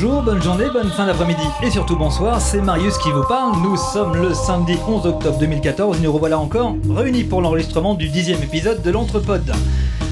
Bonjour, 0.00 0.22
bonne 0.22 0.40
journée, 0.40 0.66
bonne 0.72 0.90
fin 0.90 1.06
d'après-midi 1.06 1.42
et 1.60 1.72
surtout 1.72 1.96
bonsoir, 1.96 2.40
c'est 2.40 2.60
Marius 2.60 2.96
qui 2.98 3.10
vous 3.10 3.24
parle. 3.24 3.60
Nous 3.64 3.76
sommes 3.76 4.14
le 4.14 4.32
samedi 4.32 4.76
11 4.86 5.06
octobre 5.06 5.36
2014 5.40 5.98
et 5.98 6.00
nous 6.02 6.12
revoilà 6.12 6.38
encore 6.38 6.76
réunis 6.88 7.24
pour 7.24 7.42
l'enregistrement 7.42 7.94
du 7.94 8.08
dixième 8.08 8.40
épisode 8.40 8.80
de 8.80 8.92
l'Entrepode. 8.92 9.52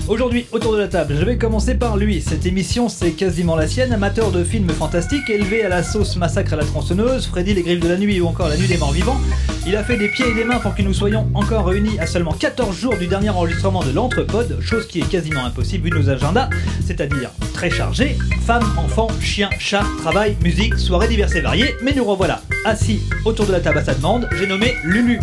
Aujourd'hui, 0.08 0.46
autour 0.52 0.72
de 0.72 0.78
la 0.78 0.86
table, 0.86 1.16
je 1.18 1.24
vais 1.24 1.36
commencer 1.36 1.74
par 1.74 1.96
lui. 1.96 2.20
Cette 2.20 2.46
émission, 2.46 2.88
c'est 2.88 3.10
quasiment 3.10 3.56
la 3.56 3.66
sienne. 3.66 3.92
Amateur 3.92 4.30
de 4.30 4.44
films 4.44 4.68
fantastiques, 4.68 5.28
élevé 5.28 5.64
à 5.64 5.68
la 5.68 5.82
sauce 5.82 6.14
massacre 6.14 6.52
à 6.52 6.56
la 6.56 6.64
tronçonneuse, 6.64 7.26
Freddy 7.26 7.54
les 7.54 7.62
griffes 7.62 7.80
de 7.80 7.88
la 7.88 7.96
nuit 7.96 8.20
ou 8.20 8.28
encore 8.28 8.48
la 8.48 8.56
nuit 8.56 8.68
des 8.68 8.78
morts 8.78 8.92
vivants, 8.92 9.20
il 9.66 9.74
a 9.74 9.82
fait 9.82 9.96
des 9.96 10.08
pieds 10.08 10.28
et 10.28 10.34
des 10.34 10.44
mains 10.44 10.60
pour 10.60 10.76
que 10.76 10.82
nous 10.82 10.94
soyons 10.94 11.28
encore 11.34 11.66
réunis 11.66 11.98
à 11.98 12.06
seulement 12.06 12.32
14 12.32 12.76
jours 12.76 12.96
du 12.96 13.08
dernier 13.08 13.30
enregistrement 13.30 13.82
de 13.82 13.90
l'Entrepode, 13.90 14.60
chose 14.60 14.86
qui 14.86 15.00
est 15.00 15.08
quasiment 15.08 15.44
impossible 15.44 15.90
vu 15.90 15.98
nos 15.98 16.08
agendas, 16.08 16.50
c'est-à-dire 16.86 17.30
très 17.52 17.70
chargés. 17.70 18.16
Femmes, 18.46 18.66
enfants, 18.76 19.08
chiens, 19.20 19.50
chats, 19.58 19.86
travail, 20.02 20.36
musique, 20.40 20.78
soirées 20.78 21.08
diverses 21.08 21.34
et 21.34 21.40
variées. 21.40 21.74
Mais 21.82 21.92
nous 21.92 22.04
revoilà, 22.04 22.42
assis 22.64 23.00
autour 23.24 23.46
de 23.46 23.52
la 23.52 23.60
table 23.60 23.78
à 23.78 23.84
sa 23.84 23.94
demande, 23.94 24.28
j'ai 24.38 24.46
nommé 24.46 24.76
Lulu. 24.84 25.18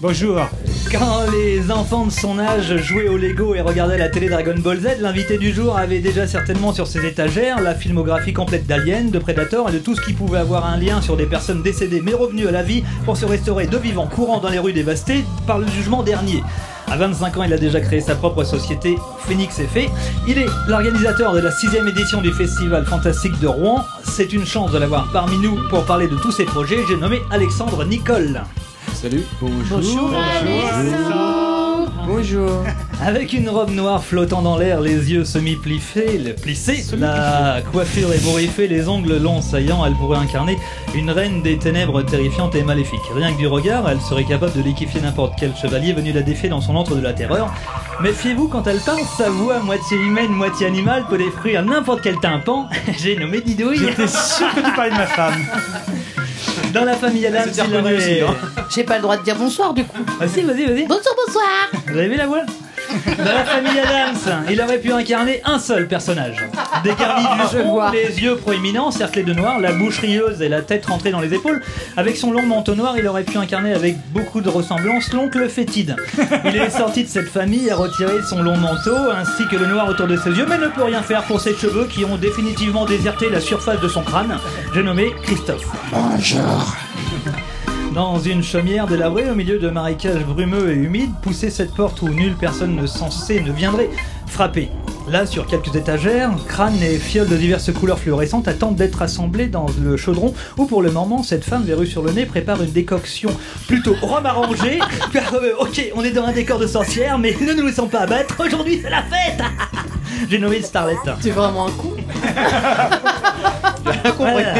Bonjour. 0.00 0.48
Quand 0.92 1.22
les 1.32 1.70
enfants 1.70 2.04
de 2.04 2.12
son 2.12 2.38
âge 2.38 2.76
jouaient 2.76 3.08
au 3.08 3.16
Lego 3.16 3.54
et 3.54 3.62
regardaient 3.62 3.96
la 3.96 4.10
télé 4.10 4.28
Dragon 4.28 4.54
Ball 4.58 4.78
Z, 4.78 5.00
l'invité 5.00 5.38
du 5.38 5.50
jour 5.50 5.78
avait 5.78 6.00
déjà 6.00 6.26
certainement 6.26 6.74
sur 6.74 6.86
ses 6.86 7.06
étagères 7.06 7.62
la 7.62 7.74
filmographie 7.74 8.34
complète 8.34 8.66
d'Alien, 8.66 9.10
de 9.10 9.18
Predator 9.18 9.70
et 9.70 9.72
de 9.72 9.78
tout 9.78 9.96
ce 9.96 10.02
qui 10.02 10.12
pouvait 10.12 10.38
avoir 10.38 10.66
un 10.66 10.76
lien 10.76 11.00
sur 11.00 11.16
des 11.16 11.24
personnes 11.24 11.62
décédées 11.62 12.02
mais 12.02 12.12
revenues 12.12 12.46
à 12.46 12.50
la 12.50 12.62
vie 12.62 12.84
pour 13.06 13.16
se 13.16 13.24
restaurer 13.24 13.66
de 13.66 13.78
vivants 13.78 14.06
courant 14.06 14.38
dans 14.38 14.50
les 14.50 14.58
rues 14.58 14.74
dévastées 14.74 15.24
par 15.46 15.58
le 15.58 15.66
jugement 15.66 16.02
dernier. 16.02 16.42
À 16.90 16.96
25 16.98 17.38
ans, 17.38 17.44
il 17.44 17.54
a 17.54 17.58
déjà 17.58 17.80
créé 17.80 18.02
sa 18.02 18.14
propre 18.14 18.44
société, 18.44 18.98
Phoenix 19.20 19.58
Effet. 19.60 19.88
Il 20.28 20.36
est 20.36 20.48
l'organisateur 20.68 21.32
de 21.32 21.38
la 21.38 21.52
sixième 21.52 21.88
édition 21.88 22.20
du 22.20 22.32
Festival 22.32 22.84
Fantastique 22.84 23.40
de 23.40 23.46
Rouen. 23.46 23.82
C'est 24.04 24.34
une 24.34 24.44
chance 24.44 24.72
de 24.72 24.78
l'avoir 24.78 25.10
parmi 25.10 25.38
nous 25.38 25.56
pour 25.70 25.86
parler 25.86 26.06
de 26.06 26.16
tous 26.16 26.32
ses 26.32 26.44
projets. 26.44 26.80
J'ai 26.86 26.96
nommé 26.96 27.22
Alexandre 27.30 27.82
Nicole. 27.86 28.42
Salut. 29.02 29.24
Bonjour. 29.40 30.12
Bonjour. 32.06 32.50
Avec 33.04 33.32
une 33.32 33.48
robe 33.48 33.70
noire 33.70 34.04
flottant 34.04 34.42
dans 34.42 34.56
l'air, 34.56 34.80
les 34.80 35.10
yeux 35.10 35.24
semi-plissés, 35.24 36.18
le- 36.18 36.34
plissés, 36.34 36.84
la 36.96 37.62
coiffure 37.72 38.12
ébouriffée, 38.12 38.68
les 38.68 38.88
ongles 38.88 39.18
longs 39.18 39.42
saillants, 39.42 39.84
elle 39.84 39.94
pourrait 39.94 40.18
incarner 40.18 40.56
une 40.94 41.10
reine 41.10 41.42
des 41.42 41.58
ténèbres 41.58 42.02
terrifiante 42.02 42.54
et 42.54 42.62
maléfique. 42.62 43.00
Rien 43.12 43.32
que 43.32 43.38
du 43.38 43.48
regard, 43.48 43.88
elle 43.90 44.00
serait 44.00 44.24
capable 44.24 44.52
de 44.52 44.62
liquifier 44.62 45.00
n'importe 45.00 45.34
quel 45.36 45.56
chevalier 45.56 45.92
venu 45.92 46.12
la 46.12 46.22
défier 46.22 46.48
dans 46.48 46.60
son 46.60 46.76
antre 46.76 46.94
de 46.94 47.00
la 47.00 47.12
terreur. 47.12 47.52
Méfiez-vous 48.00 48.46
quand 48.46 48.66
elle 48.68 48.80
parle, 48.80 49.02
sa 49.18 49.30
voix 49.30 49.58
moitié 49.60 49.96
humaine, 49.96 50.30
moitié 50.30 50.66
animale 50.68 51.04
peut 51.10 51.18
détruire 51.18 51.64
n'importe 51.64 52.02
quel 52.02 52.18
tympan. 52.20 52.68
J'ai 53.02 53.16
nommé 53.16 53.40
Didouille. 53.40 53.78
J'étais 53.78 54.06
sûr 54.06 54.48
que 54.54 54.60
tu 54.60 54.72
parlais 54.76 54.92
de 54.92 54.96
ma 54.96 55.06
femme. 55.06 55.34
Dans 56.72 56.84
la 56.84 56.94
famille 56.94 57.26
Adams, 57.26 57.50
il 57.68 57.76
aurait... 57.76 58.20
hein. 58.22 58.34
J'ai 58.70 58.84
pas 58.84 58.96
le 58.96 59.02
droit 59.02 59.16
de 59.16 59.22
dire 59.22 59.36
bonsoir 59.36 59.74
du 59.74 59.84
coup. 59.84 59.98
Vas-y, 60.18 60.42
vas-y, 60.42 60.64
vas-y. 60.66 60.86
Bonsoir, 60.86 61.14
bonsoir. 61.26 61.44
Vous 61.86 61.98
avez 61.98 62.08
vu 62.08 62.16
la 62.16 62.26
voix? 62.26 62.42
Dans 63.18 63.24
la 63.24 63.44
famille 63.44 63.78
Adams, 63.78 64.44
il 64.50 64.60
aurait 64.60 64.78
pu 64.78 64.92
incarner 64.92 65.40
un 65.44 65.58
seul 65.58 65.88
personnage. 65.88 66.44
Je 67.52 67.58
front, 67.58 67.72
vois. 67.72 67.90
les 67.90 68.22
yeux 68.22 68.36
proéminents, 68.36 68.90
cerclés 68.90 69.22
de 69.22 69.32
noir, 69.32 69.60
la 69.60 69.72
bouche 69.72 69.98
rieuse 69.98 70.42
et 70.42 70.48
la 70.48 70.62
tête 70.62 70.86
rentrée 70.86 71.10
dans 71.10 71.20
les 71.20 71.34
épaules. 71.34 71.62
Avec 71.96 72.16
son 72.16 72.32
long 72.32 72.42
manteau 72.42 72.74
noir, 72.74 72.94
il 72.98 73.06
aurait 73.06 73.24
pu 73.24 73.38
incarner 73.38 73.74
avec 73.74 73.96
beaucoup 74.12 74.40
de 74.40 74.48
ressemblance 74.48 75.12
l'oncle 75.12 75.48
fétide. 75.48 75.96
Il 76.44 76.56
est 76.56 76.70
sorti 76.70 77.04
de 77.04 77.08
cette 77.08 77.28
famille, 77.28 77.70
a 77.70 77.76
retiré 77.76 78.22
son 78.28 78.42
long 78.42 78.56
manteau 78.56 79.10
ainsi 79.10 79.46
que 79.50 79.56
le 79.56 79.66
noir 79.66 79.88
autour 79.88 80.06
de 80.06 80.16
ses 80.16 80.30
yeux, 80.30 80.46
mais 80.48 80.58
ne 80.58 80.68
peut 80.68 80.84
rien 80.84 81.02
faire 81.02 81.22
pour 81.24 81.40
ses 81.40 81.54
cheveux 81.54 81.86
qui 81.86 82.04
ont 82.04 82.16
définitivement 82.16 82.84
déserté 82.84 83.30
la 83.30 83.40
surface 83.40 83.80
de 83.80 83.88
son 83.88 84.02
crâne. 84.02 84.38
J'ai 84.74 84.82
nommé 84.82 85.12
Christophe. 85.22 85.66
Dans 87.94 88.18
une 88.18 88.42
chaumière 88.42 88.86
délabrée 88.86 89.30
au 89.30 89.34
milieu 89.34 89.58
de 89.58 89.68
marécages 89.68 90.24
brumeux 90.24 90.70
et 90.70 90.76
humides, 90.76 91.12
poussait 91.20 91.50
cette 91.50 91.74
porte 91.74 92.00
où 92.00 92.08
nulle 92.08 92.34
personne 92.34 92.74
ne 92.74 92.86
censée 92.86 93.40
ne 93.40 93.52
viendrait 93.52 93.90
frapper. 94.26 94.70
Là, 95.08 95.26
sur 95.26 95.46
quelques 95.46 95.76
étagères, 95.76 96.30
crânes 96.48 96.82
et 96.82 96.96
fioles 96.96 97.28
de 97.28 97.36
diverses 97.36 97.70
couleurs 97.70 97.98
fluorescentes 97.98 98.48
attendent 98.48 98.76
d'être 98.76 99.02
assemblés 99.02 99.48
dans 99.48 99.66
le 99.82 99.98
chaudron 99.98 100.32
où, 100.56 100.64
pour 100.64 100.80
le 100.80 100.90
moment, 100.90 101.22
cette 101.22 101.44
femme 101.44 101.64
verrue 101.64 101.86
sur 101.86 102.02
le 102.02 102.12
nez 102.12 102.24
prépare 102.24 102.62
une 102.62 102.70
décoction 102.70 103.28
plutôt 103.66 103.94
rhum 104.00 104.24
arrangé. 104.24 104.78
Car, 105.12 105.34
euh, 105.34 105.52
ok, 105.60 105.92
on 105.94 106.02
est 106.02 106.12
dans 106.12 106.24
un 106.24 106.32
décor 106.32 106.58
de 106.58 106.66
sorcière, 106.66 107.18
mais 107.18 107.36
ne 107.38 107.52
nous 107.52 107.66
laissons 107.66 107.88
pas 107.88 108.00
abattre. 108.00 108.36
Aujourd'hui, 108.42 108.80
c'est 108.82 108.90
la 108.90 109.02
fête 109.02 109.42
J'ai 110.30 110.38
nommé 110.38 110.62
Starlet. 110.62 110.96
C'est 111.20 111.30
vraiment 111.30 111.66
un 111.66 111.72
coup? 111.72 111.92
Voilà. 114.16 114.54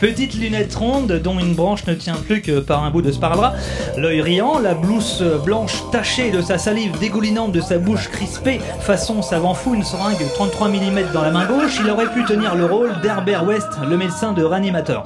Petite 0.00 0.34
lunette 0.34 0.74
ronde 0.76 1.20
dont 1.22 1.40
une 1.40 1.54
branche 1.54 1.84
ne 1.86 1.94
tient 1.94 2.14
plus 2.14 2.40
que 2.40 2.60
par 2.60 2.84
un 2.84 2.90
bout 2.90 3.02
de 3.02 3.10
sparadrap, 3.10 3.56
l'œil 3.96 4.20
riant, 4.20 4.60
la 4.60 4.74
blouse 4.74 5.24
blanche 5.44 5.82
tachée 5.90 6.30
de 6.30 6.40
sa 6.40 6.56
salive 6.56 6.96
dégoulinante 7.00 7.50
de 7.50 7.60
sa 7.60 7.78
bouche 7.78 8.08
crispée, 8.08 8.60
façon 8.80 9.22
savant 9.22 9.54
fou, 9.54 9.74
une 9.74 9.82
seringue 9.82 10.24
33 10.34 10.68
mm 10.68 11.12
dans 11.12 11.22
la 11.22 11.30
main 11.30 11.46
gauche, 11.46 11.80
il 11.82 11.90
aurait 11.90 12.12
pu 12.12 12.24
tenir 12.24 12.54
le 12.54 12.66
rôle 12.66 12.92
d'Herbert 13.02 13.44
West, 13.44 13.68
le 13.88 13.96
médecin 13.96 14.32
de 14.32 14.44
réanimateur. 14.44 15.04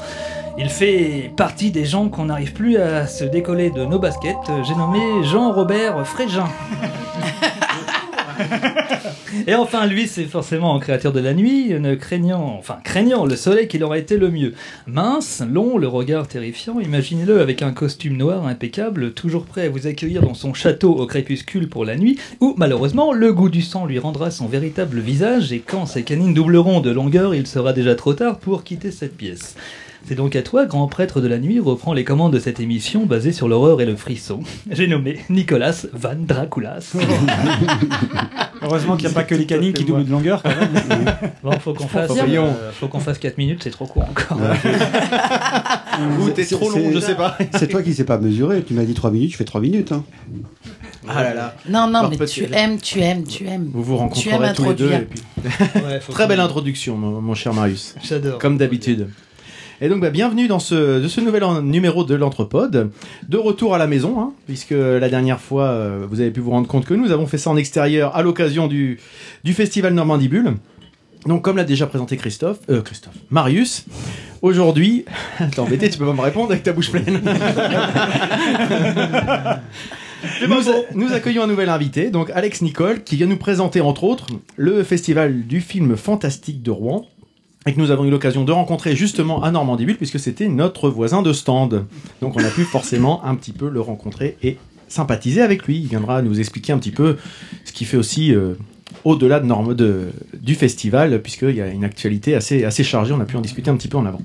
Il 0.59 0.69
fait 0.69 1.33
partie 1.37 1.71
des 1.71 1.87
gens 1.87 2.09
qu'on 2.09 2.27
n'arrive 2.27 2.53
plus 2.53 2.77
à 2.77 3.07
se 3.07 3.25
décoller 3.25 3.71
de 3.71 3.87
nos 3.87 3.99
baskets. 3.99 4.37
J'ai 4.65 4.75
nommé 4.75 5.25
Jean-Robert 5.25 6.07
Frégin. 6.07 6.49
Et 9.47 9.55
enfin, 9.55 9.87
lui, 9.87 10.07
c'est 10.07 10.25
forcément 10.25 10.75
un 10.77 10.81
créateur 10.81 11.13
de 11.13 11.21
la 11.21 11.35
nuit, 11.35 11.73
craignant, 11.99 12.57
enfin 12.59 12.79
craignant 12.85 13.25
le 13.25 13.37
soleil 13.37 13.69
qu'il 13.69 13.85
aurait 13.85 14.01
été 14.01 14.17
le 14.17 14.31
mieux. 14.31 14.55
Mince, 14.87 15.43
long, 15.49 15.79
le 15.79 15.89
regard 15.89 16.29
terrifiant, 16.29 16.81
imaginez-le 16.81 17.41
avec 17.41 17.63
un 17.63 17.73
costume 17.73 18.17
noir 18.17 18.47
impeccable, 18.47 19.13
toujours 19.13 19.45
prêt 19.45 19.67
à 19.67 19.71
vous 19.71 19.87
accueillir 19.87 20.23
dans 20.23 20.35
son 20.35 20.55
château 20.55 20.95
au 20.95 21.07
crépuscule 21.07 21.69
pour 21.69 21.85
la 21.85 21.97
nuit, 21.97 22.19
où 22.41 22.55
malheureusement 22.57 23.13
le 23.13 23.33
goût 23.33 23.49
du 23.49 23.63
sang 23.63 23.87
lui 23.87 23.99
rendra 23.99 24.31
son 24.31 24.47
véritable 24.47 25.01
visage, 25.01 25.53
et 25.53 25.61
quand 25.61 25.87
ses 25.87 26.03
canines 26.03 26.35
doubleront 26.35 26.81
de 26.81 26.91
longueur, 26.91 27.35
il 27.35 27.47
sera 27.47 27.73
déjà 27.73 27.95
trop 27.95 28.15
tard 28.15 28.39
pour 28.39 28.65
quitter 28.65 28.91
cette 28.91 29.17
pièce. 29.17 29.57
C'est 30.09 30.17
donc 30.17 30.35
à 30.37 30.43
toi, 30.43 30.67
grand 30.67 30.89
prêtre 30.89 31.21
de 31.21 31.29
la 31.29 31.39
nuit, 31.39 31.61
reprend 31.61 31.93
les 31.95 32.05
commandes 32.05 32.33
de 32.33 32.39
cette 32.39 32.61
émission 32.61 33.07
basée 33.07 33.33
sur 33.33 33.49
l'horreur 33.49 33.81
et 33.81 33.87
le 33.87 33.97
frisson. 33.97 34.41
J'ai 34.71 34.87
nommé 34.87 35.19
Nicolas 35.31 35.87
Van 35.93 36.15
Draculas. 36.19 36.93
Heureusement 38.63 38.97
qu'il 38.97 39.07
n'y 39.09 39.13
a 39.13 39.15
pas 39.15 39.25
que 39.25 39.35
les 39.35 39.47
canines 39.47 39.73
qui 39.73 39.85
doublent 39.85 40.05
de 40.05 40.11
longueur. 40.11 40.43
quand 40.43 40.51
même. 40.51 40.71
Bon, 41.43 41.53
faut 41.59 41.73
qu'on 41.75 41.89
fasse, 41.89 42.11
Voyons. 42.11 42.47
euh, 42.47 42.71
faut 42.73 42.87
qu'on 42.89 43.01
fasse 43.01 43.19
4 43.19 43.37
minutes, 43.39 43.63
c'est 43.65 43.71
trop 43.71 43.87
court 43.87 44.05
encore. 44.09 44.39
Ou 46.21 46.31
t'es 46.31 46.45
trop 46.45 46.71
long, 46.71 46.91
je 46.93 47.01
sais 47.01 47.15
pas. 47.17 47.37
C'est 47.59 47.67
toi 47.69 47.83
qui 47.83 47.95
sais 47.95 48.05
pas 48.05 48.19
mesurer. 48.19 48.63
Tu 48.63 48.75
m'as 48.75 48.85
dit 48.85 48.95
3 48.95 49.11
minutes, 49.11 49.33
je 49.33 49.37
fais 49.37 49.45
3 49.45 49.61
minutes. 49.61 49.91
Hein. 49.93 50.05
Ah 51.09 51.23
là 51.25 51.35
là. 51.35 51.57
Non, 51.69 51.89
non, 51.89 52.01
Alors, 52.01 52.11
mais 52.17 52.27
tu 52.27 52.45
aimes, 52.53 52.79
tu 52.81 53.01
aimes, 53.01 53.25
tu 53.25 53.45
aimes. 53.47 53.71
Vous 53.73 53.83
vous 53.83 53.95
Tu 54.15 54.29
aimes 54.29 54.37
rencontrerez 54.37 54.53
tous 54.55 54.65
les 54.69 54.75
deux. 54.75 54.93
et 54.93 54.99
puis- 55.01 55.21
Ouais, 55.83 55.99
Très 56.11 56.27
belle 56.29 56.39
introduction, 56.41 56.97
mon, 56.97 57.21
mon 57.21 57.35
cher 57.35 57.53
Marius. 57.55 57.97
J'adore. 58.05 58.39
Comme 58.39 58.57
d'habitude. 58.57 59.09
Et 59.85 59.89
donc, 59.89 60.01
bah, 60.01 60.11
bienvenue 60.11 60.47
dans 60.47 60.61
ce, 60.61 61.01
de 61.03 61.09
ce 61.09 61.21
nouvel 61.21 61.43
en- 61.43 61.61
numéro 61.61 62.05
de 62.05 62.15
l'Entrepode. 62.15 62.91
De 63.29 63.37
retour 63.37 63.75
à 63.75 63.79
la 63.79 63.89
maison, 63.89 64.21
hein, 64.21 64.33
puisque 64.47 64.71
la 64.71 65.09
dernière 65.09 65.41
fois, 65.41 65.65
euh, 65.65 66.07
vous 66.09 66.21
avez 66.21 66.31
pu 66.31 66.39
vous 66.39 66.53
rendre 66.53 66.69
compte 66.69 66.85
que 66.85 66.95
nous 66.95 67.11
avons 67.11 67.27
fait 67.27 67.37
ça 67.37 67.51
en 67.51 67.57
extérieur 67.57 68.15
à 68.15 68.23
l'occasion 68.23 68.69
du, 68.69 69.01
du 69.43 69.53
festival 69.55 69.93
Normandie 69.93 70.29
Bulle. 70.29 70.55
Donc, 71.27 71.43
comme 71.43 71.57
l'a 71.57 71.65
déjà 71.65 71.89
présenté 71.89 72.17
Christophe, 72.17 72.59
euh, 72.71 72.81
Christophe, 72.81 73.15
Marius, 73.31 73.85
aujourd'hui, 74.41 75.05
t'es 75.51 75.59
embêté, 75.59 75.91
tu 75.91 75.99
peux 75.99 76.07
pas 76.07 76.13
me 76.13 76.21
répondre 76.21 76.53
avec 76.53 76.63
ta 76.63 76.73
bouche 76.73 76.91
pleine. 76.93 77.21
Nous, 80.49 80.57
nous 80.95 81.13
accueillons 81.13 81.43
un 81.43 81.47
nouvel 81.49 81.69
invité, 81.69 82.11
donc 82.11 82.31
Alex 82.33 82.63
Nicole, 82.63 83.03
qui 83.03 83.17
vient 83.17 83.27
nous 83.27 83.37
présenter 83.37 83.81
entre 83.81 84.05
autres 84.05 84.27
le 84.57 84.85
festival 84.85 85.43
du 85.49 85.61
film 85.61 85.97
fantastique 85.97 86.63
de 86.63 86.71
Rouen, 86.71 87.07
et 87.67 87.73
que 87.73 87.81
nous 87.81 87.91
avons 87.91 88.05
eu 88.05 88.11
l'occasion 88.11 88.45
de 88.45 88.53
rencontrer 88.53 88.97
justement 88.97 89.43
à 89.43 89.51
Normandie-Bulle, 89.51 89.97
puisque 89.97 90.19
c'était 90.19 90.49
notre 90.49 90.91
voisin 90.91 91.23
de 91.23 91.33
stand. 91.33 91.85
Donc 92.21 92.37
on 92.37 92.45
a 92.45 92.49
pu 92.49 92.65
forcément 92.65 93.25
un 93.25 93.35
petit 93.35 93.53
peu 93.53 93.69
le 93.69 93.81
rencontrer 93.81 94.37
et 94.43 94.59
sympathiser 94.89 95.43
avec 95.43 95.67
lui. 95.67 95.79
Il 95.79 95.87
viendra 95.87 96.23
nous 96.23 96.41
expliquer 96.41 96.73
un 96.73 96.79
petit 96.79 96.91
peu 96.91 97.17
ce 97.65 97.73
qui 97.73 97.85
fait 97.85 97.97
aussi 97.97 98.35
euh, 98.35 98.55
au-delà 99.05 99.41
de 99.41 99.75
de, 99.75 100.09
du 100.35 100.55
festival, 100.55 101.23
puisqu'il 101.23 101.55
y 101.55 101.61
a 101.61 101.69
une 101.69 101.85
actualité 101.85 102.35
assez, 102.35 102.65
assez 102.65 102.85
chargée, 102.85 103.13
on 103.13 103.21
a 103.21 103.25
pu 103.25 103.37
en 103.37 103.41
discuter 103.41 103.71
un 103.71 103.77
petit 103.77 103.89
peu 103.89 103.99
en 103.99 104.07
avant. 104.07 104.21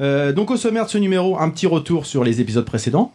Euh, 0.00 0.32
donc 0.32 0.50
au 0.50 0.56
sommaire 0.56 0.86
de 0.86 0.90
ce 0.90 0.98
numéro, 0.98 1.38
un 1.38 1.50
petit 1.50 1.66
retour 1.66 2.06
sur 2.06 2.24
les 2.24 2.40
épisodes 2.40 2.64
précédents. 2.64 3.12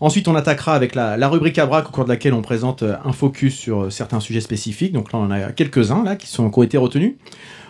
Ensuite, 0.00 0.28
on 0.28 0.34
attaquera 0.34 0.74
avec 0.74 0.94
la, 0.94 1.28
rubrique 1.28 1.58
à 1.58 1.64
au 1.64 1.82
cours 1.90 2.04
de 2.04 2.10
laquelle 2.10 2.34
on 2.34 2.42
présente 2.42 2.82
euh, 2.82 2.96
un 3.04 3.12
focus 3.12 3.54
sur 3.54 3.90
certains 3.90 4.20
sujets 4.20 4.42
spécifiques. 4.42 4.92
Donc 4.92 5.12
là, 5.12 5.18
on 5.18 5.24
en 5.24 5.30
a 5.30 5.52
quelques-uns 5.52 6.04
là 6.04 6.16
qui, 6.16 6.26
sont, 6.26 6.50
qui 6.50 6.58
ont 6.58 6.62
été 6.62 6.76
retenus. 6.76 7.14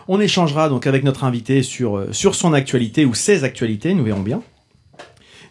On 0.08 0.20
échangera 0.20 0.68
donc 0.68 0.86
avec 0.86 1.02
notre 1.04 1.24
invité 1.24 1.62
sur, 1.62 1.96
euh, 1.98 2.08
sur 2.12 2.34
son 2.34 2.52
actualité 2.52 3.04
ou 3.04 3.14
ses 3.14 3.44
actualités, 3.44 3.94
nous 3.94 4.04
verrons 4.04 4.20
bien. 4.20 4.42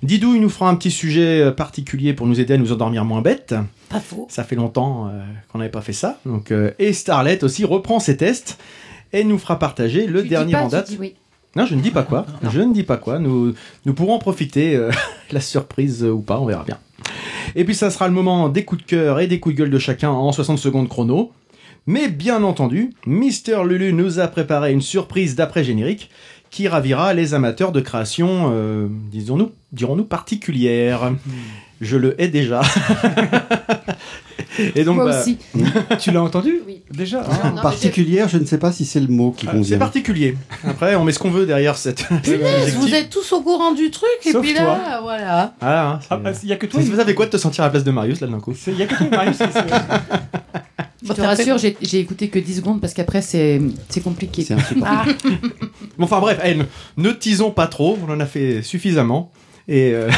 Didou, 0.04 0.36
il 0.36 0.42
nous 0.42 0.50
fera 0.50 0.69
un 0.69 0.75
petit 0.75 0.92
sujet 0.92 1.42
euh, 1.42 1.52
particulier 1.52 2.13
pour 2.13 2.28
nous 2.28 2.40
aider 2.40 2.54
à 2.54 2.57
nous 2.57 2.72
endormir 2.72 3.06
moins 3.06 3.22
bêtes. 3.22 3.56
Pas 3.90 4.00
faux. 4.00 4.28
Ça 4.30 4.44
fait 4.44 4.56
longtemps 4.56 5.07
euh, 5.07 5.22
qu'on 5.52 5.57
n'avait 5.60 5.72
pas 5.72 5.81
fait 5.81 5.94
ça. 5.94 6.19
Donc, 6.25 6.52
euh, 6.52 6.72
et 6.80 6.94
Starlet 6.94 7.44
aussi 7.44 7.66
reprend 7.66 8.00
ses 8.00 8.18
tests. 8.18 8.57
et 9.13 9.24
nous 9.24 9.38
fera 9.40 9.57
partager 9.60 10.06
le 10.07 10.19
Tu 10.19 10.24
dis 10.24 10.30
dernier 10.30 10.52
pas, 10.54 10.62
en 10.62 10.68
tu 10.68 10.72
date. 10.72 10.90
dis 10.90 10.98
oui. 11.00 11.16
Non, 11.56 11.66
je 11.66 11.75
ne 11.75 11.81
dis 11.81 11.92
pas 11.92 12.04
quoi. 12.04 12.25
Je 12.51 12.60
ne 12.62 12.74
dis 12.74 12.84
pas 12.84 12.98
quoi. 12.98 13.18
Nous, 13.19 13.54
nous 13.86 13.94
pourrons 13.94 14.13
en 14.16 14.19
profiter. 14.19 14.75
euh, 14.75 14.92
la 15.31 15.40
surprise 15.42 16.04
ou 16.04 16.19
pas, 16.22 16.38
on 16.40 16.46
verra 16.46 16.63
bien. 16.66 16.78
Et 17.56 17.63
puis 17.63 17.74
ça 17.75 17.90
sera 17.90 18.08
le 18.10 18.13
moment 18.13 18.50
des 18.50 18.66
coups 18.66 18.84
de 18.84 18.88
cœur 18.88 19.19
et 19.22 19.28
des 19.28 19.40
coups 19.40 19.56
de 19.56 19.60
gueule 19.62 19.69
de 19.69 19.80
chacun 19.80 20.10
en 20.10 20.31
60 20.34 20.60
secondes 20.60 20.90
chrono. 20.90 21.31
Mais 21.88 22.08
bien 22.08 22.44
entendu, 22.44 22.92
Mister 23.06 23.60
Lulu 23.64 23.94
nous 23.94 24.20
a 24.20 24.28
préparé 24.28 24.72
une 24.72 24.82
surprise 24.82 25.36
d'après 25.36 25.64
générique 25.64 26.10
qui 26.50 26.68
ravira 26.68 27.14
les 27.14 27.34
amateurs 27.34 27.72
de 27.72 27.82
création, 27.82 28.52
euh, 28.54 28.88
disons-nous, 29.12 29.52
dirons-nous 29.72 30.06
particulières. 30.06 31.12
Je 31.82 31.98
le 31.98 32.20
hais 32.20 32.30
déjà. 32.30 32.62
et 34.76 34.84
donc, 34.86 34.96
Moi 34.96 35.06
bah, 35.06 35.20
aussi. 35.20 35.38
Tu 36.00 36.12
l'as 36.12 36.24
entendu 36.24 36.62
Oui. 36.66 36.82
Déjà 36.90 37.22
non, 37.22 37.52
mais 37.56 37.62
Particulière, 37.62 38.30
je 38.30 38.38
ne 38.38 38.46
sais 38.46 38.58
pas 38.58 38.72
si 38.72 38.86
c'est 38.86 39.02
le 39.02 39.08
mot 39.08 39.32
qui 39.32 39.46
ah, 39.48 39.52
c'est 39.52 39.58
convient. 39.58 39.78
particulier. 39.78 40.38
Après, 40.64 40.96
on 40.96 41.04
met 41.04 41.12
ce 41.12 41.20
qu'on 41.20 41.30
veut 41.32 41.46
derrière 41.46 41.76
cette. 41.76 42.08
Punaise, 42.24 42.76
vous 42.78 42.94
êtes 42.94 43.10
tous 43.10 43.34
au 43.34 43.42
courant 43.42 43.74
du 43.74 43.92
truc 43.92 44.10
et 44.26 44.32
Sauf 44.32 44.42
puis 44.42 44.54
là, 44.54 45.02
voilà. 45.04 45.54
Ah, 45.60 45.92
hein, 45.92 46.00
c'est- 46.02 46.08
Ah, 46.10 46.18
bah, 46.18 46.32
il 46.42 46.50
y 46.50 46.54
a 46.54 46.56
que 46.56 46.66
toi. 46.66 46.82
Ça 46.82 47.06
fait 47.06 47.14
quoi 47.14 47.26
de 47.26 47.32
te 47.32 47.38
sentir 47.38 47.64
à 47.64 47.68
la 47.68 47.72
place 47.72 47.84
de 47.84 47.92
Marius 47.92 48.22
là 48.22 48.28
d'un 48.28 48.40
coup 48.40 48.54
Il 48.68 48.78
y 48.78 48.84
a 48.84 48.88
que 48.88 48.96
toi, 48.96 49.08
Marius. 49.12 49.38
Je 51.07 51.13
te 51.13 51.22
rassure, 51.22 51.57
j'ai 51.57 52.00
écouté 52.00 52.30
que 52.30 52.40
10 52.40 52.56
secondes 52.57 52.81
parce 52.81 52.94
qu'après 52.94 53.22
c'est 53.22 53.62
compliqué. 54.04 54.44
C'est 54.44 54.54
insupportable. 54.56 55.16
Ah, 55.25 55.30
Bon, 55.98 56.06
enfin 56.06 56.19
bref, 56.19 56.40
ne, 56.44 56.63
ne 57.02 57.12
teasons 57.12 57.52
pas 57.52 57.68
trop, 57.68 57.98
on 58.06 58.12
en 58.12 58.19
a 58.19 58.25
fait 58.25 58.62
suffisamment. 58.62 59.31
Et 59.68 59.94
euh, 59.94 60.10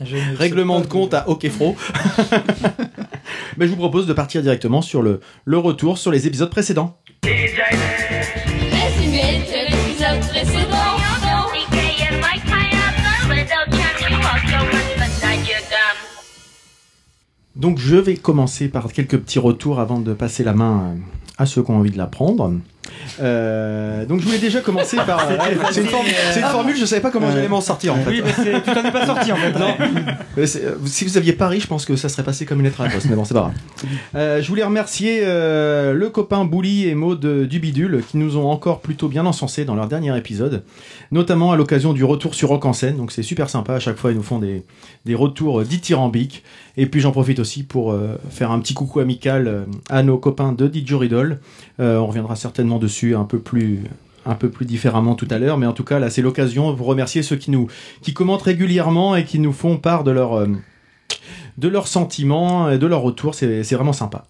règlement 0.38 0.80
de 0.80 0.86
compte 0.86 1.14
à 1.14 1.28
Okefro. 1.28 1.74
Mais 3.56 3.66
je 3.66 3.70
vous 3.70 3.76
propose 3.76 4.06
de 4.06 4.12
partir 4.12 4.42
directement 4.42 4.82
sur 4.82 5.02
le, 5.02 5.20
le 5.44 5.58
retour 5.58 5.98
sur 5.98 6.10
les 6.12 6.26
épisodes 6.26 6.50
précédents. 6.50 6.96
Donc 17.56 17.78
je 17.78 17.96
vais 17.96 18.16
commencer 18.16 18.68
par 18.68 18.92
quelques 18.92 19.18
petits 19.18 19.38
retours 19.38 19.78
avant 19.78 20.00
de 20.00 20.12
passer 20.12 20.42
la 20.42 20.54
main 20.54 20.80
euh, 20.80 20.98
à 21.38 21.46
ceux 21.46 21.62
qui 21.62 21.70
ont 21.70 21.78
envie 21.78 21.90
de 21.90 21.98
la 21.98 22.08
prendre. 22.08 22.52
Euh, 23.20 24.04
donc 24.06 24.20
je 24.20 24.26
voulais 24.26 24.38
déjà 24.38 24.60
commencer 24.60 24.96
par... 24.96 25.26
euh, 25.30 25.36
c'est 25.70 25.80
une, 25.82 25.86
formule, 26.46 26.76
je 26.76 26.84
savais 26.84 27.02
pas 27.02 27.10
comment 27.10 27.30
j'allais 27.30 27.48
m'en 27.48 27.60
sortir 27.60 27.94
en 27.94 27.98
fait. 27.98 28.10
Oui, 28.10 28.22
mais 28.24 28.60
tu 28.60 28.72
t'en 28.72 28.84
es 28.84 28.92
pas 28.92 29.06
sorti 29.06 29.32
en 29.32 29.36
fait. 29.36 29.52
Non. 29.52 29.74
Euh, 30.38 30.46
si 30.86 31.04
vous 31.04 31.16
aviez 31.16 31.32
Paris, 31.32 31.60
je 31.60 31.66
pense 31.66 31.84
que 31.84 31.96
ça 31.96 32.08
serait 32.08 32.24
passé 32.24 32.44
comme 32.44 32.58
une 32.58 32.66
lettre 32.66 32.80
à 32.80 32.86
la 32.86 32.90
poste, 32.90 33.06
mais 33.08 33.16
bon, 33.16 33.24
c'est 33.24 33.34
pas 33.34 33.40
grave. 33.40 33.54
Euh, 34.14 34.42
je 34.42 34.48
voulais 34.48 34.64
remercier 34.64 35.20
euh, 35.22 35.92
le 35.92 36.10
copain 36.10 36.44
Bouli 36.44 36.88
et 36.88 36.94
Maud 36.94 37.24
du 37.24 37.58
Bidule 37.60 38.02
qui 38.08 38.16
nous 38.16 38.36
ont 38.36 38.48
encore 38.48 38.80
plutôt 38.80 39.08
bien 39.08 39.26
encensés 39.26 39.64
dans 39.64 39.74
leur 39.74 39.86
dernier 39.86 40.16
épisode, 40.16 40.64
notamment 41.12 41.52
à 41.52 41.56
l'occasion 41.56 41.92
du 41.92 42.04
retour 42.04 42.34
sur 42.34 42.48
Rock 42.48 42.64
en 42.64 42.72
scène. 42.72 42.96
Donc 42.96 43.12
c'est 43.12 43.22
super 43.22 43.48
sympa. 43.48 43.74
À 43.74 43.80
chaque 43.80 43.96
fois, 43.96 44.10
ils 44.10 44.16
nous 44.16 44.22
font 44.22 44.38
des, 44.38 44.64
des 45.04 45.14
retours 45.14 45.62
dithyrambiques. 45.62 46.42
Et 46.76 46.86
puis 46.86 47.00
j'en 47.00 47.12
profite 47.12 47.38
aussi 47.38 47.62
pour 47.62 47.96
faire 48.30 48.50
un 48.50 48.58
petit 48.58 48.74
coucou 48.74 48.98
amical 48.98 49.66
à 49.88 50.02
nos 50.02 50.18
copains 50.18 50.52
de 50.52 50.66
Didgeridoo. 50.66 51.36
Euh, 51.80 51.98
on 51.98 52.06
reviendra 52.06 52.36
certainement 52.36 52.73
dessus 52.78 53.14
un 53.14 53.24
peu 53.24 53.38
plus 53.38 53.80
un 54.26 54.34
peu 54.34 54.48
plus 54.48 54.64
différemment 54.66 55.14
tout 55.14 55.28
à 55.30 55.38
l'heure, 55.38 55.58
mais 55.58 55.66
en 55.66 55.72
tout 55.72 55.84
cas 55.84 55.98
là 55.98 56.10
c'est 56.10 56.22
l'occasion 56.22 56.70
de 56.70 56.76
vous 56.76 56.84
remercier 56.84 57.22
ceux 57.22 57.36
qui 57.36 57.50
nous 57.50 57.68
qui 58.02 58.14
commentent 58.14 58.42
régulièrement 58.42 59.16
et 59.16 59.24
qui 59.24 59.38
nous 59.38 59.52
font 59.52 59.76
part 59.76 60.04
de 60.04 60.10
leur 60.10 60.34
euh, 60.34 60.46
de 61.58 61.68
leurs 61.68 61.88
sentiments 61.88 62.70
et 62.70 62.78
de 62.78 62.86
leurs 62.86 63.02
retours, 63.02 63.34
c'est 63.34 63.62
vraiment 63.72 63.92
sympa. 63.92 64.24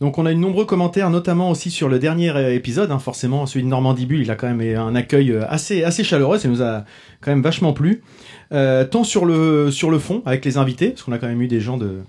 Donc 0.00 0.18
on 0.18 0.26
a 0.26 0.32
eu 0.32 0.34
de 0.34 0.40
nombreux 0.40 0.64
commentaires, 0.64 1.10
notamment 1.10 1.50
aussi 1.50 1.70
sur 1.70 1.88
le 1.88 1.98
dernier 1.98 2.30
euh, 2.30 2.54
épisode, 2.54 2.90
hein, 2.90 2.98
forcément 2.98 3.46
celui 3.46 3.64
de 3.64 3.68
Normandie 3.68 4.06
Bulle, 4.06 4.22
il 4.22 4.30
a 4.30 4.34
quand 4.34 4.52
même 4.52 4.76
un 4.76 4.94
accueil 4.94 5.32
euh, 5.32 5.44
assez 5.48 5.84
assez 5.84 6.04
chaleureux, 6.04 6.38
ça 6.38 6.48
nous 6.48 6.62
a 6.62 6.84
quand 7.20 7.30
même 7.30 7.42
vachement 7.42 7.72
plu, 7.72 8.02
tant 8.50 9.04
sur 9.04 9.24
le 9.24 9.70
sur 9.70 9.90
le 9.90 9.98
fond 9.98 10.22
avec 10.26 10.44
les 10.44 10.58
invités, 10.58 10.90
parce 10.90 11.02
qu'on 11.02 11.12
a 11.12 11.18
quand 11.18 11.28
même 11.28 11.42
eu 11.42 11.48
des 11.48 11.60
gens 11.60 11.76
de 11.76 12.00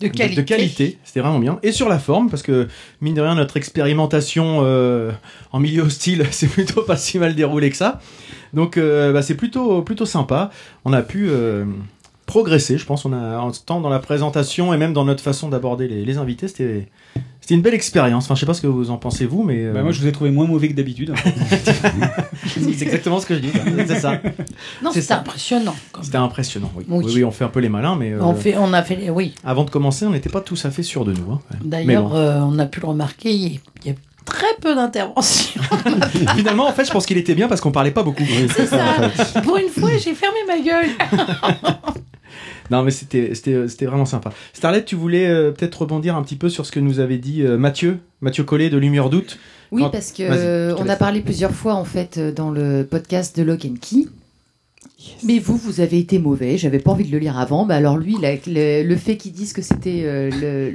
de 0.00 0.08
qualité. 0.08 0.36
de 0.40 0.46
qualité, 0.46 0.98
c'était 1.04 1.20
vraiment 1.20 1.38
bien. 1.38 1.58
Et 1.62 1.72
sur 1.72 1.88
la 1.88 1.98
forme, 1.98 2.30
parce 2.30 2.42
que 2.42 2.68
mine 3.00 3.14
de 3.14 3.20
rien, 3.20 3.34
notre 3.34 3.56
expérimentation 3.56 4.60
euh, 4.62 5.12
en 5.52 5.60
milieu 5.60 5.82
hostile, 5.82 6.26
c'est 6.30 6.48
plutôt 6.48 6.82
pas 6.82 6.96
si 6.96 7.18
mal 7.18 7.34
déroulé 7.34 7.70
que 7.70 7.76
ça. 7.76 8.00
Donc 8.54 8.76
euh, 8.76 9.12
bah, 9.12 9.22
c'est 9.22 9.34
plutôt 9.34 9.82
plutôt 9.82 10.06
sympa. 10.06 10.50
On 10.84 10.92
a 10.92 11.02
pu 11.02 11.28
euh, 11.28 11.66
progresser, 12.26 12.78
je 12.78 12.86
pense. 12.86 13.04
On 13.04 13.12
a 13.12 13.38
en 13.38 13.50
tant 13.50 13.80
dans 13.80 13.90
la 13.90 13.98
présentation 13.98 14.72
et 14.72 14.78
même 14.78 14.94
dans 14.94 15.04
notre 15.04 15.22
façon 15.22 15.48
d'aborder 15.48 15.86
les, 15.86 16.04
les 16.04 16.18
invités, 16.18 16.48
c'était 16.48 16.88
c'était 17.50 17.56
une 17.56 17.62
belle 17.62 17.74
expérience. 17.74 18.26
Enfin, 18.26 18.36
je 18.36 18.40
sais 18.40 18.46
pas 18.46 18.54
ce 18.54 18.60
que 18.60 18.68
vous 18.68 18.90
en 18.92 18.96
pensez 18.96 19.26
vous, 19.26 19.42
mais 19.42 19.64
euh, 19.64 19.72
Bah, 19.72 19.82
moi, 19.82 19.90
je 19.90 20.00
vous 20.00 20.06
ai 20.06 20.12
trouvé 20.12 20.30
moins 20.30 20.46
mauvais 20.46 20.68
que 20.68 20.74
d'habitude. 20.74 21.12
c'est 22.46 22.82
exactement 22.82 23.18
ce 23.18 23.26
que 23.26 23.34
je 23.34 23.40
dis. 23.40 23.50
C'est 23.88 23.98
ça. 23.98 24.12
Non, 24.82 24.90
c'est 24.92 25.00
c'était 25.00 25.14
ça. 25.14 25.18
impressionnant. 25.18 25.74
C'était 26.00 26.16
impressionnant. 26.18 26.70
Oui. 26.76 26.84
Oui. 26.88 27.04
oui, 27.06 27.12
oui, 27.16 27.24
on 27.24 27.32
fait 27.32 27.42
un 27.44 27.48
peu 27.48 27.58
les 27.58 27.68
malins, 27.68 27.96
mais 27.96 28.10
même. 28.10 28.20
euh, 28.20 28.24
On, 28.24 28.34
fait, 28.36 28.54
on 28.56 28.72
a 28.72 28.82
fait, 28.84 28.94
les- 28.94 29.10
oui. 29.10 29.34
avant 29.44 29.64
de 29.64 29.70
commencer, 29.70 30.06
on 30.06 30.10
n'était 30.10 30.30
pas 30.30 30.40
tous 30.42 30.64
à 30.64 30.70
fait 30.70 30.84
sûrs 30.84 31.04
de 31.04 31.12
nous. 31.12 31.32
hein. 31.32 31.40
D'ailleurs, 31.64 32.08
bon. 32.10 32.14
euh, 32.16 32.38
on 32.42 32.56
a 32.60 32.66
pu 32.66 32.78
le 32.80 32.86
remarquer, 32.86 33.32
il 33.32 33.42
y 33.42 33.46
a- 33.56 33.60
il 33.84 33.88
y 33.88 33.90
a 33.90 33.96
très 34.24 34.46
peu 34.60 34.74
d'interventions. 34.76 35.60
Finalement, 36.36 36.68
en 36.68 36.72
fait, 36.72 36.84
je 36.84 36.92
pense 36.92 37.04
qu'il 37.06 37.16
était 37.18 37.34
bien 37.34 37.48
parce 37.48 37.60
qu'on 37.60 37.72
parlait 37.72 37.90
pas 37.90 38.04
beaucoup. 38.04 38.22
C'est 38.54 38.66
ça. 38.66 39.40
Pour 39.42 39.56
une 39.56 39.68
fois, 39.68 39.90
j'ai 39.98 40.14
fermé 40.14 40.38
ma 40.46 40.60
gueule. 40.60 40.90
Non, 42.70 42.82
mais 42.82 42.90
c'était 42.90 43.34
c'était 43.34 43.66
c'était 43.68 43.86
vraiment 43.86 44.04
sympa. 44.06 44.32
Starlet, 44.52 44.84
tu 44.84 44.94
voulais 44.96 45.26
euh, 45.28 45.50
peut-être 45.50 45.82
rebondir 45.82 46.16
un 46.16 46.22
petit 46.22 46.36
peu 46.36 46.48
sur 46.48 46.66
ce 46.66 46.72
que 46.72 46.80
nous 46.80 47.00
avait 47.00 47.18
dit 47.18 47.42
euh, 47.42 47.56
Mathieu, 47.58 47.98
Mathieu 48.20 48.44
Collet 48.44 48.70
de 48.70 48.76
Lumière 48.78 49.10
Doute. 49.10 49.38
Oui, 49.72 49.82
Quand- 49.82 49.90
parce 49.90 50.12
que 50.12 50.22
euh, 50.22 50.74
on 50.78 50.88
a 50.88 50.96
parlé 50.96 51.20
plusieurs 51.20 51.52
fois 51.52 51.74
en 51.74 51.84
fait 51.84 52.18
dans 52.18 52.50
le 52.50 52.86
podcast 52.88 53.36
de 53.36 53.42
Lock 53.42 53.64
and 53.64 53.74
Key. 53.80 54.06
Mais 55.24 55.38
vous, 55.38 55.56
vous 55.56 55.80
avez 55.80 55.98
été 55.98 56.18
mauvais. 56.18 56.58
J'avais 56.58 56.78
pas 56.78 56.90
envie 56.90 57.04
de 57.06 57.12
le 57.12 57.18
lire 57.18 57.38
avant. 57.38 57.64
Bah 57.64 57.76
alors 57.76 57.96
lui, 57.96 58.16
la- 58.20 58.34
le, 58.46 58.82
le 58.86 58.96
fait 58.96 59.16
qu'ils 59.16 59.32
disent 59.32 59.52
que 59.54 59.62
c'était 59.62 60.02
euh, 60.04 60.30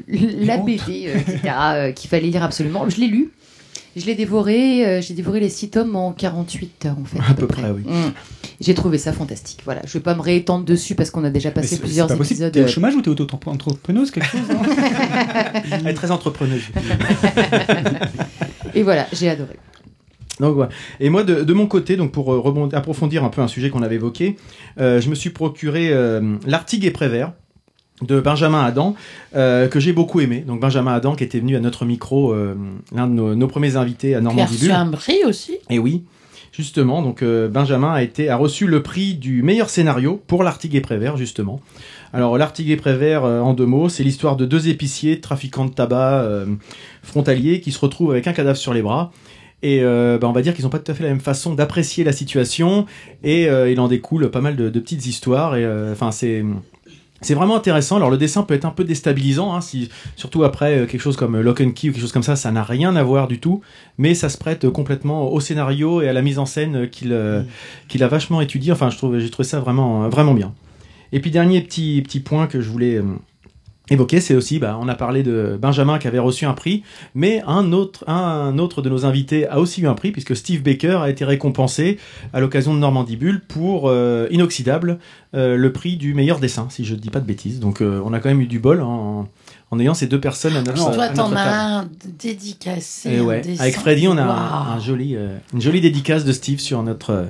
le, 0.07 0.43
la 0.45 0.57
BD, 0.57 1.07
euh, 1.07 1.17
etc., 1.19 1.39
euh, 1.75 1.91
qu'il 1.91 2.09
fallait 2.09 2.27
lire 2.27 2.43
absolument, 2.43 2.89
je 2.89 2.99
l'ai 2.99 3.07
lu. 3.07 3.29
Je 3.95 4.05
l'ai 4.05 4.15
dévoré. 4.15 4.85
euh, 4.85 5.01
J'ai 5.01 5.13
dévoré 5.13 5.39
les 5.39 5.49
six 5.49 5.69
tomes 5.69 5.95
en 5.95 6.11
48 6.11 6.85
heures 6.85 6.97
en 6.99 7.05
fait. 7.05 7.19
À 7.29 7.33
peu 7.33 7.47
près, 7.47 7.69
oui. 7.71 7.83
Mm. 7.85 8.11
J'ai 8.61 8.73
trouvé 8.73 8.97
ça 8.97 9.13
fantastique. 9.13 9.61
Voilà. 9.65 9.81
Je 9.85 9.93
vais 9.93 10.01
pas 10.01 10.15
me 10.15 10.21
réétendre 10.21 10.65
dessus 10.65 10.95
parce 10.95 11.09
qu'on 11.11 11.23
a 11.23 11.29
déjà 11.29 11.51
passé 11.51 11.77
plusieurs 11.79 12.07
pas 12.07 12.15
épisodes. 12.15 12.51
T'es 12.51 12.61
au 12.61 12.65
euh, 12.65 12.67
chômage 12.67 12.95
ou 12.95 13.01
t'es 13.01 13.09
auto-entrepreneuse, 13.09 14.11
quelque 14.11 14.27
chose 14.27 14.41
Elle 15.71 15.87
est 15.87 15.93
très 15.93 16.11
entrepreneuse. 16.11 16.63
Et 18.73 18.83
voilà, 18.83 19.07
j'ai 19.13 19.29
adoré. 19.29 19.57
Donc. 20.39 20.57
Et 20.99 21.09
moi, 21.09 21.23
de, 21.23 21.43
de 21.43 21.53
mon 21.53 21.67
côté, 21.67 21.95
donc 21.95 22.11
pour 22.11 22.33
euh, 22.33 22.39
rebondir, 22.39 22.77
approfondir 22.77 23.23
un 23.23 23.29
peu 23.29 23.41
un 23.41 23.47
sujet 23.47 23.69
qu'on 23.69 23.83
avait 23.83 23.95
évoqué, 23.95 24.35
euh, 24.79 24.99
je 24.99 25.09
me 25.09 25.15
suis 25.15 25.29
procuré 25.29 25.89
euh, 25.91 26.35
L'Artigue 26.45 26.85
et 26.85 26.91
Prévert 26.91 27.31
de 28.01 28.19
Benjamin 28.19 28.63
Adam, 28.63 28.95
euh, 29.35 29.67
que 29.67 29.79
j'ai 29.79 29.93
beaucoup 29.93 30.19
aimé. 30.19 30.43
Donc 30.45 30.59
Benjamin 30.59 30.93
Adam 30.93 31.15
qui 31.15 31.23
était 31.23 31.39
venu 31.39 31.55
à 31.55 31.59
notre 31.59 31.85
micro, 31.85 32.33
euh, 32.33 32.55
l'un 32.93 33.07
de 33.07 33.13
nos, 33.13 33.35
nos 33.35 33.47
premiers 33.47 33.75
invités 33.75 34.15
à 34.15 34.19
Qui 34.19 34.21
a 34.21 34.21
Normandie 34.21 34.53
reçu 34.53 34.71
un 34.71 34.87
prix 34.87 35.23
aussi. 35.25 35.57
Et 35.69 35.79
oui, 35.79 36.03
justement, 36.51 37.01
donc 37.01 37.21
euh, 37.21 37.47
Benjamin 37.47 37.93
a 37.93 38.03
été 38.03 38.29
a 38.29 38.35
reçu 38.35 38.67
le 38.67 38.83
prix 38.83 39.13
du 39.13 39.43
meilleur 39.43 39.69
scénario 39.69 40.21
pour 40.27 40.43
l'Artigue 40.43 40.75
et 40.75 40.81
Prévert 40.81 41.15
justement. 41.15 41.61
Alors 42.11 42.37
l'Artigue 42.37 42.69
et 42.69 42.77
Prévert 42.77 43.23
en 43.23 43.53
deux 43.53 43.65
mots, 43.65 43.89
c'est 43.89 44.03
l'histoire 44.03 44.35
de 44.35 44.45
deux 44.45 44.69
épiciers, 44.69 45.19
trafiquants 45.19 45.65
de 45.65 45.73
tabac 45.73 46.25
frontaliers 47.03 47.59
qui 47.59 47.73
se 47.73 47.79
retrouvent 47.79 48.11
avec 48.11 48.27
un 48.27 48.33
cadavre 48.33 48.57
sur 48.57 48.73
les 48.73 48.81
bras. 48.81 49.11
Et 49.65 49.79
euh, 49.81 50.19
bah, 50.19 50.27
on 50.27 50.31
va 50.31 50.43
dire 50.43 50.53
qu'ils 50.53 50.63
n'ont 50.63 50.69
pas 50.69 50.77
tout 50.77 50.91
à 50.91 50.95
fait 50.95 51.03
la 51.03 51.09
même 51.09 51.19
façon 51.19 51.55
d'apprécier 51.55 52.03
la 52.03 52.11
situation 52.11 52.85
et 53.23 53.49
euh, 53.49 53.71
il 53.71 53.79
en 53.79 53.87
découle 53.87 54.29
pas 54.29 54.41
mal 54.41 54.55
de, 54.55 54.69
de 54.69 54.79
petites 54.79 55.07
histoires 55.07 55.55
et 55.55 55.63
euh, 55.63 55.93
enfin 55.93 56.11
c'est 56.11 56.43
c'est 57.21 57.33
vraiment 57.33 57.55
intéressant. 57.55 57.95
Alors 57.95 58.11
le 58.11 58.17
dessin 58.17 58.43
peut 58.43 58.53
être 58.53 58.65
un 58.65 58.71
peu 58.71 58.83
déstabilisant, 58.83 59.55
hein, 59.55 59.61
si, 59.61 59.89
surtout 60.15 60.43
après 60.43 60.79
euh, 60.79 60.85
quelque 60.85 61.01
chose 61.01 61.15
comme 61.15 61.39
Lock 61.39 61.61
and 61.61 61.71
Key 61.71 61.89
ou 61.89 61.91
quelque 61.91 62.01
chose 62.01 62.11
comme 62.11 62.23
ça, 62.23 62.35
ça 62.35 62.51
n'a 62.51 62.63
rien 62.63 62.95
à 62.95 63.03
voir 63.03 63.27
du 63.27 63.39
tout, 63.39 63.61
mais 63.97 64.13
ça 64.13 64.29
se 64.29 64.37
prête 64.37 64.69
complètement 64.69 65.31
au 65.31 65.39
scénario 65.39 66.01
et 66.01 66.09
à 66.09 66.13
la 66.13 66.21
mise 66.21 66.39
en 66.39 66.45
scène 66.45 66.75
euh, 66.75 66.85
qu'il 66.87 67.13
euh, 67.13 67.43
qu'il 67.87 68.03
a 68.03 68.07
vachement 68.07 68.41
étudié. 68.41 68.71
Enfin, 68.71 68.89
je 68.89 68.97
trouve, 68.97 69.17
j'ai 69.19 69.29
trouvé 69.29 69.47
ça 69.47 69.59
vraiment 69.59 70.03
euh, 70.03 70.09
vraiment 70.09 70.33
bien. 70.33 70.53
Et 71.11 71.19
puis 71.19 71.31
dernier 71.31 71.61
petit 71.61 72.01
petit 72.01 72.19
point 72.19 72.47
que 72.47 72.61
je 72.61 72.69
voulais 72.69 73.01
évoquer, 73.89 74.19
c'est 74.19 74.35
aussi, 74.35 74.59
bah, 74.59 74.77
on 74.81 74.87
a 74.87 74.95
parlé 74.95 75.21
de 75.23 75.57
Benjamin 75.61 75.99
qui 75.99 76.07
avait 76.07 76.19
reçu 76.19 76.45
un 76.45 76.53
prix, 76.53 76.83
mais 77.13 77.41
un 77.47 77.71
autre 77.71 78.07
un 78.09 78.57
autre 78.57 78.81
de 78.81 78.89
nos 78.89 79.05
invités 79.05 79.47
a 79.47 79.59
aussi 79.59 79.81
eu 79.81 79.87
un 79.87 79.93
prix 79.93 80.11
puisque 80.11 80.35
Steve 80.35 80.61
Baker 80.63 80.97
a 81.01 81.09
été 81.09 81.23
récompensé 81.25 81.97
à 82.33 82.39
l'occasion 82.39 82.73
de 82.73 82.79
Normandie 82.79 83.15
Bulle 83.17 83.41
pour 83.47 83.89
euh, 83.89 84.27
Inoxydable, 84.31 84.97
euh, 85.35 85.55
le 85.55 85.71
prix 85.71 85.97
du 85.97 86.13
meilleur 86.13 86.39
dessin, 86.39 86.67
si 86.69 86.83
je 86.85 86.95
ne 86.95 86.99
dis 86.99 87.09
pas 87.09 87.19
de 87.19 87.25
bêtises. 87.27 87.59
Donc 87.59 87.81
euh, 87.81 88.01
on 88.05 88.13
a 88.13 88.19
quand 88.19 88.29
même 88.29 88.41
eu 88.41 88.47
du 88.47 88.59
bol 88.59 88.81
en, 88.81 89.27
en 89.71 89.79
ayant 89.79 89.93
ces 89.93 90.07
deux 90.07 90.19
personnes 90.19 90.55
à 90.55 90.61
notre, 90.61 90.93
Toi, 90.93 91.03
à 91.03 91.09
t'en 91.09 91.31
as 91.35 91.79
un 91.81 91.89
dédicacé. 92.19 93.11
Et 93.15 93.21
ouais, 93.21 93.41
avec 93.59 93.75
Freddy, 93.75 94.07
on 94.07 94.17
a 94.17 94.23
un- 94.23 94.79
joli, 94.79 95.15
une 95.53 95.61
jolie 95.61 95.81
dédicace 95.81 96.25
de 96.25 96.31
Steve 96.31 96.59
sur 96.59 96.81
notre, 96.83 97.25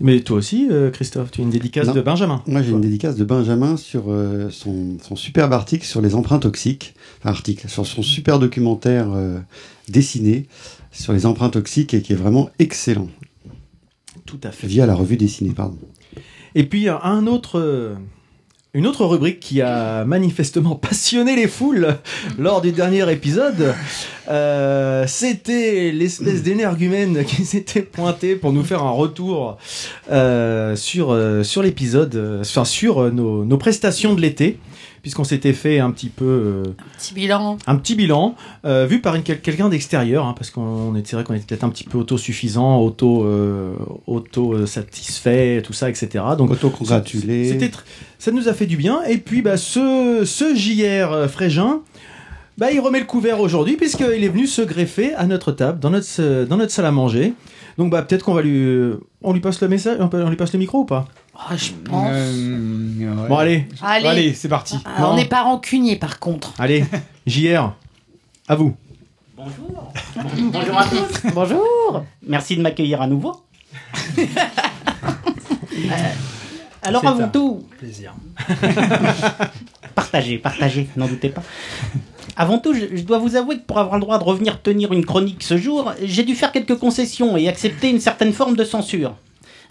Mais 0.00 0.20
toi 0.20 0.36
aussi, 0.38 0.68
euh, 0.70 0.90
Christophe, 0.90 1.30
tu 1.30 1.40
as 1.40 1.44
une 1.44 1.50
dédicace 1.50 1.88
Non. 1.88 1.94
de 1.94 2.00
Benjamin. 2.00 2.42
Moi, 2.46 2.62
j'ai 2.62 2.70
une 2.70 2.80
dédicace 2.80 3.16
de 3.16 3.24
Benjamin 3.24 3.76
sur 3.76 4.04
euh, 4.08 4.48
son, 4.50 4.96
son 5.02 5.16
superbe 5.16 5.52
article 5.52 5.84
sur 5.84 6.00
les 6.00 6.14
emprunts 6.14 6.38
toxiques. 6.38 6.94
Enfin, 7.18 7.30
article, 7.30 7.68
sur 7.68 7.86
son 7.86 8.02
super 8.02 8.38
documentaire 8.38 9.08
euh, 9.12 9.38
dessiné 9.88 10.46
sur 10.92 11.12
les 11.12 11.26
emprunts 11.26 11.50
toxiques 11.50 11.94
et 11.94 12.02
qui 12.02 12.12
est 12.12 12.16
vraiment 12.16 12.50
excellent. 12.58 13.08
Tout 14.24 14.40
à 14.44 14.52
fait. 14.52 14.66
Via 14.66 14.86
la 14.86 14.94
revue 14.94 15.16
dessinée, 15.16 15.52
pardon. 15.54 15.78
Et 16.54 16.64
puis 16.64 16.88
un 16.88 17.26
autre, 17.26 17.96
une 18.74 18.86
autre 18.86 19.04
rubrique 19.06 19.40
qui 19.40 19.62
a 19.62 20.04
manifestement 20.04 20.74
passionné 20.76 21.36
les 21.36 21.48
foules 21.48 21.96
lors 22.38 22.60
du 22.60 22.72
dernier 22.72 23.10
épisode, 23.10 23.74
euh, 24.28 25.04
c'était 25.06 25.90
l'espèce 25.90 26.42
d'énergumène 26.42 27.24
qui 27.26 27.44
s'était 27.44 27.82
pointé 27.82 28.36
pour 28.36 28.52
nous 28.52 28.62
faire 28.62 28.82
un 28.82 28.90
retour 28.90 29.56
euh, 30.10 30.76
sur 30.76 31.12
euh, 31.12 31.42
sur 31.42 31.62
l'épisode, 31.62 32.40
enfin 32.40 32.64
sur 32.64 33.10
nos 33.12 33.56
prestations 33.56 34.14
de 34.14 34.20
l'été. 34.20 34.58
Puisqu'on 35.08 35.24
s'était 35.24 35.54
fait 35.54 35.78
un 35.78 35.90
petit 35.90 36.10
peu 36.10 36.26
euh, 36.26 36.62
Petit 36.98 37.14
bilan. 37.14 37.56
un 37.66 37.76
petit 37.76 37.94
bilan 37.94 38.34
euh, 38.66 38.84
vu 38.84 39.00
par 39.00 39.16
quel- 39.22 39.40
quelqu'un 39.40 39.70
d'extérieur, 39.70 40.26
hein, 40.26 40.34
parce 40.36 40.50
qu'on 40.50 40.94
était 40.96 41.08
c'est 41.08 41.16
vrai 41.16 41.24
qu'on 41.24 41.32
était 41.32 41.46
peut-être 41.46 41.64
un 41.64 41.70
petit 41.70 41.84
peu 41.84 41.96
autosuffisant, 41.96 42.76
auto 42.82 43.24
euh, 43.24 43.72
auto 44.06 44.66
satisfait, 44.66 45.62
tout 45.64 45.72
ça, 45.72 45.88
etc. 45.88 46.22
Donc 46.36 46.50
Autocongratulé. 46.50 47.48
c'était 47.48 47.68
tr- 47.68 47.84
ça 48.18 48.32
nous 48.32 48.48
a 48.48 48.52
fait 48.52 48.66
du 48.66 48.76
bien. 48.76 49.02
Et 49.08 49.16
puis 49.16 49.40
bah 49.40 49.56
ce 49.56 50.24
ce 50.26 50.54
JR 50.54 51.26
Frégin, 51.30 51.80
bah 52.58 52.70
il 52.70 52.80
remet 52.80 53.00
le 53.00 53.06
couvert 53.06 53.40
aujourd'hui 53.40 53.76
puisqu'il 53.76 54.22
est 54.22 54.28
venu 54.28 54.46
se 54.46 54.60
greffer 54.60 55.14
à 55.14 55.24
notre 55.24 55.52
table 55.52 55.80
dans 55.80 55.88
notre 55.88 56.44
dans 56.44 56.58
notre 56.58 56.72
salle 56.72 56.84
à 56.84 56.92
manger. 56.92 57.32
Donc 57.78 57.90
bah 57.90 58.02
peut-être 58.02 58.24
qu'on 58.24 58.34
va 58.34 58.42
lui 58.42 58.92
on 59.22 59.32
lui 59.32 59.40
passe 59.40 59.60
le 59.62 59.68
message, 59.68 59.98
on, 60.00 60.28
lui 60.28 60.36
passe 60.36 60.52
le 60.52 60.58
micro 60.58 60.80
ou 60.80 60.84
pas? 60.84 61.06
Ah, 61.36 61.56
je 61.56 61.70
pense. 61.70 62.10
Euh, 62.10 63.14
ouais. 63.14 63.28
Bon 63.28 63.36
allez, 63.36 63.68
Allez, 63.80 64.06
Allez, 64.06 64.34
c'est 64.34 64.48
parti. 64.48 64.76
Ah, 64.84 65.08
on 65.08 65.14
n'est 65.16 65.24
pas 65.24 65.42
rancunier 65.42 65.94
par 65.94 66.18
contre. 66.18 66.52
allez, 66.58 66.84
JR, 67.26 67.72
à 68.48 68.56
vous. 68.56 68.76
Bonjour. 69.36 69.92
Bonjour 70.52 70.78
à 70.78 70.84
tous. 70.86 71.30
Bonjour. 71.32 72.04
Merci 72.26 72.56
de 72.56 72.62
m'accueillir 72.62 73.00
à 73.00 73.06
nouveau. 73.06 73.36
Euh, 75.80 76.12
alors 76.82 77.06
avant 77.06 77.28
tout, 77.28 77.64
Plaisir. 77.78 78.12
partagez, 79.94 80.38
partagez, 80.38 80.88
n'en 80.96 81.06
doutez 81.06 81.28
pas. 81.28 81.42
Avant 82.40 82.60
tout, 82.60 82.72
je, 82.72 82.96
je 82.96 83.02
dois 83.02 83.18
vous 83.18 83.34
avouer 83.34 83.56
que 83.56 83.64
pour 83.64 83.78
avoir 83.78 83.96
le 83.96 84.00
droit 84.00 84.16
de 84.16 84.22
revenir 84.22 84.62
tenir 84.62 84.92
une 84.92 85.04
chronique 85.04 85.42
ce 85.42 85.56
jour, 85.56 85.92
j'ai 86.04 86.22
dû 86.22 86.36
faire 86.36 86.52
quelques 86.52 86.76
concessions 86.76 87.36
et 87.36 87.48
accepter 87.48 87.90
une 87.90 87.98
certaine 87.98 88.32
forme 88.32 88.54
de 88.54 88.62
censure. 88.62 89.16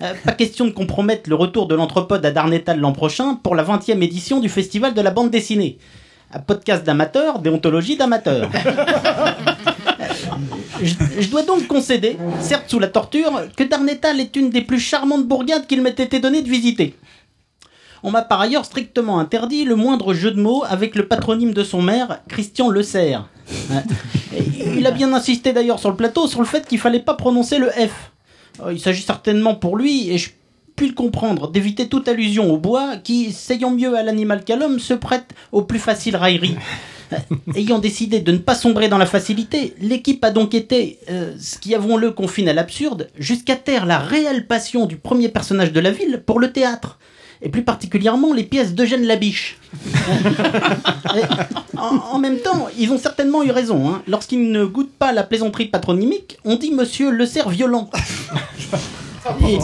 Euh, 0.02 0.14
pas 0.26 0.34
question 0.34 0.66
de 0.66 0.72
compromettre 0.72 1.30
le 1.30 1.36
retour 1.36 1.68
de 1.68 1.76
l'Anthropode 1.76 2.26
à 2.26 2.32
Darnétal 2.32 2.82
l'an 2.82 2.92
prochain 2.92 3.36
pour 3.36 3.56
la 3.56 3.64
20e 3.64 4.04
édition 4.04 4.42
du 4.42 4.50
Festival 4.50 4.94
de 4.94 5.00
la 5.00 5.12
bande 5.12 5.32
dessinée. 5.32 5.78
Un 6.34 6.40
podcast 6.40 6.84
d'amateurs, 6.84 7.40
déontologie 7.40 7.96
d'amateurs. 7.96 8.50
Je, 10.84 10.94
je 11.20 11.28
dois 11.30 11.42
donc 11.42 11.66
concéder, 11.66 12.18
certes 12.40 12.66
sous 12.68 12.78
la 12.78 12.88
torture, 12.88 13.32
que 13.56 13.64
Darnétal 13.64 14.20
est 14.20 14.36
une 14.36 14.52
des 14.52 14.62
plus 14.62 14.80
charmantes 14.80 15.26
bourgades 15.26 15.66
qu'il 15.66 15.82
m'ait 15.82 15.90
été 15.90 16.20
donné 16.20 16.44
de 16.44 16.50
visiter. 16.50 16.96
On 18.04 18.12
m'a 18.12 18.22
par 18.22 18.42
ailleurs 18.42 18.66
strictement 18.66 19.20
interdit 19.20 19.66
le 19.66 19.76
moindre 19.76 20.14
jeu 20.14 20.32
de 20.32 20.42
mots 20.42 20.64
avec 20.68 20.96
le 20.96 21.08
patronyme 21.08 21.54
de 21.54 21.64
son 21.64 21.82
maire, 21.82 22.20
Christian 22.28 22.70
Le 22.70 22.84
Serre. 22.84 23.28
Il 24.76 24.86
a 24.86 24.92
bien 24.92 25.14
insisté 25.14 25.54
d'ailleurs 25.54 25.80
sur 25.80 25.90
le 25.90 25.96
plateau 25.96 26.28
sur 26.28 26.40
le 26.40 26.46
fait 26.46 26.68
qu'il 26.68 26.80
fallait 26.80 27.00
pas 27.00 27.14
prononcer 27.14 27.58
le 27.58 27.70
F. 27.70 28.12
Euh, 28.64 28.74
Il 28.74 28.80
s'agit 28.80 29.02
certainement 29.02 29.56
pour 29.56 29.78
lui, 29.78 30.12
et 30.12 30.18
je 30.18 30.30
puis 30.76 30.88
le 30.88 30.94
comprendre, 30.94 31.50
d'éviter 31.52 31.90
toute 31.90 32.08
allusion 32.08 32.54
au 32.54 32.58
bois 32.58 32.98
qui, 32.98 33.34
sayant 33.34 33.72
mieux 33.72 33.98
à 33.98 34.04
l'animal 34.04 34.44
qu'à 34.44 34.56
l'homme, 34.56 34.80
se 34.80 34.94
prête 34.94 35.34
aux 35.52 35.64
plus 35.64 35.80
faciles 35.80 36.16
railleries. 36.16 36.56
Ayant 37.56 37.80
décidé 37.80 38.20
de 38.20 38.32
ne 38.32 38.38
pas 38.38 38.54
sombrer 38.54 38.88
dans 38.88 39.00
la 39.00 39.08
facilité, 39.08 39.74
l'équipe 39.82 40.24
a 40.24 40.30
donc 40.30 40.54
été, 40.54 41.00
euh, 41.10 41.34
ce 41.40 41.58
qui 41.58 41.74
avouons-le 41.74 42.12
confine 42.12 42.48
à 42.48 42.54
l'absurde, 42.54 43.10
jusqu'à 43.18 43.56
taire 43.56 43.86
la 43.86 43.98
réelle 43.98 44.46
passion 44.46 44.86
du 44.86 44.98
premier 44.98 45.30
personnage 45.30 45.72
de 45.72 45.80
la 45.80 45.92
ville 45.92 46.22
pour 46.26 46.40
le 46.40 46.52
théâtre, 46.52 47.00
et 47.42 47.50
plus 47.50 47.64
particulièrement 47.64 48.34
les 48.34 48.44
pièces 48.44 48.74
d'Eugène 48.74 49.06
Labiche. 49.06 49.58
En, 51.78 51.98
en 52.16 52.20
même 52.20 52.40
temps, 52.40 52.68
ils 52.78 52.92
ont 52.92 52.98
certainement 52.98 53.44
eu 53.44 53.52
raison. 53.52 53.88
Hein. 53.90 54.02
Lorsqu'ils 54.08 54.52
ne 54.52 54.66
goûtent 54.66 54.94
pas 54.98 55.12
la 55.12 55.22
plaisanterie 55.24 55.68
patronymique, 55.68 56.38
on 56.44 56.56
dit 56.56 56.72
Monsieur 56.72 57.12
Le 57.12 57.26
Cerf 57.28 57.50
violent. 57.50 57.90
Et- 59.48 59.60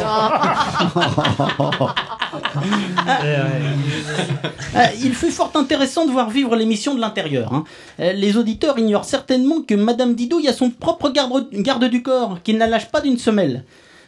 Euh, 4.75 4.86
il 5.03 5.13
fut 5.13 5.32
fort 5.32 5.51
intéressant 5.56 6.06
de 6.06 6.12
voir 6.12 6.30
vivre 6.30 6.56
l'émission 6.56 6.96
de 6.96 7.00
l'intérieur. 7.01 7.53
hein. 7.53 7.63
Euh, 8.00 8.12
les 8.13 8.38
auditeurs 8.38 8.77
ignorent 8.80 9.06
certainement 9.06 9.62
que 9.62 9.75
Madame 9.75 10.15
Didouille 10.15 10.48
a 10.48 10.53
son 10.53 10.70
propre 10.72 11.10
garde, 11.10 11.48
garde 11.53 11.86
du 11.86 12.01
corps, 12.03 12.39
qui 12.44 12.53
ne 12.53 12.60
la 12.60 12.68
lâche 12.68 12.89
pas 12.89 13.01
d'une 13.01 13.18
semelle. 13.18 13.63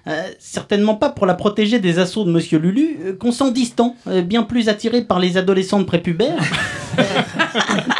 Euh, 0.07 0.21
certainement 0.38 0.93
pas 0.95 1.09
pour 1.09 1.25
la 1.25 1.33
protéger 1.33 1.79
des 1.79 1.97
assauts 1.97 2.25
de 2.25 2.31
Monsieur 2.31 2.59
Lulu, 2.59 2.97
euh, 3.03 3.15
qu'on 3.17 3.31
sent 3.31 3.51
distant, 3.51 3.95
euh, 4.07 4.21
bien 4.21 4.43
plus 4.43 4.69
attiré 4.69 5.01
par 5.01 5.17
les 5.19 5.35
adolescentes 5.38 5.85
prépubères. 5.88 6.38
Euh, 6.97 7.03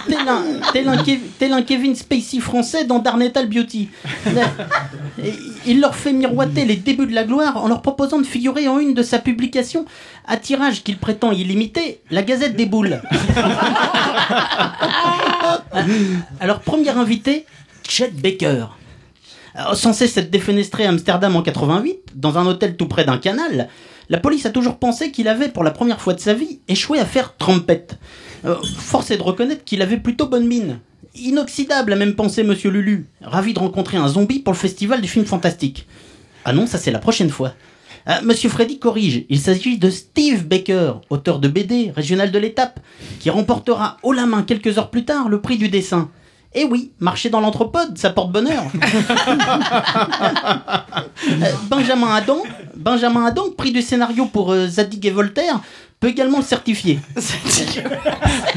tel, 0.08 0.28
un, 0.30 0.44
tel, 0.72 0.88
un 0.88 0.96
Kev- 0.96 1.20
tel 1.38 1.52
un 1.52 1.64
Kevin 1.64 1.96
Spacey 1.96 2.40
français 2.40 2.86
dans 2.86 3.00
Darnetal 3.00 3.50
Beauty. 3.50 3.90
Il 5.66 5.82
leur 5.82 5.96
fait 5.96 6.14
miroiter 6.14 6.64
les 6.64 6.78
débuts 6.78 7.06
de 7.08 7.14
la 7.14 7.26
gloire 7.26 7.62
en 7.62 7.68
leur 7.68 7.82
proposant 7.82 8.20
de 8.20 8.26
figurer 8.26 8.70
en 8.70 8.80
une 8.80 8.94
de 8.94 9.04
sa 9.04 9.20
publication, 9.20 9.86
à 10.26 10.38
tirage 10.38 10.82
qu'il 10.84 10.98
prétend 10.98 11.34
illimité, 11.34 12.00
la 12.10 12.24
Gazette 12.24 12.56
des 12.56 12.66
Boules. 12.66 13.02
Alors, 16.40 16.60
premier 16.62 16.90
invité, 16.92 17.46
Chet 17.88 18.12
Baker. 18.14 18.68
Alors, 19.56 19.76
censé 19.78 20.08
s'être 20.08 20.30
défenestré 20.30 20.86
à 20.86 20.90
Amsterdam 20.90 21.36
en 21.36 21.42
88, 21.42 21.98
dans 22.16 22.38
un 22.38 22.46
hôtel 22.46 22.76
tout 22.76 22.88
près 22.88 23.06
d'un 23.06 23.18
canal, 23.18 23.70
la 24.10 24.20
police 24.20 24.46
a 24.46 24.50
toujours 24.50 24.78
pensé 24.78 25.12
qu'il 25.12 25.30
avait, 25.30 25.48
pour 25.48 25.64
la 25.64 25.72
première 25.72 26.02
fois 26.02 26.14
de 26.14 26.20
sa 26.20 26.34
vie, 26.34 26.60
échoué 26.68 27.00
à 27.00 27.06
faire 27.06 27.38
trompette. 27.38 27.98
Euh, 28.44 28.56
force 28.78 29.12
est 29.12 29.18
de 29.18 29.24
reconnaître 29.24 29.64
qu'il 29.64 29.82
avait 29.82 29.98
plutôt 29.98 30.28
bonne 30.28 30.46
mine. 30.46 30.80
Inoxydable, 31.16 31.94
a 31.94 31.96
même 31.96 32.16
pensé 32.16 32.44
Monsieur 32.44 32.70
Lulu, 32.70 33.08
ravi 33.22 33.54
de 33.54 33.60
rencontrer 33.60 33.96
un 33.96 34.10
zombie 34.10 34.40
pour 34.40 34.54
le 34.54 34.60
festival 34.60 35.00
du 35.00 35.08
film 35.08 35.26
fantastique. 35.26 35.88
Ah 36.44 36.52
non, 36.52 36.68
ça 36.68 36.78
c'est 36.78 36.92
la 36.92 37.00
prochaine 37.00 37.30
fois. 37.30 37.54
Ah, 38.06 38.22
Monsieur 38.22 38.50
Freddy 38.50 38.78
corrige, 38.78 39.24
il 39.30 39.40
s'agit 39.40 39.78
de 39.78 39.90
Steve 39.90 40.46
Baker, 40.46 40.96
auteur 41.10 41.40
de 41.40 41.48
BD, 41.48 41.92
régional 41.96 42.30
de 42.30 42.38
l'étape, 42.38 42.82
qui 43.20 43.30
remportera 43.30 43.98
haut 44.04 44.12
la 44.12 44.26
main 44.26 44.44
quelques 44.44 44.78
heures 44.78 44.92
plus 44.92 45.06
tard 45.06 45.30
le 45.30 45.42
prix 45.42 45.58
du 45.58 45.70
dessin. 45.70 46.12
Et 46.56 46.64
oui, 46.64 46.94
marcher 47.00 47.30
dans 47.30 47.42
l'anthropode, 47.42 47.98
ça 47.98 48.10
porte 48.10 48.32
bonheur. 48.32 48.64
Euh, 51.28 51.52
Benjamin 51.70 52.14
Adam, 52.14 52.44
Benjamin 52.76 53.26
Adam, 53.26 53.46
prix 53.58 53.72
du 53.72 53.82
scénario 53.82 54.26
pour 54.26 54.52
euh, 54.52 54.68
Zadig 54.68 55.06
et 55.06 55.12
Voltaire, 55.12 55.60
peut 56.00 56.10
également 56.10 56.40
le 56.40 56.44
certifier. 56.44 57.00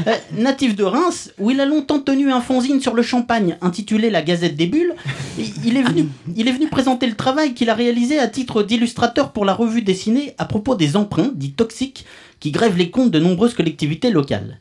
Euh, 0.07 0.15
natif 0.31 0.75
de 0.75 0.83
Reims, 0.83 1.31
où 1.39 1.51
il 1.51 1.59
a 1.59 1.65
longtemps 1.65 1.99
tenu 1.99 2.31
un 2.31 2.39
fanzine 2.39 2.79
sur 2.79 2.93
le 2.93 3.01
champagne 3.01 3.57
intitulé 3.61 4.09
La 4.09 4.21
Gazette 4.21 4.55
des 4.55 4.67
Bulles, 4.67 4.95
il 5.37 5.75
est 5.75 5.81
venu, 5.81 6.07
il 6.37 6.47
est 6.47 6.53
venu 6.53 6.69
présenter 6.69 7.05
le 7.05 7.15
travail 7.15 7.53
qu'il 7.53 7.69
a 7.69 7.73
réalisé 7.73 8.17
à 8.17 8.27
titre 8.27 8.63
d'illustrateur 8.63 9.31
pour 9.33 9.43
la 9.43 9.53
revue 9.53 9.81
dessinée 9.81 10.35
à 10.37 10.45
propos 10.45 10.75
des 10.75 10.95
emprunts 10.95 11.31
dits 11.33 11.51
toxiques 11.51 12.05
qui 12.39 12.51
grèvent 12.51 12.77
les 12.77 12.91
comptes 12.91 13.11
de 13.11 13.19
nombreuses 13.19 13.53
collectivités 13.53 14.09
locales. 14.09 14.59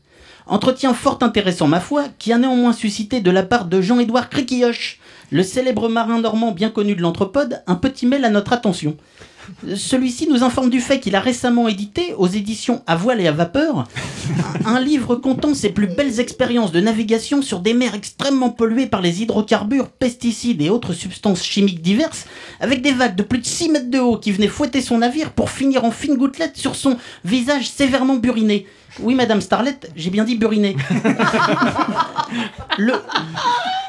Entretien 0.51 0.95
fort 0.95 1.19
intéressant, 1.21 1.67
ma 1.69 1.79
foi, 1.79 2.05
qui 2.19 2.33
a 2.33 2.39
néanmoins 2.39 2.73
suscité 2.73 3.21
de 3.21 3.31
la 3.31 3.43
part 3.43 3.67
de 3.67 3.83
Jean-Édouard 3.83 4.31
Criquilloche, 4.31 4.99
le 5.31 5.43
célèbre 5.43 5.91
marin 5.91 6.23
normand 6.23 6.53
bien 6.53 6.71
connu 6.71 6.95
de 6.95 7.03
l'anthropode, 7.03 7.63
un 7.67 7.75
petit 7.75 8.07
mail 8.07 8.25
à 8.25 8.31
notre 8.31 8.55
attention. 8.55 8.97
Celui-ci 9.75 10.29
nous 10.29 10.43
informe 10.43 10.71
du 10.71 10.81
fait 10.81 11.01
qu'il 11.01 11.17
a 11.17 11.21
récemment 11.21 11.69
édité, 11.69 12.15
aux 12.17 12.27
éditions 12.27 12.83
À 12.87 12.97
voile 12.97 13.21
et 13.21 13.27
à 13.27 13.33
vapeur, 13.33 13.85
un 14.65 14.81
livre 14.81 15.17
contant 15.17 15.55
ses 15.55 15.71
plus 15.71 15.87
belles 15.87 16.21
expériences 16.21 16.73
de 16.73 16.81
navigation 16.81 17.43
sur 17.43 17.61
des 17.61 17.75
mers 17.75 17.95
extrêmement 17.95 18.51
polluées 18.51 18.87
par 18.87 19.01
les 19.01 19.23
hydrocarbures, 19.23 19.89
pesticides 19.89 20.63
et 20.63 20.71
autres 20.71 20.93
substances 20.93 21.43
chimiques 21.45 21.83
diverses, 21.83 22.27
avec 22.61 22.83
des 22.83 22.93
vagues 22.93 23.17
de 23.17 23.23
plus 23.23 23.39
de 23.39 23.47
6 23.47 23.69
mètres 23.71 23.91
de 23.91 23.99
haut 23.99 24.19
qui 24.19 24.33
venaient 24.33 24.49
fouetter 24.49 24.81
son 24.81 24.99
navire 24.99 25.31
pour 25.31 25.51
finir 25.51 25.85
en 25.85 25.91
fines 25.91 26.17
gouttelettes 26.17 26.57
sur 26.57 26.77
son 26.77 26.97
visage 27.25 27.69
sévèrement 27.69 28.17
buriné. 28.17 28.67
Oui, 29.01 29.15
Madame 29.15 29.41
Starlet, 29.41 29.79
j'ai 29.97 30.11
bien 30.11 30.25
dit 30.25 30.37
buriné. 30.37 30.77
le, 32.79 32.95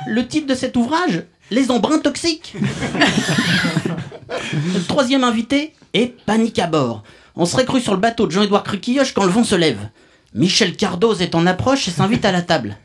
le 0.07 0.27
titre 0.27 0.47
de 0.47 0.55
cet 0.55 0.77
ouvrage 0.77 1.23
Les 1.51 1.71
embruns 1.71 1.99
toxiques. 1.99 2.55
Le 4.29 4.85
troisième 4.87 5.23
invité 5.23 5.73
est 5.93 6.13
Panique 6.25 6.59
à 6.59 6.67
bord. 6.67 7.03
On 7.35 7.45
serait 7.45 7.65
cru 7.65 7.79
sur 7.79 7.93
le 7.93 7.99
bateau 7.99 8.27
de 8.27 8.31
Jean-Édouard 8.31 8.63
Cruquilloche 8.63 9.13
quand 9.13 9.23
le 9.23 9.31
vent 9.31 9.43
se 9.43 9.55
lève. 9.55 9.89
Michel 10.33 10.75
Cardoz 10.75 11.21
est 11.21 11.35
en 11.35 11.47
approche 11.47 11.87
et 11.87 11.91
s'invite 11.91 12.25
à 12.25 12.31
la 12.31 12.41
table. 12.41 12.77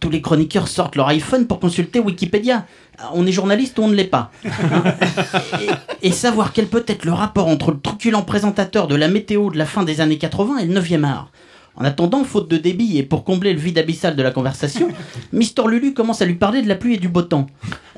Tous 0.00 0.10
les 0.10 0.20
chroniqueurs 0.20 0.68
sortent 0.68 0.96
leur 0.96 1.08
iPhone 1.08 1.46
pour 1.46 1.60
consulter 1.60 2.00
Wikipédia. 2.00 2.66
On 3.12 3.26
est 3.26 3.32
journaliste 3.32 3.78
ou 3.78 3.82
on 3.82 3.88
ne 3.88 3.94
l'est 3.94 4.04
pas. 4.04 4.30
Hein 4.44 4.84
et, 5.60 6.08
et 6.08 6.12
savoir 6.12 6.52
quel 6.52 6.66
peut 6.66 6.84
être 6.86 7.04
le 7.04 7.12
rapport 7.12 7.46
entre 7.48 7.70
le 7.70 7.80
truculent 7.80 8.24
présentateur 8.24 8.86
de 8.86 8.96
la 8.96 9.08
météo 9.08 9.50
de 9.50 9.58
la 9.58 9.66
fin 9.66 9.84
des 9.84 10.00
années 10.00 10.18
80 10.18 10.58
et 10.58 10.66
le 10.66 10.80
9e 10.80 11.04
art. 11.04 11.30
En 11.80 11.84
attendant, 11.84 12.24
faute 12.24 12.50
de 12.50 12.56
débit 12.56 12.98
et 12.98 13.04
pour 13.04 13.22
combler 13.22 13.52
le 13.52 13.60
vide 13.60 13.78
abyssal 13.78 14.16
de 14.16 14.22
la 14.22 14.32
conversation, 14.32 14.88
Mister 15.32 15.62
Lulu 15.68 15.94
commence 15.94 16.20
à 16.20 16.24
lui 16.24 16.34
parler 16.34 16.60
de 16.60 16.68
la 16.68 16.74
pluie 16.74 16.94
et 16.94 16.98
du 16.98 17.08
beau 17.08 17.22
temps. 17.22 17.46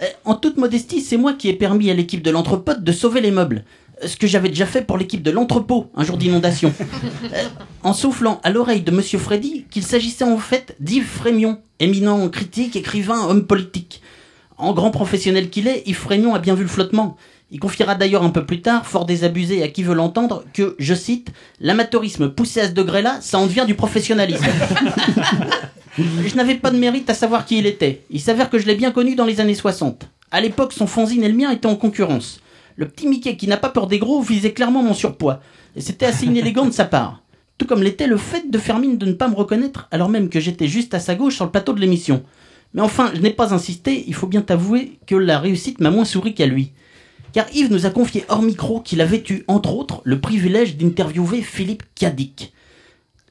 Euh, 0.02 0.06
En 0.26 0.34
toute 0.34 0.58
modestie, 0.58 1.00
c'est 1.00 1.16
moi 1.16 1.32
qui 1.32 1.49
ai 1.49 1.54
permis 1.54 1.90
à 1.90 1.94
l'équipe 1.94 2.22
de 2.22 2.30
l'entrepote 2.30 2.84
de 2.84 2.92
sauver 2.92 3.22
les 3.22 3.30
meubles. 3.30 3.64
Euh, 4.04 4.06
Ce 4.06 4.16
que 4.18 4.26
j'avais 4.26 4.50
déjà 4.50 4.66
fait 4.66 4.82
pour 4.82 4.99
l'équipe 4.99 5.22
de 5.22 5.30
l'entrepôt 5.30 5.90
un 5.96 6.04
jour 6.04 6.18
d'inondation. 6.18 6.75
Euh, 7.32 7.44
En 7.82 7.94
soufflant 7.94 8.40
à 8.42 8.50
l'oreille 8.50 8.82
de 8.82 8.90
Monsieur 8.90 9.18
Freddy 9.18 9.64
qu'il 9.70 9.82
s'agissait 9.84 10.25
en 10.25 10.37
fait 10.38 10.76
d'Yves 10.80 11.06
Frémion, 11.06 11.60
éminent 11.78 12.28
critique, 12.28 12.76
écrivain, 12.76 13.26
homme 13.28 13.46
politique. 13.46 14.02
En 14.58 14.75
grand 14.75 14.90
professionnel 14.90 15.49
qu'il 15.49 15.66
est, 15.68 15.84
Yves 15.87 15.96
Frémion 15.96 16.34
a 16.34 16.38
bien 16.38 16.54
vu 16.54 16.62
le 16.64 16.68
flottement. 16.68 17.16
Il 17.52 17.59
confiera 17.59 17.97
d'ailleurs 17.97 18.23
un 18.23 18.30
peu 18.30 18.47
plus 18.47 18.62
tard, 18.62 18.87
fort 18.87 19.07
désabusé 19.07 19.62
à 19.62 19.69
qui 19.69 19.83
veut 19.83 19.95
l'entendre, 19.95 20.45
que, 20.54 20.76
je 20.78 20.95
cite, 20.95 21.33
l'amateurisme 21.61 22.28
poussé 22.28 22.61
à 22.61 22.69
ce 22.69 22.73
degré-là, 22.73 23.19
ça 23.21 23.38
en 23.38 23.47
devient 23.47 23.64
du 23.66 23.75
professionnalisme. 23.75 24.45
je 25.99 26.37
n'avais 26.37 26.54
pas 26.54 26.71
de 26.71 26.78
mérite 26.78 27.11
à 27.11 27.14
savoir 27.14 27.45
qui 27.45 27.59
il 27.59 27.66
était. 27.66 28.02
Il 28.11 28.21
s'avère 28.21 28.50
que 28.50 28.59
je 28.59 28.66
l'ai 28.66 28.76
bien 28.76 28.92
connu 28.92 29.16
dans 29.16 29.25
les 29.25 29.40
années 29.40 29.54
60. 29.54 30.09
À 30.30 30.40
l'époque, 30.40 30.73
son 30.73 30.87
fanzine 30.87 31.25
et 31.25 31.28
le 31.28 31.35
mien 31.35 31.50
étaient 31.50 31.66
en 31.66 31.75
concurrence. 31.75 32.40
Le 32.76 32.87
petit 32.87 33.09
Mickey 33.09 33.37
qui 33.37 33.49
n'a 33.49 33.57
pas 33.57 33.69
peur 33.69 33.88
des 33.88 33.99
gros 33.99 34.23
visait 34.23 34.52
clairement 34.52 34.85
mon 34.85 34.95
surpoids. 34.95 35.40
Et 35.75 35.80
c'était 35.80 36.07
assez 36.07 36.26
inélégant 36.26 36.66
de 36.66 36.71
sa 36.71 36.85
part. 36.85 37.23
Tout 37.59 37.66
comme 37.66 37.83
l'était 37.83 38.07
le 38.07 38.16
fait 38.16 38.49
de 38.49 38.59
faire 38.59 38.78
mine 38.78 38.97
de 38.97 39.07
ne 39.07 39.12
pas 39.12 39.28
me 39.28 39.35
reconnaître, 39.35 39.88
alors 39.90 40.09
même 40.09 40.28
que 40.28 40.40
j'étais 40.40 40.69
juste 40.69 40.95
à 40.95 41.00
sa 41.00 41.16
gauche 41.16 41.35
sur 41.35 41.45
le 41.45 41.50
plateau 41.50 41.73
de 41.73 41.80
l'émission. 41.80 42.23
Mais 42.75 42.80
enfin, 42.80 43.11
je 43.12 43.21
n'ai 43.21 43.30
pas 43.30 43.52
insisté, 43.52 44.04
il 44.07 44.14
faut 44.14 44.28
bien 44.28 44.40
t'avouer 44.40 44.99
que 45.07 45.16
la 45.16 45.40
réussite 45.40 45.80
m'a 45.80 45.90
moins 45.90 46.04
souri 46.04 46.33
qu'à 46.33 46.47
lui. 46.47 46.73
Car 47.32 47.46
Yves 47.54 47.70
nous 47.70 47.87
a 47.87 47.90
confié 47.90 48.25
hors 48.28 48.42
micro 48.42 48.80
qu'il 48.80 49.00
avait 49.00 49.22
eu, 49.28 49.44
entre 49.46 49.75
autres, 49.75 50.00
le 50.04 50.20
privilège 50.20 50.76
d'interviewer 50.76 51.42
Philippe 51.42 51.84
Cadic. 51.94 52.52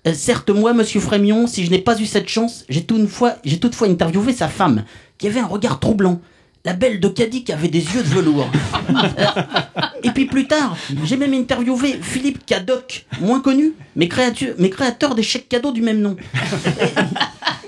Euh, 0.08 0.13
certes, 0.13 0.50
moi, 0.50 0.74
monsieur 0.74 1.01
Frémion, 1.01 1.48
si 1.48 1.65
je 1.65 1.72
n'ai 1.72 1.79
pas 1.79 2.00
eu 2.00 2.06
cette 2.06 2.29
chance, 2.29 2.65
j'ai 2.70 2.86
toutefois, 2.86 3.36
j'ai 3.44 3.60
toutefois 3.60 3.89
interviewé 3.89 4.32
sa 4.32 4.48
femme, 4.48 4.86
qui 5.18 5.27
avait 5.27 5.41
un 5.41 5.46
regard 5.46 5.79
troublant. 5.79 6.22
La 6.66 6.74
belle 6.74 7.00
de 7.00 7.08
Cadic 7.08 7.50
avait 7.51 7.70
des 7.70 7.80
yeux 7.80 8.04
de 8.04 8.08
velours. 8.10 8.50
Et 10.04 10.12
puis 10.12 10.25
plus 10.25 10.46
tard, 10.46 10.75
j'ai 11.06 11.16
même 11.16 11.34
interviewé 11.34 11.98
Philippe 12.01 12.46
Cadoc, 12.46 13.06
moins 13.22 13.39
connu, 13.39 13.74
mais, 13.96 14.08
créatu- 14.08 14.54
mais 14.58 14.70
créateur 14.70 15.16
des 15.16 15.24
chèques 15.24 15.48
cadeaux 15.48 15.72
du 15.72 15.82
même 15.82 16.01
nom. 16.01 16.18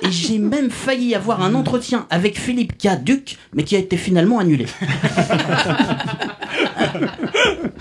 Et, 0.03 0.07
et 0.07 0.11
j'ai 0.11 0.39
même 0.39 0.69
failli 0.69 1.15
avoir 1.15 1.41
un 1.41 1.55
entretien 1.55 2.05
avec 2.09 2.37
Philippe 2.37 2.77
Caduc, 2.77 3.37
mais 3.53 3.63
qui 3.63 3.75
a 3.77 3.79
été 3.79 3.95
finalement 3.95 4.39
annulé. 4.39 4.65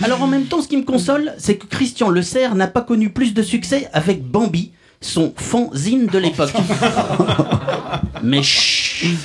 Alors 0.02 0.22
en 0.22 0.26
même 0.28 0.44
temps, 0.44 0.62
ce 0.62 0.68
qui 0.68 0.76
me 0.76 0.84
console, 0.84 1.32
c'est 1.38 1.56
que 1.56 1.66
Christian 1.66 2.08
Le 2.08 2.22
Serre 2.22 2.54
n'a 2.54 2.68
pas 2.68 2.82
connu 2.82 3.10
plus 3.10 3.34
de 3.34 3.42
succès 3.42 3.88
avec 3.92 4.22
Bambi, 4.24 4.70
son 5.00 5.32
fanzine 5.36 6.06
de 6.06 6.18
l'époque. 6.18 6.52
Mais 8.22 8.42
chut 8.44 9.16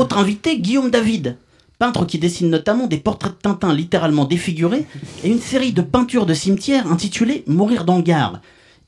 Autre 0.00 0.16
invité, 0.16 0.58
Guillaume 0.58 0.90
David, 0.90 1.36
peintre 1.78 2.06
qui 2.06 2.18
dessine 2.18 2.48
notamment 2.48 2.86
des 2.86 2.96
portraits 2.96 3.32
de 3.32 3.36
Tintin 3.36 3.74
littéralement 3.74 4.24
défigurés 4.24 4.86
et 5.22 5.28
une 5.28 5.42
série 5.42 5.74
de 5.74 5.82
peintures 5.82 6.24
de 6.24 6.32
cimetières 6.32 6.90
intitulée 6.90 7.44
Mourir 7.46 7.84
dans 7.84 7.98
le 7.98 8.02
Gard. 8.02 8.40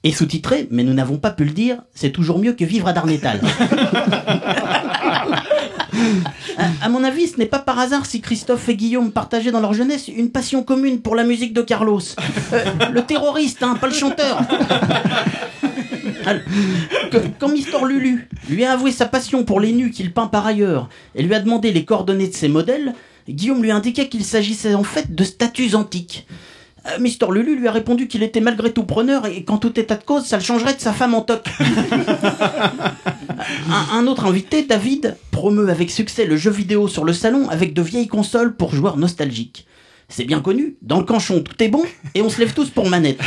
Et 0.04 0.12
sous-titré, 0.12 0.68
mais 0.70 0.84
nous 0.84 0.94
n'avons 0.94 1.18
pas 1.18 1.30
pu 1.30 1.44
le 1.44 1.50
dire, 1.50 1.82
c'est 1.94 2.12
toujours 2.12 2.38
mieux 2.38 2.54
que 2.54 2.64
vivre 2.64 2.88
à 2.88 2.94
Darnétal. 2.94 3.42
À, 6.58 6.86
à 6.86 6.88
mon 6.88 7.04
avis, 7.04 7.28
ce 7.28 7.36
n'est 7.36 7.46
pas 7.46 7.58
par 7.58 7.78
hasard 7.78 8.06
si 8.06 8.20
Christophe 8.20 8.68
et 8.68 8.76
Guillaume 8.76 9.12
partageaient 9.12 9.52
dans 9.52 9.60
leur 9.60 9.72
jeunesse 9.72 10.08
une 10.08 10.30
passion 10.30 10.62
commune 10.62 11.00
pour 11.00 11.14
la 11.14 11.22
musique 11.22 11.52
de 11.52 11.62
Carlos. 11.62 12.00
Euh, 12.52 12.64
le 12.90 13.02
terroriste, 13.02 13.62
hein, 13.62 13.76
pas 13.80 13.86
le 13.86 13.92
chanteur. 13.92 14.42
Quand 17.38 17.48
Mister 17.48 17.78
Lulu 17.86 18.28
lui 18.48 18.64
a 18.64 18.72
avoué 18.72 18.92
sa 18.92 19.06
passion 19.06 19.44
pour 19.44 19.60
les 19.60 19.72
nus 19.72 19.90
qu'il 19.90 20.12
peint 20.12 20.26
par 20.26 20.46
ailleurs 20.46 20.88
et 21.14 21.22
lui 21.22 21.34
a 21.34 21.40
demandé 21.40 21.72
les 21.72 21.84
coordonnées 21.84 22.28
de 22.28 22.34
ses 22.34 22.48
modèles, 22.48 22.94
Guillaume 23.28 23.62
lui 23.62 23.70
a 23.70 23.76
indiqué 23.76 24.08
qu'il 24.08 24.24
s'agissait 24.24 24.74
en 24.74 24.84
fait 24.84 25.14
de 25.14 25.24
statues 25.24 25.74
antiques. 25.74 26.26
Euh, 26.86 26.98
Mister 26.98 27.26
Lulu 27.30 27.56
lui 27.56 27.68
a 27.68 27.72
répondu 27.72 28.08
qu'il 28.08 28.24
était 28.24 28.40
malgré 28.40 28.72
tout 28.72 28.82
preneur 28.82 29.26
et 29.26 29.44
qu'en 29.44 29.58
tout 29.58 29.78
état 29.78 29.94
de 29.94 30.02
cause, 30.02 30.24
ça 30.24 30.36
le 30.36 30.42
changerait 30.42 30.74
de 30.74 30.80
sa 30.80 30.92
femme 30.92 31.14
en 31.14 31.20
toc. 31.20 31.46
un, 33.70 33.98
un 33.98 34.06
autre 34.08 34.26
invité, 34.26 34.64
David, 34.64 35.16
promeut 35.30 35.70
avec 35.70 35.90
succès 35.90 36.24
le 36.24 36.36
jeu 36.36 36.50
vidéo 36.50 36.88
sur 36.88 37.04
le 37.04 37.12
salon 37.12 37.48
avec 37.48 37.72
de 37.72 37.82
vieilles 37.82 38.08
consoles 38.08 38.56
pour 38.56 38.74
joueurs 38.74 38.96
nostalgiques. 38.96 39.66
C'est 40.14 40.24
bien 40.24 40.40
connu, 40.40 40.76
dans 40.82 40.98
le 40.98 41.04
canchon 41.04 41.40
tout 41.40 41.54
est 41.62 41.68
bon 41.68 41.82
et 42.14 42.20
on 42.20 42.28
se 42.28 42.38
lève 42.38 42.52
tous 42.52 42.68
pour 42.68 42.86
manette. 42.88 43.18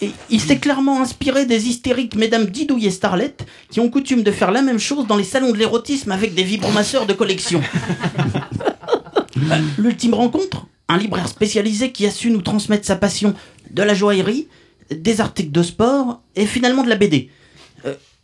Et- 0.00 0.06
et 0.06 0.10
il 0.30 0.40
s'est 0.40 0.58
clairement 0.58 1.02
inspiré 1.02 1.44
des 1.44 1.68
hystériques 1.68 2.14
mesdames 2.16 2.46
Didouille 2.46 2.86
et 2.86 2.90
Starlet 2.90 3.34
qui 3.70 3.80
ont 3.80 3.90
coutume 3.90 4.22
de 4.22 4.30
faire 4.30 4.50
la 4.50 4.62
même 4.62 4.78
chose 4.78 5.06
dans 5.06 5.16
les 5.16 5.24
salons 5.24 5.52
de 5.52 5.58
l'érotisme 5.58 6.10
avec 6.10 6.34
des 6.34 6.42
vibromasseurs 6.42 7.04
de 7.06 7.12
collection. 7.12 7.60
L'ultime 9.78 10.14
rencontre 10.14 10.66
Un 10.88 10.96
libraire 10.96 11.28
spécialisé 11.28 11.92
qui 11.92 12.06
a 12.06 12.10
su 12.10 12.30
nous 12.30 12.40
transmettre 12.42 12.86
sa 12.86 12.96
passion 12.96 13.34
de 13.70 13.82
la 13.82 13.94
joaillerie, 13.94 14.48
des 14.90 15.20
articles 15.20 15.52
de 15.52 15.62
sport 15.62 16.22
et 16.34 16.46
finalement 16.46 16.82
de 16.82 16.88
la 16.88 16.96
BD. 16.96 17.30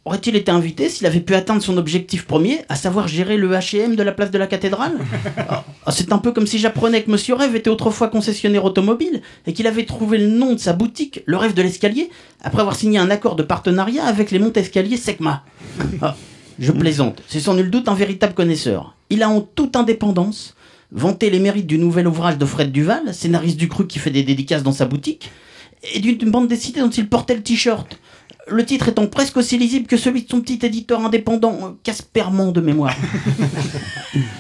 Aurait-il 0.06 0.36
été 0.36 0.50
invité 0.50 0.90
s'il 0.90 1.06
avait 1.06 1.20
pu 1.20 1.34
atteindre 1.34 1.62
son 1.62 1.78
objectif 1.78 2.26
premier, 2.26 2.60
à 2.68 2.76
savoir 2.76 3.08
gérer 3.08 3.38
le 3.38 3.50
H&M 3.50 3.96
de 3.96 4.02
la 4.02 4.12
place 4.12 4.30
de 4.30 4.36
la 4.36 4.46
cathédrale 4.46 4.92
Ah, 5.48 5.64
C'est 5.90 6.12
un 6.12 6.18
peu 6.18 6.32
comme 6.32 6.46
si 6.46 6.58
j'apprenais 6.58 7.02
que 7.02 7.10
Monsieur 7.10 7.34
Rêve 7.34 7.56
était 7.56 7.70
autrefois 7.70 8.08
concessionnaire 8.08 8.66
automobile 8.66 9.22
et 9.46 9.54
qu'il 9.54 9.66
avait 9.66 9.86
trouvé 9.86 10.18
le 10.18 10.26
nom 10.26 10.52
de 10.52 10.58
sa 10.58 10.74
boutique, 10.74 11.22
le 11.24 11.38
Rêve 11.38 11.54
de 11.54 11.62
l'escalier, 11.62 12.10
après 12.42 12.60
avoir 12.60 12.76
signé 12.76 12.98
un 12.98 13.10
accord 13.10 13.34
de 13.34 13.42
partenariat 13.42 14.04
avec 14.04 14.30
les 14.30 14.38
montes-escaliers 14.38 14.98
Secma. 14.98 15.42
Ah, 16.02 16.16
je 16.58 16.72
plaisante, 16.72 17.22
c'est 17.26 17.40
sans 17.40 17.54
nul 17.54 17.70
doute 17.70 17.88
un 17.88 17.94
véritable 17.94 18.34
connaisseur. 18.34 18.94
Il 19.08 19.22
a 19.22 19.30
en 19.30 19.40
toute 19.40 19.74
indépendance 19.74 20.54
vanté 20.92 21.30
les 21.30 21.40
mérites 21.40 21.66
du 21.66 21.78
nouvel 21.78 22.06
ouvrage 22.06 22.36
de 22.36 22.44
Fred 22.44 22.70
Duval, 22.72 23.14
scénariste 23.14 23.56
du 23.56 23.68
cru 23.68 23.86
qui 23.86 23.98
fait 23.98 24.10
des 24.10 24.22
dédicaces 24.22 24.62
dans 24.62 24.72
sa 24.72 24.84
boutique, 24.84 25.30
et 25.94 26.00
d'une 26.00 26.30
bande 26.30 26.48
dessinée 26.48 26.80
dont 26.80 26.90
il 26.90 27.08
portait 27.08 27.34
le 27.34 27.42
t-shirt. 27.42 27.98
Le 28.46 28.64
titre 28.66 28.88
étant 28.88 29.06
presque 29.06 29.36
aussi 29.38 29.56
lisible 29.56 29.86
que 29.86 29.96
celui 29.96 30.22
de 30.24 30.28
son 30.30 30.40
petit 30.42 30.58
éditeur 30.66 31.00
indépendant, 31.04 31.58
euh, 31.62 31.68
Casperman 31.82 32.52
de 32.52 32.60
mémoire. 32.60 32.94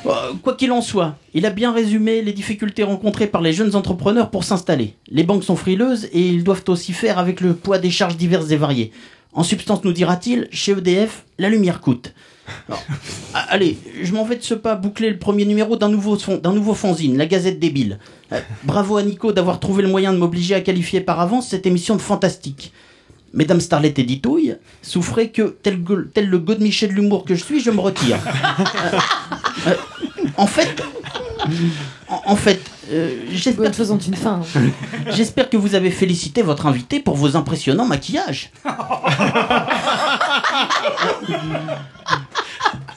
Euh, 0.06 0.34
Quoi 0.42 0.54
qu'il 0.54 0.70
en 0.70 0.82
soit, 0.82 1.16
il 1.32 1.46
a 1.46 1.50
bien 1.50 1.72
résumé 1.72 2.22
les 2.22 2.32
difficultés 2.32 2.84
rencontrées 2.84 3.26
par 3.26 3.40
les 3.40 3.52
jeunes 3.52 3.74
entrepreneurs 3.74 4.30
pour 4.30 4.44
s'installer. 4.44 4.94
Les 5.08 5.24
banques 5.24 5.42
sont 5.42 5.56
frileuses 5.56 6.08
et 6.12 6.20
ils 6.28 6.44
doivent 6.44 6.62
aussi 6.68 6.92
faire 6.92 7.18
avec 7.18 7.40
le 7.40 7.54
poids 7.54 7.78
des 7.78 7.90
charges 7.90 8.16
diverses 8.16 8.50
et 8.50 8.56
variées. 8.56 8.92
En 9.32 9.42
substance, 9.42 9.82
nous 9.82 9.92
dira-t-il, 9.92 10.46
chez 10.52 10.72
EDF, 10.72 11.24
la 11.38 11.48
lumière 11.48 11.80
coûte. 11.80 12.14
Alors, 12.68 12.84
allez, 13.48 13.76
je 14.02 14.12
m'en 14.12 14.24
vais 14.24 14.36
de 14.36 14.42
ce 14.44 14.54
pas 14.54 14.76
boucler 14.76 15.10
le 15.10 15.18
premier 15.18 15.44
numéro 15.44 15.76
d'un 15.76 15.88
nouveau, 15.88 16.16
fon- 16.16 16.36
d'un 16.38 16.52
nouveau 16.52 16.74
fanzine, 16.74 17.16
la 17.16 17.26
Gazette 17.26 17.58
débile. 17.58 17.98
Euh, 18.32 18.40
bravo 18.62 18.96
à 18.96 19.02
Nico 19.02 19.32
d'avoir 19.32 19.58
trouvé 19.58 19.82
le 19.82 19.88
moyen 19.88 20.12
de 20.12 20.18
m'obliger 20.18 20.54
à 20.54 20.60
qualifier 20.60 21.00
par 21.00 21.18
avance 21.20 21.48
cette 21.48 21.66
émission 21.66 21.96
de 21.96 22.00
fantastique. 22.02 22.72
Mesdames 23.34 23.60
Starlet 23.60 23.92
et 23.96 24.04
Ditouille, 24.04 24.56
souffrez 24.80 25.30
que, 25.30 25.56
tel, 25.62 25.82
tel 26.14 26.28
le 26.28 26.38
godemiché 26.38 26.86
de 26.86 26.92
l'humour 26.92 27.24
que 27.24 27.34
je 27.34 27.42
suis, 27.44 27.60
je 27.60 27.70
me 27.70 27.80
retire. 27.80 28.18
Euh, 29.66 29.70
euh, 29.70 29.74
en 30.36 30.46
fait, 30.46 30.82
en, 32.08 32.20
en 32.26 32.36
fait, 32.36 32.60
euh, 32.90 33.14
j'espère 33.30 33.64
Bonne 33.64 33.72
faisant 33.72 33.98
une 33.98 34.14
fin. 34.14 34.42
hein. 34.56 34.60
J'espère 35.10 35.48
que 35.48 35.56
vous 35.56 35.74
avez 35.74 35.90
félicité 35.90 36.42
votre 36.42 36.66
invité 36.66 37.00
pour 37.00 37.16
vos 37.16 37.34
impressionnants 37.36 37.86
maquillages. 37.86 38.50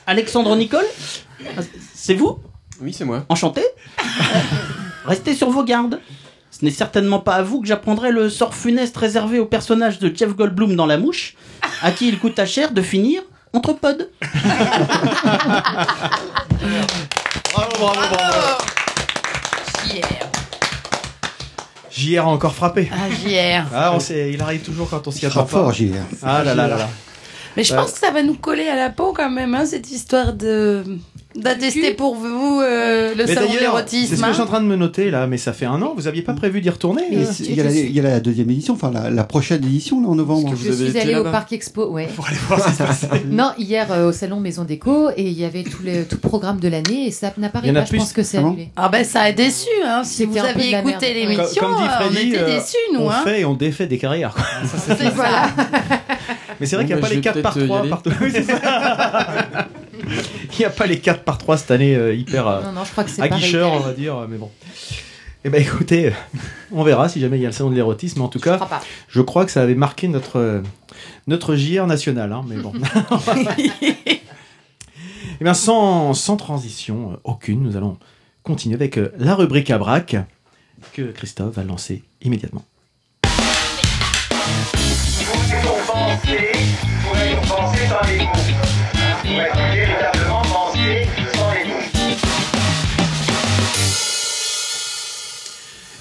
Alexandre 0.06 0.56
Nicole 0.56 0.86
C'est 1.93 2.15
vous? 2.15 2.39
Oui, 2.82 2.91
c'est 2.93 3.06
moi. 3.06 3.26
Enchanté 3.30 3.62
Euh, 4.00 4.04
Restez 5.06 5.36
sur 5.36 5.50
vos 5.50 5.63
gardes. 5.63 6.00
Ce 6.60 6.65
n'est 6.65 6.72
certainement 6.72 7.20
pas 7.20 7.36
à 7.36 7.43
vous 7.43 7.62
que 7.62 7.67
j'apprendrai 7.67 8.12
le 8.12 8.32
sort 8.32 8.56
funeste 8.56 8.98
réservé 8.98 9.38
au 9.38 9.46
personnage 9.46 10.00
de 10.00 10.12
Jeff 10.15 10.36
Goldblum 10.36 10.76
dans 10.76 10.88
La 10.88 10.98
Mouche, 10.98 11.36
à 11.84 11.91
qui 11.91 12.08
il 12.08 12.17
coûte 12.17 12.39
à 12.39 12.48
cher 12.48 12.72
de 12.72 12.82
finir 12.82 13.22
entre 13.54 13.74
pods. 13.74 14.08
Bravo, 17.54 17.72
bravo, 17.80 18.00
bravo. 18.12 18.58
JR 21.91 22.22
a 22.22 22.28
encore 22.28 22.54
frappé. 22.56 22.89
Ah, 22.91 23.10
JR. 23.10 23.65
Ah, 23.74 23.91
on 23.93 24.00
sait, 24.00 24.32
il 24.34 24.41
arrive 24.41 24.62
toujours 24.62 24.89
quand 24.89 25.08
on 25.08 25.12
s'y 25.12 25.20
Il 25.22 25.26
attend 25.28 25.34
sera 25.36 25.46
fort, 25.48 25.67
pas. 25.67 25.74
JR. 25.74 25.93
Ah 26.24 26.43
là 26.43 26.56
là 26.56 26.67
là 26.67 26.78
là. 26.78 26.89
Mais 27.58 27.63
je 27.63 27.74
pense 27.74 27.91
que 27.91 28.00
ça 28.00 28.12
va 28.12 28.24
nous 28.24 28.36
coller 28.36 28.67
à 28.70 28.76
la 28.76 28.89
peau 28.89 29.12
quand 29.15 29.30
même, 29.30 29.54
hein, 29.56 29.65
cette 29.65 29.91
histoire 29.91 30.32
de 30.34 30.84
d'attester 31.36 31.93
pour 31.93 32.15
vous 32.15 32.62
euh, 32.63 33.13
le 33.13 33.26
Mais 33.28 33.36
salon 33.36 33.54
de 33.54 33.60
l'érotisme. 33.60 34.08
c'est 34.10 34.15
ce 34.15 34.22
que 34.22 34.26
hein. 34.26 34.30
je 34.30 34.34
suis 34.34 34.41
en 34.41 34.48
train 34.48 34.60
de 34.62 34.65
me 34.65 34.76
noter 34.76 35.12
là, 35.12 35.28
mais 35.28 35.38
ça 35.38 35.54
fait 35.54 35.67
un 35.67 35.80
an, 35.84 35.93
vous 35.96 36.08
aviez 36.08 36.24
pas 36.24 36.34
prévu 36.34 36.62
d'y 36.62 36.70
retourner 36.72 37.04
Et 37.12 37.17
euh 37.17 37.26
Il 37.41 37.54
y, 37.54 37.62
a 37.62 37.63
la- 37.63 37.72
il 37.72 37.91
y 37.91 38.00
a 38.00 38.04
la 38.04 38.20
deuxième 38.20 38.50
édition, 38.50 38.74
enfin 38.74 38.89
la, 38.91 39.12
la 39.12 39.24
prochaine 39.24 39.63
édition 39.63 40.02
là 40.02 40.08
en 40.08 40.15
novembre. 40.15 40.56
Je 40.56 40.72
suis 40.72 40.98
allée 40.98 41.13
au 41.15 41.26
Parc 41.26 41.54
Expo, 41.54 41.91
ouais. 41.91 42.08
Pour 42.15 42.26
aller 42.28 42.38
voir 42.48 42.60
passe. 42.63 43.06
Non, 43.30 43.52
hier 43.60 43.86
euh, 43.91 44.10
au 44.10 44.12
salon 44.13 44.39
Maison 44.39 44.63
Déco 44.63 45.10
et 45.15 45.28
il 45.28 45.39
y 45.39 45.46
avait 45.46 45.62
tout, 45.63 45.84
les, 45.84 46.06
tout 46.06 46.17
le 46.24 46.28
programme 46.28 46.60
de 46.60 46.70
l'année 46.70 47.06
et 47.08 47.12
ça 47.12 47.32
n'apparaît 47.38 47.67
Il 47.67 47.70
y 47.70 47.72
en 47.74 47.76
a 47.76 47.80
pas. 47.82 47.86
Je 47.86 47.89
plus. 47.91 47.98
pense 48.00 48.13
que 48.13 48.24
c'est 48.24 48.38
Ah 48.38 48.41
bon 48.41 48.48
annulé. 48.50 48.70
Ah 48.76 48.89
ben 48.89 49.04
ça 49.04 49.22
a 49.22 49.32
déçu, 49.32 49.70
hein. 49.86 50.02
Si 50.04 50.26
vous 50.26 50.38
aviez 50.39 50.76
écouté 50.76 51.13
l'émission, 51.13 51.46
Comme 51.60 51.76
dit 51.76 51.84
on 51.84 52.02
Freddy, 52.12 52.30
était 52.34 52.46
déçus, 52.46 52.78
nous. 52.93 53.02
on 53.02 53.12
hein. 53.12 53.22
fait 53.24 53.41
et 53.41 53.46
on 53.46 53.54
défait 53.54 53.86
des 53.86 54.00
carrières. 54.00 54.36
voilà. 55.13 55.50
Mais 56.60 56.65
c'est 56.65 56.76
vrai 56.76 56.86
Bon, 56.86 56.88
qu'il 56.88 56.96
n'y 56.96 57.00
a 57.00 57.02
bah, 57.02 57.08
pas 57.08 57.10
les 57.10 57.15
vais 57.15 57.22
4 57.22 57.41
par 57.41 57.54
peut-être 57.54 57.63
y 57.65 57.67
3 57.67 57.80
aller. 57.80 57.89
partout. 57.89 58.12
Oui, 58.22 58.30
c'est 58.32 58.43
ça. 58.43 59.67
Il 60.54 60.60
n'y 60.60 60.65
a 60.65 60.70
pas 60.70 60.86
les 60.88 61.00
4 61.00 61.24
par 61.24 61.38
3 61.38 61.58
cette 61.58 61.72
année 61.72 61.96
euh, 61.96 62.13
hyper 62.15 62.48
euh, 62.48 62.63
Non, 62.63 62.72
non, 62.72 62.84
je 62.86 62.91
crois 62.91 63.04
que 63.04 63.10
c'est 63.10 63.17
pareil. 63.17 63.34
aguicheur, 63.34 63.72
on 63.74 63.80
va 63.80 63.93
dire, 63.93 64.15
euh, 64.15 64.28
mais 64.30 64.38
bon. 64.38 64.50
Eh 65.43 65.50
ben 65.50 65.62
écoutez, 65.62 66.08
euh, 66.08 66.12
on 66.72 66.84
verra 66.84 67.10
si 67.10 67.20
jamais 67.20 67.38
il 67.38 67.41
y 67.41 67.46
a 67.46 67.50
le 67.50 67.54
salon 67.54 67.70
de 67.70 67.76
l'érotisme. 67.76 68.22
En 68.22 68.28
tout 68.28 68.39
Je 68.39 68.43
cas, 68.43 68.58
crois 68.58 68.82
je 69.08 69.22
crois 69.22 69.46
que 69.46 69.52
ça 69.52 69.62
avait 69.62 69.76
marqué 69.76 70.08
notre, 70.08 70.38
euh, 70.39 70.62
notre 71.28 71.56
JR 71.56 71.86
national. 71.88 72.32
hein, 72.34 72.43
mais 72.48 72.56
bon. 72.58 72.74
Eh 75.39 75.43
bien, 75.43 75.54
sans, 75.54 76.13
sans 76.13 76.38
transition 76.38 77.12
euh, 77.13 77.15
aucune, 77.24 77.62
nous 77.62 77.76
allons 77.78 77.98
continuer 78.43 78.76
avec 78.76 78.98
euh, 78.98 79.12
la 79.20 79.36
rubrique 79.36 79.70
à 79.70 79.78
braque 79.78 80.15
que 80.93 81.12
Christophe 81.12 81.56
va 81.56 81.63
lancer 81.63 82.04
immédiatement. 82.22 82.63
Penser, 86.28 86.52
pour 87.04 87.18
être 87.18 87.42
pensé 87.42 87.80
sans 87.88 88.08
les 88.10 88.18
mots. 88.18 88.32
Pour 89.22 89.42
être 89.42 89.58
véritablement 89.74 90.42
pensé 90.42 91.08
sans 91.34 91.54
les 91.54 91.66
mots. 91.66 91.76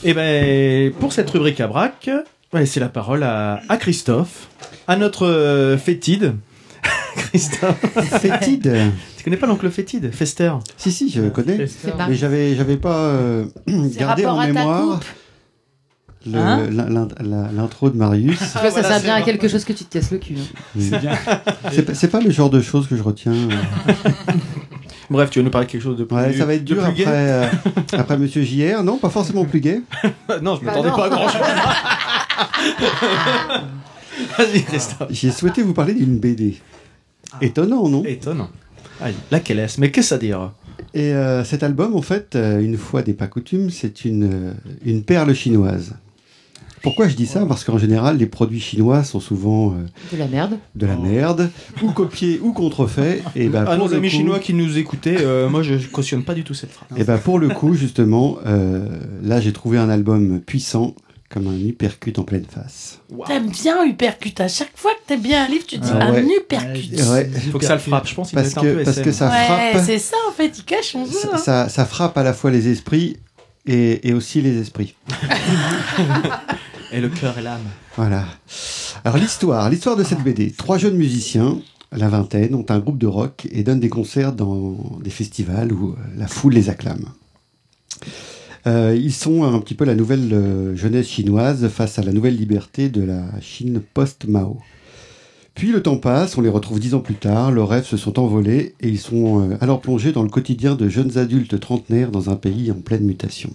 Et 0.04 0.14
ben 0.14 0.92
pour 0.98 1.12
cette 1.12 1.30
rubrique 1.30 1.60
à 1.60 1.68
braque, 1.68 2.10
on 2.52 2.56
va 2.56 2.60
laisser 2.60 2.80
la 2.80 2.88
parole 2.88 3.22
à, 3.22 3.60
à 3.68 3.76
Christophe, 3.76 4.48
à 4.88 4.96
notre 4.96 5.26
euh, 5.26 5.78
fétide. 5.78 6.34
Christophe, 7.16 7.80
Fétide. 8.20 8.92
tu 9.16 9.24
connais 9.24 9.36
pas 9.38 9.46
l'oncle 9.46 9.70
fétide, 9.70 10.12
Fester? 10.12 10.52
Si 10.76 10.92
si, 10.92 11.10
je 11.10 11.22
connais. 11.28 11.66
C'est 11.66 11.94
Mais 12.08 12.14
j'avais 12.14 12.54
j'avais 12.54 12.76
pas 12.76 13.06
euh, 13.06 13.46
gardé 13.66 14.26
en 14.26 14.38
à 14.38 14.46
ta 14.46 14.52
mémoire 14.52 15.00
Hein 16.34 16.62
l'intro 17.54 17.90
de 17.90 17.96
Marius. 17.96 18.38
Vois, 18.38 18.70
ça 18.70 18.82
sert 18.82 19.00
bien 19.02 19.14
à 19.14 19.22
quelque 19.22 19.48
chose 19.48 19.64
que 19.64 19.72
tu 19.72 19.84
te 19.84 19.92
casses 19.98 20.10
le 20.10 20.18
cul. 20.18 20.34
hein. 20.38 20.58
C'est 20.78 21.00
bien. 21.00 21.12
C'est 21.94 22.08
pas- 22.10 22.20
le 22.20 22.30
genre 22.30 22.50
de 22.50 22.60
choses 22.60 22.88
que 22.88 22.96
je 22.96 23.02
retiens. 23.02 23.32
euh. 23.32 23.48
Bref, 25.10 25.30
tu 25.30 25.38
vas 25.38 25.44
nous 25.44 25.50
parler 25.50 25.66
de 25.68 25.72
quelque 25.72 25.82
chose 25.82 25.96
de 25.96 26.04
plus 26.04 26.16
Ouais, 26.16 26.32
ça 26.32 26.44
va 26.46 26.54
être 26.54 26.64
dur 26.64 26.84
après, 26.84 27.04
euh, 27.06 27.46
après 27.92 28.18
Monsieur 28.18 28.42
JR. 28.42 28.82
Non, 28.82 28.98
pas 28.98 29.10
forcément 29.10 29.44
plus 29.44 29.60
gay. 29.60 29.82
Non, 30.42 30.56
je 30.56 30.64
Bah 30.64 30.72
m'attendais 30.72 30.90
pas 30.90 31.04
à 31.04 31.08
grand 31.08 31.28
chose. 31.28 31.40
Vas-y, 34.38 34.62
Christophe. 34.64 35.08
J'ai 35.10 35.30
souhaité 35.30 35.62
vous 35.62 35.74
parler 35.74 35.94
d'une 35.94 36.18
BD. 36.18 36.56
Étonnant, 37.40 37.88
non 37.88 38.04
Étonnant. 38.04 38.48
Allez, 39.00 39.14
laquelle 39.30 39.58
est-ce? 39.58 39.80
Mais 39.80 39.90
qu'est-ce 39.90 40.14
à 40.14 40.18
dire 40.18 40.52
Et 40.94 41.12
euh, 41.12 41.44
cet 41.44 41.62
album, 41.62 41.94
en 41.94 42.02
fait, 42.02 42.34
euh, 42.34 42.60
une 42.60 42.76
fois 42.78 43.02
des 43.02 43.12
pas 43.14 43.26
coutumes, 43.26 43.70
c'est 43.70 44.04
une, 44.04 44.24
euh, 44.24 44.52
une 44.84 45.02
perle 45.04 45.34
chinoise. 45.34 45.94
Pourquoi 46.86 47.08
je 47.08 47.16
dis 47.16 47.26
ça 47.26 47.44
Parce 47.46 47.64
qu'en 47.64 47.78
général, 47.78 48.16
les 48.16 48.26
produits 48.26 48.60
chinois 48.60 49.02
sont 49.02 49.18
souvent 49.18 49.72
euh, 49.72 49.74
De 50.12 50.18
la 50.18 50.26
merde. 50.28 50.56
de 50.76 50.86
la 50.86 50.96
merde, 50.96 51.50
ou 51.82 51.90
copiés 51.90 52.38
ou 52.40 52.52
contrefaits. 52.52 53.22
Et 53.36 53.48
ben, 53.48 53.62
À 53.66 53.76
pour 53.76 53.88
nos 53.88 53.94
amis 53.94 54.08
coup- 54.08 54.14
chinois 54.16 54.38
qui 54.38 54.54
nous 54.54 54.78
écoutaient, 54.78 55.16
euh, 55.20 55.48
moi 55.48 55.62
je 55.64 55.74
cautionne 55.88 56.22
pas 56.22 56.34
du 56.34 56.44
tout 56.44 56.54
cette 56.54 56.70
phrase. 56.70 56.88
Et 56.96 57.02
ben 57.02 57.18
pour 57.18 57.38
le 57.40 57.48
coup, 57.48 57.74
justement, 57.74 58.38
euh, 58.46 58.86
là 59.22 59.40
j'ai 59.40 59.52
trouvé 59.52 59.78
un 59.78 59.88
album 59.90 60.40
puissant, 60.40 60.94
comme 61.28 61.48
un 61.48 61.58
uppercut 61.68 62.16
en 62.20 62.22
pleine 62.22 62.44
face. 62.48 63.00
T'aimes 63.26 63.50
bien 63.50 63.84
Uppercut. 63.84 64.40
À 64.40 64.46
chaque 64.46 64.70
fois 64.76 64.92
que 64.92 65.08
t'aimes 65.08 65.22
bien 65.22 65.44
un 65.44 65.48
livre, 65.48 65.64
tu 65.66 65.76
dis 65.78 65.88
Ah 65.92 66.04
un 66.06 66.12
ouais. 66.12 66.24
Uppercut. 66.24 66.92
Ouais, 67.10 67.28
Faut 67.50 67.58
que 67.58 67.64
ça 67.64 67.74
le 67.74 67.80
frappe, 67.80 68.06
je 68.06 68.14
pense 68.14 68.30
parce 68.30 68.46
être 68.50 68.58
un 68.58 68.60
peu 68.62 68.74
que, 68.78 68.84
parce 68.84 68.96
SM. 68.98 69.04
que 69.04 69.10
ça 69.10 69.28
Ouais, 69.28 69.44
frappe, 69.72 69.84
c'est 69.84 69.98
ça 69.98 70.16
en 70.28 70.32
fait, 70.32 70.56
il 70.56 70.64
cache 70.64 70.92
son 70.92 71.04
jeu. 71.04 71.10
ça, 71.20 71.30
hein. 71.34 71.38
ça- 71.38 71.68
ça 71.68 71.84
frappe 71.84 72.16
à 72.16 72.22
la 72.22 72.32
fois 72.32 72.52
les 72.52 72.68
esprits 72.68 73.16
et, 73.66 74.08
et 74.08 74.14
aussi 74.14 74.40
les 74.40 74.56
esprits. 74.60 74.94
Et 76.92 77.00
le 77.00 77.08
cœur 77.08 77.36
et 77.38 77.42
l'âme. 77.42 77.64
Voilà. 77.96 78.24
Alors 79.04 79.18
l'histoire, 79.18 79.68
l'histoire 79.68 79.96
de 79.96 80.04
cette 80.04 80.22
BD. 80.22 80.52
Trois 80.52 80.78
jeunes 80.78 80.96
musiciens, 80.96 81.58
la 81.92 82.08
vingtaine, 82.08 82.54
ont 82.54 82.66
un 82.68 82.78
groupe 82.78 82.98
de 82.98 83.06
rock 83.06 83.48
et 83.50 83.62
donnent 83.62 83.80
des 83.80 83.88
concerts 83.88 84.32
dans 84.32 84.76
des 85.02 85.10
festivals 85.10 85.72
où 85.72 85.90
euh, 85.90 85.96
la 86.16 86.28
foule 86.28 86.54
les 86.54 86.68
acclame. 86.70 87.06
Euh, 88.66 88.96
ils 88.98 89.12
sont 89.12 89.44
un 89.44 89.58
petit 89.60 89.74
peu 89.74 89.84
la 89.84 89.94
nouvelle 89.94 90.32
euh, 90.32 90.76
jeunesse 90.76 91.08
chinoise 91.08 91.68
face 91.68 91.98
à 91.98 92.02
la 92.02 92.12
nouvelle 92.12 92.36
liberté 92.36 92.88
de 92.88 93.02
la 93.02 93.40
Chine 93.40 93.80
post-Mao. 93.94 94.58
Puis 95.54 95.72
le 95.72 95.82
temps 95.82 95.96
passe, 95.96 96.36
on 96.36 96.42
les 96.42 96.50
retrouve 96.50 96.78
dix 96.78 96.94
ans 96.94 97.00
plus 97.00 97.14
tard, 97.14 97.50
leurs 97.50 97.68
rêves 97.68 97.86
se 97.86 97.96
sont 97.96 98.18
envolés 98.18 98.74
et 98.80 98.88
ils 98.88 98.98
sont 98.98 99.56
alors 99.60 99.80
plongés 99.80 100.12
dans 100.12 100.22
le 100.22 100.28
quotidien 100.28 100.74
de 100.74 100.88
jeunes 100.88 101.16
adultes 101.16 101.58
trentenaires 101.58 102.10
dans 102.10 102.28
un 102.28 102.36
pays 102.36 102.70
en 102.70 102.74
pleine 102.74 103.04
mutation. 103.04 103.50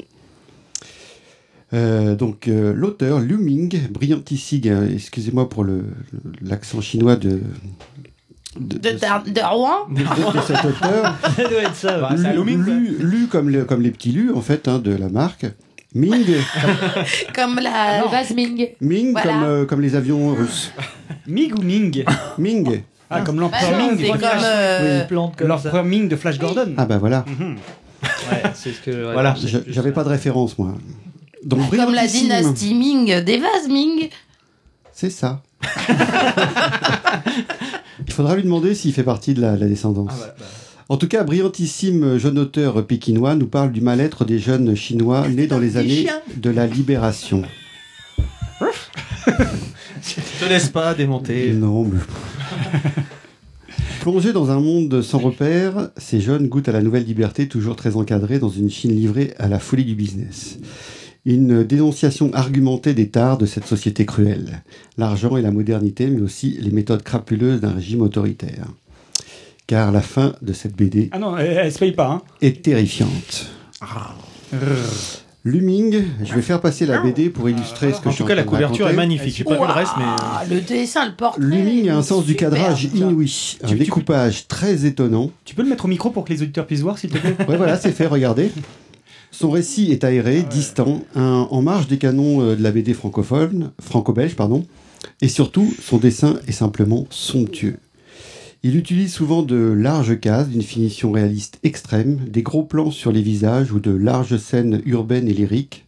Euh, 1.73 2.15
donc 2.15 2.47
euh, 2.47 2.73
l'auteur 2.73 3.19
Liu 3.19 3.37
Ming, 3.37 3.79
brillantissime, 3.89 4.61
euh, 4.65 4.89
excusez-moi 4.93 5.47
pour 5.47 5.63
le- 5.63 5.85
le- 6.11 6.31
l'accent 6.49 6.81
chinois 6.81 7.15
de, 7.15 7.39
de, 8.59 8.77
De, 8.77 8.89
de- 8.89 8.89
de, 9.29 9.31
de 9.33 9.41
Rouen 9.41 9.87
de- 9.89 10.01
de- 10.01 10.41
cet 10.45 10.65
auteur, 10.65 11.15
Ça 11.35 11.47
doit 11.47 11.61
être 11.61 11.75
ça. 11.75 11.97
Bah, 11.99 12.09
ouais. 12.11 12.17
c'est 12.17 12.27
un 12.27 12.31
lu, 12.33 12.37
Luming, 12.39 12.63
quoi. 12.65 12.73
lu- 12.73 12.97
lu 12.99 13.27
comme, 13.27 13.49
les, 13.49 13.61
comme 13.63 13.81
les 13.81 13.91
petits 13.91 14.11
lus 14.11 14.31
en 14.33 14.41
fait 14.41 14.67
hein, 14.67 14.79
de 14.79 14.93
la 14.93 15.07
marque. 15.07 15.45
Ming, 15.95 16.25
Comme 17.35 17.55
la. 17.55 18.01
Le 18.03 18.09
vase 18.09 18.31
Ming. 18.33 18.69
Ming 18.79 19.11
Voilà. 19.11 19.31
comme, 19.31 19.43
euh, 19.43 19.65
comme 19.65 19.81
les 19.81 19.95
avions 19.95 20.33
russes. 20.33 20.71
Mig 21.27 21.53
ou 21.57 21.61
Ming 21.61 22.03
Ming. 22.37 22.81
Ah, 23.09 23.21
comme 23.21 23.35
Bah 23.37 23.41
l'empereur 23.43 23.77
non, 23.79 23.95
Ming. 23.95 24.11
comme. 24.11 24.19
euh, 24.43 25.01
Une 25.01 25.07
plante 25.07 25.35
comme 25.37 25.47
ça. 25.47 25.53
L'empereur 25.53 25.83
Ming 25.83 26.07
de 26.07 26.15
Flash 26.15 26.39
Gordon. 26.39 26.73
Ah 26.77 26.85
bah 26.85 26.97
voilà, 26.97 27.25
Mhm. 27.27 27.55
Ouais, 28.31 28.43
c'est 28.55 28.71
ce 28.71 28.81
que. 28.81 28.91
ouais, 28.91 29.13
Voilà. 29.13 29.35
j'avais 29.67 29.91
pas 29.91 30.03
de 30.05 30.09
référence 30.09 30.57
moi. 30.57 30.73
Donc 31.43 31.69
Comme 31.75 31.93
la 31.93 32.07
dynastie 32.07 32.73
Ming 32.73 33.21
des 33.23 33.37
vases 33.37 33.67
Ming. 33.69 34.09
C'est 34.93 35.09
ça. 35.09 35.41
Il 38.07 38.13
faudra 38.13 38.35
lui 38.35 38.43
demander 38.43 38.75
s'il 38.75 38.93
fait 38.93 39.03
partie 39.03 39.33
de 39.33 39.41
la, 39.41 39.55
la 39.55 39.67
descendance. 39.67 40.11
Ah, 40.11 40.35
bah. 40.37 40.45
En 40.91 40.97
tout 40.97 41.07
cas, 41.07 41.23
brillantissime 41.23 42.17
jeune 42.17 42.37
auteur 42.37 42.85
pékinois 42.85 43.35
nous 43.35 43.47
parle 43.47 43.71
du 43.71 43.79
mal-être 43.79 44.25
des 44.25 44.39
jeunes 44.39 44.75
chinois 44.75 45.25
nés 45.29 45.47
dans 45.47 45.57
les 45.57 45.77
années 45.77 46.05
de 46.35 46.49
la 46.49 46.67
libération. 46.67 47.43
Je 48.59 48.65
te 50.45 50.49
laisse 50.49 50.67
pas 50.67 50.93
démonter. 50.93 51.53
Non, 51.53 51.85
mais... 51.85 51.99
Plongés 54.01 54.33
dans 54.33 54.51
un 54.51 54.59
monde 54.59 55.01
sans 55.01 55.19
repères, 55.19 55.91
ces 55.95 56.19
jeunes 56.19 56.49
goûtent 56.49 56.67
à 56.67 56.73
la 56.73 56.81
nouvelle 56.81 57.05
liberté 57.05 57.47
toujours 57.47 57.77
très 57.77 57.95
encadrée 57.95 58.39
dans 58.39 58.49
une 58.49 58.69
Chine 58.69 58.93
livrée 58.93 59.33
à 59.39 59.47
la 59.47 59.59
folie 59.59 59.85
du 59.85 59.95
business. 59.95 60.57
Une 61.25 61.63
dénonciation 61.63 62.31
argumentée 62.33 62.93
des 62.95 63.09
tares 63.09 63.37
de 63.37 63.45
cette 63.45 63.65
société 63.67 64.05
cruelle. 64.05 64.63
L'argent 64.97 65.37
et 65.37 65.41
la 65.43 65.51
modernité, 65.51 66.07
mais 66.07 66.21
aussi 66.21 66.57
les 66.59 66.71
méthodes 66.71 67.03
crapuleuses 67.03 67.61
d'un 67.61 67.73
régime 67.73 68.01
autoritaire. 68.01 68.65
Car 69.67 69.91
la 69.91 70.01
fin 70.01 70.33
de 70.41 70.51
cette 70.51 70.75
BD 70.75 71.09
Ah 71.11 71.19
non, 71.19 71.37
elle, 71.37 71.57
elle 71.65 71.71
se 71.71 71.77
paye 71.79 71.91
pas. 71.91 72.09
Hein. 72.09 72.21
est 72.41 72.63
terrifiante. 72.63 73.45
Luming, 75.43 76.03
je 76.23 76.33
vais 76.35 76.41
faire 76.41 76.61
passer 76.61 76.85
la 76.85 76.99
BD 77.01 77.29
pour 77.29 77.49
illustrer 77.49 77.93
ce 77.93 77.99
que 77.99 78.09
En 78.09 78.11
je 78.11 78.15
suis 78.15 78.23
tout 78.23 78.27
cas, 78.27 78.35
la 78.35 78.43
train 78.43 78.51
de 78.51 78.55
couverture 78.57 78.85
est 78.85 78.89
raconter. 78.89 78.95
magnifique. 78.95 79.35
J'ai 79.35 79.43
pas 79.43 79.53
vu 79.55 79.65
le 79.65 79.73
reste, 79.73 79.93
mais. 79.97 80.03
Ah, 80.05 80.43
le 80.49 80.61
dessin, 80.61 81.07
le 81.07 81.15
portrait. 81.15 81.41
Luming 81.43 81.89
a 81.89 81.97
un 81.97 82.03
sens 82.03 82.25
du 82.25 82.35
cadrage 82.35 82.83
inouï, 82.93 83.57
un 83.63 83.67
Tu- 83.67 83.73
tu- 83.73 83.79
découpage 83.79 84.47
très 84.47 84.85
étonnant. 84.85 85.31
Tu 85.45 85.55
peux 85.55 85.63
le 85.63 85.69
mettre 85.69 85.85
au 85.85 85.87
micro 85.87 86.11
pour 86.11 86.25
que 86.25 86.33
les 86.33 86.41
auditeurs 86.43 86.67
puissent 86.67 86.81
voir, 86.81 86.99
s'il 86.99 87.09
te 87.09 87.17
plaît? 87.17 87.35
Ouais, 87.47 87.57
voilà, 87.57 87.75
c'est 87.77 87.91
fait, 87.91 88.05
regardez. 88.05 88.51
Son 89.31 89.49
récit 89.49 89.91
est 89.91 90.03
aéré, 90.03 90.43
distant, 90.43 91.01
un- 91.15 91.47
en 91.49 91.61
marge 91.61 91.87
des 91.87 91.97
canons 91.97 92.41
euh, 92.41 92.55
de 92.55 92.61
la 92.63 92.71
BD 92.71 92.93
francophone, 92.93 93.71
franco-belge, 93.79 94.35
pardon, 94.35 94.65
et 95.21 95.29
surtout, 95.29 95.73
son 95.81 95.97
dessin 95.97 96.39
est 96.47 96.51
simplement 96.51 97.07
somptueux. 97.09 97.77
Il 98.63 98.75
utilise 98.75 99.11
souvent 99.11 99.41
de 99.41 99.55
larges 99.55 100.19
cases 100.19 100.49
d'une 100.49 100.61
finition 100.61 101.11
réaliste 101.11 101.59
extrême, 101.63 102.19
des 102.29 102.43
gros 102.43 102.63
plans 102.63 102.91
sur 102.91 103.11
les 103.11 103.21
visages 103.23 103.71
ou 103.71 103.79
de 103.79 103.89
larges 103.91 104.37
scènes 104.37 104.81
urbaines 104.85 105.27
et 105.27 105.33
lyriques. 105.33 105.85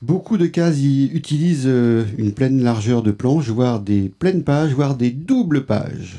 Beaucoup 0.00 0.36
de 0.36 0.46
cases 0.46 0.80
y 0.80 1.04
utilisent 1.12 1.66
euh, 1.66 2.04
une 2.18 2.32
pleine 2.32 2.60
largeur 2.60 3.04
de 3.04 3.12
planche, 3.12 3.48
voire 3.50 3.78
des 3.78 4.10
pleines 4.18 4.42
pages, 4.42 4.72
voire 4.72 4.96
des 4.96 5.10
doubles 5.10 5.64
pages. 5.64 6.16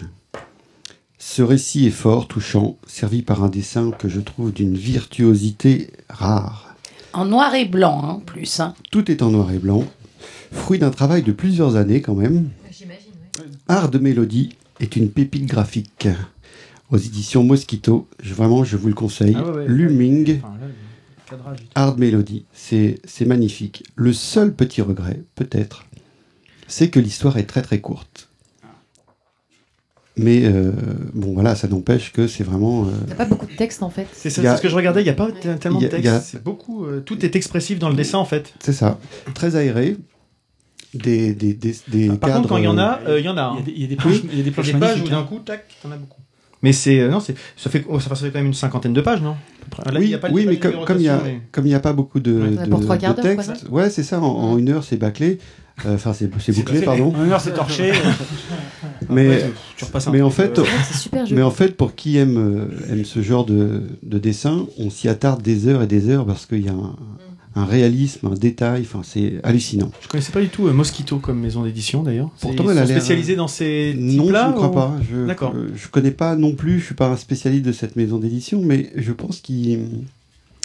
Ce 1.25 1.41
récit 1.41 1.86
est 1.88 1.89
fort, 1.91 2.27
touchant, 2.27 2.77
servi 2.86 3.21
par 3.21 3.43
un 3.45 3.49
dessin 3.49 3.91
que 3.91 4.09
je 4.09 4.19
trouve 4.19 4.51
d'une 4.51 4.75
virtuosité 4.75 5.89
rare. 6.09 6.75
En 7.13 7.23
noir 7.23 7.55
et 7.55 7.63
blanc, 7.63 8.01
hein, 8.03 8.09
en 8.15 8.19
plus. 8.19 8.59
Hein. 8.59 8.73
Tout 8.91 9.09
est 9.09 9.21
en 9.21 9.29
noir 9.31 9.49
et 9.53 9.57
blanc, 9.57 9.86
fruit 10.51 10.79
d'un 10.79 10.89
travail 10.91 11.23
de 11.23 11.31
plusieurs 11.31 11.77
années 11.77 12.01
quand 12.01 12.13
même. 12.13 12.49
Hard 13.69 13.95
Melody 14.01 14.49
est 14.81 14.97
une 14.97 15.09
pépite 15.09 15.45
graphique 15.45 16.09
aux 16.91 16.97
éditions 16.97 17.43
Mosquito. 17.45 18.05
Je- 18.21 18.33
vraiment, 18.33 18.65
je 18.65 18.75
vous 18.75 18.89
le 18.89 18.93
conseille. 18.93 19.38
Ah 19.39 19.43
ouais, 19.49 19.55
ouais. 19.59 19.65
Looming, 19.67 20.39
Enfin, 20.43 20.55
là, 20.59 20.67
le 20.67 21.29
cadrage 21.29 21.57
et 21.57 21.63
tout. 21.63 21.69
Hard 21.75 21.99
Melody, 21.99 22.43
c'est 22.53 22.99
c'est 23.05 23.25
magnifique. 23.25 23.86
Le 23.95 24.12
seul 24.12 24.53
petit 24.53 24.81
regret, 24.81 25.21
peut-être, 25.36 25.86
c'est 26.67 26.89
que 26.89 26.99
l'histoire 26.99 27.38
est 27.38 27.45
très 27.45 27.62
très 27.62 27.79
courte. 27.79 28.22
Mais 30.15 30.45
euh, 30.45 30.71
bon, 31.13 31.34
voilà, 31.34 31.56
ça 31.56 31.67
n'empêche 31.67 32.12
que 32.13 32.28
c'est 32.28 32.43
vraiment. 32.43 32.84
euh, 32.84 32.88
Il 33.02 33.08
n'y 33.08 33.12
a 33.13 33.15
pas 33.15 33.26
beaucoup 33.26 33.47
de 33.47 33.56
texte 33.56 33.82
en 33.82 33.89
fait. 33.89 34.06
C'est 34.13 34.30
ça, 34.30 34.41
a- 34.41 34.52
c'est 34.52 34.58
ce 34.58 34.62
que 34.62 34.69
je 34.69 34.76
regardais, 34.76 35.02
il 35.02 35.06
n'y 35.06 35.10
a 35.10 35.13
pas 35.13 35.30
tellement 35.60 35.80
de 35.80 35.88
texte. 35.88 36.06
y 36.06 36.08
a- 36.08 36.19
C'est 36.19 36.43
beaucoup, 36.43 36.86
euh, 36.86 37.02
tout 37.02 37.26
est 37.26 37.36
expressif 37.36 37.80
dans 37.80 37.89
le 37.89 37.95
dessin 37.95 38.19
en 38.19 38.26
fait. 38.26 38.54
c'est 38.60 38.73
ça, 38.73 38.99
très 39.34 39.56
aéré. 39.56 39.97
Des, 40.93 41.34
des, 41.34 41.56
des, 41.56 41.76
des 41.88 42.08
Par 42.10 42.19
cadres, 42.30 42.36
contre, 42.36 42.49
quand 42.49 42.58
il 42.58 42.65
y 42.65 42.67
en 42.67 42.78
a, 42.78 42.99
euh, 43.08 43.13
euh, 43.13 43.19
il 43.19 43.26
y 43.26 43.30
en 43.30 43.36
a. 43.36 43.56
Il 43.58 43.58
y 43.58 43.58
a 43.58 43.60
hein. 43.60 43.63
des, 43.65 43.71
il 43.71 43.91
y 43.91 43.93
a 43.95 44.78
pages 44.78 45.02
où 45.02 45.10
d'un 45.10 45.17
hein. 45.17 45.23
coup, 45.28 45.39
tac, 45.39 45.65
t'en 45.82 45.89
as 45.89 45.95
beaucoup. 45.97 46.21
Mais 46.62 46.71
c'est, 46.71 46.99
euh, 46.99 47.10
non, 47.10 47.19
c'est, 47.19 47.34
ça 47.58 47.71
fait, 47.71 47.84
oh, 47.89 47.99
ça 47.99 48.13
fait 48.13 48.28
quand 48.30 48.38
même 48.38 48.45
une 48.45 48.54
cinquantaine 48.54 48.93
de 48.93 49.02
pages, 49.02 49.21
non. 49.21 49.36
Là, 49.86 49.91
il 49.93 49.97
oui, 49.97 50.08
y 50.10 50.13
a 50.13 50.19
pas- 50.19 50.30
oui 50.32 50.45
mais 50.47 50.58
de 50.58 50.62
comme 50.62 50.71
il 50.99 51.04
y 51.04 51.10
a 51.10 51.13
numérotation, 51.15 51.21
mais- 51.26 51.41
comme 51.52 51.65
il 51.65 51.71
y 51.71 51.73
a 51.73 51.80
pas 51.80 51.93
beaucoup 51.93 52.19
de, 52.19 52.32
Ouais. 52.32 52.65
de, 52.65 52.69
Pour 52.69 52.82
trois 52.82 52.97
quarts 52.97 53.15
de 53.15 53.21
d'heure, 53.23 53.36
quoi, 53.36 53.43
texte, 53.43 53.65
ouais, 53.71 53.89
c'est 53.89 54.04
ça. 54.04 54.21
En, 54.21 54.26
en 54.26 54.58
une 54.60 54.69
heure, 54.69 54.84
c'est 54.84 54.97
bâclé. 54.97 55.39
Euh, 55.86 55.95
Enfin, 55.95 56.13
c'est 56.13 56.29
c'est 56.39 56.53
bouclé, 56.53 56.81
pardon. 56.81 57.13
Heure, 57.15 57.41
c'est 57.41 57.53
torché. 57.53 57.91
Mais 59.09 59.27
Ouais, 59.27 59.51
tu 59.75 59.86
repasses 59.86 60.07
un 60.07 60.12
mais 60.12 60.19
peu, 60.19 60.23
en 60.25 60.29
fait, 60.29 60.57
euh, 60.59 60.63
C'est 60.89 60.97
super 60.97 61.25
mais 61.31 61.41
en 61.41 61.51
fait, 61.51 61.75
pour 61.75 61.93
qui 61.95 62.17
aime 62.17 62.38
euh, 62.38 62.91
aime 62.93 63.03
ce 63.05 63.21
genre 63.21 63.45
de, 63.45 63.81
de 64.03 64.17
dessin, 64.19 64.65
on 64.77 64.89
s'y 64.89 65.09
attarde 65.09 65.41
des 65.41 65.67
heures 65.67 65.81
et 65.83 65.88
des 65.88 66.09
heures 66.09 66.25
parce 66.25 66.45
qu'il 66.45 66.63
y 66.63 66.69
a 66.69 66.73
un, 66.73 66.95
un 67.55 67.65
réalisme, 67.65 68.27
un 68.27 68.36
détail. 68.36 68.83
Enfin, 68.83 69.01
c'est 69.03 69.39
hallucinant. 69.43 69.91
Je 70.01 70.07
connaissais 70.07 70.31
pas 70.31 70.41
du 70.41 70.47
tout 70.49 70.67
euh, 70.67 70.73
Mosquito 70.73 71.17
comme 71.17 71.39
maison 71.39 71.63
d'édition 71.63 72.01
d'ailleurs. 72.03 72.29
Pourtant, 72.39 72.63
elle 72.69 72.77
a 72.77 72.86
l'air- 72.86 72.97
spécialisés 72.99 73.36
dans 73.36 73.47
ces 73.49 73.93
Non, 73.97 74.12
je 74.12 74.19
types-là 74.21 74.47
ne 74.49 74.53
crois 74.53 74.69
ou- 74.69 74.73
pas. 74.73 74.93
Je, 75.12 75.25
D'accord. 75.27 75.53
euh, 75.55 75.69
je 75.75 75.88
connais 75.89 76.12
pas 76.12 76.36
non 76.36 76.53
plus. 76.53 76.79
Je 76.79 76.86
suis 76.86 76.95
pas 76.95 77.09
un 77.09 77.17
spécialiste 77.17 77.65
de 77.65 77.71
cette 77.73 77.95
maison 77.97 78.19
d'édition, 78.19 78.62
mais 78.63 78.91
je 78.95 79.12
pense 79.12 79.39
qu'il 79.41 79.79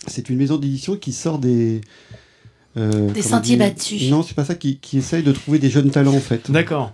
c'est 0.06 0.28
une 0.30 0.36
maison 0.38 0.56
d'édition 0.58 0.96
qui 0.96 1.12
sort 1.12 1.38
des 1.38 1.80
euh, 2.78 3.10
Des 3.10 3.22
sentiers 3.22 3.56
battus. 3.56 4.10
Non, 4.10 4.22
c'est 4.22 4.34
pas 4.34 4.44
ça. 4.44 4.54
Qui, 4.54 4.78
qui 4.78 4.98
essaye 4.98 5.22
de 5.22 5.32
trouver 5.32 5.58
des 5.58 5.70
jeunes 5.70 5.90
talents 5.90 6.14
en 6.14 6.20
fait. 6.20 6.50
D'accord. 6.50 6.92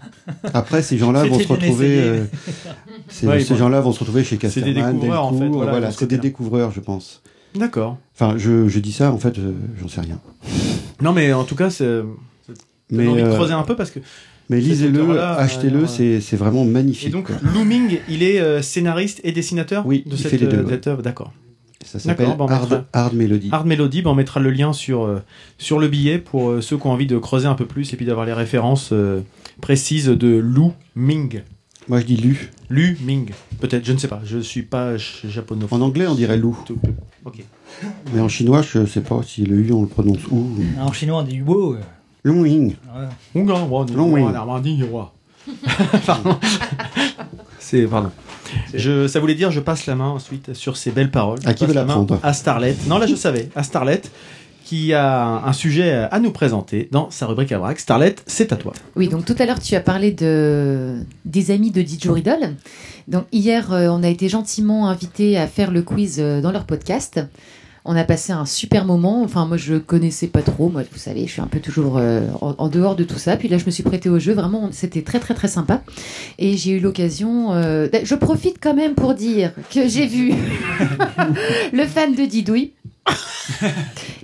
Après, 0.54 0.82
ces 0.82 0.96
gens-là 0.98 1.24
vont 1.26 1.38
se 1.38 1.46
retrouver. 1.48 1.86
essayé. 1.98 2.00
euh, 2.02 2.24
ces 3.08 3.26
Ouais, 3.26 3.40
ces 3.40 3.54
bon. 3.54 3.58
gens-là 3.60 3.80
vont 3.80 3.92
se 3.92 4.00
retrouver 4.00 4.24
chez 4.24 4.38
C'est 4.48 4.60
des 4.62 4.72
Casterman, 4.74 4.94
découvreurs, 4.94 5.24
en 5.26 5.38
fait, 5.38 5.48
voilà, 5.48 5.90
c'est 5.90 6.06
des 6.06 6.18
découvreurs, 6.18 6.72
je 6.72 6.80
pense. 6.80 7.22
D'accord. 7.54 7.98
Enfin, 8.14 8.34
je, 8.36 8.66
je 8.68 8.78
dis 8.80 8.92
ça, 8.92 9.12
en 9.12 9.18
fait, 9.18 9.38
euh, 9.38 9.52
j'en 9.80 9.88
sais 9.88 10.00
rien. 10.00 10.18
Non, 11.00 11.12
mais 11.12 11.32
en 11.32 11.44
tout 11.44 11.54
cas, 11.54 11.70
c'est. 11.70 12.00
Mais, 12.90 13.04
J'ai 13.04 13.10
envie 13.10 13.22
de 13.22 13.26
euh, 13.28 13.34
creuser 13.36 13.52
un 13.54 13.62
peu 13.62 13.76
parce 13.76 13.90
que. 13.90 14.00
mais 14.50 14.60
lisez-le, 14.60 15.18
achetez-le, 15.20 15.84
euh, 15.84 16.20
c'est 16.20 16.36
vraiment 16.36 16.64
magnifique. 16.64 17.08
Et 17.08 17.10
donc, 17.12 17.26
quoi. 17.26 17.36
Looming, 17.54 17.98
il 18.08 18.22
est 18.22 18.40
euh, 18.40 18.60
scénariste 18.60 19.20
et 19.24 19.32
dessinateur 19.32 19.86
Oui, 19.86 20.02
de 20.04 20.14
il 20.14 20.18
cette, 20.18 20.30
fait 20.32 20.36
les 20.38 20.46
deux, 20.46 20.62
ouais. 20.62 20.70
cette 20.70 20.86
œuvre. 20.88 21.02
D'accord. 21.02 21.32
Ça 21.84 21.98
s'appelle 21.98 22.26
D'accord, 22.28 22.46
bon, 22.48 22.52
on 22.52 22.56
Hard, 22.56 22.70
mettra- 22.70 22.84
Hard 22.92 23.14
Melody. 23.14 23.48
Hard 23.52 23.66
Melody, 23.66 24.02
ben, 24.02 24.10
on 24.10 24.14
mettra 24.14 24.40
le 24.40 24.50
lien 24.50 24.72
sur, 24.72 25.04
euh, 25.04 25.22
sur 25.58 25.78
le 25.78 25.88
billet 25.88 26.18
pour 26.18 26.50
euh, 26.50 26.60
ceux 26.60 26.76
qui 26.78 26.86
ont 26.86 26.90
envie 26.92 27.06
de 27.06 27.18
creuser 27.18 27.46
un 27.46 27.54
peu 27.54 27.66
plus 27.66 27.92
et 27.92 27.96
puis 27.96 28.06
d'avoir 28.06 28.24
les 28.26 28.32
références 28.32 28.90
euh, 28.92 29.20
précises 29.60 30.06
de 30.06 30.28
Lu 30.38 30.70
Ming. 30.96 31.42
Moi, 31.88 32.00
je 32.00 32.06
dis 32.06 32.16
lu. 32.16 32.50
Lu 32.70 32.96
Ming. 33.04 33.30
Peut-être, 33.60 33.84
je 33.84 33.92
ne 33.92 33.98
sais 33.98 34.08
pas. 34.08 34.22
Je 34.24 34.38
suis 34.38 34.62
pas 34.62 34.96
japonophone. 34.96 35.82
En 35.82 35.84
anglais, 35.84 36.06
on 36.06 36.14
dirait. 36.14 36.40
Tout- 36.40 36.78
Ok. 37.26 37.44
Mais 38.14 38.20
en 38.20 38.28
chinois, 38.28 38.62
je 38.62 38.86
sais 38.86 39.02
pas 39.02 39.20
si 39.22 39.44
le 39.44 39.56
U, 39.58 39.72
on 39.72 39.82
le 39.82 39.88
prononce 39.88 40.26
où. 40.30 40.48
En 40.80 40.92
chinois, 40.92 41.18
on 41.20 41.22
dit 41.22 41.42
wow. 41.42 41.76
Long 42.22 42.44
Ying. 42.46 42.76
Ouais. 42.96 43.08
Long 43.94 44.10
roi. 44.22 45.12
Pardon. 46.06 46.38
C'est 47.58 47.86
pardon. 47.86 48.10
Je, 48.72 49.06
ça 49.06 49.20
voulait 49.20 49.34
dire 49.34 49.50
je 49.50 49.60
passe 49.60 49.86
la 49.86 49.94
main 49.94 50.08
ensuite 50.08 50.54
sur 50.54 50.76
ces 50.76 50.90
belles 50.90 51.10
paroles. 51.10 51.38
À 51.44 51.50
Je 51.50 51.56
qui 51.56 51.66
veut 51.66 51.74
la 51.74 51.84
prendre? 51.84 52.18
À 52.22 52.32
Starlet. 52.32 52.76
Non 52.86 52.98
là 52.98 53.06
je 53.06 53.14
savais. 53.14 53.48
À 53.54 53.62
Starlet 53.62 54.02
qui 54.64 54.94
a 54.94 55.42
un 55.44 55.52
sujet 55.52 55.92
à 56.10 56.18
nous 56.18 56.30
présenter 56.30 56.88
dans 56.90 57.10
sa 57.10 57.26
rubrique 57.26 57.52
à 57.52 57.58
braque. 57.58 57.78
Starlet, 57.78 58.16
c'est 58.26 58.50
à 58.50 58.56
toi. 58.56 58.72
Oui, 58.96 59.08
donc 59.08 59.26
tout 59.26 59.36
à 59.38 59.44
l'heure, 59.44 59.60
tu 59.60 59.74
as 59.74 59.80
parlé 59.80 60.10
de, 60.10 60.96
des 61.26 61.50
amis 61.50 61.70
de 61.70 61.82
Didgeridoo. 61.82 62.30
Donc 63.06 63.24
hier, 63.30 63.72
euh, 63.72 63.88
on 63.88 64.02
a 64.02 64.08
été 64.08 64.30
gentiment 64.30 64.88
invités 64.88 65.36
à 65.36 65.46
faire 65.46 65.70
le 65.70 65.82
quiz 65.82 66.16
euh, 66.18 66.40
dans 66.40 66.50
leur 66.50 66.64
podcast. 66.64 67.20
On 67.86 67.94
a 67.96 68.04
passé 68.04 68.32
un 68.32 68.46
super 68.46 68.86
moment. 68.86 69.22
Enfin, 69.22 69.44
moi, 69.44 69.56
je 69.58 69.74
connaissais 69.74 70.26
pas 70.28 70.40
trop. 70.40 70.70
Moi, 70.70 70.82
vous 70.90 70.98
savez, 70.98 71.26
je 71.26 71.32
suis 71.32 71.42
un 71.42 71.46
peu 71.46 71.60
toujours 71.60 71.98
euh, 71.98 72.22
en, 72.40 72.68
dehors 72.68 72.96
de 72.96 73.04
tout 73.04 73.18
ça. 73.18 73.36
Puis 73.36 73.48
là, 73.48 73.58
je 73.58 73.66
me 73.66 73.70
suis 73.70 73.82
prêtée 73.82 74.08
au 74.08 74.18
jeu. 74.18 74.32
Vraiment, 74.32 74.70
c'était 74.72 75.02
très, 75.02 75.20
très, 75.20 75.34
très 75.34 75.48
sympa. 75.48 75.82
Et 76.38 76.56
j'ai 76.56 76.70
eu 76.72 76.80
l'occasion. 76.80 77.52
euh, 77.52 77.86
d- 77.88 78.00
je 78.04 78.14
profite 78.14 78.56
quand 78.58 78.74
même 78.74 78.94
pour 78.94 79.14
dire 79.14 79.52
que 79.70 79.86
j'ai 79.86 80.06
vu 80.06 80.32
le 81.72 81.84
fan 81.84 82.14
de 82.14 82.24
Didouille. 82.24 82.72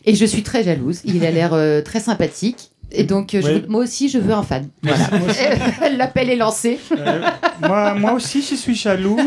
Et 0.07 0.15
je 0.15 0.25
suis 0.25 0.43
très 0.43 0.65
jalouse. 0.65 1.01
Il 1.05 1.25
a 1.27 1.31
l'air 1.31 1.53
euh, 1.53 1.83
très 1.83 2.01
sympathique. 2.01 2.71
Et 2.93 3.05
donc, 3.05 3.35
euh, 3.35 3.41
je 3.41 3.47
Ouais. 3.47 3.53
veux- 3.61 3.67
moi 3.69 3.83
aussi, 3.85 4.09
je 4.09 4.19
veux 4.19 4.33
un 4.33 4.43
fan. 4.43 4.69
Voilà. 4.83 5.07
L'appel 5.97 6.29
est 6.29 6.37
lancé. 6.37 6.79
Euh, 6.97 7.21
moi, 7.67 7.95
moi 7.95 8.13
aussi, 8.15 8.43
je 8.43 8.57
suis 8.57 8.75
jalouse. 8.75 9.21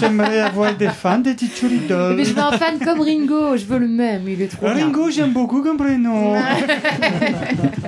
J'aimerais 0.00 0.40
avoir 0.40 0.74
des 0.74 0.88
fans 0.88 1.18
de 1.18 1.32
Didgeridoo. 1.32 2.14
Mais 2.14 2.24
je 2.24 2.32
veux 2.32 2.40
un 2.40 2.52
fan 2.52 2.78
comme 2.78 3.00
Ringo. 3.00 3.56
Je 3.56 3.64
veux 3.66 3.78
le 3.78 3.88
même. 3.88 4.26
Il 4.28 4.40
est 4.40 4.48
trop 4.48 4.66
bien. 4.72 4.86
Ringo, 4.86 5.10
j'aime 5.10 5.32
beaucoup 5.32 5.62
comme 5.62 5.76
prénom. 5.76 6.34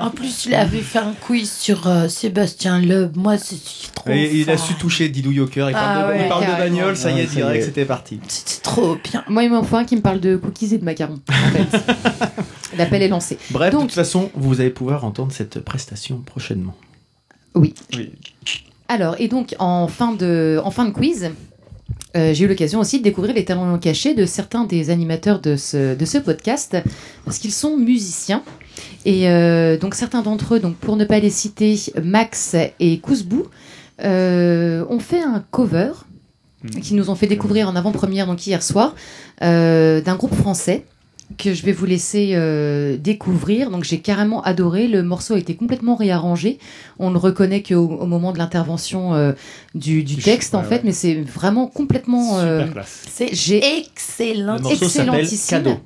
En 0.00 0.10
plus, 0.10 0.46
il 0.46 0.54
avait 0.54 0.80
fait 0.80 0.98
un 0.98 1.14
quiz 1.20 1.50
sur 1.50 1.86
euh, 1.86 2.08
Sébastien 2.08 2.80
Loeb. 2.80 3.16
Moi, 3.16 3.38
suis 3.38 3.88
trop. 3.94 4.10
Et 4.10 4.30
il 4.40 4.50
a 4.50 4.56
su 4.58 4.74
toucher 4.74 5.08
Didou 5.08 5.30
Yoker. 5.32 5.70
Il 5.70 5.72
parle, 5.72 5.86
Ah 6.04 6.08
de, 6.12 6.14
il 6.18 6.22
ouais, 6.22 6.28
parle 6.28 6.44
de 6.46 6.50
bagnole, 6.58 6.96
ça 6.96 7.10
y 7.10 7.20
est, 7.20 7.28
Ah, 7.30 7.34
direct, 7.34 7.64
c'était 7.64 7.84
parti. 7.84 8.20
C'était 8.28 8.60
trop 8.62 8.96
bien. 9.02 9.24
Moi, 9.28 9.44
il 9.44 9.50
m'en 9.50 9.62
faut 9.62 9.76
un 9.76 9.84
qui 9.84 9.96
me 9.96 10.02
parle 10.02 10.20
de 10.20 10.36
cookies 10.36 10.74
et 10.74 10.78
de 10.78 10.84
macarons. 10.84 11.20
En 11.30 11.50
fait. 11.56 11.78
L'appel 12.78 13.02
est 13.02 13.08
lancé. 13.08 13.38
Bref, 13.50 13.72
de 13.72 13.78
Donc- 13.78 13.88
toute 13.88 13.94
façon, 13.96 14.30
vous 14.34 14.60
allez 14.60 14.70
pouvoir 14.70 15.04
entendre 15.04 15.32
cette 15.32 15.60
prestation 15.60 16.18
prochainement. 16.24 16.74
Oui. 17.54 17.74
Oui. 17.96 18.10
Alors, 18.88 19.16
et 19.18 19.28
donc, 19.28 19.54
en 19.58 19.88
fin 19.88 20.12
de, 20.12 20.60
en 20.64 20.70
fin 20.70 20.84
de 20.86 20.90
quiz, 20.90 21.30
euh, 22.16 22.34
j'ai 22.34 22.44
eu 22.44 22.48
l'occasion 22.48 22.80
aussi 22.80 22.98
de 22.98 23.04
découvrir 23.04 23.34
les 23.34 23.44
talents 23.44 23.78
cachés 23.78 24.14
de 24.14 24.26
certains 24.26 24.64
des 24.64 24.90
animateurs 24.90 25.40
de 25.40 25.56
ce, 25.56 25.94
de 25.94 26.04
ce 26.04 26.18
podcast, 26.18 26.76
parce 27.24 27.38
qu'ils 27.38 27.52
sont 27.52 27.76
musiciens. 27.76 28.42
Et 29.04 29.28
euh, 29.28 29.76
donc, 29.78 29.94
certains 29.94 30.22
d'entre 30.22 30.54
eux, 30.54 30.60
donc, 30.60 30.76
pour 30.76 30.96
ne 30.96 31.04
pas 31.04 31.18
les 31.20 31.30
citer, 31.30 31.78
Max 32.02 32.56
et 32.80 32.98
Kouzbou, 33.00 33.46
euh, 34.02 34.84
ont 34.88 34.98
fait 35.00 35.20
un 35.22 35.44
cover 35.50 35.92
qui 36.80 36.94
nous 36.94 37.10
ont 37.10 37.14
fait 37.16 37.26
découvrir 37.26 37.68
en 37.68 37.74
avant-première, 37.76 38.26
donc 38.26 38.46
hier 38.46 38.62
soir, 38.62 38.94
euh, 39.42 40.00
d'un 40.00 40.14
groupe 40.16 40.34
français 40.34 40.84
que 41.36 41.54
je 41.54 41.64
vais 41.64 41.72
vous 41.72 41.86
laisser 41.86 42.32
euh, 42.34 42.96
découvrir. 42.96 43.70
Donc 43.70 43.84
j'ai 43.84 44.00
carrément 44.00 44.42
adoré. 44.42 44.88
Le 44.88 45.02
morceau 45.02 45.34
a 45.34 45.38
été 45.38 45.54
complètement 45.54 45.96
réarrangé. 45.96 46.58
On 46.98 47.10
ne 47.10 47.18
reconnaît 47.18 47.62
qu'au 47.62 47.86
au 47.86 48.06
moment 48.06 48.32
de 48.32 48.38
l'intervention 48.38 49.14
euh, 49.14 49.32
du, 49.74 50.04
du 50.04 50.16
texte 50.16 50.54
en 50.54 50.62
fait, 50.62 50.76
ouais. 50.76 50.82
mais 50.84 50.92
c'est 50.92 51.14
vraiment 51.14 51.66
complètement 51.66 52.38
euh, 52.38 52.60
Super 52.60 52.72
classe. 52.72 53.02
C'est 53.10 53.34
j'ai 53.34 53.78
excellent. 53.78 54.56
Le 54.56 54.62
morceau 54.62 54.88
s'appelle 54.88 55.20
excellentissime. 55.20 55.78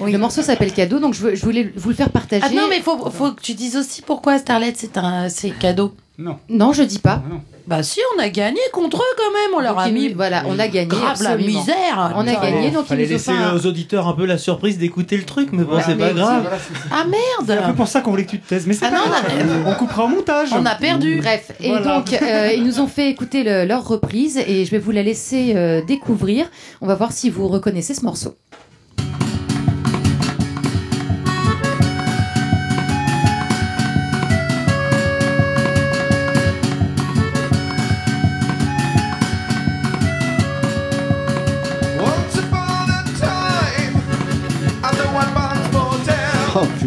Oui. 0.00 0.12
Le 0.12 0.18
morceau 0.18 0.42
s'appelle 0.42 0.72
Cadeau, 0.72 0.98
donc 0.98 1.14
je, 1.14 1.20
veux- 1.22 1.34
je 1.34 1.44
voulais 1.44 1.72
vous 1.76 1.88
le 1.90 1.94
faire 1.94 2.10
partager. 2.10 2.44
Ah 2.46 2.50
non, 2.52 2.66
mais 2.68 2.80
faut, 2.80 3.10
faut 3.10 3.32
que 3.32 3.40
tu 3.40 3.54
dises 3.54 3.76
aussi 3.76 4.02
pourquoi 4.02 4.38
Starlet 4.38 4.72
c'est 4.76 4.96
un 4.98 5.28
c'est 5.28 5.50
cadeau. 5.50 5.94
Non. 6.18 6.38
Non, 6.48 6.72
je 6.72 6.82
dis 6.82 6.98
pas. 6.98 7.22
Ah 7.24 7.28
non. 7.30 7.40
Bah 7.66 7.82
si, 7.82 7.98
on 8.16 8.22
a 8.22 8.28
gagné 8.30 8.60
contre 8.72 8.96
eux 8.98 9.14
quand 9.18 9.32
même. 9.32 9.50
On 9.56 9.60
leur 9.60 9.74
Donc, 9.74 9.84
a 9.84 9.88
il- 9.88 9.94
mis 9.94 10.08
voilà, 10.14 10.44
on 10.46 10.58
a 10.58 10.66
gagné. 10.68 10.86
grave 10.86 11.20
la 11.22 11.36
misère. 11.36 12.12
On 12.16 12.20
a 12.26 12.34
gagné, 12.34 12.70
donc 12.70 12.84
ils 12.84 12.88
Fallait 12.88 13.02
nous 13.04 13.08
ont 13.10 13.12
laisser 13.12 13.30
un- 13.32 13.54
aux 13.54 13.66
auditeurs 13.66 14.06
un 14.08 14.12
peu 14.14 14.24
la 14.24 14.38
surprise 14.38 14.78
d'écouter 14.78 15.16
le 15.18 15.24
truc, 15.24 15.50
mais 15.52 15.62
bon, 15.64 15.72
Voilà, 15.72 15.84
c'est 15.84 15.94
pas 15.96 16.12
grave. 16.12 16.42
voilà, 16.42 16.56
Ah 16.90 17.04
C'est 17.04 17.52
un 17.52 17.56
peu 17.56 17.62
merde. 17.62 17.76
pour 17.76 17.88
ça 17.88 18.00
qu'on 18.00 18.10
voulait 18.12 18.24
que 18.24 18.30
tu 18.30 18.40
te 18.40 18.48
taises. 18.48 18.66
Mais 18.66 18.72
c'est 18.72 18.86
Ah 18.86 18.90
pas 18.90 18.96
non, 18.96 19.02
on 19.06 19.08
grave. 19.10 19.66
a- 19.66 19.68
On 19.70 19.74
coupera 19.74 20.04
au 20.04 20.08
montage. 20.08 20.48
On 20.52 20.64
a 20.64 20.74
perdu. 20.76 21.18
Bref, 21.20 21.52
et 21.60 21.68
Voilà. 21.68 21.96
donc 21.98 22.12
euh, 22.14 22.50
ils 22.56 22.62
nous 22.64 22.80
ont 22.80 22.86
fait 22.86 23.10
écouter 23.10 23.42
le- 23.44 23.64
leur 23.66 23.86
reprise 23.86 24.38
et 24.38 24.64
je 24.64 24.70
vais 24.70 24.78
vous 24.78 24.92
la 24.92 25.02
laisser 25.02 25.52
euh, 25.54 25.82
découvrir. 25.84 26.46
On 26.80 26.86
va 26.86 26.94
voir 26.94 27.12
si 27.12 27.28
vous 27.30 27.46
reconnaissez 27.48 27.92
ce 27.94 28.04
morceau. 28.04 28.36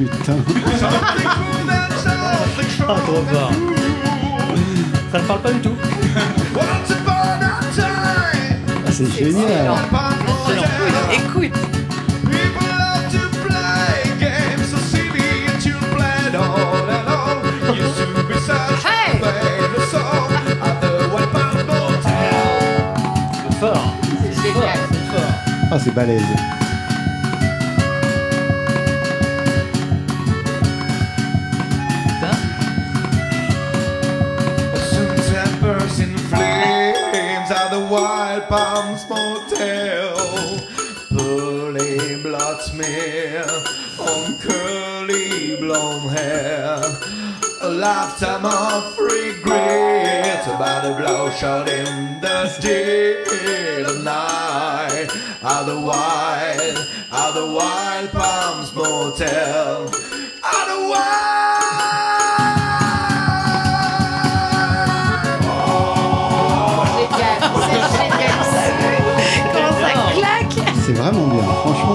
putain. 0.06 0.36
Ah, 2.88 2.96
trop 3.06 3.24
fort. 3.32 3.52
Ça 5.12 5.20
ne 5.20 5.24
parle 5.24 5.42
pas 5.42 5.52
du 5.52 5.60
tout. 5.60 5.76
Ah, 8.86 8.92
c'est 8.92 9.12
génial. 9.12 9.72
Écoute, 11.12 11.54
Ah, 25.72 25.78
c'est 25.78 25.94
balèze. 25.94 26.24
Palms 38.50 39.08
Motel. 39.08 40.58
Pearly 41.16 42.20
blood 42.24 42.60
smear 42.62 43.46
on 44.00 44.38
curly 44.40 45.56
blonde 45.58 46.10
hair. 46.10 46.82
A 47.62 47.70
lifetime 47.70 48.48
of 48.48 48.98
regret 48.98 50.48
about 50.48 50.84
a 50.84 50.96
blow 51.00 51.30
shot 51.30 51.70
in 51.70 52.20
the 52.22 52.48
of 53.86 54.04
night. 54.04 55.10
The 57.36 57.54
Wild 57.56 58.10
Palms 58.10 58.74
Motel. 58.74 60.19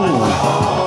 Bien. 0.00 0.83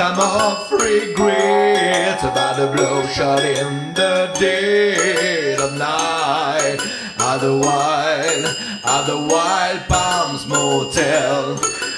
Lifetime 0.00 0.50
of 0.52 0.72
regret 0.72 2.22
about 2.22 2.56
the 2.56 2.66
blow 2.74 3.06
shot 3.06 3.44
in 3.44 3.92
the 3.92 4.34
dead 4.38 5.60
of 5.60 5.76
night. 5.76 6.78
The 7.40 7.56
wild, 7.56 9.06
the 9.06 9.28
Wild 9.30 9.88
Palms 9.88 10.46
Motel. 10.46 11.89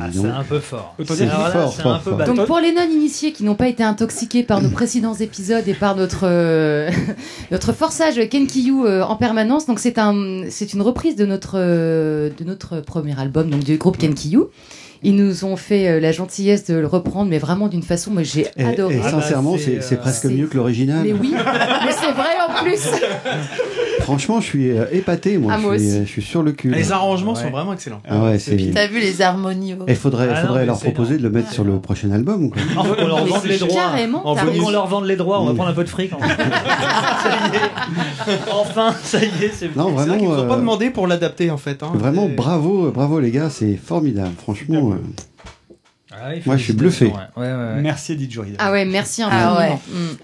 Ah, 0.00 0.08
c'est 0.12 0.26
un 0.26 0.44
peu 0.44 0.58
fort. 0.60 0.94
C'est 1.04 1.26
fort, 1.26 1.74
fort, 1.74 1.94
un 1.94 1.98
peu 1.98 2.10
fort. 2.10 2.24
Donc 2.24 2.46
pour 2.46 2.58
les 2.58 2.72
non-initiés 2.72 3.32
qui 3.32 3.44
n'ont 3.44 3.54
pas 3.54 3.68
été 3.68 3.82
intoxiqués 3.82 4.42
par 4.42 4.60
nos 4.60 4.68
précédents 4.78 5.14
épisodes 5.14 5.66
et 5.66 5.74
par 5.74 5.96
notre 5.96 6.24
euh, 6.24 6.90
notre 7.50 7.72
forçage 7.72 8.20
Kenkiyu 8.28 8.84
euh, 8.84 9.02
en 9.04 9.16
permanence, 9.16 9.66
donc 9.66 9.78
c'est 9.78 9.98
un 9.98 10.44
c'est 10.50 10.72
une 10.72 10.82
reprise 10.82 11.16
de 11.16 11.26
notre 11.26 11.54
euh, 11.56 12.30
de 12.36 12.44
notre 12.44 12.80
premier 12.80 13.18
album 13.18 13.50
donc 13.50 13.64
du 13.64 13.76
groupe 13.76 13.98
Kenkiyu. 13.98 14.48
Ils 15.04 15.16
nous 15.16 15.44
ont 15.44 15.56
fait 15.56 15.88
euh, 15.88 16.00
la 16.00 16.12
gentillesse 16.12 16.66
de 16.66 16.74
le 16.74 16.86
reprendre, 16.86 17.28
mais 17.28 17.38
vraiment 17.38 17.66
d'une 17.66 17.82
façon, 17.82 18.12
moi 18.12 18.22
j'ai 18.22 18.46
adoré. 18.56 18.94
et 18.94 19.00
Ah 19.00 19.10
bah, 19.10 19.10
sincèrement, 19.20 19.56
c'est, 19.58 19.92
euh, 19.92 19.96
presque 19.96 20.26
mieux 20.26 20.46
que 20.46 20.56
l'original. 20.56 21.02
Mais 21.02 21.12
oui, 21.12 21.32
mais 21.34 21.92
c'est 21.92 22.12
vrai 22.12 22.36
en 22.48 22.62
plus. 22.62 22.86
Franchement, 24.02 24.40
je 24.40 24.46
suis 24.46 24.70
euh, 24.70 24.84
épaté, 24.92 25.38
moi. 25.38 25.52
Ah, 25.54 25.58
je, 25.58 25.62
moi 25.66 25.78
suis, 25.78 25.86
aussi. 25.88 25.96
euh, 25.98 26.02
je 26.04 26.10
suis 26.10 26.22
sur 26.22 26.42
le 26.42 26.52
cul. 26.52 26.70
Les 26.70 26.92
arrangements 26.92 27.32
Ouais. 27.34 27.40
sont 27.42 27.50
vraiment 27.50 27.72
excellents. 27.72 28.00
Ah 28.08 28.22
ouais, 28.24 28.38
c'est. 28.38 28.56
T'as 28.74 28.86
vu 28.86 29.00
les 29.00 29.22
harmonies 29.22 29.74
Il 29.88 29.96
faudrait, 29.96 30.28
Ah 30.30 30.40
non, 30.40 30.46
faudrait 30.48 30.60
mais 30.60 30.66
leur 30.66 30.76
c'est 30.76 30.90
proposer 30.90 31.18
de 31.18 31.22
le 31.22 31.30
mettre 31.30 31.50
sur 31.52 31.64
le 31.64 31.78
prochain 31.80 32.10
album. 32.10 32.50
Quoi. 32.50 32.62
En 32.76 32.84
fait, 32.94 33.02
on 33.02 33.06
leur 33.06 33.24
Mais 33.24 33.30
vend 33.30 33.40
les 33.44 33.52
c'est 33.58 33.66
droits. 33.66 33.74
Carrément, 33.80 34.34
t'as. 34.34 34.42
On 34.64 34.70
leur 34.70 34.86
vend 34.86 35.00
les 35.02 35.16
droits, 35.16 35.40
on 35.40 35.46
va 35.46 35.54
prendre 35.54 35.70
un 35.70 35.74
peu 35.74 35.84
de 35.84 35.88
fric. 35.88 36.12
enfin. 36.12 36.28
ça 37.22 37.30
y 37.52 37.56
est. 37.56 38.38
Enfin, 38.52 38.94
ça 39.02 39.18
y 39.18 39.24
est, 39.44 39.52
c'est 39.54 39.74
Non, 39.76 39.86
C'est 39.88 39.92
vrai 39.92 40.04
vraiment. 40.06 40.18
qu'ils 40.18 40.28
nous 40.28 40.34
ont 40.34 40.46
pas 40.48 40.54
euh, 40.54 40.58
demandé 40.58 40.90
pour 40.90 41.06
l'adapter 41.06 41.50
en 41.50 41.56
fait. 41.56 41.82
hein. 41.82 41.90
Vraiment, 41.94 42.26
C'est- 42.26 42.34
bravo, 42.34 42.90
bravo 42.90 43.20
les 43.20 43.30
gars, 43.30 43.50
c'est 43.50 43.76
formidable. 43.76 44.32
Franchement, 44.40 44.92
euh, 44.92 44.96
Ah 46.14 46.28
Moi, 46.44 46.56
je 46.56 46.64
suis 46.64 46.72
bluffé. 46.74 47.06
Ouais, 47.06 47.12
ouais, 47.36 47.52
ouais. 47.52 47.80
Merci 47.80 48.14
Didgeridoo. 48.16 48.56
Ah 48.58 48.70
ouais, 48.70 48.84
merci 48.84 49.22
Ah 49.22 49.26
infiniment. 49.28 49.58
ouais. 49.58 49.78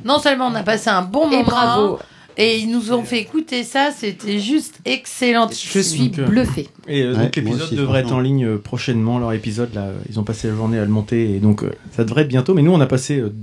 Non 0.05 0.19
seulement 0.19 0.49
on 0.49 0.55
a 0.55 0.63
passé 0.63 0.91
un 0.91 1.03
bon 1.03 1.27
Et 1.31 1.37
moment, 1.37 1.43
bravo. 1.45 1.99
Et 2.39 2.59
ils 2.59 2.71
nous 2.71 2.93
ont 2.93 3.03
fait 3.03 3.19
écouter 3.19 3.65
ça, 3.65 3.91
c'était 3.95 4.39
juste 4.39 4.81
excellent. 4.85 5.49
Je 5.51 5.81
suis 5.81 6.09
Donc, 6.09 6.19
euh, 6.21 6.27
bluffé. 6.27 6.69
Et 6.87 7.03
euh, 7.03 7.15
Ouais, 7.15 7.25
donc 7.25 7.37
l'épisode 7.37 7.75
devrait 7.75 8.01
être 8.01 8.13
en 8.13 8.21
ligne 8.21 8.47
euh, 8.47 8.59
prochainement, 8.59 9.19
leur 9.19 9.33
épisode 9.33 9.75
là, 9.75 9.87
euh, 9.87 9.99
ils 10.09 10.19
ont 10.19 10.25
passé 10.25 10.49
la 10.49 10.55
journée 10.55 10.79
à 10.79 10.85
le 10.85 10.91
monter 10.91 11.35
et 11.35 11.39
donc 11.41 11.63
euh, 11.65 11.73
ça 11.95 12.05
devrait 12.05 12.23
être 12.23 12.29
bientôt. 12.29 12.55
Mais 12.55 12.63
nous 12.63 12.73
on 12.73 12.81
a 12.81 12.87
passé 12.87 13.19
euh, 13.19 13.35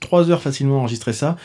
trois 0.00 0.30
heures 0.30 0.42
facilement 0.42 0.76
à 0.76 0.80
enregistrer 0.80 1.12
ça. 1.12 1.36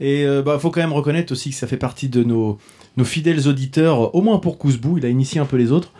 Et 0.00 0.24
euh, 0.24 0.42
bah 0.42 0.58
faut 0.58 0.70
quand 0.70 0.80
même 0.80 0.92
reconnaître 0.92 1.32
aussi 1.32 1.50
que 1.50 1.56
ça 1.56 1.66
fait 1.66 1.76
partie 1.76 2.08
de 2.08 2.22
nos 2.22 2.58
nos 2.96 3.04
fidèles 3.04 3.48
auditeurs, 3.48 4.04
euh, 4.04 4.10
au 4.12 4.20
moins 4.20 4.38
pour 4.38 4.58
Kouzbou, 4.58 4.98
il 4.98 5.06
a 5.06 5.08
initié 5.08 5.40
un 5.40 5.44
peu 5.46 5.56
les 5.56 5.72
autres, 5.72 5.92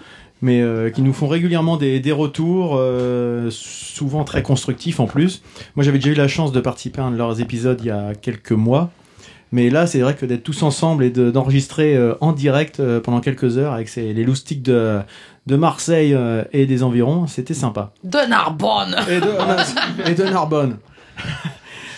mais 0.42 0.60
euh, 0.60 0.90
qui 0.90 1.02
nous 1.02 1.12
font 1.12 1.28
régulièrement 1.28 1.76
des, 1.76 2.00
des 2.00 2.12
retours, 2.12 2.76
euh, 2.78 3.48
souvent 3.50 4.24
très 4.24 4.42
constructifs 4.42 5.00
en 5.00 5.06
plus. 5.06 5.42
Moi 5.76 5.84
j'avais 5.84 5.98
déjà 5.98 6.10
eu 6.10 6.14
la 6.14 6.28
chance 6.28 6.50
de 6.52 6.60
participer 6.60 7.00
à 7.00 7.04
un 7.04 7.10
de 7.12 7.16
leurs 7.16 7.40
épisodes 7.40 7.78
il 7.80 7.86
y 7.86 7.90
a 7.90 8.14
quelques 8.14 8.52
mois. 8.52 8.90
Mais 9.52 9.68
là, 9.70 9.86
c'est 9.86 10.00
vrai 10.00 10.14
que 10.14 10.26
d'être 10.26 10.44
tous 10.44 10.62
ensemble 10.62 11.02
et 11.04 11.10
de- 11.10 11.30
d'enregistrer 11.30 11.96
euh, 11.96 12.14
en 12.20 12.32
direct 12.32 12.78
euh, 12.80 13.00
pendant 13.00 13.20
quelques 13.20 13.58
heures 13.58 13.72
avec 13.72 13.88
ces, 13.88 14.12
les 14.12 14.22
loustiques 14.24 14.62
de, 14.62 15.00
de 15.46 15.56
Marseille 15.56 16.14
euh, 16.14 16.44
et 16.52 16.66
des 16.66 16.82
environs, 16.84 17.26
c'était 17.26 17.54
sympa. 17.54 17.92
De 18.04 18.18
Narbonne 18.28 18.94
Et 19.10 19.18
de, 19.20 20.10
et 20.10 20.14
de 20.14 20.22
Narbonne. 20.24 20.76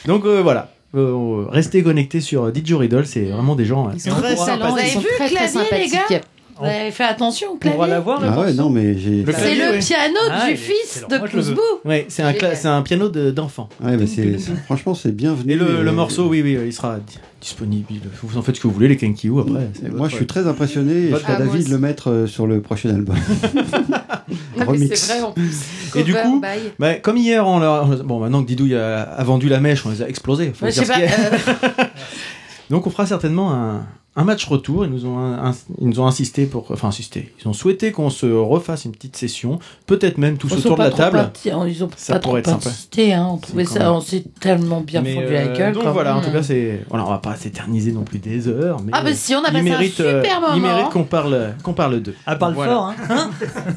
Donc 0.06 0.24
euh, 0.24 0.40
voilà. 0.42 0.70
Euh, 0.94 1.46
restez 1.48 1.82
connectés 1.82 2.20
sur 2.20 2.52
Didgeridoo, 2.52 3.04
c'est 3.04 3.24
vraiment 3.24 3.54
des 3.54 3.64
gens 3.64 3.88
euh, 3.88 3.92
Ils 3.94 4.00
sont 4.00 4.10
très 4.10 4.34
très 4.34 4.44
talents, 4.46 4.70
Vous 4.72 4.78
avez 4.78 4.90
vu 4.90 5.06
clavier, 5.16 5.38
les 5.40 5.48
sympathiques. 5.48 6.22
Vous 6.62 6.68
avez 6.68 6.90
fait 6.90 7.04
attention 7.04 7.48
au 7.50 7.54
On 7.54 7.56
pourra 7.56 7.74
clavier 7.74 7.94
l'avoir 7.94 8.20
le 8.20 8.26
ah 8.28 8.30
ouais, 8.30 8.36
morceau 8.46 8.54
non, 8.62 8.70
mais 8.70 8.96
j'ai. 8.98 9.22
Le 9.22 9.32
C'est 9.32 9.38
clavier, 9.40 9.64
le 9.66 9.72
oui. 9.72 9.78
piano 9.78 10.18
Ah, 10.30 10.46
du 10.46 10.52
est 10.52 10.56
fils 10.56 11.04
de. 11.08 11.88
Ouais, 11.88 12.06
c'est 12.08 12.22
un, 12.22 12.30
cla- 12.32 12.40
Génial. 12.40 12.56
c'est 12.56 12.68
un 12.68 12.82
piano 12.82 13.08
de- 13.08 13.30
d'enfant. 13.30 13.68
Ouais, 13.82 13.96
mais 13.96 14.06
c'est, 14.06 14.38
c'est- 14.38 14.54
franchement, 14.64 14.94
c'est 14.94 15.12
bienvenu. 15.12 15.52
Et 15.52 15.56
le, 15.56 15.82
le 15.82 15.88
euh, 15.88 15.92
morceau, 15.92 16.28
oui, 16.28 16.40
oui, 16.42 16.56
il 16.64 16.72
sera 16.72 16.96
di- 16.98 17.18
disponible. 17.40 17.86
Vous 18.22 18.38
en 18.38 18.42
faites 18.42 18.56
ce 18.56 18.60
que 18.60 18.68
vous 18.68 18.74
voulez, 18.74 18.88
les 18.88 18.96
Kenkyu 18.96 19.32
après. 19.40 19.68
c'est 19.74 19.88
Moi, 19.88 19.98
votre- 19.98 20.10
je 20.10 20.16
suis 20.16 20.26
très 20.26 20.46
impressionné 20.46 20.92
et 20.92 21.10
je 21.10 21.16
serais 21.16 21.34
Ah, 21.36 21.38
d'avis 21.38 21.64
de 21.64 21.70
le 21.70 21.78
mettre 21.78 22.10
euh, 22.10 22.26
sur 22.26 22.46
le 22.46 22.60
prochain 22.60 22.90
album. 22.90 23.16
Remix. 24.66 24.94
c'est 25.00 25.12
vrai 25.14 25.22
en 25.22 25.32
plus. 25.32 25.64
Et 25.96 26.02
du 26.04 26.14
coup, 26.14 26.42
Bah, 26.78 26.94
comme 26.94 27.16
hier, 27.16 27.46
on 27.46 27.58
l'a- 27.58 27.84
bon, 28.04 28.20
maintenant 28.20 28.42
que 28.42 28.46
Didouille 28.48 28.76
a, 28.76 29.02
a 29.02 29.24
vendu 29.24 29.48
la 29.48 29.60
mèche, 29.60 29.84
on 29.84 29.90
les 29.90 30.02
a 30.02 30.08
explosés. 30.08 30.52
faut 30.54 30.66
dire 30.68 30.86
pas. 30.86 30.98
euh, 31.00 31.84
Donc 32.70 32.86
on 32.86 32.90
fera 32.90 33.04
certainement 33.06 33.52
un, 33.52 33.86
un 34.14 34.24
match 34.24 34.44
retour. 34.46 34.84
Ils 34.84 34.90
nous 34.90 35.06
ont, 35.06 35.18
un- 35.18 35.50
un- 35.50 35.54
ils 35.80 35.88
nous 35.88 36.00
ont 36.00 36.06
insisté 36.06 36.44
pour, 36.46 36.70
enfin 36.70 36.88
insisté. 36.88 37.32
Ils 37.40 37.48
ont 37.48 37.52
souhaité 37.54 37.92
qu'on 37.92 38.10
se 38.10 38.26
refasse 38.26 38.84
une 38.84 38.92
petite 38.92 39.16
session, 39.16 39.58
peut-être 39.86 40.18
même 40.18 40.36
tous 40.36 40.52
autour 40.52 40.76
de 40.76 40.82
la 40.82 40.90
table. 40.90 41.16
parti- 41.16 41.50
hein, 41.50 41.64
Ils 41.66 41.82
ont 41.82 41.88
Ça 41.96 42.14
pas 42.14 42.18
trop 42.18 42.30
pourrait 42.30 42.40
être 42.40 42.50
sympa. 42.50 42.68
insisté, 42.68 43.14
hein. 43.14 43.26
On 43.32 43.38
trouvait 43.38 43.64
ça, 43.64 43.78
même. 43.80 43.88
on 43.92 44.00
s'est 44.02 44.24
tellement 44.40 44.82
bien 44.82 45.00
Mais, 45.00 45.14
fondu 45.14 45.32
la 45.32 45.40
euh, 45.40 45.56
gueule. 45.56 45.72
donc 45.72 45.84
quoi. 45.84 45.92
voilà, 45.92 46.14
en 46.16 46.20
tout 46.20 46.30
cas, 46.30 46.42
c'est, 46.42 46.84
voilà, 46.90 47.06
on 47.06 47.10
va 47.10 47.18
pas 47.18 47.36
s'éterniser 47.36 47.92
non 47.92 48.02
plus 48.02 48.18
des 48.18 48.48
heures. 48.48 48.80
Mais 48.84 48.92
Ah 48.94 49.02
bah 49.02 49.14
si, 49.14 49.34
on 49.34 49.38
a 49.40 49.44
passé 49.44 49.58
un 49.58 49.62
mérite, 49.62 50.00
euh, 50.00 50.22
super 50.22 50.40
moment. 50.42 50.54
Il 50.56 50.62
mérite 50.62 50.90
qu'on 50.90 51.04
parle, 51.04 51.54
qu'on 51.62 51.72
parle 51.72 52.00
d'eux. 52.00 52.14
Ah, 52.26 52.36
parle 52.36 52.52
Voilà. 52.54 52.72
fort, 52.72 52.92
hein, 53.08 53.30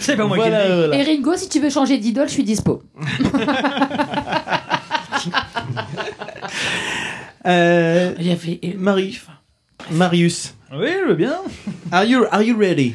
C'est 0.00 0.16
pas 0.16 0.26
moi 0.26 0.36
Voilà, 0.36 0.62
qui 0.64 0.68
le 0.70 0.76
voilà. 0.86 0.96
Et 0.96 1.02
Ringo, 1.04 1.34
si 1.36 1.48
tu 1.48 1.60
veux 1.60 1.70
changer 1.70 1.98
d'idole, 1.98 2.26
je 2.28 2.32
suis 2.34 2.44
dispo. 2.44 2.82
Euh, 7.44 8.14
Il 8.20 8.26
y 8.26 8.30
avait 8.30 8.60
Marie, 8.78 9.18
Marius. 9.90 10.54
Oui, 10.72 10.88
je 11.02 11.08
veux 11.08 11.14
bien. 11.14 11.34
Are 11.90 12.04
you, 12.04 12.24
are 12.30 12.42
you 12.42 12.56
ready? 12.56 12.94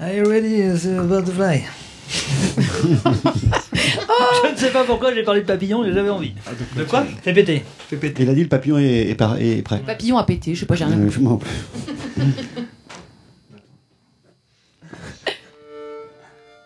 Are 0.00 0.12
you 0.12 0.24
ready, 0.24 0.62
uh, 0.62 1.02
butterfly? 1.02 1.64
Oh. 4.10 4.46
je 4.46 4.52
ne 4.52 4.56
sais 4.56 4.70
pas 4.70 4.84
pourquoi 4.84 5.14
j'ai 5.14 5.22
parlé 5.22 5.42
de 5.42 5.46
papillon, 5.46 5.84
j'avais 5.84 6.08
envie. 6.10 6.32
Ah, 6.46 6.50
de 6.76 6.84
quoi 6.84 7.04
Fais 7.22 7.32
péter. 7.32 7.62
Fais 7.88 7.96
péter. 7.96 8.22
Il 8.24 8.30
a 8.30 8.34
dit 8.34 8.42
le 8.42 8.48
papillon 8.48 8.78
est, 8.78 9.10
est, 9.10 9.14
prêt. 9.62 9.78
Le 9.78 9.84
papillon 9.84 10.18
a 10.18 10.24
pété, 10.24 10.54
je 10.54 10.60
sais 10.60 10.66
pas, 10.66 10.74
j'ai 10.74 10.84
rien. 10.84 10.98
Euh, 10.98 11.08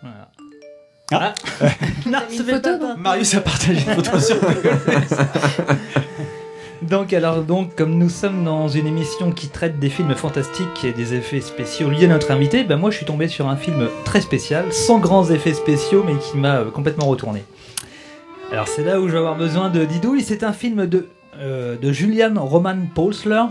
voilà. 0.00 0.32
Ah. 1.12 1.34
ah. 1.60 1.66
non, 2.06 2.20
une 2.32 2.44
photo, 2.44 2.70
Marius 2.96 3.34
a 3.34 3.40
partagé 3.40 3.82
une 3.86 3.94
photo 4.02 4.18
sur 4.18 4.40
Google. 4.40 4.78
Donc 6.89 7.12
alors 7.12 7.43
donc 7.43 7.76
comme 7.76 7.97
nous 7.97 8.09
sommes 8.09 8.45
dans 8.45 8.66
une 8.66 8.87
émission 8.87 9.30
qui 9.30 9.49
traite 9.49 9.78
des 9.78 9.89
films 9.89 10.14
fantastiques 10.14 10.85
et 10.85 10.93
des 10.93 11.14
effets 11.14 11.41
spéciaux 11.41 11.89
liés 11.89 12.07
à 12.07 12.09
notre 12.09 12.33
invité, 12.33 12.64
ben 12.64 12.76
moi 12.76 12.91
je 12.91 12.97
suis 12.97 13.07
tombé 13.07 13.28
sur 13.28 13.49
un 13.49 13.57
film 13.57 13.89
très 14.05 14.20
spécial, 14.20 14.72
sans 14.72 14.99
grands 14.99 15.30
effets 15.30 15.55
spéciaux 15.55 16.05
mais 16.05 16.14
qui 16.18 16.39
m'a 16.39 16.57
euh, 16.57 16.70
complètement 16.70 17.07
retourné. 17.07 17.45
Alors 18.51 18.66
c'est 18.66 18.85
là 18.85 19.01
où 19.01 19.07
je 19.07 19.12
vais 19.12 19.18
avoir 19.18 19.37
besoin 19.37 19.70
de 19.70 19.85
Didouille, 19.85 20.22
c'est 20.22 20.43
un 20.43 20.53
film 20.53 20.87
de, 20.87 21.07
euh, 21.39 21.76
de 21.78 21.93
Julian 21.93 22.35
Roman 22.37 22.76
Paulsler, 22.95 23.45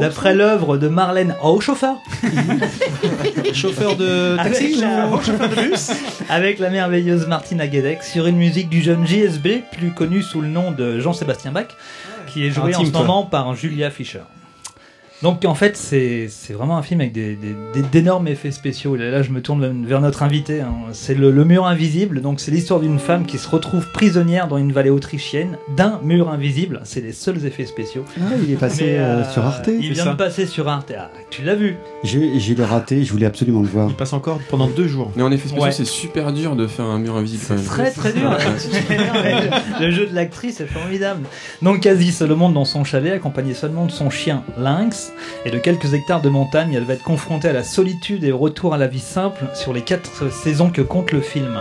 d'après 0.00 0.34
l'œuvre 0.34 0.76
de 0.76 0.88
Marlène 0.88 1.34
Haushofer. 1.42 1.94
Chauffeur 3.52 3.96
de 3.96 4.36
taxi 4.36 4.74
chauffeur 5.24 5.48
de 5.48 5.54
bus? 5.68 5.90
Avec 6.28 6.58
la 6.58 6.70
merveilleuse 6.70 7.26
Martina 7.26 7.66
Guedec 7.66 8.02
sur 8.02 8.26
une 8.26 8.36
musique 8.36 8.68
du 8.68 8.80
jeune 8.80 9.06
JSB, 9.06 9.62
plus 9.72 9.90
connu 9.90 10.22
sous 10.22 10.40
le 10.40 10.48
nom 10.48 10.70
de 10.70 10.98
Jean-Sébastien 11.00 11.52
Bach, 11.52 11.66
qui 12.34 12.46
est 12.46 12.50
joué 12.50 12.74
en 12.74 12.84
ce 12.84 12.90
moment 12.90 13.22
par 13.24 13.54
Julia 13.54 13.90
Fischer. 13.90 14.22
Donc 15.24 15.42
en 15.46 15.54
fait 15.54 15.74
c'est 15.76 16.26
c'est 16.28 16.52
vraiment 16.52 16.76
un 16.76 16.82
film 16.82 17.00
avec 17.00 17.12
des- 17.12 17.34
des- 17.34 17.56
des- 17.74 17.82
d'énormes 17.82 18.28
effets 18.28 18.50
spéciaux. 18.50 18.94
Et 18.94 18.98
là 19.10 19.22
je 19.22 19.30
me 19.30 19.40
tourne 19.40 19.84
vers 19.86 20.00
notre 20.02 20.22
invité. 20.22 20.60
hein. 20.60 20.74
C'est 20.92 21.14
le, 21.14 21.30
le 21.30 21.44
mur 21.46 21.66
invisible. 21.66 22.20
Donc 22.20 22.40
c'est 22.40 22.50
l'histoire 22.50 22.78
d'une 22.78 22.98
femme 22.98 23.24
qui 23.24 23.38
se 23.38 23.48
retrouve 23.48 23.90
prisonnière 23.92 24.48
dans 24.48 24.58
une 24.58 24.70
vallée 24.72 24.90
autrichienne 24.90 25.56
d'un 25.76 25.98
mur 26.02 26.28
invisible. 26.28 26.80
C'est 26.84 27.00
les 27.00 27.12
seuls 27.12 27.44
effets 27.46 27.64
spéciaux. 27.64 28.04
Ah, 28.20 28.34
il 28.46 28.52
est 28.52 28.56
passé 28.56 28.84
Mais, 28.84 28.98
euh, 28.98 29.02
euh, 29.22 29.30
sur 29.32 29.42
Arte. 29.46 29.68
Il 29.68 29.92
vient 29.94 30.12
de 30.12 30.16
passer 30.16 30.44
sur 30.46 30.68
Arte. 30.68 30.92
Ah, 30.96 31.10
tu 31.30 31.40
l'as 31.42 31.54
vu 31.54 31.76
J'ai 32.02 32.38
j'ai 32.38 32.54
le 32.54 32.64
raté, 32.64 33.02
je 33.02 33.10
voulais 33.10 33.24
absolument 33.26 33.62
le 33.62 33.68
voir. 33.68 33.88
Il 33.88 33.96
passe 33.96 34.12
encore 34.12 34.38
pendant 34.50 34.68
deux 34.68 34.86
jours. 34.86 35.10
Mais 35.16 35.22
en 35.22 35.32
effet 35.32 35.48
spéciaux, 35.48 35.64
Ouais. 35.64 35.72
c'est 35.72 35.86
super 35.86 36.34
dur 36.34 36.54
de 36.54 36.66
faire 36.66 36.84
un 36.84 36.98
mur 36.98 37.16
invisible 37.16 37.42
même. 37.54 37.64
Très 37.64 37.90
très 37.90 38.12
dur. 38.12 38.30
Le 39.80 39.90
jeu 39.90 40.06
de 40.06 40.14
l'actrice 40.14 40.60
est 40.60 40.66
formidable. 40.66 41.22
Donc 41.62 41.80
quasi 41.80 42.12
seule 42.12 42.32
au 42.32 42.36
monde 42.36 42.52
dans 42.52 42.66
son 42.66 42.84
chalet, 42.84 43.14
accompagnée 43.14 43.54
seulement 43.54 43.86
de 43.86 43.90
son 43.90 44.10
chien 44.10 44.44
Lynx 44.58 45.12
et 45.44 45.50
de 45.50 45.58
quelques 45.58 45.94
hectares 45.94 46.22
de 46.22 46.28
montagne, 46.28 46.74
elle 46.74 46.84
va 46.84 46.94
être 46.94 47.02
confrontée 47.02 47.48
à 47.48 47.52
la 47.52 47.64
solitude 47.64 48.24
et 48.24 48.32
au 48.32 48.38
retour 48.38 48.74
à 48.74 48.78
la 48.78 48.86
vie 48.86 49.00
simple 49.00 49.44
sur 49.54 49.72
les 49.72 49.82
quatre 49.82 50.30
saisons 50.32 50.70
que 50.70 50.82
compte 50.82 51.12
le 51.12 51.20
film. 51.20 51.60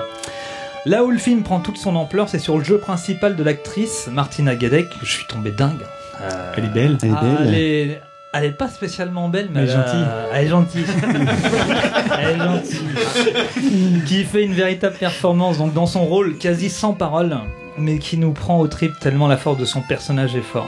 Là 0.86 1.06
où 1.06 1.12
le 1.12 1.18
film 1.18 1.43
prend 1.43 1.60
toute 1.60 1.78
son 1.78 1.95
ampleur, 1.95 2.28
c'est 2.28 2.39
sur 2.39 2.58
le 2.58 2.64
jeu 2.64 2.78
principal 2.78 3.38
de 3.38 3.43
l'actrice 3.43 4.10
Martina 4.12 4.58
Gedeck. 4.58 4.88
Je 5.01 5.10
suis 5.10 5.26
tombé 5.26 5.51
dingue. 5.51 5.80
Euh, 6.22 6.54
Elle 6.58 6.66
est 6.66 6.68
belle. 6.68 6.97
Elle 7.01 7.10
est 7.10 7.14
ah, 7.16 7.22
belle. 7.24 7.47
Elle 7.47 7.56
est, 7.56 8.01
elle 8.34 8.45
est 8.45 8.51
pas 8.51 8.68
spécialement 8.68 9.30
belle, 9.30 9.47
mais 9.54 9.62
Elle 9.62 9.70
est 9.70 9.72
gentille. 9.72 10.06
Elle 10.34 10.45
est 10.45 10.49
gentille. 10.49 10.86
elle 12.20 12.30
est 12.30 12.38
gentille. 12.38 14.04
qui 14.06 14.24
fait 14.26 14.43
une 14.43 14.54
véritable 14.54 14.95
performance 14.95 15.58
donc 15.58 15.74
dans 15.74 15.86
son 15.86 16.04
rôle 16.04 16.38
quasi 16.38 16.70
sans 16.70 16.93
parole, 16.93 17.38
mais 17.78 17.97
qui 17.99 18.18
nous 18.18 18.34
prend 18.34 18.60
au 18.60 18.68
trip 18.68 18.91
tellement 18.99 19.28
la 19.28 19.38
force 19.38 19.58
de 19.58 19.66
son 19.66 19.82
personnage 19.82 20.36
est 20.36 20.41
fort. 20.41 20.68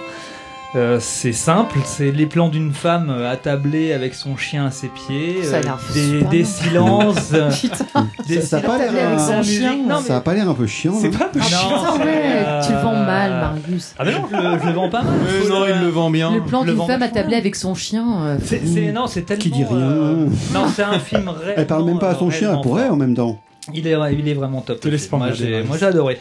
Euh, 0.74 0.98
c'est 1.00 1.32
simple, 1.32 1.78
c'est 1.86 2.12
les 2.12 2.26
plans 2.26 2.50
d'une 2.50 2.74
femme 2.74 3.10
euh, 3.10 3.32
attablée 3.32 3.94
avec 3.94 4.14
son 4.14 4.36
chien 4.36 4.66
à 4.66 4.72
ses 4.72 4.90
pieds, 4.90 5.42
Ça 5.42 5.56
a 5.56 5.60
euh, 5.60 5.64
l'air 5.64 5.80
des, 5.94 6.22
des 6.40 6.44
silences, 6.44 7.30
euh, 7.34 7.50
Putain. 7.50 8.10
des 8.28 8.42
Ça- 8.42 8.48
ça 8.48 8.58
a 8.58 8.60
pas 8.62 8.78
l'air, 8.80 8.90
avec 8.90 9.00
euh, 9.00 9.18
sa 9.18 9.38
musique. 9.38 9.62
Non, 9.88 10.02
mais- 10.02 10.08
Ça 10.08 10.18
a 10.18 10.20
pas 10.20 10.34
l'air 10.34 10.50
un 10.50 10.54
peu 10.54 10.68
chiant. 10.68 10.96
C'est 11.00 11.18
pas 11.18 11.26
un 11.26 11.30
peu 11.30 11.40
Non, 11.40 11.46
chiant. 11.46 11.70
Ah 11.72 11.96
ouais, 11.96 12.04
euh, 12.46 12.62
tu 12.66 12.74
le 12.74 12.78
vends 12.80 12.94
mal, 12.94 13.32
Marius. 13.32 13.94
Ah 13.98 14.04
mais 14.04 14.12
non, 14.12 14.20
je 14.30 14.36
le, 14.36 14.60
je 14.62 14.66
le 14.68 14.72
vends 14.74 14.90
pas 14.90 15.04
mal. 15.04 15.14
Mais 15.24 15.48
non, 15.50 15.64
le- 15.64 15.70
il 15.72 15.80
le 15.82 15.88
vend 15.88 16.10
bien. 16.10 16.34
Le 16.34 16.42
plan 16.42 16.66
d'une 16.66 16.86
femme 16.86 17.04
attablée 17.04 17.38
avec 17.38 17.56
son 17.56 17.74
chien. 17.74 18.06
euh, 18.24 18.38
C'est, 18.44 18.68
c'est- 18.68 18.92
non, 18.92 19.08
c'est 19.08 19.22
tellement. 19.22 19.44
Qui 19.44 19.52
dit 19.52 19.64
rien. 19.64 19.78
euh, 19.78 20.28
non, 20.54 20.66
c'est 20.76 20.84
un 20.84 21.00
film 21.00 21.30
réellement. 21.30 21.54
Elle 21.56 21.68
parle 21.68 21.86
même 21.86 22.00
pas 22.00 22.10
à 22.10 22.16
son 22.16 22.30
chien, 22.32 22.52
elle 22.54 22.62
pourrait 22.62 22.90
en 22.90 22.98
même 22.98 23.16
temps. 23.16 23.40
Il 23.74 23.88
est, 23.88 23.96
il 24.12 24.28
est 24.28 24.34
vraiment 24.34 24.60
top. 24.60 24.82
Te 24.82 24.88
le 24.88 24.92
laisse 24.92 25.08
film. 25.08 25.12
pas 25.12 25.18
moi, 25.28 25.32
j'ai, 25.34 25.64
moi 25.64 25.78
j'ai 25.80 25.86
adoré. 25.86 26.20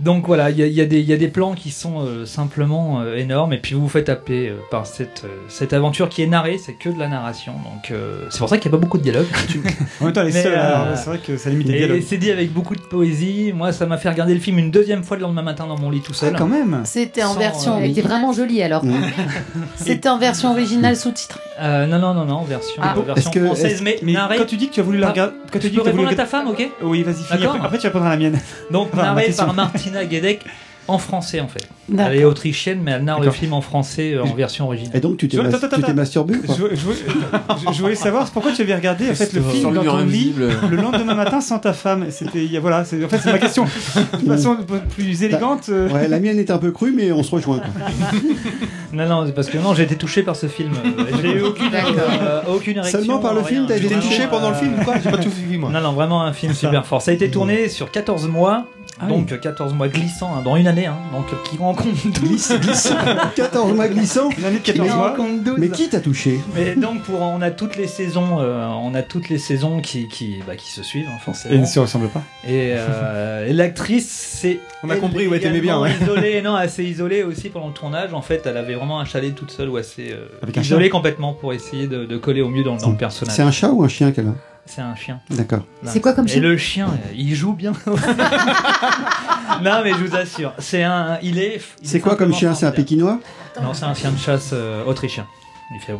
Donc 0.00 0.26
voilà, 0.28 0.50
il 0.50 0.56
y 0.58 0.62
a, 0.62 0.66
il 0.66 0.72
y 0.74 0.80
a 0.80 0.84
des- 0.86 1.00
il 1.00 1.06
y 1.08 1.12
a 1.12 1.16
des 1.16 1.26
plans 1.28 1.54
qui 1.54 1.70
sont 1.72 2.00
euh, 2.04 2.24
simplement 2.24 3.00
euh, 3.00 3.16
énormes 3.16 3.52
et 3.52 3.58
puis 3.58 3.74
vous 3.74 3.80
vous 3.82 3.88
faites 3.88 4.08
happer 4.08 4.48
euh, 4.48 4.54
par 4.70 4.86
cette, 4.86 5.22
euh, 5.24 5.28
cette 5.48 5.72
aventure 5.72 6.08
qui 6.08 6.22
est 6.22 6.26
narrée, 6.28 6.56
c'est 6.58 6.74
que 6.74 6.88
de 6.88 6.98
la 6.98 7.08
narration. 7.08 7.52
Donc 7.54 7.90
euh, 7.90 8.26
c'est 8.30 8.38
pour 8.38 8.48
ça 8.48 8.58
qu'il 8.58 8.70
n'y 8.70 8.76
a 8.76 8.78
pas 8.78 8.80
beaucoup 8.82 8.98
de 8.98 9.02
dialogue. 9.02 9.26
En 10.00 10.04
même 10.04 10.12
temps, 10.14 10.20
elle 10.20 10.28
est 10.28 10.32
Mais, 10.34 10.42
seule, 10.44 10.52
euh, 10.54 10.82
alors 10.84 10.96
c'est 10.96 11.06
vrai 11.10 11.18
que 11.18 11.36
ça 11.36 11.50
limite 11.50 11.66
les 11.66 11.74
Et 11.74 11.78
dialogues. 11.78 12.02
c'est 12.06 12.16
dit 12.18 12.30
avec 12.30 12.52
beaucoup 12.52 12.76
de 12.76 12.80
poésie. 12.80 13.52
Moi, 13.52 13.72
ça 13.72 13.86
m'a 13.86 13.98
fait 13.98 14.08
regarder 14.08 14.34
le 14.34 14.40
film 14.40 14.58
une 14.58 14.70
deuxième 14.70 15.02
fois 15.02 15.16
le 15.16 15.22
lendemain 15.22 15.42
matin 15.42 15.66
dans 15.66 15.78
mon 15.78 15.90
lit 15.90 16.00
tout 16.00 16.14
seul. 16.14 16.32
Ah, 16.34 16.38
quand 16.38 16.46
même. 16.46 16.82
C'était 16.84 17.24
en 17.24 17.32
Sans, 17.32 17.38
version 17.40 17.74
euh, 17.76 17.80
Elle 17.82 17.90
était 17.90 18.00
vraiment 18.02 18.32
jolie 18.32 18.62
alors. 18.62 18.82
C'était 19.76 20.08
en 20.08 20.18
version 20.18 20.52
originale 20.52 20.94
sous-titrée. 21.02 21.40
Euh, 21.60 21.86
non, 21.86 21.98
non, 21.98 22.14
non, 22.14 22.24
non, 22.24 22.42
version, 22.42 22.80
Ah. 22.80 22.94
version 23.04 23.30
que- 23.30 23.44
française, 23.44 23.82
mais, 23.82 23.98
Mais 24.02 24.14
quand 24.14 24.46
tu 24.46 24.56
dis 24.56 24.68
que 24.68 24.74
tu 24.74 24.80
as 24.80 24.82
voulu 24.84 24.98
la 24.98 25.08
regarder. 25.10 25.34
Quand 25.52 25.58
tu 25.58 25.66
Tu 25.66 25.70
dis 25.70 25.76
peux 25.76 25.82
que 25.82 25.84
tu 25.84 25.88
as 25.88 25.92
voulu 25.92 26.04
répondre 26.06 26.20
à 26.20 26.24
ta 26.24 26.30
femme, 26.30 26.48
ok 26.48 26.70
Oui, 26.82 27.02
vas-y, 27.02 27.14
finis. 27.24 27.44
Après, 27.46 27.58
après, 27.64 27.78
tu 27.78 27.86
répondras 27.86 28.08
à 28.08 28.12
la 28.12 28.16
mienne. 28.16 28.38
Donc 28.70 28.88
Enfin, 28.92 29.02
narré 29.02 29.30
par 29.36 29.52
Martina 29.54 30.08
Gedeck 30.08 30.44
en 30.88 30.98
français 30.98 31.40
en 31.40 31.48
fait. 31.48 31.68
Elle 31.96 32.16
est 32.16 32.24
autrichienne, 32.24 32.80
mais 32.82 32.90
elle 32.92 33.04
narre 33.04 33.20
le 33.20 33.30
film 33.30 33.52
en 33.54 33.60
français 33.62 34.12
euh, 34.14 34.22
en 34.22 34.34
version 34.34 34.66
originale. 34.66 34.96
Et 34.96 35.00
donc 35.00 35.16
tu 35.16 35.28
t'es 35.28 35.36
Tu 35.38 35.42
mas- 35.42 35.58
t'es 35.86 35.94
masturbé 35.94 36.34
ou 36.36 36.42
Je, 36.42 36.46
pas 36.46 36.54
je- 36.74 36.74
je- 36.76 37.72
je 37.72 37.80
voulais 37.82 37.94
savoir 37.94 38.28
pourquoi 38.30 38.52
tu 38.52 38.60
avais 38.62 38.74
regardé 38.74 39.08
en 39.10 39.14
fait, 39.14 39.32
le 39.32 39.40
film 39.42 39.70
le 39.70 39.76
dans 39.76 39.84
ton 39.84 40.04
lit 40.04 40.34
le 40.36 40.76
lendemain 40.76 41.14
matin 41.14 41.40
sans 41.40 41.58
ta 41.58 41.72
femme. 41.72 42.06
C'était, 42.10 42.44
il 42.44 42.52
y 42.52 42.56
a- 42.56 42.60
voilà, 42.60 42.84
c'est, 42.84 43.02
en 43.04 43.08
fait, 43.08 43.18
c'est 43.18 43.32
ma 43.32 43.38
question. 43.38 43.64
De 43.64 44.26
façon 44.28 44.56
plus 44.94 45.22
élégante. 45.22 45.66
euh, 45.70 45.88
Ouais, 45.90 46.08
la 46.08 46.20
mienne 46.20 46.38
est 46.38 46.50
un 46.50 46.58
peu 46.58 46.72
crue, 46.72 46.92
mais 46.92 47.10
on 47.12 47.22
se 47.22 47.30
rejoint. 47.34 47.58
quoi. 47.60 47.68
Non, 48.92 49.06
non, 49.06 49.26
c'est 49.26 49.34
parce 49.34 49.48
que 49.48 49.58
non, 49.58 49.74
j'ai 49.74 49.82
été 49.82 49.96
touché 49.96 50.22
par 50.22 50.34
ce 50.36 50.46
film. 50.46 50.72
Euh, 50.98 51.04
J'ai 51.22 51.32
eu 51.34 51.42
aucune, 51.42 51.70
euh, 51.74 52.40
aucune 52.48 52.76
érection. 52.78 52.98
Seulement 52.98 53.18
par 53.18 53.34
le 53.34 53.42
film, 53.42 53.66
t'as 53.68 53.76
été 53.76 53.86
Vraiment, 53.86 54.02
touché 54.02 54.26
pendant 54.28 54.50
le 54.50 54.56
euh, 54.56 54.58
film 54.58 54.74
ou 54.80 54.84
quoi 54.84 54.94
J'ai 55.02 55.10
pas 55.10 55.18
tout 55.18 55.30
suivi 55.30 55.56
moi. 55.58 55.70
Non, 55.70 55.80
non, 55.80 55.92
vraiment 55.92 56.22
un 56.22 56.32
film 56.32 56.52
super 56.54 56.84
fort. 56.86 57.02
Ça 57.02 57.10
a 57.10 57.14
été 57.14 57.30
tourné 57.30 57.68
sur 57.68 57.90
14 57.90 58.26
mois. 58.28 58.66
Ah 59.00 59.06
donc 59.06 59.30
euh, 59.32 59.36
14 59.38 59.74
mois 59.74 59.88
glissants 59.88 60.34
hein, 60.36 60.42
dans 60.44 60.56
une 60.56 60.66
année, 60.66 60.86
hein, 60.86 60.96
donc 61.12 61.26
qui 61.44 61.56
rencontre 61.56 61.88
12. 62.20 62.52
14 63.36 63.72
mois 63.74 63.88
glissants. 63.88 64.30
Une 64.36 64.44
année 64.44 64.58
de 64.58 64.62
14 64.64 64.88
qui 64.88 64.94
mois. 64.96 65.10
rencontre 65.10 65.44
12. 65.44 65.54
Mais 65.58 65.68
qui 65.68 65.88
t'a 65.88 66.00
touché 66.00 66.38
Mais 66.54 66.74
donc 66.74 67.02
pour 67.02 67.20
on 67.20 67.40
a 67.42 67.50
toutes 67.50 67.76
les 67.76 67.86
saisons, 67.86 68.38
euh, 68.40 68.66
on 68.66 68.94
a 68.94 69.02
toutes 69.02 69.28
les 69.28 69.38
saisons 69.38 69.80
qui 69.80 70.08
qui, 70.08 70.36
bah, 70.46 70.56
qui 70.56 70.70
se 70.70 70.82
suivent 70.82 71.06
hein, 71.08 71.16
Et 71.18 71.24
forcément. 71.24 71.54
ils 71.54 71.60
ne 71.60 71.66
se 71.66 71.78
ressemblent 71.78 72.08
pas. 72.08 72.22
Et, 72.46 72.74
euh, 72.76 73.46
et 73.48 73.52
l'actrice, 73.52 74.08
c'est. 74.08 74.60
On 74.82 74.90
a 74.90 74.96
compris, 74.96 75.26
ouais, 75.26 75.40
t'aimais 75.40 75.60
bien, 75.60 75.80
ouais. 75.80 75.90
Isolée, 76.00 76.40
non, 76.42 76.54
assez 76.54 76.84
isolée 76.84 77.22
aussi 77.22 77.48
pendant 77.48 77.68
le 77.68 77.72
tournage. 77.74 78.14
En 78.14 78.22
fait, 78.22 78.46
elle 78.46 78.56
avait 78.56 78.74
vraiment 78.74 79.00
un 79.00 79.04
chalet 79.04 79.34
toute 79.34 79.50
seule 79.50 79.68
ou 79.68 79.76
assez 79.76 80.12
euh, 80.12 80.26
Avec 80.42 80.56
un 80.56 80.60
isolée 80.60 80.88
complètement 80.90 81.32
pour 81.34 81.52
essayer 81.52 81.86
de, 81.88 82.04
de 82.04 82.16
coller 82.16 82.42
au 82.42 82.48
mieux 82.48 82.62
dans, 82.64 82.76
dans 82.76 82.90
le 82.90 82.96
personnage. 82.96 83.34
C'est 83.34 83.42
un 83.42 83.50
chat 83.50 83.70
ou 83.70 83.82
un 83.84 83.88
chien 83.88 84.12
qu'elle 84.12 84.28
a? 84.28 84.34
C'est 84.68 84.82
un 84.82 84.94
chien. 84.94 85.18
D'accord. 85.30 85.62
C'est 85.84 86.00
quoi 86.00 86.12
comme 86.12 86.26
Et 86.26 86.30
chien 86.30 86.40
le 86.42 86.56
chien, 86.58 86.86
euh, 86.88 87.12
il 87.16 87.34
joue 87.34 87.54
bien. 87.54 87.72
non, 87.86 89.80
mais 89.82 89.92
je 89.92 90.04
vous 90.04 90.14
assure, 90.14 90.52
c'est 90.58 90.82
un. 90.82 91.18
Il 91.22 91.38
est. 91.38 91.60
C'est 91.82 92.00
quoi 92.00 92.16
comme 92.16 92.34
chien 92.34 92.52
C'est 92.54 92.66
un 92.66 92.70
pékinois 92.70 93.18
Non, 93.62 93.72
c'est 93.72 93.86
un 93.86 93.94
chien 93.94 94.10
de 94.12 94.18
chasse 94.18 94.50
euh, 94.52 94.84
autrichien. 94.84 95.26
Il 95.74 95.80
fait. 95.80 95.94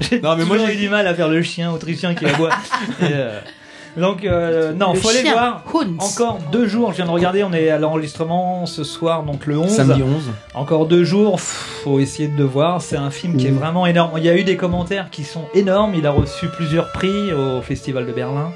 J'ai 0.00 0.20
Non, 0.20 0.36
mais 0.36 0.44
moi, 0.44 0.58
j'ai- 0.58 0.74
eu 0.74 0.76
du 0.76 0.88
mal 0.88 1.06
à 1.06 1.14
faire 1.14 1.28
le 1.28 1.42
chien 1.42 1.72
autrichien 1.72 2.14
qui 2.14 2.24
aboie. 2.26 2.50
Et, 3.00 3.06
euh, 3.10 3.40
Donc, 3.96 4.24
euh, 4.24 4.72
non, 4.72 4.92
Le 4.92 4.98
faut 4.98 5.08
aller 5.08 5.20
chien, 5.20 5.32
voir. 5.32 5.62
Encore 5.98 6.38
deux 6.50 6.66
jours, 6.66 6.90
je 6.90 6.96
viens 6.96 7.06
de 7.06 7.10
regarder, 7.10 7.44
on 7.44 7.52
est 7.52 7.68
à 7.70 7.78
l'enregistrement 7.78 8.66
ce 8.66 8.82
soir, 8.82 9.22
donc 9.22 9.46
le 9.46 9.56
11. 9.58 9.68
Samedi 9.68 10.02
11. 10.02 10.30
Encore 10.54 10.86
deux 10.86 11.04
jours, 11.04 11.38
faut 11.40 12.00
essayer 12.00 12.28
de 12.28 12.36
le 12.36 12.44
voir. 12.44 12.82
C'est 12.82 12.96
un 12.96 13.10
film 13.10 13.36
qui 13.36 13.46
est 13.46 13.50
Mhm. 13.52 13.58
vraiment 13.58 13.86
énorme. 13.86 14.10
Il 14.16 14.24
y 14.24 14.28
a 14.28 14.36
eu 14.36 14.42
des 14.44 14.56
commentaires 14.56 15.10
qui 15.10 15.22
sont 15.22 15.44
énormes. 15.54 15.94
Il 15.94 16.06
a 16.06 16.10
reçu 16.10 16.48
plusieurs 16.48 16.90
prix 16.92 17.32
au 17.32 17.62
Festival 17.62 18.06
de 18.06 18.12
Berlin. 18.12 18.50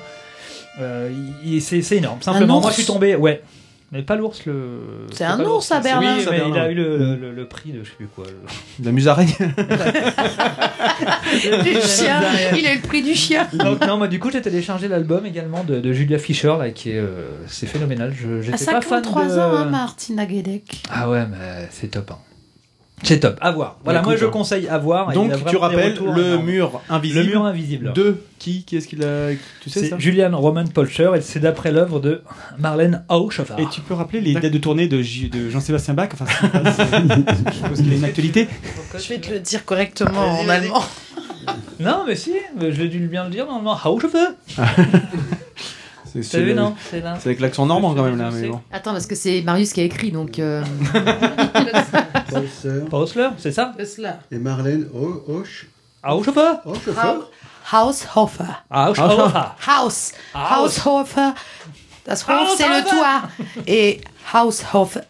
Euh, 0.81 1.11
c'est 1.61 1.93
énorme. 1.97 2.19
Simplement, 2.21 2.61
moi 2.61 2.71
je 2.71 2.77
suis 2.77 2.85
tombé. 2.87 3.15
Ouais. 3.17 3.43
Mais 3.91 4.03
pas 4.03 4.17
l'ours, 4.17 4.45
le. 4.45 5.07
C'est 5.13 5.25
un 5.25 5.41
ours 5.41 5.73
à 5.73 5.81
Berlin. 5.81 6.17
Oui, 6.19 6.25
mais 6.31 6.39
Berlin. 6.39 6.55
il 6.55 6.59
a 6.61 6.71
eu 6.71 6.75
le, 6.75 7.17
le- 7.17 7.33
le 7.33 7.49
prix 7.49 7.73
de 7.73 7.83
je 7.83 7.89
sais 7.89 7.97
plus 7.97 8.07
quoi. 8.07 8.25
le- 8.27 8.85
La 8.85 8.93
musaraigne. 8.93 9.33
Du 11.65 11.73
chien. 11.83 12.21
Il 12.57 12.67
a 12.67 12.73
eu 12.73 12.77
le 12.77 12.83
prix 12.87 13.03
du 13.03 13.15
chien. 13.15 13.47
Donc 13.53 13.81
non, 13.87 13.97
moi 13.97 14.09
du 14.09 14.19
coup 14.21 14.31
j'ai 14.31 14.41
téléchargé 14.43 14.89
l'album 14.89 15.25
également 15.27 15.65
de, 15.65 15.81
de 15.81 15.93
Julia 15.93 16.19
Fischer 16.19 16.55
là 16.59 16.71
qui 16.71 16.91
est 16.91 16.99
euh, 16.99 17.29
c'est 17.47 17.67
phénoménal. 17.67 18.13
Je 18.15 18.39
À 18.39 18.43
j'étais 18.43 18.65
pas 18.67 18.81
fan 18.81 19.03
53 19.05 19.25
de. 19.27 19.39
ans, 19.39 19.53
hein, 19.57 19.65
Martina 19.67 20.29
Gedeck. 20.29 20.83
Ah 20.91 21.09
ouais, 21.09 21.25
mais 21.27 21.69
c'est 21.71 21.89
top. 21.89 22.11
hein. 22.11 22.19
C'est 23.03 23.21
top. 23.21 23.39
À 23.41 23.53
voir. 23.53 23.79
Voilà, 23.85 24.01
Bah, 24.01 24.07
moi 24.07 24.17
je 24.17 24.27
conseille 24.27 24.69
à 24.69 24.79
voir. 24.79 25.13
Donc 25.13 25.33
tu 25.47 25.57
rappelles 25.57 25.93
retours 25.93 26.13
le 26.13 26.39
mur 26.39 26.81
invisible. 26.89 27.21
Le 27.21 27.27
mur 27.27 27.45
invisible. 27.45 27.93
De 27.93 28.21
qui 28.39 28.65
Qui 28.65 28.77
est-ce 28.77 28.89
qu'il 28.89 29.05
a 29.05 29.31
Tu 29.63 29.71
sais 29.71 29.89
ça 29.89 29.99
Julian 29.99 30.37
Roman 30.37 30.65
Polcher 30.67 31.11
et 31.17 31.21
c'est 31.21 31.41
d'après 31.41 31.73
l'œuvre 31.73 32.01
de 32.01 32.23
Marlène 32.59 33.05
Haushofer. 33.09 33.55
Et 33.59 33.67
tu 33.67 33.81
peux 33.81 33.95
rappeler 33.95 34.21
les 34.21 34.35
dates 34.35 34.53
de 34.53 34.59
tournée 34.59 34.89
de, 34.89 35.03
Jean-Sébastien 35.03 35.95
Bach? 35.95 36.11
Enfin, 36.13 36.27
je 36.27 37.53
suppose 37.55 37.83
qu'il 37.83 37.93
a 37.93 37.97
une 37.97 38.05
actualité. 38.05 38.49
Je 38.97 39.09
vais 39.09 39.19
te 39.19 39.31
le 39.33 39.41
dire 39.41 39.65
correctement 39.65 40.41
en 40.41 40.49
allemand. 40.49 40.83
Non, 41.81 42.05
mais 42.07 42.17
si, 42.17 42.33
je 42.61 42.67
l'ai 42.67 42.89
dû 42.89 43.07
bien 43.09 43.25
le 43.25 43.31
dire 43.31 43.47
normalement. 43.47 43.79
Haushofer 43.85 44.29
C'est 46.23 46.39
T'as 46.39 46.45
vu, 46.45 46.49
le- 46.51 46.55
non 46.55 46.75
C'est 47.21 47.29
avec 47.29 47.41
l'accent 47.41 47.67
normand 47.67 47.95
quand 47.95 48.03
même 48.05 48.19
là. 48.19 48.31
Mais 48.33 48.49
bon. 48.49 48.61
Attends, 48.73 48.93
parce 48.93 49.07
que 49.07 49.15
c'est 49.15 49.43
Marius 49.43 49.73
qui 49.73 49.81
a 49.81 49.85
écrit, 49.85 50.11
donc. 50.11 50.39
euh, 50.39 50.63
c'est 53.39 53.53
ça. 53.53 53.73
Et 54.31 54.39
Marlène 54.39 54.87
Hoche. 55.27 55.67
Haushofer 56.05 56.61
Hochhofer 56.65 57.01
Haushofer. 57.73 58.45
Haushofer. 58.71 59.41
Haus. 59.67 60.13
Haus. 60.35 60.63
Haushofer. 60.63 61.31
Das 62.07 62.25
Hof, 62.29 62.55
c'est 62.57 62.69
le 62.69 62.75
Haushofer. 62.77 62.89
toit. 62.89 63.23
Et 63.67 64.01
Haushofer. 64.33 65.01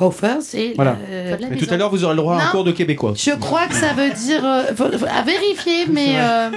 Hofer, 0.00 0.40
c'est. 0.40 0.72
Voilà. 0.76 0.96
le- 1.40 1.48
Mais 1.50 1.56
tout 1.56 1.66
à 1.70 1.76
l'heure, 1.76 1.90
vous 1.90 2.04
aurez 2.04 2.14
le 2.14 2.20
droit 2.20 2.36
à 2.36 2.48
un 2.48 2.50
cours 2.50 2.64
de 2.64 2.72
québécois. 2.72 3.12
Je 3.16 3.32
crois 3.32 3.66
que 3.66 3.74
ça 3.74 3.92
veut 3.94 4.10
dire. 4.10 4.44
euh, 4.44 4.62
faut- 4.76 4.84
à 4.84 5.22
vérifier, 5.22 5.86
mais. 5.90 6.14
euh, 6.18 6.50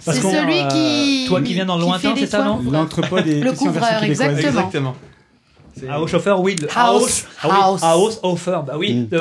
c'est 0.00 0.12
celui 0.20 0.60
euh, 0.60 0.68
qui. 0.68 1.24
toi 1.28 1.40
qui 1.42 1.54
viens 1.54 1.66
dans 1.66 1.76
le 1.76 1.82
lointain, 1.82 2.14
c'est 2.16 2.26
ça, 2.26 2.42
non 2.44 2.60
L'entrepôt 2.70 3.20
des 3.20 3.40
Le 3.40 3.52
couvreur, 3.52 4.00
québécoise. 4.00 4.38
exactement. 4.44 4.94
Haushofer, 5.96 6.34
oui. 6.40 6.56
le 6.60 6.66
House. 6.74 7.24
Ah 7.40 7.46
oui, 7.48 7.54
House. 7.82 8.18
Haushofer, 8.22 8.58
bah 8.66 8.72
oui. 8.76 8.94
Mm. 8.94 9.14
Euh, 9.14 9.20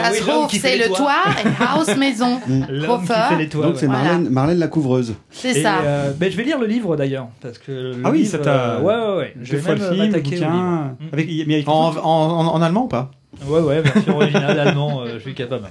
oui, 0.51 0.59
c'est 0.59 0.75
les 0.75 0.83
le 0.85 0.87
toits. 0.87 0.97
toit, 0.97 1.33
et 1.45 1.63
House, 1.63 1.95
maison. 1.97 2.39
L'homme 2.69 3.01
qui 3.01 3.07
fait 3.07 3.13
Hofer. 3.13 3.35
les 3.37 3.47
toits. 3.49 3.65
Donc 3.67 3.75
c'est 3.77 3.85
ouais. 3.85 3.91
Marlène, 3.91 4.29
Marlène 4.29 4.57
la 4.57 4.67
couvreuse. 4.67 5.13
C'est 5.29 5.61
ça. 5.61 5.75
euh, 5.83 6.11
ben, 6.17 6.31
je 6.31 6.35
vais 6.37 6.43
lire 6.43 6.57
le 6.57 6.65
livre 6.65 6.95
d'ailleurs. 6.95 7.27
Parce 7.41 7.59
que 7.59 7.71
le 7.71 7.95
Ah 8.03 8.09
oui, 8.09 8.19
livre, 8.19 8.31
ça 8.31 8.37
t'a. 8.39 8.49
euh, 8.49 8.81
Ouais, 8.81 8.95
ouais, 8.95 9.17
ouais. 9.19 9.33
Je 9.39 9.55
vais 9.55 9.61
même 9.69 9.77
le 9.77 9.83
film, 9.85 10.01
le 10.01 10.07
m'attaquer 10.07 10.29
au 10.37 10.39
livre. 10.39 10.51
bouquin. 10.51 10.95
Avec, 11.13 11.29
mais 11.47 11.53
avec 11.53 11.69
En, 11.69 11.89
en, 11.89 12.01
en, 12.03 12.47
en 12.47 12.61
allemand 12.63 12.85
ou 12.85 12.87
pas? 12.87 13.11
Ouais, 13.45 13.59
ouais, 13.59 13.81
version 13.81 14.15
originale, 14.15 14.59
allemand, 14.59 15.01
euh, 15.01 15.15
je 15.15 15.19
suis 15.19 15.33
capable. 15.33 15.69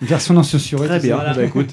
une 0.00 0.06
version 0.08 0.34
non 0.34 0.42
censurée. 0.42 0.86
Très 0.88 0.98
tout 1.00 1.06
bien. 1.06 1.16
ça. 1.16 1.22
Voilà. 1.22 1.34
Bah 1.36 1.44
écoute. 1.44 1.70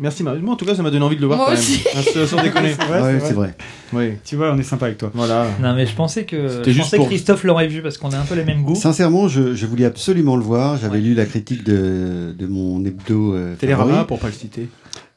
Merci 0.00 0.22
Marie. 0.22 0.38
Moi 0.38 0.54
en 0.54 0.56
tout 0.56 0.64
cas 0.64 0.76
ça 0.76 0.82
m'a 0.84 0.90
donné 0.92 1.04
envie 1.04 1.16
de 1.16 1.20
le 1.20 1.26
voir 1.26 1.38
Moi 1.40 1.46
quand 1.48 1.52
aussi. 1.54 1.82
même. 1.84 1.94
Ah, 1.96 2.26
sans- 2.26 2.36
déconner. 2.42 2.68
Ouais, 2.88 3.00
Ouais, 3.02 3.18
c'est 3.20 3.32
vrai. 3.32 3.32
vrai. 3.32 3.54
Oui. 3.92 4.12
Tu 4.24 4.36
vois, 4.36 4.52
on 4.52 4.58
est 4.58 4.62
sympa 4.62 4.86
avec 4.86 4.98
toi. 4.98 5.10
Voilà. 5.12 5.46
Non, 5.60 5.74
mais 5.74 5.86
je 5.86 5.94
pensais 5.96 6.24
que, 6.24 6.62
je 6.64 6.70
juste 6.70 6.82
pensais 6.84 6.96
pour- 6.98 7.06
que 7.06 7.10
Christophe 7.10 7.42
l'aurait 7.42 7.66
vu 7.66 7.82
parce 7.82 7.98
qu'on 7.98 8.10
a 8.12 8.16
un 8.16 8.24
peu 8.24 8.36
les 8.36 8.44
mêmes 8.44 8.62
goûts. 8.62 8.76
Sincèrement, 8.76 9.26
je, 9.26 9.54
je 9.56 9.66
voulais 9.66 9.86
absolument 9.86 10.36
le 10.36 10.44
voir. 10.44 10.76
J'avais 10.76 11.00
lu 11.00 11.14
la 11.14 11.26
critique 11.26 11.64
de, 11.64 12.32
de 12.38 12.46
mon 12.46 12.84
hebdo 12.84 13.34
euh, 13.34 13.56
Télérama 13.56 13.90
favori. 13.90 14.06
pour 14.06 14.18
pas 14.20 14.28
le 14.28 14.34
citer. 14.34 14.68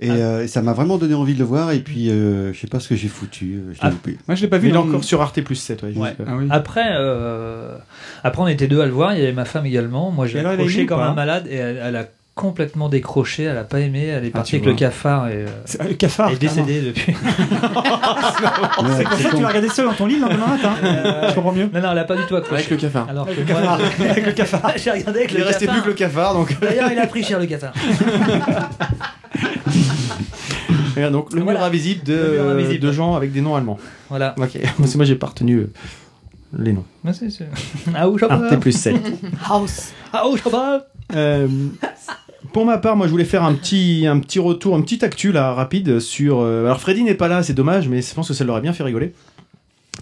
Et 0.04 0.10
euh, 0.10 0.48
ça 0.48 0.62
m'a 0.64 0.74
vraiment 0.74 0.98
donné 0.98 1.14
envie 1.14 1.36
de 1.36 1.40
le 1.40 1.46
voir. 1.46 1.72
Et 1.72 1.80
puis, 1.80 2.10
euh, 2.10 2.52
je 2.54 2.60
sais 2.60 2.68
pas 2.68 2.80
ce 2.80 2.90
que 2.90 2.96
j'ai 2.96 3.08
foutu. 3.08 3.56
euh, 3.58 3.68
Je 3.74 3.74
l'ai 3.74 3.78
Ah. 3.82 3.90
loupé. 3.92 4.18
Moi, 4.28 4.34
je 4.36 4.42
l'ai 4.42 4.48
pas 4.48 4.58
vu. 4.58 4.70
il 4.70 4.74
est 4.74 4.78
encore 4.78 5.04
sur 5.04 5.22
Arte 5.22 5.40
plus 5.42 5.56
7. 5.56 5.84
Ouais, 5.84 5.90
Ouais. 5.96 6.10
juste, 6.10 6.22
euh, 6.22 6.26
Ah 6.28 6.36
oui. 6.38 6.48
Après, 6.50 6.88
euh, 6.98 7.78
après, 8.24 8.42
on 8.42 8.48
était 8.48 8.68
deux 8.68 8.82
à 8.82 8.86
le 8.86 8.92
voir. 8.92 9.14
Il 9.14 9.20
y 9.20 9.24
avait 9.24 9.32
ma 9.34 9.46
femme 9.46 9.66
également. 9.68 10.10
Moi, 10.12 10.26
j'ai 10.26 10.40
Et 10.40 10.46
accroché 10.46 10.86
comme 10.88 11.00
un 11.02 11.14
malade 11.14 11.46
et 11.48 11.56
elle, 11.56 11.80
elle 11.84 11.96
a 11.96 12.06
complètement 12.36 12.90
décroché. 12.90 13.44
Elle 13.44 13.58
a 13.58 13.64
pas 13.64 13.80
aimé. 13.82 14.06
Elle 14.06 14.26
est 14.26 14.32
Ah, 14.34 14.38
partie 14.38 14.56
avec 14.56 14.64
vois. 14.64 14.74
le 14.74 14.78
cafard 14.80 15.28
et 15.28 15.34
euh, 15.34 15.48
C'est- 15.66 15.80
ah, 15.82 15.88
Le 15.88 15.94
cafard. 15.96 16.32
est 16.32 16.38
décédée 16.38 16.82
depuis. 16.82 17.14
C'est 17.16 19.04
pour 19.04 19.20
ça 19.22 19.30
que 19.30 19.36
tu 19.36 19.42
l'as 19.42 19.48
regardé 19.50 19.70
seul 19.70 19.86
dans 19.86 19.94
ton 19.94 20.06
lit 20.08 20.16
le 20.16 20.22
lendemain 20.22 20.48
matin. 20.48 20.74
Je 21.30 21.34
comprends 21.36 21.52
mieux. 21.52 21.70
Non, 21.74 21.82
non, 21.82 21.92
elle 21.92 22.00
a 22.00 22.04
pas 22.06 22.16
du 22.16 22.24
tout 22.26 22.36
accroché. 22.36 22.56
Avec 22.62 22.70
le 22.72 22.78
cafard. 22.78 23.08
Alors 23.10 23.28
Avec 23.28 23.36
que 23.46 23.48
le 23.48 23.54
moi, 23.54 23.62
cafard. 23.62 24.10
Avec 24.10 24.26
le 24.26 24.32
cafard. 24.32 24.72
j'ai 24.78 24.92
regardé 24.92 25.20
avec 25.20 25.32
Il 25.32 25.38
le 25.38 25.44
est 25.44 25.48
resté 25.48 25.66
cafard. 25.66 25.82
plus 25.82 25.84
que 25.84 25.90
le 25.90 25.94
cafard 25.98 26.34
donc. 26.34 26.60
D'ailleurs, 26.60 26.92
il 26.92 27.00
a 27.00 27.08
pris 27.08 27.24
cher 27.24 27.40
le 27.40 27.46
cafard. 27.46 27.74
Et 30.98 31.10
donc 31.10 31.34
le 31.34 31.42
Voilà. 31.42 31.60
mur 31.60 31.66
invisible 31.68 32.04
de, 32.04 32.14
Le 32.14 32.32
mur 32.44 32.50
invisible. 32.52 32.80
de 32.80 32.92
gens 32.92 33.16
avec 33.16 33.32
des 33.32 33.42
noms 33.42 33.56
allemands. 33.56 33.78
Voilà. 34.10 34.36
Ok. 34.38 34.60
Parce 34.78 34.92
que 34.92 34.98
moi 34.98 35.06
j'ai 35.06 35.16
pas 35.16 35.28
retenu 35.28 35.58
euh, 35.58 35.72
les 36.58 36.74
noms. 36.74 36.84
Mais 37.04 37.14
c'est- 37.14 37.30
c'est- 37.30 37.48
Ah, 37.96 38.10
où 38.10 38.18
je 38.18 38.26
Arte 38.26 38.60
plus 38.60 38.74
7. 38.74 38.96
House. 39.50 39.94
Ah, 40.12 40.28
où 40.28 40.36
je 40.38 40.44
pas 40.44 40.82
Euh, 41.16 41.48
pour 42.54 42.66
ma 42.66 42.78
part, 42.78 42.96
moi, 42.96 43.08
je 43.08 43.12
voulais 43.12 43.26
faire 43.26 43.44
un 43.44 43.54
petit, 43.54 44.06
un 44.08 44.20
petit 44.20 44.40
retour, 44.40 44.76
un 44.76 44.82
petit 44.82 45.04
actu 45.06 45.32
là 45.32 45.54
rapide 45.54 46.00
sur. 46.00 46.40
euh, 46.40 46.66
alors, 46.66 46.80
Freddy 46.82 47.04
n'est 47.04 47.16
pas 47.16 47.28
là, 47.28 47.44
c'est 47.44 47.54
dommage, 47.54 47.88
mais 47.88 48.02
je 48.02 48.14
pense 48.14 48.28
que 48.28 48.34
ça 48.34 48.44
l'aurait 48.44 48.62
bien 48.62 48.74
fait 48.74 48.84
rigoler, 48.84 49.14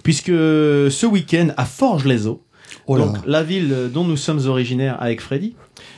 puisque 0.03 0.27
ce 0.31 1.05
week-end 1.05 1.49
à 1.57 1.65
Forges-les-Eaux, 1.65 2.41
Oh 2.87 2.97
là. 2.97 3.05
donc 3.05 3.17
la 3.25 3.43
ville 3.43 3.89
dont 3.93 4.03
nous 4.03 4.17
sommes 4.17 4.45
originaires 4.47 4.97
avec 4.99 5.21
Freddy, 5.21 5.55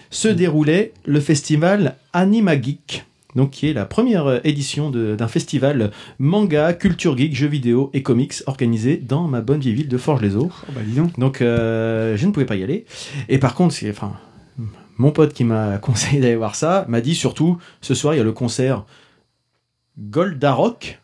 se 0.10 0.28
déroulait 0.28 0.94
le 1.06 1.20
festival 1.22 1.96
Anima 2.14 2.60
Geek. 2.62 3.06
Donc, 3.34 3.52
qui 3.52 3.70
est 3.70 3.74
la 3.74 3.86
première 3.86 4.42
édition 4.46 4.90
de- 4.90 5.16
d'un 5.16 5.30
festival 5.30 5.92
manga, 6.20 6.74
culture 6.74 7.18
geek, 7.18 7.34
jeux 7.34 7.48
vidéo 7.48 7.90
et 7.94 8.04
comics 8.04 8.34
organisé 8.46 8.98
dans 8.98 9.24
ma 9.30 9.40
bonne 9.40 9.62
vieille 9.62 9.74
ville 9.76 9.88
de 9.88 9.98
Forges-les-Eaux. 9.98 10.52
Oh, 10.52 10.72
bah 10.76 10.82
dis 10.86 10.96
donc. 10.96 11.18
Donc 11.18 11.42
euh, 11.42 12.18
je 12.18 12.28
ne 12.28 12.32
pouvais 12.34 12.46
pas 12.46 12.58
y 12.58 12.64
aller. 12.64 12.86
Et 13.30 13.38
par 13.38 13.56
contre, 13.56 13.74
c'est, 13.74 13.90
enfin, 13.90 14.12
mon 15.02 15.12
pote 15.12 15.34
qui 15.34 15.44
m'a 15.44 15.78
conseillé 15.88 16.22
d'aller 16.22 16.36
voir 16.36 16.56
ça 16.56 16.86
m'a 16.88 17.02
dit 17.02 17.16
surtout 17.16 17.58
ce 17.82 17.94
soir 17.94 18.14
il 18.14 18.18
y 18.18 18.22
a 18.22 18.24
le 18.24 18.32
concert 18.34 18.86
Goldarock 19.98 21.00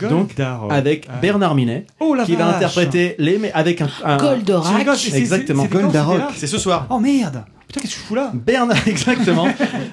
Donc, 0.00 0.28
Goldarock. 0.28 0.72
avec 0.72 1.06
Ah. 1.10 1.16
Bernard 1.20 1.54
Minet 1.54 1.86
Oh 2.00 2.16
qui 2.24 2.36
va 2.36 2.46
vache. 2.46 2.56
interpréter 2.56 3.14
les 3.18 3.38
mais 3.38 3.52
avec 3.52 3.80
un, 3.80 3.88
un- 4.04 4.16
Goldorak. 4.16 4.86
Exactement. 5.14 5.66
Goldarock. 5.66 6.32
c'est 6.36 6.46
ce 6.46 6.58
soir. 6.58 6.86
Oh 6.90 6.98
merde. 7.00 7.44
Putain, 7.70 7.82
qu'est-ce 7.82 7.94
que 7.94 8.00
je 8.00 8.04
fous 8.06 8.14
là 8.16 8.32
Bernard, 8.34 8.76
exactement. 8.88 9.46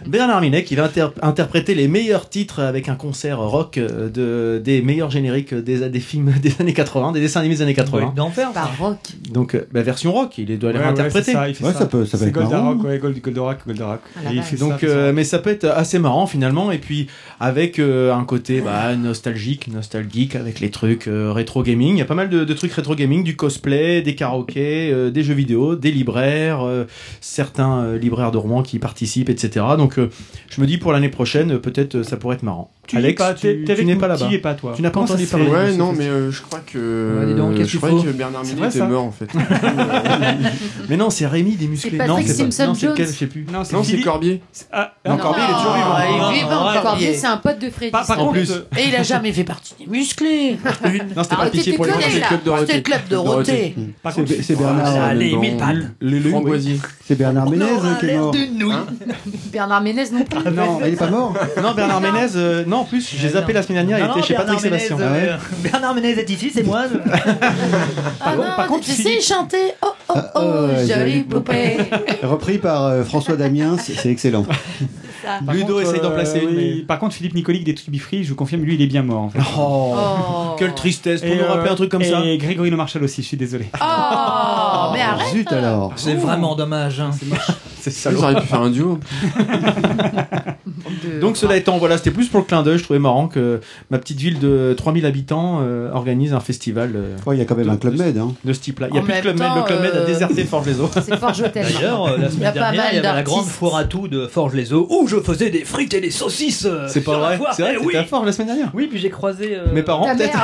Bernard 0.08 0.42
Minet 0.42 0.64
qui 0.64 0.76
va 0.76 0.86
inter- 0.86 1.10
interpréter 1.22 1.76
les 1.76 1.88
meilleurs 1.88 2.28
titres 2.28 2.60
avec 2.60 2.90
un 2.90 2.96
concert 2.96 3.40
rock 3.40 3.78
euh, 3.78 4.10
de, 4.10 4.60
des 4.60 4.82
meilleurs 4.82 5.12
génériques 5.12 5.54
des, 5.54 5.88
des 5.88 6.00
films 6.00 6.34
des 6.42 6.54
années 6.60 6.74
80, 6.74 7.12
des 7.12 7.20
dessins 7.20 7.40
animés 7.42 7.56
des 7.56 7.62
années 7.62 7.74
80. 7.76 8.14
d'enfer. 8.16 8.52
Par 8.52 8.76
rock. 8.80 8.98
Donc, 9.32 9.54
euh, 9.54 9.68
bah, 9.72 9.84
version 9.84 10.12
rock, 10.12 10.38
il 10.40 10.46
doit 10.58 10.72
les 10.72 10.78
Ouais, 10.80 10.84
ouais, 10.84 10.86
réinterpréter. 10.88 11.26
c'est 11.26 11.34
ça, 11.34 11.50
il 11.50 11.54
fait 11.56 11.64
Ouais, 11.66 11.74
ça. 11.74 11.80
ça 11.80 11.86
peut- 11.86 12.06
ça 12.06 12.18
peut 12.18 12.24
C'est 12.24 12.30
être 12.32 12.36
marrant. 12.40 12.74
Goldarock, 12.74 12.84
ouais, 12.86 12.98
Gold, 12.98 13.22
Goldorak, 13.22 13.60
Goldarock. 13.68 14.00
Ah, 14.16 14.32
Et 14.34 14.38
il 14.38 14.42
fait 14.42 14.56
Donc, 14.58 14.80
ça, 14.80 14.86
euh, 14.88 15.08
ça. 15.10 15.14
mais 15.14 15.24
ça 15.24 15.38
peut 15.40 15.52
être 15.52 15.66
assez 15.66 16.00
marrant 16.00 16.26
finalement, 16.26 16.72
et 16.72 16.80
puis 16.80 17.08
avec 17.40 17.78
euh, 17.78 18.12
un 18.14 18.24
côté 18.24 18.62
bah, 18.62 18.96
nostalgique, 18.96 19.68
nostalgique 19.72 20.36
avec 20.36 20.60
les 20.60 20.72
trucs 20.72 21.08
euh, 21.08 21.32
rétro 21.32 21.62
gaming. 21.62 21.96
Il 21.96 22.00
y 22.00 22.02
a 22.02 22.06
pas 22.06 22.16
mal 22.16 22.30
de, 22.30 22.44
de 22.44 22.54
trucs 22.54 22.74
rétro 22.74 22.96
gaming, 22.96 23.24
du 23.24 23.36
cosplay, 23.36 24.02
des 24.02 24.16
karaokés, 24.16 24.90
euh, 24.92 25.12
des 25.12 25.22
jeux 25.24 25.36
vidéo, 25.36 25.76
des 25.76 25.92
libraires, 25.92 26.62
euh, 26.66 26.86
certains 27.22 27.67
libraires 27.98 28.32
de 28.32 28.38
Rouen 28.38 28.64
qui 28.64 28.80
participent, 28.80 29.30
etc. 29.30 29.66
Donc, 29.78 30.00
euh, 30.00 30.10
je 30.50 30.62
me 30.62 30.68
dis 30.68 30.78
pour 30.78 30.92
l'année 30.92 31.10
prochaine, 31.10 31.54
euh, 31.54 31.60
peut-être 31.60 31.96
euh, 31.96 32.04
ça 32.04 32.18
pourrait 32.18 32.36
être 32.36 32.44
marrant. 32.44 32.72
Tu 32.88 32.96
Alex, 32.98 33.22
pas, 33.22 33.34
tu, 33.34 33.66
tu 33.66 33.86
n'es 33.86 33.96
pas 33.98 34.06
tu 34.16 34.24
là-bas. 34.24 34.32
y 34.32 34.36
es 34.36 34.40
pas, 34.40 34.54
toi. 34.54 34.72
Tu 34.76 34.82
n'as 34.82 34.90
pas 34.92 35.02
entendu 35.02 35.26
parler 35.26 35.46
de 35.46 35.52
Ouais, 35.52 35.76
non, 35.76 35.92
mais 35.92 36.06
euh, 36.08 36.32
je 36.32 36.42
crois 36.42 36.60
que. 36.66 37.26
Ouais, 37.28 37.34
donc, 37.34 37.56
qu'est-ce 37.56 37.70
je 37.72 37.78
croyais 37.78 38.02
que 38.02 38.10
Bernard 38.12 38.42
C'est 38.46 38.56
Minet 38.56 38.68
était 38.70 38.88
mort 38.88 39.04
en 39.04 39.12
fait. 39.12 39.28
Mais 40.90 40.98
non, 40.98 41.10
c'est 41.10 41.28
Rémi 41.28 41.56
des 41.56 41.68
musclés. 41.68 41.98
Non, 41.98 42.16
Patrick 42.16 42.28
c'est 42.28 42.44
pas- 42.46 42.52
Simpson 42.52 42.68
non, 42.68 42.74
Jones. 42.74 42.96
je 42.98 43.04
sais 43.06 43.28
plus. 43.28 43.46
Non, 43.52 43.64
c'est 43.64 43.74
non, 43.76 43.84
Corbier. 44.04 44.42
Ah, 44.72 44.94
Non, 45.08 45.18
Corbier, 45.18 45.44
il 45.46 45.52
est 45.52 45.58
toujours 45.58 45.74
vivant. 45.74 45.88
Ah, 45.94 46.06
il 46.08 46.16
est 46.16 46.20
Non, 46.20 46.32
vivant, 46.32 46.74
non, 46.74 46.82
Corbier. 46.82 47.14
C'est 47.14 47.28
un 47.28 47.38
pote 47.38 47.60
de 47.60 47.70
Freddy. 47.70 47.92
Euh, 47.94 48.62
Et 48.78 48.88
il 48.88 48.96
a 48.96 49.04
jamais 49.04 49.34
fait 49.34 49.44
partie 49.44 49.76
des 49.80 49.86
musclés. 49.88 50.58
Non, 51.16 51.24
c'était 51.24 51.36
pas 51.36 51.42
Arrêtez 51.42 51.58
pitié 51.58 51.72
de 51.74 51.78
pour 51.78 51.86
les 51.86 51.92
Dorothée. 51.92 52.62
C'était 52.62 52.78
le 52.78 52.82
club 52.82 53.02
Dorothée. 53.10 53.76
par 54.02 54.14
C'est 54.14 54.22
contre, 54.22 54.34
c'est 54.42 54.56
Bernard, 54.58 54.86
Ah, 54.88 54.98
euh, 54.98 55.10
allez, 55.12 55.36
mille 55.36 55.58
pattes. 55.58 55.76
C'est 57.06 57.16
Bernard 57.18 57.50
Ménez 57.50 57.66
euh, 57.66 57.96
qui 58.00 58.06
est 58.06 58.18
mort. 58.18 58.34
Bernard 59.52 59.82
Ménez 59.82 60.04
non 60.12 60.24
plus. 60.24 60.52
Non, 60.52 60.80
il 60.86 60.94
est 60.94 60.96
pas 60.96 61.10
mort. 61.10 61.34
Non, 61.62 61.74
Bernard 61.74 62.02
Ménez, 62.02 62.28
euh, 62.36 62.64
non, 62.78 62.82
en 62.82 62.86
plus, 62.86 63.14
j'ai 63.20 63.30
zappé 63.30 63.54
la 63.54 63.62
semaine 63.64 63.86
dernière, 63.86 64.00
il 64.00 64.10
était 64.10 64.20
non, 64.20 64.26
chez 64.26 64.34
Patrick 64.34 64.62
Bernard 64.62 64.80
Sébastien. 64.80 64.98
Euh, 65.08 65.38
Bernard 65.60 65.96
Ménez 65.96 66.12
est 66.20 66.30
ici, 66.30 66.52
c'est 66.54 66.64
moi. 66.64 66.84
Ah 68.22 68.36
non, 68.36 68.44
par 68.56 68.68
contre, 68.68 68.86
tu 68.86 68.92
sais, 68.92 69.22
chantait 69.22 69.76
Oh 69.82 69.88
oh 70.10 70.14
Ah, 70.16 70.32
oh, 70.36 70.40
oh, 70.44 70.68
jolie 70.78 70.88
jolie 70.88 71.22
poupée. 71.22 71.78
Repris 72.24 72.58
par 72.58 72.84
euh, 72.86 73.04
François 73.04 73.36
Damien, 73.36 73.78
c'est 73.78 74.10
excellent. 74.10 74.46
Ludo 75.52 75.76
contre, 75.76 75.82
essaye 75.82 76.00
d'en 76.02 76.12
euh, 76.12 76.16
placer 76.16 76.40
une, 76.40 76.50
oui, 76.50 76.76
mais- 76.80 76.86
Par 76.86 77.00
contre, 77.00 77.14
Philippe 77.16 77.34
Nicolic 77.36 77.64
des 77.64 77.76
Trucs 77.76 77.90
Bifree, 77.90 78.24
je 78.24 78.30
vous 78.30 78.36
confirme, 78.36 78.62
lui, 78.64 78.76
il 78.76 78.82
est 78.82 78.88
bien 78.88 79.04
mort. 79.04 79.24
En 79.24 79.30
fait. 79.30 79.40
Oh, 79.58 79.94
Oh. 79.98 80.56
quelle 80.58 80.74
tristesse 80.74 81.22
pour 81.22 81.36
nous 81.36 81.44
rappeler 81.46 81.70
un 81.72 81.76
truc 81.76 81.90
comme 81.90 82.04
ça. 82.04 82.24
Et 82.24 82.38
Grégory 82.38 82.70
Le 82.70 82.78
Marchal 82.78 83.04
aussi, 83.04 83.22
je 83.22 83.28
suis 83.28 83.38
désolé. 83.38 83.66
Oh, 83.76 84.90
mais 84.94 85.02
arrête. 85.02 85.28
Zut 85.34 85.52
alors. 85.52 85.94
C'est 85.96 86.16
vraiment 86.16 86.56
dommage. 86.56 87.00
hein. 87.00 87.12
C'est 87.80 87.92
Ça 87.92 88.10
salaud. 88.12 88.24
aurait 88.24 88.36
pu 88.42 88.48
faire 88.48 88.62
un 88.62 88.70
duo. 88.70 89.00
Donc 91.22 91.38
cela 91.38 91.58
étant, 91.58 91.78
voilà, 91.78 91.98
c'était 91.98 92.12
plus 92.12 92.28
pour 92.28 92.40
le 92.40 92.46
clin 92.46 92.64
d'œil. 92.64 92.78
Je 92.78 92.84
trouvais 92.84 93.00
marrant 93.00 93.28
que 93.28 93.60
ma 93.90 93.98
petite 94.00 94.20
ville 94.20 94.40
de 94.40 94.74
3000 94.78 95.06
habitants 95.06 95.60
euh, 95.62 95.92
organise 95.92 96.34
un 96.34 96.40
festival 96.40 96.92
euh, 96.96 97.16
Oh, 97.26 97.34
il 97.34 97.40
y 97.40 97.42
a 97.42 97.46
quand 97.46 97.56
même 97.56 97.66
De- 97.68 97.72
un 97.72 97.78
club 97.78 97.98
med. 97.98 98.18
Hein. 98.18 98.34
de 98.44 98.54
ce 98.54 98.60
type-là. 98.60 98.88
Il 98.90 98.94
n'y 98.94 99.00
a 99.00 99.02
En 99.02 99.06
plus 99.06 99.14
de 99.16 99.20
club 99.22 99.40
med. 99.40 99.50
Le 99.56 99.64
club 99.64 99.82
med 99.82 99.92
a 99.94 99.98
euh, 99.98 100.06
déserté 100.06 100.44
Forges-les-Eaux. 100.46 100.90
C'est 100.94 101.18
Forge. 101.18 101.44
D'ailleurs, 101.54 102.08
la 102.10 102.16
Il 102.18 102.22
y 102.22 102.26
a 102.26 102.30
semaine 102.30 102.44
pas 102.48 102.52
dernière, 102.52 102.84
mal 102.84 102.88
il 102.92 102.96
y 102.96 103.00
avait 103.00 103.16
la 103.16 103.24
grande 103.24 103.46
foire 103.46 103.76
à 103.78 103.84
tout 103.86 104.08
de 104.08 104.28
Forges-les-Eaux 104.28 104.88
où 104.90 105.08
je 105.08 105.18
faisais 105.18 105.50
des 105.50 105.64
frites 105.66 105.94
et 105.94 106.02
des 106.02 106.12
saucisses. 106.12 106.68
C'est 106.88 107.02
pas 107.02 107.18
vrai. 107.18 107.40
C'est 107.54 107.64
vrai, 107.64 107.76
Eh 107.82 107.86
oui. 107.86 107.96
à 107.96 108.04
Forges 108.04 108.26
la 108.26 108.32
semaine 108.32 108.48
dernière. 108.48 108.72
Oui, 108.74 108.88
puis 108.88 109.00
j'ai 109.00 109.10
croisé. 109.10 109.56
euh, 109.56 109.66
Mes 109.74 109.84
parents, 109.84 110.06
peut-être. 110.16 110.38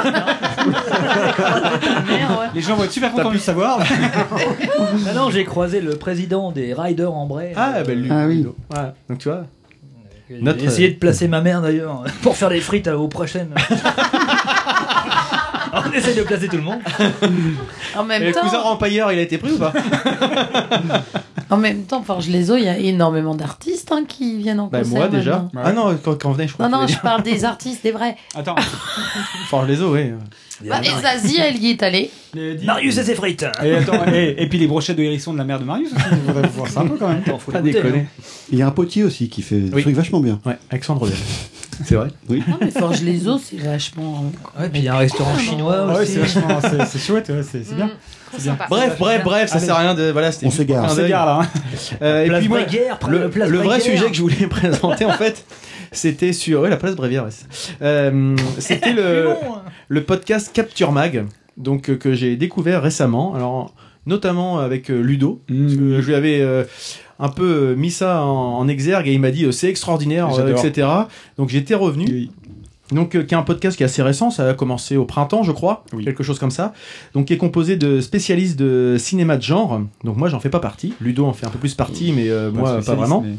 ouais. 1.28 2.48
Les 2.56 2.62
gens 2.62 2.76
vont 2.76 2.84
être 2.84 2.92
super 2.92 3.12
contents 3.12 3.30
de 3.30 3.34
le 3.34 3.40
savoir. 3.40 3.80
Ah 5.08 5.14
non, 5.16 5.30
j'ai 5.30 5.44
croisé 5.44 5.82
le 5.82 5.96
président 5.96 6.52
des 6.52 6.74
Riders 6.74 7.14
en 7.14 7.26
Bray. 7.26 7.54
Ah, 7.56 7.84
ben 7.86 8.00
lui. 8.00 8.10
Ah 8.12 8.26
oui. 8.28 8.46
Ouais. 8.72 8.80
Donc 9.10 9.20
tu 9.20 9.30
vois. 9.30 9.44
J'ai 10.30 10.42
notre- 10.42 10.64
essayé 10.64 10.90
de 10.90 10.96
placer 10.98 11.28
ma 11.28 11.42
mère 11.42 11.62
d'ailleurs 11.62 12.04
pour 12.22 12.36
faire 12.38 12.50
des 12.50 12.62
frites 12.62 12.88
euh, 12.88 12.96
aux 12.96 13.08
prochaines. 13.08 13.54
On 15.76 15.92
essaye 15.92 16.16
de 16.16 16.22
placer 16.24 16.48
tout 16.48 16.58
le 16.58 16.62
monde. 16.64 16.80
En 17.96 18.04
même 18.04 18.22
Et 18.22 18.28
le 18.28 18.34
cousin 18.34 18.52
temps, 18.58 18.64
Rampailleur, 18.64 19.12
il 19.12 19.18
a 19.20 19.24
été 19.24 19.38
pris 19.38 19.52
ou 19.54 19.58
pas? 19.58 19.74
En 21.50 21.58
même 21.58 21.84
temps, 21.84 22.02
Forge 22.02 22.28
les 22.30 22.50
eaux, 22.50 22.56
il 22.56 22.64
y 22.64 22.70
a 22.70 22.78
énormément 22.78 23.36
d'artistes 23.36 23.92
hein, 23.92 24.06
qui 24.08 24.38
viennent 24.40 24.60
en 24.60 24.68
Bah 24.68 24.80
concert. 24.80 24.98
moi 24.98 25.08
déjà. 25.08 25.48
maintenant. 25.54 25.62
Ah 25.64 25.72
non, 25.74 26.00
quand, 26.04 26.20
quand 26.20 26.30
on 26.30 26.32
venait, 26.32 26.48
je 26.48 26.54
crois. 26.54 26.68
Non, 26.68 26.80
non, 26.82 26.88
je 26.88 26.98
parle 26.98 27.22
des 27.22 27.46
artistes, 27.46 27.84
des 27.84 27.92
vrais. 27.92 28.16
Attends. 28.36 28.56
Forges 29.50 29.68
les 29.68 29.80
eaux, 29.84 29.94
oui. 29.94 30.14
Bah, 30.70 30.82
et 30.84 31.02
Zazie, 31.02 31.40
elle 31.40 31.58
y 31.58 31.72
est 31.72 31.84
allée. 31.84 32.10
Marius 32.64 32.98
et 32.98 33.04
ses 33.04 33.16
frites. 33.16 33.46
Et, 33.64 33.76
attends, 33.76 34.06
et, 34.12 34.36
et 34.38 34.48
puis 34.50 34.58
les 34.58 34.68
brochettes 34.68 34.98
de 34.98 35.04
hérisson 35.04 35.34
de 35.34 35.38
la 35.38 35.44
mère 35.44 35.60
de 35.60 35.66
Marius 35.66 35.90
aussi. 35.94 36.04
On 36.28 36.32
va 36.32 36.42
voir 36.48 36.68
ça 36.68 36.82
un 36.82 36.88
peu 36.88 36.98
quand 36.98 37.10
même. 37.10 37.22
Faut 37.26 37.52
Pas 37.52 37.62
l'écouter, 37.62 37.84
déconner. 37.84 38.04
hein. 38.06 38.24
Il 38.52 38.58
y 38.58 38.62
a 38.62 38.68
un 38.68 38.72
potier 38.72 39.04
aussi 39.04 39.30
qui 39.30 39.42
fait 39.42 39.58
des 39.58 39.74
Oui. 39.74 39.82
trucs 39.84 39.96
vachement 39.96 40.20
bien. 40.20 40.40
Ouais, 40.46 40.58
Alexandre. 40.72 41.08
C'est 41.86 41.96
vrai 41.96 42.08
Oui. 42.30 42.44
Non, 42.48 42.58
mais 42.62 42.70
Forge 42.72 43.02
les 43.02 43.28
os, 43.28 43.42
c'est 43.50 43.58
vachement. 43.58 44.32
Ouais, 44.60 44.70
puis 44.70 44.80
il 44.82 44.86
y 44.86 44.88
a 44.88 44.94
un 44.96 45.00
restaurant 45.00 45.38
chinois 45.38 45.88
Ah 45.90 45.94
ouais, 45.94 46.02
aussi. 46.04 46.14
c'est 46.14 46.20
vachement, 46.20 46.60
c'est 46.62 46.86
c'est 46.86 47.00
chouette, 47.00 47.30
ouais, 47.30 47.42
c'est 47.44 47.64
c'est 47.66 47.76
bien. 47.76 47.90
Bref, 48.70 48.96
bref, 49.00 49.24
bref, 49.24 49.50
ça 49.50 49.58
Allez. 49.58 49.66
sert 49.66 49.76
à 49.76 49.80
rien 49.80 49.94
de. 49.96 50.10
Voilà, 50.12 50.32
c'était 50.32 50.48
On 50.48 50.50
juste 50.50 50.62
s'égare. 50.62 50.88
On 50.92 50.96
d'œil. 50.96 51.10
là. 51.10 51.40
hein. 51.42 51.48
Euh, 52.02 52.26
et 52.26 52.40
puis 52.40 52.48
moi, 52.48 52.60
le, 53.10 53.30
place 53.30 53.50
vrai 53.50 53.80
sujet 53.80 54.08
que 54.08 54.14
je 54.16 54.22
voulais 54.22 54.48
présenter 54.50 55.06
en 55.06 55.12
fait, 55.14 55.44
c'était 55.94 56.34
sur 56.34 56.62
ouais, 56.62 56.70
la 56.70 56.78
place 56.78 56.96
Brévière. 56.96 57.26
euh, 57.82 58.36
c'était 58.60 58.94
le 59.02 59.30
le 59.88 60.04
podcast 60.04 60.52
Capture 60.54 60.92
Mag, 60.92 61.26
donc 61.58 61.90
euh, 61.90 61.96
que 61.96 62.14
j'ai 62.14 62.36
découvert 62.36 62.82
récemment. 62.82 63.34
Alors 63.36 63.74
notamment 64.06 64.60
avec 64.60 64.90
euh, 64.92 65.00
Ludo, 65.02 65.42
parce 65.48 65.76
que 65.76 66.02
je 66.02 66.08
lui 66.08 66.16
avais 66.16 66.42
euh, 66.42 66.64
un 67.20 67.30
peu 67.30 67.74
mis 67.76 67.92
ça 67.92 68.24
en, 68.26 68.58
en 68.60 68.68
exergue 68.68 69.08
et 69.08 69.14
il 69.14 69.20
m'a 69.22 69.32
dit 69.32 69.46
euh, 69.46 69.52
c'est 69.52 69.70
extraordinaire, 69.70 70.30
euh, 70.38 70.54
etc. 70.56 70.88
Donc 71.38 71.50
j'étais 71.50 71.76
revenu. 71.76 72.06
Oui. 72.10 72.32
Donc, 72.92 73.16
euh, 73.16 73.24
qui 73.24 73.34
est 73.34 73.38
un 73.38 73.44
podcast 73.44 73.76
qui 73.78 73.82
est 73.82 73.86
assez 73.88 74.04
récent, 74.04 74.30
ça 74.30 74.48
a 74.50 74.54
commencé 74.54 74.98
au 74.98 75.06
printemps, 75.06 75.42
je 75.42 75.52
crois, 75.54 75.84
Oui. 75.94 76.04
quelque 76.04 76.22
chose 76.22 76.38
comme 76.38 76.52
ça. 76.52 76.74
Donc, 77.16 77.26
qui 77.28 77.34
est 77.34 77.38
composé 77.38 77.76
de 77.76 78.02
spécialistes 78.02 78.60
de 78.60 78.98
cinéma 79.00 79.38
de 79.38 79.42
genre. 79.42 79.82
Donc, 80.04 80.18
moi, 80.18 80.28
j'en 80.28 80.40
fais 80.40 80.50
pas 80.50 80.60
partie. 80.60 80.94
Ludo 81.02 81.26
en 81.26 81.34
fait 81.34 81.48
un 81.48 81.50
peu 81.50 81.58
plus 81.58 81.74
partie, 81.74 82.12
mais 82.12 82.30
euh, 82.30 82.52
moi, 82.52 82.82
pas 82.86 82.94
vraiment. 82.94 83.22
mais- 83.22 83.36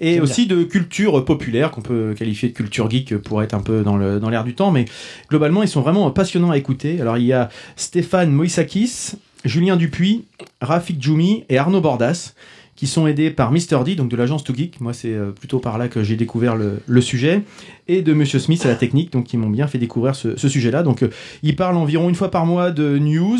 Et 0.00 0.20
aussi 0.20 0.46
de 0.46 0.62
culture 0.64 1.24
populaire, 1.24 1.70
qu'on 1.70 1.80
peut 1.82 2.14
qualifier 2.16 2.48
de 2.48 2.54
culture 2.54 2.90
geek 2.90 3.16
pour 3.18 3.42
être 3.42 3.54
un 3.54 3.60
peu 3.60 3.82
dans 3.82 3.96
le- 3.96 4.20
dans 4.20 4.30
l'air 4.30 4.44
du 4.44 4.54
temps. 4.54 4.70
Mais 4.70 4.84
globalement, 5.28 5.62
ils 5.62 5.68
sont 5.68 5.80
vraiment 5.82 6.10
passionnants 6.10 6.50
à 6.50 6.56
écouter. 6.56 7.00
Alors, 7.00 7.16
il 7.18 7.24
y 7.24 7.32
a 7.32 7.48
Stéphane 7.76 8.30
Moïsakis, 8.32 9.12
Julien 9.44 9.76
Dupuis, 9.76 10.24
Rafik 10.60 11.02
Djoumi 11.02 11.44
et 11.48 11.58
Arnaud 11.58 11.80
Bordas 11.80 12.34
qui 12.80 12.86
sont 12.86 13.06
aidés 13.06 13.30
par 13.30 13.52
Mr. 13.52 13.84
D, 13.84 13.94
donc 13.94 14.08
de 14.10 14.16
l'agence 14.16 14.42
To 14.42 14.54
Geek. 14.54 14.80
Moi, 14.80 14.94
c'est 14.94 15.12
euh, 15.12 15.32
plutôt 15.32 15.58
par 15.58 15.76
là 15.76 15.88
que 15.88 16.02
j'ai 16.02 16.16
découvert 16.16 16.56
le, 16.56 16.80
le 16.86 17.00
sujet. 17.02 17.42
Et 17.88 18.00
de 18.00 18.14
Monsieur 18.14 18.38
Smith 18.38 18.64
à 18.64 18.68
la 18.68 18.74
technique, 18.74 19.12
donc 19.12 19.24
qui 19.26 19.36
m'ont 19.36 19.50
bien 19.50 19.66
fait 19.66 19.76
découvrir 19.76 20.14
ce, 20.14 20.34
ce 20.38 20.48
sujet-là. 20.48 20.82
Donc, 20.82 21.02
euh, 21.02 21.10
ils 21.42 21.56
parlent 21.56 21.76
environ 21.76 22.08
une 22.08 22.14
fois 22.14 22.30
par 22.30 22.46
mois 22.46 22.70
de 22.70 22.96
news, 22.96 23.36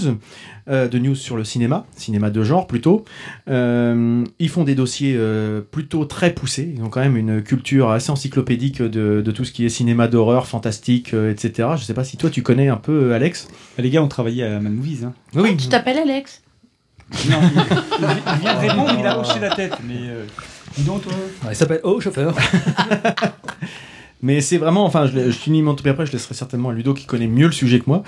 euh, 0.68 0.88
de 0.88 0.98
news 0.98 1.14
sur 1.14 1.38
le 1.38 1.44
cinéma, 1.44 1.86
cinéma 1.96 2.28
de 2.28 2.42
genre 2.42 2.66
plutôt. 2.66 3.06
Euh, 3.48 4.24
ils 4.38 4.50
font 4.50 4.64
des 4.64 4.74
dossiers 4.74 5.14
euh, 5.16 5.62
plutôt 5.62 6.04
très 6.04 6.34
poussés. 6.34 6.74
Ils 6.76 6.82
ont 6.82 6.90
quand 6.90 7.00
même 7.00 7.16
une 7.16 7.42
culture 7.42 7.88
assez 7.88 8.10
encyclopédique 8.10 8.82
de, 8.82 9.22
de 9.24 9.30
tout 9.30 9.46
ce 9.46 9.52
qui 9.52 9.64
est 9.64 9.70
cinéma 9.70 10.06
d'horreur, 10.06 10.46
fantastique, 10.46 11.14
euh, 11.14 11.30
etc. 11.32 11.70
Je 11.78 11.84
sais 11.84 11.94
pas 11.94 12.04
si 12.04 12.18
toi 12.18 12.28
tu 12.28 12.42
connais 12.42 12.68
un 12.68 12.76
peu, 12.76 13.14
Alex. 13.14 13.48
Les 13.78 13.88
gars 13.88 14.02
ont 14.02 14.08
travaillé 14.08 14.44
à 14.44 14.60
Mad 14.60 14.74
Movies. 14.74 15.04
Hein. 15.06 15.14
Oui, 15.34 15.56
Tu 15.56 15.68
t'appelles 15.68 15.96
Alex? 15.96 16.42
Non, 17.28 17.38
il, 17.42 18.40
vient 18.40 18.54
de 18.54 18.60
répondre, 18.60 18.96
il 18.98 19.06
a 19.06 19.18
hoché 19.18 19.40
la 19.40 19.50
tête. 19.50 19.74
Mais 19.86 20.08
euh, 20.08 20.24
dis 20.76 20.84
donc, 20.84 21.02
toi. 21.02 21.12
Il 21.48 21.56
s'appelle 21.56 21.80
Oh 21.82 22.00
chauffeur. 22.00 22.34
Mais 24.22 24.40
c'est 24.40 24.58
vraiment, 24.58 24.84
enfin, 24.84 25.06
je, 25.06 25.18
je 25.18 25.30
finis 25.30 25.62
mon 25.62 25.74
tour 25.74 25.86
après, 25.88 26.04
je 26.04 26.12
laisserai 26.12 26.34
certainement 26.34 26.68
à 26.68 26.72
Ludo 26.72 26.92
qui 26.92 27.06
connaît 27.06 27.26
mieux 27.26 27.46
le 27.46 27.52
sujet 27.52 27.78
que 27.78 27.84
moi. 27.86 28.02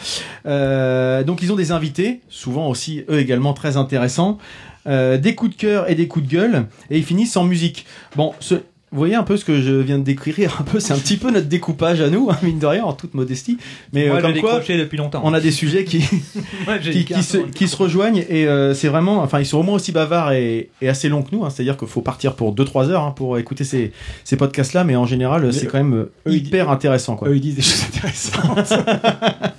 Euh, 0.46 1.24
donc 1.24 1.42
ils 1.42 1.52
ont 1.52 1.56
des 1.56 1.72
invités, 1.72 2.20
souvent 2.28 2.68
aussi 2.68 3.04
eux 3.08 3.18
également 3.18 3.54
très 3.54 3.78
intéressants, 3.78 4.38
euh, 4.86 5.16
des 5.16 5.34
coups 5.34 5.52
de 5.52 5.56
cœur 5.56 5.88
et 5.88 5.94
des 5.94 6.08
coups 6.08 6.26
de 6.26 6.30
gueule, 6.30 6.66
et 6.90 6.98
ils 6.98 7.04
finissent 7.04 7.36
en 7.36 7.44
musique. 7.44 7.86
Bon, 8.14 8.34
ce, 8.40 8.56
vous 8.92 8.98
voyez 8.98 9.14
un 9.14 9.22
peu 9.22 9.36
ce 9.38 9.44
que 9.44 9.60
je 9.60 9.72
viens 9.72 9.98
de 9.98 10.04
décrire, 10.04 10.58
un 10.60 10.64
peu, 10.64 10.78
c'est 10.78 10.92
un 10.92 10.98
petit 10.98 11.16
peu 11.16 11.30
notre 11.30 11.46
découpage 11.48 12.00
à 12.02 12.10
nous, 12.10 12.28
hein, 12.30 12.36
mine 12.42 12.58
de 12.58 12.66
rien, 12.66 12.84
en 12.84 12.92
toute 12.92 13.14
modestie. 13.14 13.56
Mais 13.94 14.06
Moi, 14.08 14.18
euh, 14.18 14.20
comme 14.20 14.32
quoi, 14.40 14.50
décroché 14.52 14.76
depuis 14.76 14.98
longtemps. 14.98 15.22
on 15.24 15.32
a 15.32 15.40
des 15.40 15.50
sujets 15.50 15.84
qui, 15.84 15.98
Ouais, 16.68 16.78
qui, 16.80 17.22
se, 17.22 17.38
qui 17.38 17.68
se 17.68 17.76
rejoignent 17.76 18.24
et 18.28 18.46
euh, 18.46 18.74
c'est 18.74 18.88
vraiment, 18.88 19.22
enfin 19.22 19.40
ils 19.40 19.46
sont 19.46 19.58
au 19.58 19.62
moins 19.62 19.76
aussi 19.76 19.92
bavards 19.92 20.32
et, 20.32 20.68
et 20.82 20.88
assez 20.88 21.08
longs 21.08 21.22
que 21.22 21.34
nous, 21.34 21.44
hein, 21.44 21.50
c'est-à-dire 21.50 21.76
qu'il 21.76 21.88
faut 21.88 22.02
partir 22.02 22.34
pour 22.34 22.54
2-3 22.54 22.90
heures 22.90 23.02
hein, 23.04 23.12
pour 23.16 23.38
écouter 23.38 23.64
ces, 23.64 23.92
ces 24.24 24.36
podcasts-là, 24.36 24.84
mais 24.84 24.94
en 24.94 25.06
général 25.06 25.52
c'est 25.52 25.66
quand 25.66 25.78
même 25.78 26.06
ils 26.26 26.34
hyper 26.46 26.70
intéressant. 26.70 27.16
Quoi. 27.16 27.28
Eux, 27.30 27.36
ils 27.36 27.40
disent 27.40 27.56
des 27.56 27.62
choses 27.62 27.84
intéressantes. 27.88 28.72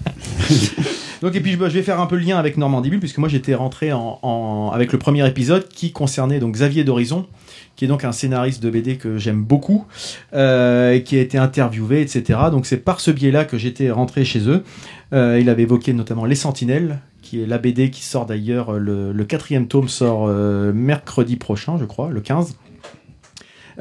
Donc 1.21 1.35
et 1.35 1.39
puis 1.39 1.55
bah, 1.55 1.69
je 1.69 1.73
vais 1.75 1.83
faire 1.83 1.99
un 2.01 2.05
peu 2.05 2.17
le 2.17 2.21
lien 2.23 2.37
avec 2.37 2.57
Normandie 2.57 2.89
Bulle 2.89 2.99
puisque 2.99 3.17
moi 3.17 3.29
j'étais 3.29 3.55
rentré 3.55 3.93
en, 3.93 4.19
en- 4.21 4.71
avec 4.73 4.91
le 4.91 4.99
premier 4.99 5.25
épisode 5.27 5.67
qui 5.69 5.91
concernait 5.93 6.39
donc 6.39 6.53
Xavier 6.53 6.83
d'Horizon 6.83 7.25
qui 7.75 7.85
est 7.85 7.87
donc 7.87 8.03
un 8.03 8.11
scénariste 8.11 8.61
de 8.61 8.69
BD 8.69 8.97
que 8.97 9.17
j'aime 9.17 9.43
beaucoup 9.43 9.85
euh, 10.33 10.99
qui 10.99 11.17
a 11.17 11.21
été 11.21 11.37
interviewé 11.37 12.01
etc. 12.01 12.39
Donc 12.51 12.65
c'est 12.65 12.77
par 12.77 12.99
ce 12.99 13.11
biais-là 13.11 13.45
que 13.45 13.57
j'étais 13.57 13.91
rentré 13.91 14.25
chez 14.25 14.47
eux. 14.47 14.63
Euh, 15.13 15.39
il 15.39 15.49
avait 15.49 15.63
évoqué 15.63 15.93
notamment 15.93 16.25
Les 16.25 16.35
Sentinelles 16.35 16.99
qui 17.21 17.41
est 17.41 17.45
la 17.45 17.57
BD 17.57 17.89
qui 17.89 18.03
sort 18.03 18.25
d'ailleurs 18.25 18.73
le, 18.73 19.11
le 19.11 19.25
quatrième 19.25 19.67
tome 19.67 19.87
sort 19.87 20.25
euh, 20.27 20.73
mercredi 20.73 21.37
prochain 21.37 21.77
je 21.77 21.85
crois 21.85 22.09
le 22.09 22.21
15 22.21 22.55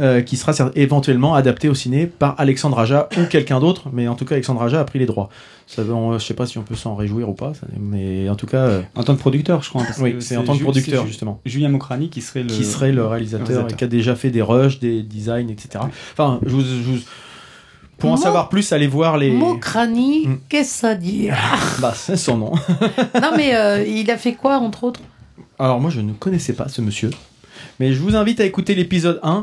euh, 0.01 0.22
qui 0.22 0.38
sera 0.38 0.70
éventuellement 0.74 1.34
adapté 1.34 1.68
au 1.68 1.74
ciné 1.74 2.07
par 2.07 2.34
Alexandre 2.40 2.78
Aja 2.78 3.11
ou 3.18 3.26
quelqu'un 3.26 3.61
d'autre, 3.61 3.90
mais 3.93 4.09
en 4.09 4.14
tout 4.14 4.24
cas 4.24 4.36
Alexandre 4.36 4.62
Aja 4.62 4.80
a 4.80 4.84
pris 4.84 4.99
les 4.99 5.05
droits. 5.05 5.28
Ça, 5.74 5.82
on- 5.82 6.18
je 6.18 6.24
sais 6.24 6.34
pas 6.34 6.44
si 6.46 6.58
on 6.58 6.62
peut 6.62 6.74
s'en 6.74 6.94
réjouir 6.94 7.28
ou 7.30 7.32
pas, 7.32 7.52
mais 7.80 8.28
en 8.28 8.34
tout 8.36 8.46
cas, 8.46 8.58
euh, 8.66 8.82
En 8.94 9.04
tant 9.04 9.14
que 9.14 9.20
producteur, 9.20 9.62
je 9.62 9.70
crois. 9.70 9.82
parce 9.84 9.98
oui, 10.00 10.16
c'est 10.20 10.36
en 10.36 10.44
tant 10.44 10.54
que 10.56 10.62
producteur 10.62 11.06
justement, 11.06 11.40
Julien 11.46 11.70
Mokrani 11.70 12.10
qui 12.10 12.20
serait 12.20 12.42
le. 12.42 12.48
qui 12.50 12.64
serait 12.64 12.92
le 12.92 13.06
réalisateur, 13.06 13.66
et 13.70 13.74
qui 13.74 13.84
a 13.84 13.86
déjà 13.86 14.14
fait 14.14 14.30
des 14.30 14.42
rushs, 14.42 14.78
des 14.80 15.02
designs, 15.02 15.48
etc. 15.48 15.84
Enfin, 16.12 16.40
je 16.44 16.50
vous, 16.50 16.60
je 16.60 16.66
vous- 16.90 16.98
pour 17.98 18.10
en 18.10 18.16
Mo- 18.16 18.20
savoir 18.22 18.48
plus, 18.48 18.70
allez 18.72 18.86
voir 18.88 19.16
les. 19.16 19.30
Mokrani, 19.30 20.26
Mm. 20.26 20.38
qu'est-ce 20.48 20.74
que 20.74 20.78
ça 20.80 20.94
dit 20.94 21.28
Bah, 21.80 21.92
c'est 21.96 22.16
son 22.16 22.36
nom. 22.36 22.52
Non, 23.20 23.30
mais 23.36 23.54
euh, 23.54 23.84
il 23.86 24.10
a 24.10 24.16
fait 24.18 24.34
quoi, 24.34 24.58
entre 24.58 24.84
autres? 24.84 25.00
Alors 25.58 25.80
moi 25.80 25.90
je 25.90 26.00
ne 26.00 26.12
connaissais 26.12 26.52
pas 26.54 26.68
ce 26.68 26.80
monsieur. 26.82 27.10
Mais 27.80 27.92
je 27.92 28.00
vous 28.00 28.16
invite 28.16 28.40
à 28.40 28.44
écouter 28.44 28.74
l'épisode 28.74 29.18
1 29.22 29.42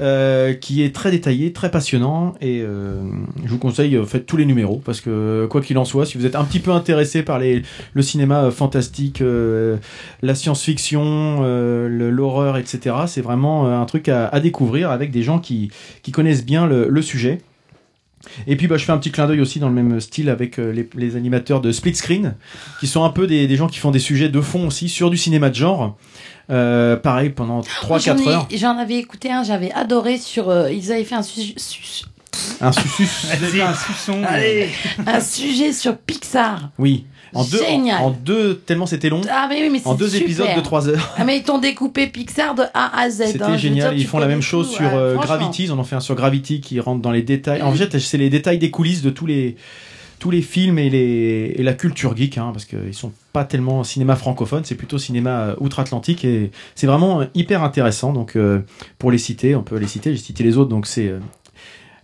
euh, 0.00 0.54
qui 0.54 0.82
est 0.82 0.94
très 0.94 1.10
détaillé, 1.10 1.52
très 1.52 1.70
passionnant 1.70 2.34
et 2.40 2.60
euh, 2.60 3.02
je 3.44 3.50
vous 3.50 3.58
conseille 3.58 3.96
euh, 3.96 4.04
faites 4.04 4.26
tous 4.26 4.36
les 4.36 4.46
numéros 4.46 4.82
parce 4.84 5.00
que 5.00 5.46
quoi 5.50 5.60
qu'il 5.60 5.78
en 5.78 5.84
soit, 5.84 6.06
si 6.06 6.18
vous 6.18 6.26
êtes 6.26 6.36
un 6.36 6.44
petit 6.44 6.60
peu 6.60 6.72
intéressé 6.72 7.22
par 7.22 7.38
les, 7.38 7.62
le 7.94 8.02
cinéma 8.02 8.50
fantastique, 8.50 9.22
la 10.22 10.34
science-fiction, 10.34 11.42
l'horreur, 11.88 12.56
etc., 12.56 12.96
c'est 13.06 13.20
vraiment 13.20 13.66
un 13.66 13.84
truc 13.86 14.08
à, 14.08 14.28
à 14.28 14.40
découvrir 14.40 14.90
avec 14.90 15.10
des 15.10 15.22
gens 15.22 15.38
qui, 15.38 15.70
qui 16.02 16.12
connaissent 16.12 16.44
bien 16.44 16.66
le, 16.66 16.88
le 16.88 17.02
sujet. 17.02 17.38
Et 18.46 18.56
puis 18.56 18.66
bah, 18.66 18.76
je 18.76 18.84
fais 18.84 18.92
un 18.92 18.98
petit 18.98 19.10
clin 19.10 19.26
d'œil 19.26 19.40
aussi 19.40 19.58
dans 19.60 19.68
le 19.68 19.74
même 19.74 19.98
style 20.00 20.28
avec 20.28 20.58
euh, 20.58 20.72
les, 20.72 20.88
les 20.94 21.16
animateurs 21.16 21.60
de 21.60 21.72
Split 21.72 21.94
Screen, 21.94 22.34
qui 22.80 22.86
sont 22.86 23.02
un 23.04 23.10
peu 23.10 23.26
des, 23.26 23.46
des 23.46 23.56
gens 23.56 23.66
qui 23.66 23.78
font 23.78 23.90
des 23.90 23.98
sujets 23.98 24.28
de 24.28 24.40
fond 24.40 24.66
aussi 24.66 24.88
sur 24.88 25.10
du 25.10 25.16
cinéma 25.16 25.48
de 25.50 25.54
genre. 25.54 25.96
Euh, 26.50 26.96
pareil 26.96 27.30
pendant 27.30 27.60
3-4 27.60 28.00
J'en 28.04 28.16
ai- 28.18 28.28
heures. 28.28 28.48
J'en 28.54 28.76
avais 28.76 28.96
écouté 28.96 29.30
un, 29.30 29.42
j'avais 29.44 29.70
adoré 29.72 30.18
sur. 30.18 30.48
euh, 30.50 30.70
ils 30.70 30.90
avaient 30.92 31.04
fait 31.04 31.14
un, 31.14 31.22
sujet- 31.22 31.54
su- 31.56 32.04
Un 32.60 32.72
fait 32.72 33.62
un 33.62 33.74
soupçon. 33.74 34.22
Allez 34.24 34.68
un 35.06 35.20
sujet 35.20 35.72
sur 35.72 35.96
Pixar. 35.96 36.70
Oui. 36.78 37.06
En 37.32 37.44
deux, 37.44 37.58
Génial. 37.64 38.02
en, 38.02 38.06
en 38.06 38.10
deux, 38.10 38.56
tellement 38.58 38.86
c'était 38.86 39.08
long. 39.08 39.20
Ah, 39.30 39.46
mais 39.48 39.62
oui, 39.62 39.70
mais 39.70 39.80
En 39.84 39.94
deux 39.94 40.08
super. 40.08 40.22
épisodes 40.22 40.48
de 40.56 40.60
3 40.60 40.88
heures. 40.88 41.14
Ah, 41.16 41.24
mais 41.24 41.36
ils 41.38 41.42
t'ont 41.44 41.58
découpé 41.58 42.06
Pixar 42.08 42.54
de 42.54 42.62
A 42.74 43.00
à 43.00 43.08
Z. 43.10 43.20
hein, 43.22 43.26
C'était 43.28 43.58
génial. 43.58 43.90
dire, 43.94 44.02
Ils 44.02 44.06
font 44.06 44.18
la 44.18 44.26
même 44.26 44.42
chose 44.42 44.68
tout, 44.70 44.74
sur 44.76 44.94
euh. 44.94 45.16
Gravity. 45.16 45.64
Ils 45.64 45.72
en 45.72 45.78
ont 45.78 45.84
fait 45.84 45.96
un 45.96 46.00
sur 46.00 46.14
Gravity 46.16 46.60
qui 46.60 46.80
rentre 46.80 47.00
dans 47.02 47.12
les 47.12 47.22
détails. 47.22 47.62
En 47.62 47.72
fait, 47.72 47.98
c'est 47.98 48.18
les 48.18 48.30
détails 48.30 48.58
des 48.58 48.70
coulisses 48.70 49.02
de 49.02 49.10
tous 49.10 49.26
les 49.26 49.56
tous 50.18 50.30
les 50.30 50.42
films 50.42 50.78
et 50.78 50.90
les 50.90 51.54
et 51.56 51.62
la 51.62 51.72
culture 51.72 52.14
geek, 52.16 52.36
hein, 52.36 52.50
parce 52.52 52.66
qu'ils 52.66 52.92
sont 52.92 53.12
pas 53.32 53.44
tellement 53.44 53.84
cinéma 53.84 54.16
francophone, 54.16 54.64
c'est 54.64 54.74
plutôt 54.74 54.98
cinéma 54.98 55.30
euh, 55.40 55.54
outre-Atlantique 55.60 56.26
et 56.26 56.50
c'est 56.74 56.86
vraiment 56.86 57.22
euh, 57.22 57.24
hyper 57.34 57.62
intéressant. 57.62 58.12
Donc 58.12 58.36
euh, 58.36 58.58
pour 58.98 59.10
les 59.10 59.16
citer, 59.18 59.54
on 59.54 59.62
peut 59.62 59.76
les 59.78 59.86
citer. 59.86 60.10
J'ai 60.12 60.20
cité 60.22 60.42
les 60.44 60.58
autres. 60.58 60.68
Donc 60.68 60.86
c'est 60.86 61.14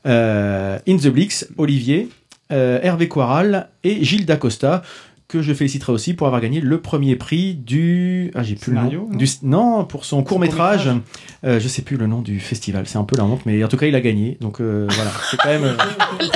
euh, 0.07 0.79
In 0.89 0.97
the 0.97 1.09
Blix, 1.09 1.47
Olivier, 1.59 2.09
euh, 2.53 2.79
Hervé 2.83 3.09
Coiral 3.09 3.69
et 3.85 4.05
Gilles 4.05 4.25
Dacosta 4.27 4.83
que 5.29 5.43
je 5.43 5.53
féliciterai 5.53 5.93
aussi 5.93 6.15
pour 6.15 6.27
avoir 6.29 6.41
gagné 6.41 6.61
le 6.61 6.81
premier 6.81 7.17
prix 7.17 7.55
du 7.55 8.31
ah 8.37 8.43
j'ai 8.45 8.55
plus 8.55 8.71
Scénario, 8.73 9.07
le 9.07 9.13
nom 9.13 9.17
du 9.19 9.27
non 9.43 9.85
pour 9.85 10.05
son 10.05 10.23
court 10.23 10.39
métrage 10.39 10.89
euh, 11.45 11.59
je 11.59 11.67
sais 11.67 11.83
plus 11.83 11.97
le 11.97 12.07
nom 12.07 12.21
du 12.23 12.39
festival 12.39 12.85
c'est 12.87 12.97
un 12.99 13.03
peu 13.03 13.17
la 13.17 13.25
honte 13.25 13.41
mais 13.45 13.63
en 13.65 13.69
tout 13.69 13.77
cas 13.77 13.87
il 13.87 13.95
a 13.97 14.01
gagné 14.01 14.39
donc 14.41 14.61
euh, 14.61 14.87
voilà 14.91 15.11
c'est 15.31 15.37
quand 15.39 15.49
même 15.49 15.65
euh, 15.65 15.75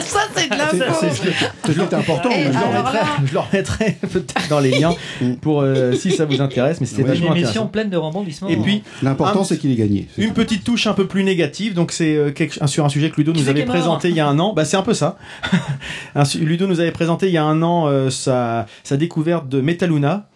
Ça, 0.01 0.21
c'est 0.35 0.49
de 0.49 0.55
C'est- 0.55 0.79
l'info. 0.79 1.07
c'est- 1.13 1.73
C'est 1.73 1.95
important. 1.95 2.31
Et 2.31 2.45
mais 2.47 2.53
je 2.53 2.59
le 2.59 2.65
remettrai, 2.67 2.95
là- 2.95 3.07
je 3.25 3.33
le 3.33 3.39
remettrai 3.39 3.97
peut-être 4.11 4.49
dans 4.49 4.59
les 4.61 4.71
liens 4.73 4.95
pour 5.41 5.61
euh, 5.63 5.93
si 5.93 6.11
ça 6.11 6.25
vous 6.25 6.41
intéresse 6.41 6.81
mais 6.81 6.87
c'était 6.87 7.03
Ouais. 7.05 7.11
Une 7.11 7.25
émission 7.25 7.33
intéressant 7.33 7.67
pleine 7.69 7.91
de 7.91 7.97
rebondissements. 7.97 8.49
et 8.49 8.57
puis 8.57 8.83
L'important, 9.03 9.43
Un- 9.43 9.45
c'est 9.45 9.57
qu'il 9.59 9.71
ait 9.71 9.77
gagné. 9.77 10.09
Une 10.19 10.29
ça. 10.29 10.35
petite 10.35 10.65
touche 10.65 10.87
un 10.89 10.95
peu 10.95 11.07
plus 11.07 11.23
négative, 11.25 11.75
donc 11.75 11.93
c'est 11.93 12.17
euh, 12.17 12.31
quelque- 12.33 12.67
sur 12.67 12.85
un 12.85 12.89
sujet 12.89 13.11
que 13.11 13.17
Ludo 13.17 13.33
nous 13.33 13.49
avait 13.49 13.65
présenté 13.65 14.09
il 14.09 14.17
y 14.17 14.21
a 14.21 14.27
un 14.27 14.39
an. 14.41 14.53
Bah 14.53 14.65
c'est 14.65 14.77
un 14.77 14.83
peu 14.83 14.95
ça. 14.95 15.17
Ludo 16.41 16.67
nous 16.67 16.81
avait 16.81 16.91
présenté 16.93 17.29
il 17.29 17.33
y 17.33 17.39
a 17.39 17.45
un 17.45 17.63
an 17.63 18.11
sa, 18.11 18.67
sa 18.85 18.97
découverte 18.97 19.49
de 19.49 19.61
Metaluna, 19.61 20.31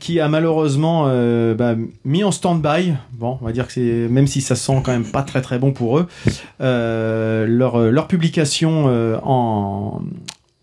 qui 0.00 0.20
a 0.20 0.28
malheureusement 0.28 1.04
euh, 1.06 1.54
bah, 1.54 1.74
mis 2.04 2.24
en 2.24 2.30
stand-by. 2.30 2.94
Bon, 3.12 3.38
on 3.40 3.44
va 3.44 3.52
dire 3.52 3.66
que 3.66 3.72
c'est 3.72 4.08
même 4.08 4.26
si 4.26 4.40
ça 4.40 4.54
sent 4.54 4.80
quand 4.84 4.92
même 4.92 5.10
pas 5.10 5.22
très 5.22 5.42
très 5.42 5.58
bon 5.58 5.72
pour 5.72 5.98
eux, 5.98 6.06
euh, 6.60 7.46
leur 7.46 7.76
euh, 7.76 7.90
leur 7.90 8.08
publication 8.08 8.86
euh, 8.88 9.18
en 9.22 10.02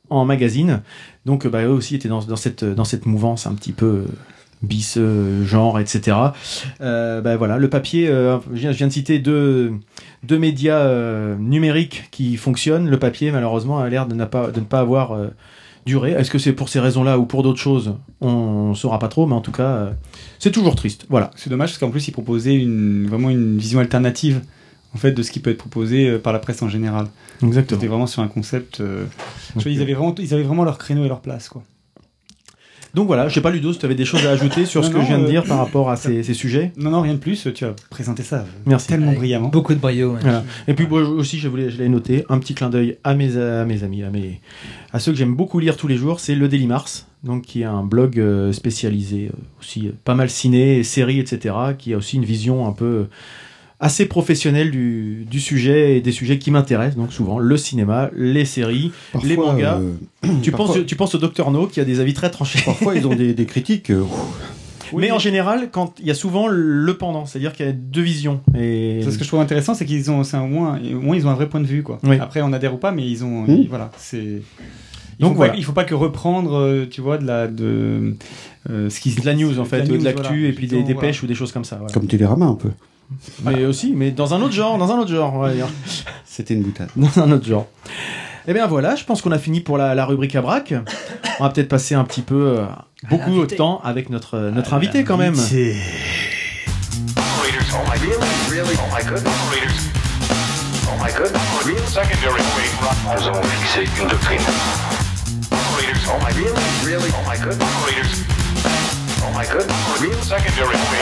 en 0.09 0.25
magazine. 0.25 0.81
Donc 1.25 1.47
bah, 1.47 1.63
eux 1.63 1.69
aussi 1.69 1.95
étaient 1.95 2.09
dans, 2.09 2.23
dans 2.23 2.35
cette 2.35 2.63
dans 2.63 2.85
cette 2.85 3.05
mouvance 3.05 3.47
un 3.47 3.53
petit 3.55 3.71
peu 3.71 4.05
bis 4.61 4.97
genre, 5.43 5.77
etc. 5.77 6.15
Bah 6.79 7.35
voilà, 7.35 7.57
le 7.57 7.69
papier. 7.69 8.07
je, 8.07 8.39
viens, 8.51 8.71
je 8.71 8.77
viens 8.77 8.87
de 8.87 8.93
citer 8.93 9.19
deux 9.19 9.73
deux 10.23 10.39
médias 10.39 11.35
numériques 11.37 12.05
qui 12.11 12.37
fonctionnent. 12.37 12.89
Le 12.89 12.97
papier, 12.97 13.31
malheureusement, 13.31 13.79
a 13.79 13.89
l'air 13.89 14.07
de, 14.07 14.15
n'a 14.15 14.25
pas, 14.25 14.51
de 14.51 14.61
ne 14.61 14.65
pas 14.65 14.79
avoir 14.79 15.17
euh, 15.83 15.89
duré. 15.89 16.11
Est-ce 16.11 16.31
que 16.31 16.39
c'est 16.39 16.53
pour 16.53 16.69
ces 16.69 16.79
raisons-là 16.79 17.17
ou 17.19 17.25
pour 17.25 17.43
d'autres 17.43 17.59
choses 17.59 17.95
On 18.21 18.69
ne 18.69 18.75
saura 18.75 18.99
pas 18.99 19.07
trop, 19.07 19.25
mais 19.25 19.35
en 19.35 19.41
tout 19.41 19.51
cas, 19.51 19.63
euh, 19.63 19.91
c'est 20.39 20.51
toujours 20.51 20.75
triste. 20.75 21.05
Voilà. 21.09 21.31
C'est 21.35 21.49
dommage 21.49 21.69
parce 21.69 21.79
qu'en 21.79 21.91
plus, 21.91 22.07
ils 22.07 22.11
proposaient 22.11 22.55
une, 22.55 23.07
vraiment 23.07 23.29
une 23.29 23.57
vision 23.57 23.79
alternative 23.79 24.41
en 24.93 24.97
fait, 24.97 25.11
de 25.11 25.23
ce 25.23 25.31
qui 25.31 25.39
peut 25.39 25.49
être 25.49 25.57
proposé 25.57 26.07
euh, 26.07 26.19
par 26.19 26.33
la 26.33 26.39
presse 26.39 26.61
en 26.61 26.69
général. 26.69 27.07
Exactement. 27.41 27.79
C'était 27.79 27.89
vraiment 27.89 28.07
sur 28.07 28.21
un 28.21 28.27
concept. 28.27 28.79
euh, 28.79 29.05
je 29.55 29.63
vois, 29.63 29.71
ils, 29.71 29.81
avaient 29.81 29.93
vraiment, 29.93 30.15
ils 30.17 30.33
avaient 30.33 30.43
vraiment 30.43 30.63
leur 30.63 30.77
créneau 30.77 31.03
et 31.03 31.07
leur 31.07 31.21
place. 31.21 31.49
Quoi. 31.49 31.63
Donc 32.93 33.07
voilà, 33.07 33.27
je 33.27 33.33
sais 33.33 33.41
pas 33.41 33.49
Ludo, 33.49 33.73
si 33.73 33.79
tu 33.79 33.85
avais 33.85 33.95
des 33.95 34.05
choses 34.05 34.23
à 34.27 34.29
ajouter 34.31 34.65
sur 34.67 34.83
ce 34.85 34.89
Non, 34.91 34.97
que 34.97 35.01
je 35.01 35.07
viens 35.07 35.17
de 35.17 35.23
euh, 35.23 35.29
dire 35.29 35.43
par 35.45 35.57
rapport 35.57 35.89
à 35.89 35.95
ces, 35.95 36.21
ces 36.21 36.35
sujets? 36.35 36.71
Non, 36.77 36.91
non, 36.91 37.01
rien 37.01 37.13
de 37.13 37.19
plus. 37.19 37.47
Tu 37.55 37.65
as 37.65 37.73
présenté 37.89 38.21
ça 38.21 38.37
euh, 38.41 38.43
Merci. 38.67 38.87
tellement 38.87 39.07
Avec 39.07 39.17
brillamment. 39.19 39.49
Beaucoup 39.49 39.73
de 39.73 39.79
brio. 39.79 40.15
Voilà. 40.21 40.43
Et 40.67 40.75
puis 40.75 40.85
moi 40.87 41.01
aussi, 41.01 41.39
je 41.39 41.47
voulais, 41.47 41.71
je 41.71 41.77
l'ai 41.79 41.89
noté, 41.89 42.23
un 42.29 42.37
petit 42.37 42.53
clin 42.53 42.69
d'œil 42.69 42.97
à 43.03 43.15
mes, 43.15 43.35
à 43.37 43.65
mes 43.65 43.83
amis, 43.83 44.03
à 44.03 44.11
mes, 44.11 44.41
à 44.91 44.99
ceux 44.99 45.11
que 45.11 45.17
j'aime 45.17 45.33
beaucoup 45.35 45.57
lire 45.59 45.75
tous 45.75 45.87
les 45.87 45.97
jours, 45.97 46.19
c'est 46.19 46.35
le 46.35 46.47
Daily 46.47 46.67
Mars, 46.67 47.07
donc 47.23 47.41
qui 47.41 47.61
est 47.61 47.65
un 47.65 47.83
blog 47.83 48.19
euh, 48.19 48.51
spécialisé 48.53 49.31
euh, 49.33 49.37
aussi 49.59 49.87
euh, 49.87 49.91
pas 50.05 50.13
mal 50.13 50.29
ciné, 50.29 50.83
séries, 50.83 51.19
etc., 51.19 51.55
qui 51.79 51.93
a 51.95 51.97
aussi 51.97 52.17
une 52.17 52.25
vision 52.25 52.67
un 52.67 52.73
peu 52.73 52.85
euh, 52.85 53.09
assez 53.83 54.05
professionnelle 54.05 54.71
du, 54.71 55.25
du 55.29 55.39
sujet 55.39 55.97
et 55.97 56.01
des 56.01 56.11
sujets 56.13 56.37
qui 56.39 56.51
m'intéressent, 56.51 56.95
donc 56.97 57.11
souvent 57.11 57.37
le 57.37 57.57
cinéma, 57.57 58.09
les 58.15 58.45
séries, 58.45 58.91
les 59.23 59.35
mangas. 59.37 59.79
euh, 59.79 60.29
tu, 60.41 60.51
parfois- 60.51 60.75
penses, 60.75 60.85
tu 60.85 60.95
penses 60.95 61.15
au 61.15 61.17
Docteur 61.17 61.51
No 61.51 61.67
qui 61.67 61.79
a 61.81 61.85
des 61.85 61.99
avis 61.99 62.13
très 62.13 62.29
tranchés. 62.31 62.59
Parfois, 62.65 62.95
ils 62.95 63.05
ont 63.05 63.13
des, 63.15 63.33
des 63.33 63.45
critiques. 63.45 63.89
euh, 63.89 64.03
mais 64.95 65.11
en 65.11 65.19
général, 65.19 65.69
quand 65.71 65.95
il 65.99 66.07
y 66.07 66.11
a 66.11 66.13
souvent 66.13 66.47
le 66.47 66.93
pendant, 66.97 67.25
c'est-à-dire 67.25 67.51
qu'il 67.53 67.65
y 67.65 67.69
a 67.69 67.73
deux 67.73 68.01
visions. 68.03 68.41
Et 68.57 69.01
Ce 69.01 69.17
que 69.17 69.23
je 69.23 69.27
trouve 69.27 69.39
intéressant, 69.41 69.73
c'est 69.73 69.85
qu'ils 69.85 70.09
ont, 70.11 70.23
c'est 70.23 70.37
au 70.37 70.45
moins, 70.45 70.79
au 70.79 70.99
moins, 71.01 71.15
ils 71.15 71.25
ont 71.27 71.31
un 71.31 71.35
vrai 71.35 71.49
point 71.49 71.59
de 71.61 71.65
vue, 71.65 71.83
quoi. 71.83 71.99
Oui. 72.03 72.17
Après, 72.21 72.41
on 72.41 72.53
adhère 72.53 72.73
ou 72.75 72.77
pas, 72.77 72.91
mais 72.91 73.05
ils 73.05 73.23
ont, 73.25 73.41
Mmh. 73.43 73.51
ils- 73.63 73.67
voilà, 73.69 73.91
c'est. 73.97 74.17
Il 75.19 75.21
Donc 75.21 75.31
faut 75.31 75.35
voilà. 75.37 75.53
pas, 75.53 75.57
il 75.59 75.63
faut 75.65 75.73
pas 75.73 75.83
que 75.83 75.93
reprendre, 75.95 76.53
euh, 76.57 76.85
tu 76.89 77.01
vois, 77.01 77.17
de 77.17 77.25
la, 77.25 77.47
de, 77.47 78.15
euh, 78.69 78.89
ce 78.89 78.99
qui 78.99 79.13
de 79.13 79.25
la 79.25 79.35
news 79.35 79.59
en 79.59 79.65
fait, 79.65 79.79
la 79.79 79.85
de 79.85 80.03
l'actu 80.03 80.21
voilà. 80.23 80.47
et 80.47 80.53
puis 80.53 80.67
des 80.67 80.83
dépêches 80.83 81.17
voilà. 81.17 81.23
ou 81.23 81.27
des 81.27 81.35
choses 81.35 81.51
comme 81.51 81.65
ça. 81.65 81.75
voilà. 81.77 81.93
Comme 81.93 82.07
Télérama, 82.07 82.45
un 82.45 82.55
peu. 82.55 82.69
Mais 83.43 83.65
aussi, 83.65 83.93
mais 83.95 84.11
dans 84.11 84.33
un 84.33 84.41
autre 84.41 84.53
genre, 84.53 84.77
dans 84.77 84.91
un 84.91 84.99
autre 84.99 85.11
genre, 85.11 85.33
on 85.33 85.39
va 85.39 85.53
dire. 85.53 85.67
C'était 86.25 86.53
une 86.53 86.63
boutade. 86.63 86.89
Dans 86.95 87.19
un 87.21 87.31
autre 87.31 87.45
genre. 87.45 87.67
Eh 88.47 88.53
bien 88.53 88.65
voilà, 88.67 88.95
je 88.95 89.03
pense 89.05 89.21
qu'on 89.21 89.31
a 89.31 89.39
fini 89.39 89.61
pour 89.61 89.77
la, 89.77 89.95
la 89.95 90.05
rubrique 90.05 90.35
à 90.35 90.41
braque. 90.41 90.73
On 91.39 91.43
va 91.43 91.49
peut-être 91.49 91.69
passer 91.69 91.95
un 91.95 92.03
petit 92.03 92.21
peu, 92.21 92.57
euh, 92.57 92.65
beaucoup 93.09 93.45
de 93.45 93.55
temps 93.55 93.81
avec 93.83 94.09
notre, 94.09 94.35
euh, 94.35 94.51
notre 94.51 94.73
invité 94.73 95.03
quand 95.03 95.17
même. 95.17 95.35
Oh 109.25 109.31
my 109.31 109.45
wing. 109.47 110.13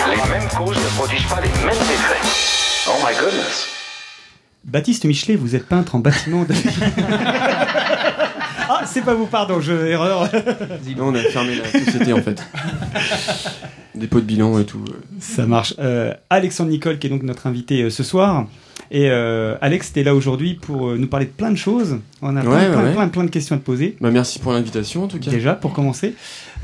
Les 0.09 0.29
mêmes 0.29 0.47
causes 0.49 0.77
ne 0.77 0.89
produisent 0.95 1.25
pas 1.25 1.41
les 1.41 1.49
mêmes 1.65 1.69
effets. 1.69 2.21
Oh 2.87 2.93
my 3.03 3.13
goodness. 3.15 3.67
Baptiste 4.63 5.05
Michelet, 5.05 5.35
vous 5.35 5.55
êtes 5.55 5.67
peintre 5.67 5.95
en 5.95 5.99
bâtiment. 5.99 6.43
De... 6.43 6.53
ah, 8.79 8.85
c'est 8.85 9.01
pas 9.01 9.13
vous, 9.13 9.27
pardon, 9.27 9.59
je 9.59 9.73
erreur. 9.73 10.29
Non, 10.97 11.07
on 11.07 11.15
a 11.15 11.19
fermé 11.19 11.55
la 11.55 11.71
société 11.71 12.13
en 12.13 12.21
fait. 12.21 12.41
Dépôt 13.95 14.19
de 14.19 14.25
bilan 14.25 14.59
et 14.59 14.65
tout. 14.65 14.83
Ça 15.19 15.45
marche. 15.45 15.73
Euh, 15.79 16.13
Alexandre 16.29 16.69
Nicole, 16.69 16.97
qui 16.97 17.07
est 17.07 17.09
donc 17.09 17.23
notre 17.23 17.47
invité 17.47 17.83
euh, 17.83 17.89
ce 17.89 18.03
soir. 18.03 18.47
Et 18.89 19.09
euh, 19.09 19.55
Alex, 19.61 19.93
t'es 19.93 20.03
là 20.03 20.13
aujourd'hui 20.13 20.55
pour 20.55 20.89
euh, 20.89 20.97
nous 20.97 21.07
parler 21.07 21.25
de 21.25 21.31
plein 21.31 21.51
de 21.51 21.55
choses. 21.55 21.99
On 22.21 22.35
a 22.35 22.41
plein, 22.41 22.71
plein, 22.71 22.83
ouais. 22.83 22.93
plein, 22.93 23.07
plein 23.07 23.23
de 23.23 23.29
questions 23.29 23.55
à 23.55 23.59
te 23.59 23.63
poser. 23.63 23.95
Bah, 24.01 24.11
merci 24.11 24.39
pour 24.39 24.51
l'invitation 24.51 25.05
en 25.05 25.07
tout 25.07 25.17
cas. 25.17 25.31
Déjà, 25.31 25.53
pour 25.53 25.71
commencer. 25.71 26.13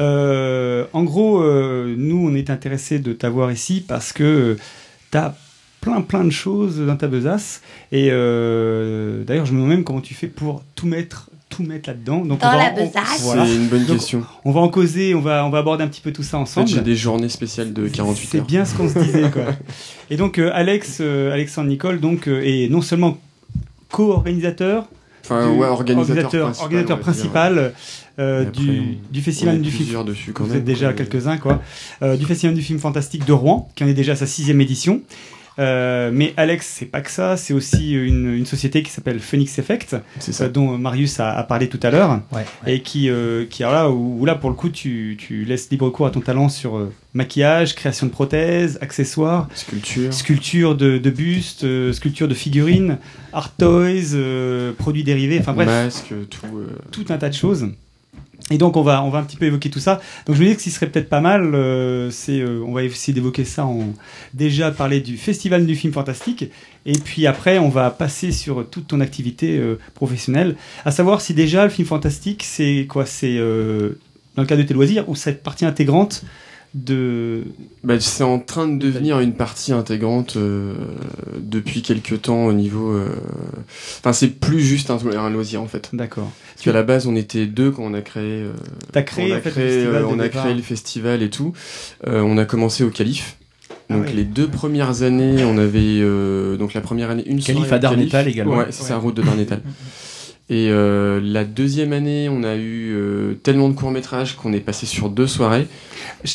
Euh, 0.01 0.85
en 0.91 1.03
gros, 1.03 1.41
euh, 1.41 1.95
nous, 1.97 2.27
on 2.29 2.35
est 2.35 2.49
intéressés 2.49 2.99
de 2.99 3.13
t'avoir 3.13 3.51
ici 3.51 3.83
parce 3.87 4.11
que 4.11 4.57
tu 5.11 5.17
as 5.17 5.35
plein, 5.79 6.01
plein 6.01 6.25
de 6.25 6.29
choses 6.29 6.79
dans 6.79 6.97
ta 6.97 7.07
besace. 7.07 7.61
Et 7.93 8.09
euh, 8.11 9.23
d'ailleurs, 9.23 9.45
je 9.45 9.53
me 9.53 9.57
demande 9.59 9.69
même 9.69 9.83
comment 9.85 10.01
tu 10.01 10.13
fais 10.13 10.27
pour 10.27 10.63
tout 10.75 10.87
mettre, 10.87 11.29
tout 11.49 11.63
mettre 11.63 11.89
là-dedans. 11.89 12.25
Donc, 12.25 12.39
Dans 12.41 12.47
on 12.49 12.51
va 12.51 12.57
la 12.57 12.71
en- 12.71 12.75
besace. 12.75 13.21
voilà. 13.21 13.45
C'est 13.45 13.55
une 13.55 13.67
bonne 13.67 13.85
Donc, 13.85 13.97
question. 13.97 14.23
On 14.45 14.51
va 14.51 14.59
en 14.61 14.69
causer, 14.69 15.15
on 15.15 15.21
va, 15.21 15.45
on 15.45 15.49
va 15.49 15.59
aborder 15.59 15.83
un 15.83 15.87
petit 15.87 16.01
peu 16.01 16.11
tout 16.11 16.23
ça 16.23 16.37
En 16.37 16.45
fait, 16.45 16.59
ensemble. 16.61 16.67
j'ai 16.77 16.81
des 16.83 16.95
journées 16.95 17.29
spéciales 17.29 17.73
de 17.73 17.87
48 17.87 18.27
C'est 18.31 18.37
heures. 18.39 18.45
bien 18.45 18.65
ce 18.65 18.75
qu'on 18.75 18.89
se 18.89 18.99
disait, 18.99 19.29
quoi. 19.31 19.45
Et 20.09 20.17
donc, 20.17 20.39
euh, 20.39 20.51
Alex, 20.53 20.97
euh, 21.01 21.31
Alexandre 21.33 21.69
Nicole, 21.69 21.99
donc, 21.99 22.27
euh, 22.27 22.41
est 22.43 22.67
non 22.69 22.81
seulement 22.81 23.17
co-organisateur, 23.91 24.85
Enfin, 25.23 25.51
du- 25.51 25.57
ouais, 25.59 25.67
organisateur, 25.67 26.53
organisateur, 26.61 26.99
principal. 26.99 27.73
euh, 28.19 28.41
après, 28.47 28.61
du, 29.11 29.21
festival 29.21 29.55
on 29.55 29.57
est 29.59 29.61
du 29.61 29.71
film. 29.71 30.03
dessus 30.05 30.31
quand 30.33 30.43
Vous 30.43 30.49
même, 30.51 30.59
êtes 30.59 30.65
déjà 30.65 30.93
quelques-uns, 30.93 31.37
quoi. 31.37 31.61
Euh, 32.01 32.15
du 32.17 32.25
festival 32.25 32.55
du 32.55 32.61
film 32.61 32.79
fantastique 32.79 33.25
de 33.25 33.33
Rouen, 33.33 33.69
qui 33.75 33.83
en 33.83 33.87
est 33.87 33.93
déjà 33.93 34.13
à 34.13 34.15
sa 34.15 34.25
sixième 34.25 34.61
édition. 34.61 35.01
Euh, 35.59 36.11
mais 36.13 36.33
Alex, 36.37 36.67
c'est 36.79 36.85
pas 36.85 37.01
que 37.01 37.09
ça, 37.09 37.35
c'est 37.35 37.53
aussi 37.53 37.93
une, 37.93 38.33
une 38.33 38.45
société 38.45 38.83
qui 38.83 38.91
s'appelle 38.91 39.19
Phoenix 39.19 39.57
Effect, 39.57 39.95
euh, 39.95 40.49
dont 40.49 40.77
Marius 40.77 41.19
a, 41.19 41.31
a 41.31 41.43
parlé 41.43 41.67
tout 41.67 41.79
à 41.81 41.89
l'heure, 41.89 42.21
Ouais, 42.31 42.45
et 42.67 42.81
qui, 42.81 43.09
euh, 43.09 43.45
qui 43.49 43.63
alors 43.63 43.73
là, 43.73 43.89
où, 43.89 44.17
où 44.21 44.25
là 44.25 44.35
pour 44.35 44.49
le 44.51 44.55
coup, 44.55 44.69
tu, 44.69 45.17
tu 45.19 45.45
laisses 45.45 45.69
libre 45.71 45.89
cours 45.89 46.05
à 46.05 46.11
ton 46.11 46.21
talent 46.21 46.47
sur 46.49 46.77
euh, 46.77 46.93
maquillage, 47.13 47.73
création 47.75 48.05
de 48.05 48.11
prothèses, 48.11 48.77
accessoires, 48.81 49.47
Sculpture. 49.55 50.13
sculpture 50.13 50.75
de, 50.75 50.97
de 50.99 51.09
bustes, 51.09 51.65
sculpture 51.91 52.27
de 52.27 52.35
figurines, 52.35 52.97
art 53.33 53.55
toys, 53.55 54.15
produits 54.77 55.03
dérivés, 55.03 55.39
enfin 55.39 55.53
bref, 55.53 55.67
Masque, 55.67 56.13
tout. 56.29 56.47
tout 56.91 57.05
un 57.09 57.17
tas 57.17 57.29
de 57.29 57.33
choses. 57.33 57.67
Et 58.49 58.57
donc 58.57 58.77
on 58.77 58.81
va 58.81 59.03
on 59.03 59.09
va 59.09 59.19
un 59.19 59.23
petit 59.23 59.35
peu 59.35 59.45
évoquer 59.45 59.69
tout 59.69 59.79
ça. 59.79 59.99
Donc 60.25 60.35
je 60.35 60.41
me 60.41 60.47
dis 60.47 60.55
que 60.55 60.61
ce 60.61 60.69
serait 60.69 60.87
peut-être 60.87 61.09
pas 61.09 61.19
mal, 61.19 61.53
euh, 61.53 62.09
c'est 62.11 62.39
euh, 62.39 62.63
on 62.65 62.71
va 62.73 62.83
essayer 62.83 63.13
d'évoquer 63.13 63.43
ça 63.43 63.65
en 63.65 63.93
déjà 64.33 64.71
parler 64.71 65.01
du 65.01 65.17
festival 65.17 65.65
du 65.65 65.75
film 65.75 65.91
fantastique 65.91 66.45
et 66.85 66.97
puis 66.97 67.27
après 67.27 67.59
on 67.59 67.69
va 67.69 67.89
passer 67.89 68.31
sur 68.31 68.65
toute 68.69 68.87
ton 68.87 69.01
activité 69.01 69.57
euh, 69.57 69.77
professionnelle, 69.95 70.55
à 70.85 70.91
savoir 70.91 71.19
si 71.19 71.33
déjà 71.33 71.65
le 71.65 71.69
film 71.69 71.87
fantastique 71.87 72.43
c'est 72.43 72.85
quoi? 72.89 73.05
C'est 73.05 73.37
dans 73.37 74.43
le 74.43 74.47
cadre 74.47 74.61
de 74.61 74.67
tes 74.67 74.73
loisirs 74.73 75.09
ou 75.09 75.15
cette 75.15 75.43
partie 75.43 75.65
intégrante 75.65 76.23
de 76.73 77.43
Bah, 77.83 77.99
c'est 77.99 78.23
en 78.23 78.39
train 78.39 78.67
de 78.67 78.77
devenir 78.77 79.19
une 79.19 79.33
partie 79.33 79.73
intégrante 79.73 80.37
depuis 81.37 81.81
quelques 81.81 82.21
temps 82.21 82.45
au 82.45 82.53
niveau. 82.53 82.97
Enfin, 83.99 84.13
c'est 84.13 84.39
plus 84.39 84.61
juste 84.61 84.89
un, 84.91 84.99
un 85.17 85.29
loisir 85.29 85.61
en 85.61 85.67
fait. 85.67 85.89
d'accord. 85.93 86.31
Parce 86.57 86.65
qu'à 86.65 86.73
la 86.73 86.81
base, 86.83 87.05
on 87.05 87.15
était 87.15 87.45
deux 87.45 87.69
quand 87.69 87.83
on 87.83 87.93
a 87.93 88.01
créé. 88.01 88.41
euh, 88.41 88.51
T'as 88.91 89.03
créé, 89.03 89.31
on 89.31 89.35
a 89.35 89.37
en 89.37 89.41
fait, 89.41 89.49
le 89.49 89.51
créé, 89.55 89.69
festival 89.69 90.01
euh, 90.01 90.07
on 90.09 90.19
a 90.19 90.29
créé 90.29 90.53
le 90.55 90.61
festival 90.63 91.21
et 91.21 91.29
tout. 91.29 91.53
Euh, 92.07 92.21
on 92.21 92.35
a 92.39 92.45
commencé 92.45 92.83
au 92.83 92.89
Calife. 92.89 93.37
Ah 93.89 93.93
Donc 93.93 94.05
ouais. 94.07 94.13
les 94.13 94.23
deux 94.23 94.47
premières 94.47 95.03
années, 95.03 95.43
on 95.45 95.57
avait 95.59 95.79
euh, 96.01 96.57
donc 96.57 96.73
la 96.73 96.81
première 96.81 97.11
année 97.11 97.23
une 97.27 97.39
Calife 97.41 97.61
soirée 97.65 97.75
à 97.75 97.79
Darnétal 97.79 98.27
également. 98.27 98.57
Ouais, 98.57 98.65
c'est 98.71 98.81
Ouais. 98.81 98.87
ça, 98.89 98.97
route 98.97 99.15
de 99.15 99.21
Darnétal. 99.21 99.61
Et 100.49 100.69
euh, 100.71 101.19
la 101.21 101.43
deuxième 101.43 101.91
année, 101.91 102.29
on 102.29 102.41
a 102.43 102.55
eu 102.55 102.93
euh, 102.95 103.33
tellement 103.43 103.67
de 103.67 103.73
courts 103.73 103.91
métrages 103.91 104.37
qu'on 104.37 104.53
est 104.53 104.61
passé 104.61 104.85
sur 104.85 105.09
deux 105.09 105.27
soirées. 105.27 105.67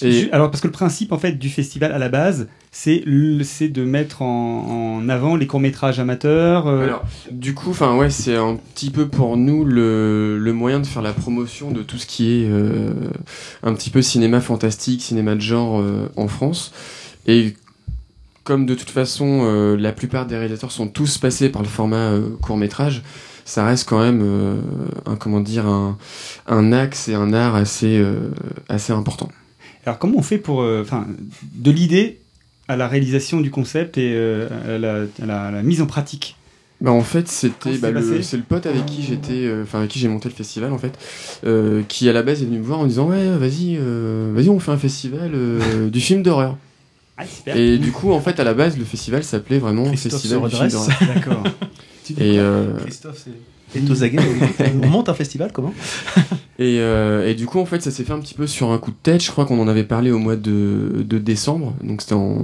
Et- 0.02 0.28
alors 0.32 0.50
parce 0.50 0.60
que 0.60 0.66
le 0.66 0.72
principe 0.72 1.12
en 1.12 1.18
fait 1.18 1.32
du 1.32 1.48
festival 1.48 1.92
à 1.92 1.98
la 1.98 2.10
base, 2.10 2.48
c'est 2.72 3.00
de 3.06 3.84
mettre 3.84 4.20
en, 4.20 4.98
en 5.00 5.08
avant 5.08 5.34
les 5.34 5.46
courts 5.46 5.60
métrages 5.60 5.98
amateurs. 5.98 6.66
euh, 6.66 6.84
Alors, 6.84 7.04
du 7.30 7.54
coup, 7.54 7.70
enfin 7.70 7.96
ouais, 7.96 8.10
c'est 8.10 8.36
un 8.36 8.58
petit 8.74 8.90
peu 8.90 9.08
pour 9.08 9.38
nous 9.38 9.64
le, 9.64 10.38
le 10.38 10.52
moyen 10.52 10.80
de 10.80 10.86
faire 10.86 11.00
la 11.02 11.14
promotion 11.14 11.70
de 11.70 11.82
tout 11.82 11.96
ce 11.96 12.04
qui 12.06 12.42
est 12.42 12.50
un 13.62 13.72
petit 13.72 13.88
peu 13.88 14.02
cinéma 14.02 14.42
fantastique, 14.42 15.00
cinéma 15.00 15.34
de 15.36 15.40
genre 15.40 15.82
en 16.16 16.28
France. 16.28 16.72
Et 17.26 17.54
comme 18.44 18.66
de 18.66 18.74
toute 18.74 18.90
façon, 18.90 19.74
la 19.78 19.92
plupart 19.92 20.26
des 20.26 20.36
réalisateurs 20.36 20.72
sont 20.72 20.88
tous 20.88 21.16
passés 21.16 21.48
par 21.48 21.62
le 21.62 21.68
format 21.68 22.12
court 22.42 22.56
métrage, 22.58 23.02
ça 23.44 23.64
reste 23.64 23.88
quand 23.88 24.00
même 24.00 24.20
euh, 24.22 24.56
un 25.06 25.16
comment 25.16 25.40
dire 25.40 25.66
un, 25.66 25.98
un 26.46 26.72
axe 26.72 27.08
et 27.08 27.14
un 27.14 27.32
art 27.32 27.54
assez 27.54 27.98
euh, 27.98 28.30
assez 28.68 28.92
important. 28.92 29.28
Alors 29.84 29.98
comment 29.98 30.18
on 30.18 30.22
fait 30.22 30.38
pour, 30.38 30.62
euh, 30.62 30.82
enfin, 30.82 31.06
de 31.56 31.70
l'idée 31.70 32.20
à 32.68 32.76
la 32.76 32.86
réalisation 32.88 33.40
du 33.40 33.50
concept 33.50 33.98
et 33.98 34.14
à, 34.16 34.78
la, 34.78 35.06
à 35.22 35.26
la- 35.26 35.42
à 35.46 35.50
la 35.50 35.62
mise 35.62 35.80
en 35.82 35.86
pratique? 35.86 36.36
Bah 36.80 36.90
en 36.92 37.02
fait 37.02 37.28
c'était 37.28 37.78
bah, 37.78 37.90
le- 37.90 38.22
c'est 38.22 38.36
le 38.36 38.42
pote 38.42 38.66
avec 38.66 38.86
qui 38.86 39.02
j'étais 39.04 39.44
euh, 39.46 39.62
enfin 39.62 39.78
avec 39.78 39.90
qui 39.90 40.00
j'ai 40.00 40.08
monté 40.08 40.28
le 40.28 40.34
festival 40.34 40.72
en 40.72 40.78
fait 40.78 40.92
euh, 41.46 41.82
qui 41.88 42.08
à 42.08 42.12
la 42.12 42.22
base 42.24 42.42
est 42.42 42.46
venu 42.46 42.58
me 42.58 42.64
voir 42.64 42.80
en 42.80 42.86
disant 42.86 43.08
ouais 43.08 43.36
vas-y 43.36 43.76
euh, 43.78 44.32
vas-y 44.34 44.48
on 44.48 44.58
fait 44.58 44.72
un 44.72 44.76
festival 44.78 45.30
du 45.90 46.00
film 46.00 46.22
d'horreur. 46.24 46.56
Ah 47.16 47.24
et 47.56 47.78
du 47.78 47.92
coup 47.92 48.10
en 48.12 48.20
fait 48.20 48.40
à 48.40 48.44
la 48.44 48.54
base 48.54 48.76
le 48.78 48.84
festival 48.84 49.22
s'appelait 49.22 49.58
vraiment 49.60 49.84
Christophe 49.84 50.22
festival 50.22 50.40
se 50.42 50.48
du 50.48 50.56
film 50.56 50.68
d'horreur. 50.70 50.98
D'accord. 51.14 51.46
Et 52.10 52.38
euh, 52.38 52.76
Christophe, 52.78 53.22
c'est. 53.24 53.30
On 53.74 54.88
monte 54.88 55.08
un 55.08 55.14
festival, 55.14 55.50
comment 55.52 55.72
et 56.58 56.62
Et, 56.74 56.80
euh, 56.80 57.28
et 57.28 57.34
du 57.34 57.46
coup, 57.46 57.58
en 57.58 57.64
fait, 57.64 57.82
ça 57.82 57.90
s'est 57.90 58.04
fait 58.04 58.12
un 58.12 58.20
petit 58.20 58.34
peu 58.34 58.46
sur 58.46 58.70
un 58.70 58.78
coup 58.78 58.90
de 58.90 58.96
tête. 59.02 59.24
Je 59.24 59.30
crois 59.30 59.46
qu'on 59.46 59.58
en 59.58 59.66
avait 59.66 59.84
parlé 59.84 60.10
au 60.10 60.18
mois 60.18 60.36
de, 60.36 61.04
de 61.04 61.18
décembre. 61.18 61.74
Donc 61.82 62.02
c'était 62.02 62.14
en 62.14 62.38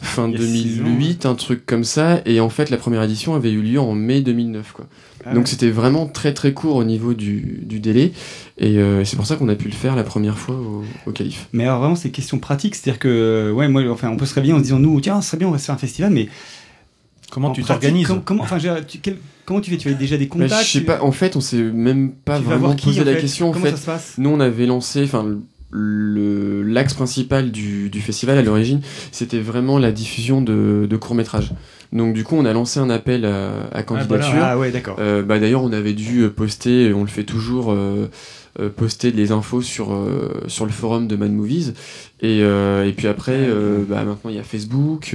fin 0.00 0.28
Il 0.28 0.40
y 0.40 0.44
a 0.44 0.46
six 0.46 0.76
2008, 0.78 1.26
un 1.26 1.34
truc 1.34 1.66
comme 1.66 1.84
ça. 1.84 2.22
Et 2.24 2.40
en 2.40 2.48
fait, 2.48 2.70
la 2.70 2.78
première 2.78 3.02
édition 3.02 3.34
avait 3.34 3.52
eu 3.52 3.60
lieu 3.60 3.78
en 3.78 3.92
mai 3.92 4.22
2009. 4.22 4.72
Quoi. 4.72 4.86
Ah 5.24 5.34
Donc 5.34 5.46
c'était 5.46 5.70
vraiment 5.70 6.06
très 6.06 6.32
très 6.32 6.52
court 6.54 6.76
au 6.76 6.84
niveau 6.84 7.12
du, 7.12 7.60
du 7.62 7.78
délai. 7.78 8.12
Et 8.56 8.78
euh, 8.78 9.04
c'est 9.04 9.16
pour 9.16 9.26
ça 9.26 9.36
qu'on 9.36 9.48
a 9.48 9.54
pu 9.54 9.68
le 9.68 9.74
faire 9.74 9.94
la 9.94 10.04
première 10.04 10.38
fois 10.38 10.56
au, 10.56 10.84
au 11.06 11.12
Calife. 11.12 11.48
Mais 11.52 11.64
alors 11.64 11.80
vraiment, 11.80 11.96
c'est 11.96 12.10
question 12.10 12.38
pratique, 12.38 12.74
c'est-à-dire 12.74 12.98
que, 12.98 13.52
ouais, 13.54 13.68
moi, 13.68 13.82
enfin, 13.90 14.08
on 14.08 14.16
peut 14.16 14.26
se 14.26 14.34
réveiller 14.34 14.54
en 14.54 14.58
se 14.58 14.62
disant, 14.62 14.78
nous, 14.78 15.00
tiens, 15.00 15.20
ce 15.20 15.28
serait 15.28 15.38
bien, 15.38 15.48
on 15.48 15.52
va 15.52 15.58
se 15.58 15.66
faire 15.66 15.74
un 15.74 15.78
festival, 15.78 16.12
mais 16.12 16.28
Comment 17.30 17.48
en 17.48 17.52
tu 17.52 17.62
t'organises 17.62 18.06
com- 18.06 18.22
comment, 18.24 18.42
enfin, 18.42 18.58
tu, 18.86 18.98
quel- 19.00 19.18
comment 19.44 19.60
tu 19.60 19.70
fais? 19.70 19.76
Tu 19.76 19.88
as 19.90 19.92
déjà 19.94 20.16
des 20.16 20.26
Bah, 20.26 20.30
contacts 20.30 20.64
je 20.66 20.70
sais 20.72 20.78
tu- 20.80 20.84
pas, 20.86 21.02
en 21.02 21.12
fait, 21.12 21.36
on 21.36 21.40
s'est 21.40 21.62
même 21.62 22.12
pas 22.12 22.38
tu 22.38 22.44
vraiment 22.44 22.74
qui, 22.74 22.86
posé 22.86 23.00
en 23.02 23.04
la 23.04 23.12
fait? 23.14 23.20
question. 23.20 23.50
En 23.50 23.52
Comment 23.52 23.64
fait, 23.66 23.70
ça 23.72 23.76
se 23.76 23.86
passe? 23.86 24.14
Nous 24.18 24.30
on 24.30 24.40
avait 24.40 24.66
lancé, 24.66 25.02
enfin, 25.04 25.26
le 25.70 26.62
l'axe 26.62 26.94
principal 26.94 27.50
du, 27.50 27.90
du 27.90 28.00
festival 28.00 28.38
à 28.38 28.42
l'origine, 28.42 28.80
c'était 29.12 29.38
vraiment 29.40 29.78
la 29.78 29.92
diffusion 29.92 30.40
de, 30.42 30.86
de 30.88 30.96
courts 30.96 31.14
métrages. 31.14 31.52
Donc 31.92 32.14
du 32.14 32.24
coup, 32.24 32.36
on 32.36 32.44
a 32.44 32.52
lancé 32.52 32.80
un 32.80 32.90
appel 32.90 33.24
à, 33.24 33.68
à 33.72 33.82
candidature. 33.82 34.38
Ah 34.42 34.58
ouais, 34.58 34.70
d'accord. 34.70 34.96
Euh, 34.98 35.22
bah, 35.22 35.38
D'ailleurs, 35.38 35.62
on 35.62 35.72
avait 35.72 35.92
dû 35.94 36.28
poster, 36.34 36.92
on 36.92 37.02
le 37.02 37.08
fait 37.08 37.24
toujours, 37.24 37.72
euh, 37.72 38.08
euh, 38.60 38.68
poster 38.70 39.10
les 39.10 39.30
infos 39.32 39.62
sur, 39.62 39.92
euh, 39.94 40.42
sur 40.48 40.66
le 40.66 40.72
forum 40.72 41.06
de 41.06 41.16
Mad 41.16 41.32
Movies. 41.32 41.72
Et, 42.20 42.40
euh, 42.42 42.86
et 42.86 42.92
puis 42.92 43.06
après, 43.06 43.36
euh, 43.36 43.84
bah, 43.88 44.04
maintenant, 44.04 44.30
il 44.30 44.36
y 44.36 44.40
a 44.40 44.42
Facebook. 44.42 45.14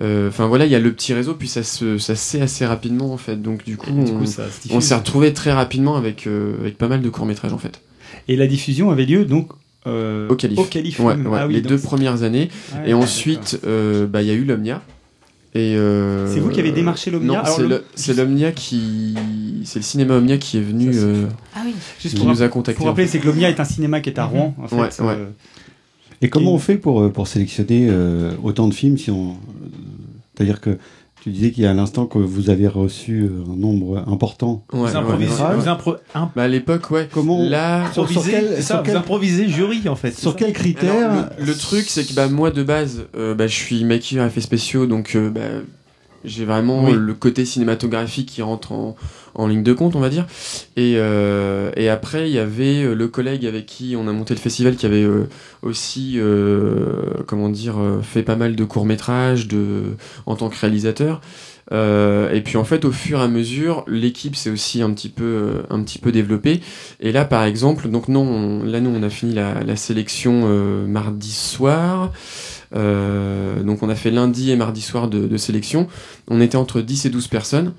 Euh, 0.00 0.04
euh, 0.26 0.28
Enfin 0.28 0.46
voilà, 0.46 0.66
il 0.66 0.72
y 0.72 0.74
a 0.74 0.78
le 0.80 0.92
petit 0.92 1.14
réseau, 1.14 1.34
puis 1.34 1.48
ça 1.48 1.62
se, 1.62 1.98
ça 1.98 2.14
se 2.16 2.22
sait 2.22 2.40
assez 2.42 2.66
rapidement 2.66 3.12
en 3.12 3.16
fait. 3.16 3.40
Donc 3.40 3.64
du 3.64 3.76
coup, 3.76 3.90
du 3.90 4.12
on, 4.12 4.18
coup, 4.18 4.26
ça 4.26 4.44
se 4.50 4.58
on 4.66 4.74
diffuse. 4.74 4.84
s'est 4.88 4.94
retrouvé 4.94 5.32
très 5.32 5.52
rapidement 5.52 5.96
avec, 5.96 6.26
euh, 6.26 6.58
avec 6.60 6.76
pas 6.78 6.88
mal 6.88 7.00
de 7.02 7.08
courts 7.08 7.26
métrages 7.26 7.52
en 7.52 7.58
fait. 7.58 7.80
Et 8.28 8.36
la 8.36 8.46
diffusion 8.46 8.90
avait 8.90 9.06
lieu 9.06 9.24
donc 9.24 9.48
euh, 9.86 10.28
Au 10.28 10.34
Calife. 10.34 10.58
Au 10.58 10.64
Calife. 10.64 10.98
Ouais, 11.00 11.16
même. 11.16 11.26
ouais, 11.28 11.38
Ah 11.40 11.46
oui, 11.46 11.54
les 11.54 11.60
deux 11.62 11.78
premières 11.78 12.22
années. 12.24 12.48
Ouais, 12.74 12.90
et 12.90 12.94
ouais, 12.94 13.00
ensuite, 13.02 13.60
euh, 13.66 14.06
bah, 14.06 14.20
il 14.22 14.28
y 14.28 14.30
a 14.30 14.34
eu 14.34 14.44
l'Omnia. 14.44 14.82
Euh, 15.54 16.30
C'est 16.34 16.40
vous 16.40 16.50
qui 16.50 16.60
avez 16.60 16.72
démarché 16.72 17.10
l'Omnia 17.10 17.28
Non, 17.28 17.38
Alors, 17.38 17.80
c'est 17.94 18.14
l'Omnia 18.14 18.52
qui. 18.52 19.14
C'est 19.64 19.78
le 19.78 19.84
cinéma 19.84 20.14
Omnia 20.16 20.36
qui 20.36 20.58
est 20.58 20.60
venu. 20.60 20.92
Ça, 20.92 20.98
euh, 21.00 21.26
Ah 21.54 21.60
oui. 21.64 21.72
Juste 22.00 22.14
qui 22.16 22.20
pour, 22.20 22.28
nous 22.30 22.42
a 22.42 22.48
contactés. 22.48 22.76
pour 22.76 22.86
rappeler, 22.88 23.06
c'est 23.06 23.18
que 23.20 23.26
l'Omnia 23.26 23.48
est 23.48 23.58
un 23.58 23.64
cinéma 23.64 24.00
qui 24.00 24.10
est 24.10 24.18
à 24.18 24.24
Rouen, 24.26 24.54
en 24.62 24.68
fait. 24.68 24.76
Ouais, 24.76 24.82
ouais. 24.82 25.14
euh, 25.18 25.26
Et 26.20 26.28
comment 26.28 26.50
Et- 26.50 26.54
on 26.54 26.58
fait 26.58 26.76
pour, 26.76 27.10
pour 27.10 27.26
sélectionner 27.26 27.86
euh, 27.88 28.32
autant 28.42 28.68
de 28.68 28.74
films 28.74 28.98
si 28.98 29.10
on... 29.10 29.36
C'est-à-dire 30.36 30.60
que 30.60 30.78
tu 31.22 31.30
disais 31.30 31.50
qu'il 31.50 31.64
y 31.64 31.66
a 31.66 31.70
à 31.70 31.74
l'instant 31.74 32.06
que 32.06 32.18
vous 32.18 32.50
avez 32.50 32.68
reçu 32.68 33.22
euh, 33.22 33.50
un 33.52 33.56
nombre 33.56 34.04
important. 34.06 34.64
Ouais, 34.72 34.78
Vous 34.80 34.84
ouais, 34.84 34.96
improvisez, 34.96 35.42
ouais. 35.42 35.56
vous 35.56 35.66
impro- 35.66 35.96
imp- 36.14 36.30
Bah, 36.36 36.42
à 36.44 36.48
l'époque, 36.48 36.90
ouais. 36.90 37.08
Comment 37.12 37.42
Là, 37.42 37.90
Sur- 37.92 38.08
sur 38.08 38.22
quel- 38.24 38.56
ça, 38.56 38.62
sur 38.62 38.82
quel- 38.82 38.92
vous 38.92 38.98
improvisez 38.98 39.48
jury 39.48 39.88
en 39.88 39.96
fait. 39.96 40.12
Sur 40.12 40.36
quels 40.36 40.52
critères 40.52 41.10
Alors, 41.12 41.24
le, 41.38 41.46
le 41.46 41.54
truc, 41.54 41.86
c'est 41.88 42.04
que 42.06 42.12
bah, 42.14 42.28
moi, 42.28 42.50
de 42.52 42.62
base, 42.62 43.06
euh, 43.16 43.34
bah, 43.34 43.46
je 43.48 43.54
suis 43.54 43.82
maquilleur 43.84 44.24
à 44.24 44.28
effets 44.28 44.40
spéciaux, 44.40 44.86
donc 44.86 45.16
euh, 45.16 45.30
bah, 45.30 45.40
j'ai 46.26 46.44
vraiment 46.44 46.84
Oui. 46.84 46.92
le 46.98 47.14
côté 47.14 47.44
cinématographique 47.44 48.28
qui 48.28 48.42
rentre 48.42 48.72
en, 48.72 48.96
en 49.34 49.46
ligne 49.46 49.62
de 49.62 49.72
compte, 49.72 49.96
on 49.96 50.00
va 50.00 50.08
dire. 50.10 50.26
Et, 50.76 50.94
euh, 50.96 51.70
et 51.76 51.88
après, 51.88 52.28
il 52.28 52.34
y 52.34 52.38
avait 52.38 52.82
euh, 52.84 52.94
le 52.94 53.08
collègue 53.08 53.46
avec 53.46 53.66
qui 53.66 53.94
on 53.98 54.06
a 54.08 54.12
monté 54.12 54.34
le 54.34 54.40
festival 54.40 54.76
qui 54.76 54.86
avait 54.86 55.02
euh, 55.04 55.28
aussi, 55.62 56.14
euh, 56.16 57.14
comment 57.26 57.48
dire, 57.48 57.78
euh, 57.78 58.00
fait 58.02 58.22
pas 58.22 58.36
mal 58.36 58.56
de 58.56 58.64
courts-métrages 58.64 59.48
de, 59.48 59.82
en 60.26 60.36
tant 60.36 60.48
que 60.48 60.58
réalisateur. 60.58 61.20
Euh, 61.72 62.30
et 62.32 62.42
puis 62.42 62.56
en 62.58 62.64
fait, 62.64 62.84
au 62.84 62.92
fur 62.92 63.18
et 63.18 63.22
à 63.22 63.28
mesure, 63.28 63.82
l'équipe 63.88 64.36
s'est 64.36 64.50
aussi 64.50 64.82
un 64.82 64.90
petit 64.92 65.08
peu, 65.08 65.24
euh, 65.24 65.62
un 65.68 65.82
petit 65.82 65.98
peu 65.98 66.12
développée. 66.12 66.60
Et 67.00 67.10
là, 67.10 67.24
par 67.24 67.42
exemple, 67.42 67.88
donc 67.88 68.06
non, 68.08 68.22
on- 68.22 68.62
là 68.62 68.78
nous 68.80 68.90
on 68.90 69.02
a 69.02 69.10
fini 69.10 69.34
la, 69.34 69.64
la 69.64 69.74
sélection 69.74 70.42
euh, 70.46 70.86
mardi 70.86 71.32
soir. 71.32 72.12
Euh, 72.76 73.62
donc 73.62 73.82
on 73.82 73.88
a 73.88 73.94
fait 73.94 74.10
lundi 74.10 74.50
et 74.50 74.56
mardi 74.56 74.82
soir 74.82 75.08
de, 75.08 75.26
de 75.26 75.36
sélection. 75.36 75.88
On 76.28 76.40
était 76.40 76.56
entre 76.56 76.80
10 76.80 77.06
et 77.06 77.10
12 77.10 77.28
personnes. 77.28 77.72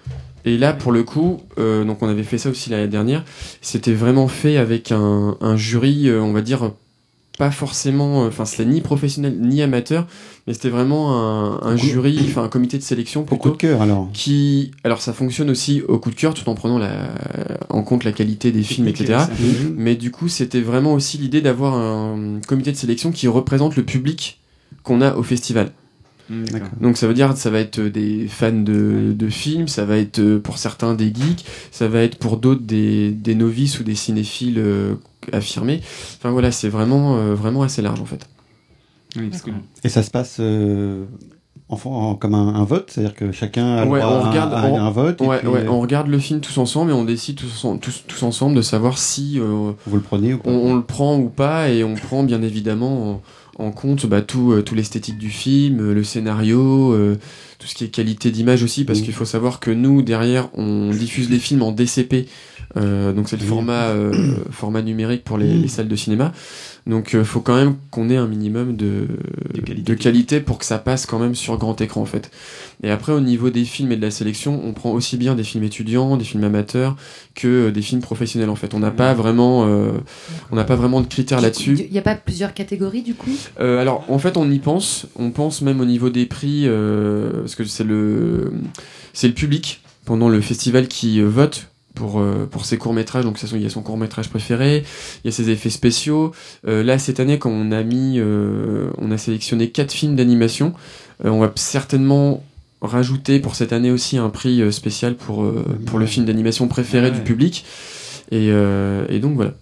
Et 0.45 0.57
là, 0.57 0.71
pour 0.73 0.91
le 0.93 1.03
coup, 1.03 1.41
euh, 1.59 1.83
donc 1.83 2.01
on 2.01 2.07
avait 2.07 2.23
fait 2.23 2.37
ça 2.37 2.49
aussi 2.49 2.69
l'année 2.69 2.87
dernière. 2.87 3.25
C'était 3.61 3.93
vraiment 3.93 4.27
fait 4.27 4.57
avec 4.57 4.91
un, 4.91 5.35
un 5.41 5.57
jury, 5.57 6.07
euh, 6.07 6.21
on 6.21 6.31
va 6.31 6.41
dire 6.41 6.71
pas 7.37 7.51
forcément, 7.51 8.23
euh, 8.23 8.27
enfin 8.29 8.45
c'était 8.45 8.65
ni 8.65 8.81
professionnel 8.81 9.37
ni 9.39 9.61
amateur, 9.61 10.07
mais 10.47 10.53
c'était 10.53 10.69
vraiment 10.69 11.19
un, 11.19 11.61
un 11.61 11.75
jury, 11.75 12.17
enfin 12.29 12.43
un 12.43 12.47
comité 12.47 12.77
de 12.77 12.83
sélection 12.83 13.21
Au 13.21 13.25
coup 13.25 13.35
plutôt 13.35 13.51
de 13.51 13.57
cœur 13.57 13.81
alors. 13.81 14.09
qui 14.11 14.71
alors 14.83 15.01
ça 15.01 15.13
fonctionne 15.13 15.49
aussi 15.51 15.83
au 15.87 15.99
coup 15.99 16.09
de 16.09 16.15
cœur 16.15 16.33
tout 16.33 16.49
en 16.49 16.55
prenant 16.55 16.79
la, 16.79 17.09
en 17.69 17.83
compte 17.83 18.05
la 18.05 18.11
qualité 18.11 18.51
des 18.51 18.63
films 18.63 18.87
etc 18.87 19.19
mais 19.75 19.95
du 19.95 20.09
coup 20.09 20.29
c'était 20.29 20.61
vraiment 20.61 20.93
aussi 20.93 21.19
l'idée 21.19 21.41
d'avoir 21.41 21.75
un 21.75 22.39
comité 22.47 22.71
de 22.71 22.77
sélection 22.77 23.11
qui 23.11 23.27
représente 23.27 23.75
le 23.75 23.83
public 23.83 24.39
qu'on 24.88 25.01
a 25.01 25.15
au 25.15 25.23
festival. 25.23 25.71
D'accord. 26.29 26.67
donc 26.81 26.97
ça 26.97 27.07
veut 27.07 27.13
dire 27.13 27.38
ça 27.38 27.49
va 27.49 27.59
être 27.59 27.79
des 27.79 28.27
fans 28.27 28.51
de, 28.51 29.13
de 29.15 29.29
films 29.29 29.69
ça 29.69 29.85
va 29.85 29.95
être 29.95 30.19
euh, 30.19 30.39
pour 30.41 30.57
certains 30.57 30.93
des 30.93 31.05
geeks 31.05 31.45
ça 31.71 31.88
va 31.88 31.99
être 32.01 32.17
pour 32.17 32.35
d'autres 32.35 32.63
des, 32.63 33.11
des 33.11 33.33
novices 33.33 33.79
ou 33.79 33.83
des 33.85 33.95
cinéphiles 33.95 34.57
euh, 34.59 34.95
affirmés. 35.31 35.79
Enfin 36.17 36.31
voilà 36.31 36.51
c'est 36.51 36.67
vraiment 36.67 37.15
euh, 37.15 37.33
vraiment 37.33 37.61
assez 37.63 37.81
large 37.81 38.01
en 38.01 38.05
fait. 38.05 38.27
Oui, 39.15 39.29
parce 39.29 39.41
que- 39.41 39.51
Et 39.85 39.89
ça 39.89 40.03
se 40.03 40.11
passe 40.11 40.35
euh, 40.41 41.05
en, 41.69 41.77
en- 41.85 42.15
comme 42.15 42.35
un, 42.35 42.55
un 42.55 42.65
vote, 42.65 42.91
c'est-à-dire 42.91 43.15
que 43.15 43.31
chacun 43.31 43.77
a 43.77 43.85
le 43.85 43.91
Ouais, 43.91 44.01
droit 44.01 44.11
on 44.15 44.19
à 44.19 44.25
un- 44.25 44.29
regarde- 44.29 44.53
à 44.53 44.59
un, 44.63 44.69
on- 44.69 44.79
un 44.81 44.89
vote. 44.89 45.21
et 45.21 45.25
ouais, 45.25 45.39
puis, 45.39 45.47
ouais, 45.47 45.61
euh, 45.65 45.69
on 45.71 45.79
regarde 45.79 46.07
le 46.07 46.19
film 46.19 46.41
tous 46.41 46.57
ensemble 46.57 46.91
et 46.91 46.93
on 46.93 47.05
décide 47.05 47.38
tous, 47.38 47.63
en- 47.63 47.77
tous, 47.77 48.03
tous 48.05 48.23
ensemble 48.23 48.53
de 48.57 48.61
savoir 48.61 48.97
si 48.97 49.39
euh, 49.39 49.71
Vous 49.85 49.95
le 49.95 50.01
prenez 50.01 50.33
ou 50.33 50.39
pas. 50.39 50.49
on, 50.49 50.71
on 50.71 50.75
le 50.75 50.83
prend 50.83 51.17
ou 51.17 51.29
pas 51.29 51.69
et 51.69 51.85
on 51.85 51.95
prend 51.95 52.23
bien 52.23 52.41
évidemment 52.41 53.21
en, 53.58 53.72
compte 53.72 54.05
bah, 54.05 54.22
tout, 54.22 54.51
euh, 54.51 54.62
tout 54.62 54.76
l'esthétique 54.76 55.18
du 55.18 55.30
film, 55.30 55.80
euh, 55.80 55.93
le 55.93 56.03
scénario, 56.03 56.93
euh, 56.93 57.18
tout 57.60 57.68
ce 57.68 57.76
qui 57.76 57.84
est 57.84 57.88
qualité 57.89 58.32
d'image 58.32 58.64
aussi 58.64 58.86
parce 58.86 58.99
Mhm. 58.99 59.05
qu'il 59.05 59.14
faut 59.14 59.26
savoir 59.26 59.60
que 59.60 59.72
nous 59.72 60.01
derrière 60.01 60.49
on 60.58 60.91
diffuse 60.91 61.30
les 61.30 61.39
films 61.39 61.64
en 61.64 61.72
DCP 61.72 62.28
euh, 62.76 63.13
donc 63.13 63.30
c'est 63.30 63.39
le 63.39 63.45
format 63.45 63.88
euh, 63.89 64.36
format 64.51 64.82
numérique 64.82 65.24
pour 65.24 65.38
les, 65.38 65.53
les 65.53 65.68
salles 65.68 65.88
de 65.88 65.95
cinéma. 65.95 66.34
Donc 66.86 67.11
il 67.13 67.24
faut 67.26 67.41
quand 67.41 67.55
même 67.55 67.76
qu'on 67.91 68.09
ait 68.09 68.18
un 68.18 68.28
minimum 68.28 68.76
de, 68.78 69.07
De 69.53 69.61
qualité. 69.61 69.82
de 69.82 69.93
qualité 69.95 70.39
pour 70.39 70.57
que 70.57 70.65
ça 70.65 70.78
passe 70.78 71.05
quand 71.05 71.20
même 71.20 71.36
sur 71.36 71.57
grand 71.57 71.80
écran 71.82 72.01
en 72.01 72.05
fait. 72.05 72.32
Et 72.84 72.89
après 72.91 73.11
au 73.11 73.20
niveau 73.20 73.49
des 73.49 73.65
films 73.65 73.91
et 73.91 73.97
de 73.97 74.01
la 74.01 74.11
sélection 74.11 74.61
on 74.63 74.74
prend 74.74 74.91
aussi 74.91 75.18
bien 75.18 75.36
des 75.36 75.43
films 75.43 75.63
étudiants 75.63 76.15
des 76.18 76.24
films 76.24 76.43
amateurs 76.45 76.95
que 77.36 77.47
euh, 77.47 77.72
des 77.72 77.82
films 77.82 78.01
professionnels 78.01 78.49
en 78.49 78.55
fait. 78.55 78.74
On 78.74 78.80
n'a 78.80 78.91
pas 78.91 79.13
vraiment 79.13 79.65
euh, 79.68 79.91
on 80.51 80.55
n'a 80.55 80.63
pas 80.63 80.76
vraiment 80.76 81.01
de 81.01 81.07
critères 81.07 81.41
là-dessus. 81.41 81.78
Il 81.78 81.91
n'y 81.91 81.99
a 81.99 82.03
pas 82.03 82.15
plusieurs 82.15 82.53
catégories 82.53 83.01
du 83.01 83.15
coup? 83.15 83.36
Euh, 83.59 83.82
alors 83.82 84.05
en 84.09 84.20
fait 84.20 84.38
on 84.38 84.49
y 84.49 84.59
pense, 84.59 85.07
on 85.18 85.32
pense 85.32 85.61
même 85.61 85.82
au 85.82 85.86
niveau 85.86 86.09
des 86.09 86.26
prix 86.26 86.63
euh, 86.68 87.41
parce 87.41 87.55
que 87.55 87.63
c'est 87.65 87.84
le 87.84 88.53
c'est 89.13 89.28
le 89.28 89.34
public 89.34 89.82
pendant 90.05 90.30
le 90.30 90.39
festival 90.39 90.88
qui 90.88 91.20
euh, 91.20 91.28
vote 91.28 91.68
pour 91.97 92.19
euh, 92.19 92.47
pour 92.49 92.65
ses 92.65 92.77
courts 92.77 92.93
métrages 92.93 93.23
donc 93.23 93.41
il 93.41 93.61
y 93.61 93.65
a 93.65 93.69
son 93.69 93.81
court 93.81 93.97
métrage 93.97 94.29
préféré, 94.29 94.83
il 95.23 95.27
y 95.27 95.29
a 95.29 95.31
ses 95.31 95.49
effets 95.49 95.69
spéciaux. 95.69 96.31
Euh, 96.67 96.83
là 96.83 96.97
cette 96.99 97.19
année 97.19 97.39
quand 97.39 97.49
on 97.49 97.71
a 97.71 97.83
mis 97.83 98.15
euh, 98.17 98.89
on 98.97 99.11
a 99.11 99.17
sélectionné 99.17 99.69
quatre 99.69 99.91
films 99.91 100.15
d'animation, 100.15 100.73
on 101.23 101.39
va 101.39 101.51
certainement 101.55 102.43
rajouter 102.81 103.39
pour 103.39 103.55
cette 103.55 103.73
année 103.73 103.91
aussi 103.91 104.17
un 104.17 104.29
prix 104.29 104.71
spécial 104.71 105.15
pour 105.15 105.45
pour 105.85 105.99
le 105.99 106.05
film 106.05 106.25
d'animation 106.25 106.67
préféré 106.67 107.07
ouais. 107.07 107.11
du 107.11 107.21
public 107.21 107.65
et, 108.31 108.47
et 108.47 109.19
donc 109.19 109.35
voilà. 109.35 109.53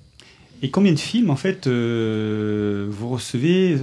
Et 0.65 0.71
combien 0.71 0.93
de 0.93 0.99
films, 0.99 1.29
en 1.29 1.35
fait, 1.35 1.67
euh, 1.67 2.87
vous 2.89 3.09
recevez 3.09 3.77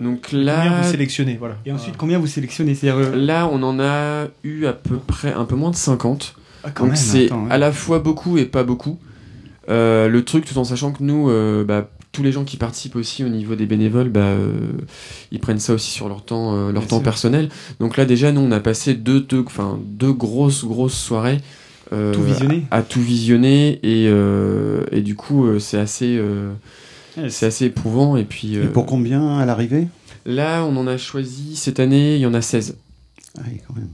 Donc 0.00 0.28
Combien 0.30 0.44
là 0.44 0.80
vous 0.80 0.90
sélectionnez 0.90 1.36
voilà. 1.36 1.58
Et 1.66 1.72
ensuite, 1.72 1.96
combien 1.98 2.18
vous 2.18 2.26
sélectionnez? 2.26 2.74
Euh, 2.84 3.14
Là, 3.16 3.48
on 3.52 3.62
en 3.62 3.78
a 3.80 4.28
eu 4.44 4.64
à 4.66 4.72
peu 4.72 4.96
près 4.96 5.32
un 5.32 5.44
peu 5.44 5.56
moins 5.56 5.70
de 5.70 5.76
50. 5.76 6.34
Ah, 6.66 6.70
quand 6.72 6.86
Donc 6.86 6.96
c'est 6.96 7.32
ouais. 7.32 7.38
à 7.50 7.58
la 7.58 7.72
fois 7.72 7.98
beaucoup 8.00 8.36
et 8.38 8.44
pas 8.44 8.64
beaucoup. 8.64 8.98
Euh, 9.68 10.08
le 10.08 10.24
truc, 10.24 10.44
tout 10.44 10.58
en 10.58 10.64
sachant 10.64 10.92
que 10.92 11.02
nous, 11.02 11.28
euh, 11.30 11.64
bah, 11.64 11.88
tous 12.12 12.22
les 12.22 12.32
gens 12.32 12.44
qui 12.44 12.56
participent 12.56 12.96
aussi 12.96 13.24
au 13.24 13.28
niveau 13.28 13.54
des 13.56 13.66
bénévoles, 13.66 14.08
bah, 14.08 14.20
euh, 14.20 14.52
ils 15.32 15.40
prennent 15.40 15.58
ça 15.58 15.74
aussi 15.74 15.90
sur 15.90 16.08
leur 16.08 16.24
temps, 16.24 16.70
leur 16.70 16.86
temps 16.86 17.00
personnel. 17.00 17.48
Donc 17.80 17.96
là, 17.96 18.04
déjà, 18.04 18.32
nous, 18.32 18.40
on 18.40 18.52
a 18.52 18.60
passé 18.60 18.94
deux, 18.94 19.20
deux, 19.20 19.42
enfin, 19.46 19.78
deux 19.84 20.12
grosses, 20.12 20.64
grosses 20.64 20.98
soirées. 20.98 21.40
Tout 21.90 21.96
à, 22.72 22.78
à 22.78 22.82
tout 22.82 23.00
visionner 23.00 23.78
et, 23.84 24.10
et 24.90 25.00
du 25.02 25.14
coup 25.14 25.46
c'est 25.60 25.78
assez 25.78 26.20
Ouais, 27.16 27.30
c'est 27.30 27.46
assez 27.46 27.66
éprouvant 27.66 28.16
et 28.16 28.24
puis 28.24 28.56
Et 28.56 28.66
pour 28.66 28.86
combien 28.86 29.38
à 29.38 29.46
l'arrivée? 29.46 29.86
là 30.26 30.64
on 30.64 30.76
en 30.76 30.88
a 30.88 30.98
choisi 30.98 31.54
cette 31.54 31.78
année 31.78 32.16
il 32.16 32.20
y 32.20 32.26
en 32.26 32.34
a 32.34 32.42
16 32.42 32.76
Ah 33.38 33.42
oui, 33.46 33.60
quand 33.68 33.74
même. 33.76 33.88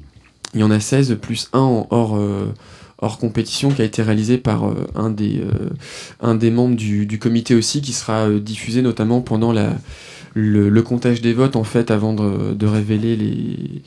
Il 0.55 0.61
y 0.61 0.63
en 0.65 0.71
a 0.71 0.81
16 0.81 1.17
plus 1.21 1.49
un 1.53 1.61
en 1.61 1.87
hors, 1.91 2.17
euh, 2.17 2.53
hors 2.99 3.19
compétition 3.19 3.71
qui 3.71 3.83
a 3.83 3.85
été 3.85 4.03
réalisé 4.03 4.39
par 4.39 4.69
euh, 4.69 4.87
un, 4.95 5.11
des, 5.11 5.41
euh, 5.41 5.71
un 6.21 6.35
des 6.35 6.51
membres 6.51 6.77
du, 6.77 7.07
du 7.07 7.19
comité 7.19 7.55
aussi 7.55 7.81
qui 7.81 7.93
sera 7.93 8.29
diffusé 8.31 8.83
notamment 8.83 9.21
pendant 9.21 9.53
la, 9.53 9.77
le, 10.35 10.69
le 10.69 10.83
comptage 10.83 11.21
des 11.21 11.33
votes 11.33 11.57
en 11.57 11.65
fait 11.65 11.91
avant 11.91 12.13
de, 12.15 12.55
de 12.55 12.67
révéler 12.67 13.17
les, 13.17 13.83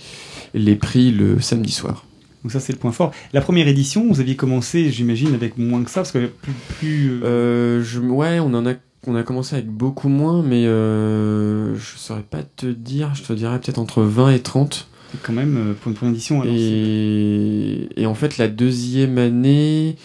les 0.53 0.76
prix 0.76 1.11
le 1.11 1.39
samedi 1.39 1.72
soir. 1.72 2.05
Donc 2.43 2.51
ça 2.51 2.59
c'est 2.59 2.74
le 2.74 2.78
point 2.78 2.91
fort. 2.91 3.11
La 3.34 3.41
première 3.41 3.68
édition, 3.68 4.07
vous 4.07 4.20
aviez 4.20 4.36
commencé, 4.36 4.91
j'imagine, 4.91 5.34
avec 5.34 5.57
moins 5.57 5.84
que 5.84 5.89
ça, 5.89 6.01
parce 6.01 6.11
que 6.11 6.28
plus... 6.28 6.53
plus 6.78 7.24
Euh, 7.24 7.84
je, 7.84 7.99
ouais, 7.99 8.39
on 8.39 8.53
en 8.53 8.68
a, 8.68 8.74
on 9.07 9.16
a 9.16 9.24
commencé 9.24 9.55
avec 9.55 9.68
beaucoup 9.68 10.09
moins, 10.09 10.43
mais 10.43 10.68
euh, 10.68 11.76
je 11.76 11.97
saurais 11.97 12.22
pas 12.22 12.43
te 12.43 12.68
dire, 12.68 13.16
je 13.16 13.24
te 13.24 13.34
dirais 13.34 13.59
peut-être 13.59 13.80
entre 13.80 14.03
20 14.03 14.30
et 14.30 14.39
30. 14.39 14.88
Quand 15.24 15.34
même 15.34 15.57
euh, 15.57 15.74
pour 15.74 15.89
une 15.89 15.95
première 15.95 16.13
édition. 16.13 16.41
alors, 16.41 16.53
c'est- 16.53 16.61
Et, 16.61 17.89
et 18.01 18.05
en 18.05 18.16
fait, 18.16 18.38
la 18.38 18.47
deuxième 18.47 19.18
année, 19.18 19.95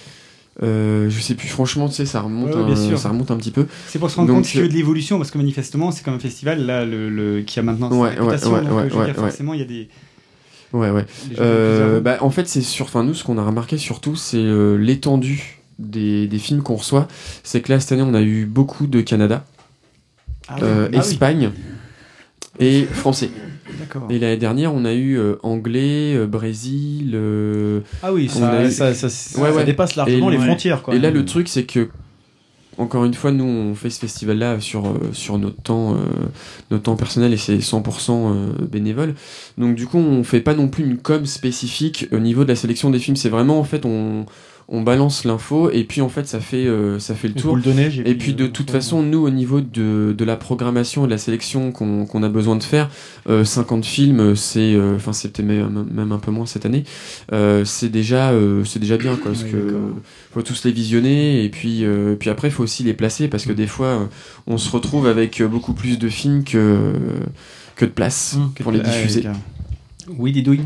euh, 0.62 1.08
je 1.10 1.20
sais 1.20 1.34
plus, 1.34 1.48
franchement, 1.48 1.88
tu 1.88 1.94
sais, 1.94 2.06
ça 2.06 2.20
remonte, 2.20 2.54
Ouais, 2.54 2.72
un, 2.72 2.76
sûr. 2.76 2.98
ça 2.98 3.08
remonte 3.10 3.30
un 3.30 3.36
petit 3.36 3.50
peu. 3.50 3.66
C'est 3.88 3.98
pour 3.98 4.10
se 4.10 4.16
rendre 4.16 4.28
Donc, 4.28 4.38
compte 4.38 4.46
tu 4.46 4.58
veux 4.58 4.64
euh, 4.64 4.68
de 4.68 4.72
l'évolution, 4.74 5.18
parce 5.18 5.30
que 5.30 5.38
manifestement, 5.38 5.90
c'est 5.90 6.04
comme 6.04 6.14
un 6.14 6.18
festival 6.18 6.64
là, 6.66 6.84
le, 6.84 7.08
le- 7.08 7.40
qui 7.42 7.58
a 7.58 7.62
maintenant 7.62 7.88
sa 7.90 7.96
Ouais, 7.96 8.00
ouais, 8.02 8.08
réputation, 8.16 8.52
ouais, 8.52 8.60
donc, 8.62 8.70
euh, 8.70 8.88
je 8.90 8.94
veux 8.94 9.04
dire, 9.04 9.14
forcément, 9.16 9.54
il 9.54 9.60
y 9.60 9.62
a 9.62 9.66
des... 9.66 9.88
Ouais, 10.72 10.90
ouais. 10.90 11.04
Euh, 11.40 12.00
bah, 12.00 12.18
en 12.20 12.30
fait, 12.30 12.46
c'est 12.46 12.60
sur, 12.62 12.86
enfin, 12.86 13.02
nous, 13.02 13.14
ce 13.14 13.24
qu'on 13.24 13.38
a 13.38 13.44
remarqué 13.44 13.76
surtout, 13.78 14.14
c'est 14.14 14.36
euh, 14.38 14.76
l'étendue 14.76 15.58
des, 15.80 16.28
des 16.28 16.38
films 16.38 16.62
qu'on 16.62 16.76
reçoit. 16.76 17.08
C'est 17.42 17.60
que 17.60 17.72
là, 17.72 17.80
cette 17.80 17.90
année, 17.92 18.02
on 18.02 18.14
a 18.14 18.22
eu 18.22 18.44
beaucoup 18.46 18.86
de 18.86 19.00
Canada, 19.00 19.44
Ah 20.46 20.56
Ah 20.60 20.64
oui. 20.92 20.96
Espagne 20.98 21.50
et 22.60 22.84
français. 22.84 23.30
Et 24.10 24.18
l'année 24.18 24.36
dernière, 24.36 24.74
on 24.74 24.84
a 24.84 24.92
eu 24.92 25.18
euh, 25.18 25.36
anglais, 25.42 26.14
euh, 26.16 26.26
Brésil. 26.26 27.12
euh, 27.14 27.80
Ah 28.02 28.12
oui, 28.12 28.26
a 28.28 28.32
ça, 28.32 28.64
eu- 28.64 28.70
ça, 28.70 28.94
ça, 28.94 29.06
Ouais, 29.40 29.50
ça 29.50 29.56
ouais. 29.56 29.64
dépasse 29.64 29.96
largement 29.96 30.28
Et- 30.30 30.32
les 30.34 30.38
ouais. 30.38 30.46
frontières. 30.46 30.82
Quoi. 30.82 30.94
Et 30.94 30.98
là, 30.98 31.10
le 31.10 31.24
truc, 31.24 31.48
c'est 31.48 31.64
que, 31.64 31.88
encore 32.78 33.04
une 33.04 33.14
fois, 33.14 33.30
nous, 33.32 33.44
on 33.44 33.74
fait 33.74 33.90
ce 33.90 34.00
festival-là 34.00 34.58
sur, 34.60 34.94
sur 35.12 35.38
notre, 35.38 35.60
temps, 35.62 35.96
notre 36.70 36.84
temps 36.84 36.96
personnel 36.96 37.32
et 37.32 37.36
c'est 37.36 37.58
100% 37.60 38.32
euh, 38.32 38.52
bénévole. 38.70 39.14
Donc, 39.58 39.74
du 39.74 39.86
coup, 39.86 39.98
on 39.98 40.24
fait 40.24 40.40
pas 40.40 40.54
non 40.54 40.68
plus 40.68 40.84
une 40.84 40.96
com 40.96 41.26
spécifique 41.26 42.06
au 42.12 42.18
niveau 42.18 42.44
de 42.44 42.48
la 42.48 42.56
sélection 42.56 42.88
des 42.90 42.98
films. 42.98 43.16
C'est 43.16 43.28
vraiment, 43.28 43.58
en 43.60 43.64
fait, 43.64 43.84
on, 43.84 44.24
on 44.72 44.82
balance 44.82 45.24
l'info 45.24 45.68
et 45.70 45.82
puis, 45.84 46.00
en 46.00 46.08
fait, 46.08 46.26
ça 46.28 46.38
fait, 46.40 46.66
euh, 46.66 46.98
ça 47.00 47.16
fait 47.16 47.26
le 47.28 47.34
tour. 47.34 47.56
le 47.56 47.62
Et 48.06 48.14
puis 48.14 48.34
de 48.34 48.44
euh, 48.44 48.48
toute 48.48 48.70
façon, 48.70 49.02
nous, 49.02 49.18
au 49.18 49.30
niveau 49.30 49.60
de, 49.60 50.14
de 50.16 50.24
la 50.24 50.36
programmation 50.36 51.02
et 51.04 51.06
de 51.06 51.10
la 51.10 51.18
sélection 51.18 51.72
qu'on 51.72 52.06
qu'on 52.06 52.22
a 52.22 52.28
besoin 52.28 52.54
de 52.54 52.62
faire, 52.62 52.88
euh, 53.28 53.44
50 53.44 53.84
films, 53.84 54.36
c'est, 54.36 54.74
euh, 54.74 54.94
enfin 54.94 55.12
c'était 55.12 55.42
même, 55.42 55.86
même 55.92 56.12
un 56.12 56.18
peu 56.18 56.30
moins 56.30 56.46
cette 56.46 56.66
année, 56.66 56.84
euh, 57.32 57.64
c'est 57.64 57.88
déjà, 57.88 58.30
euh, 58.30 58.64
c'est 58.64 58.78
déjà 58.78 58.96
bien, 58.96 59.16
quoi, 59.16 59.32
parce 59.32 59.42
Oui, 59.42 59.50
que 59.50 59.76
faut 60.32 60.42
tous 60.42 60.64
les 60.64 60.70
visionner 60.72 61.44
et 61.44 61.48
puis, 61.48 61.84
euh, 61.84 62.14
puis 62.14 62.30
après, 62.30 62.48
il 62.48 62.52
faut 62.52 62.62
aussi 62.62 62.84
les 62.84 62.94
placer 62.94 63.26
parce 63.26 63.46
que 63.46 63.52
des 63.52 63.66
fois, 63.66 63.86
euh, 63.86 64.06
on 64.46 64.56
se 64.56 64.70
retrouve 64.70 65.06
avec 65.08 65.42
beaucoup 65.42 65.74
plus 65.74 65.98
de 65.98 66.08
films 66.08 66.44
que 66.44 66.92
que 67.74 67.84
de 67.86 67.90
place 67.90 68.36
Mmh. 68.36 68.62
pour 68.62 68.72
les 68.72 68.80
diffuser. 68.80 69.24
Oui, 70.18 70.32
Didouille. 70.32 70.64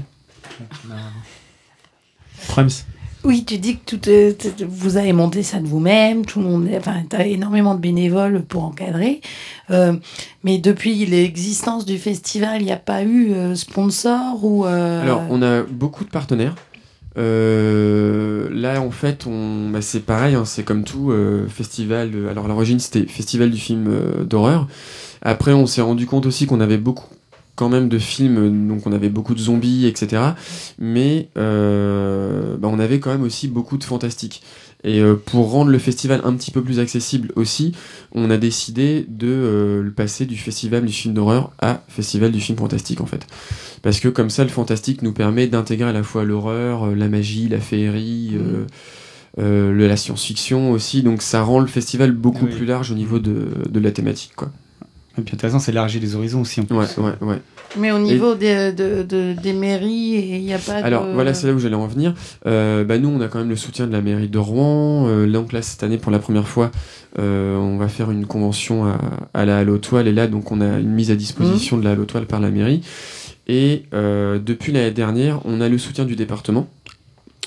Prems. 2.48 2.84
Oui, 3.24 3.44
tu 3.44 3.56
dis 3.56 3.78
que 3.78 3.96
tout, 3.96 4.08
euh, 4.10 4.32
vous 4.68 4.98
avez 4.98 5.14
monté 5.14 5.42
ça 5.42 5.58
de 5.58 5.66
vous-même, 5.66 6.26
tout 6.26 6.40
le 6.40 6.46
monde, 6.46 6.68
enfin, 6.76 6.96
tu 7.08 7.16
as 7.16 7.26
énormément 7.26 7.74
de 7.74 7.80
bénévoles 7.80 8.42
pour 8.42 8.64
encadrer. 8.64 9.22
Euh, 9.70 9.94
mais 10.42 10.58
depuis 10.58 11.06
l'existence 11.06 11.86
du 11.86 11.96
festival, 11.96 12.60
il 12.60 12.66
n'y 12.66 12.72
a 12.72 12.76
pas 12.76 13.02
eu 13.02 13.32
euh, 13.32 13.54
sponsor 13.54 14.44
ou. 14.44 14.66
euh, 14.66 15.02
Alors, 15.02 15.22
on 15.30 15.40
a 15.40 15.62
beaucoup 15.62 16.04
de 16.04 16.10
partenaires. 16.10 16.54
Là, 17.16 18.80
en 18.80 18.90
fait, 18.90 19.26
on, 19.26 19.70
bah, 19.70 19.80
c'est 19.80 20.00
pareil, 20.00 20.34
hein, 20.34 20.44
c'est 20.44 20.62
comme 20.64 20.84
tout 20.84 21.12
festival. 21.48 22.10
alors, 22.30 22.46
l'origine, 22.48 22.78
c'était 22.78 23.06
festival 23.06 23.50
du 23.50 23.58
film 23.58 23.90
d'horreur. 24.24 24.66
Après, 25.22 25.52
on 25.54 25.66
s'est 25.66 25.80
rendu 25.80 26.04
compte 26.06 26.26
aussi 26.26 26.44
qu'on 26.46 26.60
avait 26.60 26.76
beaucoup, 26.76 27.06
quand 27.56 27.68
même, 27.68 27.88
de 27.88 27.98
films. 27.98 28.66
Donc, 28.68 28.86
on 28.86 28.92
avait 28.92 29.08
beaucoup 29.08 29.34
de 29.34 29.40
zombies, 29.40 29.86
etc. 29.86 30.22
Mais 30.78 31.28
euh, 31.36 32.56
bah, 32.58 32.68
on 32.70 32.78
avait 32.78 33.00
quand 33.00 33.10
même 33.10 33.22
aussi 33.22 33.48
beaucoup 33.48 33.76
de 33.78 33.84
fantastique. 33.84 34.42
Et 34.86 35.00
euh, 35.00 35.14
pour 35.14 35.50
rendre 35.50 35.70
le 35.70 35.78
festival 35.78 36.20
un 36.24 36.34
petit 36.34 36.50
peu 36.50 36.60
plus 36.62 36.78
accessible 36.78 37.32
aussi, 37.36 37.72
on 38.12 38.28
a 38.30 38.36
décidé 38.36 39.06
de 39.08 39.28
euh, 39.28 39.82
le 39.82 39.90
passer 39.90 40.26
du 40.26 40.36
festival 40.36 40.84
du 40.84 40.92
film 40.92 41.14
d'horreur 41.14 41.52
à 41.58 41.82
festival 41.88 42.30
du 42.32 42.40
film 42.40 42.58
fantastique 42.58 43.00
en 43.00 43.06
fait. 43.06 43.26
Parce 43.80 43.98
que 43.98 44.08
comme 44.08 44.28
ça, 44.28 44.42
le 44.44 44.50
fantastique 44.50 45.00
nous 45.00 45.12
permet 45.14 45.46
d'intégrer 45.46 45.88
à 45.88 45.92
la 45.94 46.02
fois 46.02 46.24
l'horreur, 46.24 46.94
la 46.94 47.08
magie, 47.08 47.48
la 47.48 47.60
féerie, 47.60 48.32
euh, 49.38 49.72
le- 49.72 49.88
la 49.88 49.96
science-fiction 49.96 50.70
aussi. 50.72 51.02
Donc 51.02 51.22
ça 51.22 51.42
rend 51.42 51.60
le 51.60 51.66
festival 51.66 52.12
beaucoup 52.12 52.44
Oui. 52.44 52.54
plus 52.54 52.66
large 52.66 52.90
au 52.90 52.94
niveau 52.94 53.18
de, 53.18 53.48
de 53.66 53.80
la 53.80 53.90
thématique. 53.90 54.32
Quoi. 54.36 54.50
Et 55.16 55.22
puis 55.22 55.34
intéressant, 55.34 55.58
c'est 55.60 55.70
élargir 55.70 56.00
les 56.00 56.16
horizons 56.16 56.40
aussi. 56.40 56.60
En 56.60 56.64
plus. 56.64 56.76
Ouais, 56.76 56.86
ouais, 56.98 57.12
ouais. 57.28 57.40
Mais 57.78 57.90
au 57.92 57.98
niveau 57.98 58.34
des, 58.34 58.72
de, 58.72 59.02
de- 59.02 59.34
des 59.40 59.52
mairies, 59.52 60.36
il 60.38 60.42
n'y 60.44 60.52
a 60.52 60.58
pas 60.58 60.80
de. 60.80 60.86
Alors 60.86 61.06
voilà, 61.12 61.34
c'est 61.34 61.46
là 61.46 61.52
où 61.52 61.58
j'allais 61.58 61.74
en 61.76 61.86
venir. 61.86 62.14
Euh, 62.46 62.84
bah, 62.84 62.98
nous, 62.98 63.08
on 63.08 63.20
a 63.20 63.28
quand 63.28 63.38
même 63.38 63.48
le 63.48 63.56
soutien 63.56 63.86
de 63.86 63.92
la 63.92 64.00
mairie 64.00 64.28
de 64.28 64.38
Rouen. 64.38 65.06
Euh, 65.08 65.26
donc 65.30 65.52
là, 65.52 65.62
cette 65.62 65.82
année, 65.82 65.98
pour 65.98 66.10
la 66.12 66.18
première 66.18 66.46
fois, 66.48 66.70
euh, 67.18 67.56
on 67.56 67.76
va 67.78 67.88
faire 67.88 68.10
une 68.10 68.26
convention 68.26 68.86
à, 68.86 68.98
à 69.34 69.44
la 69.44 69.58
Halle 69.58 69.70
aux 69.70 69.78
Toiles. 69.78 70.08
Et 70.08 70.12
là, 70.12 70.26
donc, 70.26 70.50
on 70.52 70.60
a 70.60 70.78
une 70.78 70.90
mise 70.90 71.10
à 71.10 71.16
disposition 71.16 71.78
de 71.78 71.84
la 71.84 71.92
Halle 71.92 72.00
aux 72.00 72.04
Toiles 72.06 72.26
par 72.26 72.40
la 72.40 72.50
mairie. 72.50 72.80
Et 73.46 73.82
euh, 73.92 74.38
depuis 74.38 74.72
l'année 74.72 74.90
dernière, 74.90 75.40
on 75.44 75.60
a 75.60 75.68
le 75.68 75.78
soutien 75.78 76.04
du 76.04 76.16
département. 76.16 76.66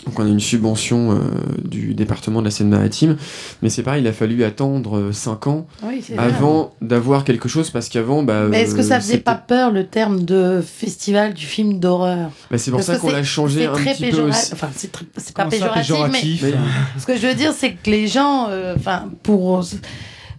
Donc 0.05 0.19
on 0.19 0.25
a 0.25 0.29
une 0.29 0.39
subvention 0.39 1.11
euh, 1.11 1.19
du 1.65 1.93
département 1.93 2.39
de 2.39 2.45
la 2.45 2.51
Seine-Maritime. 2.51 3.17
Mais 3.61 3.69
c'est 3.69 3.83
pareil, 3.83 4.03
il 4.03 4.07
a 4.07 4.13
fallu 4.13 4.43
attendre 4.45 5.11
5 5.11 5.47
ans 5.47 5.67
Oui, 5.83 6.01
c'est 6.05 6.13
vrai. 6.13 6.23
avant 6.25 6.73
d'avoir 6.81 7.23
quelque 7.25 7.49
chose 7.49 7.71
parce 7.71 7.89
qu'avant... 7.89 8.23
Bah, 8.23 8.43
Mais 8.47 8.61
est-ce 8.61 8.75
que 8.75 8.83
ça 8.83 8.97
euh, 8.97 8.99
faisait 8.99 9.17
pas 9.17 9.35
peur 9.35 9.71
le 9.71 9.85
terme 9.85 10.23
de 10.23 10.61
festival 10.65 11.33
du 11.33 11.45
film 11.45 11.79
d'horreur? 11.79 12.29
Bah, 12.49 12.57
c'est 12.57 12.71
pour 12.71 12.79
Parce 12.79 12.87
ça 12.91 12.97
qu'on 12.99 13.09
l'a 13.11 13.23
changé 13.23 13.61
c'est 13.61 13.65
un 13.67 13.73
très 13.73 13.93
petit 13.95 14.03
peu 14.05 14.09
péjoratif. 14.11 14.53
Enfin, 14.53 14.69
c'est 14.75 14.91
très- 14.91 15.05
c'est 15.17 15.35
pas 15.35 15.43
ça, 15.49 15.69
péjoratif, 15.69 16.41
mais 16.43 16.51
Mais- 16.51 16.99
ce 17.01 17.05
que 17.05 17.17
je 17.17 17.27
veux 17.27 17.35
dire, 17.35 17.51
c'est 17.57 17.73
que 17.73 17.89
les 17.89 18.07
gens, 18.07 18.47
euh, 18.49 18.75
enfin, 18.77 19.05
pour. 19.23 19.63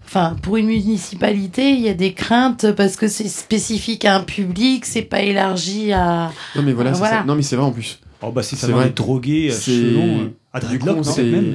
Enfin, 0.07 0.37
pour 0.43 0.57
une 0.57 0.69
municipalité, 0.69 1.73
il 1.73 1.81
y 1.81 1.89
a 1.91 1.95
des 1.95 2.15
craintes 2.15 2.73
parce 2.73 2.97
que 2.97 3.09
c'est 3.09 3.29
spécifique 3.29 4.07
à 4.07 4.17
un 4.17 4.23
public, 4.23 4.87
c'est 4.87 5.03
pas 5.03 5.21
élargi 5.21 5.93
à. 5.93 6.31
Non 6.57 6.63
mais 6.63 6.73
voilà, 6.73 6.91
Euh, 6.91 6.93
c'est 6.95 6.99
voilà. 7.01 7.19
ça. 7.19 7.25
Non 7.27 7.35
mais 7.35 7.43
c'est 7.43 7.57
vrai 7.57 7.67
en 7.67 7.73
plus. 7.73 7.99
Oh 8.21 8.33
bah 8.33 8.43
si 8.43 8.57
ça 8.57 8.67
C'est 8.67 8.73
va 8.73 8.79
vrai. 8.79 8.89
être 8.89 8.97
drogué, 8.97 9.51
euh, 9.53 9.95
longs, 9.95 10.21
euh, 10.23 10.29
à 10.53 10.59
dreadlock, 10.61 11.05
non, 11.07 11.17
même. 11.19 11.55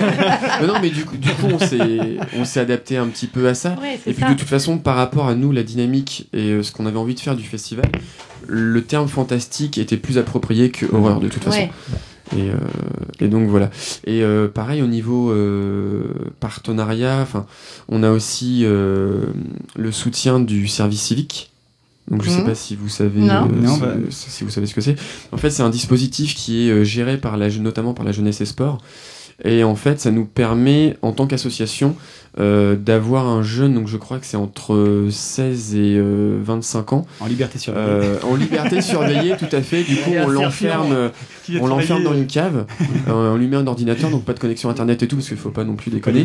mais 0.82 0.90
du 0.90 1.04
coup, 1.04 1.16
du 1.16 1.28
coup 1.28 1.46
on 1.52 1.58
s'est, 1.58 2.18
on 2.36 2.44
s'est 2.44 2.60
adapté 2.60 2.96
un 2.96 3.06
petit 3.06 3.28
peu 3.28 3.46
à 3.46 3.54
ça. 3.54 3.76
Ouais, 3.80 4.00
et 4.06 4.12
puis 4.12 4.22
ça. 4.22 4.30
de 4.32 4.34
toute 4.38 4.48
façon, 4.48 4.78
par 4.78 4.96
rapport 4.96 5.28
à 5.28 5.34
nous, 5.36 5.52
la 5.52 5.62
dynamique 5.62 6.28
et 6.32 6.50
euh, 6.50 6.62
ce 6.64 6.72
qu'on 6.72 6.86
avait 6.86 6.98
envie 6.98 7.14
de 7.14 7.20
faire 7.20 7.36
du 7.36 7.44
festival, 7.44 7.86
le 8.48 8.82
terme 8.82 9.06
fantastique 9.06 9.78
était 9.78 9.96
plus 9.96 10.18
approprié 10.18 10.70
que 10.70 10.86
horreur 10.92 11.20
de 11.20 11.28
toute 11.28 11.44
façon. 11.44 11.58
Ouais. 11.60 11.70
Et, 12.36 12.48
euh, 12.50 12.54
et 13.20 13.28
donc 13.28 13.48
voilà. 13.48 13.70
Et 14.04 14.22
euh, 14.22 14.48
pareil 14.48 14.82
au 14.82 14.86
niveau 14.86 15.30
euh, 15.30 16.04
partenariat, 16.40 17.18
enfin, 17.20 17.46
on 17.88 18.02
a 18.02 18.10
aussi 18.10 18.62
euh, 18.64 19.26
le 19.76 19.92
soutien 19.92 20.40
du 20.40 20.66
service 20.66 21.02
civique. 21.02 21.51
Donc 22.10 22.22
je 22.22 22.30
sais 22.30 22.38
Mhm. 22.40 22.44
pas 22.46 22.54
si 22.54 22.76
vous 22.76 22.88
savez, 22.88 23.20
Non. 23.20 23.48
euh, 23.50 23.60
Non, 23.62 23.76
bah. 23.78 23.94
si 24.10 24.44
vous 24.44 24.50
savez 24.50 24.66
ce 24.66 24.74
que 24.74 24.80
c'est. 24.80 24.96
En 25.30 25.36
fait, 25.36 25.50
c'est 25.50 25.62
un 25.62 25.70
dispositif 25.70 26.34
qui 26.34 26.68
est 26.68 26.70
euh, 26.72 26.84
géré 26.84 27.16
par 27.16 27.36
la, 27.36 27.48
notamment 27.48 27.94
par 27.94 28.04
la 28.04 28.12
jeunesse 28.12 28.40
et 28.40 28.44
sport. 28.46 28.78
Et 29.44 29.64
en 29.64 29.74
fait, 29.74 29.98
ça 29.98 30.10
nous 30.12 30.24
permet, 30.26 30.96
en 31.02 31.12
tant 31.12 31.26
qu'association, 31.26 31.96
euh, 32.38 32.76
d'avoir 32.76 33.26
un 33.26 33.42
jeune, 33.42 33.74
donc 33.74 33.88
je 33.88 33.96
crois 33.96 34.18
que 34.18 34.26
c'est 34.26 34.36
entre 34.36 35.06
16 35.10 35.74
et 35.74 35.96
euh, 35.96 36.38
25 36.44 36.92
ans, 36.92 37.06
En 37.18 37.26
liberté 37.26 37.58
surveillée. 37.58 37.86
euh, 37.88 38.18
en 38.22 38.36
liberté 38.36 38.80
surveillée, 38.82 39.34
tout 39.36 39.48
à 39.56 39.62
fait. 39.62 39.82
Du 39.82 39.96
coup, 39.96 40.10
on 40.16 40.28
l'enferme, 40.28 40.92
euh, 40.92 41.08
on 41.60 41.66
l'enferme 41.66 42.04
dans 42.04 42.12
euh, 42.12 42.18
une 42.18 42.26
cave, 42.26 42.66
euh, 43.08 43.32
on 43.32 43.36
lui 43.36 43.48
met 43.48 43.56
un 43.56 43.66
ordinateur, 43.66 44.10
donc 44.10 44.24
pas 44.24 44.34
de 44.34 44.38
connexion 44.38 44.68
internet 44.70 45.02
et 45.02 45.08
tout, 45.08 45.16
parce 45.16 45.28
qu'il 45.28 45.36
faut 45.38 45.50
pas 45.50 45.64
non 45.64 45.74
plus 45.76 45.90
déconner. 45.90 46.20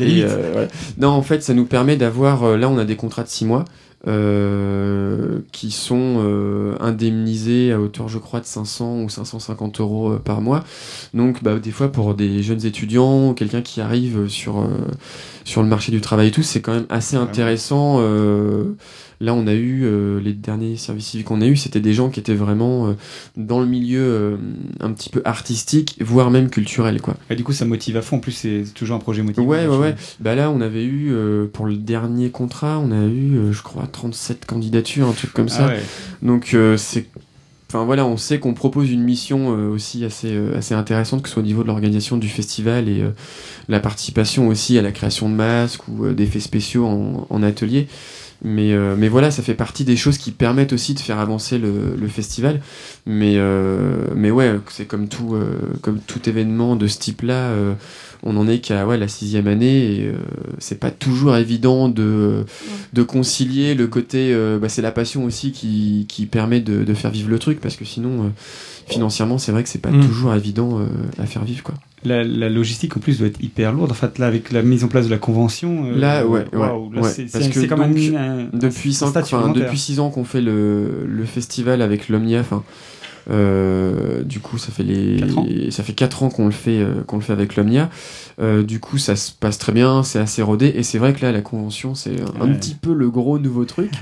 Et, 0.00 0.24
euh, 0.24 0.50
voilà. 0.52 0.68
Non, 0.98 1.08
en 1.10 1.22
fait, 1.22 1.42
ça 1.44 1.54
nous 1.54 1.66
permet 1.66 1.96
d'avoir. 1.96 2.42
euh, 2.44 2.56
là, 2.56 2.68
on 2.68 2.78
a 2.78 2.84
des 2.84 2.96
contrats 2.96 3.22
de 3.22 3.28
6 3.28 3.44
mois 3.44 3.64
euh, 4.06 5.40
qui 5.52 5.70
sont 5.70 6.16
euh, 6.18 6.76
indemnisés 6.80 7.72
à 7.72 7.80
hauteur, 7.80 8.08
je 8.08 8.18
crois, 8.18 8.40
de 8.40 8.46
500 8.46 9.02
ou 9.02 9.08
550 9.08 9.80
euros 9.80 10.12
euh, 10.12 10.18
par 10.18 10.40
mois. 10.40 10.64
Donc, 11.14 11.42
bah, 11.42 11.58
des 11.58 11.70
fois, 11.70 11.90
pour 11.90 12.14
des 12.14 12.42
jeunes 12.42 12.64
étudiants, 12.64 13.34
quelqu'un 13.34 13.62
qui 13.62 13.80
arrive 13.80 14.28
sur, 14.28 14.60
euh, 14.60 14.68
sur 15.44 15.62
le 15.62 15.68
marché 15.68 15.90
du 15.92 16.00
travail 16.00 16.28
et 16.28 16.30
tout, 16.30 16.42
c'est 16.42 16.60
quand 16.60 16.74
même 16.74 16.86
assez 16.88 17.16
intéressant. 17.16 18.00
Là, 19.20 19.34
on 19.34 19.46
a 19.46 19.54
eu 19.54 19.82
euh, 19.84 20.20
les 20.20 20.32
derniers 20.32 20.76
services 20.76 21.06
civiques 21.06 21.26
qu'on 21.26 21.40
a 21.40 21.46
eu, 21.46 21.56
c'était 21.56 21.80
des 21.80 21.94
gens 21.94 22.10
qui 22.10 22.20
étaient 22.20 22.34
vraiment 22.34 22.88
euh, 22.88 22.92
dans 23.36 23.60
le 23.60 23.66
milieu 23.66 24.02
euh, 24.02 24.36
un 24.80 24.92
petit 24.92 25.08
peu 25.08 25.22
artistique, 25.24 25.96
voire 26.00 26.30
même 26.30 26.50
culturel, 26.50 27.00
quoi. 27.00 27.16
Et 27.30 27.36
du 27.36 27.44
coup, 27.44 27.52
ça 27.52 27.64
motive 27.64 27.96
à 27.96 28.02
fond. 28.02 28.16
En 28.16 28.20
plus, 28.20 28.32
c'est 28.32 28.64
toujours 28.74 28.96
un 28.96 29.00
projet 29.00 29.22
motivant. 29.22 29.46
Ouais, 29.46 29.66
ouais, 29.66 29.76
ouais. 29.76 29.94
Bah 30.20 30.34
là, 30.34 30.50
on 30.50 30.60
avait 30.60 30.84
eu, 30.84 31.14
pour 31.52 31.66
le 31.66 31.76
dernier 31.76 32.30
contrat, 32.30 32.78
on 32.78 32.90
a 32.92 33.06
eu, 33.06 33.52
je 33.52 33.62
crois, 33.62 33.86
37 33.86 34.44
candidatures, 34.44 35.08
un 35.08 35.12
truc 35.12 35.32
comme 35.32 35.48
ça. 35.48 35.66
Ah 35.66 35.68
ouais. 35.68 35.82
Donc, 36.22 36.56
c'est. 36.76 37.06
Enfin 37.68 37.84
voilà, 37.84 38.06
on 38.06 38.16
sait 38.16 38.38
qu'on 38.38 38.54
propose 38.54 38.92
une 38.92 39.02
mission 39.02 39.56
euh, 39.56 39.68
aussi 39.68 40.04
assez, 40.04 40.32
euh, 40.32 40.56
assez 40.56 40.74
intéressante, 40.74 41.22
que 41.22 41.28
ce 41.28 41.34
soit 41.34 41.42
au 41.42 41.46
niveau 41.46 41.62
de 41.62 41.66
l'organisation 41.66 42.16
du 42.16 42.28
festival 42.28 42.88
et 42.88 43.02
euh, 43.02 43.10
la 43.68 43.80
participation 43.80 44.46
aussi 44.46 44.78
à 44.78 44.82
la 44.82 44.92
création 44.92 45.28
de 45.28 45.34
masques 45.34 45.88
ou 45.88 46.08
d'effets 46.10 46.38
spéciaux 46.38 46.86
en, 46.86 47.26
en 47.28 47.42
atelier. 47.42 47.88
Mais, 48.42 48.72
euh, 48.72 48.94
mais 48.96 49.08
voilà, 49.08 49.30
ça 49.30 49.42
fait 49.42 49.54
partie 49.54 49.84
des 49.84 49.96
choses 49.96 50.18
qui 50.18 50.30
permettent 50.30 50.72
aussi 50.72 50.94
de 50.94 51.00
faire 51.00 51.18
avancer 51.18 51.58
le, 51.58 51.96
le 51.96 52.08
festival. 52.08 52.60
Mais, 53.06 53.34
euh, 53.36 53.96
mais 54.14 54.30
ouais, 54.30 54.58
c'est 54.68 54.86
comme 54.86 55.08
tout, 55.08 55.34
euh, 55.34 55.58
comme 55.82 56.00
tout 56.00 56.28
événement 56.28 56.76
de 56.76 56.86
ce 56.86 56.98
type-là. 56.98 57.52
On 58.26 58.36
en 58.36 58.48
est 58.48 58.58
qu'à 58.58 58.86
ouais, 58.86 58.98
la 58.98 59.08
sixième 59.08 59.46
année 59.46 60.00
et 60.00 60.06
euh, 60.08 60.12
c'est 60.58 60.78
pas 60.80 60.90
toujours 60.90 61.36
évident 61.36 61.88
de, 61.88 62.44
de 62.92 63.02
concilier 63.02 63.74
le 63.74 63.86
côté. 63.86 64.32
euh, 64.34 64.58
bah, 64.58 64.68
c'est 64.68 64.82
la 64.82 64.92
passion 64.92 65.24
aussi 65.24 65.52
qui, 65.52 66.06
qui 66.08 66.26
permet 66.26 66.60
de, 66.60 66.84
de 66.84 66.94
faire 66.94 67.10
vivre 67.10 67.30
le 67.30 67.38
truc 67.38 67.60
parce 67.60 67.76
que 67.76 67.84
sinon, 67.84 68.24
euh, 68.24 68.28
financièrement, 68.88 69.38
c'est 69.38 69.52
vrai 69.52 69.62
que 69.62 69.68
c'est 69.68 69.78
pas 69.80 69.90
Mm. 69.90 70.04
toujours 70.06 70.34
évident 70.34 70.80
euh, 70.80 70.86
à 71.22 71.26
faire 71.26 71.44
vivre. 71.44 71.62
quoi. 71.62 71.74
La, 72.04 72.22
la 72.22 72.48
logistique 72.48 72.96
en 72.96 73.00
plus 73.00 73.18
doit 73.18 73.26
être 73.28 73.42
hyper 73.42 73.72
lourde. 73.72 73.90
En 73.90 73.94
fait, 73.94 74.18
là, 74.18 74.26
avec 74.26 74.52
la 74.52 74.62
mise 74.62 74.84
en 74.84 74.88
place 74.88 75.06
de 75.06 75.10
la 75.10 75.18
convention. 75.18 75.86
euh, 75.86 75.98
Là, 75.98 76.24
ouais, 76.26 76.44
ouais, 76.52 76.58
waouh, 76.58 76.92
là, 76.92 77.00
ouais, 77.02 77.10
c'est- 77.10 77.30
parce 77.32 77.44
c'est 77.44 77.50
que 77.50 77.60
c'est 77.60 77.66
quand 77.66 77.78
donc, 77.78 77.94
même 77.96 78.14
un- 78.52 78.56
depuis 78.58 78.90
un 78.90 78.92
5 78.92 79.08
stade 79.10 79.24
supplémentaire. 79.24 79.64
depuis 79.64 79.78
six 79.78 79.98
ans 79.98 80.10
qu'on 80.10 80.24
fait 80.24 80.40
le, 80.42 81.04
le 81.06 81.24
festival 81.24 81.82
avec 81.82 82.08
l'Omnia, 82.08 82.40
enfin, 82.40 82.62
euh, 83.28 84.22
du 84.22 84.40
coup 84.40 84.56
ça 84.58 84.70
fait 84.70 84.84
les 84.84 85.70
ça 85.70 85.82
fait 85.82 85.92
4 85.92 86.22
ans 86.22 86.28
qu'on 86.28 86.46
le 86.46 86.52
fait 86.52 86.78
euh, 86.78 87.02
qu'on 87.06 87.16
le 87.16 87.22
fait 87.22 87.32
avec 87.32 87.56
l'Omnia. 87.56 87.90
Euh, 88.38 88.62
du 88.62 88.80
coup 88.80 88.98
ça 88.98 89.16
se 89.16 89.32
passe 89.32 89.58
très 89.58 89.72
bien, 89.72 90.02
c'est 90.02 90.18
assez 90.18 90.42
rodé 90.42 90.72
et 90.76 90.82
c'est 90.82 90.98
vrai 90.98 91.12
que 91.12 91.22
là 91.22 91.32
la 91.32 91.40
convention 91.40 91.94
c'est 91.94 92.20
un, 92.40 92.48
petit 92.52 92.74
peu 92.74 92.92
le 92.92 93.10
gros 93.10 93.38
nouveau 93.38 93.64
truc. 93.64 93.92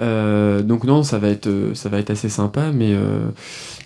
Euh, 0.00 0.62
donc 0.62 0.84
non 0.84 1.02
ça 1.02 1.18
va 1.18 1.28
être 1.28 1.50
ça 1.74 1.88
va 1.88 1.98
être 1.98 2.10
assez 2.10 2.28
sympa 2.28 2.70
mais 2.72 2.92
euh, 2.92 3.28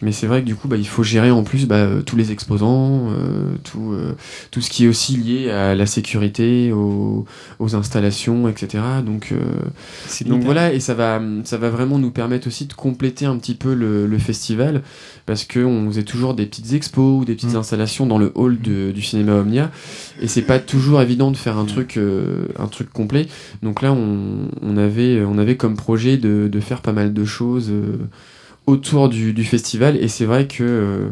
mais 0.02 0.12
c'est 0.12 0.26
vrai 0.26 0.40
que 0.42 0.46
du 0.46 0.54
coup 0.54 0.68
bah, 0.68 0.76
il 0.76 0.86
faut 0.86 1.02
gérer 1.02 1.30
en 1.30 1.44
plus 1.44 1.66
bah, 1.66 1.76
euh, 1.76 2.02
tous 2.02 2.16
les 2.16 2.32
exposants, 2.32 3.08
euh, 3.10 3.54
tout 3.62 3.92
euh, 3.92 4.12
tout 4.50 4.60
ce 4.60 4.68
qui 4.70 4.84
est 4.84 4.88
aussi 4.88 5.16
lié 5.16 5.50
à 5.50 5.74
la 5.74 5.86
sécurité, 5.86 6.72
aux, 6.72 7.24
aux 7.58 7.74
installations, 7.76 8.48
etc. 8.48 8.82
Donc 9.04 9.30
euh, 9.32 9.38
voilà, 10.44 10.72
et 10.72 10.80
ça 10.80 10.94
va, 10.94 11.20
ça 11.44 11.56
va 11.58 11.70
vraiment 11.70 11.98
nous 11.98 12.10
permettre 12.10 12.46
aussi 12.48 12.66
de 12.66 12.72
compléter 12.74 13.24
un 13.26 13.36
petit 13.38 13.54
peu 13.54 13.74
le, 13.74 14.06
le 14.06 14.18
festival, 14.18 14.82
parce 15.26 15.44
que 15.44 15.60
on 15.60 15.86
faisait 15.88 16.02
toujours 16.04 16.34
des 16.34 16.46
petites 16.46 16.72
expos 16.72 17.20
ou 17.22 17.24
des 17.24 17.34
petites 17.34 17.54
Mm. 17.54 17.56
installations 17.56 18.06
dans 18.06 18.18
le 18.18 18.32
hall 18.34 18.60
de- 18.60 18.90
du 18.92 19.02
cinéma 19.02 19.34
Omnia, 19.34 19.70
et 20.20 20.28
c'est 20.28 20.42
pas 20.42 20.58
toujours 20.58 21.00
évident 21.00 21.30
de 21.30 21.36
faire 21.36 21.56
un 21.58 21.64
truc, 21.66 21.96
euh, 21.96 22.46
un 22.58 22.66
truc 22.66 22.90
complet. 22.92 23.26
Donc 23.62 23.80
là, 23.82 23.92
on, 23.92 24.48
on 24.62 24.76
avait, 24.76 25.22
on 25.24 25.38
avait 25.38 25.56
comme 25.56 25.76
projet 25.76 26.16
de, 26.16 26.48
de 26.50 26.60
faire 26.60 26.80
pas 26.80 26.92
mal 26.92 27.12
de 27.12 27.24
choses 27.24 27.70
autour 28.66 29.08
du, 29.08 29.32
du 29.32 29.44
festival, 29.44 29.96
et 29.96 30.08
c'est 30.08 30.24
vrai 30.24 30.46
que 30.46 30.62
euh, 30.64 31.08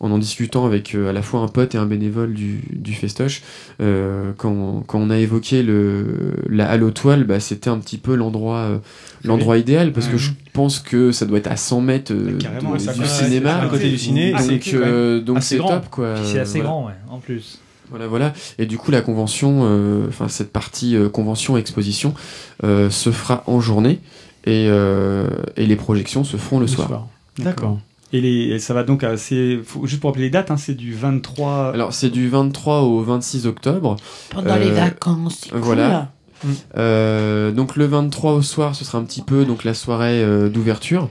en 0.00 0.10
en 0.10 0.18
discutant 0.18 0.66
avec 0.66 0.94
euh, 0.96 1.10
à 1.10 1.12
la 1.12 1.22
fois 1.22 1.40
un 1.40 1.48
pote 1.48 1.74
et 1.76 1.78
un 1.78 1.86
bénévole 1.86 2.34
du, 2.34 2.60
du 2.72 2.92
festoche, 2.92 3.40
euh, 3.80 4.32
quand, 4.36 4.82
quand 4.86 4.98
on 4.98 5.10
a 5.10 5.18
évoqué 5.18 5.62
le, 5.62 6.34
la 6.48 6.68
halle 6.68 6.82
aux 6.82 6.90
toiles, 6.90 7.22
bah, 7.24 7.38
c'était 7.38 7.70
un 7.70 7.78
petit 7.78 7.98
peu 7.98 8.14
l'endroit 8.16 8.56
euh, 8.58 8.78
l'endroit 9.24 9.58
idéal 9.58 9.92
parce 9.92 10.08
que 10.08 10.16
je 10.16 10.32
pense 10.52 10.80
que 10.80 11.12
ça 11.12 11.24
doit 11.24 11.38
être 11.38 11.50
à 11.50 11.56
100 11.56 11.80
mètres 11.82 12.12
euh, 12.12 12.32
de- 12.32 12.78
ça 12.78 12.92
du 12.94 13.06
cinéma. 13.06 13.60
à 13.60 13.66
côté 13.68 13.88
du 13.90 13.98
ciné, 13.98 14.32
Ah, 14.34 14.42
donc 14.44 14.62
c'est- 14.64 14.76
euh, 14.76 15.20
top 15.68 15.88
quoi. 15.90 16.14
C'est 16.24 16.40
assez 16.40 16.58
Voilà. 16.58 16.64
grand, 16.68 16.86
ouais, 16.86 16.92
en 17.08 17.18
plus. 17.18 17.60
Voilà, 17.90 18.06
voilà. 18.06 18.32
Et 18.58 18.64
du 18.66 18.78
coup, 18.78 18.90
la 18.90 19.02
convention, 19.02 19.60
euh, 19.64 20.06
enfin 20.08 20.26
cette 20.28 20.50
partie 20.50 20.96
euh, 20.96 21.08
convention 21.10 21.56
exposition, 21.58 22.14
euh, 22.64 22.88
se 22.90 23.10
fera 23.10 23.44
en 23.46 23.60
journée 23.60 24.00
et, 24.44 24.66
euh, 24.68 25.28
et 25.56 25.66
les 25.66 25.76
projections 25.76 26.24
se 26.24 26.36
feront 26.36 26.58
le, 26.60 26.66
soir. 26.66 27.06
D'accord. 27.38 27.78
Et, 28.12 28.20
les, 28.20 28.48
et 28.54 28.58
ça 28.58 28.74
va 28.74 28.82
donc 28.82 29.04
assez. 29.04 29.60
faut- 29.64 29.86
juste 29.86 30.00
pour 30.00 30.10
rappeler 30.10 30.24
les 30.24 30.30
dates, 30.30 30.50
hein, 30.50 30.56
c'est 30.58 30.74
du 30.74 30.92
23. 30.94 31.72
Alors 31.72 31.94
c'est 31.94 32.10
du 32.10 32.28
23 32.28 32.82
au 32.82 33.00
26 33.02 33.46
octobre. 33.46 33.96
Pendant 34.30 34.56
les 34.56 34.66
Euh, 34.68 34.74
vacances, 34.74 35.42
c'est 35.50 35.54
voilà. 35.56 36.12
cool. 36.42 36.50
Euh, 36.76 37.52
donc 37.52 37.76
le 37.76 37.86
23 37.86 38.32
au 38.32 38.42
soir, 38.42 38.74
ce 38.74 38.84
sera 38.84 38.98
un 38.98 39.04
petit 39.04 39.22
peu 39.22 39.44
donc 39.44 39.64
la 39.64 39.74
soirée 39.74 40.22
euh, 40.22 40.48
d'ouverture. 40.48 41.08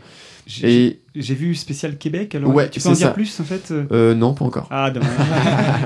J'ai 0.59 0.87
Et 1.15 1.33
vu 1.33 1.55
spécial 1.55 1.97
Québec. 1.97 2.35
Alors, 2.35 2.53
Ouais, 2.53 2.69
tu 2.69 2.79
peux 2.79 2.89
en 2.89 2.93
dire 2.93 3.07
ça. 3.07 3.13
plus 3.13 3.39
en 3.39 3.43
fait 3.43 3.69
euh 3.71 3.83
euh, 3.91 4.15
non, 4.15 4.33
pas 4.33 4.45
encore. 4.45 4.67
Ah, 4.69 4.91
dommage. 4.91 5.09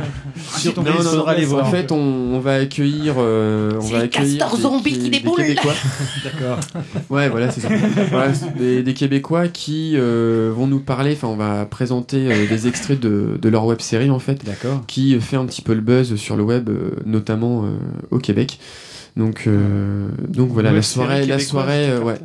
Sur 0.58 0.74
ton 0.74 0.84
Non, 0.84 0.92
non, 1.04 1.16
non, 1.18 1.26
aller 1.28 1.46
en 1.46 1.50
voir. 1.50 1.70
fait, 1.72 1.92
on, 1.92 1.98
on 1.98 2.40
va 2.40 2.56
accueillir, 2.56 3.16
euh, 3.18 3.72
on 3.78 3.82
C'est 3.82 3.92
va 3.94 3.98
les 4.00 4.04
accueillir 4.06 4.40
castors 4.40 4.56
des- 4.58 4.62
zombies 4.64 4.98
qui 5.00 5.10
déboulent. 5.10 5.42
D'accord. 6.24 6.60
Ouais, 7.10 7.30
voilà, 7.30 7.52
c'est 7.52 7.62
ça. 7.62 7.70
Voilà, 8.12 8.32
des, 8.58 8.84
des 8.84 8.94
Québécois 8.94 9.48
qui 9.48 9.94
euh, 9.96 10.52
vont 10.56 10.68
nous 10.68 10.80
parler. 10.80 11.14
Enfin, 11.14 11.28
on 11.28 11.36
va 11.38 11.66
présenter 11.66 12.32
euh, 12.32 12.48
des 12.48 12.68
extraits 12.68 13.00
de, 13.00 13.38
de 13.42 13.50
leur 13.50 13.66
web 13.66 13.82
série 13.82 14.10
en 14.10 14.20
fait, 14.20 14.44
D'accord. 14.46 14.84
qui 14.88 15.20
fait 15.20 15.38
un 15.38 15.46
petit 15.46 15.62
peu 15.62 15.74
le 15.74 15.82
buzz 15.82 16.16
sur 16.16 16.36
le 16.36 16.44
web, 16.44 16.70
euh, 16.70 16.92
notamment 17.06 17.64
euh, 17.66 17.70
au 18.12 18.20
Québec. 18.20 18.60
Donc, 19.18 19.44
euh, 19.48 20.08
donc 20.28 20.50
voilà, 20.50 20.72
la 20.72 20.82
soirée, 20.82 21.26
la 21.26 21.40
soirée, 21.40 21.98
ouais, 22.00 22.20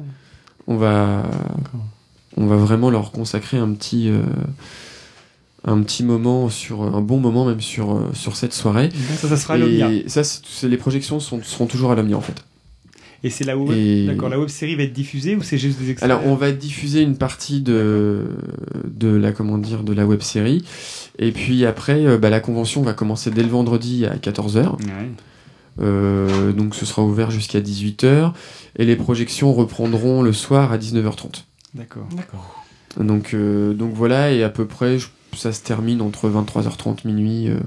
on 0.67 0.77
va, 0.77 1.23
on 2.37 2.47
va 2.47 2.57
vraiment 2.57 2.91
leur 2.91 3.13
consacrer 3.13 3.57
un 3.59 3.73
petit, 3.73 4.09
euh, 4.09 4.23
un 5.65 5.81
petit 5.83 6.03
moment 6.05 6.49
sur, 6.49 6.83
un 6.83 7.01
bon 7.01 7.19
moment 7.19 7.45
même 7.45 7.61
sur 7.61 7.93
euh, 7.95 8.11
sur 8.15 8.37
cette 8.37 8.53
soirée. 8.55 8.89
Ça, 9.19 9.29
ça 9.29 9.37
sera 9.37 9.55
à 9.55 9.59
l'Omnia. 9.59 9.91
Et 9.93 10.05
ça, 10.09 10.25
c'est- 10.25 10.43
c'est- 10.49 10.69
les 10.69 10.77
projections 10.79 11.21
sont, 11.21 11.43
seront 11.43 11.67
toujours 11.67 11.93
à 11.93 11.95
l'Omnia 11.95 12.17
en 12.17 12.21
fait. 12.23 12.43
Et 13.23 13.29
c'est 13.29 13.45
la 13.45 13.59
web. 13.59 13.77
Et- 13.77 14.07
D'accord, 14.07 14.31
la 14.31 14.39
web 14.41 14.49
série 14.49 14.77
va 14.77 14.85
être 14.85 14.95
diffusée 14.95 15.37
ou 15.37 15.43
c'est 15.43 15.59
juste 15.59 15.79
des 15.79 15.91
extraits 15.91 16.11
Alors, 16.11 16.27
on 16.27 16.35
va 16.37 16.53
diffuser 16.53 17.03
une 17.03 17.19
partie 17.19 17.61
de, 17.61 18.29
de 18.87 19.09
la 19.09 19.33
comment 19.33 19.59
dire 19.59 19.83
de 19.83 19.93
la 19.93 20.07
web 20.07 20.23
série, 20.23 20.65
et 21.19 21.31
puis 21.31 21.67
après, 21.67 22.07
euh, 22.07 22.17
bah, 22.17 22.31
la 22.31 22.41
convention 22.41 22.81
va 22.81 22.95
commencer 22.95 23.31
dès 23.31 23.43
le 23.43 23.51
vendredi 23.51 24.07
à 24.07 24.17
14h. 24.17 24.79
Ouais. 24.79 25.11
Euh, 25.83 26.53
donc, 26.53 26.75
ce 26.75 26.87
sera 26.87 27.03
ouvert 27.03 27.31
jusqu'à 27.31 27.61
18h, 27.61 28.33
et 28.77 28.85
les 28.87 28.97
projections 28.97 29.53
reprendront 29.53 30.23
le 30.23 30.33
soir 30.33 30.73
à 30.73 30.79
19h30. 30.79 31.45
D'accord. 31.75 32.07
D'accord. 32.17 32.65
Donc, 32.99 33.35
euh, 33.35 33.73
donc 33.73 33.93
voilà, 33.95 34.33
et 34.33 34.43
à 34.43 34.49
peu 34.49 34.67
près, 34.67 34.99
je- 34.99 35.09
ça 35.37 35.53
se 35.53 35.63
termine 35.63 36.01
entre 36.03 36.29
23h30 36.29 37.05
minuit. 37.05 37.49
euh, 37.49 37.59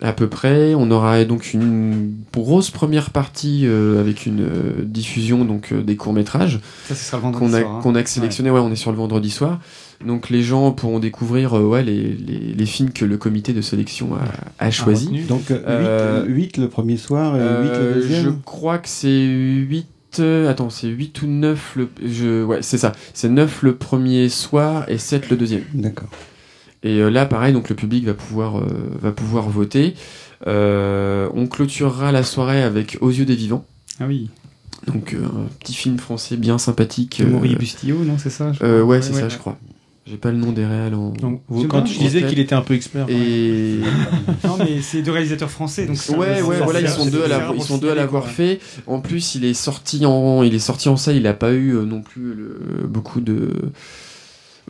à 0.00 0.12
peu 0.12 0.28
près, 0.28 0.74
on 0.76 0.92
aura 0.92 1.24
donc 1.24 1.52
une 1.54 2.14
grosse 2.32 2.70
première 2.70 3.10
partie 3.10 3.62
euh, 3.66 3.98
avec 4.00 4.26
une 4.26 4.42
euh, 4.42 4.84
diffusion 4.84 5.44
donc 5.44 5.72
euh, 5.72 5.82
des 5.82 5.96
courts 5.96 6.12
métrages 6.12 6.60
Ça, 6.86 6.94
ce 6.94 7.04
sera 7.04 7.16
le 7.16 7.22
vendredi 7.24 7.44
qu'on 7.50 7.52
a, 7.54 7.60
soir. 7.60 7.74
hein. 7.76 7.80
qu'on 7.82 7.94
a 7.96 8.04
sélectionné. 8.06 8.50
Ouais. 8.52 8.60
on 8.60 8.70
est 8.70 8.76
sur 8.76 8.92
le 8.92 8.96
vendredi 8.96 9.28
soir. 9.28 9.58
Donc 10.06 10.30
les 10.30 10.42
gens 10.42 10.70
pourront 10.70 11.00
découvrir 11.00 11.54
euh, 11.58 11.64
ouais, 11.64 11.82
les, 11.82 12.14
les, 12.14 12.38
les 12.54 12.66
films 12.66 12.90
que 12.92 13.04
le 13.04 13.16
comité 13.18 13.52
de 13.52 13.60
sélection 13.60 14.10
a, 14.14 14.64
a 14.64 14.70
choisi. 14.70 15.24
Donc 15.28 15.50
Euh, 15.50 16.24
8, 16.26 16.58
le 16.58 16.68
premier 16.68 16.96
soir 16.96 17.34
et 17.36 17.40
8 17.40 17.44
le 17.78 17.94
deuxième 17.94 18.24
je 18.24 18.30
crois 18.44 18.78
que 18.78 18.88
c'est 18.88 19.24
8. 19.26 19.84
Euh, 20.20 20.50
attends, 20.50 20.70
c'est 20.70 20.88
8 20.88 21.22
ou 21.22 21.26
9 21.26 21.76
le. 21.76 21.88
Je, 22.04 22.44
ouais, 22.44 22.58
c'est 22.62 22.78
ça. 22.78 22.92
C'est 23.14 23.28
9 23.28 23.62
le 23.62 23.76
premier 23.76 24.28
soir 24.28 24.88
et 24.88 24.98
7 24.98 25.30
le 25.30 25.36
deuxième. 25.36 25.64
D'accord. 25.74 26.08
Et 26.82 27.00
euh, 27.00 27.08
là, 27.10 27.26
pareil, 27.26 27.52
donc 27.52 27.68
le 27.68 27.74
public 27.74 28.04
va 28.04 28.14
pouvoir, 28.14 28.58
euh, 28.58 28.66
va 29.00 29.12
pouvoir 29.12 29.48
voter. 29.48 29.94
Euh, 30.46 31.28
on 31.34 31.46
clôturera 31.46 32.12
la 32.12 32.22
soirée 32.22 32.62
avec 32.62 32.98
Aux 33.00 33.10
yeux 33.10 33.24
des 33.24 33.34
vivants. 33.34 33.64
Ah 34.00 34.04
oui. 34.06 34.30
Donc 34.86 35.12
euh, 35.14 35.24
un 35.24 35.48
petit 35.58 35.74
film 35.74 35.98
français 35.98 36.36
bien 36.36 36.56
sympathique. 36.58 37.20
Euh, 37.20 37.28
Maurice 37.28 37.58
Bustillo, 37.58 38.04
non, 38.04 38.16
c'est 38.16 38.30
ça 38.30 38.52
euh, 38.62 38.82
ouais, 38.82 39.02
c'est 39.02 39.10
Ouais, 39.12 39.16
ça, 39.18 39.24
ouais. 39.24 39.30
je 39.30 39.38
crois. 39.38 39.58
J'ai 40.08 40.16
pas 40.16 40.30
le 40.30 40.38
nom 40.38 40.52
des 40.52 40.64
réals 40.64 40.94
en. 40.94 41.10
Donc, 41.10 41.42
vous- 41.48 41.60
J'aime 41.60 41.68
quand 41.68 41.82
tu 41.82 41.98
disais 41.98 42.22
qu'il 42.28 42.38
était 42.38 42.54
un 42.54 42.62
peu 42.62 42.74
expert. 42.74 43.06
Et 43.10 43.78
Non, 44.44 44.56
mais 44.58 44.80
c'est 44.80 45.02
deux 45.02 45.12
réalisateurs 45.12 45.50
français, 45.50 45.86
donc 45.86 45.96
c'est- 45.96 46.14
ouais, 46.16 46.40
ouais, 46.42 46.56
voilà, 46.64 46.80
ils 46.80 46.88
sont 46.88 47.04
deux 47.06 47.22
à 47.24 47.28
l'avoir, 47.28 47.54
ils 47.54 47.62
sont 47.62 47.78
deux 47.78 47.90
à 47.90 47.94
l'avoir 47.94 48.26
fait. 48.28 48.60
En 48.86 49.00
plus, 49.00 49.34
il 49.34 49.44
est 49.44 49.54
sorti 49.54 50.06
en, 50.06 50.42
il 50.42 50.54
est 50.54 50.58
sorti 50.58 50.88
en 50.88 50.96
salle. 50.96 51.16
Il 51.16 51.26
a 51.26 51.34
pas 51.34 51.52
eu 51.52 51.74
euh, 51.76 51.84
non 51.84 52.00
plus 52.02 52.34
le- 52.34 52.86
beaucoup 52.88 53.20
de 53.20 53.50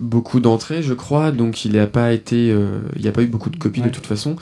beaucoup 0.01 0.39
d'entrées, 0.41 0.83
je 0.83 0.95
crois. 0.95 1.33
Donc, 1.33 1.65
il 1.65 1.79
a 1.79 1.87
pas 1.87 2.13
été, 2.13 2.51
euh, 2.53 2.79
il 2.97 3.03
y 3.03 3.09
a 3.09 3.13
pas 3.13 3.23
eu 3.23 3.27
beaucoup 3.27 3.51
de 3.51 3.57
copies 3.57 3.81
de 3.83 3.89
toute 3.89 4.07
façon. 4.07 4.37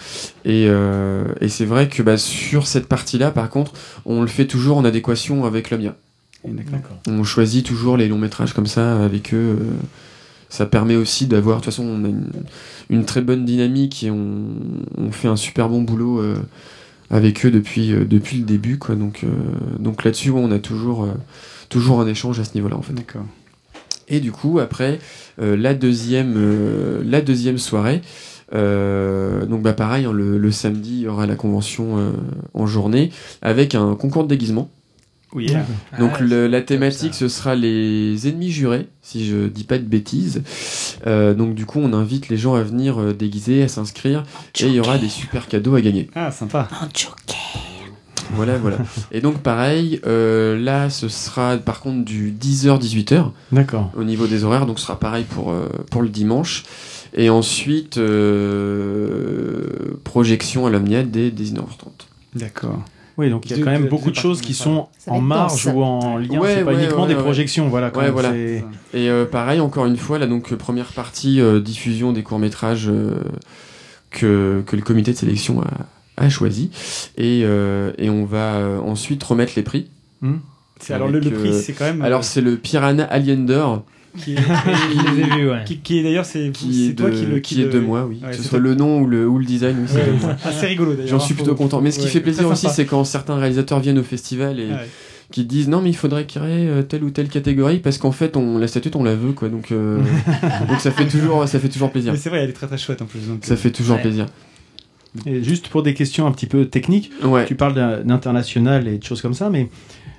Et, 0.44 0.66
euh, 0.68 1.24
et 1.40 1.48
c'est 1.48 1.64
vrai 1.64 1.88
que 1.88 2.02
bah, 2.02 2.18
sur 2.18 2.66
cette 2.66 2.86
partie-là, 2.86 3.30
par 3.30 3.48
contre, 3.48 3.72
on 4.04 4.20
le 4.20 4.26
fait 4.28 4.46
toujours 4.46 4.76
en 4.76 4.84
adéquation 4.84 5.44
avec 5.44 5.70
le 5.70 5.78
mien. 5.78 5.94
D'accord. 6.46 6.96
On 7.08 7.24
choisit 7.24 7.64
toujours 7.66 7.96
les 7.96 8.06
longs 8.06 8.18
métrages 8.18 8.52
comme 8.52 8.66
ça 8.66 9.02
avec 9.02 9.34
eux. 9.34 9.58
Ça 10.48 10.66
permet 10.66 10.96
aussi 10.96 11.26
d'avoir, 11.26 11.58
de 11.58 11.64
toute 11.64 11.72
façon, 11.72 11.84
on 11.84 12.04
a 12.04 12.08
une, 12.08 12.30
une 12.90 13.04
très 13.04 13.20
bonne 13.20 13.44
dynamique 13.44 14.04
et 14.04 14.10
on, 14.10 14.46
on 14.96 15.10
fait 15.10 15.28
un 15.28 15.36
super 15.36 15.68
bon 15.68 15.82
boulot 15.82 16.20
euh, 16.20 16.36
avec 17.10 17.44
eux 17.44 17.50
depuis, 17.50 17.92
euh, 17.92 18.04
depuis 18.04 18.38
le 18.38 18.44
début. 18.44 18.78
Quoi. 18.78 18.94
Donc, 18.94 19.24
euh, 19.24 19.28
donc 19.78 20.04
là-dessus, 20.04 20.30
ouais, 20.30 20.40
on 20.42 20.52
a 20.52 20.58
toujours, 20.58 21.08
toujours 21.68 22.00
un 22.00 22.06
échange 22.06 22.38
à 22.40 22.44
ce 22.44 22.54
niveau-là. 22.54 22.76
En 22.76 22.82
fait. 22.82 22.94
D'accord. 22.94 23.24
Et 24.08 24.20
du 24.20 24.30
coup, 24.30 24.60
après, 24.60 25.00
la, 25.38 25.74
deuxième, 25.74 27.02
la 27.04 27.20
deuxième 27.20 27.58
soirée, 27.58 28.02
donc 28.52 29.62
bah 29.62 29.72
pareil, 29.72 30.04
hein, 30.04 30.12
le, 30.12 30.38
le 30.38 30.50
samedi, 30.52 30.90
il 30.90 31.00
y 31.00 31.08
aura 31.08 31.26
la 31.26 31.34
convention 31.34 32.12
en 32.54 32.66
journée 32.68 33.10
avec 33.42 33.74
un 33.74 33.96
concours 33.96 34.22
de 34.22 34.28
déguisement. 34.28 34.70
Oui, 35.32 35.46
yeah. 35.48 35.66
Donc 35.98 36.12
Ah, 36.16 36.22
le- 36.22 36.46
la 36.46 36.62
thématique 36.62 37.14
ce 37.14 37.28
sera 37.28 37.54
les 37.54 38.28
ennemis 38.28 38.50
jurés, 38.50 38.88
si 39.02 39.26
je 39.26 39.48
dis 39.48 39.64
pas 39.64 39.76
de 39.78 39.84
bêtises. 39.84 40.42
Euh, 41.06 41.34
donc 41.34 41.54
du 41.54 41.66
coup 41.66 41.80
on 41.80 41.92
invite 41.92 42.28
les 42.28 42.36
gens 42.38 42.54
à 42.54 42.62
venir 42.62 43.00
euh, 43.00 43.12
déguiser, 43.12 43.62
à 43.62 43.68
s'inscrire, 43.68 44.22
et 44.60 44.66
il 44.66 44.72
y 44.72 44.80
aura 44.80 44.98
des 44.98 45.08
super 45.08 45.48
cadeaux 45.48 45.74
à 45.74 45.80
gagner. 45.80 46.08
Ah, 46.14 46.30
sympa. 46.30 46.68
Un 46.80 46.88
joker. 46.94 47.36
Voilà, 48.32 48.56
voilà. 48.58 48.78
Et 49.12 49.20
donc 49.20 49.38
pareil, 49.38 50.00
euh, 50.06 50.58
là 50.58 50.90
ce 50.90 51.08
sera 51.08 51.56
par 51.58 51.80
contre 51.80 52.04
du 52.04 52.32
10h-18h 52.32 53.30
D'accord. 53.52 53.92
au 53.96 54.04
niveau 54.04 54.26
des 54.26 54.42
horaires, 54.42 54.66
donc 54.66 54.78
ce 54.80 54.86
sera 54.86 54.98
pareil 54.98 55.24
pour, 55.24 55.52
euh, 55.52 55.68
pour 55.90 56.02
le 56.02 56.08
dimanche. 56.08 56.64
Et 57.14 57.30
ensuite, 57.30 57.98
euh, 57.98 59.96
projection 60.04 60.66
à 60.66 60.70
l'Omniade 60.70 61.10
dès 61.10 61.30
19h30. 61.30 62.06
D'accord. 62.34 62.82
Oui, 63.18 63.30
donc 63.30 63.46
il 63.46 63.56
y 63.56 63.60
a 63.60 63.64
quand 63.64 63.70
même 63.70 63.88
beaucoup 63.88 64.10
de 64.10 64.16
choses 64.16 64.40
qui 64.42 64.52
sont 64.52 64.88
en 65.06 65.20
marge 65.20 65.66
ou 65.66 65.82
en 65.82 66.18
lien. 66.18 66.38
Ouais, 66.38 66.56
c'est 66.56 66.64
pas 66.64 66.72
ouais, 66.72 66.82
uniquement 66.84 67.02
ouais, 67.02 67.08
des 67.08 67.14
ouais. 67.14 67.22
projections. 67.22 67.68
Voilà. 67.68 67.90
quand 67.90 68.00
Ouais, 68.00 68.06
même, 68.06 68.12
voilà. 68.12 68.36
Et 68.36 68.62
euh, 68.94 69.24
pareil, 69.24 69.60
encore 69.60 69.86
une 69.86 69.96
fois, 69.96 70.18
là, 70.18 70.26
donc 70.26 70.52
euh, 70.52 70.56
première 70.56 70.92
partie, 70.92 71.40
euh, 71.40 71.60
diffusion 71.60 72.12
des 72.12 72.22
courts-métrages 72.22 72.88
euh, 72.88 73.14
que, 74.10 74.62
que 74.66 74.76
le 74.76 74.82
comité 74.82 75.12
de 75.12 75.16
sélection 75.16 75.62
a, 75.62 75.86
a 76.24 76.28
choisi. 76.28 76.70
Et, 77.16 77.42
euh, 77.44 77.92
et 77.98 78.10
on 78.10 78.24
va 78.24 78.54
euh, 78.56 78.78
ensuite 78.80 79.22
remettre 79.24 79.52
les 79.56 79.62
prix. 79.62 79.88
Hmm. 80.20 80.36
C'est- 80.78 80.92
Alors 80.92 81.08
le, 81.08 81.20
prix, 81.20 81.32
euh, 81.32 81.60
c'est 81.60 81.72
quand 81.72 81.84
même. 81.86 82.02
Alors 82.02 82.22
c'est 82.24 82.42
le 82.42 82.56
Piranha 82.56 83.04
Allender 83.04 83.64
qui 84.16 84.34
est, 84.34 84.40
vus, 84.40 85.50
ouais. 85.50 85.62
qui, 85.64 85.78
qui 85.78 85.98
est 85.98 86.02
d'ailleurs 86.02 86.24
c'est 86.24 86.50
qui 86.52 86.88
est, 86.88 86.92
toi 86.94 87.10
de, 87.10 87.14
qui 87.16 87.26
le 87.26 87.38
qui 87.40 87.62
est 87.62 87.66
de 87.68 87.78
moi, 87.78 88.06
oui. 88.08 88.20
Ouais, 88.22 88.30
que 88.30 88.36
ce 88.36 88.42
soit 88.42 88.58
le 88.58 88.74
nom 88.74 89.00
ou 89.00 89.06
le, 89.06 89.26
ou 89.28 89.38
le 89.38 89.44
design, 89.44 89.76
oui, 89.80 89.86
c'est 89.88 89.98
Ouais, 89.98 90.06
de 90.06 90.20
moi. 90.20 90.36
c'est 90.42 90.48
assez 90.48 90.66
rigolo 90.66 90.94
d'ailleurs. 90.94 91.08
J'en 91.10 91.20
suis 91.20 91.34
plutôt 91.34 91.54
content. 91.54 91.80
Mais 91.80 91.90
ce 91.90 91.98
qui 91.98 92.08
fait 92.08 92.20
plaisir 92.20 92.48
aussi, 92.48 92.68
c'est 92.68 92.86
quand 92.86 93.04
certains 93.04 93.36
réalisateurs 93.36 93.80
viennent 93.80 93.98
au 93.98 94.02
festival 94.02 94.58
et 94.60 94.66
Ouais. 94.66 94.88
qui 95.32 95.44
disent 95.44 95.68
non 95.68 95.80
mais 95.82 95.90
il 95.90 95.96
faudrait 95.96 96.24
créer 96.26 96.68
euh, 96.68 96.82
telle 96.82 97.02
ou 97.02 97.10
telle 97.10 97.28
catégorie 97.28 97.78
parce 97.80 97.98
qu'en 97.98 98.12
fait 98.12 98.36
on 98.36 98.58
la 98.58 98.68
statute 98.68 98.94
on 98.94 99.02
la 99.02 99.16
veut 99.16 99.32
quoi 99.32 99.48
donc 99.48 99.72
euh, 99.72 99.98
donc 100.68 100.78
ça 100.80 100.92
fait 100.92 101.06
toujours 101.08 101.48
ça 101.48 101.58
fait 101.58 101.68
toujours 101.68 101.90
plaisir. 101.90 102.12
Mais 102.12 102.18
c'est 102.18 102.28
vrai, 102.30 102.44
elle 102.44 102.50
est 102.50 102.52
très 102.52 102.68
très 102.68 102.78
chouette 102.78 103.02
en 103.02 103.06
plus. 103.06 103.20
donc, 103.26 103.44
Ça 103.44 103.54
euh, 103.54 103.56
fait 103.56 103.70
toujours 103.72 103.96
Ouais. 103.96 104.02
plaisir. 104.02 104.26
Et 105.24 105.42
juste 105.42 105.68
pour 105.68 105.82
des 105.82 105.94
questions 105.94 106.26
un 106.26 106.30
petit 106.32 106.46
peu 106.46 106.66
techniques, 106.66 107.10
Ouais. 107.24 107.44
tu 107.46 107.54
parles 107.54 107.74
d'international 108.04 108.86
et 108.86 108.98
de 108.98 109.02
choses 109.04 109.20
comme 109.22 109.34
ça, 109.34 109.48
mais 109.50 109.68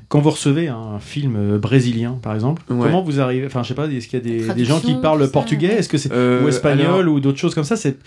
quand 0.09 0.19
vous 0.21 0.29
recevez 0.29 0.67
un 0.69 0.99
film 0.99 1.35
euh, 1.35 1.57
brésilien, 1.57 2.17
par 2.21 2.33
exemple, 2.33 2.61
Ouais. 2.69 2.77
comment 2.83 3.01
vous 3.01 3.19
arrivez 3.19 3.45
Enfin, 3.45 3.63
je 3.63 3.67
sais 3.69 3.73
pas, 3.73 3.87
est-ce 3.87 4.07
qu'il 4.07 4.19
y 4.19 4.21
a 4.21 4.25
des, 4.47 4.53
des 4.53 4.65
gens 4.65 4.79
qui 4.79 4.93
parlent 4.95 5.23
ça, 5.25 5.31
portugais? 5.31 5.67
ouais. 5.67 5.73
Est-ce 5.79 5.89
que 5.89 5.97
c'est 5.97 6.11
Euh, 6.13 6.43
ou 6.43 6.47
espagnol 6.47 6.85
alors- 7.01 7.13
ou 7.13 7.19
d'autres 7.19 7.39
choses 7.39 7.53
comme 7.55 7.63
ça? 7.65 7.75
C'est 7.75 7.97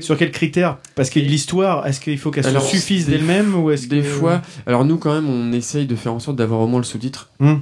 sur 0.00 0.16
quels 0.16 0.30
critères? 0.30 0.78
Parce 0.94 1.10
que 1.10 1.18
l'histoire, 1.18 1.84
est-ce 1.86 2.00
qu'il 2.00 2.18
faut 2.18 2.30
qu'elle 2.30 2.44
se 2.44 2.60
suffise 2.60 3.06
d'elle-même 3.08 3.54
ou 3.56 3.70
est-ce 3.72 3.88
Des 3.88 3.98
que- 4.02 4.04
fois, 4.06 4.42
alors 4.66 4.84
nous 4.84 4.98
quand 4.98 5.12
même 5.12 5.28
on 5.28 5.52
essaye 5.52 5.86
de 5.86 5.96
faire 5.96 6.12
en 6.14 6.20
sorte 6.20 6.36
d'avoir 6.36 6.60
au 6.60 6.66
moins 6.68 6.78
le 6.78 6.84
sous-titre. 6.84 7.30
Hmm. 7.40 7.56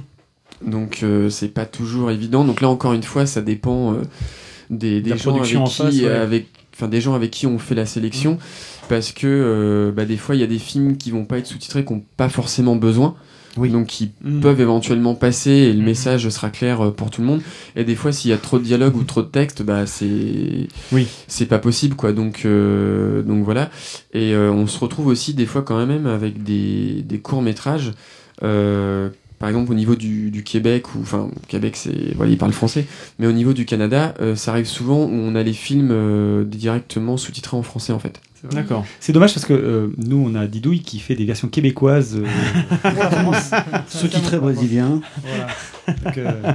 Donc 0.65 0.99
euh, 1.03 1.29
c'est 1.29 1.47
pas 1.53 1.65
toujours 1.65 2.11
évident. 2.11 2.43
Donc 2.43 2.61
là 2.61 2.69
encore 2.69 2.93
une 2.93 3.03
fois 3.03 3.25
ça 3.25 3.41
dépend 3.41 3.93
euh, 3.93 4.01
des, 4.69 5.01
des 5.01 5.17
gens 5.17 5.35
avec 5.35 5.43
qui 5.47 5.53
face, 5.55 5.79
ouais. 5.95 6.07
avec 6.07 6.47
enfin 6.75 6.87
des 6.87 7.01
gens 7.01 7.15
avec 7.15 7.31
qui 7.31 7.47
on 7.47 7.57
fait 7.57 7.73
la 7.75 7.85
sélection 7.87 8.37
parce 8.89 9.11
que 9.11 9.25
euh, 9.27 9.91
bah, 9.91 10.05
des 10.05 10.17
fois 10.17 10.35
il 10.35 10.41
y 10.41 10.43
a 10.43 10.47
des 10.47 10.59
films 10.59 10.97
qui 10.97 11.09
vont 11.11 11.25
pas 11.25 11.39
être 11.39 11.47
sous-titrés 11.47 11.83
qui 11.85 11.93
ont 11.93 12.03
pas 12.17 12.29
forcément 12.29 12.75
besoin. 12.75 13.15
Oui. 13.57 13.69
Donc 13.69 13.87
qui 13.87 14.11
Mm. 14.23 14.39
peuvent 14.39 14.61
éventuellement 14.61 15.15
passer 15.15 15.51
et 15.51 15.73
le 15.73 15.83
message 15.83 16.27
sera 16.29 16.49
clair 16.49 16.81
euh, 16.81 16.91
pour 16.91 17.09
tout 17.09 17.21
le 17.21 17.27
monde. 17.27 17.41
Et 17.75 17.83
des 17.83 17.95
fois, 17.95 18.11
s'il 18.11 18.31
y 18.31 18.33
a 18.33 18.37
trop 18.37 18.59
de 18.59 18.63
dialogue 18.63 18.95
ou 18.95 19.03
trop 19.03 19.21
de 19.21 19.27
texte, 19.27 19.61
bah 19.63 19.85
c'est 19.85 20.67
Oui. 20.91 21.07
c'est 21.27 21.45
pas 21.47 21.59
possible 21.59 21.95
quoi. 21.95 22.13
Donc 22.13 22.43
euh, 22.45 23.21
donc 23.23 23.43
voilà. 23.43 23.69
Et 24.13 24.33
euh, 24.33 24.51
on 24.51 24.67
se 24.67 24.79
retrouve 24.79 25.07
aussi 25.07 25.33
des 25.33 25.45
fois 25.45 25.61
quand 25.61 25.85
même 25.85 26.05
avec 26.07 26.43
des, 26.43 27.01
des 27.03 27.19
courts 27.19 27.41
métrages. 27.41 27.91
Euh, 28.43 29.09
par 29.39 29.49
exemple 29.49 29.71
au 29.71 29.75
niveau 29.75 29.95
du, 29.95 30.31
du 30.31 30.43
Québec 30.43 30.95
ou 30.95 30.99
enfin 31.01 31.29
Québec 31.47 31.75
c'est 31.75 32.13
voilà 32.15 32.31
ils 32.31 32.37
parlent 32.39 32.51
français 32.53 32.87
mais 33.19 33.27
au 33.27 33.31
niveau 33.31 33.53
du 33.53 33.65
Canada 33.65 34.15
ça 34.35 34.49
arrive 34.51 34.65
souvent 34.65 35.03
où 35.05 35.11
on 35.11 35.35
a 35.35 35.43
les 35.43 35.53
films 35.53 36.43
directement 36.45 37.17
sous-titrés 37.17 37.55
en 37.55 37.61
français 37.61 37.93
en 37.93 37.99
fait. 37.99 38.19
D'accord. 38.51 38.85
C'est 38.99 39.13
dommage 39.13 39.33
parce 39.33 39.45
que 39.45 39.53
euh, 39.53 39.87
nous 39.97 40.17
on 40.17 40.35
a 40.35 40.47
Didouille 40.47 40.81
qui 40.81 40.99
fait 40.99 41.15
des 41.15 41.25
versions 41.25 41.47
québécoises. 41.47 42.15
euh, 42.17 42.25
en 42.83 43.11
France. 43.31 43.51
Sous-titré 43.87 44.37
brésilien. 44.39 45.01
Voilà. 45.23 45.47
Euh, 46.17 46.53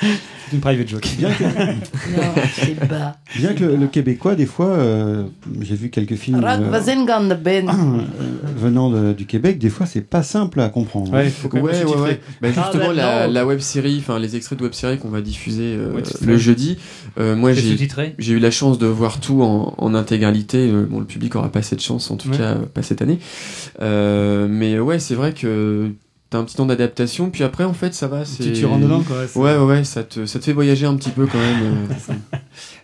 c'est 0.00 0.52
une 0.56 0.60
private 0.60 0.88
joke. 0.88 1.08
Bien 1.18 1.30
que, 1.30 1.44
Non, 1.44 2.34
c'est 2.54 2.88
bas. 2.88 3.16
bien 3.36 3.54
que 3.54 3.64
le, 3.64 3.76
le 3.76 3.86
québécois, 3.86 4.34
des 4.34 4.46
fois, 4.46 4.66
euh, 4.66 5.24
j'ai 5.60 5.74
vu 5.74 5.88
quelques 5.90 6.16
films 6.16 6.38
euh, 6.44 7.36
Ben. 7.36 7.70
venant 8.56 8.90
de- 8.90 9.12
du 9.12 9.24
Québec, 9.26 9.58
des 9.58 9.70
fois, 9.70 9.86
c'est 9.86 10.02
pas 10.02 10.22
simple 10.22 10.60
à 10.60 10.68
comprendre. 10.68 11.12
Ouais, 11.12 11.28
faut 11.30 11.48
quand 11.48 11.56
même 11.56 11.66
Ouais, 11.66 11.72
ouais, 11.72 11.80
sous-titrer. 11.80 12.02
ouais. 12.02 12.20
Bah, 12.40 12.48
justement, 12.52 12.92
Ah, 12.98 13.26
la, 13.26 13.46
web 13.46 13.60
série, 13.60 13.96
enfin 13.98 14.18
les 14.18 14.36
extraits 14.36 14.58
de 14.58 14.64
web 14.64 14.72
série 14.74 14.98
qu'on 14.98 15.08
va 15.08 15.20
diffuser 15.20 15.74
euh, 15.76 16.00
le 16.24 16.36
jeudi, 16.36 16.76
euh, 17.18 17.34
moi 17.34 17.52
j'ai 17.52 18.32
eu 18.32 18.38
la 18.38 18.50
chance 18.50 18.78
de 18.78 18.86
voir 18.86 19.20
tout 19.20 19.42
en, 19.42 19.74
en 19.78 19.94
intégralité. 19.94 20.70
Bon, 20.90 20.98
le 21.00 21.06
public 21.06 21.34
aura 21.36 21.50
pas 21.50 21.62
cette 21.62 21.82
chance, 21.82 22.10
en 22.10 22.16
tout 22.16 22.28
Ouais. 22.30 22.36
cas 22.38 22.54
pas 22.72 22.82
cette 22.82 23.02
année. 23.02 23.18
Euh, 23.80 24.46
mais 24.48 24.78
ouais, 24.78 24.98
c'est 24.98 25.14
vrai 25.14 25.32
que 25.32 25.90
t'as 26.32 26.38
un 26.38 26.44
petit 26.44 26.56
temps 26.56 26.66
d'adaptation, 26.66 27.30
puis 27.30 27.44
après 27.44 27.62
en 27.64 27.72
fait 27.74 27.94
ça 27.94 28.08
va. 28.08 28.24
Tu, 28.24 28.42
c'est- 28.42 28.52
tu 28.52 28.64
rentres 28.66 28.82
dedans 28.82 29.02
quoi. 29.02 29.18
Ouais, 29.36 29.56
ouais, 29.56 29.64
ouais, 29.64 29.84
ça 29.84 30.02
te, 30.02 30.26
ça 30.26 30.38
te 30.40 30.44
fait 30.44 30.52
voyager 30.52 30.86
un 30.86 30.96
petit 30.96 31.10
peu 31.10 31.26
quand 31.26 31.38
même. 31.38 31.86
euh. 32.10 32.14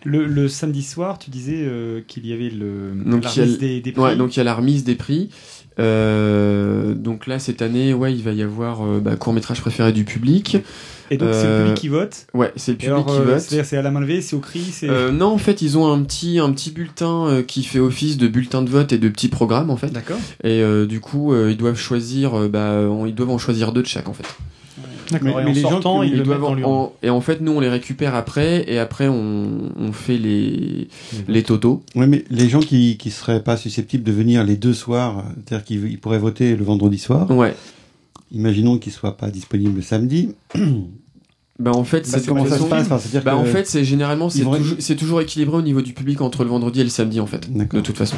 Le, 0.05 0.25
le 0.25 0.47
samedi 0.47 0.81
soir, 0.81 1.19
tu 1.19 1.29
disais 1.29 1.57
euh, 1.59 1.99
qu'il 2.07 2.25
y 2.25 2.31
avait 2.33 2.49
le 2.49 2.93
Donc, 3.05 3.23
la 3.25 3.31
il 3.31 3.37
y 3.37 3.39
a 3.41 3.43
remise 3.43 3.57
des, 3.59 3.81
des 3.81 3.91
prix. 3.91 4.01
Ouais, 4.01 4.15
donc 4.15 4.33
il 4.35 4.37
y 4.37 4.39
a 4.39 4.45
la 4.45 4.55
remise 4.55 4.83
des 4.85 4.95
prix. 4.95 5.29
Euh, 5.77 6.93
donc 6.93 7.27
là, 7.27 7.39
cette 7.39 7.61
année, 7.61 7.93
ouais, 7.93 8.13
il 8.13 8.23
va 8.23 8.31
y 8.31 8.41
avoir 8.41 8.81
bah, 8.99 9.15
court 9.15 9.33
métrage 9.33 9.61
préféré 9.61 9.91
du 9.91 10.05
public. 10.05 10.57
Et 11.11 11.17
donc 11.17 11.29
c'est 11.33 11.43
le 11.43 11.49
euh, 11.49 11.59
public 11.63 11.77
qui 11.81 11.87
vote. 11.87 12.27
Ouais, 12.33 12.51
c'est 12.55 12.71
le 12.71 12.77
public 12.77 12.91
alors, 12.93 13.05
qui 13.05 13.11
euh, 13.13 13.23
vote. 13.23 13.39
C'est-à-dire 13.39 13.65
c'est 13.65 13.77
à 13.77 13.81
la 13.81 13.91
main 13.91 13.99
levée, 13.99 14.21
c'est 14.21 14.35
au 14.35 14.39
cri, 14.39 14.61
c'est. 14.71 14.89
Euh, 14.89 15.11
non, 15.11 15.27
en 15.27 15.37
fait, 15.37 15.61
ils 15.61 15.77
ont 15.77 15.91
un 15.91 16.01
petit, 16.03 16.39
un 16.39 16.51
petit 16.51 16.71
bulletin 16.71 17.27
euh, 17.27 17.41
qui 17.43 17.63
fait 17.63 17.79
office 17.79 18.17
de 18.17 18.27
bulletin 18.27 18.61
de 18.61 18.69
vote 18.69 18.93
et 18.93 18.97
de 18.97 19.09
petits 19.09 19.27
programmes, 19.29 19.69
en 19.69 19.77
fait. 19.77 19.89
D'accord. 19.91 20.17
Et 20.43 20.61
euh, 20.61 20.85
du 20.85 20.99
coup, 20.99 21.33
euh, 21.33 21.49
ils 21.51 21.57
doivent 21.57 21.77
choisir, 21.79 22.33
euh, 22.39 22.47
bah, 22.47 22.73
on- 22.89 23.05
ils 23.05 23.15
doivent 23.15 23.31
en 23.31 23.37
choisir 23.37 23.71
deux 23.71 23.81
de 23.81 23.87
chaque, 23.87 24.07
en 24.09 24.13
fait. 24.13 24.25
D'accord. 25.11 25.25
Mais- 25.37 25.41
et 25.41 25.45
mais 25.45 25.49
en 25.51 25.53
les 25.53 25.61
gens 25.61 25.69
sortant, 25.71 26.01
qui- 26.01 26.07
ils, 26.09 26.11
Ils 26.13 26.17
le 26.19 26.23
doivent 26.23 26.43
en- 26.43 26.61
en- 26.63 26.93
et 27.01 27.09
en 27.09 27.19
fait, 27.21 27.41
nous, 27.41 27.51
on 27.53 27.59
les 27.59 27.69
récupère 27.69 28.13
après, 28.13 28.63
et 28.71 28.77
après, 28.77 29.07
on, 29.07 29.71
on 29.79 29.91
fait 29.91 30.19
les, 30.19 30.87
les 31.27 31.41
totaux. 31.41 31.81
Ouais, 31.95 32.05
mais 32.05 32.23
les 32.29 32.47
gens 32.47 32.59
qui 32.59 32.97
qui 32.97 33.09
seraient 33.09 33.41
pas 33.43 33.57
susceptibles 33.57 34.03
de 34.03 34.11
venir 34.11 34.43
les 34.43 34.55
deux 34.55 34.75
soirs, 34.75 35.23
c'est-à-dire 35.47 35.65
qu'ils 35.65 35.89
ils 35.89 35.97
pourraient 35.97 36.19
voter 36.19 36.55
le 36.55 36.63
vendredi 36.63 36.99
soir. 36.99 37.29
Ouais. 37.31 37.55
Imaginons 38.31 38.77
qu'ils 38.77 38.91
soient 38.93 39.17
pas 39.17 39.31
disponibles 39.31 39.77
le 39.77 39.81
samedi. 39.81 40.29
Bah, 41.59 41.71
en 41.73 41.83
fait, 41.83 42.09
Bah, 42.09 42.17
c'est 42.19 42.25
comment 42.25 42.45
ça 42.45 42.57
se 42.57 42.63
passe 42.63 42.85
Enfin, 42.89 43.19
Bah, 43.25 43.31
que- 43.31 43.35
en 43.37 43.43
fait, 43.45 43.67
c'est 43.67 43.83
généralement, 43.83 44.29
c'est 44.29 44.43
toujours, 44.59 44.77
c'est 44.79 44.95
toujours 44.95 45.19
équilibré 45.21 45.57
au 45.57 45.61
niveau 45.61 45.81
du 45.81 45.91
public 45.93 46.21
entre 46.21 46.43
le 46.45 46.49
vendredi 46.49 46.79
et 46.79 46.83
le 46.85 46.89
samedi, 46.89 47.19
en 47.19 47.25
fait. 47.25 47.51
D'accord. 47.53 47.79
De 47.81 47.85
toute 47.85 47.97
façon. 47.97 48.15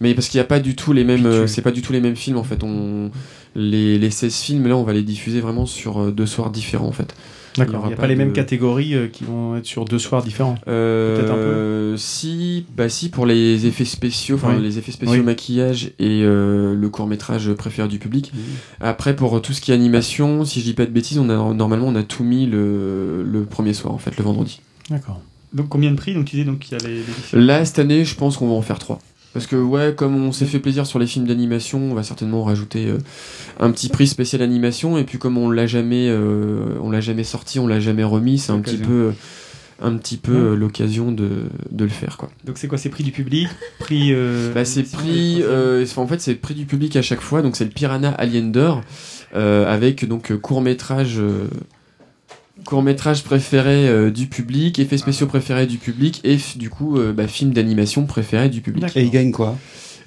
Mais 0.00 0.14
parce 0.14 0.28
qu'il 0.28 0.38
n'y 0.38 0.42
a 0.42 0.46
pas 0.46 0.60
du 0.60 0.76
tout 0.76 0.92
les 0.92 1.02
mêmes, 1.02 1.22
tu- 1.22 1.26
euh, 1.26 1.46
c'est 1.48 1.62
pas 1.62 1.72
du 1.72 1.82
tout 1.82 1.92
les 1.92 2.00
mêmes 2.00 2.14
films, 2.16 2.36
en 2.36 2.44
fait. 2.44 2.62
On, 2.62 3.10
les, 3.56 3.98
les 3.98 4.10
16 4.10 4.34
films, 4.36 4.68
là, 4.68 4.76
on 4.76 4.84
va 4.84 4.92
les 4.92 5.02
diffuser 5.02 5.40
vraiment 5.40 5.66
sur 5.66 5.98
euh, 6.00 6.10
deux 6.12 6.26
soirs 6.26 6.50
différents, 6.50 6.86
en 6.86 6.92
fait. 6.92 7.14
D'accord. 7.58 7.82
Il 7.84 7.88
n'y 7.88 7.92
a 7.92 7.96
pas 7.96 8.02
pas 8.02 8.08
les 8.08 8.14
de- 8.14 8.18
mêmes 8.18 8.32
catégories 8.32 8.94
euh, 8.94 9.08
qui 9.08 9.24
vont 9.24 9.56
être 9.56 9.66
sur 9.66 9.84
deux 9.84 9.98
soirs 9.98 10.22
différents. 10.22 10.56
Euh, 10.68 11.16
Peut-être 11.16 11.32
un 11.32 11.36
peu. 11.36 11.96
Si, 11.96 12.66
bah 12.76 12.88
si 12.88 13.08
pour 13.08 13.26
les 13.26 13.66
effets 13.66 13.84
spéciaux, 13.84 14.36
enfin 14.36 14.54
Oui. 14.56 14.62
les 14.62 14.78
effets 14.78 14.92
spéciaux 14.92 15.14
Oui. 15.16 15.22
maquillage 15.22 15.92
et 15.98 16.22
euh, 16.22 16.74
le 16.74 16.88
court 16.88 17.06
métrage 17.06 17.52
préféré 17.54 17.88
du 17.88 17.98
public. 17.98 18.32
Après 18.80 19.16
pour 19.16 19.40
tout 19.40 19.52
ce 19.52 19.60
qui 19.60 19.70
est 19.72 19.74
animation, 19.74 20.44
si 20.44 20.60
je 20.60 20.64
dis 20.64 20.74
pas 20.74 20.86
de 20.86 20.90
bêtises, 20.90 21.18
on 21.18 21.28
a 21.30 21.54
normalement 21.54 21.86
on 21.88 21.94
a 21.94 22.02
tout 22.02 22.24
mis 22.24 22.46
le, 22.46 23.22
le 23.22 23.44
premier 23.44 23.72
soir 23.74 23.94
en 23.94 23.98
fait, 23.98 24.16
le 24.18 24.24
vendredi. 24.24 24.60
D'accord. 24.90 25.20
Donc 25.52 25.68
combien 25.68 25.90
de 25.90 25.96
prix 25.96 26.12
Donc 26.12 26.26
tu 26.26 26.36
dis 26.36 26.44
donc 26.44 26.70
y 26.70 26.74
a 26.74 26.78
les, 26.78 27.02
les 27.32 27.40
Là 27.46 27.64
cette 27.64 27.78
année, 27.78 28.04
je 28.04 28.14
pense 28.14 28.36
qu'on 28.36 28.48
va 28.48 28.54
en 28.54 28.62
faire 28.62 28.78
trois. 28.78 28.98
Parce 29.36 29.46
que 29.46 29.56
ouais, 29.56 29.92
comme 29.94 30.16
on 30.16 30.32
s'est 30.32 30.46
fait 30.46 30.58
plaisir 30.60 30.86
sur 30.86 30.98
les 30.98 31.06
films 31.06 31.26
d'animation, 31.26 31.78
on 31.90 31.94
va 31.94 32.02
certainement 32.02 32.42
rajouter 32.42 32.86
euh, 32.86 32.96
un 33.60 33.70
petit 33.70 33.88
prix 33.90 34.06
spécial 34.06 34.40
animation. 34.40 34.96
Et 34.96 35.04
puis 35.04 35.18
comme 35.18 35.36
on 35.36 35.50
l'a 35.50 35.66
jamais, 35.66 36.08
euh, 36.08 36.74
on 36.82 36.90
l'a 36.90 37.00
jamais 37.02 37.24
sorti, 37.24 37.58
on 37.58 37.66
l'a 37.66 37.78
jamais 37.80 38.04
remis, 38.04 38.38
c'est 38.38 38.52
un 38.52 38.60
petit 38.60 38.78
peu, 38.78 39.12
un 39.82 39.92
petit 39.96 40.16
peu 40.16 40.32
Ouais. 40.32 40.38
euh, 40.38 40.54
l'occasion 40.56 41.12
de, 41.12 41.28
de 41.70 41.84
le 41.84 41.90
faire 41.90 42.16
quoi. 42.16 42.30
Donc 42.44 42.56
c'est 42.56 42.66
quoi 42.66 42.78
C'est 42.78 42.88
prix 42.88 43.04
du 43.04 43.12
public 43.12 43.48
Prix. 43.78 44.12
euh, 44.14 44.52
Bah, 44.54 44.64
c'est 44.64 44.84
prix, 44.84 45.42
euh, 45.42 45.84
en 45.96 46.06
fait, 46.06 46.20
c'est 46.22 46.34
prix 46.36 46.54
du 46.54 46.64
public 46.64 46.96
à 46.96 47.02
chaque 47.02 47.20
fois. 47.20 47.42
Donc, 47.42 47.56
c'est 47.56 47.64
le 47.64 47.70
Piranha 47.70 48.10
Allender 48.12 48.72
euh, 49.34 49.70
avec 49.70 50.08
donc 50.08 50.34
court 50.36 50.62
métrage, 50.62 51.20
court 52.66 52.82
métrage 52.82 53.22
préféré 53.22 53.88
euh, 53.88 54.10
du 54.10 54.26
public, 54.26 54.78
effets 54.78 54.98
spéciaux 54.98 55.26
préférés 55.26 55.66
du 55.66 55.78
public 55.78 56.20
et 56.24 56.36
f- 56.36 56.58
du 56.58 56.68
coup, 56.68 56.98
euh, 56.98 57.12
bah, 57.12 57.26
film 57.26 57.52
d'animation 57.52 58.04
préféré 58.04 58.48
du 58.50 58.60
public. 58.60 58.84
Et 58.96 59.02
ils 59.02 59.10
gagnent 59.10 59.32
quoi? 59.32 59.56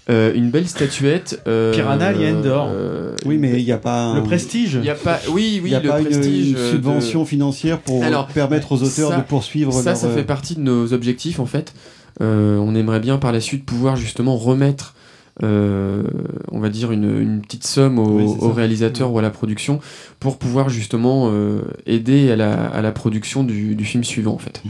Euh, 0.10 0.34
une 0.34 0.50
belle 0.50 0.68
statuette. 0.68 1.40
euh, 1.48 1.72
Piranha 1.72 2.12
euh, 2.12 3.16
Oui, 3.26 3.38
mais 3.38 3.60
il 3.60 3.66
n'y 3.66 3.72
a 3.72 3.78
pas 3.78 4.06
un- 4.06 4.16
Le 4.16 4.24
prestige. 4.24 4.80
Il 4.82 4.90
a 4.90 4.96
pas, 4.96 5.20
oui, 5.30 5.54
il 5.58 5.62
oui, 5.64 5.70
y 5.72 5.76
a 5.76 5.80
le 5.80 5.90
pas 5.90 6.00
une- 6.02 6.08
prestige. 6.08 6.50
une, 6.50 6.56
euh, 6.58 6.72
subvention 6.72 7.26
financière 7.26 7.80
pour 7.80 8.04
Alors, 8.04 8.28
permettre 8.28 8.72
aux 8.72 8.82
auteurs 8.82 9.12
ça- 9.12 9.18
de 9.18 9.22
poursuivre 9.24 9.72
Ça, 9.72 9.92
leur, 9.92 9.98
ça 9.98 10.10
fait 10.10 10.24
partie 10.24 10.56
de 10.56 10.62
nos 10.62 10.94
objectifs 10.94 11.40
en 11.40 11.46
fait. 11.46 11.74
Euh, 12.22 12.58
on 12.58 12.74
aimerait 12.76 13.00
bien 13.00 13.18
par 13.18 13.32
la 13.32 13.40
suite 13.40 13.66
pouvoir 13.66 13.96
justement 13.96 14.36
remettre, 14.36 14.96
euh, 15.44 16.04
on 16.52 16.60
va 16.60 16.70
dire, 16.70 16.92
une, 16.92 17.20
une 17.20 17.42
petite 17.42 17.66
somme 17.66 18.00
au, 18.00 18.20
Oui, 18.20 18.52
réalisateur 18.54 19.12
ou 19.12 19.20
à 19.20 19.22
la 19.22 19.30
production 19.30 19.80
pour 20.20 20.38
pouvoir 20.38 20.70
justement 20.70 21.30
euh, 21.32 21.62
aider 21.86 22.32
à 22.32 22.36
la, 22.36 22.66
à 22.68 22.82
la 22.82 22.92
production 22.92 23.44
du, 23.44 23.76
du 23.76 23.86
film 23.86 24.04
suivant 24.04 24.34
en 24.34 24.38
fait. 24.38 24.62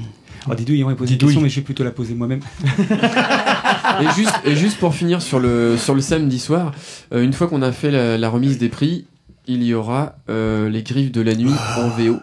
Alors 0.45 0.55
Didouille, 0.55 0.83
on 0.83 0.87
va 0.87 0.95
poser 0.95 1.13
une 1.13 1.19
question, 1.19 1.41
mais 1.41 1.49
je 1.49 1.57
vais 1.57 1.61
plutôt 1.61 1.83
la 1.83 1.91
poser 1.91 2.13
moi-même. 2.15 2.39
et, 4.01 4.07
juste, 4.15 4.39
et 4.45 4.55
juste 4.55 4.77
pour 4.77 4.95
finir 4.95 5.21
sur 5.21 5.39
le, 5.39 5.75
sur 5.77 5.95
le 5.95 6.01
samedi 6.01 6.39
soir, 6.39 6.71
euh, 7.13 7.23
une 7.23 7.33
fois 7.33 7.47
qu'on 7.47 7.61
a 7.61 7.71
fait 7.71 7.91
la, 7.91 8.17
la 8.17 8.29
remise 8.29 8.57
des 8.57 8.69
prix, 8.69 9.05
il 9.47 9.63
y 9.63 9.73
aura 9.73 10.15
euh, 10.29 10.69
Les 10.69 10.83
Griffes 10.83 11.11
de 11.11 11.21
la 11.21 11.35
Nuit 11.35 11.51
en 11.77 11.89
VO. 11.89 12.17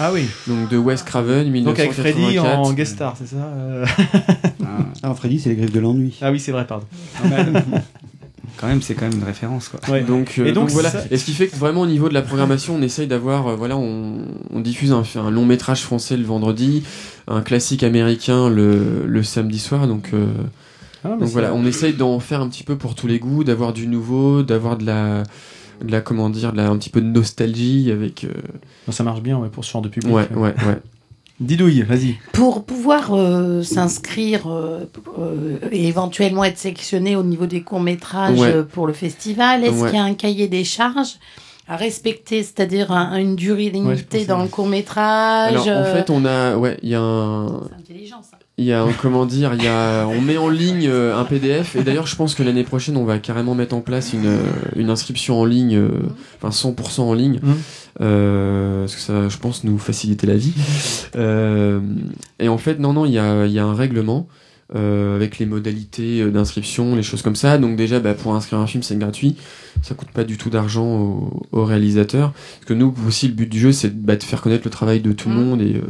Ah 0.00 0.10
oui. 0.12 0.24
Donc 0.46 0.68
de 0.68 0.76
Wes 0.76 1.02
Craven, 1.02 1.50
1984. 1.50 1.64
Donc 1.64 1.78
avec 1.78 1.92
Freddy 1.92 2.38
en 2.38 2.72
guest 2.72 2.94
star, 2.94 3.14
c'est 3.18 3.26
ça 3.28 3.36
euh 3.44 3.84
Ah, 5.02 5.14
Freddy, 5.14 5.38
c'est 5.40 5.50
les 5.50 5.56
griffes 5.56 5.72
de 5.72 5.80
l'ennui. 5.80 6.18
Ah 6.22 6.30
oui, 6.32 6.40
c'est 6.40 6.52
vrai, 6.52 6.66
pardon. 6.66 6.86
Quand 8.58 8.66
même, 8.68 8.82
c'est 8.82 8.94
quand 8.94 9.08
même 9.08 9.18
une 9.18 9.24
référence, 9.24 9.68
quoi. 9.68 9.80
Ouais. 9.90 10.02
Donc, 10.02 10.34
euh, 10.38 10.44
Et 10.46 10.52
donc, 10.52 10.66
donc 10.66 10.70
voilà. 10.72 10.90
ça- 10.90 11.02
Et 11.10 11.16
ce 11.16 11.24
qui 11.24 11.32
fait 11.32 11.48
que 11.48 11.56
vraiment 11.56 11.80
au 11.80 11.86
niveau 11.86 12.08
de 12.08 12.14
la 12.14 12.22
programmation, 12.22 12.76
on 12.76 12.82
essaye 12.82 13.08
d'avoir, 13.08 13.48
euh, 13.48 13.56
voilà, 13.56 13.76
on, 13.76 14.18
on 14.52 14.60
diffuse 14.60 14.92
un, 14.92 15.02
un 15.16 15.30
long 15.30 15.44
métrage 15.46 15.80
français 15.80 16.16
le 16.16 16.22
vendredi, 16.24 16.84
un 17.26 17.40
classique 17.40 17.82
américain 17.82 18.48
le, 18.48 19.04
le 19.06 19.22
samedi 19.24 19.58
soir. 19.58 19.88
Donc, 19.88 20.10
euh, 20.14 20.26
Ah, 21.04 21.08
donc 21.18 21.28
voilà, 21.30 21.54
on 21.54 21.64
essaye 21.66 21.94
d'en 21.94 22.20
faire 22.20 22.40
un 22.40 22.48
petit 22.48 22.62
peu 22.62 22.76
pour 22.76 22.94
tous 22.94 23.08
les 23.08 23.18
goûts, 23.18 23.42
d'avoir 23.42 23.72
du 23.72 23.88
nouveau, 23.88 24.42
d'avoir 24.44 24.76
de 24.76 24.86
la, 24.86 25.24
de 25.82 25.92
la 25.92 26.00
comment 26.00 26.30
dire, 26.30 26.52
de 26.52 26.56
la, 26.56 26.68
un 26.68 26.76
petit 26.78 26.90
peu 26.90 27.00
de 27.00 27.06
nostalgie 27.06 27.90
avec. 27.90 28.24
euh, 28.24 28.32
Ça 28.92 29.04
marche 29.04 29.20
bien 29.22 29.38
ouais, 29.38 29.48
pour 29.48 29.64
ce 29.64 29.70
genre 29.72 29.82
de 29.82 29.88
public. 29.88 30.12
Ouais, 30.12 30.28
ouais, 30.34 30.54
ouais. 30.66 30.78
Didouille, 31.40 31.82
vas-y. 31.82 32.16
Pour 32.32 32.64
pouvoir 32.64 33.12
euh, 33.14 33.62
s'inscrire 33.64 34.46
euh, 34.48 34.84
euh, 35.18 35.58
et 35.72 35.88
éventuellement 35.88 36.44
être 36.44 36.58
sélectionné 36.58 37.16
au 37.16 37.24
niveau 37.24 37.46
des 37.46 37.62
courts-métrages 37.62 38.38
Ouais. 38.38 38.48
euh, 38.54 38.62
pour 38.62 38.86
le 38.86 38.92
festival, 38.92 39.64
est-ce 39.64 39.82
Ouais. 39.82 39.90
qu'il 39.90 39.98
y 39.98 40.00
a 40.00 40.04
un 40.04 40.14
cahier 40.14 40.46
des 40.46 40.62
charges 40.62 41.16
à 41.66 41.76
respecter, 41.76 42.42
c'est-à-dire 42.44 42.92
un- 42.92 43.16
une 43.16 43.34
durée 43.34 43.70
limitée 43.70 44.24
dans 44.26 44.42
le 44.42 44.48
court-métrage 44.48 45.52
Alors 45.66 45.80
en 45.80 45.84
fait, 45.84 46.10
on 46.10 46.24
a, 46.24 46.56
ouais, 46.56 46.76
il 46.82 46.90
y 46.90 46.94
a 46.94 47.00
un, 47.00 47.48
C'est 47.68 47.74
intelligent 47.92 48.22
ça. 48.22 48.38
Il 48.62 48.66
y 48.66 48.72
a 48.72 48.84
un, 48.84 48.92
comment 48.92 49.26
dire, 49.26 49.54
il 49.54 49.64
y 49.64 49.66
a, 49.66 50.06
on 50.06 50.20
met 50.20 50.36
en 50.36 50.48
ligne 50.48 50.86
euh, 50.86 51.18
un 51.18 51.24
PDF 51.24 51.74
et 51.74 51.82
d'ailleurs 51.82 52.06
je 52.06 52.14
pense 52.14 52.36
que 52.36 52.44
l'année 52.44 52.62
prochaine 52.62 52.96
on 52.96 53.04
va 53.04 53.18
carrément 53.18 53.56
mettre 53.56 53.74
en 53.74 53.80
place 53.80 54.12
une, 54.12 54.26
euh, 54.26 54.38
une 54.76 54.88
inscription 54.88 55.40
en 55.40 55.44
ligne, 55.44 55.74
euh, 55.74 55.88
enfin 56.40 56.50
100% 56.50 57.00
en 57.00 57.12
ligne, 57.12 57.40
euh, 58.00 58.82
parce 58.82 58.94
que 58.94 59.00
ça 59.00 59.28
je 59.28 59.36
pense 59.38 59.64
nous 59.64 59.78
faciliter 59.78 60.28
la 60.28 60.36
vie. 60.36 60.54
Euh, 61.16 61.80
et 62.38 62.48
en 62.48 62.56
fait 62.56 62.78
non 62.78 62.92
non 62.92 63.04
il 63.04 63.12
y 63.12 63.18
a, 63.18 63.46
il 63.46 63.52
y 63.52 63.58
a 63.58 63.64
un 63.64 63.74
règlement 63.74 64.28
euh, 64.74 65.16
avec 65.16 65.38
les 65.38 65.46
modalités 65.46 66.20
euh, 66.22 66.30
d'inscription, 66.30 66.94
les 66.96 67.02
choses 67.02 67.22
comme 67.22 67.36
ça. 67.36 67.58
Donc 67.58 67.76
déjà 67.76 68.00
bah, 68.00 68.14
pour 68.14 68.34
inscrire 68.34 68.58
un 68.60 68.66
film 68.66 68.82
c'est 68.82 68.96
gratuit, 68.98 69.36
ça 69.82 69.94
coûte 69.94 70.10
pas 70.10 70.24
du 70.24 70.36
tout 70.38 70.50
d'argent 70.50 70.86
au, 70.86 71.42
au 71.52 71.64
réalisateur. 71.64 72.32
Parce 72.32 72.66
que 72.66 72.74
nous 72.74 72.94
aussi 73.06 73.28
le 73.28 73.34
but 73.34 73.48
du 73.48 73.58
jeu 73.60 73.72
c'est 73.72 73.94
bah, 73.94 74.16
de 74.16 74.22
faire 74.22 74.40
connaître 74.40 74.64
le 74.64 74.70
travail 74.70 75.00
de 75.00 75.12
tout 75.12 75.28
le 75.28 75.34
Mhm. 75.34 75.44
monde 75.44 75.62
et, 75.62 75.74
euh, 75.76 75.80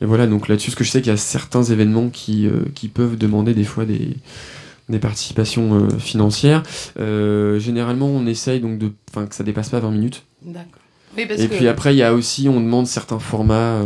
et 0.00 0.06
voilà, 0.06 0.26
donc 0.26 0.48
là-dessus, 0.48 0.70
ce 0.70 0.76
que 0.76 0.84
je 0.84 0.90
sais 0.90 1.00
qu'il 1.00 1.10
y 1.10 1.14
a 1.14 1.16
certains 1.16 1.62
événements 1.64 2.08
qui, 2.08 2.46
euh, 2.46 2.60
qui 2.74 2.88
peuvent 2.88 3.16
demander 3.18 3.52
des 3.52 3.64
fois 3.64 3.84
des, 3.84 4.16
des 4.88 4.98
participations 5.00 5.74
euh, 5.74 5.98
financières. 5.98 6.62
Euh, 7.00 7.58
généralement, 7.58 8.06
on 8.06 8.26
essaye 8.26 8.60
donc 8.60 8.78
de, 8.78 8.92
enfin, 9.10 9.26
que 9.26 9.34
ça 9.34 9.42
dépasse 9.44 9.70
pas 9.70 9.80
20 9.80 9.90
minutes. 9.90 10.24
D'accord. 10.42 10.80
Oui, 11.18 11.26
parce 11.26 11.40
Et 11.40 11.48
que- 11.48 11.54
puis 11.56 11.66
après, 11.68 11.94
il 11.94 11.98
y 11.98 12.02
a 12.04 12.14
aussi, 12.14 12.48
on 12.48 12.60
demande 12.60 12.86
certains 12.86 13.18
formats. 13.18 13.54
euh, 13.54 13.84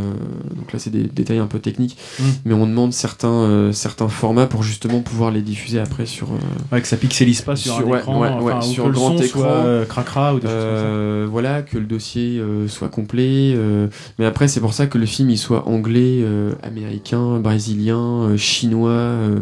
donc 0.55 0.71
là, 0.73 0.79
c'est 0.79 0.91
des 0.91 1.05
détails 1.05 1.39
un 1.39 1.47
peu 1.47 1.59
techniques, 1.61 1.97
Mm. 2.21 2.23
mais 2.45 2.55
on 2.55 2.67
demande 2.67 2.93
certains, 2.93 3.29
euh, 3.29 3.73
certains 3.73 4.09
formats 4.09 4.47
pour 4.47 4.63
justement 4.63 5.01
pouvoir 5.01 5.31
les 5.31 5.41
diffuser 5.43 5.81
après 5.81 6.05
sur. 6.07 6.29
euh, 6.33 6.37
Ouais, 6.71 6.81
que 6.83 6.87
ça 6.87 6.97
pixelise 6.99 7.41
pas 7.41 7.57
sur, 7.57 7.79
un 7.79 7.83
ouais, 7.85 7.99
écran, 8.01 8.21
ouais, 8.21 8.29
enfin, 8.29 8.45
ouais, 8.45 8.55
ou 8.59 8.63
sur 8.63 8.85
que 8.85 8.89
le 8.89 8.95
grand 8.95 9.17
son 9.17 9.23
écran, 9.25 9.41
soit 9.41 9.47
euh, 9.49 9.85
cracra 9.87 10.35
ou 10.35 10.41
des 10.41 10.47
choses 10.47 10.53
euh, 10.55 11.27
voilà, 11.31 11.63
que 11.63 11.79
le 11.79 11.87
dossier 11.87 12.39
euh, 12.39 12.69
soit 12.69 12.91
complet. 12.91 13.55
euh, 13.57 13.89
mais 14.19 14.27
après, 14.27 14.47
c'est 14.47 14.61
pour 14.61 14.75
ça 14.75 14.87
que 14.87 14.99
le 14.99 15.07
film 15.07 15.31
il 15.31 15.39
soit 15.39 15.67
anglais, 15.69 16.21
euh, 16.23 16.53
américain, 16.63 17.39
brésilien, 17.41 17.97
euh, 17.99 18.37
chinois, 18.37 18.91
euh, 18.91 19.39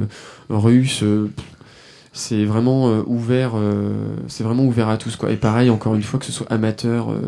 russe. 0.49 1.01
euh, 1.03 1.29
c'est 2.12 2.45
vraiment 2.45 2.89
euh, 2.91 3.03
ouvert. 3.07 3.53
euh, 3.57 3.93
c'est 4.29 4.43
vraiment 4.45 4.65
ouvert 4.65 4.89
à 4.89 4.97
tous 4.97 5.17
quoi. 5.17 5.31
Et 5.33 5.37
pareil, 5.37 5.71
encore 5.71 5.95
une 5.95 6.03
fois, 6.03 6.19
que 6.21 6.27
ce 6.27 6.33
soit 6.33 6.47
amateur, 6.53 7.11
euh. 7.11 7.21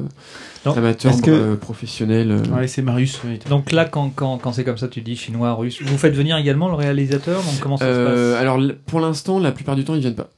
Amateur, 0.67 1.21
que- 1.21 1.31
euh, 1.31 1.57
professionnel. 1.57 2.31
euh. 2.31 2.55
Ouais, 2.57 2.69
c'est 2.69 2.83
Marius. 2.83 3.21
oui. 3.25 3.39
Donc 3.49 3.73
là, 3.73 3.85
quand, 3.85 4.11
quand, 4.15 4.39
quand 4.39 4.53
c'est 4.53 4.65
comme 4.65 4.79
ça, 4.79 4.89
tu 4.89 5.01
dis 5.03 5.17
chinois, 5.17 5.53
russe, 5.55 5.81
vous 5.83 5.99
faites 5.99 6.15
venir 6.15 6.37
également 6.37 6.69
le 6.69 6.75
réalisateur 6.75 7.43
Donc 7.43 7.59
comment 7.61 7.77
ça 7.77 7.85
Euh, 7.85 8.31
se 8.31 8.33
passe? 8.35 8.41
alors 8.43 8.61
pour 8.87 9.01
l'instant, 9.01 9.39
la 9.39 9.53
plupart 9.53 9.77
du 9.77 9.85
temps, 9.85 9.95
ils 9.95 10.01
viennent 10.01 10.15
pas. 10.15 10.31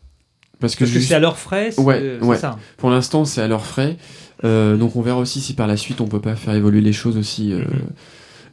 Parce 0.60 0.76
que, 0.76 0.86
juste- 0.86 1.08
c'est 1.08 1.14
à 1.14 1.18
leurs 1.18 1.36
frais, 1.38 1.72
c'est- 1.72 1.80
Ouais, 1.82 2.18
ouais. 2.22 2.36
ça. 2.38 2.58
Pour 2.78 2.88
l'instant, 2.90 3.24
c'est 3.24 3.42
à 3.42 3.48
leurs 3.48 3.66
frais. 3.66 3.96
Euh, 4.44 4.76
donc 4.76 4.96
on 4.96 5.02
verra 5.02 5.18
aussi 5.18 5.40
si 5.40 5.54
par 5.54 5.66
la 5.66 5.76
suite 5.76 6.00
on 6.00 6.06
peut 6.06 6.20
pas 6.20 6.34
faire 6.36 6.54
évoluer 6.54 6.80
les 6.80 6.92
choses 6.92 7.16
aussi 7.16 7.52
euh, 7.52 7.62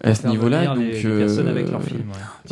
à 0.03 0.13
ce 0.15 0.27
niveau-là. 0.27 0.65
Donc 0.67 0.77
les- 0.79 1.01
les 1.01 1.17
personnes 1.17 1.47
avec 1.47 1.69
leur 1.71 1.81
film, 1.83 2.01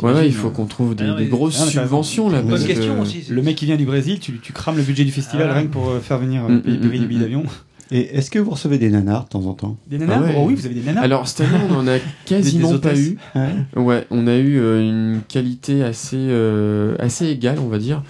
ouais. 0.02 0.08
ouais, 0.08 0.14
ouais, 0.14 0.26
il 0.26 0.34
faut 0.34 0.50
qu'on 0.50 0.66
trouve 0.66 0.94
des, 0.94 1.04
Ah 1.04 1.08
non, 1.08 1.14
des 1.16 1.24
mais- 1.24 1.28
grosses 1.30 1.60
Ah, 1.62 1.66
subventions 1.70 2.28
là. 2.30 2.42
Bonne 2.42 2.64
question 2.64 2.96
que- 2.96 3.00
aussi. 3.02 3.24
Le 3.28 3.42
mec 3.42 3.56
qui 3.56 3.66
vient 3.66 3.76
du 3.76 3.86
Brésil, 3.86 4.18
tu, 4.20 4.38
tu 4.40 4.52
crames 4.52 4.76
le 4.76 4.82
budget 4.82 5.04
du 5.04 5.12
festival 5.12 5.48
Ah. 5.50 5.54
rien 5.54 5.62
que 5.64 5.72
pour 5.72 5.88
euh, 5.90 6.00
faire 6.00 6.18
venir 6.18 6.44
euh, 6.44 6.48
Mm, 6.48 6.62
payer 6.62 6.78
mm, 6.78 6.84
mm, 6.86 6.88
billets 7.06 7.18
mm. 7.18 7.22
d'avion. 7.22 7.44
Et 7.92 8.16
est-ce 8.16 8.30
que 8.30 8.38
vous 8.38 8.50
recevez 8.50 8.78
des 8.78 8.88
nanars 8.90 9.24
de 9.24 9.28
temps 9.30 9.46
en 9.46 9.54
temps? 9.54 9.76
Des 9.88 9.98
nanars 9.98 10.20
Ah 10.22 10.26
ouais. 10.26 10.34
Oh 10.36 10.44
oui, 10.46 10.54
vous 10.54 10.64
avez 10.66 10.74
des 10.74 10.82
nanars 10.82 11.02
Alors 11.02 11.26
cette 11.28 11.40
année, 11.48 11.58
on 11.70 11.74
en 11.74 11.88
a 11.88 11.98
quasiment 12.24 12.68
Des- 12.72 12.74
des 12.78 12.80
pas 12.80 12.96
eu. 12.96 13.18
Ouais. 13.34 13.82
Ouais, 13.82 14.06
on 14.10 14.26
a 14.26 14.36
eu 14.36 14.58
euh, 14.60 14.80
une 14.80 15.20
qualité 15.28 15.82
assez 15.82 16.16
euh, 16.18 16.94
assez 17.00 17.26
égale, 17.26 17.58
on 17.58 17.68
va 17.68 17.78
dire, 17.78 18.02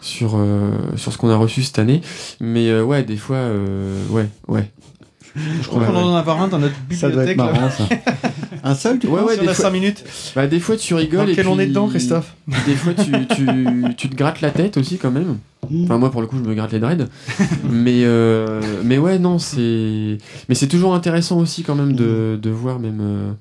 sur 0.00 0.32
euh, 0.36 0.70
sur 0.96 1.12
ce 1.12 1.18
qu'on 1.18 1.30
a 1.30 1.36
reçu 1.36 1.62
cette 1.62 1.78
année. 1.78 2.00
Mais 2.40 2.68
euh, 2.70 2.82
ouais, 2.82 3.04
des 3.04 3.16
fois, 3.16 3.36
euh, 3.36 4.02
ouais, 4.10 4.28
ouais. 4.48 4.70
Je 5.36 5.66
crois 5.68 5.84
qu'on 5.86 5.94
en 5.96 6.14
a 6.14 6.18
avoir 6.20 6.42
un 6.42 6.48
dans 6.48 6.58
notre 6.58 6.74
Ça 6.92 7.08
doit 7.10 7.24
être 7.24 7.36
bibliothèque. 7.36 7.36
là. 7.38 7.60
marrant 7.60 7.70
ça. 7.70 7.84
Un 8.64 8.74
seul, 8.74 8.98
tu 8.98 9.06
Ouais, 9.06 9.20
penses 9.20 9.28
ouais, 9.30 9.34
Si 9.36 9.40
on 9.40 9.48
a 9.48 9.54
fois- 9.54 9.64
5 9.64 9.70
minutes. 9.70 10.04
Bah 10.34 10.46
des 10.46 10.60
fois 10.60 10.76
tu 10.76 10.94
rigoles 10.94 11.26
Dans 11.26 11.32
et 11.32 11.34
quel 11.34 11.48
on 11.48 11.58
est 11.58 11.66
dedans, 11.66 11.88
Christophe 11.88 12.34
Des 12.66 12.74
fois 12.74 12.92
tu, 12.94 13.10
tu, 13.34 13.46
tu 13.96 14.08
te 14.08 14.16
grattes 14.16 14.40
la 14.40 14.50
tête 14.50 14.76
aussi 14.76 14.98
quand 14.98 15.10
même. 15.10 15.38
Mm. 15.70 15.84
Enfin 15.84 15.98
moi 15.98 16.10
pour 16.10 16.20
le 16.20 16.26
coup 16.26 16.36
je 16.42 16.48
me 16.48 16.54
gratte 16.54 16.72
les 16.72 16.80
dreads. 16.80 17.06
mais 17.70 18.02
euh, 18.04 18.60
mais 18.84 18.98
ouais 18.98 19.18
non 19.18 19.38
c'est 19.38 20.18
mais 20.48 20.54
c'est 20.54 20.66
toujours 20.68 20.94
intéressant 20.94 21.38
aussi 21.38 21.62
quand 21.62 21.74
même 21.74 21.92
de, 21.94 22.38
de 22.42 22.50
voir 22.50 22.78
même 22.80 22.98
euh, 23.00 23.32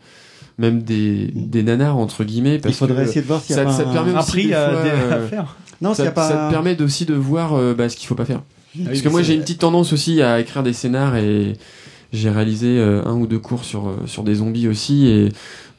même 0.57 0.81
des, 0.83 1.31
des 1.33 1.63
nanars 1.63 1.97
entre 1.97 2.23
guillemets 2.23 2.55
Il 2.55 2.61
parce 2.61 2.77
faudrait 2.77 3.03
que 3.03 3.09
essayer 3.09 3.21
de 3.21 3.27
voir 3.27 3.41
s'il 3.41 3.55
y 3.55 3.59
a 3.59 3.63
ça, 3.63 3.65
pas 3.69 3.73
ça 3.73 3.83
te 3.85 3.91
permet 3.93 4.13
Un 4.13 4.19
aussi 4.19 4.31
prix 4.31 4.53
à, 4.53 4.69
fois, 4.69 4.83
dé- 4.83 4.89
à 5.15 5.19
faire. 5.21 5.55
Non, 5.81 5.93
s'il 5.93 6.03
y 6.03 6.07
ça, 6.07 6.11
a 6.11 6.13
pas. 6.13 6.27
ça 6.29 6.45
te 6.47 6.51
permet 6.51 6.81
aussi 6.81 7.05
de 7.05 7.13
voir 7.15 7.53
euh, 7.53 7.73
bah, 7.73 7.87
ce 7.89 7.95
qu'il 7.95 8.07
faut 8.07 8.15
pas 8.15 8.25
faire. 8.25 8.41
Ah 8.75 8.85
Parce 8.85 9.01
que 9.01 9.09
moi 9.09 9.21
j'ai 9.23 9.33
une 9.33 9.41
petite 9.41 9.59
tendance 9.59 9.93
aussi 9.93 10.21
à 10.21 10.39
écrire 10.39 10.63
des 10.63 10.73
scénars 10.73 11.15
et 11.15 11.53
j'ai 12.11 12.29
réalisé 12.29 12.67
euh, 12.79 13.03
un 13.05 13.13
ou 13.13 13.27
deux 13.27 13.39
cours 13.39 13.63
sur, 13.63 13.87
euh, 13.87 13.97
sur 14.05 14.23
des 14.23 14.35
zombies 14.35 14.67
aussi 14.67 15.07
et 15.07 15.29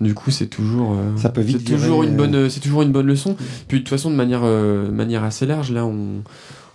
du 0.00 0.14
coup 0.14 0.30
c'est 0.30 0.46
toujours 0.46 0.92
euh, 0.92 1.16
Ça 1.16 1.28
peut 1.28 1.40
vite 1.40 1.58
c'est 1.66 1.74
toujours 1.74 2.02
une 2.04 2.14
euh, 2.14 2.16
bonne 2.16 2.50
c'est 2.50 2.60
toujours 2.60 2.82
une 2.82 2.92
bonne 2.92 3.06
leçon. 3.06 3.36
Puis 3.68 3.78
de 3.78 3.82
toute 3.84 3.90
façon 3.90 4.10
de 4.10 4.16
manière 4.16 4.42
euh, 4.44 4.90
manière 4.90 5.24
assez 5.24 5.46
large 5.46 5.72
là 5.72 5.84
on 5.84 6.22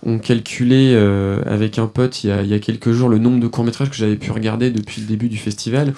on 0.04 0.18
calculait 0.18 0.92
euh, 0.94 1.40
avec 1.46 1.78
un 1.78 1.86
pote 1.86 2.22
il 2.22 2.28
y, 2.28 2.30
a, 2.30 2.42
il 2.42 2.48
y 2.48 2.54
a 2.54 2.58
quelques 2.58 2.92
jours 2.92 3.08
le 3.08 3.18
nombre 3.18 3.40
de 3.40 3.46
courts 3.46 3.64
métrages 3.64 3.90
que 3.90 3.96
j'avais 3.96 4.16
pu 4.16 4.30
regarder 4.30 4.70
depuis 4.70 5.00
le 5.00 5.06
début 5.06 5.28
du 5.28 5.38
festival. 5.38 5.94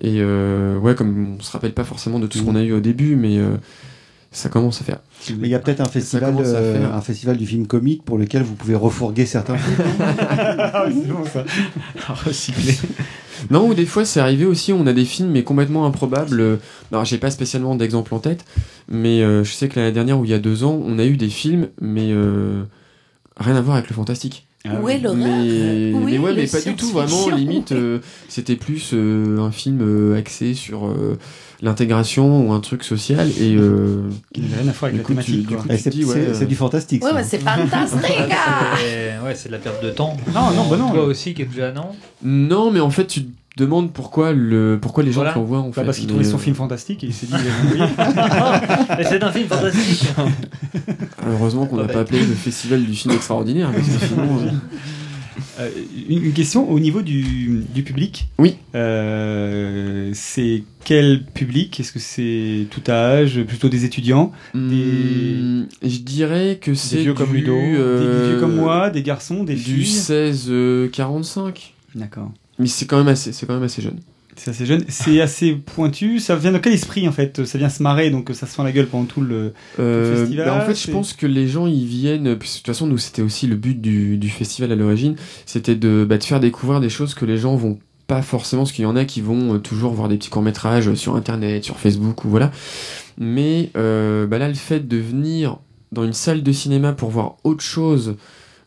Et 0.00 0.18
euh, 0.20 0.78
ouais 0.78 0.94
comme 0.94 1.36
on 1.38 1.42
se 1.42 1.50
rappelle 1.50 1.74
pas 1.74 1.84
forcément 1.84 2.18
de 2.18 2.26
tout 2.26 2.38
ce 2.38 2.42
qu'on 2.44 2.56
a 2.56 2.62
eu 2.62 2.72
au 2.72 2.80
début 2.80 3.16
mais 3.16 3.38
euh, 3.38 3.56
ça 4.34 4.48
commence 4.48 4.80
à 4.80 4.84
faire. 4.84 4.98
Mais 5.38 5.46
il 5.46 5.50
y 5.50 5.54
a 5.54 5.60
peut-être 5.60 5.80
un 5.80 5.86
festival, 5.86 6.34
euh, 6.40 6.92
un 6.92 7.00
festival 7.00 7.36
du 7.36 7.46
film 7.46 7.66
comique 7.66 8.04
pour 8.04 8.18
lequel 8.18 8.42
vous 8.42 8.54
pouvez 8.54 8.74
refourguer 8.74 9.26
certains 9.26 9.56
films. 9.56 9.76
Ah 10.38 10.84
oui, 10.88 10.94
c'est 11.02 11.12
bon 11.12 11.24
ça. 11.24 11.44
Recyclé. 12.12 12.74
Non, 13.50 13.68
ou 13.68 13.74
des 13.74 13.86
fois 13.86 14.04
c'est 14.04 14.20
arrivé 14.20 14.44
aussi, 14.44 14.72
on 14.72 14.86
a 14.86 14.92
des 14.92 15.04
films 15.04 15.30
mais 15.30 15.44
complètement 15.44 15.86
improbables. 15.86 16.58
Alors 16.90 17.04
j'ai 17.04 17.18
pas 17.18 17.30
spécialement 17.30 17.76
d'exemple 17.76 18.12
en 18.12 18.18
tête, 18.18 18.44
mais 18.88 19.22
euh, 19.22 19.44
je 19.44 19.52
sais 19.52 19.68
que 19.68 19.78
l'année 19.78 19.92
dernière 19.92 20.18
ou 20.18 20.24
il 20.24 20.30
y 20.30 20.34
a 20.34 20.38
deux 20.38 20.64
ans, 20.64 20.80
on 20.84 20.98
a 20.98 21.04
eu 21.04 21.16
des 21.16 21.28
films 21.28 21.68
mais 21.80 22.10
euh, 22.10 22.64
rien 23.36 23.54
à 23.54 23.60
voir 23.60 23.76
avec 23.76 23.88
le 23.88 23.94
fantastique. 23.94 24.46
Ah 24.66 24.80
est 24.88 24.98
l'horreur 24.98 25.18
Mais, 25.18 25.92
Où 25.92 26.00
mais 26.00 26.18
ouais, 26.18 26.34
mais 26.34 26.46
pas 26.46 26.60
du 26.62 26.74
tout, 26.74 26.88
vraiment, 26.88 27.28
limite, 27.28 27.72
euh, 27.72 27.98
c'était 28.28 28.56
plus 28.56 28.92
euh, 28.94 29.38
un 29.38 29.50
film 29.50 29.80
euh, 29.82 30.16
axé 30.16 30.54
sur 30.54 30.86
euh, 30.86 31.18
l'intégration 31.64 32.46
ou 32.46 32.52
un 32.52 32.60
truc 32.60 32.84
social 32.84 33.28
et 33.40 33.54
euh, 33.56 34.02
Qui 34.34 34.42
n'avait 34.42 34.62
rien 34.62 34.68
à 34.68 34.72
voir 34.72 34.84
avec 34.84 34.94
Du 34.94 34.98
la 34.98 35.02
coup, 35.04 35.14
tu- 35.26 35.44
thématique. 35.44 35.78
c'est 35.82 35.90
te 35.90 35.96
dis, 35.96 36.04
ouais, 36.04 36.12
c'est- 36.14 36.20
euh, 36.28 36.34
c'est 36.34 36.46
du 36.46 36.54
fantastique. 36.56 37.04
Ouais, 37.04 37.12
ouais, 37.12 37.24
c'est 37.24 37.38
fantastique 37.42 38.00
ah 38.30 39.24
ouais, 39.24 39.34
c'est 39.34 39.48
de 39.48 39.52
la 39.54 39.58
perte 39.58 39.82
de 39.82 39.90
temps. 39.90 40.16
Non, 40.34 40.50
non, 40.52 40.68
bah 40.68 40.76
non. 40.76 40.90
Toi 40.92 41.04
aussi, 41.04 41.34
qui 41.34 41.42
est 41.42 41.46
déjà 41.46 41.72
non? 41.72 41.88
Non, 42.22 42.70
mais 42.70 42.80
en 42.80 42.90
fait, 42.90 43.06
tu 43.06 43.24
te 43.24 43.28
demandes 43.56 43.92
pourquoi 43.92 44.32
le 44.32 44.78
pourquoi 44.82 45.02
les 45.04 45.12
gens 45.12 45.20
Voilà. 45.20 45.34
l'envoient 45.36 45.58
en 45.60 45.68
Bah, 45.68 45.72
fait. 45.76 45.84
parce 45.84 45.98
qu'il 45.98 46.06
mais, 46.06 46.12
trouvait 46.14 46.24
son 46.28 46.36
euh, 46.36 46.40
film 46.40 46.56
fantastique 46.56 47.04
et 47.04 47.06
il 47.06 47.14
s'est 47.14 47.26
dit. 47.26 47.34
euh, 47.34 47.72
oui. 47.74 47.80
Mais 48.98 49.04
c'est 49.04 49.22
un 49.22 49.32
film 49.32 49.46
fantastique. 49.48 50.08
Heureusement 51.26 51.66
qu'on 51.66 51.76
n'a 51.76 51.84
pas 51.84 52.00
appelé 52.00 52.20
le 52.20 52.34
festival 52.34 52.84
du 52.84 52.92
film 52.94 53.14
extraordinaire, 53.14 53.70
parce 53.72 53.86
que 53.86 54.06
sinon. 54.06 54.38
Euh, 55.58 55.64
Euh, 55.64 55.70
une, 56.08 56.32
question 56.32 56.70
au 56.70 56.78
niveau 56.80 57.02
du, 57.02 57.62
du 57.74 57.82
public. 57.82 58.26
Oui. 58.38 58.56
Euh, 58.74 60.10
c'est 60.14 60.62
quel 60.84 61.24
public? 61.24 61.78
Est-ce 61.80 61.92
que 61.92 61.98
c'est 61.98 62.66
tout 62.70 62.82
âge 62.90 63.42
Plutôt 63.44 63.68
des 63.68 63.84
étudiants? 63.84 64.32
Hum, 64.54 65.66
Je 65.82 65.98
dirais 65.98 66.58
que 66.60 66.74
c'est 66.74 66.96
Des 66.96 67.02
vieux 67.02 67.14
comme 67.14 67.30
du, 67.30 67.38
Ludo 67.38 67.56
euh, 67.56 68.22
Des 68.24 68.30
vieux 68.30 68.40
comme 68.40 68.56
moi 68.56 68.90
Des 68.90 69.02
garçons 69.02 69.44
Des 69.44 69.54
du 69.54 69.82
filles? 69.82 70.88
16-45. 70.90 71.72
D'accord. 71.94 72.32
Mais 72.58 72.66
c'est 72.66 72.86
quand 72.86 72.98
même 72.98 73.08
assez, 73.08 73.32
c'est 73.32 73.46
quand 73.46 73.54
même 73.54 73.62
assez 73.62 73.82
jeune. 73.82 73.98
C'est 74.36 74.50
assez 74.50 74.66
jeune. 74.66 74.84
C'est 74.88 75.20
assez 75.20 75.52
pointu. 75.54 76.18
Ça 76.18 76.36
vient 76.36 76.52
de 76.52 76.58
quel 76.58 76.72
esprit 76.72 77.06
en 77.08 77.12
fait? 77.12 77.44
Ça 77.44 77.58
vient 77.58 77.68
se 77.68 77.82
marrer, 77.82 78.10
donc 78.10 78.30
ça 78.34 78.46
se 78.46 78.54
fend 78.54 78.62
la 78.64 78.72
gueule 78.72 78.86
pendant 78.86 79.04
tout 79.06 79.20
le, 79.20 79.52
Euh, 79.78 80.10
le 80.12 80.16
festival. 80.20 80.46
bah, 80.46 80.54
en 80.56 80.60
fait, 80.66 80.74
je 80.74 80.90
pense 80.90 81.12
que 81.12 81.26
les 81.26 81.46
gens 81.48 81.66
ils 81.66 81.86
viennent. 81.86 82.36
puisque 82.36 82.54
De 82.54 82.58
toute 82.58 82.66
façon, 82.66 82.86
nous 82.86 82.98
c'était 82.98 83.22
aussi 83.22 83.46
le 83.46 83.56
but 83.56 83.80
du, 83.80 84.16
du 84.18 84.28
festival 84.30 84.72
à 84.72 84.76
l'origine, 84.76 85.16
c'était 85.46 85.74
de, 85.76 86.04
bah, 86.08 86.18
de 86.18 86.24
faire 86.24 86.40
découvrir 86.40 86.80
des 86.80 86.90
choses 86.90 87.14
que 87.14 87.24
les 87.24 87.36
gens 87.38 87.56
vont 87.56 87.78
pas 88.06 88.20
forcément, 88.22 88.62
parce 88.62 88.72
qu'il 88.72 88.84
y 88.84 88.86
en 88.86 88.96
a 88.96 89.04
qui 89.06 89.20
vont 89.22 89.54
euh, 89.54 89.58
toujours 89.58 89.92
voir 89.94 90.08
des 90.08 90.16
petits 90.18 90.28
courts 90.30 90.42
métrages 90.42 90.92
sur 90.94 91.16
internet, 91.16 91.64
sur 91.64 91.78
Facebook 91.78 92.24
ou 92.24 92.28
voilà. 92.28 92.50
Mais 93.18 93.70
euh, 93.76 94.26
bah 94.26 94.38
là, 94.38 94.48
le 94.48 94.54
fait 94.54 94.86
de 94.86 94.96
venir 94.96 95.58
dans 95.92 96.04
une 96.04 96.12
salle 96.12 96.42
de 96.42 96.52
cinéma 96.52 96.92
pour 96.92 97.10
voir 97.10 97.36
autre 97.44 97.62
chose 97.62 98.16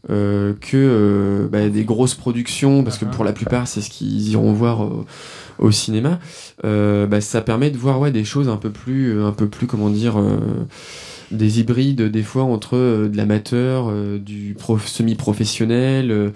euh, 0.09 0.53
que 0.61 0.77
euh, 0.77 1.47
bah, 1.51 1.67
des 1.69 1.83
grosses 1.83 2.15
productions, 2.15 2.83
parce 2.83 2.97
que 2.97 3.05
pour 3.05 3.25
la 3.25 3.33
plupart 3.33 3.67
c'est 3.67 3.81
ce 3.81 3.89
qu'ils 3.89 4.29
iront 4.29 4.53
voir 4.53 4.89
au 5.59 5.71
cinéma, 5.71 6.19
euh, 6.65 7.07
bah, 7.07 7.21
ça 7.21 7.41
permet 7.41 7.71
de 7.71 7.77
voir 7.77 7.99
ouais, 7.99 8.11
des 8.11 8.25
choses 8.25 8.49
un 8.49 8.57
peu 8.57 8.69
plus, 8.71 9.21
un 9.21 9.31
peu 9.31 9.47
plus 9.47 9.67
comment 9.67 9.89
dire, 9.89 10.17
euh, 10.19 10.37
des 11.31 11.59
hybrides 11.59 12.01
des 12.03 12.23
fois 12.23 12.43
entre 12.43 12.77
euh, 12.77 13.09
de 13.09 13.17
l'amateur, 13.17 13.87
euh, 13.89 14.17
du 14.19 14.55
prof- 14.57 14.87
semi-professionnel. 14.87 16.11
euh, 16.11 16.29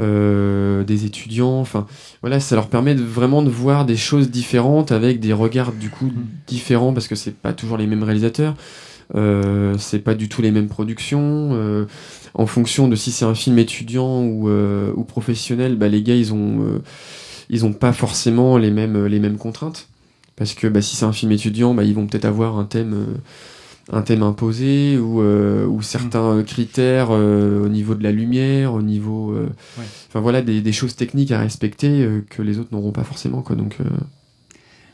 euh, 0.00 0.84
des 0.84 1.06
étudiants, 1.06 1.60
enfin 1.60 1.86
voilà, 2.22 2.40
ça 2.40 2.54
leur 2.56 2.68
permet 2.68 2.94
de, 2.94 3.02
vraiment 3.02 3.42
de 3.42 3.50
voir 3.50 3.86
des 3.86 3.96
choses 3.96 4.30
différentes 4.30 4.92
avec 4.92 5.20
des 5.20 5.32
regards 5.32 5.72
du 5.72 5.90
coup 5.90 6.12
différents 6.46 6.92
parce 6.92 7.08
que 7.08 7.14
c'est 7.14 7.34
pas 7.34 7.52
toujours 7.52 7.78
les 7.78 7.86
mêmes 7.86 8.02
réalisateurs, 8.02 8.54
euh, 9.16 9.74
c'est 9.78 10.00
pas 10.00 10.14
du 10.14 10.28
tout 10.28 10.42
les 10.42 10.50
mêmes 10.52 10.68
productions. 10.68 11.50
euh, 11.52 11.86
en 12.34 12.46
fonction 12.46 12.88
de 12.88 12.96
si 12.96 13.12
c'est 13.12 13.24
un 13.24 13.34
film 13.34 13.58
étudiant 13.58 14.22
ou, 14.24 14.48
euh, 14.50 14.92
ou 14.96 15.04
professionnel, 15.04 15.76
bah, 15.76 15.88
les 15.88 16.02
gars 16.02 16.16
ils 16.16 16.34
ont 16.34 16.60
euh, 16.62 16.78
ils 17.50 17.64
ont 17.64 17.72
pas 17.72 17.92
forcément 17.92 18.58
les 18.58 18.70
mêmes 18.70 19.06
les 19.06 19.20
mêmes 19.20 19.38
contraintes. 19.38 19.88
Parce 20.36 20.54
que 20.54 20.66
bah, 20.66 20.82
si 20.82 20.96
c'est 20.96 21.06
un 21.06 21.12
film 21.12 21.32
étudiant, 21.32 21.74
bah, 21.74 21.84
ils 21.84 21.94
vont 21.94 22.06
peut-être 22.06 22.26
avoir 22.26 22.58
un 22.58 22.64
thème 22.64 22.94
euh, 22.94 23.14
un 23.92 24.02
thème 24.02 24.22
imposé 24.22 24.98
ou, 24.98 25.22
euh, 25.22 25.64
ou 25.66 25.80
certains 25.80 26.38
euh, 26.38 26.42
critères 26.42 27.08
euh, 27.10 27.64
au 27.64 27.68
niveau 27.68 27.94
de 27.94 28.02
la 28.02 28.10
lumière, 28.10 28.74
au 28.74 28.82
niveau, 28.82 29.30
euh, 29.32 29.48
enfin 30.08 30.20
voilà, 30.20 30.42
des, 30.42 30.60
des 30.60 30.72
choses 30.72 30.96
techniques 30.96 31.30
à 31.30 31.38
respecter 31.38 32.08
que 32.28 32.42
les 32.42 32.58
autres 32.58 32.70
n'auront 32.72 32.92
pas 32.92 33.04
forcément 33.04 33.42
quoi. 33.42 33.54
Donc 33.54 33.78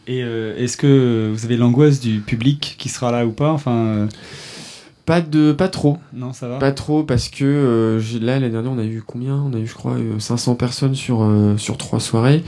Et 0.06 0.18
est-ce 0.18 0.76
que 0.76 1.30
vous 1.32 1.44
avez 1.44 1.56
l'angoisse 1.56 2.00
du 2.00 2.20
public 2.20 2.76
qui 2.78 2.88
sera 2.88 3.12
là 3.12 3.24
ou 3.26 3.30
pas? 3.30 3.52
Enfin, 3.52 4.08
pas 5.04 5.20
de 5.20 5.52
pas 5.52 5.68
trop. 5.68 5.98
Non, 6.12 6.32
ça 6.32 6.48
va. 6.48 6.58
Pas 6.58 6.72
trop 6.72 7.02
parce 7.02 7.28
que 7.28 7.44
euh, 7.44 8.00
là 8.20 8.38
l'année 8.38 8.50
dernière 8.50 8.70
on 8.72 8.78
a 8.78 8.84
eu 8.84 9.02
combien? 9.06 9.34
On 9.36 9.52
a 9.54 9.58
eu 9.58 9.66
je 9.66 9.74
crois 9.74 9.94
euh, 9.94 10.18
500 10.18 10.54
personnes 10.54 10.94
sur 10.94 11.22
euh, 11.22 11.56
sur 11.56 11.76
trois 11.76 11.98
soirées. 12.00 12.44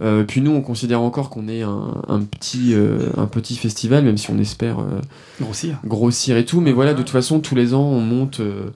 Euh, 0.00 0.22
puis 0.24 0.40
nous 0.40 0.52
on 0.52 0.60
considère 0.60 1.00
encore 1.00 1.28
qu'on 1.30 1.48
est 1.48 1.62
un, 1.62 1.94
un 2.08 2.20
petit 2.20 2.74
euh, 2.74 3.08
un 3.16 3.26
petit 3.26 3.56
festival 3.56 4.04
même 4.04 4.16
si 4.16 4.30
on 4.30 4.38
espère 4.38 4.78
euh, 4.78 5.00
Grossir. 5.40 5.78
grossir 5.84 6.36
et 6.36 6.44
tout. 6.44 6.60
Mais 6.60 6.72
voilà 6.72 6.92
de 6.92 6.98
toute 6.98 7.10
façon 7.10 7.40
tous 7.40 7.54
les 7.54 7.74
ans 7.74 7.82
on 7.82 8.00
monte 8.00 8.40
euh, 8.40 8.70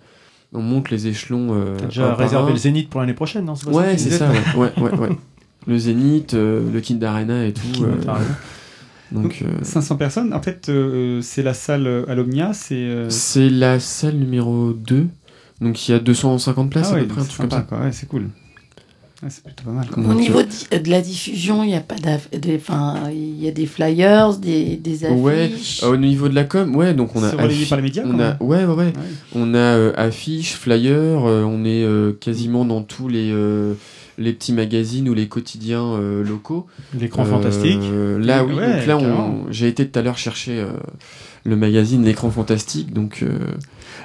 on 0.52 0.60
monte 0.62 0.90
les 0.90 1.06
échelons. 1.06 1.48
euh, 1.52 1.76
T'as 1.78 1.86
déjà 1.86 2.14
réservé 2.14 2.52
le 2.52 2.58
Zénith 2.58 2.90
pour 2.90 3.00
l'année 3.00 3.14
prochaine, 3.14 3.44
non? 3.46 3.54
Ouais, 3.68 3.96
c'est 3.96 4.10
ça. 4.10 4.28
Ouais, 4.56 4.70
ouais, 4.76 4.90
ouais, 4.90 4.98
ouais. 4.98 5.08
Le 5.68 5.78
Zénith, 5.78 6.34
euh, 6.34 6.60
le 6.72 6.80
Kind 6.80 7.04
Arena 7.04 7.46
et 7.46 7.52
tout. 7.52 7.84
Kind 9.12 9.16
euh, 9.16 9.20
Arena. 9.20 9.22
donc, 9.22 9.42
euh, 9.42 9.64
500 9.64 9.96
personnes. 9.96 10.34
En 10.34 10.42
fait, 10.42 10.68
euh, 10.68 11.20
c'est 11.22 11.42
la 11.42 11.54
salle 11.54 11.86
euh, 11.86 12.04
à 12.08 12.14
l'Omnia. 12.14 12.52
C'est. 12.52 12.74
euh, 12.74 13.10
c'est 13.10 13.50
la 13.50 13.78
salle 13.80 14.14
numéro 14.16 14.72
2. 14.72 15.06
Donc 15.60 15.88
il 15.88 15.92
y 15.92 15.94
a 15.94 15.98
250 16.00 16.70
places 16.70 16.88
ah 16.90 16.92
à 16.92 16.94
ouais, 16.96 17.02
peu 17.02 17.08
près, 17.08 17.20
un 17.20 17.24
c'est 17.24 17.30
truc 17.30 17.50
comme 17.50 17.64
ça. 17.68 17.80
Ouais, 17.84 17.92
c'est 17.92 18.08
cool. 18.08 18.22
Ouais, 19.22 19.28
c'est 19.30 19.44
plutôt 19.44 19.62
pas 19.62 19.70
mal. 19.70 19.86
Au 19.96 20.14
niveau 20.14 20.40
euh, 20.40 20.78
de 20.80 20.90
la 20.90 21.00
diffusion, 21.00 21.62
il 21.62 21.70
y 21.70 21.74
a 21.76 21.80
pas 21.80 21.94
enfin, 22.56 23.08
il 23.12 23.40
y 23.40 23.46
a 23.46 23.52
des 23.52 23.66
flyers, 23.66 24.36
des, 24.38 24.76
des 24.76 25.04
affiches. 25.04 25.20
Ouais, 25.20 25.52
euh, 25.84 25.92
au 25.92 25.96
niveau 25.96 26.28
de 26.28 26.34
la 26.34 26.42
com, 26.42 26.74
ouais, 26.74 26.92
donc 26.92 27.14
on 27.14 27.22
a 27.22 27.30
par 27.30 27.46
les 27.46 27.82
médias, 27.82 28.02
on 28.04 28.18
a, 28.18 28.36
ouais, 28.42 28.64
ouais, 28.64 28.74
ouais, 28.74 28.92
on 29.36 29.54
a 29.54 29.58
euh, 29.58 29.92
affiches, 29.96 30.54
flyers, 30.54 31.24
euh, 31.24 31.44
on 31.44 31.64
est 31.64 31.84
euh, 31.84 32.12
quasiment 32.18 32.64
dans 32.64 32.82
tous 32.82 33.06
les 33.06 33.30
euh, 33.30 33.74
les 34.18 34.32
petits 34.32 34.52
magazines 34.52 35.08
ou 35.08 35.14
les 35.14 35.28
quotidiens 35.28 35.84
euh, 35.94 36.22
locaux. 36.24 36.66
L'écran 36.98 37.24
fantastique. 37.24 37.80
Là, 38.18 38.44
oui, 38.44 38.54
Ouais, 38.54 38.86
donc 38.86 39.02
là, 39.02 39.30
j'ai 39.50 39.68
été 39.68 39.86
tout 39.88 39.98
à 39.98 40.02
l'heure 40.02 40.18
chercher 40.18 40.60
euh, 40.60 40.66
le 41.44 41.56
magazine 41.56 42.04
L'écran 42.04 42.30
fantastique, 42.30 42.92
donc 42.92 43.20
euh, 43.22 43.38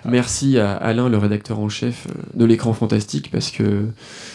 merci 0.05 0.57
à 0.57 0.73
Alain, 0.73 1.09
le 1.09 1.17
rédacteur 1.17 1.59
en 1.59 1.69
chef 1.69 2.07
euh, 2.07 2.13
de 2.39 2.45
l'écran 2.45 2.73
fantastique, 2.73 3.29
parce 3.31 3.51
que 3.51 3.85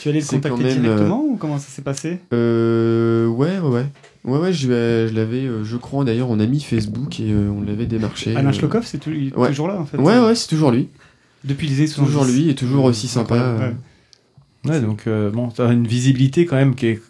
Tu 0.00 0.08
allais 0.08 0.20
le 0.20 0.26
contacter 0.26 0.62
même, 0.62 0.78
euh, 0.78 0.82
directement 0.82 1.24
ou 1.24 1.36
comment 1.36 1.58
ça 1.58 1.68
s'est 1.68 1.82
passé? 1.82 2.20
Euh, 2.32 3.26
ouais, 3.26 3.58
ouais, 3.58 3.68
ouais. 3.68 3.86
Ouais, 4.24 4.38
ouais, 4.38 4.52
je, 4.52 4.68
l'avais, 5.12 5.46
euh, 5.46 5.64
je 5.64 5.76
crois 5.76 6.04
d'ailleurs, 6.04 6.30
on 6.30 6.38
a 6.38 6.46
mis 6.46 6.60
Facebook 6.60 7.18
et 7.18 7.32
euh, 7.32 7.50
on 7.50 7.60
l'avait 7.62 7.86
démarché. 7.86 8.36
Alain 8.36 8.50
euh, 8.50 8.52
Schlokov, 8.52 8.84
c'est 8.86 8.98
tou- 8.98 9.10
il 9.10 9.28
est 9.28 9.36
ouais. 9.36 9.48
toujours 9.48 9.66
là 9.68 9.80
en 9.80 9.84
fait. 9.84 9.96
Ouais, 9.96 10.18
ouais, 10.20 10.34
c'est 10.36 10.46
toujours 10.48 10.70
lui. 10.70 10.88
Depuis 11.44 11.66
les 11.66 11.78
années 11.80 11.88
Toujours 11.88 12.22
70. 12.22 12.32
lui 12.36 12.50
et 12.50 12.54
toujours 12.54 12.84
aussi 12.84 13.08
sympa. 13.08 13.34
Ouais. 13.58 13.74
Ouais, 14.66 14.80
donc 14.80 15.04
euh, 15.06 15.30
bon, 15.30 15.48
t'as 15.48 15.72
une 15.72 15.86
visibilité 15.86 16.46
quand 16.46 16.56
même 16.56 16.74
qui 16.74 16.86
est 16.86 17.02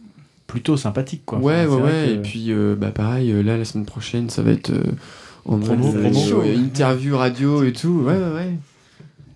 plutôt 0.46 0.76
sympathique, 0.76 1.22
quoi. 1.26 1.38
Ouais, 1.38 1.64
Enfin, 1.66 1.76
ouais, 1.76 1.82
ouais. 1.82 2.06
que- 2.06 2.12
Et 2.14 2.18
puis, 2.18 2.46
euh, 2.48 2.74
bah, 2.78 2.90
pareil, 2.90 3.30
euh, 3.32 3.42
là, 3.42 3.56
la 3.58 3.64
semaine 3.64 3.86
prochaine, 3.86 4.30
ça 4.30 4.42
va 4.42 4.50
être 4.52 4.70
euh, 4.70 4.82
en 5.46 5.58
Promo, 5.58 5.92
mode, 5.92 6.00
promo. 6.12 6.18
show, 6.28 6.42
interview 6.44 7.16
radio 7.16 7.62
et 7.64 7.72
tout. 7.72 8.02
Ouais, 8.06 8.12
ouais, 8.14 8.34
ouais. 8.34 8.52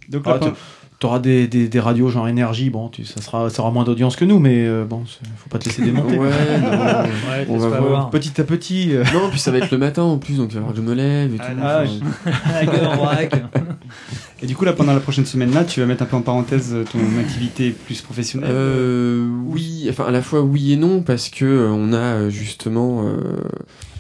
Donc 0.09 0.22
Ah, 0.26 0.38
t'a- 0.40 0.55
T'auras 0.98 1.18
des, 1.18 1.47
des, 1.47 1.68
des 1.68 1.78
radios 1.78 2.09
genre 2.09 2.26
énergie, 2.26 2.70
bon, 2.70 2.88
tu, 2.88 3.05
ça, 3.05 3.20
sera, 3.20 3.51
ça 3.51 3.60
aura 3.60 3.70
moins 3.70 3.84
d'audience 3.84 4.16
que 4.16 4.24
nous, 4.24 4.38
mais 4.38 4.64
euh, 4.66 4.86
bon, 4.86 5.02
faut 5.36 5.51
pas 5.51 5.59
te 5.59 5.66
laisser 5.66 5.82
démonter. 5.84 6.18
Ouais, 6.18 6.30
non, 6.59 6.70
Ouais, 6.70 7.47
on 7.51 7.59
va 7.59 7.68
voir. 7.68 7.82
voir. 7.82 8.10
Petit 8.10 8.40
à 8.40 8.44
petit. 8.44 8.94
euh. 8.97 9.05
Non, 9.12 9.28
puis 9.30 9.38
ça 9.38 9.51
va 9.51 9.59
être 9.59 9.70
le 9.70 9.76
matin 9.76 10.05
en 10.05 10.16
plus, 10.16 10.38
donc 10.38 10.52
il 10.52 10.55
va 10.55 10.60
falloir 10.62 10.72
que 10.72 10.78
je 10.78 10.82
me 10.82 10.94
lève 10.94 11.34
et 11.34 11.36
tout. 11.36 11.44
ah, 11.62 11.82
Enfin, 11.84 12.64
Et 14.43 14.47
du 14.47 14.55
coup, 14.55 14.65
là, 14.67 14.75
pendant 14.75 14.93
la 14.93 15.01
prochaine 15.01 15.25
semaine, 15.25 15.53
là, 15.53 15.65
tu 15.65 15.81
vas 15.81 15.87
mettre 15.87 16.03
un 16.03 16.07
peu 16.07 16.17
en 16.17 16.21
parenthèse 16.21 16.75
euh, 16.75 16.85
ton 16.85 16.99
activité 17.19 17.71
plus 17.71 18.03
professionnelle. 18.03 18.51
Euh, 18.53 19.27
oui, 19.47 19.87
enfin 19.89 20.05
à 20.05 20.11
la 20.11 20.21
fois 20.21 20.43
oui 20.43 20.73
et 20.73 20.77
non 20.77 21.01
parce 21.01 21.31
que 21.31 21.45
euh, 21.45 21.69
on 21.71 21.93
a 21.95 21.97
euh, 21.97 22.31
justement 22.31 23.07
euh, 23.07 23.17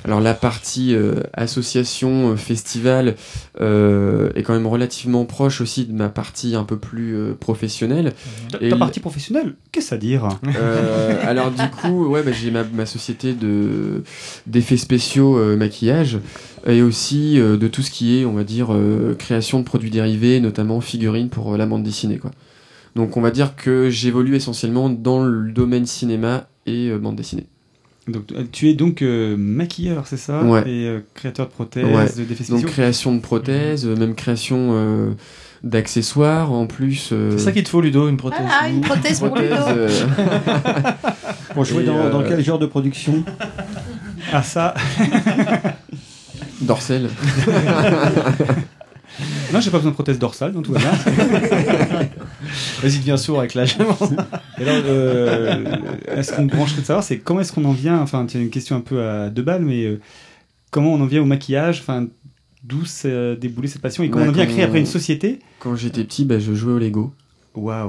alors 0.06 0.20
la 0.20 0.32
partie 0.34 0.94
euh, 0.94 1.16
association 1.34 2.30
euh, 2.30 2.36
festival 2.36 3.16
euh, 3.60 4.30
est 4.36 4.42
quand 4.44 4.54
même 4.54 4.66
relativement 4.66 5.24
proche 5.24 5.60
aussi 5.60 5.84
de 5.84 5.92
ma 5.92 6.08
partie 6.08 6.54
un 6.54 6.62
peu 6.64 6.76
plus 6.78 7.14
professionnelle. 7.38 8.12
Ta- 8.50 8.58
Et 8.64 8.70
Ta 8.70 8.76
partie 8.76 9.00
professionnelle, 9.00 9.56
qu'est-ce 9.72 9.92
à 9.94 9.98
dire? 9.98 10.28
Alors 11.26 11.50
du 11.50 11.68
coup, 11.70 12.06
ouais, 12.06 12.22
bah, 12.22 12.30
j'ai 12.32 12.50
ma, 12.50 12.62
ma 12.64 12.86
société 12.86 13.32
de 13.34 14.02
d'effets 14.46 14.76
spéciaux 14.76 15.56
maquillage 15.56 16.18
et 16.66 16.82
aussi 16.82 17.34
de 17.38 17.68
tout 17.68 17.82
ce 17.82 17.90
qui 17.90 18.18
est, 18.18 18.24
on 18.24 18.32
va 18.34 18.44
dire, 18.44 18.68
création 19.18 19.58
de 19.58 19.64
produits 19.64 19.90
dérivés, 19.90 20.40
notamment 20.40 20.80
figurines 20.80 21.28
pour 21.28 21.56
la 21.56 21.66
bande 21.66 21.82
dessinée, 21.82 22.18
quoi. 22.18 22.30
Donc 22.94 23.16
on 23.16 23.20
va 23.20 23.30
dire 23.30 23.56
que 23.56 23.90
j'évolue 23.90 24.36
essentiellement 24.36 24.88
dans 24.88 25.22
le 25.24 25.50
domaine 25.52 25.84
cinéma 25.84 26.46
et 26.64 26.90
bande 26.96 27.16
dessinée. 27.16 27.46
Donc, 28.08 28.22
euh, 28.32 28.44
tu 28.52 28.68
es 28.68 28.74
donc 28.74 29.02
euh, 29.02 29.36
maquilleur, 29.36 30.06
c'est 30.06 30.16
ça? 30.16 30.42
Ouais. 30.44 30.60
Et 30.60 30.86
euh, 30.86 31.00
créateur 31.14 31.46
de 31.46 31.52
prothèses, 31.52 31.84
Ouais. 31.84 32.24
d'effets 32.24 32.52
Donc 32.52 32.64
création 32.66 33.14
de 33.14 33.20
prothèses, 33.20 33.84
euh, 33.84 33.96
même 33.96 34.14
création 34.14 34.68
euh, 34.74 35.10
d'accessoires 35.64 36.52
en 36.52 36.66
plus. 36.68 37.10
euh, 37.12 37.32
C'est 37.32 37.38
ça 37.46 37.52
qu'il 37.52 37.64
te 37.64 37.68
faut, 37.68 37.80
Ludo, 37.80 38.08
une 38.08 38.16
prothèse. 38.16 38.46
Ah, 38.48 38.68
une 38.68 38.80
prothèse 38.80 39.18
pour 39.18 39.30
prothèse, 39.30 39.50
Ludo. 39.50 40.12
Pour 41.54 41.64
jouer 41.64 41.84
dans, 41.84 41.96
euh, 41.98 42.10
dans 42.10 42.22
quel 42.22 42.44
genre 42.44 42.58
de 42.60 42.66
production? 42.66 43.24
Ah, 44.32 44.42
ça 44.42 44.74
Dorsel. 46.60 47.08
Non, 49.52 49.60
j'ai 49.60 49.70
pas 49.70 49.78
besoin 49.78 49.92
de 49.92 49.94
prothèse 49.94 50.18
dorsale, 50.18 50.52
donc 50.52 50.64
tout 50.66 50.72
va 50.72 50.78
bien. 50.80 50.90
Vas-y, 52.82 52.98
deviens 52.98 53.16
sourd 53.16 53.38
avec 53.38 53.54
l'âge. 53.54 53.76
Et 54.58 54.62
alors, 54.62 54.82
euh, 54.86 55.64
est-ce 56.08 56.32
qu'on 56.32 56.46
brancherait 56.46 56.80
de 56.82 56.86
savoir, 56.86 57.04
c'est 57.04 57.18
comment 57.18 57.40
est-ce 57.40 57.52
qu'on 57.52 57.64
en 57.64 57.72
vient 57.72 58.00
Enfin, 58.00 58.26
c'est 58.28 58.40
une 58.40 58.50
question 58.50 58.76
un 58.76 58.80
peu 58.80 59.02
à 59.02 59.28
deux 59.30 59.42
balles, 59.42 59.64
mais 59.64 59.84
euh, 59.84 60.00
comment 60.70 60.92
on 60.94 61.00
en 61.00 61.06
vient 61.06 61.22
au 61.22 61.26
maquillage 61.26 61.80
Enfin, 61.80 62.06
d'où 62.64 62.84
s'est 62.84 63.36
déboulé 63.36 63.68
cette 63.68 63.82
passion 63.82 64.02
et 64.02 64.10
comment 64.10 64.24
Bah, 64.24 64.30
on 64.30 64.32
en 64.32 64.36
vient 64.36 64.44
à 64.44 64.46
créer 64.46 64.64
après 64.64 64.80
une 64.80 64.86
société? 64.86 65.38
Quand 65.60 65.76
j'étais 65.76 66.04
petit, 66.04 66.24
bah, 66.24 66.38
je 66.38 66.52
jouais 66.54 66.72
au 66.72 66.78
Lego. 66.78 67.12
Waouh 67.54 67.88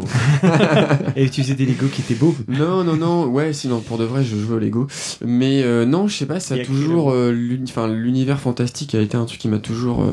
Et 1.17 1.29
tu 1.29 1.41
faisais 1.43 1.53
des 1.55 1.65
Lego 1.65 1.87
qui 1.87 1.99
étaient 1.99 2.15
beaux? 2.15 2.33
Non, 2.47 2.85
non, 2.85 2.95
non, 2.95 3.25
ouais, 3.25 3.51
sinon 3.51 3.81
pour 3.81 3.97
de 3.97 4.05
vrai, 4.05 4.23
je 4.23 4.37
jouais 4.37 4.55
au 4.55 4.59
Lego. 4.59 4.87
Mais 5.25 5.61
euh, 5.61 5.85
non, 5.85 6.07
je 6.07 6.15
sais 6.15 6.25
pas, 6.25 6.39
ça 6.39 6.55
a 6.55 6.59
toujours. 6.59 7.11
euh, 7.11 7.31
l'univers 7.33 8.39
fantastique 8.39 8.95
a 8.95 9.01
été 9.01 9.17
un 9.17 9.25
truc 9.25 9.39
qui 9.39 9.49
m'a 9.49 9.59
toujours. 9.59 10.05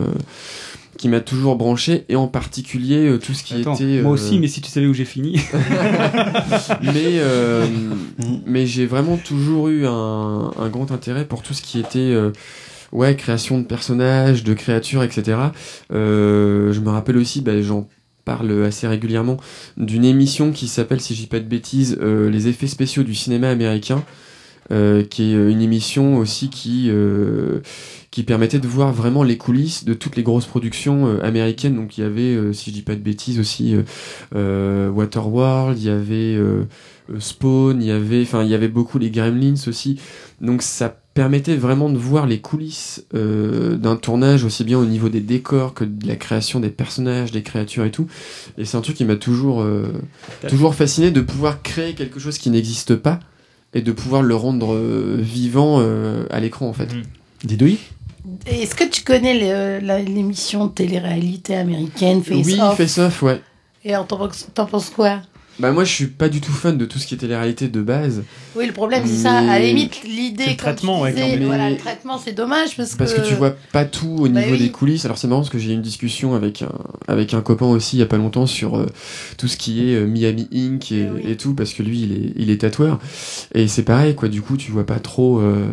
Euh, 0.94 0.98
qui 0.98 1.08
m'a 1.08 1.20
toujours 1.20 1.56
branché, 1.56 2.04
et 2.08 2.16
en 2.16 2.28
particulier 2.28 3.06
euh, 3.08 3.18
tout 3.18 3.34
ce 3.34 3.42
qui 3.44 3.60
Attends, 3.60 3.74
était. 3.74 4.00
moi 4.02 4.10
euh, 4.12 4.14
aussi, 4.14 4.38
mais 4.38 4.48
si 4.48 4.60
tu 4.60 4.70
savais 4.70 4.86
où 4.86 4.94
j'ai 4.94 5.04
fini. 5.04 5.36
mais 6.82 7.18
euh, 7.18 7.66
mais 8.46 8.66
j'ai 8.66 8.86
vraiment 8.86 9.16
toujours 9.16 9.68
eu 9.68 9.86
un, 9.86 10.50
un 10.58 10.68
grand 10.68 10.90
intérêt 10.92 11.24
pour 11.24 11.42
tout 11.42 11.54
ce 11.54 11.62
qui 11.62 11.78
était 11.78 11.98
euh, 11.98 12.30
ouais 12.92 13.16
création 13.16 13.58
de 13.58 13.64
personnages 13.64 14.44
de 14.44 14.54
créatures 14.54 15.02
etc 15.02 15.38
Euh, 15.92 16.72
je 16.72 16.80
me 16.80 16.90
rappelle 16.90 17.16
aussi 17.16 17.40
bah, 17.40 17.60
j'en 17.60 17.88
parle 18.24 18.64
assez 18.64 18.86
régulièrement 18.86 19.36
d'une 19.76 20.04
émission 20.04 20.50
qui 20.52 20.66
s'appelle 20.68 21.00
si 21.00 21.14
je 21.14 21.20
dis 21.20 21.26
pas 21.26 21.40
de 21.40 21.44
bêtises 21.44 21.98
euh, 22.00 22.30
les 22.30 22.48
effets 22.48 22.66
spéciaux 22.68 23.02
du 23.02 23.14
cinéma 23.14 23.50
américain 23.50 24.02
euh, 24.72 25.02
qui 25.04 25.24
est 25.24 25.34
une 25.34 25.60
émission 25.60 26.16
aussi 26.16 26.48
qui 26.48 26.86
euh, 26.88 27.60
qui 28.14 28.22
permettait 28.22 28.60
de 28.60 28.68
voir 28.68 28.92
vraiment 28.92 29.24
les 29.24 29.36
coulisses 29.36 29.84
de 29.84 29.92
toutes 29.92 30.14
les 30.14 30.22
grosses 30.22 30.46
productions 30.46 31.08
euh, 31.08 31.24
américaines. 31.24 31.74
Donc 31.74 31.98
il 31.98 32.02
y 32.02 32.04
avait, 32.04 32.22
euh, 32.22 32.52
si 32.52 32.70
je 32.70 32.74
dis 32.74 32.82
pas 32.82 32.94
de 32.94 33.00
bêtises, 33.00 33.40
aussi 33.40 33.74
euh, 34.36 34.88
Waterworld, 34.88 35.76
il 35.76 35.86
y 35.86 35.90
avait 35.90 36.38
Spawn, 37.18 37.82
il 37.82 37.88
y 37.88 37.90
avait, 37.90 38.22
enfin 38.22 38.44
il 38.44 38.50
y 38.50 38.54
avait 38.54 38.68
beaucoup 38.68 38.98
les 38.98 39.10
Gremlins 39.10 39.54
aussi. 39.66 39.98
Donc 40.40 40.62
ça 40.62 40.96
permettait 41.14 41.56
vraiment 41.56 41.88
de 41.88 41.96
voir 41.98 42.26
les 42.26 42.40
coulisses 42.40 43.04
euh, 43.14 43.76
d'un 43.76 43.96
tournage 43.96 44.44
aussi 44.44 44.64
bien 44.64 44.78
au 44.78 44.84
niveau 44.84 45.08
des 45.08 45.20
décors 45.20 45.72
que 45.72 45.84
de 45.84 46.06
la 46.06 46.16
création 46.16 46.60
des 46.60 46.70
personnages, 46.70 47.30
des 47.30 47.42
créatures 47.42 47.84
et 47.84 47.90
tout. 47.90 48.06
Et 48.58 48.64
c'est 48.64 48.76
un 48.76 48.80
truc 48.80 48.96
qui 48.96 49.04
m'a 49.04 49.16
toujours 49.16 49.62
euh, 49.62 49.92
toujours 50.48 50.74
fasciné 50.74 51.10
de 51.10 51.20
pouvoir 51.20 51.62
créer 51.62 51.94
quelque 51.94 52.18
chose 52.18 52.38
qui 52.38 52.50
n'existe 52.50 52.96
pas 52.96 53.20
et 53.74 53.82
de 53.82 53.92
pouvoir 53.92 54.22
le 54.22 54.34
rendre 54.34 54.74
euh, 54.74 55.16
vivant 55.20 55.78
euh, 55.80 56.26
à 56.30 56.40
l'écran 56.40 56.68
en 56.68 56.72
fait. 56.72 56.88
Didouille 57.44 57.78
Est-ce 58.46 58.74
que 58.74 58.84
tu 58.84 59.02
connais 59.02 59.34
l'émission 60.02 60.66
de 60.66 60.72
télé-réalité 60.72 61.56
américaine 61.56 62.22
Face 62.22 62.46
oui, 62.46 62.59
Off 62.60 62.76
Face 62.76 62.98
Off, 62.98 63.22
ouais. 63.22 63.40
Et 63.84 63.92
alors, 63.92 64.06
t'en 64.06 64.16
penses 64.16 64.48
t'en 64.55 64.66
penses 64.66 64.90
quoi? 64.90 65.20
Bah 65.60 65.70
moi 65.70 65.84
je 65.84 65.92
suis 65.92 66.09
pas 66.09 66.28
du 66.28 66.40
tout 66.40 66.51
fan 66.51 66.76
de 66.76 66.84
tout 66.84 66.98
ce 66.98 67.06
qui 67.06 67.14
était 67.14 67.28
les 67.28 67.36
réalités 67.36 67.68
de 67.68 67.80
base. 67.80 68.24
Oui, 68.56 68.66
le 68.66 68.72
problème, 68.72 69.05
c'est 69.06 69.22
ça. 69.22 69.34
À 69.38 69.42
la 69.44 69.60
limite, 69.60 70.02
l'idée, 70.02 70.46
le 70.48 70.56
traitement, 70.56 71.02
ouais, 71.02 71.12
disais, 71.12 71.36
voilà, 71.36 71.70
le 71.70 71.76
traitement, 71.76 72.18
c'est 72.18 72.32
dommage 72.32 72.76
parce, 72.76 72.96
Parce 72.96 73.14
que 73.14 73.20
tu 73.20 73.34
vois 73.34 73.55
pas 73.70 73.84
tout 73.84 74.16
au 74.18 74.28
Bah 74.28 74.40
niveau 74.40 74.55
oui. 74.55 74.59
des 74.59 74.70
coulisses. 74.72 75.05
Alors 75.05 75.16
c'est 75.16 75.28
marrant 75.28 75.42
parce 75.42 75.51
que 75.52 75.59
j'ai 75.60 75.70
eu 75.70 75.74
une 75.74 75.80
discussion 75.80 76.34
avec 76.34 76.62
un, 76.62 76.72
avec 77.06 77.34
un 77.34 77.40
copain 77.40 77.66
aussi 77.66 77.94
il 77.98 78.01
y 78.01 78.02
a 78.02 78.06
pas 78.06 78.16
longtemps 78.16 78.46
sur 78.46 78.76
euh, 78.76 78.86
tout 79.38 79.46
ce 79.46 79.56
qui 79.56 79.88
est 79.88 79.94
euh, 79.94 80.06
Miami 80.09 80.48
Inc. 80.52 80.90
et, 80.90 81.06
et 81.24 81.36
tout 81.36 81.55
parce 81.55 81.72
que 81.72 81.84
lui 81.84 82.01
il 82.02 82.12
est, 82.12 82.32
il 82.34 82.51
est 82.51 82.62
tatoueur. 82.62 82.98
Et 83.55 83.68
c'est 83.68 83.84
pareil 83.84 84.16
quoi, 84.16 84.28
du 84.28 84.42
coup 84.42 84.56
tu 84.56 84.72
vois 84.72 84.86
pas 84.86 84.98
trop, 84.98 85.38
euh, 85.38 85.66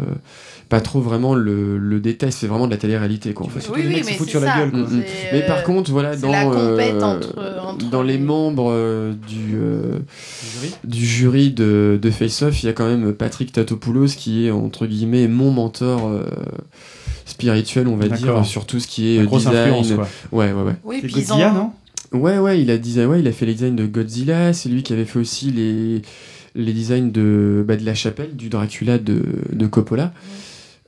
pas 0.72 0.80
trop 0.80 1.02
vraiment 1.02 1.36
le, 1.36 1.78
le 1.78 2.00
détail, 2.00 2.32
c'est 2.32 2.48
vraiment 2.48 2.66
de 2.66 2.72
la 2.72 2.78
télé-réalité 2.78 3.34
quoi 3.34 3.46
en 3.46 3.50
fait. 3.50 3.70
Oui, 3.74 3.82
oui, 3.86 3.92
mais 3.94 4.04
c'est 4.04 4.40
ça. 4.40 4.66
Mm, 4.66 4.70
mm. 4.70 4.88
C'est, 4.90 5.34
Mais 5.34 5.44
euh, 5.44 5.46
par 5.48 5.64
contre, 5.64 5.92
voilà, 5.92 6.16
dans, 6.16 6.32
la 6.32 6.48
euh, 6.48 7.02
entre- 7.02 7.36
entre 7.68 7.90
dans 7.90 8.02
les 8.02 8.18
membres 8.18 8.72
euh, 8.72 9.12
du, 9.28 9.56
euh, 9.56 10.00
du 10.86 11.06
jury 11.06 11.52
de, 11.52 12.00
de 12.02 12.10
Face 12.10 12.42
Off, 12.42 12.64
il 12.64 12.68
y 12.68 12.70
a 12.70 12.74
quand 12.74 12.88
même 12.88 13.12
Patrick 13.14 13.52
Tatopoulos 13.52 14.16
qui 14.18 14.48
est 14.48 14.52
entre 14.52 14.88
guillemets 14.88 15.28
mon 15.28 15.52
mentor 15.52 16.08
euh, 16.08 16.24
spirituel, 17.26 17.90
on 17.90 17.98
va 17.98 18.08
D'accord. 18.08 18.42
dire, 18.42 18.46
sur 18.46 18.66
tout 18.66 18.80
ce 18.80 18.88
qui 18.88 19.16
est 19.18 19.20
euh, 19.20 19.26
design. 19.26 19.96
quoi. 19.96 20.08
Ouais, 20.32 20.54
ouais, 20.54 20.64
ouais. 20.64 20.76
Oui, 20.86 21.00
puis 21.04 21.12
Godzilla, 21.12 21.52
non? 21.52 21.72
Ouais, 22.18 22.38
ouais, 22.38 22.62
il 22.62 22.72
a 22.72 22.78
design, 22.78 23.08
ouais, 23.08 23.20
il 23.20 23.28
a 23.28 23.34
fait 23.34 23.46
les 23.46 23.56
designs 23.56 23.76
de 23.76 23.86
Godzilla. 23.86 24.54
C'est 24.54 24.70
lui 24.70 24.84
qui 24.84 24.94
avait 24.94 25.06
fait 25.06 25.20
aussi 25.20 25.52
les 25.52 26.02
les 26.56 26.74
designs 26.74 27.12
de 27.12 27.64
bah, 27.66 27.76
de 27.78 27.86
la 27.86 27.94
chapelle 27.94 28.36
du 28.36 28.50
Dracula 28.50 28.98
de, 28.98 29.22
de 29.52 29.68
Coppola. 29.68 30.14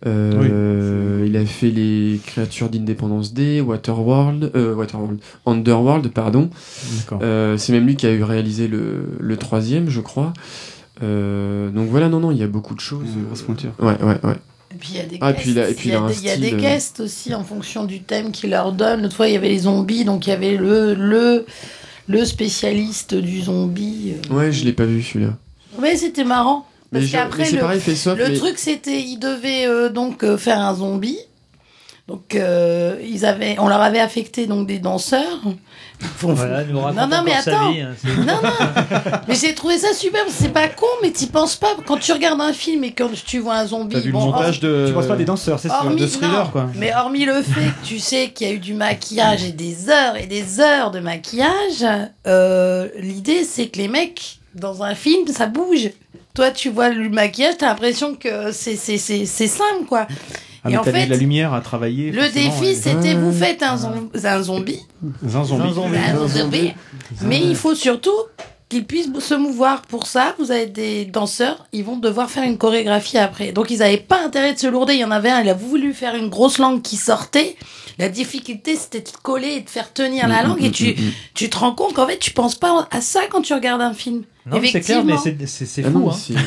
Euh, 0.06 1.24
Il 1.26 1.38
a 1.38 1.46
fait 1.46 1.70
les 1.70 2.20
créatures 2.26 2.70
d'Independence 2.70 3.34
Day, 3.34 3.62
Waterworld, 3.62 4.52
euh, 4.56 4.76
Waterworld, 4.76 5.20
Underworld, 5.46 6.08
pardon. 6.10 6.50
Euh, 7.22 7.58
c'est 7.58 7.74
même 7.74 7.86
lui 7.86 7.96
qui 7.96 8.06
a 8.06 8.12
eu 8.12 8.24
réalisé 8.24 8.68
le, 8.68 9.06
le 9.20 9.38
troisième, 9.38 9.90
je 9.90 10.02
crois. 10.02 10.34
Euh, 11.02 11.70
donc 11.70 11.88
voilà, 11.90 12.10
non, 12.10 12.20
non, 12.20 12.32
il 12.32 12.38
y 12.38 12.44
a 12.44 12.48
beaucoup 12.48 12.76
de 12.76 12.80
choses. 12.80 13.08
grosse 13.28 13.42
pointure. 13.42 13.72
Ouais, 13.80 13.98
ouais, 14.04 14.18
ouais. 14.24 14.36
Et 14.74 14.78
puis 14.80 14.90
il 14.94 14.98
y 14.98 15.00
a 15.00 15.06
des 15.06 15.18
Ah, 15.22 15.32
guests, 15.34 15.42
puis 15.44 15.52
il 15.52 15.60
a- 15.60 15.70
et 15.70 15.74
puis 15.74 15.90
il 15.90 15.92
y 15.92 15.96
a, 15.96 16.00
il 16.00 16.02
a 16.02 16.06
un 16.06 16.08
des, 16.10 16.18
il 16.20 16.26
y 16.26 16.30
a 16.30 16.34
style, 16.36 16.44
des 16.50 16.58
guests 16.58 17.00
aussi 17.00 17.34
en 17.34 17.44
fonction 17.44 17.86
du 17.86 18.02
thème 18.02 18.32
qu'il 18.32 18.50
leur 18.50 18.72
donne. 18.74 19.02
L'autre 19.04 19.16
fois, 19.16 19.28
il 19.28 19.34
y 19.34 19.38
avait 19.38 19.50
les 19.50 19.60
zombies, 19.60 20.04
donc 20.04 20.26
il 20.28 20.32
y 20.32 20.34
avait 20.34 20.58
le, 20.58 20.94
le, 20.96 21.46
le 22.08 22.26
spécialiste 22.26 23.14
du 23.16 23.42
zombie. 23.42 24.14
Ouais, 24.32 24.52
je 24.52 24.66
l'ai 24.66 24.74
pas 24.74 24.86
vu 24.86 25.02
celui-là. 25.04 25.38
Ouais, 25.80 25.96
c'était 25.96 26.24
marrant. 26.24 26.66
Mais 26.94 27.00
Parce 27.00 27.12
je- 27.12 27.38
mais 27.40 27.46
c'est 27.46 27.56
le, 27.56 27.62
pareil, 27.62 27.80
Face-Off, 27.82 28.18
le 28.18 28.28
mais- 28.30 28.38
truc, 28.38 28.58
c'était, 28.58 29.02
ils 29.02 29.18
devaient 29.18 29.66
euh, 29.68 29.90
donc 29.90 30.24
euh, 30.24 30.38
faire 30.38 30.60
un 30.60 30.76
zombie. 30.76 31.18
Donc, 32.08 32.36
euh, 32.36 32.98
ils 33.02 33.26
avaient, 33.26 33.56
on 33.60 33.70
leur 33.70 33.80
avait 33.82 34.02
affecté 34.02 34.46
donc 34.46 34.68
des 34.68 34.78
danseurs. 34.80 35.40
Voilà, 36.20 36.66
nous 36.66 36.74
non, 36.74 36.92
non, 37.08 37.24
mais 37.24 37.32
attends. 37.34 37.72
vie, 37.72 37.80
hein, 37.80 37.92
c'est- 37.98 38.14
non, 38.18 38.42
non. 38.44 38.50
Mais 39.30 39.36
j'ai 39.36 39.56
trouvé 39.56 39.78
ça 39.78 39.94
super. 39.94 40.20
C'est 40.28 40.50
pas 40.52 40.68
con, 40.68 40.86
mais 41.02 41.12
t'y 41.12 41.28
penses 41.28 41.56
pas. 41.56 41.78
Quand 41.86 41.96
tu 41.96 42.12
regardes 42.12 42.42
un 42.42 42.52
film 42.52 42.84
et 42.84 42.92
quand 42.92 43.08
tu 43.26 43.40
vois 43.40 43.56
un 43.56 43.66
zombie. 43.68 43.96
T'as 43.96 44.02
vu 44.02 44.12
le 44.12 44.18
montage 44.18 44.60
de. 44.60 44.86
Tu 44.88 44.94
penses 44.94 45.08
pas 45.08 45.16
des 45.16 45.24
danseurs, 45.24 45.60
c'est. 45.60 45.70
Hormis- 45.70 45.96
de 46.02 46.06
thriller, 46.08 46.44
non, 46.46 46.52
quoi. 46.52 46.70
Mais 46.76 46.94
hormis 46.94 47.24
le 47.24 47.42
fait 47.42 47.62
que 47.82 47.88
tu 47.88 48.00
sais 48.00 48.32
qu'il 48.32 48.48
y 48.48 48.50
a 48.50 48.54
eu 48.54 48.60
du 48.60 48.74
maquillage 48.74 49.46
et 49.46 49.54
des 49.54 49.90
heures 49.90 50.18
et 50.18 50.26
des 50.26 50.60
heures 50.60 50.92
de 50.92 51.00
maquillage, 51.00 51.86
euh, 52.28 52.90
l'idée 53.00 53.46
c'est 53.46 53.68
que 53.68 53.78
les 53.78 53.88
mecs, 53.88 54.40
dans 54.56 54.84
un 54.84 54.94
film, 54.94 55.26
ça 55.30 55.46
bouge. 55.48 55.90
Toi, 56.36 56.50
tu 56.52 56.70
vois 56.70 56.90
le 56.90 57.10
maquillage, 57.10 57.56
t'as 57.60 57.68
l'impression 57.68 58.16
que 58.16 58.52
c'est 58.52 58.76
c'est- 58.76 58.98
c'est- 58.98 59.26
c'est 59.26 59.48
simple, 59.48 59.86
quoi. 59.88 60.08
Ah, 60.66 60.70
et 60.70 60.72
mais 60.72 60.78
en 60.78 60.84
t'as 60.84 60.92
mis 60.92 61.00
fait, 61.02 61.06
de 61.06 61.12
la 61.12 61.18
lumière 61.18 61.54
à 61.54 61.62
travailler. 61.62 62.12
le 62.12 62.30
défi, 62.30 62.76
c'était 62.76 63.14
vous 63.16 63.32
faites 63.34 63.62
un, 63.62 63.76
zom- 63.76 64.10
un 64.26 64.42
zombie, 64.42 64.80
Un 65.24 65.44
zombie. 65.44 65.98
un 65.98 66.28
zombie, 66.28 66.74
mais 67.22 67.40
il 67.42 67.56
faut 67.56 67.76
surtout 67.76 68.10
qu'ils 68.74 68.86
puissent 68.86 69.10
se 69.20 69.34
mouvoir. 69.36 69.82
Pour 69.84 70.08
ça, 70.08 70.36
vous 70.40 70.52
avez 70.52 70.66
des 70.66 71.06
danseurs, 71.06 71.66
ils 71.72 71.84
vont 71.84 71.98
devoir 71.98 72.30
faire 72.30 72.44
une 72.44 72.58
chorégraphie 72.58 73.18
après. 73.18 73.52
Donc, 73.52 73.70
ils 73.72 73.80
n'avaient 73.80 73.98
pas 73.98 74.24
intérêt 74.26 74.54
de 74.54 74.60
se 74.60 74.68
lourder. 74.68 74.94
Il 74.96 75.00
y 75.00 75.06
en 75.06 75.12
avait 75.12 75.30
un, 75.30 75.42
il 75.42 75.50
a 75.50 75.54
voulu 75.54 75.94
faire 75.94 76.16
une 76.16 76.30
grosse 76.30 76.58
langue 76.58 76.82
qui 76.82 76.98
sortait. 76.98 77.56
La 78.00 78.10
difficulté, 78.10 78.76
c'était 78.76 79.02
de 79.02 79.10
coller 79.22 79.50
et 79.58 79.62
de 79.62 79.70
faire 79.70 79.94
tenir 79.94 80.28
la 80.28 80.44
Mm, 80.44 80.48
langue. 80.48 80.62
mm, 80.62 80.66
Et 80.66 80.72
tu, 80.72 80.86
mm, 80.88 80.90
mm. 80.90 81.12
tu 81.36 81.50
te 81.50 81.58
rends 81.58 81.74
compte 81.76 81.94
qu'en 81.94 82.08
fait, 82.08 82.18
tu 82.18 82.32
penses 82.32 82.56
pas 82.56 82.88
à 82.92 83.02
ça 83.02 83.22
quand 83.30 83.42
tu 83.42 83.54
regardes 83.54 83.82
un 83.82 83.94
film. 83.94 84.24
Non, 84.46 84.60
c'est 84.64 84.82
clair, 84.82 85.06
mais 85.06 85.14
Effectivement. 85.14 86.12
c'est- 86.12 86.44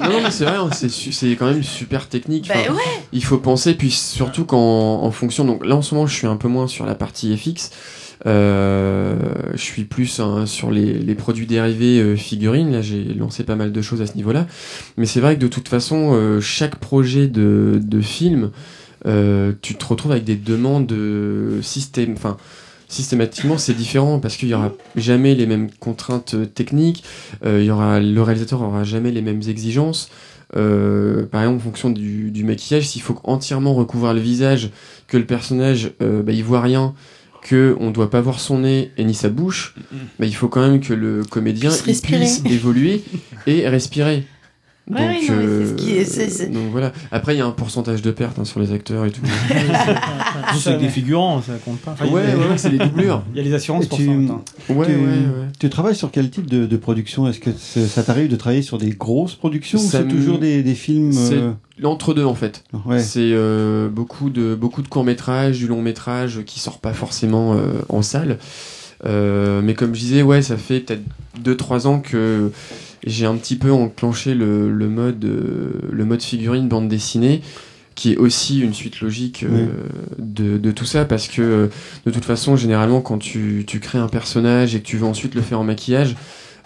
Ah 0.00 0.08
non, 0.08 0.20
mais 0.22 0.30
c'est 0.30 0.44
vrai, 0.44 0.56
hein, 0.56 0.70
c'est 0.72 1.36
quand 1.36 1.46
même 1.46 1.62
super 1.62 2.08
technique. 2.08 2.48
Ben 2.48 2.58
Enfin, 2.62 2.72
ouais. 2.74 3.02
Il 3.12 3.24
faut 3.24 3.38
penser, 3.38 3.74
puis 3.74 3.90
surtout 3.90 4.44
qu'en 4.44 5.02
en 5.02 5.10
fonction. 5.10 5.44
Donc 5.44 5.64
là, 5.66 5.76
en 5.76 5.82
ce 5.82 5.94
moment, 5.94 6.06
je 6.06 6.14
suis 6.14 6.26
un 6.26 6.36
peu 6.36 6.48
moins 6.48 6.66
sur 6.66 6.86
la 6.86 6.94
partie 6.94 7.36
FX. 7.36 7.70
Euh, 8.26 9.16
je 9.52 9.62
suis 9.62 9.84
plus 9.84 10.20
hein, 10.20 10.46
sur 10.46 10.70
les, 10.70 10.94
les 10.94 11.14
produits 11.14 11.46
dérivés 11.46 12.00
euh, 12.00 12.16
figurines. 12.16 12.72
Là, 12.72 12.82
j'ai 12.82 13.02
lancé 13.14 13.44
pas 13.44 13.56
mal 13.56 13.72
de 13.72 13.82
choses 13.82 14.02
à 14.02 14.06
ce 14.06 14.16
niveau-là. 14.16 14.46
Mais 14.96 15.06
c'est 15.06 15.20
vrai 15.20 15.36
que 15.36 15.40
de 15.40 15.48
toute 15.48 15.68
façon, 15.68 16.12
euh, 16.12 16.40
chaque 16.40 16.76
projet 16.76 17.28
de, 17.28 17.80
de 17.82 18.00
film, 18.00 18.50
tu 19.04 19.74
te 19.74 19.84
retrouves 19.86 20.12
avec 20.12 20.24
des 20.24 20.36
demandes 20.36 20.86
de 20.86 21.60
système. 21.62 22.12
Enfin, 22.12 22.36
systématiquement, 22.90 23.56
c'est 23.56 23.72
différent 23.72 24.18
parce 24.18 24.36
qu'il 24.36 24.48
y 24.48 24.54
aura 24.54 24.72
jamais 24.96 25.34
les 25.34 25.46
mêmes 25.46 25.70
contraintes 25.78 26.36
techniques. 26.54 27.04
euh, 27.46 27.60
il 27.60 27.66
y 27.66 27.70
aura 27.70 28.00
le 28.00 28.22
réalisateur 28.22 28.60
aura 28.60 28.84
jamais 28.84 29.10
les 29.12 29.22
mêmes 29.22 29.42
exigences. 29.48 30.10
Euh, 30.56 31.24
par 31.26 31.42
exemple, 31.42 31.58
en 31.58 31.64
fonction 31.64 31.90
du, 31.90 32.32
du 32.32 32.42
maquillage, 32.44 32.88
s'il 32.88 33.00
faut 33.00 33.18
entièrement 33.22 33.72
recouvrir 33.74 34.12
le 34.12 34.20
visage, 34.20 34.70
que 35.06 35.16
le 35.16 35.24
personnage 35.24 35.92
euh, 36.02 36.22
bah, 36.22 36.32
il 36.32 36.42
voit 36.42 36.60
rien, 36.60 36.92
que 37.50 37.76
on 37.80 37.90
doit 37.90 38.10
pas 38.10 38.20
voir 38.20 38.38
son 38.38 38.60
nez 38.60 38.92
et 38.96 39.02
ni 39.04 39.12
sa 39.12 39.28
bouche, 39.28 39.74
bah, 40.20 40.26
il 40.26 40.34
faut 40.36 40.46
quand 40.46 40.60
même 40.60 40.78
que 40.80 40.94
le 40.94 41.24
comédien 41.24 41.70
Puisse 41.70 41.80
il 41.84 41.90
respirer. 41.90 42.18
puisse 42.20 42.42
évoluer 42.46 43.02
et 43.48 43.68
respirer. 43.68 44.24
Ouais, 44.90 45.18
oui, 45.20 45.28
non, 45.30 45.36
mais 45.36 45.46
c'est 45.46 45.66
ce 45.68 45.74
qui 45.74 45.90
est- 45.96 46.04
c'est- 46.04 46.28
c'est- 46.30 46.46
donc 46.48 46.70
voilà. 46.72 46.92
Après, 47.12 47.34
il 47.34 47.38
y 47.38 47.40
a 47.40 47.46
un 47.46 47.50
pourcentage 47.52 48.02
de 48.02 48.10
perte 48.10 48.38
hein, 48.38 48.44
sur 48.44 48.58
les 48.60 48.72
acteurs 48.72 49.04
et 49.06 49.10
tout. 49.12 49.20
Surtout 50.52 50.68
avec 50.70 50.80
des 50.80 50.88
figurants, 50.88 51.40
ça 51.42 51.52
compte 51.64 51.78
pas. 51.78 51.94
ouais, 52.04 52.10
ouais, 52.10 52.34
ouais, 52.34 52.56
c'est 52.58 52.70
les 52.70 52.78
doublures. 52.78 53.22
Il 53.34 53.38
y 53.38 53.40
a 53.40 53.44
les 53.44 53.54
assurances 53.54 53.84
Et 53.84 53.88
pour 53.88 53.98
tu, 53.98 54.06
ça. 54.06 54.12
Ouais, 54.72 54.86
tu, 54.86 54.92
ouais, 54.92 54.96
ouais. 54.96 55.48
tu 55.58 55.70
travailles 55.70 55.94
sur 55.94 56.10
quel 56.10 56.30
type 56.30 56.48
de, 56.50 56.66
de 56.66 56.76
production? 56.76 57.28
Est-ce 57.28 57.38
que 57.40 57.50
c'est- 57.56 57.86
ça 57.86 58.02
t'arrive 58.02 58.28
de 58.28 58.36
travailler 58.36 58.62
sur 58.62 58.78
des 58.78 58.90
grosses 58.90 59.34
productions 59.34 59.78
ou 59.78 59.82
c'est 59.82 60.08
toujours 60.08 60.38
des, 60.38 60.62
des 60.62 60.74
films 60.74 61.12
C'est 61.12 61.34
euh, 61.36 61.50
l'entre-deux 61.78 62.24
en 62.24 62.34
fait. 62.34 62.64
Ouais. 62.86 62.98
C'est 63.00 63.20
euh, 63.32 63.88
beaucoup 63.88 64.30
de 64.30 64.54
beaucoup 64.54 64.82
de 64.82 64.88
courts 64.88 65.04
métrages, 65.04 65.58
du 65.58 65.66
long 65.66 65.82
métrage 65.82 66.40
qui 66.46 66.58
sort 66.60 66.78
pas 66.78 66.92
forcément 66.92 67.54
euh, 67.54 67.72
en 67.88 68.02
salle. 68.02 68.38
Euh, 69.06 69.62
mais 69.62 69.74
comme 69.74 69.94
je 69.94 70.00
disais, 70.00 70.22
ouais, 70.22 70.42
ça 70.42 70.56
fait 70.56 70.80
peut-être 70.80 71.02
2-3 71.42 71.86
ans 71.86 72.00
que 72.00 72.50
j'ai 73.04 73.26
un 73.26 73.36
petit 73.36 73.56
peu 73.56 73.72
enclenché 73.72 74.34
le, 74.34 74.70
le 74.72 74.88
mode 74.88 75.24
euh, 75.24 75.70
le 75.90 76.04
mode 76.04 76.22
figurine 76.22 76.68
bande 76.68 76.88
dessinée 76.88 77.40
qui 77.96 78.12
est 78.12 78.16
aussi 78.16 78.60
une 78.60 78.72
suite 78.72 79.00
logique 79.00 79.42
euh, 79.42 79.66
de, 80.18 80.56
de 80.56 80.70
tout 80.70 80.86
ça 80.86 81.04
parce 81.04 81.28
que 81.28 81.42
euh, 81.42 81.66
de 82.06 82.10
toute 82.10 82.24
façon 82.24 82.56
généralement 82.56 83.00
quand 83.02 83.18
tu, 83.18 83.64
tu 83.66 83.78
crées 83.80 83.98
un 83.98 84.08
personnage 84.08 84.74
et 84.74 84.80
que 84.80 84.86
tu 84.86 84.96
veux 84.96 85.06
ensuite 85.06 85.34
le 85.34 85.42
faire 85.42 85.60
en 85.60 85.64
maquillage 85.64 86.16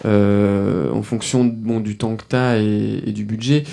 euh, 0.05 0.91
en 0.91 1.01
fonction 1.01 1.43
bon, 1.43 1.79
du 1.79 1.97
temps 1.97 2.15
que 2.15 2.23
tu 2.29 2.35
as 2.35 2.59
et, 2.59 3.03
et 3.05 3.11
du 3.11 3.25
budget 3.25 3.63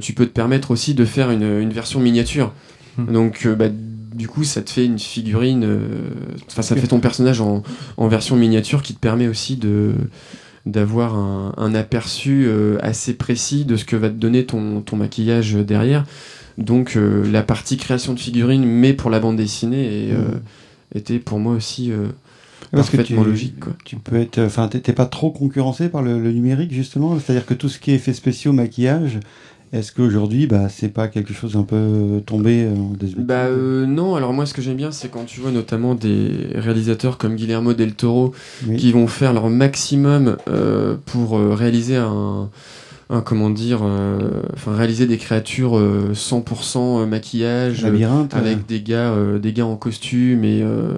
tu 0.00 0.14
peux 0.14 0.26
te 0.26 0.32
permettre 0.32 0.70
aussi 0.70 0.94
de 0.94 1.04
faire 1.04 1.30
une, 1.30 1.58
une 1.60 1.72
version 1.72 2.00
miniature. 2.00 2.52
Donc 2.98 3.46
euh, 3.46 3.54
bah, 3.54 3.66
du 3.68 4.28
coup 4.28 4.44
ça 4.44 4.62
te 4.62 4.70
fait 4.70 4.84
une 4.84 4.98
figurine 4.98 5.66
enfin 6.46 6.62
ça 6.62 6.74
te 6.74 6.80
fait 6.80 6.86
ton 6.86 7.00
personnage 7.00 7.40
en, 7.40 7.62
en 7.96 8.08
version 8.08 8.36
miniature 8.36 8.82
qui 8.82 8.94
te 8.94 9.00
permet 9.00 9.28
aussi 9.28 9.56
de 9.56 9.92
d'avoir 10.66 11.14
un, 11.16 11.54
un 11.56 11.74
aperçu 11.74 12.44
euh, 12.46 12.78
assez 12.82 13.14
précis 13.14 13.64
de 13.64 13.76
ce 13.76 13.84
que 13.84 13.96
va 13.96 14.08
te 14.08 14.14
donner 14.14 14.46
ton, 14.46 14.80
ton 14.80 14.96
maquillage 14.96 15.54
derrière 15.54 16.04
donc 16.58 16.96
euh, 16.96 17.24
la 17.30 17.42
partie 17.42 17.76
création 17.76 18.12
de 18.14 18.20
figurines 18.20 18.64
mais 18.64 18.92
pour 18.92 19.10
la 19.10 19.18
bande 19.20 19.36
dessinée 19.36 20.08
et, 20.08 20.12
euh, 20.12 20.38
était 20.94 21.18
pour 21.18 21.38
moi 21.38 21.54
aussi 21.54 21.90
Parce 22.70 22.90
que 22.90 22.98
tu- 22.98 23.14
logique. 23.16 23.60
Quoi. 23.60 23.72
Tu 23.84 23.96
peux 23.96 24.16
être, 24.16 24.38
enfin, 24.40 24.68
t'es 24.68 24.80
t'es 24.80 24.92
pas 24.92 25.06
trop 25.06 25.30
concurrencé 25.30 25.88
par 25.88 26.02
le, 26.02 26.18
le 26.20 26.32
numérique 26.32 26.72
justement. 26.72 27.18
C'est-à-dire 27.18 27.46
que 27.46 27.54
tout 27.54 27.68
ce 27.68 27.78
qui 27.78 27.90
est 27.90 27.94
effets 27.94 28.12
spéciaux, 28.12 28.52
maquillage, 28.52 29.18
est-ce 29.72 29.90
qu'aujourd'hui, 29.92 30.46
bah, 30.46 30.68
c'est 30.68 30.90
pas 30.92 31.08
quelque 31.08 31.32
chose 31.32 31.56
un 31.56 31.62
peu 31.62 32.20
tombé 32.26 32.64
euh, 32.64 32.74
en 32.74 32.90
désuétude 32.90 33.24
Bah 33.26 33.46
euh, 33.46 33.86
non, 33.86 34.14
alors 34.16 34.32
moi 34.32 34.44
ce 34.46 34.52
que 34.54 34.60
j'aime 34.62 34.76
bien 34.76 34.92
c'est 34.92 35.08
quand 35.10 35.24
tu 35.24 35.40
vois 35.40 35.50
notamment 35.50 35.94
des 35.94 36.48
réalisateurs 36.54 37.16
comme 37.18 37.36
Guillermo 37.36 37.72
del 37.72 37.94
Toro 37.94 38.32
Oui. 38.68 38.76
qui 38.76 38.92
vont 38.92 39.06
faire 39.06 39.32
leur 39.32 39.48
maximum 39.48 40.36
euh, 40.48 40.96
pour 41.06 41.38
euh, 41.38 41.54
réaliser 41.54 41.96
un, 41.96 42.50
un 43.08 43.20
comment 43.22 43.48
dire, 43.50 43.80
euh, 43.82 44.42
enfin 44.54 44.74
réaliser 44.74 45.06
des 45.06 45.18
créatures 45.18 45.78
euh, 45.78 46.12
100% 46.12 47.06
maquillage 47.06 47.82
euh, 47.84 47.86
Labyrinthe, 47.88 48.34
avec 48.34 48.58
euh. 48.58 48.60
des 48.68 48.82
gars, 48.82 49.12
euh, 49.12 49.38
des 49.38 49.52
gars 49.54 49.66
en 49.66 49.76
costume 49.76 50.44
et 50.44 50.60
euh, 50.62 50.92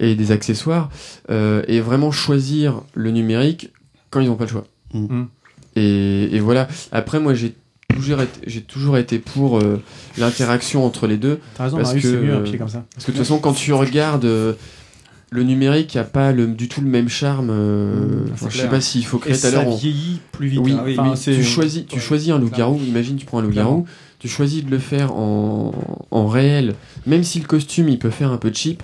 et 0.00 0.14
des 0.14 0.32
accessoires 0.32 0.90
euh, 1.30 1.62
et 1.68 1.80
vraiment 1.80 2.10
choisir 2.10 2.82
le 2.94 3.10
numérique 3.10 3.70
quand 4.10 4.20
ils 4.20 4.28
n'ont 4.28 4.36
pas 4.36 4.44
le 4.44 4.50
choix. 4.50 4.64
Mm. 4.94 5.24
Et, 5.76 6.36
et 6.36 6.40
voilà. 6.40 6.68
Après 6.92 7.20
moi 7.20 7.34
j'ai 7.34 7.54
j'ai 8.46 8.60
toujours 8.62 8.96
été 8.98 9.18
pour 9.18 9.58
euh, 9.58 9.80
l'interaction 10.18 10.84
entre 10.84 11.06
les 11.06 11.16
deux. 11.16 11.40
T'as 11.56 11.64
raison, 11.64 11.76
parce 11.76 11.94
que, 11.94 12.00
c'est 12.00 12.16
mieux, 12.16 12.34
un 12.34 12.40
pied 12.40 12.58
comme 12.58 12.68
ça. 12.68 12.84
Parce 12.94 13.04
que 13.06 13.12
de 13.12 13.16
toute 13.16 13.24
façon, 13.26 13.38
quand 13.38 13.52
tu 13.52 13.72
regardes 13.72 14.24
euh, 14.24 14.54
le 15.30 15.42
numérique, 15.44 15.94
il 15.94 15.96
n'y 15.98 16.02
a 16.02 16.04
pas 16.04 16.32
le, 16.32 16.46
du 16.46 16.68
tout 16.68 16.80
le 16.80 16.88
même 16.88 17.08
charme. 17.08 17.48
euh, 17.50 17.92
Mmh, 18.26 18.30
enfin, 18.34 18.46
je 18.50 18.58
sais 18.58 18.68
pas 18.68 18.80
s'il 18.80 19.04
faut 19.04 19.18
créer 19.18 19.38
tout 19.38 19.46
à 19.46 19.50
l'heure. 19.50 19.64
ça 19.72 19.76
vieillit 19.78 20.20
plus 20.32 20.48
vite, 20.48 20.60
Oui, 20.62 20.72
hein. 20.72 20.82
Oui, 20.84 20.92
enfin, 20.98 21.10
oui, 21.10 21.16
c'est- 21.16 21.34
tu 21.34 21.42
choisis, 21.44 21.84
tu 21.86 21.94
Ouais, 21.96 22.00
choisis 22.00 22.30
un 22.30 22.38
loup-garou. 22.38 22.78
Imagine, 22.86 23.16
tu 23.16 23.24
prends 23.26 23.38
un 23.38 23.42
loup-garou, 23.42 23.86
tu 24.18 24.28
choisis 24.28 24.64
de 24.64 24.70
le 24.70 24.78
faire 24.78 25.14
en, 25.14 25.72
en 26.10 26.26
réel, 26.28 26.74
même 27.06 27.24
si 27.24 27.40
le 27.40 27.46
costume 27.46 27.88
il 27.88 27.98
peut 27.98 28.10
faire 28.10 28.30
un 28.32 28.36
peu 28.38 28.50
cheap. 28.52 28.82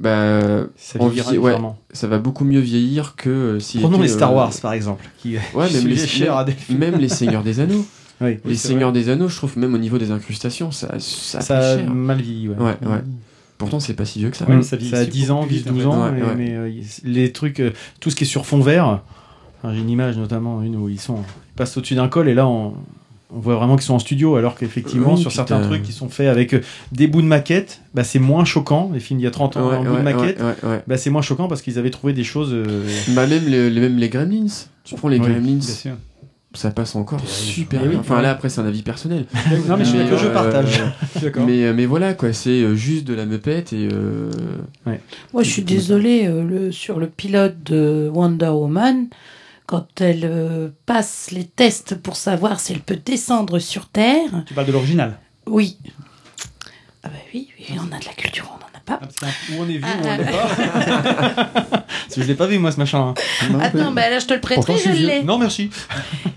Bah, 0.00 0.62
Ça 0.76 1.00
vie- 1.08 1.38
ouais, 1.38 1.56
ça 1.92 2.06
va 2.06 2.18
beaucoup 2.18 2.44
mieux 2.44 2.60
vieillir 2.60 3.14
que 3.16 3.28
euh, 3.30 3.58
si. 3.60 3.80
Prenons 3.80 4.00
les 4.00 4.06
Star 4.06 4.32
Wars, 4.32 4.52
par 4.62 4.72
exemple, 4.72 5.04
qui- 5.20 5.34
ouais, 5.54 5.66
qui 5.68 5.74
même 5.74 5.88
les, 5.88 6.28
à 6.28 6.44
des 6.44 6.54
même 6.72 6.98
les 7.00 7.08
Seigneurs 7.08 7.42
des 7.42 7.58
Anneaux. 7.58 7.84
Oui, 8.20 8.38
les 8.44 8.56
Seigneurs 8.56 8.92
des 8.92 9.08
Anneaux, 9.10 9.28
je 9.28 9.36
trouve 9.36 9.56
même 9.58 9.74
au 9.74 9.78
niveau 9.78 9.98
des 9.98 10.10
incrustations, 10.10 10.70
ça, 10.70 10.98
ça, 10.98 11.38
a 11.38 11.40
Ça 11.40 11.58
a 11.58 11.76
cher. 11.78 11.94
mal 11.94 12.20
vieilli, 12.20 12.48
ouais. 12.48 12.56
Ouais, 12.56 12.76
ouais. 12.88 13.02
Pourtant, 13.58 13.80
c'est 13.80 13.94
pas 13.94 14.04
si 14.04 14.20
vieux 14.20 14.30
que 14.30 14.36
ça. 14.36 14.44
Ouais, 14.48 14.62
ça, 14.62 14.76
a 14.76 15.04
10 15.04 15.30
ans, 15.30 15.44
10, 15.46 15.64
12 15.64 15.86
ans, 15.86 16.04
Ouais, 16.04 16.12
mais, 16.12 16.22
ouais. 16.22 16.34
mais, 16.36 16.54
euh, 16.54 16.70
les 17.04 17.32
trucs, 17.32 17.60
euh, 17.60 17.72
tout 18.00 18.10
ce 18.10 18.16
qui 18.16 18.24
est 18.24 18.26
sur 18.26 18.46
fond 18.46 18.60
vert, 18.60 19.00
enfin, 19.62 19.74
j'ai 19.74 19.80
une 19.80 19.90
image 19.90 20.16
notamment, 20.16 20.62
une 20.62 20.76
où 20.76 20.88
ils 20.88 21.00
sont, 21.00 21.16
ils 21.16 21.56
passent 21.56 21.76
au-dessus 21.76 21.96
d'un 21.96 22.06
col 22.08 22.28
et 22.28 22.34
là 22.34 22.46
on, 22.46 22.74
on 23.34 23.40
voit 23.40 23.56
vraiment 23.56 23.74
qu'ils 23.74 23.84
sont 23.86 23.94
en 23.94 23.98
studio, 23.98 24.36
alors 24.36 24.54
qu'effectivement 24.54 25.14
Oui, 25.14 25.20
sur 25.20 25.32
certains 25.32 25.60
trucs 25.60 25.82
qui 25.82 25.92
sont 25.92 26.08
faits 26.08 26.28
avec 26.28 26.54
euh, 26.54 26.60
des 26.92 27.08
bouts 27.08 27.20
de 27.20 27.26
maquette, 27.26 27.80
bah, 27.94 28.04
c'est 28.04 28.20
moins 28.20 28.44
choquant. 28.44 28.90
Les 28.94 29.00
films 29.00 29.18
d'il 29.18 29.24
y 29.24 29.28
a 29.28 29.32
30 29.32 29.56
ans 29.56 29.68
Ouais, 29.68 29.76
en 29.76 29.82
bout 29.84 29.96
de 29.96 30.02
maquette, 30.02 30.38
ouais, 30.38 30.44
ouais, 30.62 30.68
ouais. 30.70 30.82
Bah, 30.86 30.96
c'est 30.96 31.10
moins 31.10 31.22
choquant 31.22 31.48
parce 31.48 31.60
qu'ils 31.60 31.78
avaient 31.80 31.90
trouvé 31.90 32.12
des 32.12 32.24
choses. 32.24 32.50
euh, 32.52 32.86
Bah 33.08 33.26
même 33.26 33.44
les, 33.46 33.70
les- 33.70 33.80
même 33.80 33.98
les 33.98 34.08
Gremlins. 34.08 34.46
Tu 34.84 34.94
prends 34.94 35.08
les 35.08 35.18
Oui, 35.18 35.26
Gremlins, 35.26 35.56
bien 35.58 35.60
sûr. 35.62 35.94
Ça 36.54 36.70
passe 36.70 36.96
encore 36.96 37.20
super 37.28 37.82
oui, 37.82 37.88
bien. 37.90 37.98
Enfin 38.00 38.16
ouais. 38.16 38.22
là 38.22 38.30
après 38.30 38.48
c'est 38.48 38.60
un 38.60 38.66
avis 38.66 38.82
personnel. 38.82 39.26
Non, 39.68 39.76
mais 39.76 39.84
je 39.84 39.90
suis 39.90 39.98
d'accord, 39.98 40.18
je 40.18 40.28
partage. 40.28 40.82
Je 41.02 41.08
suis 41.18 41.20
d'accord. 41.26 41.44
Mais 41.46 41.72
mais 41.72 41.86
voilà 41.86 42.14
quoi, 42.14 42.32
c'est 42.32 42.62
euh, 42.62 42.74
juste 42.74 43.04
de 43.06 43.14
la 43.14 43.26
meupette 43.26 43.72
et. 43.72 43.88
euh, 43.92 44.30
Moi, 45.32 45.42
je 45.42 45.50
suis 45.50 45.62
désolée, 45.62 46.26
euh, 46.26 46.42
le, 46.42 46.72
sur 46.72 46.98
le 46.98 47.06
pilote 47.08 47.62
de 47.64 48.10
Wonder 48.12 48.48
Woman, 48.48 49.08
quand 49.66 50.00
elle 50.00 50.22
euh, 50.24 50.68
passe 50.86 51.30
les 51.32 51.44
tests 51.44 51.94
pour 51.96 52.16
savoir 52.16 52.60
si 52.60 52.72
elle 52.72 52.80
peut 52.80 52.96
descendre 53.04 53.58
sur 53.58 53.86
Terre. 53.88 54.30
Tu 54.46 54.54
parles 54.54 54.66
de 54.66 54.72
l'original 54.72 55.18
Oui. 55.46 55.76
Ah 57.02 57.08
bah 57.10 57.18
oui, 57.34 57.48
oui, 57.58 57.76
on 57.78 57.94
a 57.94 57.98
de 58.00 58.04
la 58.06 58.12
culture, 58.14 58.50
on 58.58 58.58
n'en 58.94 58.96
a 58.96 59.00
pas. 59.20 59.26
Où 59.50 59.60
on 59.60 59.68
est 59.68 59.78
vu, 59.78 59.84
Ah, 59.84 59.96
où 60.02 60.06
on 60.06 60.10
ah. 60.10 60.16
l'est 60.18 60.24
pas. 60.24 61.64
Parce 61.88 62.14
que 62.14 62.22
je 62.22 62.26
l'ai 62.26 62.34
pas 62.34 62.46
vu 62.46 62.58
moi 62.58 62.72
ce 62.72 62.78
machin. 62.78 63.14
hein. 63.42 63.58
Attends, 63.60 63.92
bah 63.92 64.08
là, 64.10 64.18
je 64.18 64.26
te 64.26 64.34
le 64.34 64.40
prêterai, 64.40 64.74
je 64.78 64.90
l'ai. 65.06 65.22
Non 65.22 65.38
merci. 65.38 65.70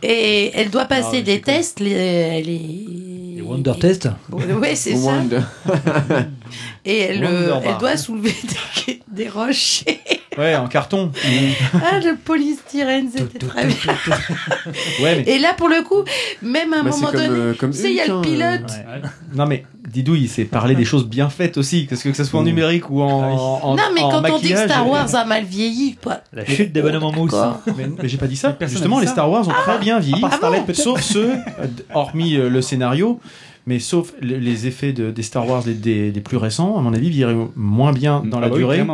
Et 0.03 0.51
elle 0.53 0.69
doit 0.69 0.85
passer 0.85 1.17
Ah, 1.19 1.21
des 1.21 1.41
tests, 1.41 1.79
les, 1.79 1.91
elle 1.91 2.49
est... 2.49 2.85
Les 3.35 3.41
Wonder 3.41 3.73
Test 3.79 4.09
Oui, 4.31 4.75
c'est 4.75 4.95
ça. 4.95 5.07
Wonder. 5.07 5.39
Et 6.85 6.97
elle, 6.99 7.23
euh, 7.23 7.77
doit 7.79 7.97
soulever 7.97 8.35
des, 8.87 9.01
des 9.07 9.29
rochers. 9.29 10.01
Ouais, 10.37 10.55
en 10.55 10.67
carton. 10.67 11.11
ah, 11.75 11.99
le 11.99 12.15
polystyrène, 12.15 13.09
c'était 13.13 13.39
très 13.45 13.65
bien. 13.67 13.75
Ouais, 15.01 15.15
mais- 15.25 15.33
Et 15.33 15.39
là, 15.39 15.53
pour 15.57 15.67
le 15.67 15.83
coup, 15.83 16.03
même 16.41 16.73
à 16.73 16.77
un 16.79 16.83
Bah, 16.83 16.89
moment 16.91 17.07
comme, 17.07 17.15
donné, 17.21 17.29
euh, 17.39 17.53
tu 17.59 17.73
sais, 17.73 17.89
il 17.89 17.95
y 17.97 17.99
a 17.99 18.07
le 18.07 18.13
hein, 18.13 18.21
pilote. 18.21 18.71
Non 19.35 19.45
mais 19.45 19.65
Didou 19.89 20.15
il 20.15 20.29
sait 20.29 20.45
parler 20.45 20.75
des 20.75 20.85
choses 20.85 21.05
bien 21.07 21.29
faites 21.29 21.57
aussi, 21.57 21.85
parce 21.89 22.01
que 22.03 22.09
que 22.09 22.15
ce 22.15 22.23
soit 22.23 22.39
en 22.39 22.43
numérique 22.43 22.89
ou 22.89 23.01
en, 23.01 23.09
en 23.63 23.75
non, 23.75 23.83
mais 23.93 24.01
en 24.01 24.09
quand 24.21 24.29
on 24.31 24.39
dit 24.39 24.49
que 24.53 24.57
Star 24.57 24.87
Wars 24.89 25.13
a 25.15 25.25
mal 25.25 25.43
vieilli, 25.43 25.97
quoi. 26.01 26.19
La 26.33 26.45
chute 26.45 26.71
des 26.71 26.81
bonhommes 26.81 27.03
en 27.03 27.11
mousse. 27.11 27.33
Mais, 27.77 27.87
mais 28.01 28.07
j'ai 28.07 28.17
pas 28.17 28.27
dit 28.27 28.37
ça. 28.37 28.55
Justement, 28.61 28.99
les. 28.99 29.07
Star 29.07 29.29
Wars 29.29 29.47
ont 29.47 29.51
très 29.51 29.79
bien 29.79 29.99
vieilli. 29.99 30.21
Peut-être 30.21 30.73
sauf 30.75 31.01
ceux, 31.01 31.31
euh, 31.31 31.67
hormis 31.93 32.35
euh, 32.35 32.49
le 32.49 32.61
scénario, 32.61 33.19
mais 33.65 33.79
sauf 33.79 34.13
le- 34.21 34.37
les 34.37 34.67
effets 34.67 34.93
de- 34.93 35.11
des 35.11 35.23
Star 35.23 35.47
Wars 35.47 35.63
les, 35.65 35.73
des, 35.73 36.11
des 36.11 36.21
plus 36.21 36.37
récents, 36.37 36.77
à 36.77 36.81
mon 36.81 36.93
avis, 36.93 37.09
vieilliraient 37.09 37.35
moins 37.55 37.91
bien 37.91 38.21
dans 38.25 38.37
Ah 38.37 38.41
la 38.41 38.49
bah 38.49 38.55
durée. 38.57 38.85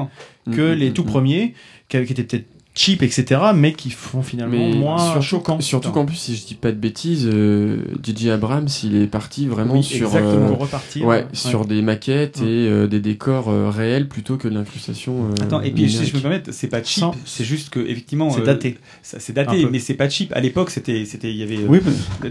Que 0.52 0.74
Mm, 0.74 0.78
les 0.78 0.90
mm, 0.90 0.94
tout 0.94 1.04
mm. 1.04 1.08
premiers, 1.08 1.54
qui, 1.90 2.06
qui 2.06 2.14
étaient 2.14 2.24
peut-être 2.24 2.57
cheap, 2.78 3.02
etc., 3.02 3.42
mais 3.56 3.74
qui 3.74 3.90
font 3.90 4.22
finalement 4.22 4.70
Mais 4.70 4.76
moins 4.76 4.98
surtout- 4.98 5.22
choquants. 5.22 5.60
Surtout 5.62 5.92
qu'en 5.92 6.06
plus, 6.06 6.16
si 6.16 6.36
je 6.36 6.46
dis 6.46 6.54
pas 6.56 6.72
de 6.72 6.78
bêtises, 6.78 7.28
euh, 7.32 7.78
DJ 8.04 8.28
Abrams, 8.28 8.68
il 8.84 8.96
est 8.96 9.08
parti 9.08 9.48
vraiment 9.48 9.74
Oui, 9.74 9.84
sur 9.84 10.08
exactement, 10.08 10.50
euh, 10.50 10.54
repartir, 10.54 11.06
ouais, 11.08 11.18
ouais. 11.18 11.26
sur 11.34 11.66
des 11.66 11.82
maquettes 11.82 12.40
Mm. 12.42 12.46
et 12.46 12.68
euh, 12.70 12.88
des 12.88 13.00
décors 13.00 13.50
euh, 13.50 13.70
réels 13.70 14.08
plutôt 14.08 14.38
que 14.38 14.48
de 14.48 14.54
l'incrustation. 14.54 15.26
euh, 15.26 15.44
Attends, 15.44 15.62
et 15.62 15.72
puis 15.72 15.90
si 15.90 16.06
je 16.06 16.16
me 16.16 16.22
permets, 16.22 16.44
c'est 16.52 16.68
pas 16.68 16.84
cheap, 16.84 17.04
c'est 17.26 17.44
juste 17.44 17.70
que 17.72 17.80
effectivement 17.80 18.30
C'est 18.30 18.44
daté. 18.44 18.78
ça- 19.02 19.20
C'est 19.20 19.34
daté, 19.34 19.66
mais 19.72 19.80
c'est 19.80 19.96
pas 19.96 20.08
cheap. 20.10 20.32
À 20.34 20.40
l'époque, 20.40 20.70
c'était, 20.70 21.04
c'était, 21.06 21.32
il 21.32 21.38
y 21.38 21.44
avait 21.44 21.58
euh, 21.58 21.68
Oui, 21.68 21.80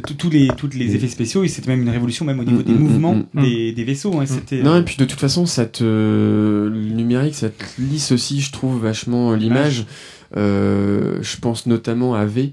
tous- 0.07 0.15
tous 0.15 0.31
les, 0.31 0.49
toutes 0.57 0.75
les 0.75 0.95
effets 0.95 1.09
spéciaux 1.09 1.43
et 1.43 1.49
c'était 1.49 1.69
même 1.71 1.83
une 1.83 1.91
révolution 1.91 2.25
même 2.25 2.39
au 2.41 2.45
niveau 2.45 2.61
Mm, 2.61 2.63
des 2.63 2.73
mm, 2.73 2.79
mouvements 2.79 3.15
mm, 3.15 3.25
mm. 3.35 3.43
des, 3.43 3.73
des 3.73 3.85
vaisseaux. 3.85 4.19
hein, 4.21 4.27
c'était, 4.27 4.63
Non, 4.63 4.77
et 4.79 4.83
puis 4.83 4.97
de 4.97 5.05
toute 5.05 5.19
façon, 5.21 5.45
ça 5.47 5.67
te... 5.67 5.83
le 5.85 6.71
numérique, 6.95 7.35
ça 7.35 7.49
te 7.49 7.65
lisse 7.79 8.13
aussi, 8.13 8.41
je 8.41 8.53
trouve, 8.53 8.81
vachement 8.81 9.33
l'image. 9.35 9.85
Euh, 10.37 11.19
je 11.21 11.37
pense 11.37 11.67
notamment 11.67 12.15
à 12.15 12.25
V. 12.25 12.53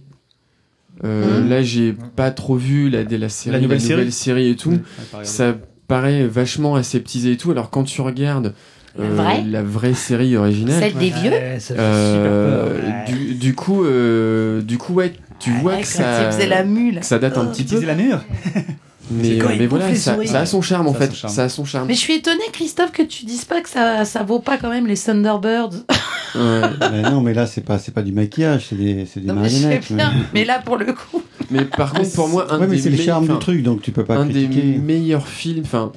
Euh, 1.04 1.42
Mhm. 1.42 1.50
Là, 1.50 1.62
j'ai 1.64 1.94
pas 2.16 2.30
trop 2.32 2.56
vu 2.56 2.90
la, 2.90 3.04
la, 3.04 3.30
série, 3.30 3.56
La 3.56 3.62
nouvelle 3.62 3.82
série 3.82 4.12
série 4.12 4.50
et 4.50 4.56
tout. 4.56 4.80
Ça 5.24 5.56
paraît 5.88 6.28
vachement 6.28 6.76
aseptisé 6.76 7.32
et 7.32 7.38
tout. 7.38 7.52
Alors 7.52 7.70
quand 7.72 7.84
tu 7.84 8.00
regardes 8.02 8.54
La 8.98 9.06
euh, 9.06 9.10
vraie 9.16 9.44
la 9.44 9.64
vraie 9.64 9.96
série 9.96 10.38
originale, 10.38 10.80
Celle 10.82 10.94
des 10.94 11.10
vieux 11.10 11.32
Ouais, 11.32 11.58
ça 11.60 11.74
fait 11.74 11.80
euh, 11.82 12.76
super 12.76 13.06
peur. 13.06 13.18
du, 13.18 13.34
du 13.36 13.56
coup, 13.56 13.84
euh, 13.86 14.62
du 14.62 14.78
coup, 14.78 14.94
ouais, 14.94 15.14
tu 15.40 15.52
vois 15.52 15.78
que 15.78 15.88
ça, 15.88 16.28
il 16.28 16.32
faisait 16.32 16.48
la 16.48 16.64
mule. 16.64 17.00
que 17.00 17.06
ça 17.06 17.18
date 17.20 17.38
un 17.38 17.48
Oh. 17.48 17.52
petit 17.52 17.64
peu. 17.64 17.84
la 17.84 17.96
mûre. 17.96 18.22
Mais, 19.12 19.38
quand 19.38 19.50
euh, 19.50 19.56
mais 19.60 19.68
voilà, 19.68 19.94
ça, 19.96 20.16
a 20.40 20.46
son 20.46 20.62
charme 20.62 20.88
en 20.88 20.94
Ça 20.94 21.00
fait. 21.00 21.28
Ça 21.28 21.44
a 21.44 21.50
son 21.50 21.66
charme. 21.66 21.88
Mais 21.88 21.94
je 21.94 22.00
suis 22.00 22.14
étonnée, 22.14 22.44
Christophe, 22.52 22.92
que 22.92 23.04
tu 23.04 23.26
dises 23.26 23.46
pas 23.46 23.62
que 23.62 23.70
ça, 23.70 24.06
ça 24.06 24.24
vaut 24.24 24.40
pas 24.40 24.58
quand 24.58 24.70
même 24.70 24.88
les 24.88 24.98
Thunderbirds. 24.98 25.70
Ouais. 26.36 26.62
Mais 26.92 27.04
non, 27.04 27.22
mais 27.22 27.36
là, 27.36 27.46
c'est 27.46 27.62
pas, 27.62 27.78
c'est 27.78 27.92
pas 27.94 28.02
du 28.02 28.12
maquillage, 28.12 28.66
c'est 28.70 28.76
des, 28.76 29.06
c'est 29.06 29.20
des 29.20 29.28
Non, 29.28 29.36
mais 29.36 29.42
marionnettes. 29.42 29.94
Mais 30.34 30.46
là, 30.46 30.58
pour 30.66 30.78
le 30.78 30.86
coup. 30.86 31.22
Mais 31.52 31.64
par 31.64 31.94
contre, 31.94 32.12
pour 32.14 32.28
moi, 32.28 32.48
un 32.52 32.60
ouais, 32.60 32.66
mais 32.66 32.76
des 32.78 32.82
c'est 32.82 32.90
le 32.90 32.98
me- 32.98 33.02
charme 33.04 33.28
du 33.28 33.38
truc, 33.38 33.62
donc 33.62 33.84
tu 33.84 33.92
peux 33.92 34.04
pas 34.04 34.16
un 34.16 34.26
des 34.26 34.48
meilleurs 34.48 35.28
films, 35.28 35.62
enfin, 35.64 35.92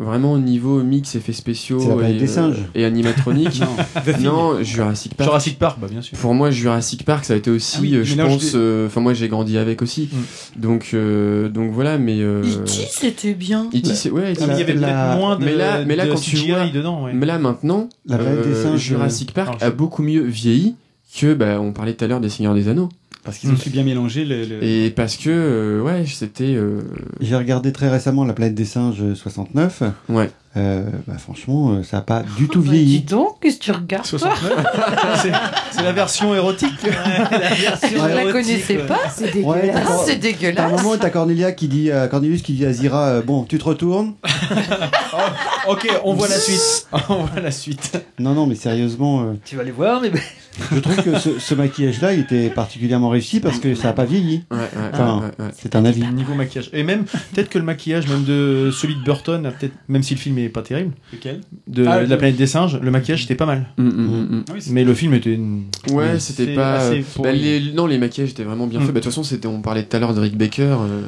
vraiment 0.00 0.32
au 0.32 0.38
niveau 0.38 0.82
mix, 0.82 1.14
effets 1.14 1.32
spéciaux 1.34 2.00
et, 2.02 2.14
des 2.14 2.26
singes. 2.26 2.56
et 2.74 2.84
animatronique. 2.84 3.60
non, 4.20 4.62
Jurassic 4.62 5.14
Park. 5.14 5.28
Jurassic 5.28 5.58
Park, 5.58 5.78
bah 5.80 5.86
bien 5.90 6.00
sûr. 6.02 6.16
Pour 6.18 6.34
moi, 6.34 6.50
Jurassic 6.50 7.04
Park, 7.04 7.24
ça 7.24 7.34
a 7.34 7.36
été 7.36 7.50
aussi, 7.50 7.76
Ah 7.78 7.82
oui, 7.82 7.94
euh, 7.94 8.04
je 8.04 8.14
pense, 8.16 8.52
euh, 8.54 8.86
enfin 8.86 9.00
moi 9.00 9.12
j'ai 9.12 9.28
grandi 9.28 9.58
avec 9.58 9.82
aussi, 9.82 10.08
donc 10.56 10.90
euh, 10.94 11.48
donc 11.48 11.70
voilà, 11.72 11.98
mais 11.98 12.20
euh, 12.20 12.42
E.T. 12.42 12.70
c'était 12.90 13.34
bien. 13.34 13.68
E.T., 13.74 13.94
c'est 13.94 14.10
ouais, 14.10 14.32
Ah, 14.40 14.46
mais 14.46 14.54
il 14.54 14.58
y 14.58 14.62
avait 14.62 14.74
La- 14.74 14.88
peut-être 14.88 15.18
moins 15.18 15.36
de, 15.38 15.44
mais 15.44 15.54
là, 15.54 15.84
mais 15.84 15.96
là 15.96 16.06
de 16.06 16.12
quand 16.12 16.20
tu 16.20 16.36
CGI 16.36 16.50
vois, 16.50 16.66
dedans. 16.68 17.04
Ouais. 17.04 17.12
mais 17.12 17.26
là 17.26 17.38
maintenant, 17.38 17.88
La 18.06 18.16
planète 18.18 18.42
des 18.46 18.54
euh, 18.54 18.62
singes, 18.62 18.80
Jurassic 18.80 19.32
Park 19.34 19.62
a 19.62 19.70
beaucoup 19.70 20.02
mieux 20.02 20.22
vieilli 20.22 20.74
que, 21.18 21.34
bah, 21.34 21.60
on 21.60 21.72
parlait 21.72 21.92
tout 21.94 22.04
à 22.04 22.08
l'heure 22.08 22.20
des 22.20 22.28
Seigneurs 22.28 22.54
des 22.54 22.68
Anneaux, 22.68 22.88
Parce 23.24 23.36
qu'ils 23.38 23.50
ont 23.50 23.56
su 23.56 23.68
bien 23.70 23.84
mélanger 23.84 24.24
le. 24.24 24.44
le- 24.44 24.62
et 24.64 24.90
parce 24.90 25.16
que 25.18 25.28
euh, 25.30 25.82
ouais, 25.82 26.04
c'était, 26.06 26.54
euh, 26.54 26.80
J'ai 27.20 27.36
regardé 27.36 27.70
très 27.72 27.88
récemment 27.90 28.24
La 28.24 28.32
planète 28.32 28.54
des 28.54 28.64
singes 28.64 29.12
69. 29.14 29.82
ouais, 30.08 30.30
Euh, 30.56 30.82
bah, 31.06 31.14
franchement, 31.16 31.70
euh, 31.70 31.82
ça 31.84 31.98
a 31.98 32.00
pas 32.00 32.24
du 32.36 32.48
tout 32.48 32.60
Bah, 32.60 32.70
dis 32.72 32.78
vieilli. 32.78 33.00
donc, 33.02 33.36
qu'est-ce 33.40 33.58
que 33.58 33.62
tu 33.64 33.70
regardes 33.70 34.04
toi 34.08 34.18
69. 34.18 34.66
c'est, 35.70 35.82
la 35.82 35.92
version 35.92 36.34
érotique. 36.34 36.72
Je 36.82 37.96
la 38.24 38.32
connaissais 38.32 38.78
pas. 38.78 38.98
C'est 39.14 39.32
Ouais, 39.44 39.60
dégueulasse. 39.62 39.70
Ah, 39.76 39.78
d'accord. 39.80 40.02
c'est 40.04 40.18
T'as 40.18 40.28
un 40.28 40.32
dégueulasse. 40.32 40.72
moment 40.82 40.96
t'as 40.98 41.10
Cornelia 41.10 41.52
qui 41.52 41.68
dit, 41.68 41.90
euh, 41.92 42.08
Cornelius 42.08 42.42
qui 42.42 42.54
dit 42.54 42.66
à 42.66 42.72
Zira, 42.72 43.06
euh, 43.06 43.22
bon, 43.22 43.44
tu 43.44 43.58
te 43.58 43.64
retournes. 43.64 44.14
ok, 45.68 45.88
on 46.04 46.14
voit 46.14 46.28
la 46.28 46.38
suite. 46.38 46.88
on 47.08 47.24
voit 47.24 47.40
la 47.40 47.50
suite. 47.52 48.02
Non, 48.18 48.34
non, 48.34 48.46
mais 48.46 48.54
sérieusement, 48.56 49.22
euh, 49.22 49.34
Tu 49.44 49.54
vas 49.56 49.62
les 49.62 49.70
voir, 49.70 50.00
mais 50.00 50.10
je 50.72 50.78
trouve 50.80 50.96
que 51.02 51.18
ce, 51.18 51.38
ce 51.38 51.54
maquillage-là, 51.54 52.12
il 52.12 52.20
était 52.20 52.50
particulièrement 52.50 53.08
réussi 53.08 53.40
parce 53.40 53.58
que 53.58 53.74
ça 53.74 53.90
a 53.90 53.92
pas 53.92 54.04
vieilli. 54.04 54.44
ouais, 54.50 54.56
ouais, 54.58 54.66
Enfin, 54.92 55.16
ouais, 55.18 55.22
ouais, 55.38 55.44
ouais. 55.46 55.52
c'est 55.56 55.76
un 55.76 55.84
avis. 55.84 56.04
Niveau 56.08 56.34
maquillage. 56.34 56.70
Et 56.72 56.82
même, 56.82 57.04
peut-être 57.04 57.48
que 57.48 57.58
le 57.58 57.64
maquillage, 57.64 58.08
même 58.08 58.24
de 58.24 58.70
celui 58.72 58.96
de 58.96 59.02
Burton, 59.04 59.52
peut-être, 59.58 59.74
même 59.88 60.02
si 60.02 60.14
le 60.14 60.20
film 60.20 60.38
pas 60.48 60.62
terrible. 60.62 60.92
Lequel 61.12 61.40
de, 61.66 61.84
Ah, 61.86 61.96
de 61.96 62.02
la 62.04 62.06
le- 62.06 62.18
planète 62.18 62.36
des 62.36 62.46
singes, 62.46 62.78
le 62.80 62.90
maquillage 62.90 63.24
était 63.24 63.34
pas 63.34 63.46
mal. 63.46 63.66
Mm, 63.76 63.82
mm, 63.82 63.90
mm, 63.90 64.36
mm. 64.36 64.44
Ah 64.48 64.52
oui, 64.54 64.60
Mais 64.70 64.84
le 64.84 64.94
film 64.94 65.14
était. 65.14 65.34
une- 65.34 65.64
Ouais, 65.90 66.18
c'était 66.18 66.54
pas. 66.54 66.74
assez 66.76 67.04
bah, 67.22 67.32
les, 67.32 67.72
non, 67.72 67.86
les 67.86 67.98
maquillages 67.98 68.30
étaient 68.30 68.44
vraiment 68.44 68.66
bien 68.66 68.80
Mm. 68.80 68.82
faits. 68.84 68.94
Bah, 68.94 69.00
De 69.00 69.04
toute 69.04 69.12
façon, 69.12 69.22
c'était, 69.24 69.46
on 69.48 69.60
parlait 69.62 69.84
tout 69.84 69.96
à 69.96 70.00
l'heure 70.00 70.14
de 70.14 70.20
Rick 70.20 70.36
Baker. 70.36 70.62
euh, 70.62 71.02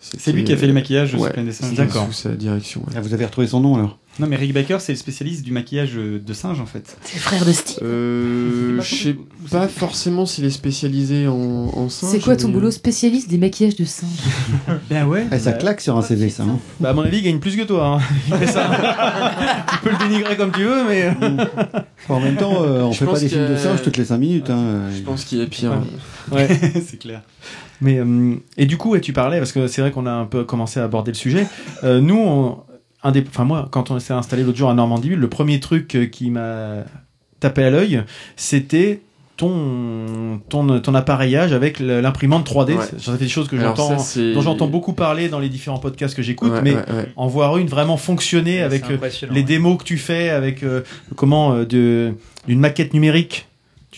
C'est 0.00 0.30
lui 0.32 0.44
qui 0.44 0.52
a 0.52 0.56
fait 0.56 0.66
les 0.68 0.72
maquillages 0.72 1.10
sur 1.10 1.20
ouais, 1.20 1.30
Planète 1.30 1.50
des 1.50 1.52
Singes. 1.56 1.70
c'était 1.70 1.82
D'accord. 1.82 2.06
Sous 2.06 2.12
sa 2.12 2.28
direction. 2.30 2.80
ouais. 2.82 2.92
Ah, 2.96 3.00
vous 3.00 3.14
avez 3.14 3.24
retrouvé 3.24 3.48
son 3.48 3.58
nom 3.58 3.74
alors 3.74 3.98
Non, 4.20 4.28
mais 4.28 4.36
Rick 4.36 4.54
Baker, 4.54 4.76
c'est 4.78 4.92
le 4.92 4.98
spécialiste 4.98 5.44
du 5.44 5.50
maquillage 5.50 5.96
euh, 5.96 6.20
de 6.24 6.32
singe 6.32 6.60
en 6.60 6.66
fait. 6.66 6.96
C'est 7.02 7.16
le 7.16 7.20
frère 7.20 7.44
de 7.44 7.50
Steve. 7.52 7.78
Euh, 7.82 8.80
je 8.80 8.94
sais 8.94 9.16
pas 9.50 9.66
forcément 9.66 10.24
s'il 10.24 10.44
est 10.44 10.50
spécialisé 10.50 11.26
en, 11.26 11.34
en 11.34 11.88
singe. 11.88 12.10
C'est 12.12 12.20
quoi 12.20 12.36
ton 12.36 12.46
mais- 12.46 12.54
boulot 12.54 12.70
spécialiste 12.70 13.28
des 13.28 13.38
maquillages 13.38 13.74
de 13.74 13.84
singes 13.84 14.08
Ben 14.88 15.04
ouais. 15.04 15.26
Eh, 15.32 15.38
Ça 15.40 15.52
claque 15.52 15.80
sur 15.80 15.96
un 15.96 16.02
CV, 16.02 16.30
ça. 16.30 16.44
hein. 16.44 16.60
Bah, 16.78 16.90
à 16.90 16.92
mon 16.92 17.02
avis, 17.02 17.18
il 17.18 17.24
gagne 17.24 17.40
plus 17.40 17.56
que 17.56 17.62
toi. 17.64 17.96
hein. 17.96 18.00
Il 18.28 18.34
fait 18.34 18.46
ça. 18.46 18.70
tu 19.72 19.78
peux 19.78 19.90
le 19.90 19.98
dénigrer 20.08 20.36
comme 20.36 20.52
tu 20.52 20.62
veux, 20.62 20.84
mais. 20.86 21.10
En 22.08 22.20
même 22.20 22.36
temps, 22.36 22.62
euh, 22.62 22.82
on 22.82 22.92
Je 22.92 22.98
fait 22.98 23.04
pas 23.04 23.18
des 23.18 23.28
films 23.28 23.48
de 23.48 23.56
singes 23.56 23.82
toutes 23.82 23.96
les 23.96 24.04
5 24.04 24.16
minutes. 24.18 24.48
Hein. 24.50 24.90
Je 24.96 25.02
pense 25.02 25.24
qu'il 25.24 25.40
a 25.40 25.46
pire. 25.46 25.72
Ouais. 26.30 26.48
c'est 26.88 26.98
clair. 26.98 27.22
Mais 27.80 27.98
euh, 27.98 28.34
et 28.56 28.66
du 28.66 28.76
coup, 28.76 28.96
tu 28.98 29.12
parlais 29.12 29.38
parce 29.38 29.52
que 29.52 29.66
c'est 29.66 29.80
vrai 29.80 29.90
qu'on 29.90 30.06
a 30.06 30.12
un 30.12 30.24
peu 30.24 30.44
commencé 30.44 30.80
à 30.80 30.84
aborder 30.84 31.12
le 31.12 31.16
sujet. 31.16 31.46
Euh, 31.84 32.00
nous, 32.00 32.18
on, 32.18 32.58
un 33.02 33.12
des, 33.12 33.24
enfin 33.28 33.44
moi, 33.44 33.68
quand 33.70 33.90
on 33.90 33.98
s'est 34.00 34.12
installé 34.12 34.42
l'autre 34.42 34.58
jour 34.58 34.70
à 34.70 34.74
Normandiville, 34.74 35.18
le 35.18 35.28
premier 35.28 35.60
truc 35.60 35.94
euh, 35.94 36.06
qui 36.06 36.30
m'a 36.30 36.84
tapé 37.40 37.62
à 37.64 37.70
l'œil, 37.70 38.02
c'était 38.36 39.00
ton 39.38 40.40
ton 40.48 40.80
ton 40.80 40.94
appareillage 40.94 41.52
avec 41.52 41.78
l'imprimante 41.78 42.46
3D. 42.50 42.76
Ouais. 42.76 42.84
Ça 42.98 43.12
fait 43.12 43.18
des 43.18 43.28
choses 43.28 43.48
que 43.48 43.56
j'entends, 43.56 43.96
dont 44.16 44.40
j'entends 44.42 44.66
beaucoup 44.66 44.92
parler 44.92 45.28
dans 45.28 45.38
les 45.38 45.48
différents 45.48 45.78
podcasts 45.78 46.14
que 46.14 46.22
j'écoute, 46.22 46.52
Ouais, 46.52 46.60
mais 46.62 46.74
ouais, 46.74 46.92
ouais. 46.92 47.08
en 47.16 47.28
voir 47.28 47.56
une 47.56 47.68
vraiment 47.68 47.96
fonctionner 47.96 48.60
avec 48.60 48.90
euh, 48.90 48.98
les 49.30 49.36
ouais. 49.36 49.42
démos 49.44 49.78
que 49.78 49.84
tu 49.84 49.96
fais, 49.96 50.30
avec 50.30 50.62
euh, 50.62 50.82
comment 51.16 51.54
euh, 51.54 51.64
de 51.64 52.12
d'une 52.48 52.58
maquette 52.58 52.92
numérique. 52.92 53.46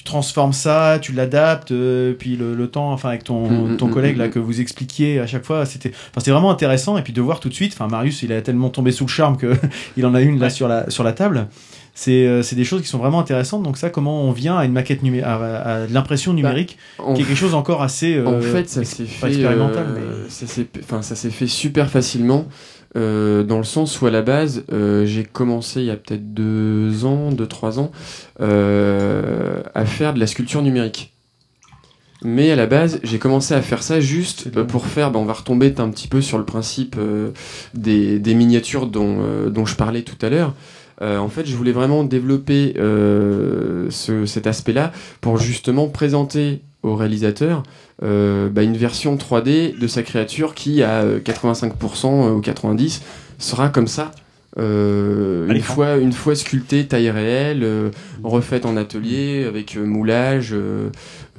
Tu 0.01 0.05
transformes 0.05 0.55
ça, 0.55 0.99
tu 0.99 1.13
l'adaptes, 1.13 1.73
euh, 1.73 2.15
puis 2.19 2.35
le, 2.35 2.55
le 2.55 2.67
temps, 2.69 2.91
enfin 2.91 3.11
avec 3.11 3.23
ton, 3.23 3.51
Mm, 3.51 3.73
mm, 3.73 3.77
ton 3.77 3.89
mm, 3.89 3.91
collègue 3.91 4.17
là 4.17 4.29
que 4.29 4.39
vous 4.39 4.63
expliquiez 4.63 5.21
à 5.21 5.27
chaque 5.27 5.45
fois, 5.45 5.67
c'était, 5.67 5.91
enfin 5.91 6.21
c'était 6.21 6.31
vraiment 6.31 6.51
intéressant 6.51 6.97
et 6.97 7.03
puis 7.03 7.13
de 7.13 7.21
voir 7.21 7.39
tout 7.39 7.51
de 7.51 7.55
suite. 7.55 7.75
Enfin 7.75 7.87
Marius, 7.87 8.23
il 8.23 8.33
a 8.33 8.41
tellement 8.41 8.71
tombé 8.71 8.93
sous 8.93 9.05
le 9.05 9.11
charme 9.11 9.37
que 9.37 9.53
il 9.99 10.07
en 10.07 10.15
a 10.15 10.23
une 10.23 10.39
là 10.41 10.49
sur 10.49 10.69
la 10.69 10.89
sur 10.89 11.05
la 11.05 11.13
table. 11.13 11.49
C'est 11.93 12.27
euh, 12.27 12.43
c'est 12.43 12.57
des 12.57 12.65
choses 12.65 12.81
qui 12.81 12.89
sont 12.89 12.97
vraiment 12.97 13.21
intéressantes. 13.21 13.63
Donc 13.63 13.77
ça, 13.77 13.91
comment 13.91 14.23
on 14.23 14.33
vient 14.33 14.57
à 14.57 14.65
une 14.65 14.73
maquette 14.73 15.03
numérique, 15.03 15.27
à, 15.27 15.81
l'impression 15.91 16.33
numérique, 16.33 16.79
qui 17.15 17.21
est 17.21 17.25
quelque 17.27 17.35
chose 17.35 17.53
encore 17.55 17.83
assez. 17.83 18.15
euh, 18.15 18.39
En 18.39 18.41
fait, 18.41 18.71
ça 18.71 18.85
s'est 18.85 19.05
fait, 19.05 19.27
expérimental, 19.29 19.85
euh, 19.99 20.25
ça 20.31 20.47
s'est, 20.47 20.67
enfin, 20.83 21.03
ça 21.03 21.15
s'est 21.15 21.29
fait 21.29 21.47
super 21.49 21.91
facilement, 21.91 22.47
euh, 22.97 23.43
dans 23.45 23.59
le 23.59 23.65
sens 23.65 24.01
où 24.01 24.07
à 24.07 24.11
la 24.11 24.23
base, 24.23 24.65
euh, 24.73 25.07
j'ai 25.07 25.25
commencé 25.25 25.81
il 25.81 25.87
y 25.87 25.91
a 25.91 25.97
peut-être 25.97 26.35
deux 26.35 27.05
ans, 27.05 27.31
deux 27.31 27.47
trois 27.47 27.79
ans, 27.79 27.93
euh, 28.41 29.63
à 29.75 29.85
faire 29.85 30.15
de 30.15 30.21
la 30.21 30.27
sculpture 30.27 30.63
numérique. 30.63 31.13
Mais 32.23 32.51
à 32.51 32.57
la 32.57 32.67
base, 32.67 33.01
j'ai 33.03 33.19
commencé 33.19 33.55
à 33.55 33.63
faire 33.63 33.83
ça 33.83 33.99
juste 34.01 34.51
pour 34.67 34.87
faire. 34.87 35.11
ben, 35.11 35.21
on 35.21 35.25
va 35.25 35.33
retomber 35.33 35.75
un 35.79 35.89
petit 35.89 36.07
peu 36.09 36.21
sur 36.21 36.37
le 36.37 36.45
principe 36.45 36.97
des, 37.73 38.19
des 38.19 38.35
miniatures 38.35 38.89
dont, 38.89 39.49
dont 39.49 39.65
je 39.65 39.75
parlais 39.75 40.03
tout 40.03 40.19
à 40.21 40.29
l'heure. 40.29 40.55
En 41.01 41.29
fait, 41.31 41.47
je 41.47 41.57
voulais 41.57 41.73
vraiment 41.73 42.05
développer 42.05 42.75
ce- 42.77 44.27
cet 44.27 44.47
aspect-là 44.47 44.93
pour 45.23 45.39
justement 45.39 45.89
présenter 45.89 46.61
au 46.83 46.97
réalisateur 46.97 47.63
euh, 48.03 48.49
bah, 48.49 48.63
une 48.63 48.77
version 48.77 49.17
3D 49.17 49.79
de 49.79 49.87
sa 49.87 50.03
créature 50.03 50.55
qui 50.55 50.83
à 50.83 51.03
euh, 51.03 51.21
85% 51.21 52.31
ou 52.33 52.41
90% 52.41 53.01
sera 53.39 53.69
comme 53.69 53.87
ça. 53.89 54.13
euh, 54.59 55.49
une 55.49 55.63
fois 55.63 55.97
une 55.97 56.13
fois 56.13 56.35
sculptée 56.35 56.87
taille 56.87 57.11
réelle 57.11 57.63
euh, 57.63 57.91
refaite 58.25 58.67
en 58.67 58.77
atelier 58.77 59.45
avec 59.47 59.77
euh, 59.77 59.85
moulage 59.85 60.51
euh, 60.53 60.91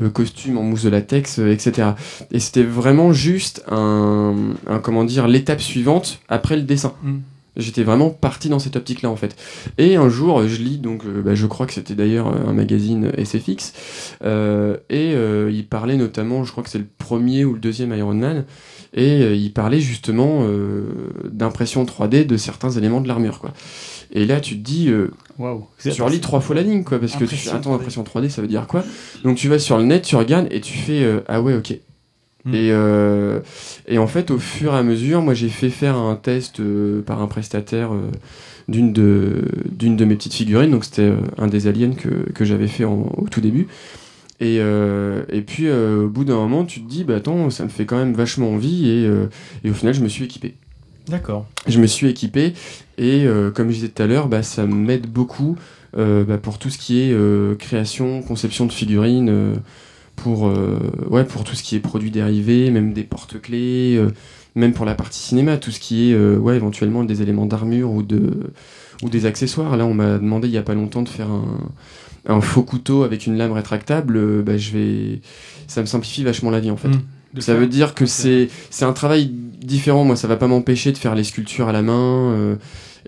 euh, 0.01 0.09
costume 0.09 0.57
en 0.57 0.63
mousse 0.63 0.83
de 0.83 0.89
latex 0.89 1.39
euh, 1.39 1.51
etc 1.51 1.89
et 2.31 2.39
c'était 2.39 2.63
vraiment 2.63 3.11
juste 3.11 3.63
un, 3.69 4.53
un 4.65 4.79
comment 4.79 5.03
dire 5.03 5.27
l'étape 5.27 5.61
suivante 5.61 6.21
après 6.29 6.55
le 6.55 6.61
dessin 6.63 6.93
Mm. 7.03 7.19
J'étais 7.57 7.83
vraiment 7.83 8.09
parti 8.09 8.47
dans 8.47 8.59
cette 8.59 8.77
optique-là 8.77 9.09
en 9.09 9.17
fait. 9.17 9.35
Et 9.77 9.97
un 9.97 10.07
jour, 10.07 10.47
je 10.47 10.61
lis 10.61 10.77
donc, 10.77 11.03
euh, 11.05 11.21
bah, 11.21 11.35
je 11.35 11.45
crois 11.47 11.65
que 11.65 11.73
c'était 11.73 11.95
d'ailleurs 11.95 12.27
un 12.27 12.53
magazine 12.53 13.11
SFX, 13.17 13.73
euh, 14.23 14.77
et 14.89 15.13
euh, 15.13 15.51
il 15.51 15.67
parlait 15.67 15.97
notamment, 15.97 16.45
je 16.45 16.51
crois 16.51 16.63
que 16.63 16.69
c'est 16.69 16.79
le 16.79 16.87
premier 16.97 17.43
ou 17.43 17.53
le 17.53 17.59
deuxième 17.59 17.93
Iron 17.93 18.13
Man, 18.13 18.45
et 18.93 19.35
il 19.35 19.51
parlait 19.53 19.79
justement 19.79 20.45
d'impression 21.25 21.85
3D 21.85 22.25
de 22.25 22.37
certains 22.37 22.71
éléments 22.71 22.99
de 22.99 23.07
l'armure 23.07 23.39
quoi. 23.39 23.53
Et 24.13 24.25
là, 24.25 24.41
tu 24.41 24.57
te 24.57 24.63
dis, 24.63 24.91
tu 25.79 26.01
relis 26.01 26.19
trois 26.19 26.41
fois 26.41 26.55
la 26.55 26.61
ligne 26.61 26.83
quoi, 26.83 26.99
parce 26.99 27.15
que 27.15 27.23
tu 27.23 27.49
attends 27.49 27.71
3D. 27.71 27.75
impression 27.75 28.03
3D, 28.03 28.29
ça 28.29 28.41
veut 28.41 28.49
dire 28.49 28.67
quoi? 28.67 28.83
Donc 29.23 29.37
tu 29.37 29.47
vas 29.47 29.59
sur 29.59 29.77
le 29.77 29.85
net, 29.85 30.03
tu 30.03 30.15
regardes 30.17 30.47
et 30.51 30.59
tu 30.59 30.73
fais 30.73 31.05
ah 31.27 31.41
ouais 31.41 31.55
ok. 31.55 31.73
Mm. 32.45 32.53
Et, 32.55 32.69
euh, 32.71 33.39
et 33.87 33.97
en 33.97 34.07
fait, 34.07 34.31
au 34.31 34.39
fur 34.39 34.73
et 34.73 34.77
à 34.77 34.83
mesure, 34.83 35.21
moi 35.21 35.33
j'ai 35.33 35.49
fait 35.49 35.69
faire 35.69 35.95
un 35.97 36.15
test 36.15 36.59
euh, 36.59 37.01
par 37.01 37.21
un 37.21 37.27
prestataire 37.27 37.93
euh, 37.93 38.09
d'une 38.67 38.93
de, 38.93 39.43
d'une 39.71 39.95
de 39.95 40.05
mes 40.05 40.15
petites 40.15 40.33
figurines, 40.33 40.71
donc 40.71 40.85
c'était 40.85 41.11
un 41.37 41.47
des 41.47 41.67
aliens 41.67 41.91
que, 41.93 42.31
que 42.31 42.45
j'avais 42.45 42.67
fait 42.67 42.85
en- 42.85 43.11
au 43.17 43.27
tout 43.29 43.41
début. 43.41 43.67
Et, 44.39 44.55
et 44.57 45.41
puis 45.41 45.69
au 45.69 46.07
bout 46.07 46.23
d'un 46.25 46.33
moment, 46.33 46.65
tu 46.65 46.81
te 46.81 46.89
dis, 46.89 47.03
bah 47.03 47.17
attends, 47.17 47.51
ça 47.51 47.63
me 47.63 47.69
fait 47.69 47.85
quand 47.85 47.97
même 47.97 48.15
vachement 48.15 48.49
envie, 48.49 48.89
et, 48.89 49.07
et 49.63 49.69
au 49.69 49.73
final, 49.75 49.93
je 49.93 50.01
me 50.01 50.07
suis 50.07 50.23
équipé. 50.25 50.55
D'accord. 51.07 51.45
Je 51.67 51.79
me 51.79 51.85
suis 51.85 52.07
équipé, 52.07 52.53
et 52.97 53.27
comme 53.53 53.69
je 53.69 53.75
disais 53.75 53.89
tout 53.89 54.01
à 54.01 54.07
l'heure, 54.07 54.29
bah, 54.29 54.41
ça 54.41 54.65
m'aide 54.65 55.05
beaucoup 55.05 55.57
bah, 55.95 56.39
pour 56.41 56.57
tout 56.57 56.71
ce 56.71 56.79
qui 56.79 57.01
est 57.01 57.15
création, 57.59 58.23
conception 58.23 58.65
de 58.65 58.71
figurines. 58.71 59.57
Pour, 60.15 60.47
euh, 60.47 60.79
ouais, 61.09 61.23
pour 61.23 61.43
tout 61.43 61.55
ce 61.55 61.63
qui 61.63 61.75
est 61.75 61.79
produits 61.79 62.11
dérivés, 62.11 62.69
même 62.71 62.93
des 62.93 63.03
porte-clés, 63.03 63.95
euh, 63.97 64.09
même 64.55 64.73
pour 64.73 64.85
la 64.85 64.95
partie 64.95 65.19
cinéma, 65.19 65.57
tout 65.57 65.71
ce 65.71 65.79
qui 65.79 66.09
est 66.09 66.13
euh, 66.13 66.37
ouais, 66.37 66.55
éventuellement 66.55 67.03
des 67.03 67.21
éléments 67.21 67.45
d'armure 67.45 67.91
ou, 67.91 68.03
de, 68.03 68.51
ou 69.03 69.09
des 69.09 69.25
accessoires. 69.25 69.75
Là, 69.77 69.85
on 69.85 69.93
m'a 69.93 70.17
demandé 70.17 70.47
il 70.47 70.53
y 70.53 70.57
a 70.57 70.63
pas 70.63 70.73
longtemps 70.75 71.01
de 71.01 71.09
faire 71.09 71.29
un, 71.31 71.57
un 72.27 72.41
faux 72.41 72.63
couteau 72.63 73.03
avec 73.03 73.25
une 73.27 73.37
lame 73.37 73.51
rétractable. 73.53 74.17
euh, 74.17 74.41
bah, 74.43 74.57
je 74.57 74.71
vais... 74.71 75.21
Ça 75.67 75.81
me 75.81 75.85
simplifie 75.87 76.23
vachement 76.23 76.51
la 76.51 76.59
vie 76.59 76.69
en 76.71 76.77
fait. 76.77 76.89
Mm. 76.89 77.01
De 77.33 77.39
Ça 77.41 77.53
faire- 77.53 77.61
veut 77.61 77.67
dire 77.67 77.93
que 77.95 78.05
c'est 78.05 78.49
c'est 78.69 78.83
un 78.83 78.91
travail 78.91 79.27
différent. 79.31 80.03
Moi, 80.03 80.17
ça 80.17 80.27
va 80.27 80.35
pas 80.35 80.47
m'empêcher 80.47 80.91
de 80.91 80.97
faire 80.97 81.15
les 81.15 81.23
sculptures 81.23 81.69
à 81.69 81.71
la 81.71 81.81
main. 81.81 82.57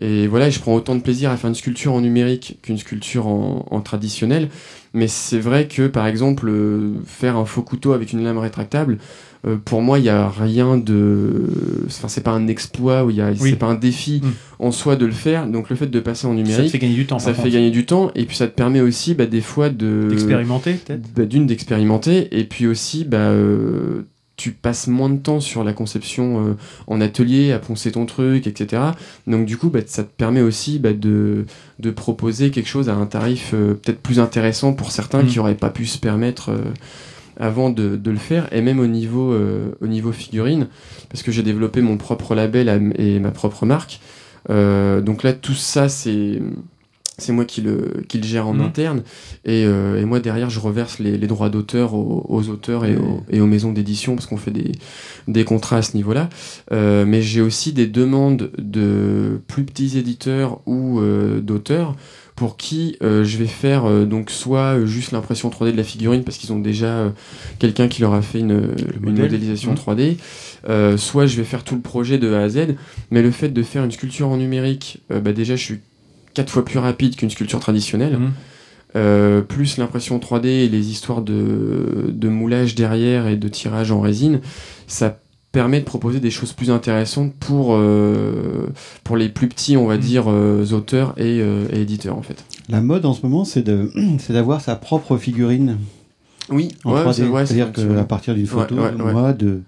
Et 0.02 0.28
voilà, 0.28 0.50
je 0.50 0.60
prends 0.60 0.74
autant 0.74 0.96
de 0.96 1.02
plaisir 1.02 1.30
à 1.32 1.38
faire 1.38 1.50
une 1.50 1.56
sculpture 1.56 1.94
en 1.94 2.02
numérique 2.02 2.58
qu'une 2.62 2.78
sculpture 2.78 3.28
en, 3.28 3.66
en 3.70 3.82
traditionnel. 3.82 4.50
Mais 4.96 5.08
c'est 5.08 5.40
vrai 5.40 5.68
que, 5.68 5.88
par 5.88 6.06
exemple, 6.06 6.48
euh, 6.50 6.94
faire 7.08 7.36
un 7.38 7.46
faux 7.46 7.64
couteau 7.64 7.94
avec 7.94 8.14
une 8.14 8.24
lame 8.24 8.38
rétractable, 8.38 9.00
euh, 9.46 9.56
pour 9.64 9.82
moi, 9.82 9.98
il 9.98 10.06
y 10.06 10.10
a 10.10 10.30
rien 10.30 10.78
de. 10.78 11.48
Enfin, 11.88 12.08
c'est 12.08 12.22
pas 12.22 12.32
un 12.32 12.48
exploit 12.48 13.04
ou 13.04 13.10
il 13.10 13.16
y 13.18 13.22
a. 13.22 13.32
Oui. 13.32 13.50
C'est 13.52 13.56
pas 13.56 13.66
un 13.66 13.74
défi 13.76 14.22
Mm. 14.24 14.30
en 14.60 14.72
soi 14.72 14.96
de 14.96 15.06
le 15.08 15.12
faire. 15.12 15.48
Donc, 15.48 15.70
le 15.72 15.76
fait 15.76 15.88
de 15.88 16.00
passer 16.00 16.28
en 16.28 16.32
Ça 16.32 16.36
te 16.38 16.42
numérique, 16.48 16.72
fait 16.72 16.78
gagner 16.80 16.94
du 16.96 17.06
temps. 17.08 17.18
ça 17.20 17.34
fait 17.34 17.50
gagner 17.50 17.72
du 17.72 17.86
temps. 17.88 18.12
Et 18.14 18.26
puis, 18.26 18.38
ça 18.38 18.48
te 18.48 18.54
permet 18.54 18.82
aussi, 18.82 19.16
bah, 19.16 19.26
des 19.26 19.42
fois, 19.42 19.70
de 19.70 20.08
D'expérimenter 20.10 20.74
peut-être. 20.74 21.02
bah, 21.16 21.26
d'une 21.26 21.48
d'expérimenter 21.48 22.40
et 22.40 22.44
puis 22.44 22.68
aussi 22.68 23.04
bah 23.04 23.18
euh, 23.18 24.04
tu 24.36 24.52
passes 24.52 24.88
moins 24.88 25.10
de 25.10 25.18
temps 25.18 25.40
sur 25.40 25.64
la 25.64 25.74
conception 25.74 26.48
euh, 26.48 26.54
en 26.88 27.02
atelier 27.02 27.52
à 27.52 27.60
poncer 27.60 27.92
ton 27.92 28.06
truc 28.06 28.48
etc 28.48 28.82
donc 29.28 29.46
du 29.46 29.58
coup 29.58 29.70
bah, 29.70 29.82
ça 29.86 30.04
te 30.04 30.10
permet 30.10 30.42
aussi 30.42 30.80
bah, 30.80 30.94
de, 30.94 31.46
de 31.80 31.92
proposer 31.92 32.50
quelque 32.50 32.68
chose 32.68 32.90
à 32.90 32.96
un 32.96 33.06
tarif 33.06 33.52
euh, 33.54 33.76
peut-être 33.76 34.02
plus 34.02 34.20
intéressant 34.20 34.74
pour 34.74 34.92
certains 34.92 35.24
Mm. 35.24 35.28
qui 35.28 35.40
auraient 35.40 35.56
pas 35.56 35.70
pu 35.70 35.86
se 35.86 36.00
permettre 36.00 36.50
euh, 36.50 36.64
avant 37.40 37.70
de, 37.70 37.96
de 37.96 38.12
le 38.12 38.18
faire 38.18 38.48
et 38.52 38.62
même 38.62 38.80
au 38.80 38.88
niveau 38.88 39.36
au 39.82 39.88
niveau 39.88 40.12
figurine 40.12 40.68
parce 41.10 41.24
que 41.24 41.32
j'ai 41.32 41.42
développé 41.42 41.82
mon 41.82 41.98
propre 41.98 42.36
label 42.36 42.94
et 42.98 43.20
ma 43.20 43.32
propre 43.32 43.66
marque 43.66 44.00
donc 44.50 45.24
là 45.24 45.34
tout 45.34 45.56
ça 45.56 45.90
c'est 45.90 46.40
c'est 47.18 47.32
moi 47.32 47.46
qui 47.46 47.62
le, 47.62 48.04
qui 48.08 48.18
le 48.18 48.24
gère 48.24 48.48
en 48.48 48.54
Mhm. 48.56 48.62
interne 48.62 49.04
et, 49.46 49.66
euh, 49.66 50.02
et 50.02 50.06
moi 50.06 50.20
derrière 50.20 50.50
je 50.50 50.60
reverse 50.60 50.98
les, 51.00 51.18
les 51.18 51.28
droits 51.28 51.50
d'auteur 51.50 51.94
aux, 51.94 52.26
aux 52.28 52.50
auteurs 52.50 52.86
et, 52.86 52.96
aux, 52.96 53.24
et 53.30 53.40
aux 53.40 53.46
maisons 53.46 53.72
d'édition 53.72 54.16
parce 54.16 54.26
qu'on 54.26 54.38
fait 54.38 54.52
des, 54.52 54.72
des 55.28 55.44
contrats 55.46 55.78
à 55.78 55.82
ce 55.84 55.96
niveau-là. 55.96 56.30
Euh, 56.72 57.06
mais 57.06 57.22
j'ai 57.22 57.42
aussi 57.42 57.72
des 57.72 57.86
demandes 57.88 58.50
de 58.58 59.40
plus 59.48 59.64
petits 59.64 59.98
éditeurs 59.98 60.60
ou 60.66 61.00
euh, 61.00 61.40
d'auteurs 61.40 61.96
pour 62.36 62.58
qui 62.58 62.98
euh, 63.04 63.24
je 63.24 63.38
vais 63.38 63.46
faire 63.46 63.86
euh, 63.86 64.06
donc 64.06 64.32
soit 64.32 64.80
euh, 64.80 64.86
juste 64.88 65.12
l'impression 65.12 65.50
3D 65.52 65.72
de 65.72 65.78
la 65.78 65.84
figurine 65.84 66.24
parce 66.24 66.38
qu'ils 66.38 66.52
ont 66.52 66.58
déjà 66.60 66.88
euh, 66.88 67.10
quelqu'un 67.60 67.88
qui 67.88 68.02
leur 68.02 68.16
a 68.16 68.24
fait 68.24 68.40
une, 68.40 68.70
une 69.06 69.12
modélisation 69.22 69.72
Mhm. 69.74 69.78
3D, 69.78 70.18
euh, 70.68 70.98
soit 70.98 71.28
je 71.28 71.38
vais 71.38 71.44
faire 71.44 71.64
tout 71.64 71.76
le 71.76 71.82
projet 71.82 72.18
de 72.18 72.34
A 72.34 72.42
à 72.42 72.50
Z. 72.50 72.70
Mais 73.12 73.22
le 73.22 73.30
fait 73.30 73.50
de 73.50 73.62
faire 73.62 73.84
une 73.84 73.92
sculpture 73.92 74.30
en 74.30 74.38
numérique, 74.38 75.04
bah 75.12 75.32
déjà 75.32 75.56
je 75.56 75.64
suis 75.64 75.80
quatre 76.34 76.50
fois 76.50 76.66
plus 76.66 76.80
rapide 76.80 77.16
qu'une 77.16 77.30
sculpture 77.30 77.60
traditionnelle. 77.60 78.18
Mhm. 78.18 78.32
Euh, 78.96 79.42
plus 79.42 79.78
l'impression 79.78 80.20
3D 80.20 80.46
et 80.48 80.70
les 80.70 80.92
histoires 80.92 81.22
de, 81.24 82.12
de 82.14 82.30
moulage 82.30 82.76
derrière 82.76 83.26
et 83.28 83.38
de 83.38 83.48
tirage 83.48 83.92
en 83.92 84.00
résine, 84.02 84.40
ça 84.86 85.18
permet 85.52 85.80
de 85.80 85.86
proposer 85.86 86.20
des 86.20 86.30
choses 86.30 86.54
plus 86.54 86.70
intéressantes 86.70 87.34
pour, 87.40 87.70
euh, 87.72 88.68
pour 89.04 89.18
les 89.18 89.30
plus 89.30 89.48
petits, 89.48 89.78
on 89.78 89.88
va 89.88 89.98
dire, 89.98 90.26
euh, 90.28 90.64
auteurs 90.74 91.14
et, 91.18 91.40
euh, 91.42 91.66
et 91.72 91.82
éditeurs, 91.82 92.18
en 92.18 92.22
fait. 92.22 92.44
La 92.70 92.82
mode 92.82 93.06
en 93.06 93.14
ce 93.14 93.22
moment, 93.24 93.46
c'est 93.46 93.64
de, 93.64 93.92
c'est 94.20 94.34
d'avoir 94.34 94.62
sa 94.62 94.76
propre 94.76 95.18
figurine. 95.18 95.78
Oui, 96.50 96.70
en 96.84 96.94
ouais, 96.94 97.02
3D. 97.02 97.14
c'est- 97.14 97.28
ouais, 97.28 97.46
c'est 97.48 97.54
C'est-à-dire 97.56 97.74
c'est 97.76 97.88
qu'à 97.96 98.04
partir 98.04 98.34
d'une 98.36 98.44
Ouais, 98.44 98.50
photo 98.50 98.76
ouais, 98.76 98.92
de 98.92 99.02
ouais. 99.02 99.12
moi, 99.14 99.34
de, 99.34 99.62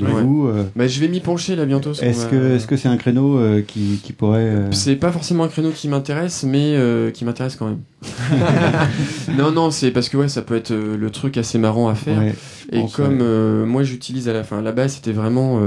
de 0.00 0.06
Ouais. 0.06 0.22
vous. 0.22 0.48
euh, 0.48 0.64
Bah, 0.74 0.86
je 0.88 0.98
vais 1.00 1.08
m'y 1.08 1.20
pencher 1.20 1.54
là 1.56 1.64
bientôt. 1.66 1.92
est-ce 1.92 2.24
va- 2.24 2.30
que, 2.30 2.56
est-ce 2.56 2.66
que 2.66 2.76
c'est 2.76 2.88
un 2.88 2.96
créneau 2.96 3.38
euh, 3.38 3.62
qui, 3.62 4.00
qui 4.02 4.12
pourrait. 4.12 4.40
euh, 4.40 4.72
C'est 4.72 4.96
pas 4.96 5.12
forcément 5.12 5.44
un 5.44 5.48
créneau 5.48 5.70
qui 5.70 5.88
m'intéresse, 5.88 6.42
mais 6.44 6.74
qui 7.12 7.24
m'intéresse 7.24 7.56
quand 7.56 7.66
même. 7.66 7.80
non, 9.38 9.52
non, 9.52 9.70
c'est 9.70 9.90
parce 9.90 10.08
que 10.08 10.16
ouais, 10.16 10.28
ça 10.28 10.42
peut 10.42 10.56
être 10.56 10.72
le 10.72 11.10
truc 11.10 11.36
assez 11.36 11.58
marrant 11.58 11.88
à 11.88 11.94
faire. 11.94 12.18
Ouais, 12.18 12.34
Et 12.72 12.82
comme 12.94 13.22
moi 13.64 13.82
j'utilise 13.82 14.28
à 14.28 14.32
la 14.32 14.42
fin, 14.44 14.62
base, 14.72 14.94
c'était 14.94 15.12
vraiment 15.12 15.60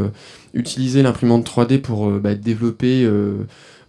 utiliser 0.54 1.02
l'imprimante 1.04 1.48
3D 1.50 1.80
pour 1.80 2.10
bah, 2.12 2.36
développer 2.36 3.08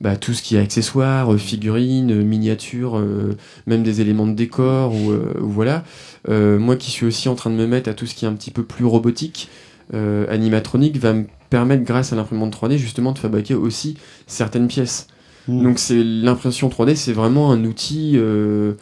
bah, 0.01 0.17
tout 0.17 0.33
ce 0.35 0.43
qui 0.43 0.57
est 0.57 0.61
accessoires, 0.61 1.35
figurines, 1.39 2.23
miniatures, 2.23 2.99
euh, 2.99 3.37
même 3.67 3.83
des 3.83 4.01
éléments 4.01 4.27
de 4.27 4.35
décor 4.35 4.95
ou, 4.95 5.11
euh, 5.13 5.33
ou 5.41 5.49
voilà. 5.49 5.85
Euh, 6.29 6.59
moi 6.59 6.77
qui 6.77 6.91
suis 6.91 7.07
aussi 7.07 7.29
en 7.29 7.35
train 7.35 7.51
de 7.51 7.55
me 7.57 7.67
mettre 7.67 7.89
à 7.89 7.95
tout 7.95 8.07
ce 8.07 8.15
qui 8.15 8.25
est 8.25 8.29
un 8.29 8.33
petit 8.35 8.51
peu 8.51 8.63
plus 8.65 8.85
robotique, 8.85 9.49
euh, 9.93 10.27
animatronique 10.31 10.97
va 10.99 11.13
me 11.13 11.25
permettre 11.51 11.85
grâce 11.85 12.13
à 12.13 12.17
l'imprimante 12.17 12.57
3D 12.57 12.77
justement 12.79 13.13
de 13.13 13.19
fabriquer 13.19 13.55
aussi 13.55 13.97
certaines 14.27 14.67
pièces. 14.69 15.07
Hmm. 15.47 15.63
Donc 15.63 15.79
c'est 15.79 16.03
l'impression 16.03 16.69
3D, 16.69 16.95
c'est 16.95 17.13
vraiment 17.13 17.53
un 17.53 17.65
outil, 17.65 18.13
euh, 18.15 18.73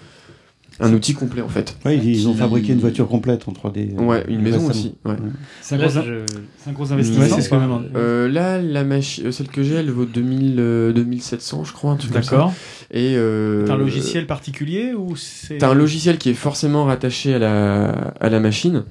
un 0.81 0.93
outil 0.95 1.13
complet 1.13 1.43
en 1.43 1.49
fait. 1.49 1.77
Ils, 1.87 2.05
ils 2.05 2.29
ont 2.29 2.35
fabriqué 2.35 2.73
une 2.73 2.79
voiture 2.79 3.09
complète 3.09 3.47
en 3.49 3.53
3D. 3.53 3.95
euh, 3.99 4.03
Ouais, 4.03 4.25
une 4.29 4.41
maison 4.43 4.65
aussi. 4.71 4.95
Ouais. 5.05 5.17
C'est 5.61 5.75
un, 5.75 5.79
Là, 5.79 5.89
gros, 5.89 6.03
je- 6.03 6.25
c'est 6.59 6.71
un 6.71 6.73
gros 6.73 6.93
investissement. 6.93 7.25
Ouais, 7.25 7.29
c'est 7.31 7.41
ce 7.43 7.49
que 7.49 7.55
je 7.57 7.61
me 7.61 7.65
demande. 7.67 7.91
Euh, 7.97 8.29
là, 8.29 8.63
la 8.63 8.85
machine, 8.85 9.31
celle 9.33 9.49
que 9.49 9.63
j'ai, 9.65 9.75
elle 9.75 9.91
vaut 9.91 10.05
2000, 10.07 10.57
euh, 10.61 10.93
2700, 10.93 11.65
je 11.65 11.73
crois, 11.73 11.91
un 11.93 11.97
truc. 11.97 12.13
D'accord. 12.13 12.53
Et 12.93 13.15
euh, 13.17 13.67
T'as 13.67 13.75
un 13.75 13.79
logiciel 13.79 14.27
particulier 14.27 14.95
ou 14.95 15.17
c'est. 15.17 15.59
T'as 15.59 15.71
un 15.71 15.75
logiciel 15.75 16.17
qui 16.17 16.31
est 16.31 16.35
forcément 16.35 16.85
rattaché 16.85 17.35
à 17.35 17.39
la, 17.41 17.89
à 18.21 18.29
la 18.29 18.39
machine. 18.41 18.85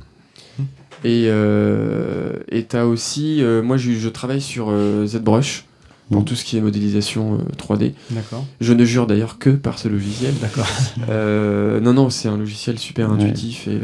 Et 1.03 1.25
euh, 1.29 2.33
et 2.49 2.63
t'as 2.63 2.85
aussi, 2.85 3.41
euh, 3.43 3.61
moi 3.63 3.77
je, 3.77 3.91
je 3.91 4.09
travaille 4.09 4.41
sur 4.41 4.67
euh, 4.69 5.05
ZBrush 5.07 5.65
pour 6.11 6.25
tout 6.25 6.35
ce 6.35 6.43
qui 6.43 6.57
est 6.57 6.61
modélisation 6.61 7.35
euh, 7.35 7.37
3D. 7.57 7.93
D'accord. 8.09 8.45
Je 8.59 8.73
ne 8.73 8.83
jure 8.83 9.07
d'ailleurs 9.07 9.37
que 9.39 9.49
par 9.49 9.79
ce 9.79 9.87
logiciel. 9.87 10.33
D'accord. 10.41 10.67
Euh, 11.09 11.79
non, 11.79 11.93
non, 11.93 12.09
c'est 12.09 12.27
un 12.27 12.35
logiciel 12.37 12.77
super 12.77 13.09
Ouais. 13.09 13.15
intuitif 13.15 13.67
et 13.69 13.75
euh, 13.75 13.79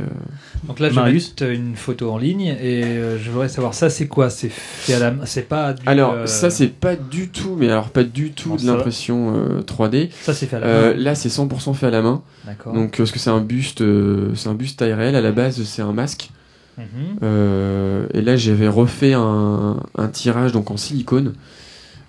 Donc 0.67 0.81
là, 0.81 0.89
je 0.89 0.95
vais 0.99 1.13
mettre 1.13 1.43
une 1.43 1.77
photo 1.77 2.11
en 2.11 2.17
ligne 2.17 2.47
et 2.61 2.83
euh, 2.83 3.17
je 3.17 3.31
voudrais 3.31 3.47
savoir 3.47 3.73
ça, 3.73 3.89
c'est 3.89 4.07
quoi? 4.07 4.29
C'est 4.29 4.49
fait 4.51 4.93
à 4.95 4.99
la 4.99 5.11
main 5.11 5.25
C'est 5.25 5.47
pas 5.47 5.71
du, 5.71 5.87
alors 5.87 6.11
euh, 6.13 6.25
ça 6.25 6.49
c'est 6.49 6.67
pas 6.67 6.97
du 6.97 7.29
tout, 7.29 7.55
mais 7.57 7.69
alors 7.69 7.89
pas 7.91 8.03
du 8.03 8.31
tout 8.31 8.49
Bon, 8.49 8.55
de 8.57 8.65
l'impression 8.65 9.33
euh, 9.33 9.61
3D. 9.61 10.09
ça 10.21 10.33
c'est 10.33 10.47
fait 10.47 10.57
à 10.57 10.59
la 10.59 10.67
Euh, 10.67 10.93
main. 10.95 10.99
là 11.01 11.15
c'est 11.15 11.29
100% 11.29 11.73
fait 11.75 11.87
à 11.87 11.91
la 11.91 12.01
main. 12.01 12.21
D'accord. 12.45 12.73
Donc 12.73 12.97
parce 12.97 13.11
que 13.11 13.19
c'est 13.19 13.29
un 13.29 13.39
buste, 13.41 13.79
euh, 13.81 14.31
c'est 14.35 14.49
un 14.49 14.53
buste 14.53 14.79
taille 14.79 14.93
réelle 14.93 15.15
à 15.15 15.21
la 15.21 15.31
base, 15.31 15.63
c'est 15.63 15.81
un 15.81 15.93
masque. 15.93 16.29
Mhm. 16.77 16.85
Euh, 17.23 18.07
et 18.13 18.21
là 18.21 18.35
j'avais 18.37 18.67
refait 18.67 19.13
un, 19.13 19.77
un 19.97 20.07
tirage 20.09 20.51
donc 20.51 20.69
en 20.71 20.77
silicone 20.77 21.33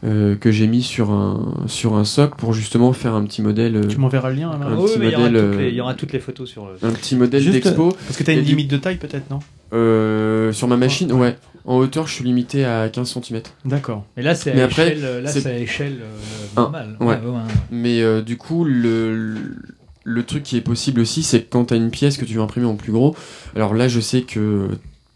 euh, 0.04 0.36
que 0.36 0.50
j'ai 0.52 0.66
mis 0.68 0.82
sur 0.82 1.10
un 1.10 1.54
sur 1.66 1.94
un 1.96 2.04
socle 2.04 2.34
pour 2.36 2.52
justement 2.52 2.92
faire 2.92 3.14
un 3.14 3.24
petit 3.24 3.42
modèle, 3.42 3.74
euh, 3.76 3.86
Tu 3.88 3.98
m'enverras 3.98 4.30
le 4.30 4.36
lien, 4.36 4.50
un 4.50 4.76
Oui, 4.76 4.84
petit 4.92 4.98
mais 5.00 5.06
il 5.06 5.12
y, 5.12 5.14
aura 5.16 5.24
modèle, 5.28 5.50
toutes 5.50 5.58
les, 5.58 5.68
il 5.70 5.74
y 5.74 5.80
aura 5.80 5.94
toutes 5.94 6.12
les 6.12 6.20
photos 6.20 6.48
sur 6.48 6.66
le. 6.66 6.86
un 6.86 6.92
petit 6.92 7.16
modèle 7.16 7.50
d'expo 7.50 7.88
Parce 8.06 8.16
que 8.16 8.22
t'as 8.22 8.32
une 8.34 8.38
Et 8.40 8.42
du- 8.42 8.50
limite 8.50 8.70
de 8.70 8.76
taille 8.76 8.96
peut-être, 8.98 9.28
non? 9.30 9.40
Euh, 9.72 10.52
sur 10.52 10.68
ma 10.68 10.76
machine. 10.76 11.12
Ouais. 11.12 11.36
En 11.64 11.76
hauteur 11.78 12.06
je 12.06 12.14
suis 12.14 12.24
limité 12.24 12.64
à 12.64 12.88
15 12.88 13.08
cm. 13.20 13.42
D'accord. 13.64 14.04
Mais 14.16 14.22
là, 14.22 14.34
c'est 14.34 14.52
à 14.52 14.66
échelle, 14.66 15.22
là, 15.22 15.30
c'est- 15.30 15.40
c'est 15.40 15.50
à 15.50 15.58
échelle 15.58 15.96
Un, 16.56 16.60
normale. 16.62 16.96
ouais. 17.00 17.06
ouais, 17.06 17.14
ouais. 17.16 17.40
Mais 17.72 18.00
euh, 18.00 18.22
du 18.22 18.36
coup, 18.36 18.64
le, 18.64 19.14
le 19.34 19.40
truc 20.24 20.42
qui 20.42 20.56
est 20.56 20.60
possible 20.62 21.00
aussi, 21.00 21.22
c'est 21.22 21.40
que 21.42 21.46
quand 21.50 21.66
tu 21.66 21.74
as 21.74 21.76
une 21.76 21.90
pièce 21.90 22.16
que 22.16 22.24
tu 22.24 22.34
veux 22.34 22.40
imprimer 22.42 22.66
en 22.66 22.76
plus 22.76 22.92
gros, 22.92 23.14
alors 23.56 23.74
là, 23.74 23.88
je 23.88 24.00
sais 24.00 24.22
que 24.22 24.68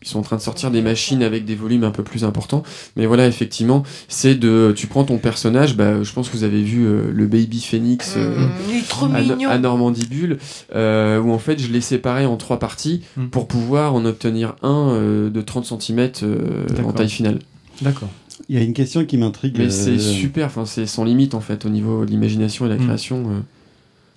ils 0.04 0.08
sont 0.08 0.18
en 0.18 0.22
train 0.22 0.34
de 0.36 0.40
sortir 0.42 0.72
des 0.72 0.82
machines 0.82 1.22
avec 1.22 1.44
des 1.44 1.54
volumes 1.54 1.84
un 1.84 1.92
peu 1.92 2.02
plus 2.02 2.24
importants. 2.24 2.64
Mais 2.96 3.06
voilà, 3.06 3.28
effectivement, 3.28 3.84
c'est 4.08 4.34
de. 4.34 4.72
Tu 4.76 4.88
prends 4.88 5.04
ton 5.04 5.18
personnage, 5.18 5.76
bah, 5.76 6.02
je 6.02 6.12
pense 6.12 6.28
que 6.28 6.36
vous 6.36 6.42
avez 6.42 6.60
vu 6.60 6.84
euh, 6.84 7.12
le 7.12 7.26
Baby 7.28 7.60
Phoenix. 7.60 8.14
euh, 8.16 8.34
Mmh, 8.48 8.82
trop 8.88 9.06
à, 9.48 9.58
Normandibule, 9.58 10.38
euh, 10.74 11.20
où 11.20 11.30
en 11.30 11.38
fait 11.38 11.60
je 11.60 11.70
l'ai 11.70 11.80
séparé 11.80 12.26
en 12.26 12.36
trois 12.36 12.58
parties 12.58 13.02
Mm. 13.16 13.26
pour 13.26 13.46
pouvoir 13.46 13.94
en 13.94 14.04
obtenir 14.04 14.56
un 14.62 14.88
euh, 14.90 15.30
de 15.30 15.40
30 15.40 15.66
cm 15.80 16.00
en 16.22 16.74
D'accord. 16.74 16.94
taille 16.94 17.08
finale. 17.08 17.38
D'accord. 17.80 18.08
Il 18.48 18.56
y 18.56 18.58
a 18.58 18.62
une 18.64 18.74
question 18.74 19.04
qui 19.04 19.16
m'intrigue. 19.18 19.54
Mais 19.56 19.66
euh, 19.66 19.70
c'est 19.70 19.98
super, 20.00 20.46
enfin 20.46 20.64
c'est 20.66 20.86
sans 20.86 21.04
limite 21.04 21.34
en 21.34 21.40
fait 21.40 21.64
au 21.64 21.68
niveau 21.68 22.04
de 22.04 22.10
l'imagination 22.10 22.66
et 22.66 22.68
de 22.70 22.74
la 22.74 22.80
Mm. 22.80 22.84
création. 22.86 23.18
euh. 23.30 23.40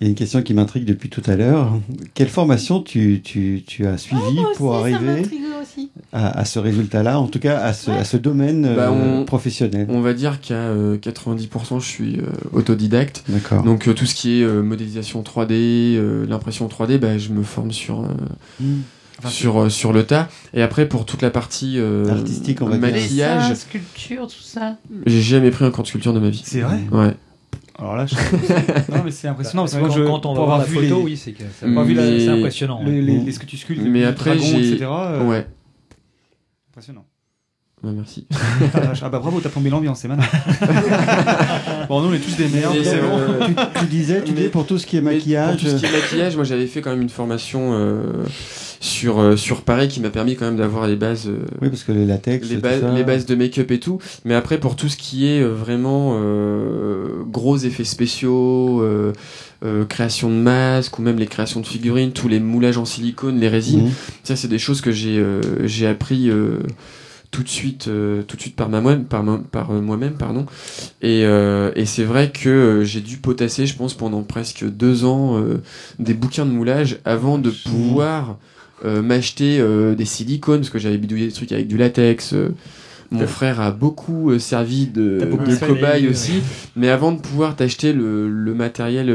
Il 0.00 0.04
y 0.04 0.06
a 0.06 0.10
une 0.10 0.14
question 0.16 0.42
qui 0.42 0.52
m'intrigue 0.52 0.84
depuis 0.84 1.08
tout 1.08 1.22
à 1.26 1.36
l'heure. 1.36 1.72
Quelle 2.14 2.28
formation 2.28 2.82
tu, 2.82 3.22
tu, 3.24 3.62
tu 3.66 3.86
as 3.86 3.96
suivi 3.96 4.20
Oh, 4.38 4.42
aussi, 4.42 4.56
pour 4.58 4.74
arriver 4.76 5.22
aussi. 5.62 5.90
à, 6.12 6.38
à 6.38 6.44
ce 6.44 6.58
résultat-là, 6.58 7.18
en 7.18 7.28
tout 7.28 7.38
cas 7.38 7.58
à 7.60 7.72
ce, 7.72 7.90
à 7.90 8.04
ce 8.04 8.18
domaine 8.18 8.62
Bah, 8.76 8.90
euh, 8.90 9.20
on- 9.20 9.24
professionnel? 9.24 9.86
On 9.88 10.02
va 10.02 10.12
dire 10.12 10.40
qu'à 10.42 10.54
euh, 10.54 10.98
90% 10.98 11.80
je 11.80 11.86
suis 11.86 12.16
euh, 12.18 12.24
autodidacte. 12.52 13.24
D'accord. 13.28 13.62
Donc 13.62 13.88
euh, 13.88 13.94
tout 13.94 14.04
ce 14.04 14.14
qui 14.14 14.40
est 14.40 14.44
euh, 14.44 14.62
modélisation 14.62 15.22
3D, 15.22 15.52
euh, 15.96 16.26
l'impression 16.28 16.68
3D, 16.68 16.98
bah, 16.98 17.16
je 17.16 17.30
me 17.30 17.42
forme 17.42 17.72
sur, 17.72 18.00
euh, 18.02 18.08
Mm. 18.60 18.80
Enfin, 19.18 19.30
sur, 19.30 19.62
euh, 19.62 19.68
sur 19.70 19.94
le 19.94 20.02
tas. 20.04 20.28
Et 20.52 20.60
après 20.60 20.86
pour 20.86 21.06
toute 21.06 21.22
la 21.22 21.30
partie 21.30 21.76
euh, 21.78 22.10
Artistique, 22.10 22.60
on 22.60 22.66
va 22.66 22.76
dire. 22.76 22.80
maquillage, 22.92 23.48
Dessin, 23.48 23.54
sculpture, 23.54 24.26
tout 24.26 24.42
ça. 24.42 24.76
j'ai 25.06 25.22
jamais 25.22 25.50
pris 25.50 25.64
un 25.64 25.70
cours 25.70 25.84
de 25.84 25.88
sculpture 25.88 26.12
de 26.12 26.20
ma 26.20 26.28
vie. 26.28 26.42
C'est 26.44 26.60
vrai? 26.60 26.80
Ouais. 26.92 27.14
Alors 27.78 27.96
là, 27.96 28.06
je... 28.06 28.14
non, 28.92 29.02
mais 29.04 29.10
c'est 29.10 29.28
impressionnant 29.28 29.64
parce 29.64 29.74
que 29.74 29.80
quand, 29.80 29.90
je, 29.90 30.02
quand 30.02 30.24
on 30.26 30.30
va 30.30 30.34
voir 30.34 30.42
avoir 30.44 30.58
la 30.60 30.64
vu 30.64 30.74
photo, 30.76 30.98
les, 31.00 31.04
oui, 31.04 31.16
c'est 31.16 31.32
que 31.32 31.42
ça- 31.44 31.66
Mais- 31.66 31.84
vu 31.84 31.94
la- 31.94 32.02
c'est 32.20 32.28
impressionnant. 32.28 32.80
les, 32.84 33.02
les, 33.02 33.18
les- 33.20 33.32
ce 33.32 33.38
que 33.38 33.44
tu 33.46 33.56
sculptes, 33.58 33.82
Mais 33.84 34.00
les 34.00 34.04
après, 34.06 34.34
dragons, 34.36 34.58
etc. 34.58 34.78
euh, 34.90 35.24
Ouais. 35.28 35.46
Impressionnant. 36.70 37.04
Ouais, 37.84 37.92
merci. 37.92 38.26
ah 39.02 39.08
bah 39.10 39.18
bravo, 39.18 39.38
t'as 39.40 39.50
plombé 39.50 39.68
l'ambiance, 39.68 40.00
c'est 40.00 40.08
malin. 40.08 40.22
Bon, 41.88 42.00
nous 42.00 42.08
on 42.08 42.12
est 42.14 42.18
tous 42.18 42.34
des 42.36 42.48
merdes, 42.48 42.74
Mais, 42.76 42.82
c'est 42.84 42.98
bon. 43.00 43.18
euh, 43.18 43.46
tu, 43.46 43.54
tu 43.80 43.86
disais, 43.86 44.22
tu 44.24 44.30
Mais- 44.32 44.36
disais 44.38 44.48
pour 44.48 44.66
tout 44.66 44.78
ce 44.78 44.86
qui 44.86 44.96
est 44.96 45.00
maquillage. 45.02 45.60
Pour 45.60 45.70
tout 45.70 45.76
ce 45.76 45.80
qui 45.80 45.86
est 45.86 45.92
maquillage, 45.92 46.34
moi 46.36 46.44
j'avais 46.44 46.66
fait 46.66 46.80
quand 46.80 46.90
même 46.90 47.02
une 47.02 47.10
formation 47.10 47.74
euh, 47.74 48.24
sur, 48.80 49.20
euh, 49.20 49.36
sur 49.36 49.60
Paris 49.60 49.88
qui 49.88 50.00
m'a 50.00 50.08
permis 50.08 50.36
quand 50.36 50.46
même 50.46 50.56
d'avoir 50.56 50.88
les 50.88 50.96
bases. 50.96 51.28
euh, 51.28 51.44
Oui, 51.60 51.68
parce 51.68 51.84
que 51.84 51.92
les 51.92 52.06
latex, 52.06 52.48
les, 52.48 52.56
tout 52.56 52.62
ba- 52.62 52.80
ça. 52.80 52.90
les 52.92 53.04
bases 53.04 53.26
de 53.26 53.34
make-up 53.34 53.70
et 53.70 53.78
tout, 53.78 53.98
mais 54.24 54.34
après 54.34 54.58
pour 54.58 54.74
tout 54.74 54.88
ce 54.88 54.96
qui 54.96 55.26
est 55.28 55.42
euh, 55.42 55.52
vraiment 55.52 56.18
euh, 56.18 57.22
gros 57.30 57.58
effets 57.58 57.84
spéciaux, 57.84 58.80
euh, 58.82 59.12
euh, 59.64 59.84
création 59.84 60.30
de 60.30 60.34
masques 60.36 60.98
ou 60.98 61.02
même 61.02 61.18
les 61.18 61.26
créations 61.26 61.60
de 61.60 61.66
figurines, 61.66 62.12
tous 62.12 62.26
les 62.28 62.40
moulages 62.40 62.78
en 62.78 62.86
silicone, 62.86 63.38
les 63.38 63.48
résines, 63.48 63.84
Mhm. 63.84 63.92
ça 64.24 64.34
c'est 64.34 64.48
des 64.48 64.58
choses 64.58 64.80
que 64.80 64.90
j'ai 64.92 65.18
euh, 65.18 65.40
j'ai 65.66 65.86
appris 65.86 66.30
euh, 66.30 66.58
tout 67.30 67.42
de 67.42 67.48
suite 67.48 67.88
euh, 67.88 68.22
tout 68.22 68.36
de 68.36 68.40
suite 68.40 68.56
par 68.56 68.68
ma 68.68 68.80
moi 68.80 68.96
par, 68.96 69.22
ma- 69.22 69.38
par 69.38 69.70
euh, 69.72 69.80
moi-même 69.80 70.14
pardon. 70.14 70.46
Et, 71.02 71.24
euh, 71.24 71.70
et 71.76 71.84
c'est 71.86 72.04
vrai 72.04 72.30
que 72.30 72.82
j'ai 72.84 73.00
dû 73.00 73.16
potasser 73.18 73.66
je 73.66 73.76
pense 73.76 73.94
pendant 73.94 74.22
presque 74.22 74.64
deux 74.64 75.04
ans 75.04 75.40
des 75.98 76.14
bouquins 76.14 76.46
de 76.46 76.50
moulage 76.50 76.98
avant 77.04 77.38
de 77.38 77.50
pouvoir 77.50 78.38
m'acheter 78.84 79.62
des 79.96 80.04
silicones 80.04 80.60
parce 80.60 80.70
que 80.70 80.78
j'avais 80.78 80.98
bidouillé 80.98 81.26
des 81.26 81.32
trucs 81.32 81.52
avec 81.52 81.66
du 81.68 81.76
latex 81.76 82.34
mon 83.12 83.20
frère 83.26 83.60
a 83.60 83.70
beaucoup 83.70 84.36
servi 84.38 84.86
de, 84.86 85.18
beaucoup 85.30 85.44
de 85.44 85.56
cobaye 85.74 86.08
aussi. 86.08 86.42
Mais 86.74 86.88
avant 86.88 87.12
de 87.12 87.20
pouvoir 87.20 87.54
t'acheter 87.54 87.92
le, 87.92 88.28
le 88.28 88.52
matériel 88.54 89.08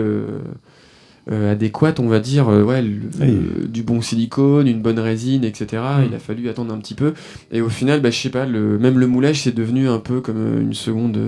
euh, 1.30 1.52
adéquate, 1.52 2.00
on 2.00 2.08
va 2.08 2.20
dire, 2.20 2.50
euh, 2.50 2.64
ouais, 2.64 2.82
le- 2.82 2.90
Oui. 3.20 3.28
euh, 3.28 3.68
du 3.68 3.84
bon 3.84 4.02
silicone, 4.02 4.68
une 4.68 4.82
bonne 4.82 5.00
résine, 5.00 5.44
etc. 5.44 5.82
Mm. 6.00 6.06
Il 6.10 6.16
a 6.16 6.20
fallu 6.20 6.50
attendre 6.50 6.74
un 6.74 6.78
petit 6.80 6.96
peu. 6.96 7.14
Et 7.52 7.62
au 7.62 7.70
final, 7.70 8.02
bah, 8.02 8.10
je 8.10 8.18
sais 8.18 8.30
pas, 8.30 8.46
le, 8.46 8.80
même 8.80 8.98
le 8.98 9.08
moulage, 9.08 9.42
c'est 9.42 9.54
devenu 9.56 9.88
un 9.88 10.00
peu 10.00 10.22
comme 10.22 10.60
une 10.62 10.74
seconde, 10.74 11.20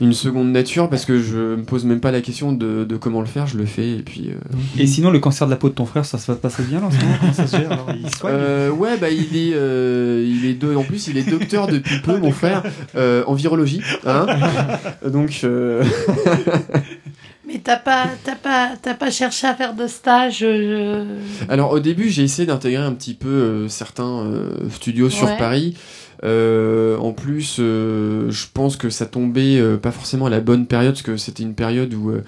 une 0.00 0.12
seconde 0.12 0.52
nature 0.52 0.88
parce 0.88 1.04
que 1.04 1.20
je 1.20 1.56
me 1.56 1.62
pose 1.64 1.84
même 1.84 1.98
pas 2.00 2.12
la 2.12 2.20
question 2.20 2.52
de, 2.52 2.84
de 2.84 2.96
comment 2.96 3.20
le 3.20 3.26
faire, 3.26 3.46
je 3.48 3.58
le 3.58 3.66
fais. 3.66 3.90
Et 3.90 4.02
puis, 4.02 4.30
euh, 4.30 4.58
Et 4.78 4.86
sinon, 4.86 5.10
le 5.10 5.18
cancer 5.18 5.46
de 5.48 5.50
la 5.50 5.56
peau 5.56 5.68
de 5.68 5.74
ton 5.74 5.86
frère, 5.86 6.04
ça 6.04 6.18
se 6.18 6.30
passe 6.32 6.60
bien 6.60 6.78
là 6.80 6.86
en 6.86 6.90
ce 6.92 7.00
moment 7.00 7.14
Comment 7.20 7.32
ça 7.32 7.46
se 7.48 7.56
gère 7.56 7.72
alors 7.72 7.88
Il 8.00 8.08
soigne 8.14 8.34
Euh, 8.36 8.70
ouais, 8.70 8.96
bah 8.98 9.10
il 9.10 9.36
est, 9.36 9.52
euh, 9.54 10.24
il 10.24 10.46
est 10.46 10.54
deux. 10.54 10.76
En 10.76 10.84
plus, 10.84 11.08
il 11.08 11.18
est 11.18 11.28
docteur 11.28 11.66
depuis 11.66 11.98
peu, 12.00 12.18
mon 12.18 12.30
frère, 12.30 12.62
euh, 12.94 13.24
en 13.26 13.34
virologie. 13.34 13.80
Hein 14.06 14.26
Donc, 15.10 15.40
euh, 15.42 15.82
Mais 17.52 17.58
t'as 17.58 17.76
pas, 17.76 18.06
t'as 18.24 18.34
pas, 18.34 18.70
t'as 18.80 18.94
pas 18.94 19.10
cherché 19.10 19.46
à 19.46 19.54
faire 19.54 19.74
de 19.74 19.86
stage 19.86 20.38
euh, 20.42 21.04
alors 21.50 21.72
au 21.72 21.80
début, 21.80 22.08
j'ai 22.08 22.22
essayé 22.22 22.46
d'intégrer 22.46 22.82
un 22.82 22.92
petit 22.92 23.12
peu 23.14 23.28
euh, 23.28 23.68
certains 23.68 24.20
euh, 24.24 24.70
studios 24.70 25.10
sur. 25.10 25.36
Paris. 25.36 25.76
Euh, 26.24 26.96
en 26.98 27.12
plus, 27.12 27.56
euh, 27.58 28.30
je 28.30 28.46
pense 28.52 28.76
que 28.76 28.90
ça 28.90 29.06
tombait 29.06 29.58
euh, 29.58 29.76
pas 29.76 29.90
forcément 29.90 30.26
à 30.26 30.30
la 30.30 30.40
bonne 30.40 30.66
période, 30.66 30.92
parce 30.92 31.02
que 31.02 31.16
c'était 31.16 31.42
une 31.42 31.54
période 31.54 31.92
où 31.94 32.10
euh, 32.10 32.22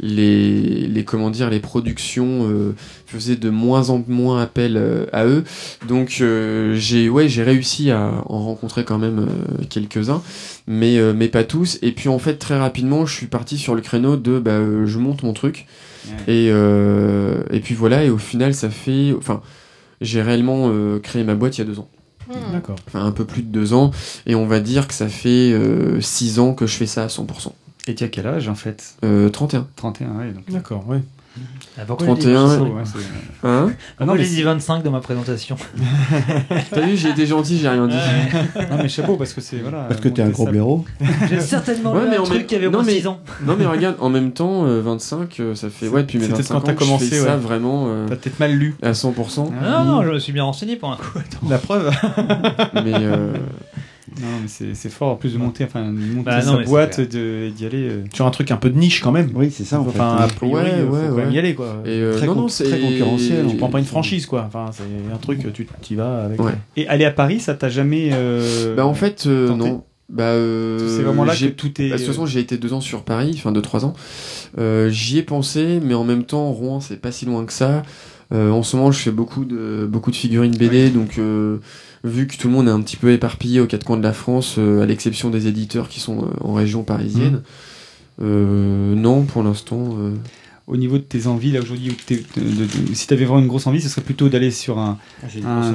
les, 0.00 0.86
les 0.88 1.04
comment 1.04 1.30
dire, 1.30 1.48
les 1.48 1.60
productions 1.60 2.48
euh, 2.50 2.74
faisaient 3.06 3.36
de 3.36 3.50
moins 3.50 3.90
en 3.90 4.02
moins 4.08 4.42
appel 4.42 4.80
à 5.12 5.26
eux. 5.26 5.44
Donc 5.88 6.18
euh, 6.20 6.74
j'ai 6.74 7.08
ouais, 7.08 7.28
j'ai 7.28 7.42
réussi 7.42 7.90
à 7.90 8.22
en 8.26 8.44
rencontrer 8.44 8.84
quand 8.84 8.98
même 8.98 9.20
euh, 9.20 9.64
quelques-uns, 9.70 10.22
mais 10.66 10.98
euh, 10.98 11.12
mais 11.14 11.28
pas 11.28 11.44
tous. 11.44 11.78
Et 11.82 11.92
puis 11.92 12.08
en 12.08 12.18
fait 12.18 12.34
très 12.34 12.58
rapidement, 12.58 13.06
je 13.06 13.14
suis 13.14 13.26
parti 13.26 13.58
sur 13.58 13.74
le 13.74 13.80
créneau 13.80 14.16
de 14.16 14.38
bah, 14.38 14.52
euh, 14.52 14.86
je 14.86 14.98
monte 14.98 15.22
mon 15.22 15.32
truc. 15.32 15.66
Et, 16.28 16.50
euh, 16.50 17.42
et 17.50 17.58
puis 17.58 17.74
voilà, 17.74 18.04
et 18.04 18.10
au 18.10 18.18
final, 18.18 18.54
ça 18.54 18.70
fait. 18.70 19.12
Enfin, 19.18 19.42
j'ai 20.00 20.22
réellement 20.22 20.70
euh, 20.70 21.00
créé 21.00 21.24
ma 21.24 21.34
boîte 21.34 21.58
il 21.58 21.62
y 21.62 21.64
a 21.64 21.66
deux 21.66 21.80
ans. 21.80 21.88
D'accord. 22.52 22.76
Enfin, 22.86 23.04
un 23.04 23.12
peu 23.12 23.24
plus 23.24 23.42
de 23.42 23.48
deux 23.48 23.72
ans. 23.72 23.90
Et 24.26 24.34
on 24.34 24.46
va 24.46 24.60
dire 24.60 24.88
que 24.88 24.94
ça 24.94 25.08
fait 25.08 25.52
euh, 25.52 26.00
six 26.00 26.38
ans 26.38 26.54
que 26.54 26.66
je 26.66 26.76
fais 26.76 26.86
ça 26.86 27.04
à 27.04 27.06
100%. 27.06 27.52
Et 27.88 27.94
tu 27.94 28.04
as 28.04 28.08
quel 28.08 28.26
âge 28.26 28.48
en 28.48 28.54
fait? 28.54 28.96
Euh, 29.04 29.28
31. 29.28 29.68
31, 29.76 30.18
ouais. 30.18 30.32
Donc... 30.32 30.50
D'accord, 30.50 30.88
ouais. 30.88 31.02
Ah, 31.78 31.82
pourquoi 31.86 32.06
j'ai 32.06 32.14
dit 32.14 32.20
31. 32.32 32.56
chaud, 32.58 32.64
ouais, 32.64 32.82
c'est- 32.84 33.46
Hein 33.46 33.70
non, 34.00 34.14
mais 34.14 34.24
j'ai 34.24 34.36
dit 34.36 34.42
25 34.42 34.82
dans 34.82 34.90
ma 34.90 35.00
présentation 35.00 35.56
T'as 36.70 36.80
vu, 36.80 36.96
j'ai 36.96 37.10
été 37.10 37.26
gentil, 37.26 37.58
j'ai 37.58 37.68
rien 37.68 37.86
dit. 37.86 37.94
non 38.70 38.78
mais 38.78 38.88
chapeau 38.88 39.16
parce 39.16 39.32
que 39.34 39.40
c'est 39.42 39.58
voilà. 39.58 39.82
Parce 39.88 40.00
que 40.00 40.08
t'es 40.08 40.22
un 40.22 40.30
gros 40.30 40.46
blaireau. 40.46 40.84
J'ai 41.28 41.40
certainement 41.40 41.92
Ouais, 41.92 42.06
mais 42.08 42.16
un 42.16 42.22
truc 42.22 42.38
même- 42.38 42.46
qui 42.46 42.54
avait 42.54 42.66
au 42.66 42.70
non, 42.70 42.78
moins 42.78 42.86
mais- 42.86 42.94
6 43.00 43.06
ans. 43.06 43.20
Non, 43.44 43.56
mais 43.58 43.66
regarde, 43.66 43.96
en 44.00 44.08
même 44.08 44.32
temps, 44.32 44.64
euh, 44.66 44.80
25, 44.80 45.38
euh, 45.40 45.54
ça 45.54 45.68
fait. 45.68 45.88
Ouais, 45.88 46.00
depuis 46.02 46.18
mes 46.18 46.24
C'était 46.24 46.38
25 46.38 46.54
quand 46.54 46.68
ans 46.68 46.72
je 46.72 46.76
commencé, 46.76 47.06
fais 47.06 47.16
ça 47.20 47.34
ouais. 47.34 47.36
vraiment 47.36 47.84
euh, 47.88 48.06
T'as 48.08 48.16
peut-être 48.16 48.40
mal 48.40 48.52
lu. 48.52 48.74
à 48.82 48.92
100%. 48.92 49.50
Ah, 49.62 49.84
non, 49.84 49.96
non, 49.96 50.02
je 50.02 50.10
me 50.12 50.18
suis 50.18 50.32
bien 50.32 50.44
renseigné 50.44 50.76
pour 50.76 50.90
un 50.92 50.96
coup. 50.96 51.18
Attends. 51.18 51.48
La 51.50 51.58
preuve. 51.58 51.90
mais 52.84 52.94
euh, 52.94 53.34
Non 54.20 54.26
mais 54.42 54.74
c'est 54.74 54.88
fort 54.88 55.08
en 55.12 55.16
plus 55.16 55.34
de 55.34 55.38
monter 55.38 55.64
enfin 55.64 55.84
de 55.92 55.98
monter 55.98 56.22
Bah, 56.24 56.44
non, 56.44 56.56
sa 56.58 56.62
boîte 56.64 56.98
et 57.00 57.06
d'y 57.06 57.66
aller. 57.66 57.88
euh, 57.88 58.04
Sur 58.14 58.26
un 58.26 58.30
truc 58.30 58.50
un 58.50 58.56
peu 58.56 58.70
de 58.70 58.78
niche 58.78 59.00
quand 59.02 59.12
même. 59.12 59.30
Oui, 59.34 59.50
c'est 59.50 59.64
ça 59.64 59.80
en 59.80 59.84
fait. 59.84 59.90
Enfin, 59.90 60.16
a 60.20 60.26
priori, 60.28 60.64
Ouais, 60.64 60.70
faut 60.70 60.92
ouais, 60.94 61.00
quand 61.10 61.14
même 61.16 61.28
ouais. 61.28 61.34
y 61.34 61.38
aller 61.38 61.54
quoi. 61.54 61.82
et, 61.84 61.88
euh, 61.90 62.16
Très 62.16 62.26
non, 62.26 62.34
con- 62.34 62.40
non, 62.42 62.48
c'est 62.48 62.64
très 62.64 62.80
concurrentiel, 62.80 63.46
Tu 63.46 63.54
on 63.54 63.56
prends 63.58 63.68
pas 63.68 63.78
une 63.78 63.84
franchise 63.84 64.26
quoi. 64.26 64.44
Enfin, 64.46 64.66
c'est 64.72 64.82
un 65.14 65.18
truc, 65.18 65.40
tu 65.52 65.66
y 65.92 65.96
vas 65.96 66.24
avec. 66.24 66.40
Ouais. 66.42 66.52
Et 66.76 66.86
aller 66.88 67.04
à 67.04 67.10
Paris, 67.10 67.40
ça 67.40 67.54
t'a 67.54 67.68
jamais 67.68 68.10
euh, 68.12 68.74
Bah 68.74 68.86
en 68.86 68.94
fait, 68.94 69.24
euh, 69.26 69.54
non. 69.54 69.84
Bah, 70.08 70.22
euh, 70.22 70.96
c'est 70.96 71.02
vraiment 71.02 71.24
là 71.24 71.32
que 71.32 71.38
j'ai- 71.38 71.52
tout 71.52 71.66
est. 71.82 71.88
Bah, 71.90 71.96
de 71.96 72.00
toute 72.00 72.06
façon, 72.12 72.26
j'ai 72.26 72.38
été 72.40 72.56
deux 72.58 72.72
ans 72.72 72.80
sur 72.80 73.02
Paris, 73.02 73.32
enfin 73.36 73.50
deux 73.50 73.60
trois 73.60 73.84
ans. 73.84 73.92
Euh, 74.58 74.88
J'y 74.88 75.18
ai 75.18 75.22
pensé, 75.22 75.80
mais 75.82 75.94
en 75.94 76.04
même 76.04 76.24
temps, 76.24 76.50
Rouen, 76.52 76.80
c'est 76.80 77.00
pas 77.00 77.10
si 77.12 77.26
loin 77.26 77.44
que 77.44 77.52
ça. 77.52 77.82
Euh, 78.32 78.50
en 78.50 78.62
ce 78.62 78.76
moment, 78.76 78.90
je 78.92 78.98
fais 79.00 79.10
beaucoup 79.10 79.44
de 79.44 79.86
beaucoup 79.90 80.10
de 80.10 80.16
figurines 80.16 80.56
BD, 80.56 80.90
donc 80.90 81.18
euh, 81.18 81.58
vu 82.06 82.26
que 82.26 82.36
tout 82.36 82.48
le 82.48 82.54
monde 82.54 82.68
est 82.68 82.72
un 82.72 82.80
petit 82.80 82.96
peu 82.96 83.10
éparpillé 83.12 83.60
aux 83.60 83.66
quatre 83.66 83.84
coins 83.84 83.96
de 83.98 84.02
la 84.02 84.12
France, 84.12 84.56
euh, 84.58 84.82
à 84.82 84.86
l'exception 84.86 85.30
des 85.30 85.46
éditeurs 85.46 85.88
qui 85.88 86.00
sont 86.00 86.18
euh, 86.24 86.28
en 86.40 86.52
région 86.54 86.82
parisienne. 86.84 87.42
euh, 88.22 88.94
non, 88.94 89.22
pour 89.24 89.42
l'instant. 89.42 89.96
euh, 89.98 90.12
au 90.68 90.76
niveau 90.76 90.98
de 90.98 91.04
tes 91.04 91.28
envies 91.28 91.52
là 91.52 91.60
aujourd'hui, 91.60 91.96
si 92.92 93.06
tu 93.06 93.14
avais 93.14 93.24
vraiment 93.24 93.38
une 93.40 93.46
grosse 93.46 93.68
envie, 93.68 93.80
ce 93.80 93.88
serait 93.88 94.02
plutôt 94.02 94.28
d'aller 94.28 94.50
sur 94.50 94.78
un, 94.80 94.98
un, 95.44 95.74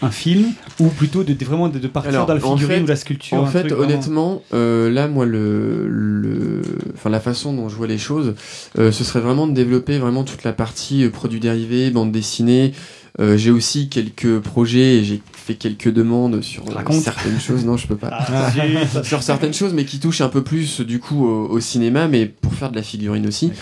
un 0.00 0.10
film 0.10 0.46
ou 0.80 0.86
plutôt 0.88 1.24
de, 1.24 1.34
de- 1.34 1.44
vraiment 1.44 1.68
de, 1.68 1.78
de 1.78 1.86
partir 1.86 2.08
Alors, 2.10 2.26
dans 2.26 2.32
la 2.32 2.46
en 2.46 2.56
figurine 2.56 2.78
fait- 2.78 2.82
ou 2.84 2.86
la 2.86 2.96
sculpture. 2.96 3.36
En 3.36 3.42
un 3.42 3.46
fait, 3.48 3.60
truc 3.64 3.72
vraiment- 3.72 3.84
honnêtement, 3.84 4.42
euh, 4.54 4.90
là, 4.90 5.08
moi, 5.08 5.26
le, 5.26 5.86
le, 5.88 6.62
enfin, 6.94 7.10
la 7.10 7.20
façon 7.20 7.52
dont 7.52 7.68
je 7.68 7.76
vois 7.76 7.86
les 7.86 7.98
choses, 7.98 8.34
euh, 8.78 8.92
ce 8.92 9.04
serait 9.04 9.20
vraiment 9.20 9.46
de 9.46 9.52
développer 9.52 9.98
vraiment 9.98 10.24
toute 10.24 10.42
la 10.44 10.54
partie 10.54 11.04
euh, 11.04 11.10
produits 11.10 11.40
dérivés, 11.40 11.90
bande 11.90 12.12
dessinée. 12.12 12.72
Euh, 13.18 13.36
j'ai 13.36 13.50
aussi 13.50 13.88
quelques 13.88 14.40
projets 14.40 14.98
et 14.98 15.04
j'ai 15.04 15.22
fait 15.32 15.54
quelques 15.54 15.92
demandes 15.92 16.42
sur 16.42 16.66
Raconte. 16.70 17.00
certaines 17.00 17.40
choses. 17.40 17.64
Non, 17.64 17.76
je 17.76 17.86
peux 17.86 17.96
pas. 17.96 18.10
Ah, 18.12 18.52
sur 19.02 19.22
certaines 19.22 19.54
choses, 19.54 19.72
mais 19.72 19.84
qui 19.84 19.98
touchent 20.00 20.20
un 20.20 20.28
peu 20.28 20.42
plus 20.42 20.80
du 20.80 20.98
coup 20.98 21.26
au, 21.26 21.48
au 21.48 21.60
cinéma, 21.60 22.08
mais 22.08 22.26
pour 22.26 22.52
faire 22.52 22.70
de 22.70 22.76
la 22.76 22.82
figurine 22.82 23.26
aussi. 23.26 23.52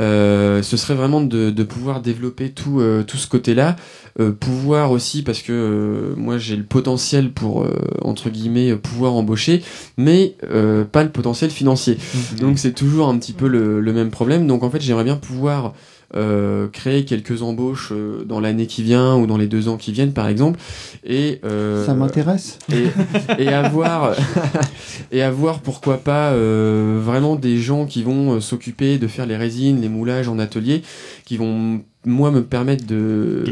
Euh, 0.00 0.60
ce 0.62 0.76
serait 0.76 0.94
vraiment 0.94 1.20
de, 1.20 1.50
de 1.50 1.62
pouvoir 1.62 2.00
développer 2.00 2.50
tout, 2.50 2.80
euh, 2.80 3.04
tout 3.04 3.16
ce 3.16 3.28
côté-là, 3.28 3.76
euh, 4.18 4.32
pouvoir 4.32 4.90
aussi 4.90 5.22
parce 5.22 5.40
que 5.40 5.52
euh, 5.52 6.14
moi 6.16 6.36
j'ai 6.36 6.56
le 6.56 6.64
potentiel 6.64 7.30
pour 7.30 7.62
euh, 7.62 7.70
entre 8.02 8.28
guillemets 8.28 8.74
pouvoir 8.74 9.12
embaucher, 9.12 9.62
mais 9.96 10.34
euh, 10.50 10.84
pas 10.84 11.04
le 11.04 11.10
potentiel 11.10 11.50
financier. 11.50 11.96
Donc 12.40 12.58
c'est 12.58 12.72
toujours 12.72 13.08
un 13.08 13.16
petit 13.18 13.32
peu 13.32 13.46
le, 13.46 13.80
le 13.80 13.92
même 13.92 14.10
problème. 14.10 14.48
Donc 14.48 14.64
en 14.64 14.70
fait 14.70 14.80
j'aimerais 14.80 15.04
bien 15.04 15.16
pouvoir 15.16 15.74
euh, 16.14 16.68
créer 16.68 17.04
quelques 17.04 17.42
embauches 17.42 17.90
euh, 17.92 18.24
dans 18.24 18.38
l'année 18.38 18.66
qui 18.66 18.82
vient 18.82 19.16
ou 19.16 19.26
dans 19.26 19.36
les 19.36 19.46
deux 19.46 19.68
ans 19.68 19.76
qui 19.76 19.90
viennent 19.90 20.12
par 20.12 20.28
exemple 20.28 20.60
et 21.04 21.40
euh, 21.44 21.84
Ça 21.84 21.94
m'intéresse. 21.94 22.58
et, 22.72 23.42
et 23.42 23.48
avoir 23.48 24.14
et 25.12 25.22
avoir 25.22 25.60
pourquoi 25.60 25.98
pas 25.98 26.32
vraiment 26.34 27.36
des 27.36 27.58
gens 27.58 27.86
qui 27.86 28.02
vont 28.02 28.40
s'occuper 28.40 28.98
de 28.98 29.06
faire 29.06 29.26
les 29.26 29.36
résines, 29.36 29.80
les 29.80 29.88
moulages 29.88 30.28
en 30.28 30.38
atelier, 30.38 30.82
qui 31.24 31.36
vont 31.36 31.82
moi 32.04 32.30
me 32.30 32.42
permettre 32.42 32.86
de 32.86 33.44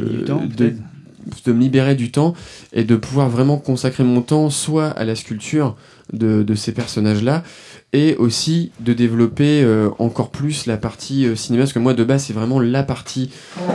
de 1.45 1.53
me 1.53 1.61
libérer 1.61 1.95
du 1.95 2.11
temps 2.11 2.35
et 2.73 2.85
de 2.85 2.97
pouvoir 2.97 3.29
vraiment 3.29 3.57
consacrer 3.57 4.05
mon 4.05 4.23
temps 4.23 4.51
soit 4.51 4.89
à 4.89 5.05
la 5.05 5.15
sculpture 5.15 5.77
de, 6.13 6.43
de 6.43 6.55
ces 6.55 6.73
personnages 6.73 7.23
là 7.23 7.43
et 7.95 8.17
aussi 8.17 8.71
de 8.81 8.93
développer 8.95 9.63
euh, 9.63 9.89
encore 9.99 10.31
plus 10.31 10.67
la 10.67 10.77
partie 10.77 11.27
euh, 11.27 11.37
cinéma 11.37 11.63
parce 11.65 11.73
que 11.73 11.79
moi 11.79 11.93
de 11.95 12.05
base 12.05 12.25
c'est 12.25 12.33
vraiment 12.33 12.59
la 12.61 12.83
partie 12.83 13.31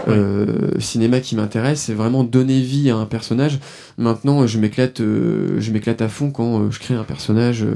euh, 0.08 0.72
cinéma 0.80 1.20
qui 1.20 1.36
m'intéresse 1.36 1.82
c'est 1.82 1.94
vraiment 1.94 2.24
donner 2.24 2.60
vie 2.62 2.90
à 2.90 2.96
un 2.96 3.06
personnage. 3.06 3.60
Maintenant 3.98 4.48
je 4.48 4.58
m'éclate 4.60 5.02
euh, 5.02 5.60
je 5.60 5.72
m'éclate 5.72 6.02
à 6.02 6.10
fond 6.10 6.32
quand 6.32 6.60
euh, 6.62 6.72
je 6.72 6.80
crée 6.80 6.96
un 6.96 7.04
personnage 7.04 7.64
euh, 7.64 7.76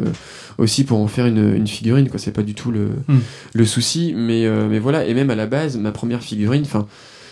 aussi 0.58 0.84
pour 0.84 1.00
en 1.00 1.08
faire 1.08 1.26
une, 1.28 1.56
une 1.56 1.68
figurine 1.68 2.10
quoi. 2.10 2.20
C'est 2.20 2.32
pas 2.32 2.44
du 2.44 2.56
tout 2.56 2.72
le, 2.72 2.90
Hmm. 3.08 3.20
le 3.54 3.66
souci 3.66 4.14
mais 4.16 4.46
euh, 4.46 4.68
mais 4.70 4.80
voilà. 4.80 5.06
Et 5.06 5.14
même 5.14 5.30
à 5.30 5.36
la 5.36 5.46
base 5.48 5.78
ma 5.78 5.92
première 5.92 6.22
figurine 6.22 6.64
enfin 6.66 6.88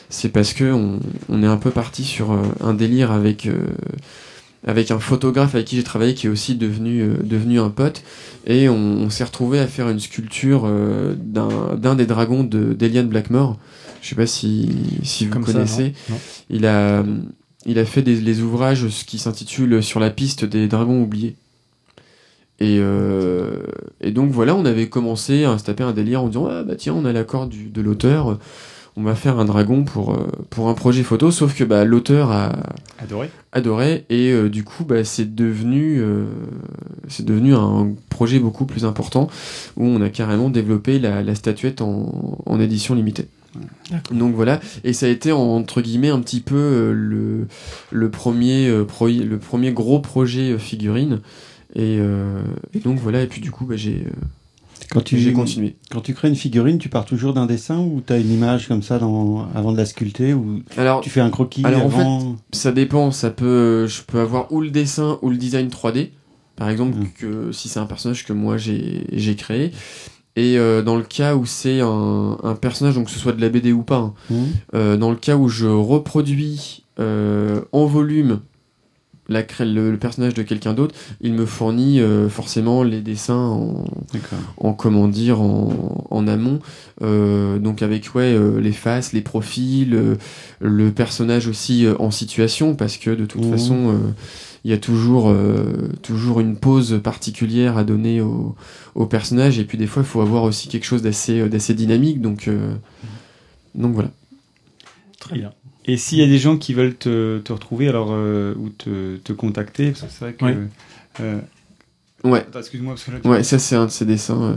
c'est 0.09 0.29
parce 0.29 0.53
que 0.53 0.71
on, 0.71 0.99
on 1.29 1.43
est 1.43 1.47
un 1.47 1.57
peu 1.57 1.69
parti 1.69 2.03
sur 2.03 2.35
un 2.61 2.73
délire 2.73 3.11
avec 3.11 3.45
euh, 3.45 3.53
avec 4.65 4.91
un 4.91 4.99
photographe 4.99 5.55
avec 5.55 5.67
qui 5.67 5.75
j'ai 5.77 5.83
travaillé 5.83 6.13
qui 6.13 6.27
est 6.27 6.29
aussi 6.29 6.55
devenu 6.55 7.01
euh, 7.01 7.13
devenu 7.23 7.59
un 7.59 7.69
pote. 7.69 8.03
Et 8.45 8.67
on, 8.69 8.75
on 8.75 9.09
s'est 9.09 9.23
retrouvé 9.23 9.59
à 9.59 9.67
faire 9.67 9.89
une 9.89 9.99
sculpture 9.99 10.63
euh, 10.65 11.15
d'un 11.17 11.75
d'un 11.77 11.95
des 11.95 12.05
dragons 12.05 12.43
de 12.43 12.73
d'Eliane 12.73 13.07
Blackmore. 13.07 13.57
Je 14.01 14.09
sais 14.09 14.15
pas 14.15 14.27
si 14.27 14.69
si 15.03 15.25
vous 15.25 15.31
Comme 15.33 15.45
ça, 15.45 15.53
connaissez. 15.53 15.93
non, 16.09 16.15
non. 16.15 16.19
il 16.49 16.65
a 16.65 17.03
il 17.65 17.77
a 17.79 17.85
fait 17.85 18.01
des, 18.01 18.15
les 18.21 18.41
ouvrages 18.41 18.87
qui 19.05 19.17
s'intitule 19.19 19.83
sur 19.83 19.99
la 19.99 20.09
piste 20.09 20.45
des 20.45 20.67
dragons 20.67 21.01
oubliés. 21.01 21.35
Et, 22.61 22.77
euh, 22.79 23.61
et 24.01 24.11
donc 24.11 24.31
voilà, 24.31 24.53
on 24.55 24.65
avait 24.65 24.89
commencé 24.89 25.45
à 25.45 25.57
se 25.57 25.63
taper 25.63 25.83
un 25.83 25.93
délire 25.93 26.23
en 26.23 26.27
disant 26.27 26.47
ah 26.51 26.63
bah 26.63 26.75
tiens 26.77 26.93
on 26.93 27.05
a 27.05 27.13
l'accord 27.13 27.47
du- 27.47 27.69
de 27.69 27.81
l'auteur, 27.81 28.37
on 28.97 29.03
va 29.03 29.15
faire 29.15 29.39
un 29.39 29.45
dragon 29.45 29.83
pour 29.83 30.13
euh, 30.13 30.27
pour 30.49 30.67
un 30.69 30.73
projet 30.73 31.03
photo, 31.03 31.31
sauf 31.31 31.55
que 31.55 31.63
bah 31.63 31.85
l'auteur 31.85 32.31
a 32.31 32.53
Adoré. 32.99 33.29
adoré 33.51 34.05
et 34.09 34.31
euh, 34.31 34.49
du 34.49 34.63
coup 34.63 34.83
bah 34.83 35.03
c'est 35.03 35.33
devenu 35.35 35.99
euh, 36.01 36.25
c'est 37.07 37.25
devenu 37.25 37.53
un 37.55 37.93
projet 38.09 38.39
beaucoup 38.39 38.65
plus 38.65 38.85
important 38.85 39.29
où 39.77 39.85
on 39.85 40.01
a 40.01 40.09
carrément 40.09 40.49
développé 40.49 40.99
la, 40.99 41.21
la 41.23 41.35
statuette 41.35 41.81
en, 41.81 42.37
en 42.45 42.59
édition 42.59 42.95
limitée. 42.95 43.27
Donc 44.11 44.35
voilà, 44.35 44.59
et 44.83 44.93
ça 44.93 45.07
a 45.07 45.09
été 45.09 45.31
entre 45.31 45.81
guillemets 45.81 46.09
un 46.09 46.19
petit 46.19 46.41
peu 46.41 46.55
euh, 46.55 46.91
le, 46.93 47.47
le, 47.91 48.09
premier, 48.11 48.67
euh, 48.69 48.83
pro- 48.85 49.07
le 49.07 49.37
premier 49.39 49.71
gros 49.71 49.99
projet 49.99 50.51
euh, 50.51 50.57
figurine. 50.59 51.21
Et, 51.75 51.97
euh, 51.99 52.41
et 52.75 52.79
donc 52.79 52.99
voilà, 52.99 53.21
et 53.23 53.27
puis 53.27 53.41
du 53.41 53.49
coup 53.49 53.65
bah, 53.65 53.75
j'ai 53.75 54.03
euh, 54.05 54.11
Quand 54.91 55.01
tu, 55.01 55.19
j'ai 55.19 55.33
continué. 55.33 55.75
quand 55.91 56.01
tu 56.01 56.13
crées 56.15 56.29
une 56.29 56.35
figurine, 56.35 56.79
tu 56.79 56.89
pars 56.89 57.05
toujours 57.05 57.33
d'un 57.33 57.45
dessin 57.45 57.77
ou 57.77 58.01
tu 58.05 58.11
as 58.11 58.17
une 58.17 58.31
image 58.31 58.67
comme 58.67 58.81
ça 58.81 58.97
dans, 58.97 59.47
avant 59.53 59.71
de 59.71 59.77
la 59.77 59.85
sculpter 59.85 60.33
ou 60.33 60.61
Alors, 60.77 61.01
tu 61.01 61.09
fais 61.11 61.21
un 61.21 61.29
croquis 61.29 61.63
alors, 61.63 61.85
en 61.95 62.35
ça 62.51 62.71
dépend, 62.71 63.11
ça 63.11 63.29
peut, 63.29 63.85
je 63.87 64.01
peux 64.01 64.19
avoir 64.19 64.51
ou 64.51 64.61
le 64.61 64.71
dessin 64.71 65.19
ou 65.21 65.29
le 65.29 65.37
design 65.37 65.67
3D, 65.69 66.09
par 66.55 66.69
exemple, 66.69 66.97
Mm. 66.97 67.07
que 67.19 67.51
si 67.51 67.69
c'est 67.69 67.79
un 67.79 67.85
personnage 67.85 68.25
que 68.25 68.33
moi 68.33 68.57
j'ai 68.57 69.05
j'ai 69.13 69.35
créé. 69.35 69.71
Et 70.35 70.57
euh, 70.57 70.81
dans 70.81 70.95
le 70.95 71.03
cas 71.03 71.35
où 71.35 71.45
c'est 71.45 71.81
un, 71.81 72.37
un 72.43 72.55
personnage, 72.55 72.95
donc 72.95 73.05
que 73.05 73.11
ce 73.11 73.19
soit 73.19 73.33
de 73.33 73.41
la 73.41 73.49
BD 73.49 73.71
ou 73.73 73.83
pas, 73.83 73.97
hein, 73.97 74.13
Hmm 74.29 74.43
euh, 74.73 74.97
dans 74.97 75.09
le 75.11 75.17
cas 75.17 75.35
où 75.35 75.49
je 75.49 75.67
reproduis 75.67 76.83
euh, 76.99 77.61
en 77.71 77.85
volume 77.85 78.39
la, 79.29 79.43
le, 79.59 79.91
le 79.91 79.97
personnage 79.97 80.33
de 80.33 80.43
quelqu'un 80.43 80.73
d'autre, 80.73 80.95
il 81.21 81.33
me 81.33 81.45
fournit 81.45 82.01
euh, 82.01 82.27
forcément 82.29 82.83
les 82.83 83.01
dessins 83.01 83.35
en, 83.35 83.85
en 84.57 84.73
comment 84.73 85.07
dire 85.07 85.41
en, 85.41 86.07
en 86.09 86.27
amont. 86.27 86.59
Euh, 87.01 87.59
donc 87.59 87.81
avec 87.81 88.13
ouais 88.15 88.33
euh, 88.33 88.59
les 88.59 88.73
faces 88.73 89.13
les 89.13 89.21
profils 89.21 90.17
le 90.59 90.91
personnage 90.91 91.47
aussi 91.47 91.85
en 91.99 92.11
situation 92.11 92.75
parce 92.75 92.97
que 92.97 93.11
de 93.11 93.25
toute 93.25 93.45
façon 93.45 93.95
il 94.65 94.71
y 94.71 94.73
a 94.73 94.77
toujours 94.77 95.29
euh, 95.29 95.89
toujours 96.01 96.41
une 96.41 96.57
pause 96.57 96.99
particulière 97.01 97.77
à 97.77 97.83
donner 97.83 98.19
au, 98.21 98.55
au 98.95 99.05
personnage. 99.05 99.59
Et 99.59 99.63
puis 99.63 99.77
des 99.77 99.87
fois 99.87 100.03
il 100.03 100.05
faut 100.05 100.21
avoir 100.21 100.43
aussi 100.43 100.67
quelque 100.67 100.85
chose 100.85 101.01
d'assez 101.01 101.47
d'assez 101.47 101.73
dynamique. 101.73 102.21
Donc 102.21 102.47
euh, 102.47 102.73
donc 103.75 103.93
voilà. 103.93 104.09
Très 105.19 105.37
bien. 105.37 105.51
Et 105.91 105.97
s'il 105.97 106.19
y 106.19 106.23
a 106.23 106.27
des 106.27 106.37
gens 106.37 106.55
qui 106.57 106.73
veulent 106.73 106.95
te, 106.95 107.39
te 107.39 107.51
retrouver 107.53 107.87
alors, 107.89 108.09
euh, 108.11 108.53
ou 108.57 108.69
te, 108.69 109.17
te 109.17 109.33
contacter, 109.33 109.91
parce 109.91 110.01
que 110.01 110.07
c'est 110.11 110.25
vrai 110.25 110.33
que. 110.33 110.45
Oui. 110.45 110.51
euh, 111.21 111.39
Ouais. 112.23 112.39
Attends, 112.39 112.59
excuse-moi, 112.59 112.93
parce 112.93 113.03
que 113.05 113.11
là, 113.11 113.17
tu- 113.21 113.27
Ouais, 113.29 113.43
ça 113.43 113.57
c'est 113.59 113.75
un 113.75 113.85
de 113.85 113.91
ses 113.91 114.05
dessins. 114.05 114.41
euh. 114.41 114.55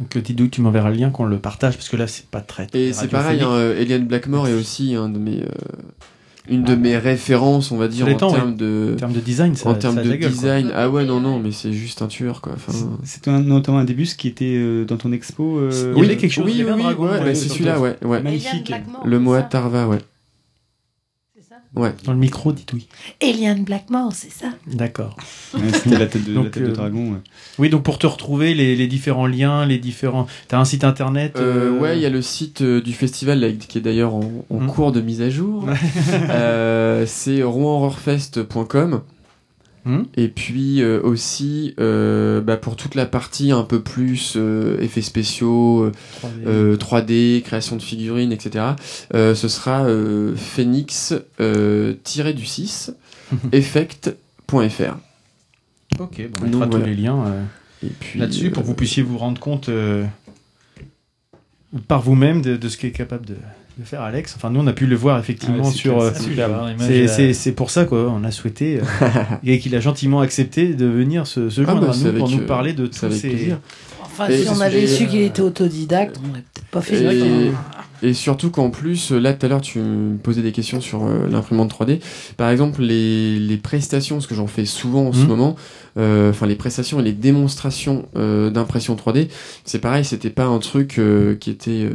Donc, 0.00 0.14
le 0.14 0.22
Tidou, 0.22 0.48
tu 0.48 0.60
m'enverras 0.60 0.90
le 0.90 0.96
lien 0.96 1.10
qu'on 1.10 1.24
le 1.24 1.38
partage 1.38 1.74
parce 1.76 1.88
que 1.88 1.96
là, 1.96 2.06
c'est 2.06 2.26
pas 2.26 2.40
très. 2.40 2.66
Et 2.74 2.92
c'est 2.92 3.08
pareil, 3.08 3.40
hein, 3.40 3.50
euh, 3.50 3.80
Eliane 3.80 4.06
Blackmore 4.06 4.48
est 4.48 4.54
aussi 4.54 4.94
un 4.94 5.08
de 5.08 5.18
mes, 5.18 5.42
euh, 5.42 5.48
une 6.48 6.64
de 6.64 6.74
mes 6.74 6.98
références, 6.98 7.70
on 7.72 7.76
va 7.76 7.88
dire, 7.88 8.06
en 8.08 8.14
termes 8.16 8.50
oui. 8.50 8.56
de, 8.56 8.90
En 8.94 8.96
termes 8.96 9.12
de 9.12 9.20
design, 9.20 9.54
ça- 9.54 9.68
en 9.68 9.74
termes 9.74 10.02
de 10.02 10.08
quoi. 10.16 10.28
design. 10.28 10.70
Ah 10.74 10.90
ouais, 10.90 11.04
non, 11.04 11.20
non, 11.20 11.38
mais 11.38 11.52
c'est 11.52 11.72
juste 11.72 12.02
un 12.02 12.08
tueur, 12.08 12.40
quoi. 12.40 12.52
Enfin, 12.56 12.72
un- 13.26 13.40
notamment 13.40 13.78
un 13.78 13.84
début 13.84 14.04
qui 14.04 14.28
était 14.28 14.56
euh, 14.56 14.84
dans 14.84 14.96
ton 14.96 15.12
expo. 15.12 15.58
euh, 15.58 15.94
Il 15.96 16.02
y 16.02 16.06
avait 16.06 16.16
quelque 16.16 16.32
chose, 16.32 16.44
oui, 16.46 16.62
oui, 16.66 16.82
ouais, 16.82 16.94
ouais, 17.20 17.34
c'est 17.34 17.48
celui-là, 17.48 17.74
le- 17.76 17.80
ouais, 17.80 17.96
ouais. 18.02 18.22
Magnifique. 18.22 18.72
Le 19.04 19.16
c'est 19.16 19.22
Moa 19.22 19.40
ça 19.40 19.42
Tarva, 19.44 19.88
ouais. 19.88 19.98
Ouais. 21.74 21.94
Dans 22.04 22.12
le 22.12 22.18
micro, 22.18 22.52
dites 22.52 22.72
oui. 22.74 22.86
Eliane 23.20 23.64
Blackmore, 23.64 24.12
c'est 24.12 24.30
ça 24.30 24.48
D'accord. 24.66 25.16
Ouais, 25.54 25.60
C'était 25.72 25.98
la 25.98 26.06
tête 26.06 26.22
de, 26.24 26.34
Donc, 26.34 26.44
la 26.44 26.50
tête 26.50 26.62
de 26.64 26.68
euh, 26.68 26.72
dragon. 26.72 27.12
ouais. 27.12 27.18
Oui, 27.58 27.70
donc 27.70 27.82
pour 27.82 27.98
te 27.98 28.06
retrouver, 28.06 28.52
les, 28.54 28.76
les 28.76 28.86
différents 28.86 29.26
liens, 29.26 29.64
les 29.64 29.78
différents. 29.78 30.26
T'as 30.48 30.58
un 30.58 30.66
site 30.66 30.84
internet 30.84 31.36
Euh, 31.36 31.70
euh, 31.74 31.78
ouais, 31.80 31.96
il 31.96 32.02
y 32.02 32.06
a 32.06 32.10
le 32.10 32.20
site 32.20 32.60
euh, 32.60 32.82
du 32.82 32.92
festival 32.92 33.40
là, 33.40 33.48
qui 33.52 33.78
est 33.78 33.80
d'ailleurs 33.80 34.14
en, 34.14 34.30
en 34.50 34.60
Mhm. 34.60 34.66
cours 34.68 34.92
de 34.92 35.00
mise 35.00 35.22
à 35.22 35.30
jour. 35.30 35.66
Euh, 36.30 37.04
c'est 37.06 37.42
rouenhorrorfest.com. 37.42 39.00
Mhm. 39.84 40.06
Et 40.16 40.28
puis 40.28 40.80
euh, 40.80 41.00
aussi 41.02 41.74
euh, 41.80 42.40
bah, 42.40 42.56
pour 42.56 42.76
toute 42.76 42.94
la 42.94 43.04
partie 43.06 43.50
un 43.50 43.64
peu 43.64 43.80
plus 43.80 44.34
euh, 44.36 44.80
effets 44.80 45.02
spéciaux, 45.02 45.82
euh, 45.84 45.92
3D. 46.22 46.46
euh, 46.46 46.76
3D, 46.76 47.42
création 47.42 47.76
de 47.76 47.82
figurines, 47.82 48.30
etc. 48.32 48.64
ce 49.12 49.34
sera 49.48 49.84
euh, 49.84 50.36
phoenix 50.36 51.14
euh, 51.40 51.94
tiré 52.04 52.32
du 52.32 52.46
6 52.46 52.92
effect.fr. 53.52 54.96
Ok, 55.98 56.22
bon, 56.30 56.40
on 56.40 56.44
mettra 56.44 56.66
tous 56.66 56.70
voilà. 56.70 56.86
les 56.86 56.94
liens 56.94 57.24
là-dessus 58.14 58.50
pour 58.50 58.62
que 58.62 58.68
vous 58.68 58.74
puissiez 58.74 59.02
vous 59.02 59.18
rendre 59.18 59.40
compte 59.40 59.68
par 61.88 62.02
vous-même 62.02 62.42
de, 62.42 62.56
de 62.56 62.68
ce 62.68 62.76
qu'est 62.76 62.92
capable 62.92 63.26
de, 63.26 63.36
de 63.78 63.84
faire 63.84 64.02
Alex. 64.02 64.34
Enfin, 64.36 64.50
nous, 64.50 64.60
on 64.60 64.66
a 64.66 64.72
pu 64.72 64.86
le 64.86 64.96
voir 64.96 65.18
effectivement 65.18 65.62
Ah 65.64 65.66
ouais, 65.68 65.72
sur. 65.72 66.00
euh, 66.00 67.32
c'est 67.32 67.52
pour 67.52 67.70
ça 67.70 67.84
quoi. 67.84 68.10
On 68.10 68.22
a 68.24 68.30
souhaité 68.30 68.80
euh, 68.80 69.06
et 69.44 69.58
qu'il 69.58 69.74
a 69.74 69.80
gentiment 69.80 70.20
accepté 70.20 70.74
de 70.74 70.86
venir 70.86 71.26
se, 71.26 71.48
se 71.48 71.60
Ah, 71.62 71.64
joindre 71.64 71.86
bah, 71.86 71.92
à 71.92 71.96
nous 71.96 72.12
pour 72.18 72.30
nous 72.30 72.40
euh, 72.40 72.46
parler 72.46 72.72
de 72.74 72.88
c'est 72.92 73.08
tous 73.08 73.14
ces. 73.14 73.28
plaisir. 73.30 73.58
Enfin, 74.02 74.28
Et 74.28 74.42
si 74.42 74.48
on 74.50 74.60
avait 74.60 74.86
su 74.86 75.04
euh, 75.04 75.06
qu'il 75.06 75.20
était 75.22 75.40
autodidacte, 75.42 76.20
on 76.22 76.30
aurait 76.30 76.42
peut-être 76.52 76.66
pas 76.70 76.80
fait 76.82 77.02
Et-. 77.02 77.52
Et 78.02 78.14
surtout 78.14 78.50
qu'en 78.50 78.70
plus, 78.70 79.12
là 79.12 79.32
tout 79.32 79.46
à 79.46 79.48
l'heure 79.48 79.60
tu 79.60 79.78
me 79.78 80.16
posais 80.16 80.42
des 80.42 80.50
questions 80.52 80.80
sur 80.80 81.04
euh, 81.04 81.28
l'imprimante 81.30 81.72
3D. 81.72 82.00
Par 82.36 82.50
exemple, 82.50 82.82
les, 82.82 83.38
les 83.38 83.56
prestations, 83.56 84.20
ce 84.20 84.26
que 84.26 84.34
j'en 84.34 84.46
fais 84.48 84.64
souvent 84.64 85.06
en 85.08 85.12
ce 85.12 85.20
Mhm. 85.20 85.26
moment, 85.28 85.56
euh, 85.98 86.30
enfin 86.30 86.46
les 86.46 86.56
prestations 86.56 86.98
et 87.00 87.02
les 87.02 87.12
démonstrations 87.12 88.06
euh, 88.16 88.50
d'impression 88.50 88.96
3D, 88.96 89.28
c'est 89.64 89.78
pareil, 89.78 90.04
c'était 90.04 90.30
pas 90.30 90.44
un 90.46 90.58
truc 90.58 90.98
euh, 90.98 91.36
qui 91.36 91.50
était 91.50 91.70
euh, 91.84 91.90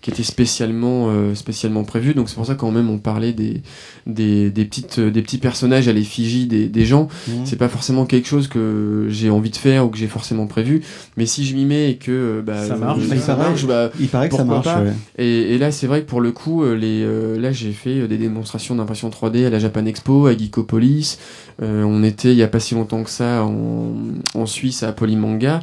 qui 0.00 0.10
était 0.10 0.22
spécialement 0.22 1.06
euh, 1.08 1.34
spécialement 1.34 1.82
prévu. 1.82 2.12
Donc 2.12 2.28
c'est 2.28 2.34
pour 2.34 2.44
ça 2.44 2.54
quand 2.56 2.70
même 2.70 2.90
on 2.90 2.98
parlait 2.98 3.32
des 3.32 3.62
des, 4.06 4.50
des 4.50 4.64
petites 4.66 5.00
des 5.00 5.22
petits 5.22 5.38
personnages 5.38 5.88
à 5.88 5.92
l'effigie 5.94 6.46
des, 6.46 6.66
des 6.66 6.84
gens. 6.84 7.08
Mhm. 7.28 7.46
C'est 7.46 7.56
pas 7.56 7.68
forcément 7.68 8.04
quelque 8.04 8.28
chose 8.28 8.48
que 8.48 9.06
j'ai 9.08 9.30
envie 9.30 9.48
de 9.50 9.56
faire 9.56 9.86
ou 9.86 9.88
que 9.88 9.96
j'ai 9.96 10.06
forcément 10.08 10.46
prévu. 10.46 10.82
Mais 11.16 11.24
si 11.24 11.46
je 11.46 11.54
m'y 11.54 11.64
mets 11.64 11.90
et 11.92 11.96
que 11.96 12.42
bah, 12.44 12.66
Ça 12.68 12.76
marche. 12.76 13.00
euh, 13.00 13.14
Il 13.14 13.20
ça 13.20 13.34
paraît- 13.34 13.48
marche, 13.48 13.64
bah, 13.66 13.90
Il 13.98 14.08
paraît 14.08 14.28
que 14.28 14.36
ça 14.36 14.44
marche. 14.44 14.64
pas 14.64 14.82
ouais. 14.82 14.92
Et, 15.18 15.54
et 15.54 15.58
là, 15.58 15.70
c'est 15.70 15.86
vrai 15.86 16.02
que 16.02 16.06
pour 16.06 16.20
le 16.20 16.32
coup, 16.32 16.64
euh, 16.64 16.74
les, 16.74 17.02
euh, 17.02 17.38
là, 17.38 17.52
j'ai 17.52 17.72
fait 17.72 18.00
euh, 18.00 18.06
des 18.08 18.16
démonstrations 18.18 18.74
d'impression 18.74 19.10
3D 19.10 19.46
à 19.46 19.50
la 19.50 19.58
Japan 19.58 19.84
Expo, 19.86 20.26
à 20.26 20.36
Geekopolis. 20.36 21.18
Euh, 21.62 21.82
on 21.84 22.02
était 22.02 22.32
il 22.32 22.36
y 22.38 22.42
a 22.42 22.48
pas 22.48 22.60
si 22.60 22.74
longtemps 22.74 23.02
que 23.04 23.10
ça 23.10 23.44
en, 23.44 23.92
en 24.34 24.46
Suisse 24.46 24.82
à 24.82 24.92
Polymanga. 24.92 25.60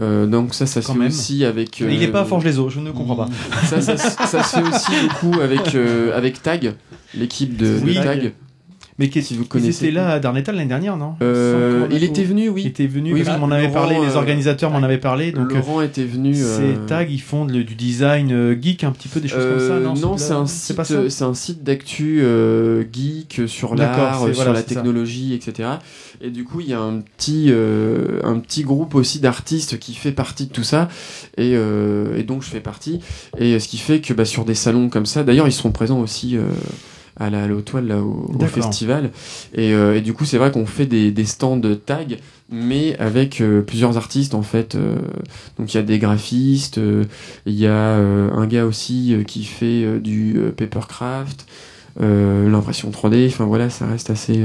Euh, 0.00 0.26
donc 0.26 0.54
ça, 0.54 0.66
ça 0.66 0.80
se 0.82 0.92
fait 0.92 0.98
même. 0.98 1.08
aussi 1.08 1.44
avec. 1.44 1.80
Il 1.80 2.02
est 2.02 2.08
euh, 2.08 2.12
pas 2.12 2.20
à 2.20 2.24
Forge 2.24 2.44
les 2.44 2.58
Eaux, 2.58 2.70
je 2.70 2.78
ne 2.80 2.90
comprends 2.92 3.16
pas. 3.16 3.28
Ça, 3.66 3.80
ça, 3.80 3.96
se- 3.96 4.26
ça 4.28 4.42
se 4.44 4.56
fait 4.56 4.62
aussi 4.62 4.92
beaucoup 5.08 5.40
avec 5.40 5.74
euh, 5.74 6.16
avec 6.16 6.40
Tag, 6.42 6.74
l'équipe 7.16 7.56
de, 7.56 7.78
de 7.80 7.84
Oui. 7.84 7.94
Tag. 7.94 8.32
Mais 9.00 9.08
qui 9.10 9.22
Si 9.22 9.34
vous 9.36 9.44
Ils 9.44 9.48
connaissez. 9.48 9.84
étaient 9.86 9.94
là 9.94 10.10
à 10.10 10.18
Darnétal 10.18 10.56
l'année 10.56 10.68
dernière, 10.68 10.96
non 10.96 11.14
Euh, 11.22 11.86
il 11.92 12.02
était 12.02 12.24
venu, 12.24 12.44
Il 12.46 12.50
oui. 12.50 12.66
était 12.66 12.88
venu 12.88 13.12
Oui, 13.12 13.22
parce 13.22 13.36
oui. 13.40 13.52
avait 13.52 13.68
parlé, 13.68 13.94
les 14.00 14.14
euh, 14.14 14.16
organisateurs 14.16 14.72
m'en 14.72 14.82
avaient 14.82 14.98
parlé. 14.98 15.30
Donc, 15.30 15.52
Laurent 15.52 15.82
était 15.82 16.04
venu. 16.04 16.34
c'est 16.34 16.42
euh, 16.74 16.86
Tag, 16.88 17.08
ils 17.10 17.20
font 17.20 17.44
de- 17.44 17.62
du 17.62 17.76
design 17.76 18.32
euh, 18.32 18.56
geek, 18.60 18.82
un 18.82 18.90
petit 18.90 19.06
peu 19.06 19.20
des 19.20 19.28
choses 19.28 19.44
comme 19.44 19.60
ça, 19.60 19.74
Euh, 19.74 19.84
non 19.84 19.94
non, 19.94 20.16
c'est 20.16 20.32
un 20.32 20.46
c'est 20.46 20.74
pas 20.74 20.84
site, 20.84 20.96
ça 20.96 21.00
euh, 21.02 21.08
c'est 21.10 21.24
un 21.24 21.34
site 21.34 21.62
d'actu 21.62 22.20
euh, 22.22 22.82
geek 22.92 23.42
sur 23.46 23.76
l'art, 23.76 24.24
euh, 24.24 24.26
sur 24.26 24.34
voilà, 24.34 24.52
la 24.52 24.58
ça. 24.58 24.64
technologie, 24.64 25.32
etc. 25.32 25.68
Et 26.20 26.30
du 26.30 26.42
coup, 26.42 26.60
il 26.60 26.68
y 26.68 26.72
a 26.74 26.80
un 26.80 26.98
petit, 27.00 27.46
euh, 27.50 28.18
un 28.24 28.40
petit 28.40 28.62
groupe 28.64 28.96
aussi 28.96 29.20
d'artistes 29.20 29.78
qui 29.78 29.94
fait 29.94 30.10
partie 30.12 30.46
de 30.46 30.52
tout 30.52 30.64
ça, 30.64 30.88
et, 31.36 31.52
euh, 31.54 32.16
et 32.18 32.24
donc 32.24 32.42
je 32.42 32.48
fais 32.48 32.58
partie. 32.60 32.98
Et 33.38 33.54
euh, 33.54 33.58
ce 33.60 33.68
qui 33.68 33.78
fait 33.78 34.00
que 34.00 34.12
bah, 34.12 34.24
sur 34.24 34.44
des 34.44 34.54
salons 34.54 34.88
comme 34.88 35.06
ça, 35.06 35.22
d'ailleurs, 35.22 35.46
ils 35.46 35.52
seront 35.52 35.70
présents 35.70 36.00
aussi. 36.00 36.36
euh, 36.36 36.42
à 37.18 37.30
la, 37.30 37.44
à 37.44 37.48
Toile, 37.62 37.88
là, 37.88 38.02
au, 38.02 38.38
festival. 38.46 39.10
Et, 39.54 39.72
euh, 39.72 39.96
et 39.96 40.00
du 40.00 40.12
coup, 40.12 40.24
c'est 40.24 40.38
vrai 40.38 40.50
qu'on 40.50 40.66
fait 40.66 40.86
des, 40.86 41.10
des 41.10 41.24
stands 41.24 41.60
tag, 41.74 42.18
mais 42.50 42.96
avec 42.98 43.40
euh, 43.40 43.62
plusieurs 43.62 43.96
artistes, 43.96 44.34
en 44.34 44.42
fait. 44.42 44.74
euh, 44.74 44.96
donc, 45.58 45.72
il 45.74 45.76
y 45.76 45.80
a 45.80 45.82
des 45.82 45.98
graphistes, 45.98 46.80
il 47.46 47.54
y 47.54 47.66
a 47.66 47.94
un 47.94 48.46
gars 48.46 48.64
aussi 48.64 49.16
qui 49.26 49.44
fait 49.44 49.98
du 50.00 50.38
papercraft, 50.56 51.46
l'impression 51.98 52.90
3D. 52.90 53.26
Enfin, 53.28 53.44
voilà, 53.44 53.70
ça 53.70 53.86
reste 53.86 54.10
assez, 54.10 54.44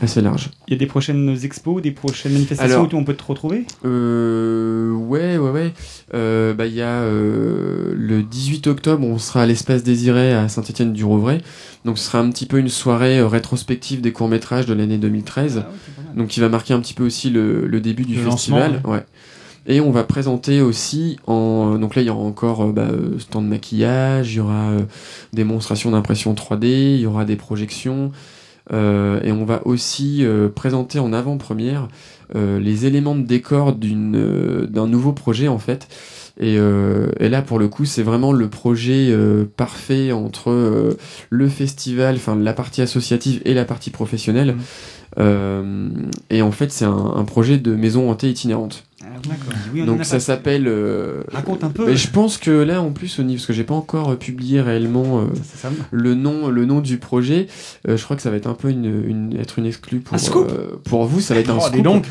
assez 0.00 0.20
large. 0.20 0.50
Il 0.68 0.72
y 0.72 0.76
a 0.76 0.78
des 0.78 0.86
prochaines 0.86 1.36
expos, 1.42 1.82
des 1.82 1.90
prochaines 1.90 2.32
manifestations 2.32 2.80
Alors- 2.80 2.92
où 2.94 2.96
on 2.96 3.04
peut 3.04 3.14
te 3.14 3.24
retrouver? 3.24 3.64
Euh, 3.84 4.92
ouais, 4.92 5.36
ouais, 5.36 5.50
ouais. 5.50 5.72
Euh, 6.14 6.54
bah, 6.54 6.66
il 6.66 6.74
y 6.74 6.82
a 6.82 7.00
euh, 7.02 7.94
le 7.96 8.22
18 8.22 8.66
octobre, 8.66 9.06
on 9.06 9.18
sera 9.18 9.42
à 9.42 9.46
l'espace 9.46 9.82
désiré 9.82 10.32
à 10.32 10.48
Saint-Étienne-du-Rouvray. 10.48 11.40
Donc, 11.84 11.98
ce 11.98 12.04
sera 12.04 12.20
un 12.20 12.30
petit 12.30 12.46
peu 12.46 12.58
une 12.58 12.68
soirée 12.68 13.18
euh, 13.18 13.26
rétrospective 13.26 14.00
des 14.00 14.12
courts-métrages 14.12 14.66
de 14.66 14.74
l'année 14.74 14.98
2013. 14.98 15.64
Donc, 16.16 16.28
qui 16.28 16.40
va 16.40 16.48
marquer 16.48 16.74
un 16.74 16.80
petit 16.80 16.94
peu 16.94 17.04
aussi 17.04 17.30
le, 17.30 17.66
le 17.66 17.80
début 17.80 18.04
du 18.04 18.14
Le 18.16 18.22
festival. 18.30 18.80
ouais. 18.84 19.04
Et 19.66 19.80
on 19.80 19.90
va 19.90 20.04
présenter 20.04 20.60
aussi 20.60 21.16
en 21.26 21.78
donc 21.78 21.94
là 21.96 22.02
il 22.02 22.04
y 22.04 22.10
aura 22.10 22.20
encore 22.22 22.64
euh, 22.64 22.72
bah, 22.72 22.82
euh, 22.82 23.18
stand 23.18 23.46
de 23.46 23.48
maquillage, 23.48 24.34
il 24.34 24.36
y 24.36 24.40
aura 24.40 24.68
euh, 24.72 24.82
démonstration 25.32 25.90
d'impression 25.90 26.34
3D, 26.34 26.66
il 26.66 27.00
y 27.00 27.06
aura 27.06 27.24
des 27.24 27.36
projections 27.36 28.12
et 28.72 29.30
on 29.32 29.44
va 29.44 29.66
aussi 29.66 30.24
euh, 30.24 30.48
présenter 30.48 30.98
en 30.98 31.12
avant-première 31.12 31.88
euh, 32.34 32.58
les 32.58 32.86
éléments 32.86 33.14
de 33.14 33.22
décor 33.22 33.74
d'une 33.74 34.16
euh, 34.16 34.66
d'un 34.66 34.86
nouveau 34.86 35.12
projet 35.12 35.48
en 35.48 35.58
fait. 35.58 35.88
Et, 36.40 36.56
euh, 36.58 37.12
et 37.20 37.28
là 37.28 37.42
pour 37.42 37.58
le 37.58 37.68
coup 37.68 37.84
c'est 37.84 38.02
vraiment 38.02 38.32
le 38.32 38.48
projet 38.48 39.08
euh, 39.10 39.44
parfait 39.56 40.10
entre 40.12 40.50
euh, 40.50 40.96
le 41.30 41.48
festival, 41.48 42.16
enfin 42.16 42.34
la 42.36 42.52
partie 42.54 42.82
associative 42.82 43.40
et 43.44 43.54
la 43.54 43.64
partie 43.64 43.90
professionnelle. 43.90 44.56
Euh, 45.18 45.90
et 46.30 46.42
en 46.42 46.50
fait 46.50 46.72
c'est 46.72 46.86
un, 46.86 47.12
un 47.14 47.24
projet 47.24 47.58
de 47.58 47.74
maison 47.74 48.10
hantée 48.10 48.30
itinérante. 48.30 48.84
Oui, 49.72 49.82
on 49.82 49.86
Donc 49.86 50.04
ça 50.04 50.20
s'appelle. 50.20 50.66
euh, 50.68 51.22
Raconte 51.32 51.64
un 51.64 51.70
peu. 51.70 51.86
mais 51.86 51.96
je 51.96 52.08
pense 52.10 52.38
que 52.38 52.50
là 52.50 52.80
en 52.82 52.90
plus 52.90 53.18
au 53.18 53.22
niveau 53.22 53.38
parce 53.38 53.46
que 53.46 53.52
j'ai 53.52 53.64
pas 53.64 53.74
encore 53.74 54.10
euh, 54.12 54.16
publié 54.16 54.60
réellement 54.60 55.20
euh, 55.20 55.26
ça. 55.56 55.70
le 55.90 56.14
nom 56.14 56.48
le 56.48 56.64
nom 56.64 56.80
du 56.80 56.98
projet. 56.98 57.46
euh, 57.88 57.96
je 57.96 58.04
crois 58.04 58.16
que 58.16 58.22
ça 58.22 58.30
va 58.30 58.36
être 58.36 58.46
un 58.46 58.54
peu 58.54 58.70
une, 58.70 58.84
une 59.08 59.36
être 59.40 59.58
une 59.58 59.66
exclue 59.66 60.00
pour 60.00 60.14
Un 60.14 60.18
euh, 60.50 60.76
pour 60.84 61.04
vous. 61.04 61.20
Ça 61.20 61.34
va 61.34 61.40
être 61.40 61.50
un 61.50 61.58
Oh, 61.60 61.68
dis 61.72 61.78
scoop. 61.78 62.06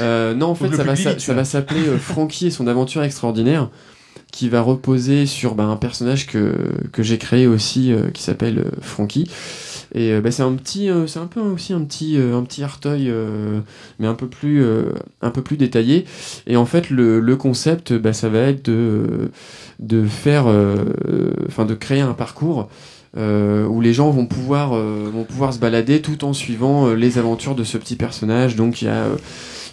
Euh, 0.00 0.34
non 0.34 0.46
en 0.48 0.54
fait 0.54 0.74
ça 0.74 0.84
va 0.84 0.94
ça, 0.96 1.34
va 1.34 1.44
s'appeler 1.44 1.86
euh, 1.86 1.98
Frankie 1.98 2.46
et 2.48 2.50
son 2.50 2.66
aventure 2.66 3.02
extraordinaire 3.02 3.68
qui 4.32 4.48
va 4.48 4.60
reposer 4.60 5.26
sur 5.26 5.54
bah, 5.54 5.64
un 5.64 5.76
personnage 5.76 6.26
que 6.26 6.54
que 6.92 7.02
j'ai 7.02 7.18
créé 7.18 7.46
aussi 7.46 7.92
euh, 7.92 8.10
qui 8.10 8.22
s'appelle 8.22 8.58
euh, 8.58 8.70
Frankie. 8.80 9.28
Et 9.94 10.12
euh, 10.12 10.20
bah, 10.20 10.30
c'est 10.30 10.42
un 10.42 10.52
petit, 10.52 10.90
euh, 10.90 11.06
c'est 11.06 11.18
un 11.18 11.26
peu 11.26 11.40
aussi 11.40 11.72
un 11.72 11.82
petit, 11.82 12.18
un 12.18 12.42
petit 12.42 12.62
arteuil, 12.62 13.12
mais 13.98 14.06
un 14.06 14.14
peu 14.14 14.28
plus, 14.28 14.64
un 15.22 15.30
peu 15.30 15.42
plus 15.42 15.56
détaillé. 15.56 16.04
Et 16.46 16.56
en 16.56 16.66
fait, 16.66 16.90
le, 16.90 17.36
concept, 17.36 17.92
bah, 17.92 18.12
ça 18.12 18.28
va 18.28 18.40
être 18.40 18.66
de, 18.66 19.30
de 19.78 20.04
faire, 20.04 20.46
enfin, 21.46 21.64
de 21.64 21.74
créer 21.74 22.00
un 22.00 22.14
parcours. 22.14 22.68
où 23.16 23.80
les 23.80 23.92
gens 23.92 24.10
vont 24.10 24.26
pouvoir 24.26 24.70
vont 24.70 25.24
pouvoir 25.24 25.52
se 25.52 25.58
balader 25.58 26.02
tout 26.02 26.24
en 26.24 26.32
suivant 26.32 26.92
les 26.92 27.18
aventures 27.18 27.54
de 27.54 27.64
ce 27.64 27.78
petit 27.78 27.96
personnage 27.96 28.54
donc 28.54 28.82
il 28.82 28.84
y 28.84 28.88
a 28.88 29.06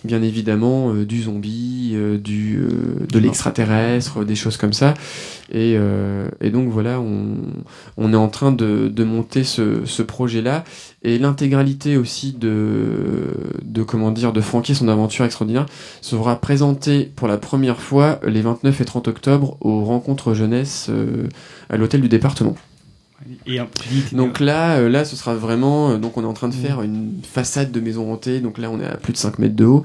bien 0.05 0.21
évidemment 0.21 0.93
euh, 0.93 1.05
du 1.05 1.23
zombie 1.23 1.91
euh, 1.95 2.17
du 2.17 2.57
euh, 2.57 3.05
de 3.11 3.19
l'extraterrestre 3.19 4.23
des 4.23 4.35
choses 4.35 4.57
comme 4.57 4.73
ça. 4.73 4.93
Et, 5.51 5.77
et 6.41 6.49
donc 6.49 6.69
voilà 6.69 6.99
on, 6.99 7.35
on 7.97 8.13
est 8.13 8.17
en 8.17 8.29
train 8.29 8.51
de, 8.51 8.87
de 8.87 9.03
monter 9.03 9.43
ce, 9.43 9.85
ce 9.85 10.01
projet 10.01 10.41
là 10.41 10.63
et 11.03 11.19
l'intégralité 11.19 11.97
aussi 11.97 12.31
de 12.33 13.27
de 13.61 13.83
comment 13.83 14.09
dire 14.09 14.33
de 14.33 14.41
et 14.41 14.73
son 14.73 14.87
aventure 14.87 15.23
extraordinaire 15.23 15.67
sera 16.01 16.41
présentée 16.41 17.11
pour 17.15 17.27
la 17.27 17.37
première 17.37 17.79
fois 17.79 18.19
les 18.25 18.41
29 18.41 18.81
et 18.81 18.85
30 18.85 19.07
octobre 19.07 19.57
aux 19.61 19.83
rencontres 19.83 20.33
jeunesse 20.33 20.89
à 21.69 21.77
l'hôtel 21.77 22.01
du 22.01 22.09
département 22.09 22.55
Et 23.47 23.59
Donc 24.11 24.39
là, 24.39 24.77
euh, 24.77 24.89
là, 24.89 25.05
ce 25.05 25.15
sera 25.15 25.35
vraiment. 25.35 25.91
euh, 25.91 25.97
donc 25.97 26.17
on 26.17 26.23
est 26.23 26.27
en 26.27 26.33
train 26.33 26.49
de 26.49 26.53
Mm. 26.55 26.57
faire 26.57 26.81
une 26.81 27.13
façade 27.23 27.71
de 27.71 27.79
maison 27.79 28.11
hantée. 28.11 28.39
Donc 28.39 28.57
là, 28.57 28.69
on 28.71 28.79
est 28.79 28.85
à 28.85 28.97
plus 28.97 29.13
de 29.13 29.17
5 29.17 29.39
mètres 29.39 29.55
de 29.55 29.65
haut. 29.65 29.83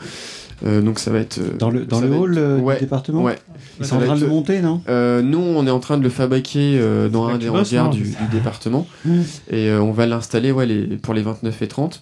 Euh, 0.67 0.83
donc 0.83 0.99
ça 0.99 1.11
va 1.11 1.21
être. 1.21 1.41
Dans 1.59 1.71
le, 1.71 1.87
dans 1.87 2.01
le 2.01 2.13
hall 2.15 2.37
être- 2.37 2.63
ouais, 2.63 2.75
du 2.75 2.81
département 2.81 3.23
Ouais. 3.23 3.37
Ils 3.79 3.87
Ça 3.87 3.91
sont 3.91 3.97
en 3.97 4.05
train 4.05 4.17
de 4.17 4.21
le 4.21 4.27
monter, 4.27 4.61
non? 4.61 4.83
Euh, 4.91 5.23
nous, 5.23 5.39
on 5.39 5.67
est 5.67 5.71
en 5.71 5.81
train 5.81 5.97
de 5.97 6.03
le 6.03 6.11
fabriquer 6.11 6.79
euh, 6.79 7.09
dans 7.09 7.29
un 7.29 7.39
des 7.39 7.49
hangars 7.49 7.89
du, 7.91 8.15
département. 8.31 8.87
Mmh. 9.07 9.21
Et 9.51 9.69
euh, 9.71 9.81
on 9.81 9.93
va 9.93 10.07
l'installer 10.07 10.53
ouais, 10.53 10.67
les, 10.67 10.83
pour 10.99 11.15
les 11.15 11.23
29 11.23 11.63
et 11.63 11.69
30. 11.69 12.01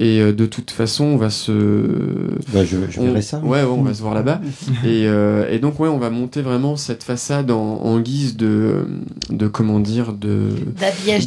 Et 0.00 0.20
euh, 0.20 0.32
de 0.32 0.44
toute 0.46 0.72
façon, 0.72 1.04
on 1.04 1.16
va 1.16 1.30
se. 1.30 1.52
Bah, 2.52 2.64
je, 2.64 2.76
je 2.90 2.98
on- 3.00 3.04
verrai 3.04 3.22
ça. 3.22 3.38
Ouais, 3.38 3.60
ouais, 3.62 3.68
on 3.70 3.82
va 3.82 3.94
se 3.94 4.02
voir 4.02 4.12
là-bas. 4.14 4.40
et, 4.84 5.06
euh, 5.06 5.48
et 5.48 5.60
donc, 5.60 5.78
ouais, 5.78 5.88
on 5.88 5.98
va 5.98 6.10
monter 6.10 6.42
vraiment 6.42 6.74
cette 6.76 7.04
façade 7.04 7.52
en, 7.52 7.60
en 7.80 8.00
guise 8.00 8.36
de, 8.36 8.86
de. 9.30 9.46
Comment 9.46 9.78
dire 9.78 10.12
De. 10.12 10.48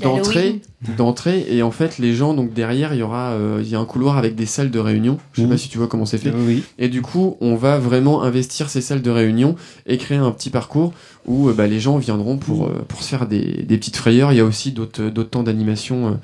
D'entrée. 0.02 0.62
D'entrée. 0.98 1.46
Et 1.50 1.64
en 1.64 1.72
fait, 1.72 1.98
les 1.98 2.14
gens, 2.14 2.34
donc 2.34 2.54
derrière, 2.54 2.94
il 2.94 3.00
y 3.00 3.04
aura. 3.04 3.32
euh, 3.32 3.62
Il 3.64 3.70
y 3.70 3.76
a 3.76 3.80
un 3.80 3.86
couloir 3.86 4.18
avec 4.18 4.36
des 4.36 4.46
salles 4.46 4.70
de 4.72 4.80
réunion. 4.80 5.18
Je 5.34 5.42
sais 5.42 5.46
Mhm. 5.48 5.52
pas 5.54 5.58
si 5.58 5.70
tu 5.70 5.78
vois 5.78 5.88
comment 5.88 6.06
c'est 6.06 6.18
fait. 6.18 6.34
Oui. 6.36 6.64
Et 6.78 6.90
du 6.90 7.02
coup, 7.02 7.38
on 7.40 7.56
va 7.56 7.78
vraiment 7.80 8.22
investir 8.24 8.70
ces 8.70 8.82
salles 8.82 9.02
de 9.02 9.10
réunion 9.12 9.56
et 9.86 9.98
créer 9.98 10.18
un 10.18 10.32
petit 10.32 10.50
parcours 10.50 10.94
où 11.26 11.48
euh, 11.50 11.54
bah, 11.54 11.68
les 11.68 11.80
gens 11.80 11.98
viendront 11.98 12.38
pour, 12.38 12.66
euh, 12.68 12.84
pour 12.88 13.02
se 13.02 13.08
faire 13.10 13.28
des, 13.28 13.64
des 13.64 13.78
petites 13.78 13.96
frayeurs. 13.96 14.34
Il 14.34 14.38
y 14.38 14.42
a 14.42 14.46
aussi 14.46 14.72
d'autres 14.72 15.04
d'autres 15.10 15.30
temps 15.30 15.44
d'animation 15.44 16.20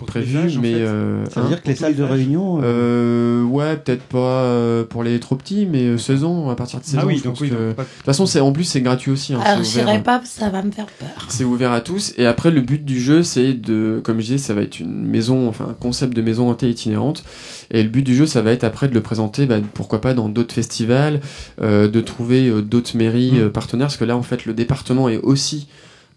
en 0.00 0.60
mais 0.60 0.72
fait. 0.74 0.80
euh, 0.80 1.24
Ça 1.30 1.40
veut 1.40 1.46
hein, 1.46 1.48
dire 1.50 1.62
que 1.62 1.68
les 1.68 1.74
salles 1.74 1.94
de 1.96 2.02
réunion. 2.02 2.60
euh, 2.62 2.64
euh, 2.64 3.42
ouais, 3.44 3.76
peut-être 3.76 4.02
pas 4.02 4.42
euh, 4.44 4.84
pour 4.84 5.02
les 5.02 5.18
trop 5.20 5.36
petits, 5.36 5.66
mais 5.70 5.82
euh, 5.84 5.98
16 5.98 6.24
ans, 6.24 6.50
à 6.50 6.56
partir 6.56 6.80
de 6.80 6.84
16 6.84 6.96
Ah 6.98 7.04
ans. 7.04 7.06
oui, 7.08 7.18
je 7.18 7.24
donc 7.24 7.32
pense 7.34 7.40
oui, 7.42 7.50
que- 7.50 7.54
donc 7.54 7.76
De 7.78 7.82
toute 7.82 8.04
façon, 8.04 8.26
c'est 8.26 8.40
en 8.40 8.52
plus 8.52 8.64
c'est 8.64 8.80
gratuit 8.80 9.10
aussi. 9.10 9.34
hein, 9.34 9.40
Alors, 9.44 9.64
j'irai 9.64 9.96
euh, 9.96 10.00
pas, 10.00 10.20
ça 10.24 10.50
va 10.50 10.62
me 10.62 10.70
faire 10.70 10.86
peur. 10.86 11.08
c'est 11.28 11.44
ouvert 11.44 11.72
à 11.72 11.80
tous. 11.80 12.12
Et 12.18 12.26
après, 12.26 12.50
le 12.50 12.60
but 12.60 12.84
du 12.84 13.00
jeu, 13.00 13.22
c'est 13.22 13.52
de, 13.54 14.00
comme 14.04 14.18
je 14.20 14.24
disais, 14.26 14.38
ça 14.38 14.54
va 14.54 14.62
être 14.62 14.80
une 14.80 15.04
maison, 15.06 15.48
enfin 15.48 15.66
un 15.70 15.74
concept 15.74 16.14
de 16.14 16.22
maison 16.22 16.50
hantée 16.50 16.68
itinérante. 16.68 17.24
Et 17.70 17.82
le 17.82 17.88
but 17.88 18.02
du 18.02 18.14
jeu, 18.14 18.26
ça 18.26 18.42
va 18.42 18.50
être 18.52 18.64
après 18.64 18.88
de 18.88 18.94
le 18.94 19.00
présenter, 19.00 19.46
bah, 19.46 19.56
pourquoi 19.74 20.00
pas 20.00 20.14
dans 20.14 20.28
d'autres 20.28 20.54
festivals, 20.54 21.20
euh, 21.62 21.88
de 21.88 22.00
trouver 22.00 22.48
euh, 22.48 22.62
d'autres 22.62 22.96
mairies 22.96 23.32
Mm. 23.32 23.50
partenaires, 23.50 23.86
parce 23.86 23.96
que 23.96 24.04
là, 24.04 24.16
en 24.16 24.22
fait, 24.22 24.44
le 24.46 24.54
département 24.54 25.08
est 25.08 25.18
aussi 25.18 25.66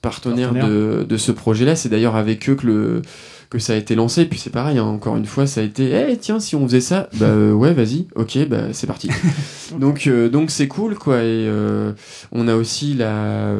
partenaire, 0.02 0.54
Partenaire. 0.54 0.70
De, 0.70 1.06
de 1.10 1.18
ce 1.18 1.32
projet-là. 1.32 1.76
C'est 1.76 1.90
d'ailleurs 1.90 2.16
avec 2.16 2.48
eux 2.50 2.56
que 2.56 2.68
le 2.68 3.02
que 3.50 3.60
ça 3.60 3.74
a 3.74 3.76
été 3.78 3.96
lancé. 3.96 4.22
Et 4.22 4.26
puis 4.26 4.40
c'est 4.40 4.50
pareil, 4.50 4.78
hein, 4.78 4.84
encore 4.84 5.16
une 5.18 5.26
fois, 5.26 5.48
ça 5.48 5.62
a 5.62 5.64
été, 5.64 5.92
eh 6.10 6.18
tiens, 6.18 6.40
si 6.40 6.56
on 6.56 6.66
faisait 6.68 6.82
ça, 6.82 7.10
bah 7.16 7.28
euh, 7.28 7.54
ouais, 7.54 7.74
vas-y, 7.74 8.08
ok, 8.16 8.48
bah 8.50 8.74
c'est 8.74 8.88
parti. 8.88 9.10
donc 9.80 10.08
euh, 10.08 10.30
donc 10.30 10.52
c'est 10.52 10.68
cool 10.68 10.96
quoi. 10.96 11.18
Et 11.18 11.48
euh, 11.48 11.94
on 12.32 12.48
a 12.48 12.56
aussi 12.56 12.94
la 12.94 13.54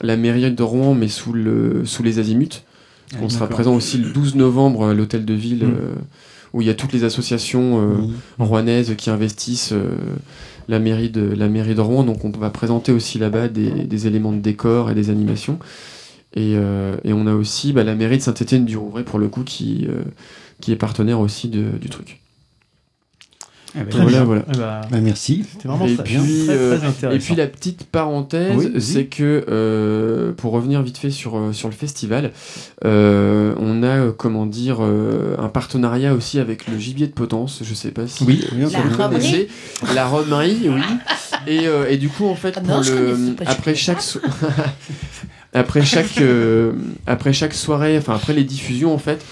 la 0.00 0.16
mairie 0.16 0.50
de 0.50 0.62
Rouen, 0.62 0.94
mais 0.94 1.08
sous 1.08 1.32
le 1.32 1.84
sous 1.84 2.02
les 2.02 2.18
azimuts. 2.18 2.62
Ah, 3.14 3.18
On 3.22 3.28
sera 3.28 3.46
présent 3.46 3.74
aussi 3.74 3.98
le 3.98 4.10
12 4.10 4.36
novembre 4.36 4.86
à 4.88 4.94
l'hôtel 4.94 5.24
de 5.24 5.34
ville, 5.34 5.64
Mm. 5.66 5.76
où 6.54 6.60
il 6.62 6.66
y 6.66 6.70
a 6.70 6.74
toutes 6.74 6.92
les 6.92 7.04
associations 7.04 7.80
Mhm. 7.80 8.12
rouennaises 8.38 8.94
qui 8.96 9.08
investissent 9.10 9.74
la 10.68 10.78
mairie 10.78 11.10
de 11.10 11.22
la 11.22 11.48
mairie 11.48 11.74
de 11.74 11.80
Rouen. 11.80 12.04
Donc 12.04 12.24
on 12.24 12.30
va 12.30 12.50
présenter 12.50 12.90
aussi 12.92 13.18
là-bas 13.18 13.48
des, 13.48 13.70
des 13.84 14.06
éléments 14.06 14.32
de 14.32 14.38
décor 14.40 14.90
et 14.90 14.94
des 14.94 15.10
animations. 15.10 15.58
Et, 16.34 16.54
euh, 16.56 16.96
et 17.04 17.12
on 17.12 17.26
a 17.26 17.34
aussi 17.34 17.72
bah, 17.72 17.84
la 17.84 17.94
mairie 17.94 18.16
de 18.18 18.22
Saint-Étienne-du-Rouvray 18.22 19.04
pour 19.04 19.18
le 19.18 19.28
coup 19.28 19.42
qui 19.44 19.86
euh, 19.88 20.02
qui 20.60 20.72
est 20.72 20.76
partenaire 20.76 21.20
aussi 21.20 21.48
de- 21.48 21.76
du 21.80 21.88
truc. 21.90 22.20
Ah, 23.74 23.84
bah, 23.84 23.90
Voilà, 24.02 24.08
bien. 24.10 24.24
voilà. 24.24 24.42
Eh 24.54 24.56
bah, 24.58 24.80
Bah, 24.90 25.00
merci. 25.00 25.44
C'était 25.50 25.66
vraiment 25.68 25.86
Et 25.86 25.94
très, 25.94 26.04
puis, 26.04 26.16
très, 26.44 26.54
euh, 26.54 26.76
très 26.78 26.86
intéressant. 26.86 27.16
Et 27.16 27.18
puis 27.18 27.34
la 27.34 27.46
petite 27.46 27.84
parenthèse, 27.84 28.54
Oui, 28.56 28.80
c'est 28.82 29.06
que 29.06 29.44
euh, 29.48 30.32
pour 30.32 30.52
revenir 30.52 30.82
vite 30.82 30.98
fait 30.98 31.10
sur, 31.10 31.40
sur 31.54 31.68
le 31.68 31.74
festival, 31.74 32.32
euh, 32.84 33.54
on 33.58 33.82
a 33.82 34.12
comment 34.12 34.44
dire 34.44 34.78
euh, 34.80 35.36
un 35.38 35.48
partenariat 35.48 36.12
aussi 36.14 36.38
avec 36.38 36.66
le 36.68 36.78
gibier 36.78 37.06
de 37.06 37.12
Potence. 37.12 37.60
Je 37.64 37.72
sais 37.74 37.92
pas 37.92 38.06
si, 38.06 38.24
Oui, 38.24 38.44
oui, 38.52 38.70
La 38.70 38.78
romerie. 39.06 39.48
la 39.94 40.06
romerie, 40.06 40.58
oui. 40.68 40.82
Et, 41.46 41.66
euh, 41.66 41.86
et 41.90 41.96
du 41.96 42.08
coup 42.08 42.26
en 42.26 42.36
fait 42.36 42.54
Ah 42.56 42.60
pour 42.60 42.76
non, 42.76 42.82
je 42.82 42.92
le 42.94 43.36
après 43.46 43.74
chaque 43.74 44.00
so- 44.00 44.20
après 45.52 45.82
chaque 45.84 46.18
euh, 46.20 46.72
après 47.06 47.32
chaque 47.32 47.54
soirée, 47.54 47.98
enfin 47.98 48.14
après 48.14 48.32
les 48.32 48.44
diffusions 48.44 48.94
en 48.94 48.98
fait. 48.98 49.24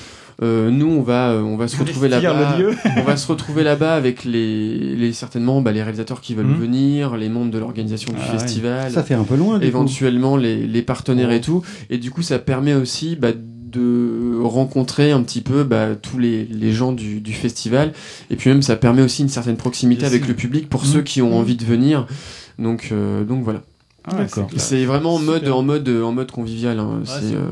euh, 0.43 0.71
nous, 0.71 0.87
on 0.89 1.03
va, 1.03 1.33
euh, 1.33 1.43
on 1.43 1.57
va 1.59 1.69
se 1.69 1.77
retrouver 1.79 2.09
là-bas. 2.09 2.57
on 2.97 3.03
va 3.03 3.17
se 3.19 3.27
retrouver 3.27 3.63
là-bas 3.63 3.95
avec 3.95 4.25
les, 4.25 4.97
les 4.97 5.13
certainement 5.13 5.61
bah, 5.61 5.71
les 5.71 5.83
réalisateurs 5.83 6.23
qui 6.23 6.35
veulent 6.35 6.47
Mhm. 6.47 6.59
venir, 6.61 7.17
les 7.19 7.29
membres 7.29 7.51
de 7.51 7.59
l'organisation 7.59 8.11
du 8.13 8.19
Ah 8.23 8.33
ouais. 8.33 8.39
festival, 8.39 8.91
Ça 8.91 9.03
fait 9.03 9.13
un 9.15 9.25
peu 9.25 9.37
loin, 9.37 9.61
éventuellement 9.61 10.37
les, 10.39 10.67
les 10.67 10.83
partenaires 10.83 11.31
et 11.31 11.43
tout. 11.43 11.63
Et 11.91 11.99
du 11.99 12.11
coup, 12.11 12.23
ça 12.23 12.39
permet 12.39 12.73
aussi 12.75 13.17
bah, 13.17 13.33
de 13.35 14.41
rencontrer 14.43 15.13
un 15.13 15.23
petit 15.23 15.43
peu 15.43 15.63
bah, 15.63 15.89
tous 15.95 16.19
les, 16.19 16.45
les 16.47 16.73
gens 16.73 16.93
du, 16.93 17.21
du 17.21 17.33
festival. 17.35 17.93
Et 18.31 18.37
puis 18.37 18.49
même, 18.51 18.63
ça 18.63 18.77
permet 18.77 19.03
aussi 19.03 19.21
une 19.23 19.29
certaine 19.29 19.57
proximité 19.59 20.07
avec 20.07 20.27
le 20.27 20.33
public 20.35 20.69
pour 20.71 20.83
Mhm. 20.85 20.89
ceux 20.89 21.03
qui 21.03 21.21
ont 21.23 21.29
Mhm. 21.31 21.37
envie 21.37 21.57
de 21.57 21.65
venir. 21.67 22.07
Donc, 22.59 22.89
euh, 22.93 23.25
donc 23.25 23.45
voilà. 23.45 23.61
Ah, 24.07 24.13
c'est 24.57 24.85
vraiment 24.85 25.15
en 25.15 25.19
mode, 25.19 25.41
Super. 25.41 25.57
en 25.57 25.63
mode, 25.63 25.89
en 25.89 26.13
mode 26.13 26.31
convivial. 26.31 26.79
hein. 26.79 27.01
Ouais, 27.01 27.05
c'est, 27.05 27.29
c'est- 27.29 27.35
euh, 27.35 27.49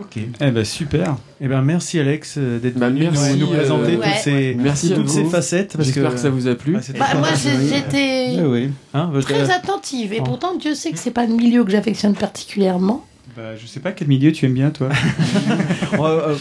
Ok. 0.00 0.16
Eh 0.40 0.50
ben 0.50 0.64
super. 0.64 1.16
Eh 1.42 1.48
ben 1.48 1.60
merci 1.60 1.98
Alex 1.98 2.36
euh, 2.38 2.58
d'être 2.58 2.78
Bah, 2.78 2.88
venu 2.88 3.00
merci, 3.02 3.34
nous, 3.34 3.46
nous 3.46 3.52
euh, 3.52 3.56
présenter 3.58 3.96
Ouais. 3.96 4.06
toutes 4.06 4.22
ces, 4.24 4.54
Merci 4.54 4.94
toutes 4.94 5.08
ces 5.10 5.24
facettes. 5.24 5.74
Parce 5.76 5.84
J'espère 5.84 6.08
que, 6.10 6.14
que 6.14 6.20
ça 6.20 6.30
vous 6.30 6.48
a 6.48 6.54
plu. 6.54 6.72
Bah, 6.98 7.06
moi, 7.18 7.28
j'étais 7.34 8.38
Ah 8.38 8.48
oui. 8.48 8.70
Hein, 8.94 9.10
très 9.20 9.50
attentive. 9.50 10.14
Et 10.14 10.22
pourtant, 10.22 10.54
Dieu 10.56 10.74
sait 10.74 10.92
que 10.92 10.98
c'est 10.98 11.10
pas 11.10 11.26
le 11.26 11.34
milieu 11.34 11.62
que 11.62 11.70
j'affectionne 11.70 12.14
particulièrement. 12.14 13.04
Bah, 13.34 13.56
je 13.56 13.66
sais 13.66 13.80
pas 13.80 13.92
quel 13.92 14.08
milieu 14.08 14.30
tu 14.30 14.44
aimes 14.44 14.52
bien 14.52 14.68
toi. 14.70 14.88
Ouais, 14.88 15.98
euh, 16.00 16.34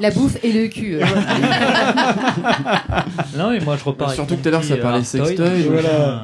La 0.00 0.10
bouffe 0.10 0.36
et 0.42 0.52
le 0.52 0.66
cul. 0.68 0.96
euh. 1.00 1.04
Non, 3.38 3.50
mais 3.50 3.60
moi 3.60 3.76
je 3.78 3.84
repars. 3.84 4.08
Bah, 4.08 4.14
surtout 4.14 4.36
que 4.36 4.42
tout 4.42 4.48
à 4.48 4.52
l'heure, 4.52 4.64
ça 4.64 4.74
euh, 4.74 4.82
parlait 4.82 4.98
toy, 4.98 5.06
sextoy, 5.06 5.62
voilà. 5.70 5.88
euh, 5.88 6.18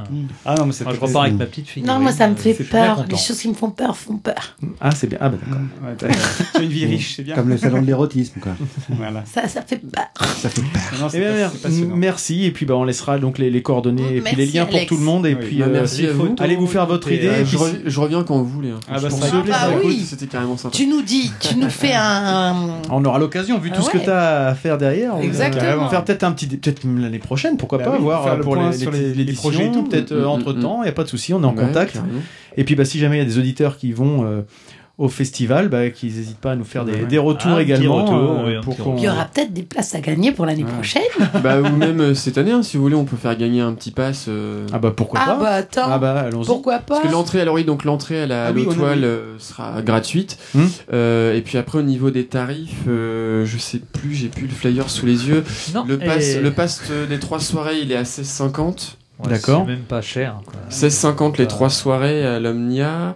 Ah 0.44 0.54
non 0.58 0.66
mais 0.66 0.72
c'est 0.72 0.84
Moi, 0.84 0.92
je 0.94 0.98
pas 1.00 1.06
repars 1.06 1.22
avec 1.22 1.34
ma 1.38 1.46
petite 1.46 1.68
fille. 1.68 1.82
Non, 1.82 1.98
moi, 1.98 2.12
ça 2.12 2.28
me 2.28 2.34
fait 2.36 2.52
C'est 2.54 2.64
peur. 2.64 3.04
Les 3.08 3.16
choses 3.16 3.38
qui 3.38 3.48
me 3.48 3.54
font 3.54 3.70
peur 3.70 3.96
font 3.96 4.16
peur. 4.18 4.56
Ah, 4.80 4.90
c'est 4.90 5.06
bien. 5.06 5.18
Ah, 5.20 5.28
bah 5.30 5.38
d'accord. 5.40 5.62
Ouais, 5.84 5.94
t'as- 5.96 6.08
tu 6.08 6.58
as 6.58 6.62
une 6.62 6.68
vie 6.68 6.84
riche, 6.86 7.14
c'est 7.16 7.22
bien. 7.22 7.34
Comme 7.34 7.48
le 7.48 7.56
salon 7.56 7.80
de 7.80 7.86
l'érotisme, 7.86 8.40
quoi. 8.40 8.52
Voilà. 8.90 9.24
Ça, 9.24 9.48
ça 9.48 9.62
fait 9.62 9.78
peur. 9.78 10.04
Ça 10.36 10.48
fait 10.50 10.60
peur. 10.60 10.80
Non, 11.00 11.06
Eh 11.06 11.10
c'est 11.10 11.18
bien, 11.20 11.30
pas- 11.30 11.34
mer- 11.36 11.50
c'est 11.52 11.62
passionnant. 11.62 11.96
merci. 11.96 12.44
Et 12.44 12.50
puis, 12.50 12.66
bah, 12.66 12.74
on 12.76 12.84
laissera 12.84 13.18
donc 13.18 13.38
les, 13.38 13.50
les 13.50 13.62
coordonnées 13.62 14.16
et 14.16 14.20
puis 14.20 14.36
les 14.36 14.42
Merci, 14.44 14.56
liens 14.56 14.66
pour 14.66 14.74
Alex. 14.76 14.88
tout 14.88 14.96
le 14.98 15.04
monde. 15.04 15.26
Et 15.26 15.34
Oui. 15.34 15.46
puis, 15.46 15.58
Bah, 15.58 15.66
euh, 15.68 15.72
merci 15.72 16.06
à 16.06 16.12
vous. 16.12 16.34
Allez 16.38 16.56
vous 16.56 16.66
faire 16.66 16.86
votre 16.86 17.10
idée. 17.10 17.28
euh, 17.28 17.40
et 17.40 17.44
je, 17.44 17.56
puis- 17.56 17.58
rev- 17.58 17.82
je 17.86 18.00
reviens 18.00 18.22
quand 18.24 18.36
vous 18.38 18.46
voulez. 18.48 18.70
hein. 18.70 18.80
Ah, 18.88 18.94
bah, 19.00 19.08
Franchement, 19.08 19.20
ça 19.20 19.26
fait 19.32 19.42
plaisir. 19.42 19.75
Oui. 19.84 20.04
C'était 20.08 20.26
carrément 20.26 20.56
sympa. 20.56 20.76
Tu 20.76 20.86
nous 20.86 21.02
dis, 21.02 21.30
tu 21.40 21.56
nous 21.56 21.70
fais 21.70 21.92
un. 21.94 22.54
On 22.90 23.04
aura 23.04 23.18
l'occasion, 23.18 23.58
vu 23.58 23.70
Ah 23.72 23.76
tout 23.76 23.82
ce 23.82 23.90
que 23.90 23.98
tu 23.98 24.10
as 24.10 24.48
à 24.48 24.54
faire 24.54 24.78
derrière. 24.78 25.14
on 25.14 25.18
va 25.18 25.24
Exactement. 25.24 25.88
Faire 25.88 26.04
peut-être 26.04 26.24
un 26.24 26.32
petit. 26.32 26.46
Peut-être 26.46 26.82
l'année 26.84 27.18
prochaine, 27.18 27.56
pourquoi 27.56 27.78
Bah 27.78 27.84
pas, 27.84 27.90
oui, 27.96 27.98
voir 28.02 28.24
faire 28.24 28.36
le 28.36 28.42
pour 28.42 28.54
point 28.54 28.70
les, 28.70 28.76
sur 28.78 28.90
les, 28.90 28.98
les- 29.00 29.08
les 29.08 29.14
l'édition, 29.14 29.40
projets 29.50 29.66
et 29.66 29.72
tout. 29.72 29.82
Peut-être 29.84 30.12
Mm, 30.14 30.22
mm, 30.22 30.26
entre 30.26 30.52
temps, 30.52 30.78
il 30.82 30.84
n'y 30.84 30.88
a 30.90 30.92
pas 30.92 31.04
de 31.04 31.08
souci, 31.08 31.32
on 31.34 31.42
est 31.42 31.46
en 31.46 31.54
Ouais, 31.54 31.64
contact. 31.66 31.94
carrément. 31.94 32.20
Et 32.56 32.64
puis, 32.64 32.74
bah, 32.74 32.84
si 32.86 32.98
jamais 32.98 33.16
il 33.16 33.18
y 33.18 33.22
a 33.22 33.26
des 33.26 33.38
auditeurs 33.38 33.76
qui 33.76 33.92
vont 33.92 34.24
euh, 34.24 34.40
au 34.98 35.08
festival, 35.10 35.68
bah, 35.68 35.90
qu'ils 35.90 36.14
n'hésitent 36.16 36.38
pas 36.38 36.52
à 36.52 36.56
nous 36.56 36.64
faire 36.64 36.86
des, 36.86 37.04
des 37.04 37.18
retours 37.18 37.52
Ah, 37.56 37.60
également. 37.62 38.02
retour, 38.06 38.46
euh, 38.46 38.60
pour 38.62 38.94
Il 38.96 39.04
y 39.04 39.08
aura 39.10 39.26
peut-être 39.26 39.52
des 39.52 39.62
places 39.62 39.94
à 39.94 40.00
gagner 40.00 40.32
pour 40.32 40.46
l'année 40.46 40.64
Ouais. 40.64 40.70
prochaine. 40.72 41.02
bah, 41.42 41.60
ou 41.60 41.68
même 41.76 42.00
euh, 42.00 42.14
cette 42.14 42.38
année, 42.38 42.52
hein, 42.52 42.62
si 42.62 42.78
vous 42.78 42.82
voulez, 42.84 42.94
on 42.94 43.04
peut 43.04 43.16
faire 43.18 43.36
gagner 43.36 43.60
un 43.60 43.74
petit 43.74 43.90
pass. 43.90 44.24
euh, 44.28 44.66
Ah, 44.72 44.78
bah, 44.78 44.94
pourquoi 44.96 45.20
Ah 45.22 45.26
pas 45.34 45.38
bah 45.38 45.50
attends, 45.50 45.82
Ah, 45.90 45.98
bah, 45.98 46.12
allons-y. 46.20 46.46
pourquoi 46.46 46.78
pas 46.78 46.94
Parce 46.94 47.02
que 47.08 47.12
l'entrée, 47.12 47.42
alors 47.42 47.56
oui, 47.56 47.64
donc 47.64 47.84
l'entrée 47.84 48.22
à 48.22 48.26
la 48.26 48.46
Ah 48.46 48.52
oui, 48.54 48.64
oui. 48.66 48.74
sera 49.38 49.82
gratuite. 49.82 50.38
Hmm. 50.54 50.64
Euh, 50.94 51.34
et 51.36 51.42
puis 51.42 51.58
après, 51.58 51.78
au 51.78 51.82
niveau 51.82 52.10
des 52.10 52.24
tarifs, 52.24 52.84
euh, 52.88 53.44
je 53.44 53.58
sais 53.58 53.78
plus, 53.80 54.14
j'ai 54.14 54.28
plus 54.28 54.46
le 54.46 54.54
flyer 54.54 54.88
sous 54.88 55.04
les 55.04 55.28
yeux. 55.28 55.44
Non, 55.74 55.84
Le 55.86 55.98
pass, 55.98 56.24
et- 56.24 56.40
le 56.40 56.50
pass 56.52 56.80
des 57.10 57.18
trois 57.18 57.40
soirées, 57.40 57.80
il 57.82 57.92
est 57.92 57.96
à 57.96 58.04
16,50. 58.04 58.96
Ouais, 59.22 59.30
D'accord. 59.30 59.64
C'est 59.66 59.72
même 59.72 59.80
pas 59.84 60.00
cher. 60.00 60.36
quoi. 60.46 60.54
16,50 60.70 61.36
les 61.38 61.46
trois 61.46 61.68
soirées 61.70 62.24
à 62.26 62.40
l'Omnia. 62.40 63.14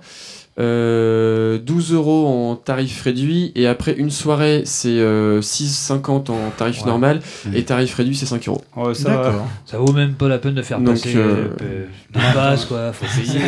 Euh, 0.61 1.59
12 1.59 1.95
euros 1.95 2.27
en 2.29 2.55
tarif 2.55 3.01
réduit 3.03 3.51
et 3.55 3.67
après 3.67 3.95
une 3.95 4.11
soirée 4.11 4.63
c'est 4.67 4.89
euh, 4.99 5.41
6,50 5.41 6.31
en 6.31 6.51
tarif 6.57 6.83
Ouais. 6.83 6.87
normal 6.87 7.21
Ouais. 7.47 7.59
et 7.61 7.65
tarif 7.65 7.95
réduit 7.95 8.15
c'est 8.15 8.27
5 8.27 8.47
euros. 8.49 8.61
Oh, 8.77 8.93
ça 8.93 9.09
va. 9.09 9.17
D'accord. 9.25 9.47
Ça 9.65 9.79
vaut 9.79 9.93
même 9.93 10.13
pas 10.15 10.29
la 10.29 10.39
peine 10.39 10.55
de 10.55 10.63
faire 10.63 10.79
Donc, 10.79 10.97
passer 10.97 11.15
euh, 11.17 11.49
euh, 11.63 11.87
des 12.13 12.21
passes, 12.35 12.67
quoi. 12.67 12.93
Faut 12.93 13.07
payer. 13.21 13.41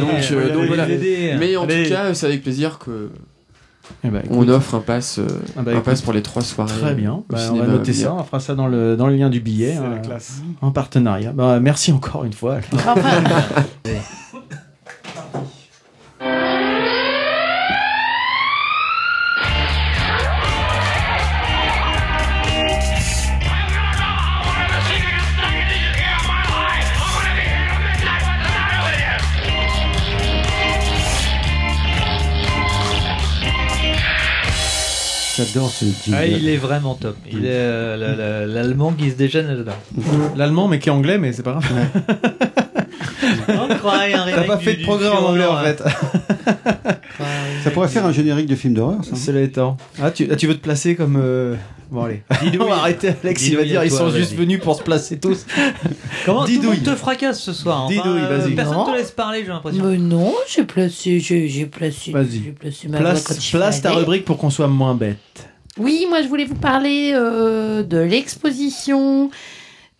Donc, 0.00 0.08
euh, 0.32 0.64
voilà. 0.66 0.86
Mais 1.38 1.56
en 1.56 1.64
Allez. 1.64 1.84
tout 1.84 1.90
cas 1.90 2.14
c'est 2.14 2.26
avec 2.26 2.42
plaisir 2.42 2.78
que 2.78 3.10
Eh 4.02 4.08
ben, 4.08 4.22
on 4.30 4.48
offre 4.48 4.74
un 4.76 4.80
pass, 4.80 5.18
euh, 5.18 5.26
Ah 5.58 5.62
bah, 5.62 5.72
un 5.76 5.80
pass 5.80 6.00
pour 6.00 6.14
les 6.14 6.22
trois 6.22 6.42
soirées. 6.42 6.80
Très 6.80 6.94
bien. 6.94 7.22
Bah, 7.28 7.38
on 7.52 7.56
va 7.56 7.66
noter 7.66 7.92
ça. 7.92 8.14
On 8.14 8.24
fera 8.24 8.40
ça 8.40 8.54
dans 8.54 8.68
le, 8.68 8.96
dans 8.96 9.06
le 9.08 9.16
lien 9.16 9.28
du 9.28 9.40
billet. 9.40 9.76
Euh, 9.78 9.98
classe. 9.98 10.40
en 10.62 10.70
partenariat. 10.70 11.32
Bah, 11.32 11.58
merci 11.60 11.92
encore 11.92 12.24
une 12.24 12.32
fois. 12.32 12.56
J'adore 35.52 35.70
ce 35.70 35.84
jingle. 35.84 36.18
Ah, 36.20 36.26
il 36.26 36.48
est 36.48 36.56
vraiment 36.56 36.94
top. 36.94 37.16
Il 37.30 37.44
est 37.44 37.50
euh, 37.50 37.96
la- 37.96 38.14
la- 38.14 38.46
l'allemand 38.46 38.92
qui 38.92 39.10
se 39.10 39.16
déchaîne 39.16 39.46
là-dedans. 39.46 39.72
L'allemand, 40.36 40.68
mais 40.68 40.78
qui 40.78 40.88
est 40.88 40.92
anglais, 40.92 41.18
mais 41.18 41.32
c'est 41.32 41.42
pas 41.42 41.52
grave. 41.52 41.64
T'as 43.46 44.44
pas 44.44 44.58
fait 44.58 44.74
de 44.76 44.82
progrès 44.82 45.08
en 45.08 45.24
anglais 45.26 45.46
en 45.46 45.58
fait. 45.62 45.82
Ça 47.64 47.70
pourrait 47.70 47.88
faire 47.88 48.04
un 48.04 48.12
générique 48.12 48.46
de 48.46 48.54
film 48.56 48.74
d'horreur, 48.74 49.02
ça. 49.04 49.16
Cela 49.16 49.40
étant. 49.40 49.76
Ah 50.02 50.10
tu, 50.10 50.28
ah, 50.30 50.36
tu 50.36 50.46
veux 50.46 50.54
te 50.54 50.60
placer 50.62 50.94
comme. 50.96 51.16
euh, 51.18 51.54
Bon, 51.94 52.02
allez. 52.04 52.22
On 52.60 52.64
va 52.64 52.74
arrêter, 52.78 53.12
Alex. 53.22 53.46
Il 53.46 53.56
va 53.56 53.62
Didouille 53.62 53.68
dire 53.70 53.84
ils 53.84 53.90
sont 53.90 54.10
juste 54.10 54.34
venus 54.34 54.60
pour 54.60 54.74
se 54.76 54.82
placer 54.82 55.18
tous. 55.20 55.46
Comment 56.26 56.40
tout 56.40 56.48
le 56.48 56.52
Didouille. 56.54 56.76
monde 56.78 56.84
te 56.86 56.94
fracasse 56.96 57.40
ce 57.40 57.52
soir 57.52 57.84
enfin, 57.84 57.94
Didouille, 57.94 58.20
vas-y. 58.22 58.54
Personne 58.54 58.74
Non. 58.76 58.84
te 58.86 58.96
laisse 58.96 59.12
parler, 59.12 59.42
j'ai 59.42 59.48
l'impression. 59.52 59.84
Mais 59.84 59.96
non, 59.98 60.34
j'ai 60.48 60.64
placé, 60.64 61.20
j'ai 61.20 61.66
placé, 61.66 62.12
j'ai 62.12 62.50
placé 62.50 62.88
ma 62.88 62.98
voix 62.98 63.10
quand 63.12 63.24
Place, 63.34 63.50
place 63.50 63.82
ta 63.82 63.92
rubrique 63.92 64.24
pour 64.24 64.38
qu'on 64.38 64.50
soit 64.50 64.66
moins 64.66 64.94
bête. 64.96 65.48
Oui, 65.78 66.06
moi 66.08 66.22
je 66.22 66.28
voulais 66.28 66.44
vous 66.44 66.54
parler 66.56 67.12
euh, 67.14 67.82
de 67.82 67.98
l'exposition 67.98 69.30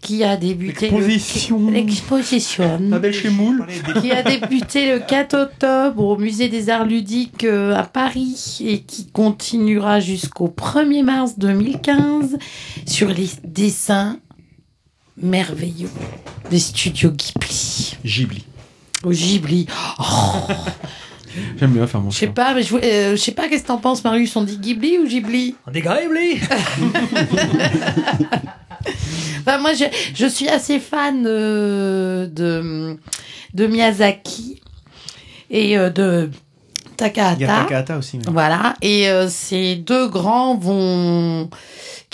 qui 0.05 0.23
a 0.23 0.37
débuté. 0.37 0.91
le- 0.91 1.71
L'exposition. 1.73 2.79
Moule. 3.33 3.67
qui 4.03 4.13
a 4.13 4.23
débuté 4.23 4.93
le 4.93 4.99
4 5.01 5.35
octobre 5.35 6.05
au 6.05 6.17
musée 6.19 6.49
des 6.49 6.69
Arts 6.71 6.85
Ludiques 6.85 7.43
euh, 7.45 7.75
à 7.75 7.83
Paris 7.85 8.59
et 8.65 8.83
qui 8.83 9.07
continuera 9.11 9.99
jusqu'au 10.01 10.49
1er 10.49 11.03
mars 11.03 11.39
2015 11.39 12.37
sur 12.87 13.09
les 13.09 13.29
dessins 13.45 14.19
merveilleux 15.17 15.91
des 16.51 16.59
studios 16.59 17.11
Ghibli. 17.11 17.97
Ghibli. 18.05 18.45
Au 19.05 19.11
Ghibli. 19.11 19.67
Oh, 19.99 20.05
J'aime 21.59 21.73
bien 21.73 21.87
faire 21.89 22.01
mon 22.01 22.11
je 22.11 22.19
sais 22.19 22.27
pas, 22.29 22.55
mais 22.55 22.63
je, 22.63 22.71
voulais- 22.71 22.93
euh, 22.93 23.11
je 23.17 23.21
sais 23.21 23.33
pas 23.33 23.49
qu'est-ce 23.49 23.63
que 23.63 23.69
t'en 23.69 23.79
penses, 23.79 24.05
Marius? 24.05 24.37
On 24.37 24.43
dit 24.43 24.59
Ghibli 24.59 24.99
ou 24.99 25.07
Ghibli? 25.09 25.55
On 25.67 25.71
dit 25.73 25.81
Ghibli 25.83 26.41
Enfin, 29.41 29.59
moi, 29.59 29.75
je, 29.75 29.85
je 30.15 30.27
suis 30.27 30.49
assez 30.49 30.81
fan 30.81 31.25
euh, 31.27 32.27
de, 32.27 32.97
de 33.55 33.67
Miyazaki 33.67 34.61
et 35.51 35.77
euh, 35.77 35.91
de 35.91 36.31
Takahata. 36.97 37.37
Il 37.39 37.43
y 37.43 37.45
a 37.45 37.49
Takahata 37.63 37.99
aussi. 37.99 38.19
Voilà, 38.27 38.75
et 38.83 39.09
euh, 39.09 39.29
ces 39.29 39.77
deux 39.77 40.09
grands 40.09 40.57
vont 40.57 41.51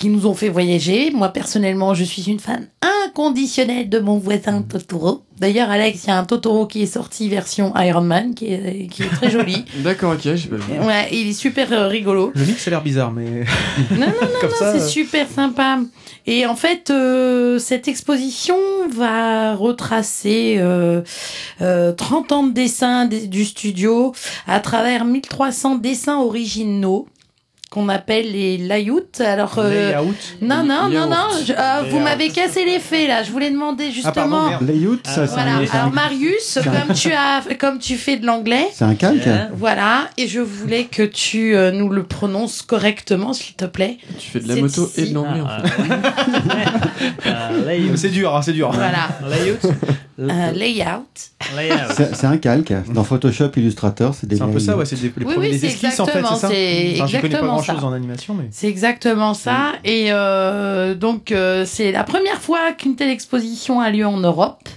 qui 0.01 0.09
nous 0.09 0.25
ont 0.25 0.33
fait 0.33 0.49
voyager. 0.49 1.11
Moi 1.11 1.29
personnellement, 1.29 1.93
je 1.93 2.03
suis 2.03 2.23
une 2.23 2.39
fan 2.39 2.67
inconditionnelle 3.05 3.87
de 3.87 3.99
mon 3.99 4.17
voisin 4.17 4.63
Totoro. 4.63 5.21
D'ailleurs, 5.39 5.69
Alex, 5.69 6.03
il 6.03 6.07
y 6.07 6.09
a 6.11 6.17
un 6.17 6.23
Totoro 6.25 6.65
qui 6.65 6.81
est 6.81 6.87
sorti 6.87 7.29
version 7.29 7.71
Iron 7.77 8.01
Man, 8.01 8.33
qui 8.33 8.47
est, 8.47 8.87
qui 8.91 9.03
est 9.03 9.07
très 9.09 9.29
joli. 9.29 9.63
D'accord, 9.83 10.13
ok, 10.13 10.21
j'ai 10.23 10.47
pas 10.49 10.55
vu. 10.55 10.79
Ouais, 10.87 11.07
il 11.11 11.29
est 11.29 11.33
super 11.33 11.71
euh, 11.71 11.87
rigolo. 11.87 12.31
Je 12.35 12.43
dis 12.43 12.53
que 12.53 12.59
ça 12.59 12.69
a 12.69 12.71
l'air 12.71 12.81
bizarre, 12.83 13.11
mais. 13.11 13.43
Non, 13.91 13.97
non, 13.99 14.05
non, 14.07 14.27
Comme 14.41 14.49
non, 14.49 14.55
c'est 14.59 14.65
euh. 14.81 14.87
super 14.87 15.27
sympa. 15.29 15.79
Et 16.25 16.45
en 16.47 16.55
fait, 16.55 16.89
euh, 16.89 17.59
cette 17.59 17.87
exposition 17.87 18.55
va 18.91 19.55
retracer 19.55 20.55
euh, 20.59 21.01
euh, 21.61 21.91
30 21.93 22.31
ans 22.31 22.43
de 22.43 22.53
dessin 22.53 23.05
des- 23.05 23.27
du 23.27 23.45
studio 23.45 24.13
à 24.47 24.59
travers 24.59 25.05
1300 25.05 25.75
dessins 25.75 26.19
originaux 26.19 27.07
qu'on 27.71 27.87
appelle 27.87 28.33
les 28.33 28.57
layouts. 28.57 28.99
Alors, 29.19 29.55
euh, 29.57 29.91
Layout. 29.93 30.13
non, 30.41 30.61
non, 30.63 30.89
non, 30.89 31.07
non, 31.09 31.27
je- 31.47 31.53
ah, 31.57 31.83
vous 31.89 31.99
m'avez 31.99 32.27
cassé 32.29 32.65
les 32.65 32.79
faits 32.79 33.07
là. 33.07 33.23
Je 33.23 33.31
voulais 33.31 33.49
demander 33.49 33.85
Ah, 33.87 33.91
justement. 33.93 34.49
Layout, 34.59 34.99
ça, 35.05 35.25
c'est 35.25 35.33
voilà. 35.33 35.53
un, 35.55 35.65
Alors 35.79 35.91
Marius, 35.93 36.59
comme 36.65 36.93
tu 36.93 37.13
as, 37.13 37.41
comme 37.57 37.79
tu 37.79 37.95
fais 37.95 38.17
de 38.17 38.25
l'anglais, 38.25 38.67
c'est 38.73 38.83
un 38.83 38.95
calque. 38.95 39.25
Hein 39.25 39.47
voilà, 39.55 40.09
et 40.17 40.27
je 40.27 40.41
voulais 40.41 40.83
que 40.83 41.03
tu 41.03 41.55
euh, 41.55 41.71
nous 41.71 41.87
le 41.87 42.03
prononces 42.03 42.61
correctement, 42.61 43.31
s'il 43.31 43.55
te 43.55 43.63
plaît. 43.65 43.97
Tu 44.19 44.29
fais 44.31 44.39
de 44.41 44.49
la 44.49 44.55
moto 44.57 44.91
et 44.97 45.05
de 45.05 45.13
l'anglais 45.15 45.39
en 45.41 45.47
Ah, 45.47 45.63
fait. 45.65 45.93
euh, 47.27 47.65
layout. 47.65 47.95
C'est 47.95 48.09
dur, 48.09 48.35
hein, 48.35 48.41
c'est 48.41 48.51
dur. 48.53 48.69
Voilà. 48.73 49.07
Layout. 49.29 49.57
Un 50.19 50.51
layout. 50.51 51.05
Layout. 51.55 51.75
C'est 51.95 52.15
c'est 52.15 52.27
un 52.27 52.37
calque. 52.37 52.73
Dans 52.93 53.03
Photoshop 53.03 53.49
Illustrator, 53.55 54.13
c'est 54.13 54.27
des 54.27 54.35
C'est 54.37 54.41
un 54.43 54.49
peu 54.49 54.59
ça, 54.59 54.77
ouais, 54.77 54.85
c'est 54.85 54.95
des, 54.97 55.11
les 55.15 55.25
Oui, 55.25 55.33
premiers 55.33 55.47
oui, 55.47 55.51
des 55.53 55.59
c'est 55.59 55.67
esquisses 55.67 55.99
en 55.99 56.05
fait, 56.05 56.19
exactement, 56.19 56.35
c'est 56.35 56.41
ça 56.41 56.47
c'est 56.49 56.93
Enfin, 56.95 57.07
Je 57.07 57.11
connais 57.11 57.21
pas 57.21 57.27
exactement 57.27 57.53
grand 57.53 57.63
chose 57.63 57.79
ça. 57.79 57.85
en 57.85 57.93
animation, 57.93 58.33
mais. 58.35 58.47
C'est 58.51 58.67
exactement 58.67 59.33
ça. 59.33 59.73
Et 59.83 60.07
euh, 60.11 60.93
donc, 60.95 61.31
euh, 61.31 61.65
c'est 61.65 61.91
la 61.91 62.03
première 62.03 62.41
fois 62.41 62.71
qu'une 62.77 62.95
telle 62.95 63.09
exposition 63.09 63.79
a 63.79 63.89
lieu 63.89 64.05
en 64.05 64.17
Europe. 64.17 64.67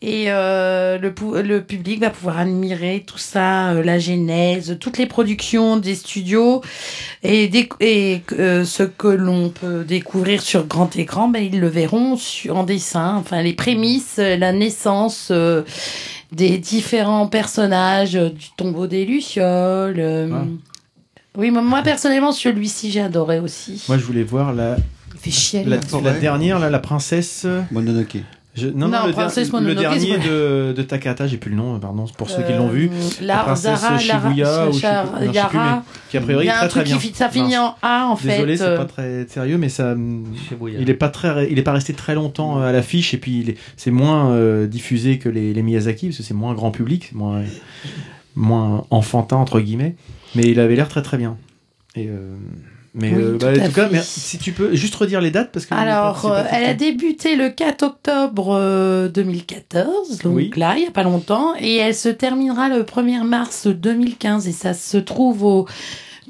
Et 0.00 0.26
euh, 0.28 0.96
le, 0.98 1.12
le 1.42 1.60
public 1.62 1.98
va 2.00 2.10
pouvoir 2.10 2.38
admirer 2.38 3.02
tout 3.04 3.18
ça, 3.18 3.70
euh, 3.70 3.82
la 3.82 3.98
genèse, 3.98 4.76
toutes 4.78 4.96
les 4.96 5.06
productions 5.06 5.76
des 5.76 5.96
studios 5.96 6.62
et, 7.24 7.50
euh, 8.38 8.64
ce 8.64 8.84
que 8.84 9.08
l'on 9.08 9.48
peut 9.50 9.82
découvrir 9.82 10.40
sur 10.40 10.66
grand 10.68 10.94
écran, 10.96 11.28
ben, 11.28 11.42
ils 11.42 11.58
le 11.58 11.66
verront 11.66 12.16
sur, 12.16 12.56
en 12.56 12.62
dessin. 12.62 13.16
Enfin, 13.16 13.42
les 13.42 13.54
prémices, 13.54 14.18
la 14.18 14.52
naissance 14.52 15.28
euh, 15.32 15.62
des 16.30 16.58
différents 16.58 17.26
personnages 17.26 18.14
euh, 18.14 18.30
du 18.30 18.50
tombeau 18.56 18.86
des 18.86 19.04
Lucioles. 19.04 19.96
euh, 19.98 20.28
Ah. 20.32 20.44
Oui, 21.36 21.50
moi, 21.50 21.62
moi, 21.62 21.82
personnellement, 21.82 22.32
celui-ci, 22.32 22.90
j'ai 22.92 23.00
adoré 23.00 23.38
aussi. 23.40 23.84
Moi, 23.88 23.98
je 23.98 24.04
voulais 24.04 24.22
voir 24.24 24.52
la, 24.52 24.76
Il 25.14 25.20
fait 25.20 25.30
chier. 25.30 25.64
la, 25.64 25.78
dernière, 26.12 26.58
là, 26.60 26.70
la 26.70 26.78
princesse. 26.78 27.46
Mononoke. 27.70 28.18
Je- 28.58 28.66
non, 28.68 28.88
Non, 28.88 28.98
non, 29.00 29.06
le, 29.06 29.74
der- 29.74 29.90
dernier 29.90 30.18
de, 30.18 30.72
de 30.76 30.82
Takahata, 30.82 31.26
j'ai 31.26 31.36
plus 31.38 31.50
le 31.50 31.56
nom, 31.56 31.78
pardon, 31.78 32.04
pour 32.16 32.28
ceux 32.28 32.42
qui 32.42 32.52
l'ont 32.52 32.68
vu. 32.68 32.90
Euh, 32.92 33.08
La 33.22 33.38
princesse 33.38 33.80
Zara, 33.80 33.98
Shibuya 33.98 34.44
Lara, 34.44 34.68
ou 34.70 35.32
Yara. 35.32 35.84
Qui 36.10 36.16
a 36.16 36.20
priori 36.20 36.46
très 36.46 36.56
très 36.68 36.68
truc 36.68 36.84
bien. 36.84 36.98
ça 37.14 37.28
finit 37.28 37.56
en 37.56 37.74
A 37.82 38.06
en 38.10 38.16
fait. 38.16 38.28
Désolé, 38.28 38.56
c'est 38.56 38.64
euh, 38.64 38.76
pas 38.76 38.84
très 38.86 39.26
sérieux, 39.28 39.58
mais 39.58 39.68
ça, 39.68 39.94
Shibuya. 40.48 40.80
il 40.80 40.90
est 40.90 40.94
pas 40.94 41.08
très, 41.08 41.50
il 41.50 41.58
est 41.58 41.62
pas 41.62 41.72
resté 41.72 41.92
très 41.94 42.14
longtemps 42.14 42.60
euh, 42.60 42.68
à 42.68 42.72
l'affiche 42.72 43.14
et 43.14 43.18
puis 43.18 43.54
c'est 43.76 43.90
moins 43.90 44.30
euh, 44.32 44.66
diffusé 44.66 45.18
que 45.18 45.28
les, 45.28 45.54
les 45.54 45.62
Miyazaki 45.62 46.06
parce 46.08 46.18
que 46.18 46.22
c'est 46.22 46.34
moins 46.34 46.54
grand 46.54 46.70
public, 46.70 47.12
moins, 47.14 47.42
moins 48.36 48.84
enfantin 48.90 49.36
entre 49.36 49.60
guillemets. 49.60 49.94
Mais 50.34 50.42
il 50.44 50.60
avait 50.60 50.76
l'air 50.76 50.88
très 50.88 51.02
très 51.02 51.16
bien. 51.16 51.36
Et 51.94 52.06
euh, 52.08 52.34
mais 52.94 53.12
Oui, 53.14 53.22
euh, 53.22 53.38
bah, 53.38 53.52
en 53.60 53.66
tout 53.66 53.72
cas, 53.72 53.88
mais 53.90 54.00
si 54.02 54.38
tu 54.38 54.52
peux 54.52 54.74
juste 54.74 54.94
redire 54.94 55.20
les 55.20 55.30
dates 55.30 55.52
parce 55.52 55.66
que 55.66 55.74
Alors, 55.74 56.24
euh, 56.26 56.42
elle 56.50 56.64
a 56.64 56.74
débuté 56.74 57.36
le 57.36 57.50
4 57.50 57.82
octobre 57.82 58.56
euh, 58.58 59.08
2014, 59.08 60.18
donc 60.18 60.34
Oui. 60.36 60.50
là, 60.56 60.74
il 60.76 60.80
n'y 60.82 60.86
a 60.86 60.90
pas 60.90 61.02
longtemps, 61.02 61.54
et 61.58 61.76
elle 61.76 61.94
se 61.94 62.08
terminera 62.08 62.68
le 62.68 62.82
1er 62.82 63.22
mars 63.24 63.66
2015, 63.66 64.48
et 64.48 64.52
ça 64.52 64.74
se 64.74 64.96
trouve 64.98 65.44
au 65.44 65.66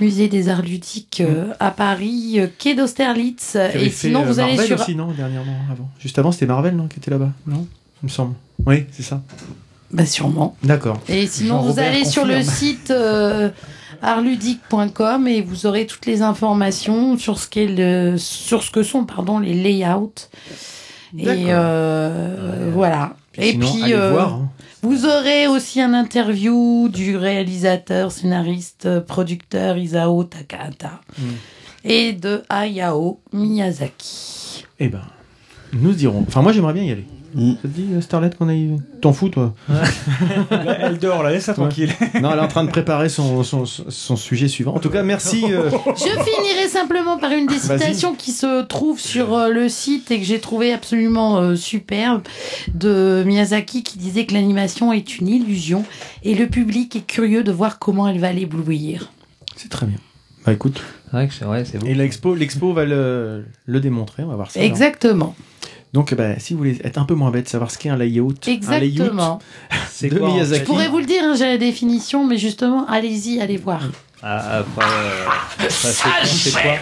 Musée 0.01 0.29
des 0.29 0.49
Arts 0.49 0.63
Ludiques 0.63 1.23
euh, 1.27 1.53
à 1.59 1.71
Paris, 1.73 2.35
euh, 2.37 2.47
quai 2.59 2.75
d'Austerlitz. 2.77 3.57
Et 3.75 3.91
sinon, 3.91 4.23
euh, 4.23 4.27
vous 4.27 4.39
allez 4.39 4.57
sur. 4.57 4.81
aussi, 4.81 4.95
non, 4.95 5.09
dernièrement, 5.11 5.57
avant. 5.73 5.89
Juste 5.99 6.19
avant, 6.19 6.31
c'était 6.31 6.47
Marvel, 6.47 6.77
non, 6.77 6.87
qui 6.87 6.99
était 6.99 7.11
là-bas, 7.11 7.33
non 7.47 7.67
Il 8.03 8.07
me 8.07 8.09
semble. 8.09 8.35
Oui, 8.65 8.85
c'est 8.93 9.03
ça. 9.03 9.23
Bah, 9.91 10.07
sûrement. 10.07 10.57
D'accord. 10.63 11.01
Et 11.09 11.27
sinon, 11.27 11.63
vous 11.63 11.79
allez 11.81 12.05
sur 12.05 12.25
le 12.27 12.43
site 12.43 12.91
euh, 12.93 13.49
artludique.com 14.03 15.27
et 15.29 15.41
vous 15.43 15.67
aurez 15.67 15.87
toutes 15.87 16.07
les 16.07 16.23
informations 16.23 17.17
sur 17.19 17.39
ce, 17.39 17.49
qu'est 17.49 17.67
le, 17.67 18.17
sur 18.19 18.63
ce 18.63 18.71
que 18.71 18.83
sont 18.83 19.05
pardon, 19.05 19.39
les 19.39 19.55
layouts. 19.55 20.13
Et 21.19 21.47
euh, 21.49 22.71
voilà. 22.75 23.15
Puis 23.33 23.43
et 23.47 23.51
sinon, 23.53 23.73
puis, 23.73 23.83
allez 23.85 23.95
euh, 23.95 24.11
voir. 24.13 24.35
hein. 24.35 24.51
vous 24.83 25.07
aurez 25.07 25.47
aussi 25.47 25.81
un 25.81 25.95
interview 25.95 26.89
du 26.89 27.17
réalisateur, 27.17 28.13
scénariste, 28.13 29.01
producteur 29.01 29.77
Isao 29.79 30.25
Takahata 30.25 31.01
Mm. 31.19 31.23
et 31.85 32.13
de 32.13 32.43
Hayao 32.49 33.21
Miyazaki. 33.33 34.65
Eh 34.81 34.89
ben, 34.89 35.01
nous 35.73 35.93
dirons. 35.93 36.25
Enfin, 36.29 36.43
moi, 36.43 36.53
j'aimerais 36.53 36.73
bien 36.75 36.83
y 36.85 36.91
aller. 36.93 37.07
Mm. 37.35 37.53
Ça 37.55 37.63
te 37.63 37.67
dit, 37.69 38.03
Starlet, 38.03 38.31
qu'on 38.37 38.49
aille 38.49 38.79
T'en 39.01 39.13
fous, 39.13 39.29
toi 39.29 39.55
Là, 39.69 39.83
elle 40.81 40.99
dort, 40.99 41.23
là, 41.23 41.31
laisse-la 41.31 41.55
tranquille. 41.55 41.93
Non, 42.21 42.33
elle 42.33 42.39
est 42.39 42.43
en 42.43 42.49
train 42.49 42.65
de 42.65 42.71
préparer 42.71 43.09
son, 43.09 43.43
son, 43.45 43.65
son 43.67 44.17
sujet 44.17 44.49
suivant. 44.49 44.75
En 44.75 44.81
tout 44.81 44.91
cas, 44.91 45.03
merci. 45.03 45.45
euh, 45.51 45.71
Je 45.71 46.23
finirai 46.23 46.69
simplement 46.69 47.19
par 47.19 47.33
une 47.33 47.47
des 47.47 47.59
citations 47.59 48.15
qui 48.15 48.33
se 48.33 48.63
trouve 48.63 48.99
sur 48.99 49.35
euh, 49.35 49.49
le 49.49 49.69
site 49.69 50.11
et 50.11 50.19
que 50.19 50.25
j'ai 50.25 50.41
trouvé 50.41 50.73
absolument 50.73 51.39
euh, 51.39 51.55
superbe 51.57 52.23
de 52.75 53.23
Miyazaki 53.27 53.83
qui 53.83 53.99
disait 53.99 54.27
que 54.27 54.35
l'animation 54.35 54.93
est 54.93 55.19
une 55.19 55.29
illusion 55.29 55.85
et 56.23 56.35
le 56.35 56.47
public 56.47 56.97
est 56.97 57.07
curieux 57.07 57.45
de 57.45 57.53
voir 57.53 57.79
comment 57.79 58.09
elle 58.09 58.21
va 58.21 58.33
l'éblouir. 58.33 59.13
C'est 59.57 59.69
très 59.69 59.87
bien. 59.87 59.99
Bah 60.47 60.53
écoute. 60.53 60.81
C'est 61.05 61.17
vrai 61.17 61.29
que 61.29 61.35
c'est 61.35 61.45
ouais, 61.45 61.65
c'est 61.65 61.79
beau. 61.79 61.87
Et 61.87 61.95
l'expo, 61.95 62.35
l'expo 62.35 62.73
va 62.73 62.85
le, 62.85 63.45
le 63.67 63.81
démontrer. 63.81 64.23
On 64.25 64.29
va 64.29 64.37
voir 64.37 64.51
ça. 64.51 64.61
alors. 64.61 64.71
Donc, 65.93 66.15
bah, 66.15 66.39
si 66.39 66.53
vous 66.53 66.59
voulez 66.59 66.79
être 66.85 66.99
un 66.99 67.05
peu 67.05 67.15
moins 67.15 67.31
bête, 67.31 67.49
savoir 67.49 67.71
ce 67.71 67.79
qu'est 67.79 67.89
un 67.89 67.97
layout. 67.97 68.35
Un 68.47 68.51
Exactement. 68.51 69.39
C'est 69.91 70.09
de 70.09 70.19
quoi, 70.19 70.29
Miyazaki. 70.29 70.61
Je 70.61 70.67
pourrais 70.67 70.89
vous 70.89 70.99
le 70.99 71.07
dire, 71.07 71.23
hein, 71.25 71.35
j'ai 71.37 71.47
la 71.47 71.59
définition, 71.59 72.27
mais 72.27 72.39
justement, 72.39 72.87
allez-y, 72.87 73.41
allez 73.41 73.57
voir. 73.57 73.81
Ah, 74.23 74.59
après, 74.59 74.85
euh, 74.85 75.27
après, 75.29 75.71
c'est 75.71 76.03
con, 76.03 76.09
c'est 76.25 76.53
quoi 76.53 76.79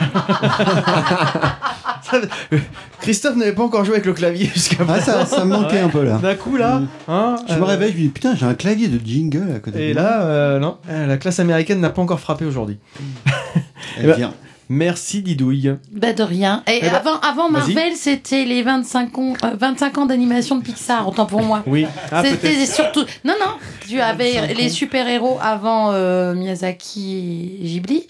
Christophe 3.00 3.36
n'avait 3.36 3.52
pas 3.52 3.62
encore 3.62 3.84
joué 3.84 3.94
avec 3.94 4.06
le 4.06 4.12
clavier 4.12 4.50
jusqu'à 4.54 4.84
Ah, 4.88 5.00
ça, 5.00 5.26
ça 5.26 5.44
me 5.44 5.50
manquait 5.50 5.80
un 5.80 5.88
peu 5.88 6.04
là. 6.04 6.18
D'un 6.18 6.34
coup, 6.34 6.56
là. 6.56 6.80
Mm. 6.80 6.88
hein, 7.08 7.36
Je 7.48 7.54
me 7.54 7.62
euh, 7.62 7.64
réveille, 7.64 7.92
je 7.92 7.96
me 7.96 8.02
dis 8.02 8.08
putain, 8.08 8.34
j'ai 8.34 8.46
un 8.46 8.54
clavier 8.54 8.88
de 8.88 9.04
jingle 9.04 9.52
à 9.56 9.58
côté. 9.58 9.90
Et 9.90 9.94
de 9.94 10.00
moi. 10.00 10.02
là, 10.02 10.22
euh, 10.22 10.58
non, 10.58 10.78
euh, 10.88 11.06
la 11.06 11.16
classe 11.16 11.40
américaine 11.40 11.80
n'a 11.80 11.90
pas 11.90 12.02
encore 12.02 12.20
frappé 12.20 12.44
aujourd'hui. 12.44 12.78
Eh 13.98 14.06
ben, 14.06 14.30
Merci 14.72 15.20
Didouille. 15.20 15.74
Bah 15.90 16.12
de 16.12 16.22
rien. 16.22 16.62
Et 16.68 16.78
Eh 16.78 16.80
ben, 16.82 16.94
avant, 16.94 17.18
avant. 17.18 17.50
Marvel, 17.50 17.96
c'était 17.96 18.44
les 18.44 18.62
25 18.62 19.18
ans, 19.18 19.34
euh, 19.44 19.50
25 19.58 19.98
ans 19.98 20.06
d'animation 20.06 20.56
de 20.56 20.62
Pixar, 20.62 21.08
autant 21.08 21.26
pour 21.26 21.42
moi. 21.42 21.64
Oui. 21.66 21.86
Ah, 22.12 22.22
c'était 22.24 22.64
surtout. 22.66 23.04
Non, 23.24 23.34
non. 23.40 23.52
Tu 23.88 24.00
avais 24.00 24.34
25 24.34 24.56
les 24.56 24.68
super-héros 24.68 25.38
avant 25.42 25.90
euh, 25.90 26.34
Miyazaki 26.34 27.58
et 27.60 27.66
Ghibli. 27.66 28.06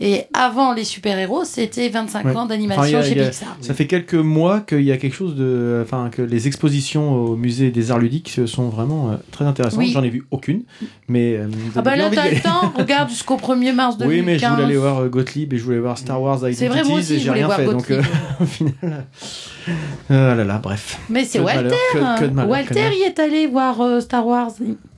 Et 0.00 0.24
avant 0.34 0.72
les 0.72 0.82
super-héros, 0.82 1.44
c'était 1.44 1.88
25 1.88 2.24
Ouais. 2.24 2.34
ans 2.36 2.46
d'animation 2.46 3.02
chez 3.02 3.20
a- 3.20 3.24
Pixar. 3.26 3.56
Ça 3.60 3.72
fait 3.72 3.86
quelques 3.86 4.14
mois 4.14 4.60
qu'il 4.60 4.82
y 4.82 4.90
a 4.90 4.96
quelque 4.96 5.14
chose 5.14 5.36
de. 5.36 5.80
Enfin, 5.84 6.08
que 6.10 6.22
les 6.22 6.48
expositions 6.48 7.12
au 7.14 7.36
musée 7.36 7.70
des 7.70 7.90
arts 7.92 8.00
ludiques 8.00 8.40
sont 8.46 8.68
vraiment 8.68 9.10
euh, 9.10 9.14
très 9.30 9.44
intéressantes. 9.44 9.78
Oui. 9.78 9.92
J'en 9.92 10.02
ai 10.02 10.08
vu 10.10 10.24
aucune. 10.32 10.62
Mais. 11.06 11.36
euh, 11.36 11.46
Ah 11.76 11.82
bah 11.82 11.94
là, 11.94 12.10
t'as 12.12 12.28
le 12.30 12.40
temps. 12.40 12.72
Regarde 12.76 13.10
jusqu'au 13.10 13.36
1er 13.36 13.72
mars 13.72 13.96
2015. 13.98 14.08
Oui, 14.08 14.22
mais 14.26 14.38
je 14.40 14.46
voulais 14.46 14.64
aller 14.64 14.76
voir 14.76 15.02
euh, 15.02 15.08
Gottlieb 15.08 15.52
et 15.52 15.58
je 15.58 15.62
voulais 15.62 15.78
voir 15.78 15.96
Star 15.98 16.20
Wars 16.20 16.40
C'est 16.52 16.66
vrai, 16.66 16.82
moi 16.82 16.98
Identities 16.98 16.98
aussi, 16.98 17.14
et 17.14 17.18
j'ai 17.20 17.30
rien 17.30 17.46
voir 17.46 17.58
fait. 17.58 17.64
Donc, 17.66 17.88
Gottlieb. 17.88 18.00
euh, 18.00 18.40
au 18.42 18.46
final. 18.46 19.04
Ah 20.10 20.34
là 20.34 20.42
là, 20.44 20.58
bref. 20.58 20.98
Mais 21.10 21.24
c'est 21.24 21.38
Walter. 21.38 21.62
malheur, 21.94 22.16
que- 22.16 22.20
que 22.22 22.24
de 22.26 22.34
malheur, 22.34 22.64
que 22.66 22.74
de 22.74 22.80
Walter 22.80 22.96
y 22.98 23.02
est 23.02 23.18
allé 23.20 23.46
voir 23.46 23.80
Star 24.02 24.26
Wars. 24.26 24.50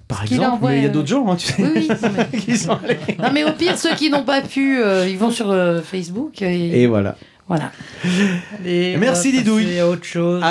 Par 0.08 0.22
exemple, 0.22 0.44
envoie, 0.50 0.70
mais 0.70 0.76
il 0.78 0.82
y 0.82 0.86
a 0.86 0.88
euh, 0.88 0.92
d'autres 0.92 1.08
gens, 1.08 1.26
hein, 1.30 1.36
tu 1.36 1.46
sais. 1.46 1.62
Oui, 1.62 1.70
oui. 1.74 1.88
non, 1.88 2.10
mais- 2.32 2.38
qui 2.38 2.56
sont 2.58 2.78
allés. 2.84 2.98
Non, 3.18 3.30
mais 3.32 3.44
au 3.44 3.52
pire, 3.52 3.78
ceux 3.78 3.94
qui 3.94 4.10
n'ont 4.10 4.24
pas 4.24 4.42
pu, 4.42 4.78
euh, 4.82 5.08
ils 5.08 5.16
vont 5.18 5.30
sur 5.30 5.50
euh, 5.50 5.80
Facebook. 5.82 6.42
Et, 6.42 6.82
Et 6.82 6.86
voilà. 6.86 7.16
Voilà. 7.48 7.72
Allez, 8.60 8.96
Merci, 8.98 9.32
Didouille. 9.32 9.78
à 9.78 9.86
autre 9.88 10.04
chose. 10.04 10.42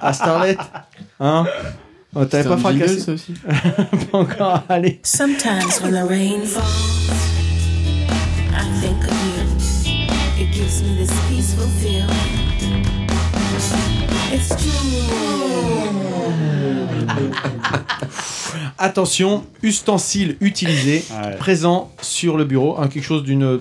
À 0.00 0.12
Starlet. 0.14 0.56
Hein 1.20 1.44
Oh, 2.18 2.24
T'avais 2.24 2.48
pas 2.48 2.56
fracassé 2.56 2.98
ça 3.00 3.12
aussi 3.12 3.34
Pas 4.10 4.18
encore, 4.18 4.62
allez. 4.70 5.00
Sometimes 5.02 5.82
when 5.82 5.92
the 5.92 6.08
rain 6.08 6.40
falls, 6.46 6.64
I 8.54 8.62
think 8.80 9.04
of 9.04 9.10
you. 9.10 9.44
It 10.42 10.50
gives 10.50 10.82
me 10.82 10.96
this 10.96 11.10
peaceful 11.28 11.66
feeling. 11.78 12.08
It's 14.32 14.48
true. 14.48 16.25
Attention, 18.78 19.44
ustensile 19.62 20.36
utilisé, 20.40 21.04
présent 21.38 21.90
sur 22.00 22.36
le 22.36 22.44
bureau, 22.44 22.76
hein, 22.78 22.88
quelque 22.88 23.04
chose 23.04 23.22
d'une 23.22 23.60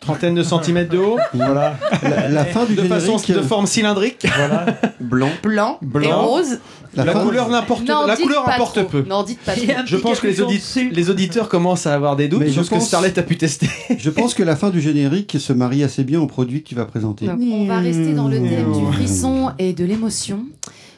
trentaine 0.00 0.34
de 0.34 0.42
centimètres 0.42 0.90
de 0.90 0.98
haut. 0.98 1.18
Voilà. 1.34 1.76
La, 2.02 2.28
la 2.28 2.44
fin 2.44 2.64
du 2.64 2.74
de 2.74 2.82
façon 2.82 3.18
générique. 3.18 3.32
de 3.32 3.42
forme 3.42 3.66
cylindrique. 3.66 4.26
Voilà. 4.36 4.66
Blanc. 5.00 5.28
Blanc, 5.42 5.78
Blanc. 5.82 6.08
et 6.08 6.12
rose. 6.12 6.58
La, 6.96 7.04
couleur 7.12 7.48
n'importe 7.48 7.86
la 7.86 8.16
couleur 8.16 8.48
importe 8.48 8.82
peu. 8.88 9.04
Non, 9.08 9.22
dites 9.22 9.38
pas 9.40 9.52
trop. 9.54 9.64
Je 9.86 9.96
pense 9.96 10.18
que 10.18 10.26
les, 10.26 10.32
capuchon 10.34 10.48
audit- 10.50 10.58
dessus. 10.58 10.90
les 10.90 11.08
auditeurs 11.08 11.48
commencent 11.48 11.86
à 11.86 11.94
avoir 11.94 12.16
des 12.16 12.26
doutes 12.26 12.40
Mais 12.40 12.50
sur 12.50 12.62
je 12.62 12.66
ce 12.66 12.70
que 12.70 12.74
pense- 12.76 12.86
Starlet 12.88 13.16
a 13.16 13.22
pu 13.22 13.36
tester. 13.36 13.68
Je 13.96 14.10
pense 14.10 14.34
que 14.34 14.42
la 14.42 14.56
fin 14.56 14.70
du 14.70 14.80
générique 14.80 15.36
se 15.38 15.52
marie 15.52 15.84
assez 15.84 16.02
bien 16.02 16.20
au 16.20 16.26
produit 16.26 16.64
que 16.64 16.68
tu 16.68 16.74
vas 16.74 16.86
présenter. 16.86 17.26
Donc, 17.26 17.38
on 17.40 17.64
va 17.66 17.78
rester 17.78 18.12
dans 18.12 18.26
le 18.26 18.38
thème 18.38 18.72
du 18.72 18.92
frisson 18.92 19.52
et 19.60 19.72
de 19.72 19.84
l'émotion, 19.84 20.46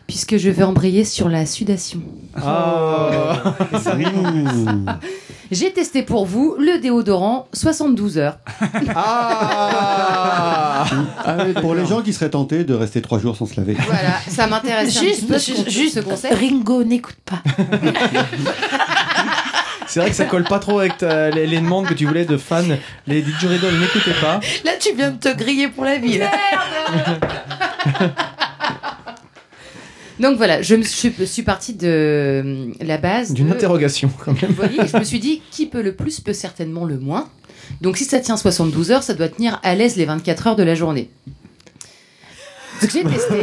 puisque 0.07 0.37
je 0.37 0.51
vais 0.51 0.63
embrayer 0.63 1.05
sur 1.05 1.29
la 1.29 1.47
sudation. 1.47 2.01
Ah. 2.37 3.55
Mmh. 3.95 4.87
J'ai 5.51 5.71
testé 5.73 6.03
pour 6.03 6.25
vous 6.25 6.57
le 6.59 6.79
déodorant 6.81 7.47
72 7.53 8.17
heures. 8.19 8.39
Ah. 8.95 10.85
Pour 11.61 11.75
les 11.75 11.85
gens 11.87 12.01
qui 12.01 12.13
seraient 12.15 12.31
tentés 12.31 12.65
de 12.65 12.73
rester 12.75 13.03
trois 13.03 13.19
jours 13.19 13.37
sans 13.37 13.45
se 13.47 13.57
laver. 13.61 13.75
Voilà, 13.87 14.15
ça 14.29 14.47
m'intéresse 14.47 14.97
un 14.97 15.01
petit 15.01 15.09
Juste, 15.09 15.29
peu 15.29 15.39
juste 15.71 15.95
ce 15.97 16.01
concept. 16.01 16.35
Ringo, 16.39 16.85
n'écoute 16.85 17.17
pas. 17.27 17.43
C'est 19.87 20.01
vrai 20.01 20.09
que 20.09 20.17
ça 20.17 20.25
colle 20.25 20.45
pas 20.45 20.59
trop 20.59 20.79
avec 20.79 20.97
ta- 20.97 21.29
les, 21.29 21.47
les 21.47 21.59
demandes 21.61 21.85
que 21.87 21.93
tu 21.93 22.07
voulais 22.07 22.25
de 22.25 22.39
fans. 22.39 22.63
Les 23.07 23.21
didgeridoo 23.21 23.71
n'écoutez 23.73 24.15
pas. 24.23 24.41
Là, 24.65 24.71
tu 24.81 24.95
viens 24.97 25.11
de 25.11 25.19
te 25.19 25.37
griller 25.37 25.69
pour 25.69 25.85
la 25.85 25.99
vie. 25.99 26.17
là. 26.19 26.31
Donc 30.23 30.37
voilà, 30.37 30.63
je 30.63 30.77
me 30.77 30.83
suis, 30.83 31.13
je 31.19 31.25
suis 31.25 31.43
partie 31.43 31.75
de 31.75 31.87
euh, 31.87 32.67
la 32.81 32.97
base 32.97 33.33
D'une 33.33 33.49
de- 33.49 33.53
interrogation 33.53 34.11
quand 34.25 34.41
même. 34.41 34.55
Je 34.91 34.97
me 34.97 35.05
suis 35.05 35.19
dit, 35.19 35.43
qui 35.51 35.67
peut 35.67 35.83
le 35.83 35.95
plus 35.95 36.21
peut 36.21 36.33
certainement 36.33 36.85
le 36.85 36.99
moins. 36.99 37.29
Donc 37.81 37.97
si 37.97 38.05
ça 38.05 38.21
tient 38.21 38.37
72 38.37 38.93
heures, 38.93 39.03
ça 39.03 39.15
doit 39.15 39.29
tenir 39.29 39.59
à 39.63 39.75
l'aise 39.75 39.97
les 39.97 40.05
24 40.05 40.47
heures 40.47 40.57
de 40.57 40.63
la 40.63 40.75
journée. 40.77 41.11
Donc 42.81 42.91
j'ai 42.91 43.03
testé. 43.05 43.43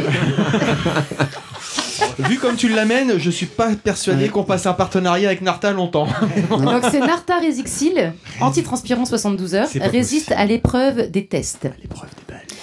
Vu 2.18 2.38
comme 2.38 2.56
tu 2.56 2.68
l'amènes, 2.68 3.18
je 3.18 3.30
suis 3.30 3.46
pas 3.46 3.70
persuadé 3.74 4.28
qu'on 4.28 4.44
passe 4.44 4.66
un 4.66 4.72
partenariat 4.72 5.28
avec 5.28 5.42
Narta 5.42 5.72
longtemps. 5.72 6.06
Donc 6.50 6.84
c'est 6.90 7.00
Narta 7.00 7.38
Resixil, 7.38 8.12
antitranspirant 8.40 9.04
72 9.04 9.54
heures, 9.54 9.68
C'est 9.70 9.80
pas 9.80 9.88
résiste 9.88 10.32
à 10.32 10.44
l'épreuve 10.44 11.10
des 11.10 11.26
tests. 11.26 11.68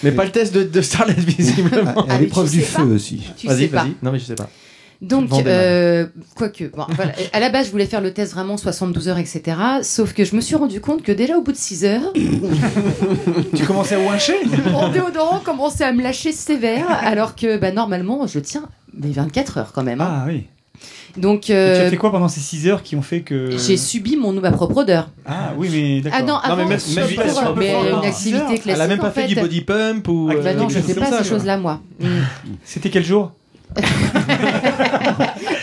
Mais 0.04 0.12
pas 0.12 0.26
le 0.26 0.32
test 0.32 0.54
de, 0.54 0.64
de 0.64 0.82
Starlet 0.82 1.14
visiblement. 1.14 2.06
Ah, 2.10 2.18
l'épreuve 2.20 2.50
du 2.50 2.62
feu 2.62 2.84
pas. 2.88 2.94
aussi. 2.94 3.22
Vas-y, 3.44 3.68
vas-y. 3.68 3.96
Non 4.04 4.12
mais 4.12 4.20
je 4.20 4.26
sais 4.26 4.36
pas. 4.36 4.50
Donc, 5.00 5.30
euh, 5.46 6.08
quoique, 6.34 6.64
bon, 6.76 6.86
voilà. 6.96 7.12
à 7.32 7.40
la 7.40 7.50
base, 7.50 7.68
je 7.68 7.72
voulais 7.72 7.86
faire 7.86 8.02
le 8.02 8.14
test 8.14 8.34
vraiment 8.34 8.58
72 8.58 9.08
heures, 9.10 9.20
etc. 9.20 9.44
Sauf 9.84 10.14
que 10.14 10.26
je 10.26 10.36
me 10.36 10.42
suis 10.42 10.56
rendu 10.56 10.82
compte 10.82 11.04
que 11.04 11.12
déjà 11.12 11.38
au 11.38 11.44
bout 11.44 11.52
de 11.52 11.58
6 11.58 11.86
heures, 11.86 12.14
Tu 13.56 13.64
commençais 13.66 13.94
à 13.96 14.00
ouincher 14.00 14.34
mon 14.72 14.90
déodorant 14.90 15.40
commençait 15.40 15.84
à 15.84 15.92
me 15.94 16.02
lâcher 16.02 16.32
sévère, 16.32 16.88
alors 16.90 17.36
que 17.36 17.58
bah, 17.58 17.72
normalement, 17.72 18.26
je 18.28 18.40
tiens 18.40 18.64
des 18.94 19.12
24 19.12 19.58
heures 19.60 19.72
quand 19.74 19.84
même. 19.84 20.02
hein. 20.02 20.24
Ah 20.24 20.26
oui. 20.28 20.46
Donc, 21.18 21.50
euh, 21.50 21.80
Tu 21.80 21.86
as 21.86 21.90
fait 21.90 21.98
quoi 21.98 22.12
pendant 22.12 22.28
ces 22.28 22.40
6 22.40 22.68
heures 22.68 22.84
qui 22.84 22.96
ont 22.96 23.02
fait 23.02 23.22
que. 23.22 23.58
j'ai 23.58 23.76
subi 23.78 24.16
mon, 24.18 24.32
ma 24.34 24.52
propre 24.52 24.78
odeur. 24.78 25.10
Ah 25.26 25.52
oui, 25.58 25.70
mais 25.72 26.02
d'accord. 26.02 26.20
Ah 26.22 26.24
non, 26.24 26.36
avant, 26.38 26.56
mais 26.58 26.66
même- 26.66 26.80
même 26.96 27.16
pas 27.16 27.30
sur- 27.30 27.56
mais 27.56 27.74
une 27.90 28.06
activité 28.06 28.46
classique. 28.60 28.64
Elle 28.68 28.82
a 28.82 28.88
même 28.88 29.00
pas 29.00 29.08
en 29.08 29.12
fait, 29.12 29.26
du 29.28 29.36
body 29.36 29.62
pump 29.62 30.08
ou. 30.08 30.30
Ah, 30.32 30.36
Bah 30.44 30.54
non, 30.54 30.70
je 30.70 30.76
chose 30.76 30.84
fais 30.86 30.94
pas 30.94 31.06
ça, 31.08 31.24
ces 31.24 31.30
quoi. 31.30 31.38
choses-là, 31.38 31.58
moi. 31.58 31.80
Mm. 32.00 32.06
C'était 32.64 32.90
quel 32.90 33.04
jour? 33.04 33.32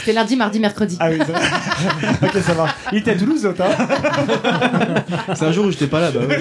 C'était 0.01 0.13
lundi, 0.13 0.37
mardi, 0.37 0.61
mercredi. 0.61 0.97
Ah 1.01 1.09
oui, 1.11 1.19
ça 1.19 1.33
va. 1.33 1.39
ok, 2.29 2.43
ça 2.43 2.53
va. 2.53 2.67
Il 2.93 2.99
était 2.99 3.13
à 3.13 3.15
Toulouse, 3.15 3.45
l'autre, 3.45 3.63
hein 3.63 5.05
C'est 5.35 5.45
un 5.47 5.53
jour 5.53 5.67
où 5.67 5.71
j'étais 5.71 5.87
pas 5.87 6.01
là, 6.01 6.11
bah 6.11 6.21
oui. 6.29 6.35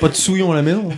Pas 0.00 0.08
de 0.08 0.14
souillon 0.14 0.52
à 0.52 0.54
la 0.54 0.62
maison. 0.62 0.88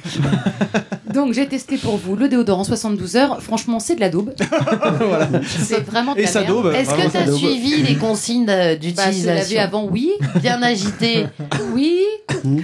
Donc, 1.16 1.32
j'ai 1.32 1.48
testé 1.48 1.78
pour 1.78 1.96
vous 1.96 2.14
le 2.14 2.28
déodorant 2.28 2.62
72 2.62 3.16
heures. 3.16 3.40
Franchement, 3.42 3.80
c'est 3.80 3.94
de 3.94 4.00
la 4.00 4.10
daube. 4.10 4.34
voilà. 5.00 5.28
C'est 5.46 5.80
vraiment 5.80 6.12
de 6.14 6.18
Et 6.20 6.24
la 6.24 6.28
ça 6.28 6.40
merde. 6.42 6.52
daube. 6.52 6.74
Est-ce 6.74 6.90
que 6.94 7.10
tu 7.10 7.16
as 7.16 7.32
suivi 7.32 7.82
les 7.82 7.96
consignes 7.96 8.44
de- 8.44 8.46
Bah, 8.46 8.54
se 8.54 8.62
laver 8.62 8.76
d'utilisation 8.76 9.60
avant, 9.62 9.88
oui. 9.90 10.10
Bien 10.42 10.62
agité 10.62 11.26
Oui. 11.72 12.02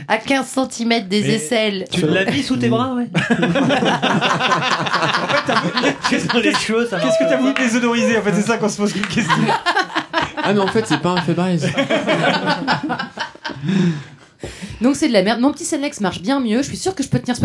à 0.07 0.19
15 0.19 0.47
cm 0.71 1.09
des 1.09 1.23
Mais 1.23 1.29
aisselles. 1.31 1.87
Tu 1.91 2.03
l'as 2.07 2.27
mis 2.31 2.43
sous 2.43 2.59
tes 2.59 2.69
bras, 2.69 2.95
ouais. 2.95 3.09
Quelles 6.11 6.21
sont 6.21 6.39
les 6.39 6.55
choses 6.55 6.91
Qu'est-ce 6.91 7.25
que 7.25 7.31
t'as 7.31 7.39
voulu 7.39 7.55
désodoriser 7.55 8.19
En 8.19 8.23
fait, 8.23 8.35
c'est 8.35 8.43
ça 8.43 8.59
qu'on 8.59 8.69
se 8.69 8.77
pose 8.77 8.95
une 8.95 9.07
question. 9.07 9.33
Ah, 10.37 10.53
mais 10.53 10.61
en 10.61 10.67
fait, 10.67 10.85
c'est 10.87 11.01
pas 11.01 11.11
un 11.11 11.23
Febreze. 11.23 11.71
Donc, 14.83 14.97
c'est 14.97 15.09
de 15.09 15.13
la 15.15 15.23
merde. 15.23 15.41
Mon 15.41 15.53
petit 15.53 15.65
Sanex 15.65 16.01
marche 16.01 16.21
bien 16.21 16.39
mieux. 16.41 16.59
Je 16.59 16.69
suis 16.69 16.77
sûre 16.77 16.95
que 16.95 17.03
je 17.03 17.09
peux 17.09 17.19
tenir. 17.19 17.37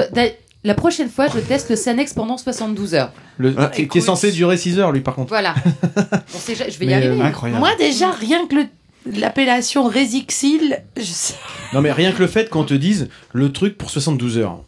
La 0.64 0.74
prochaine 0.74 1.10
fois, 1.10 1.28
je 1.28 1.40
teste 1.40 1.70
le 1.70 1.76
Sanex 1.76 2.14
pendant 2.14 2.38
72 2.38 2.94
heures. 2.96 3.12
Le, 3.38 3.54
Ah, 3.58 3.68
qui, 3.68 3.88
qui 3.88 4.00
est 4.00 4.02
censé 4.02 4.32
durer 4.32 4.58
6 4.58 4.80
heures, 4.80 4.92
lui, 4.92 5.02
par 5.02 5.16
contre. 5.16 5.30
Voilà. 5.30 5.54
On 6.36 6.38
sait 6.40 6.56
ja- 6.56 6.70
je 6.70 6.78
vais 6.80 6.88
y 6.88 6.94
arriver. 6.94 7.22
euh, 7.22 7.24
incroyable. 7.24 7.60
Moi, 7.60 7.70
déjà, 7.78 8.12
rien 8.12 8.48
que 8.48 8.56
le- 8.56 8.66
l'appellation 9.20 9.88
Résixil, 9.88 10.84
je 10.98 11.04
sais- 11.04 11.36
Non, 11.74 11.82
mais 11.82 11.92
rien 11.92 12.12
que 12.12 12.20
le 12.20 12.28
fait 12.28 12.50
qu'on 12.50 12.64
te 12.66 12.74
dise 12.74 13.08
le 13.34 13.52
truc 13.52 13.78
pour 13.78 13.90
72 13.92 14.38
heures. 14.40 14.62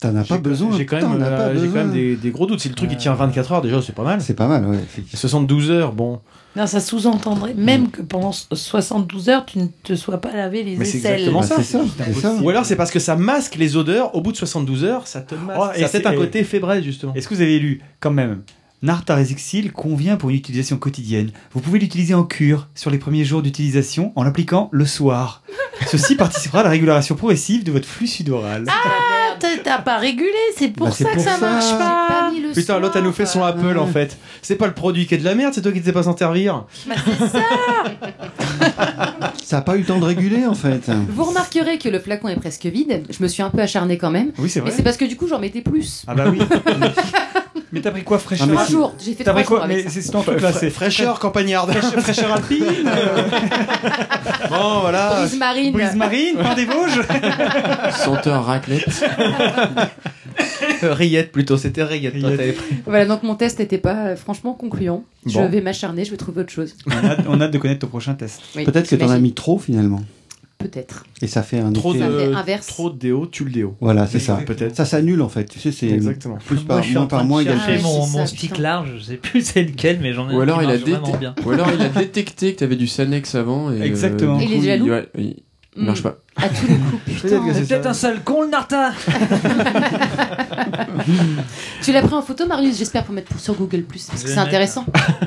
T'en 0.00 0.14
as 0.14 0.22
pas 0.24 0.38
besoin. 0.38 0.70
J'ai 0.76 0.86
quand 0.86 0.96
même, 0.96 1.20
euh, 1.20 1.60
j'ai 1.60 1.66
quand 1.66 1.74
même 1.74 1.92
des, 1.92 2.14
des 2.14 2.30
gros 2.30 2.46
doutes. 2.46 2.60
Si 2.60 2.68
le 2.68 2.76
truc 2.76 2.88
il 2.92 2.96
tient 2.96 3.14
24 3.14 3.52
heures, 3.52 3.62
déjà, 3.62 3.82
c'est 3.82 3.94
pas 3.94 4.04
mal. 4.04 4.20
C'est 4.20 4.34
pas 4.34 4.46
mal, 4.46 4.64
ouais. 4.64 4.78
72 5.12 5.70
heures, 5.72 5.92
bon. 5.92 6.20
Non, 6.58 6.66
ça 6.66 6.80
sous-entendrait 6.80 7.54
même 7.54 7.88
que 7.90 8.02
pendant 8.02 8.32
72 8.32 9.28
heures, 9.28 9.46
tu 9.46 9.58
ne 9.60 9.66
te 9.84 9.94
sois 9.94 10.20
pas 10.20 10.32
lavé 10.34 10.64
les 10.64 10.76
Mais 10.76 10.84
c'est 10.84 10.98
aisselles. 10.98 11.12
exactement 11.20 11.42
ça. 11.42 11.56
c'est 11.58 11.62
ça, 11.62 11.80
c'est 12.04 12.12
ça. 12.14 12.34
Ou 12.42 12.50
alors 12.50 12.64
c'est 12.66 12.74
parce 12.76 12.90
que 12.90 12.98
ça 12.98 13.14
masque 13.16 13.54
les 13.54 13.76
odeurs. 13.76 14.14
Au 14.16 14.20
bout 14.20 14.32
de 14.32 14.36
72 14.36 14.82
heures, 14.84 15.06
ça 15.06 15.20
te 15.20 15.34
masque. 15.36 15.60
Oh, 15.62 15.66
et 15.76 15.86
c'est- 15.86 16.04
un 16.06 16.14
côté 16.16 16.42
fébrile, 16.44 16.82
justement. 16.82 17.14
Est-ce 17.14 17.28
que 17.28 17.34
vous 17.34 17.40
avez 17.42 17.58
lu, 17.60 17.80
quand 18.00 18.10
même, 18.10 18.42
Nartaresixil 18.82 19.72
convient 19.72 20.16
pour 20.16 20.30
une 20.30 20.36
utilisation 20.36 20.76
quotidienne. 20.76 21.32
Vous 21.52 21.60
pouvez 21.60 21.78
l'utiliser 21.78 22.14
en 22.14 22.22
cure 22.24 22.68
sur 22.74 22.90
les 22.90 22.98
premiers 22.98 23.24
jours 23.24 23.42
d'utilisation 23.42 24.12
en 24.16 24.22
l'appliquant 24.22 24.68
le 24.72 24.86
soir. 24.86 25.42
Ceci 25.88 26.14
participera 26.16 26.60
à 26.60 26.62
la 26.64 26.70
régulation 26.70 27.14
progressive 27.16 27.64
de 27.64 27.72
votre 27.72 27.88
flux 27.88 28.06
sudoral. 28.06 28.64
Ah, 28.68 29.36
t'as- 29.38 29.78
pas 29.78 29.98
régulé, 29.98 30.30
c'est 30.56 30.68
pour 30.68 30.86
Bah, 30.88 30.92
ça 30.92 31.04
que 31.04 31.14
pour 31.14 31.22
ça 31.22 31.36
ça. 31.36 31.50
marche 31.50 31.70
pas. 31.78 32.30
Putain, 32.54 32.78
l'autre, 32.80 32.96
elle 32.96 33.04
nous 33.04 33.12
fait 33.12 33.26
son 33.26 33.42
Apple 33.44 33.78
en 33.78 33.86
fait. 33.86 34.16
C'est 34.42 34.56
pas 34.56 34.66
le 34.66 34.74
produit 34.74 35.06
qui 35.06 35.14
est 35.14 35.18
de 35.18 35.24
la 35.24 35.34
merde, 35.34 35.54
c'est 35.54 35.62
toi 35.62 35.70
qui 35.72 35.78
ne 35.80 35.84
sais 35.84 35.92
pas 35.92 36.02
s'en 36.02 36.16
servir. 36.16 36.64
Bah, 36.88 36.94
c'est 37.18 37.28
ça. 37.28 37.40
Ça 39.44 39.58
a 39.58 39.60
pas 39.62 39.76
eu 39.76 39.80
le 39.80 39.84
temps 39.86 39.98
de 39.98 40.04
réguler 40.04 40.46
en 40.46 40.54
fait. 40.54 40.90
Vous 41.10 41.24
remarquerez 41.24 41.78
que 41.78 41.88
le 41.88 41.98
flacon 42.00 42.28
est 42.28 42.36
presque 42.36 42.66
vide. 42.66 43.04
Je 43.10 43.22
me 43.22 43.28
suis 43.28 43.42
un 43.42 43.50
peu 43.50 43.60
acharné 43.60 43.98
quand 43.98 44.10
même. 44.10 44.32
Oui, 44.38 44.48
c'est 44.50 44.60
Mais 44.60 44.66
vrai. 44.68 44.76
c'est 44.76 44.82
parce 44.82 44.96
que 44.96 45.04
du 45.04 45.16
coup, 45.16 45.28
j'en 45.28 45.38
mettais 45.38 45.62
plus. 45.62 46.04
Ah 46.06 46.14
bah 46.14 46.24
oui. 46.30 46.38
Mais 47.72 47.80
t'as 47.82 47.90
pris 47.90 48.02
quoi 48.02 48.18
fraîcheur 48.18 48.48
Ah, 48.56 48.64
si- 48.64 48.72
jours, 48.72 48.94
j'ai 49.04 49.12
fait 49.14 49.24
T'as 49.24 49.30
trois 49.32 49.42
pris 49.42 49.44
quoi 49.56 49.66
Mais 49.66 49.84
c'est 49.88 50.10
ton 50.10 50.22
truc 50.22 50.40
là, 50.40 50.52
c'est 50.52 50.70
Fraîcheur 50.70 51.18
campagnarde. 51.18 51.70
fraîcheur, 51.72 52.00
fraîcheur 52.02 52.32
alpine, 52.32 52.64
Bon, 54.50 54.80
voilà. 54.80 55.20
Brise 55.20 55.36
marine. 55.38 55.72
brise 55.72 55.94
marine, 55.94 56.36
pain 56.36 56.54
des 56.54 56.64
Vosges. 56.64 57.02
Senteur 58.04 58.44
raclette. 58.46 58.88
Rillette 60.82 61.32
plutôt, 61.32 61.56
c'était 61.56 61.82
Rillette. 61.82 62.14
Voilà, 62.86 63.04
donc 63.06 63.22
mon 63.22 63.34
test 63.34 63.58
n'était 63.58 63.78
pas 63.78 64.06
euh, 64.08 64.16
franchement 64.16 64.54
concluant. 64.54 65.02
Je 65.26 65.40
vais 65.40 65.60
m'acharner, 65.60 66.04
je 66.04 66.10
vais 66.12 66.16
trouver 66.16 66.42
autre 66.42 66.52
chose. 66.52 66.74
on, 66.86 66.90
a, 67.06 67.16
on 67.28 67.40
a 67.40 67.44
hâte 67.44 67.50
de 67.50 67.58
connaître 67.58 67.80
ton 67.80 67.86
prochain 67.88 68.14
test. 68.14 68.40
Oui, 68.56 68.64
Peut-être 68.64 68.88
que 68.88 68.96
t'en 68.96 69.10
as 69.10 69.18
mis 69.18 69.32
trop 69.34 69.58
finalement. 69.58 70.00
Peut-être. 70.58 71.04
Et 71.22 71.28
ça 71.28 71.42
fait 71.44 71.60
un 71.60 71.72
Trop 71.72 71.94
effet. 71.94 72.00
Ça 72.04 72.10
fait 72.10 72.26
de, 72.26 72.34
inverse. 72.34 72.66
trop 72.66 72.90
de 72.90 72.98
déo, 72.98 73.26
tu 73.30 73.44
le 73.44 73.50
déo. 73.52 73.76
Voilà, 73.80 74.08
c'est 74.08 74.18
ça. 74.18 74.40
Peut-être. 74.44 74.74
Ça 74.74 74.84
s'annule 74.84 75.22
en 75.22 75.28
fait. 75.28 75.44
Tu 75.44 75.60
sais, 75.60 75.70
c'est 75.70 75.86
Exactement. 75.88 76.36
plus 76.44 76.60
par 76.64 76.84
moins 76.84 77.06
par 77.06 77.24
moins 77.24 77.40
égale 77.42 77.58
Ah, 77.64 77.70
mon, 77.80 78.06
mon 78.08 78.18
ça, 78.18 78.26
stick 78.26 78.50
putain. 78.50 78.62
large, 78.62 78.88
je 78.98 79.02
sais 79.04 79.16
plus 79.18 79.42
c'est 79.42 79.62
lequel, 79.62 80.00
mais 80.02 80.12
j'en 80.12 80.28
ai 80.28 80.34
Ou 80.34 80.40
un 80.40 80.42
alors, 80.42 80.58
qui 80.58 80.64
il 80.64 80.94
a 80.94 80.98
marche 81.00 81.18
bien. 81.20 81.34
Ou 81.46 81.50
alors 81.52 81.68
il 81.72 81.80
a 81.80 81.88
détecté 82.00 82.54
que 82.54 82.58
t'avais 82.58 82.74
du 82.76 82.88
Sanex 82.88 83.36
avant. 83.36 83.70
Et, 83.70 83.80
euh, 83.80 83.84
Exactement. 83.84 84.38
Il 84.40 84.52
est 84.52 84.56
coup, 84.56 84.62
jaloux 84.64 84.88
ouais, 84.90 85.08
il, 85.16 85.24
il 85.76 85.82
Mm. 85.82 85.86
marche 85.86 86.02
pas. 86.02 86.16
À 86.34 86.48
tous 86.48 86.66
les 86.66 86.74
coups, 86.74 87.02
putain. 87.22 87.40
C'est 87.54 87.68
peut-être 87.68 87.86
un 87.86 87.92
sale 87.94 88.20
con, 88.24 88.42
le 88.42 88.48
Narta 88.48 88.90
Tu 91.82 91.92
l'as 91.92 92.02
pris 92.02 92.14
en 92.14 92.22
photo, 92.22 92.46
Marius, 92.46 92.78
j'espère, 92.78 93.04
pour 93.04 93.14
mettre 93.14 93.38
sur 93.38 93.54
Google 93.54 93.82
Plus, 93.82 94.04
parce 94.06 94.22
que 94.22 94.28
c'est 94.28 94.38
intéressant. 94.38 94.84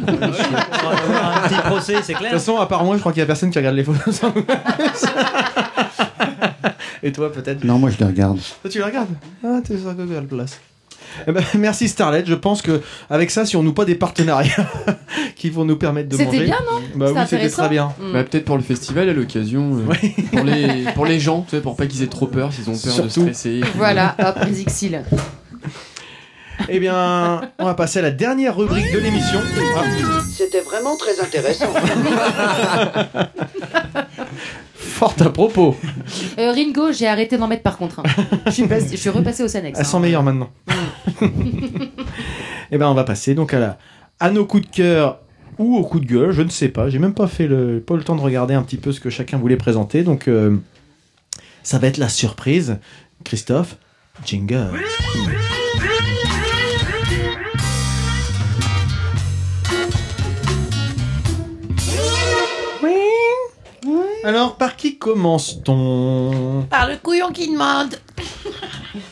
On 0.08 0.12
va 0.14 0.28
avoir 0.28 1.38
un 1.45 1.48
petit 1.48 1.62
procès, 1.62 1.95
c'est 2.03 2.14
De 2.14 2.18
clair. 2.18 2.32
toute 2.32 2.40
façon, 2.40 2.58
à 2.58 2.66
part 2.68 2.84
moi, 2.84 2.95
je 2.95 2.99
crois 3.02 3.12
qu'il 3.12 3.20
y 3.22 3.24
a 3.24 3.26
personne 3.28 3.49
qui 3.52 3.58
regarde 3.58 3.76
les 3.76 3.84
photos. 3.84 4.22
Et 7.03 7.12
toi, 7.12 7.32
peut-être 7.32 7.64
Non, 7.64 7.80
moi 7.80 7.90
je 7.90 7.98
les 7.98 8.06
regarde. 8.06 8.40
Toi, 8.62 8.70
tu 8.70 8.78
les 8.78 8.84
regardes? 8.84 9.10
Ah, 9.44 9.60
t'es 9.64 9.78
sur 9.78 9.94
Google 9.94 10.28
Place. 10.28 10.60
Eh 11.28 11.32
ben, 11.32 11.44
merci 11.58 11.88
Starlet. 11.88 12.24
Je 12.26 12.34
pense 12.36 12.62
que 12.62 12.82
avec 13.10 13.32
ça, 13.32 13.46
si 13.46 13.56
on 13.56 13.64
nous 13.64 13.74
pas 13.74 13.86
des 13.86 13.96
partenariats 13.96 14.68
qui 15.36 15.50
vont 15.50 15.66
nous 15.66 15.78
permettre 15.78 16.10
de 16.10 16.18
manger. 16.18 16.30
C'était 16.32 16.46
bien, 16.46 16.58
non 16.72 16.82
Bah 16.96 17.12
oui, 17.14 17.22
c'était 17.28 17.50
très 17.50 17.70
bien. 17.70 17.94
Mm. 18.00 18.14
Bah, 18.14 18.24
peut-être 18.24 18.46
pour 18.46 18.58
le 18.58 18.64
festival 18.64 19.10
à 19.10 19.14
l'occasion. 19.14 19.78
euh, 19.78 20.10
pour, 20.32 20.44
les, 20.44 20.86
pour 20.96 21.06
les 21.06 21.20
gens, 21.20 21.42
tu 21.42 21.56
sais, 21.56 21.62
pour 21.62 21.76
pas 21.76 21.86
qu'ils 21.88 22.04
aient 22.04 22.08
trop 22.08 22.28
peur, 22.28 22.52
s'ils 22.54 22.70
ont 22.70 22.78
peur 22.78 23.04
de 23.04 23.10
Surtout. 23.10 23.22
stresser. 23.22 23.62
Voilà, 23.76 24.16
hop, 24.20 24.38
les. 24.48 25.04
Eh 26.70 26.80
bien, 26.80 27.42
on 27.60 27.66
va 27.66 27.74
passer 27.74 28.00
à 28.00 28.02
la 28.04 28.12
dernière 28.12 28.56
rubrique 28.56 28.92
de 28.94 29.00
l'émission. 29.00 29.40
Ah, 29.78 29.84
C'était 30.32 30.62
vraiment 30.62 30.96
très 30.96 31.20
intéressant. 31.20 31.74
Fort 35.02 35.15
à 35.19 35.30
propos. 35.32 35.76
Euh, 36.38 36.52
Ringo, 36.52 36.91
j'ai 36.91 37.07
arrêté 37.07 37.36
d'en 37.38 37.48
mettre 37.48 37.64
par 37.64 37.78
contre. 37.78 37.99
hein. 38.02 38.03
Je 38.45 38.52
suis, 38.52 38.68
passé- 38.68 38.91
je 38.91 38.98
suis 38.98 39.10
repassé 39.10 39.41
au 39.41 39.48
Sanex. 39.48 39.80
Elles 39.80 39.86
hein. 39.86 39.90
sont 39.90 39.99
meilleures 39.99 40.22
maintenant. 40.22 40.49
Eh 42.72 42.78
ben, 42.78 42.88
on 42.88 42.94
va 42.94 43.03
passer 43.03 43.34
donc 43.34 43.53
à 43.53 43.60
la 43.60 43.78
à 44.19 44.30
nos 44.30 44.45
coups 44.45 44.69
de 44.69 44.76
cœur 44.76 45.19
ou 45.57 45.76
au 45.76 45.84
coup 45.84 45.99
de 45.99 46.06
gueule, 46.06 46.32
je 46.32 46.44
ne 46.44 46.49
sais 46.49 46.69
pas. 46.69 46.90
J'ai 46.90 46.99
même 46.99 47.15
pas 47.15 47.28
fait 47.28 47.48
le 47.48 47.80
pas 47.82 47.95
eu 47.95 47.98
le 47.98 48.03
temps 48.03 48.15
de 48.15 48.22
regarder 48.22 48.53
un 48.53 48.61
petit 48.61 48.78
peu 48.78 48.91
ce 48.91 48.99
que 48.99 49.10
chacun 49.10 49.38
voulait 49.40 49.57
présenter. 49.57 50.03
Donc, 50.03 50.28
euh, 50.28 50.56
ça 51.64 51.80
va 51.80 51.88
être 51.88 51.98
la 51.98 52.10
surprise. 52.10 52.78
Christophe, 53.23 53.78
jingle. 54.26 54.69
Alors, 64.23 64.56
par 64.56 64.76
qui 64.76 64.98
commence-t-on 64.98 66.68
Par 66.69 66.88
le 66.88 66.98
couillon 66.98 67.31
qui 67.31 67.52
demande. 67.52 67.95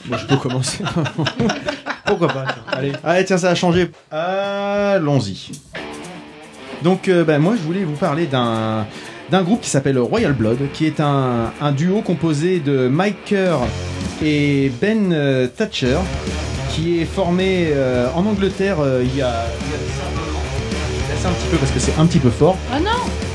Bon, 0.06 0.18
je 0.18 0.26
peux 0.28 0.38
commencer. 0.38 0.84
Pourquoi 2.06 2.28
pas 2.28 2.46
tiens. 2.46 2.64
Allez. 2.72 2.92
Allez, 3.04 3.26
tiens, 3.26 3.38
ça 3.38 3.50
a 3.50 3.56
changé. 3.56 3.90
Allons-y. 4.12 5.52
Donc, 6.84 7.08
euh, 7.08 7.24
ben, 7.24 7.40
moi, 7.40 7.56
je 7.58 7.62
voulais 7.62 7.84
vous 7.84 7.96
parler 7.96 8.26
d'un 8.28 8.86
d'un 9.32 9.44
groupe 9.44 9.62
qui 9.62 9.70
s'appelle 9.70 10.00
Royal 10.00 10.34
Blood, 10.34 10.58
qui 10.74 10.88
est 10.88 11.00
un, 11.00 11.54
un 11.62 11.72
duo 11.72 12.02
composé 12.02 12.60
de 12.60 12.88
Mike 12.88 13.26
Kerr 13.26 13.60
et 14.24 14.72
Ben 14.82 15.14
euh, 15.14 15.46
Thatcher, 15.46 16.00
qui 16.72 17.00
est 17.00 17.06
formé 17.06 17.68
euh, 17.72 18.08
en 18.16 18.26
Angleterre 18.26 18.78
il 19.04 19.16
y 19.16 19.22
a... 19.22 19.22
il 19.22 19.22
y 19.22 19.22
a 19.22 19.30
un 19.30 21.14
laisse 21.14 21.26
un 21.28 21.32
petit 21.32 21.48
peu 21.52 21.58
parce 21.58 21.72
que 21.72 21.80
c'est 21.80 21.94
un 22.00 22.08
petit 22.08 22.18
peu 22.18 22.32
fort. 22.32 22.58
Ah 22.74 22.80
non 22.80 23.29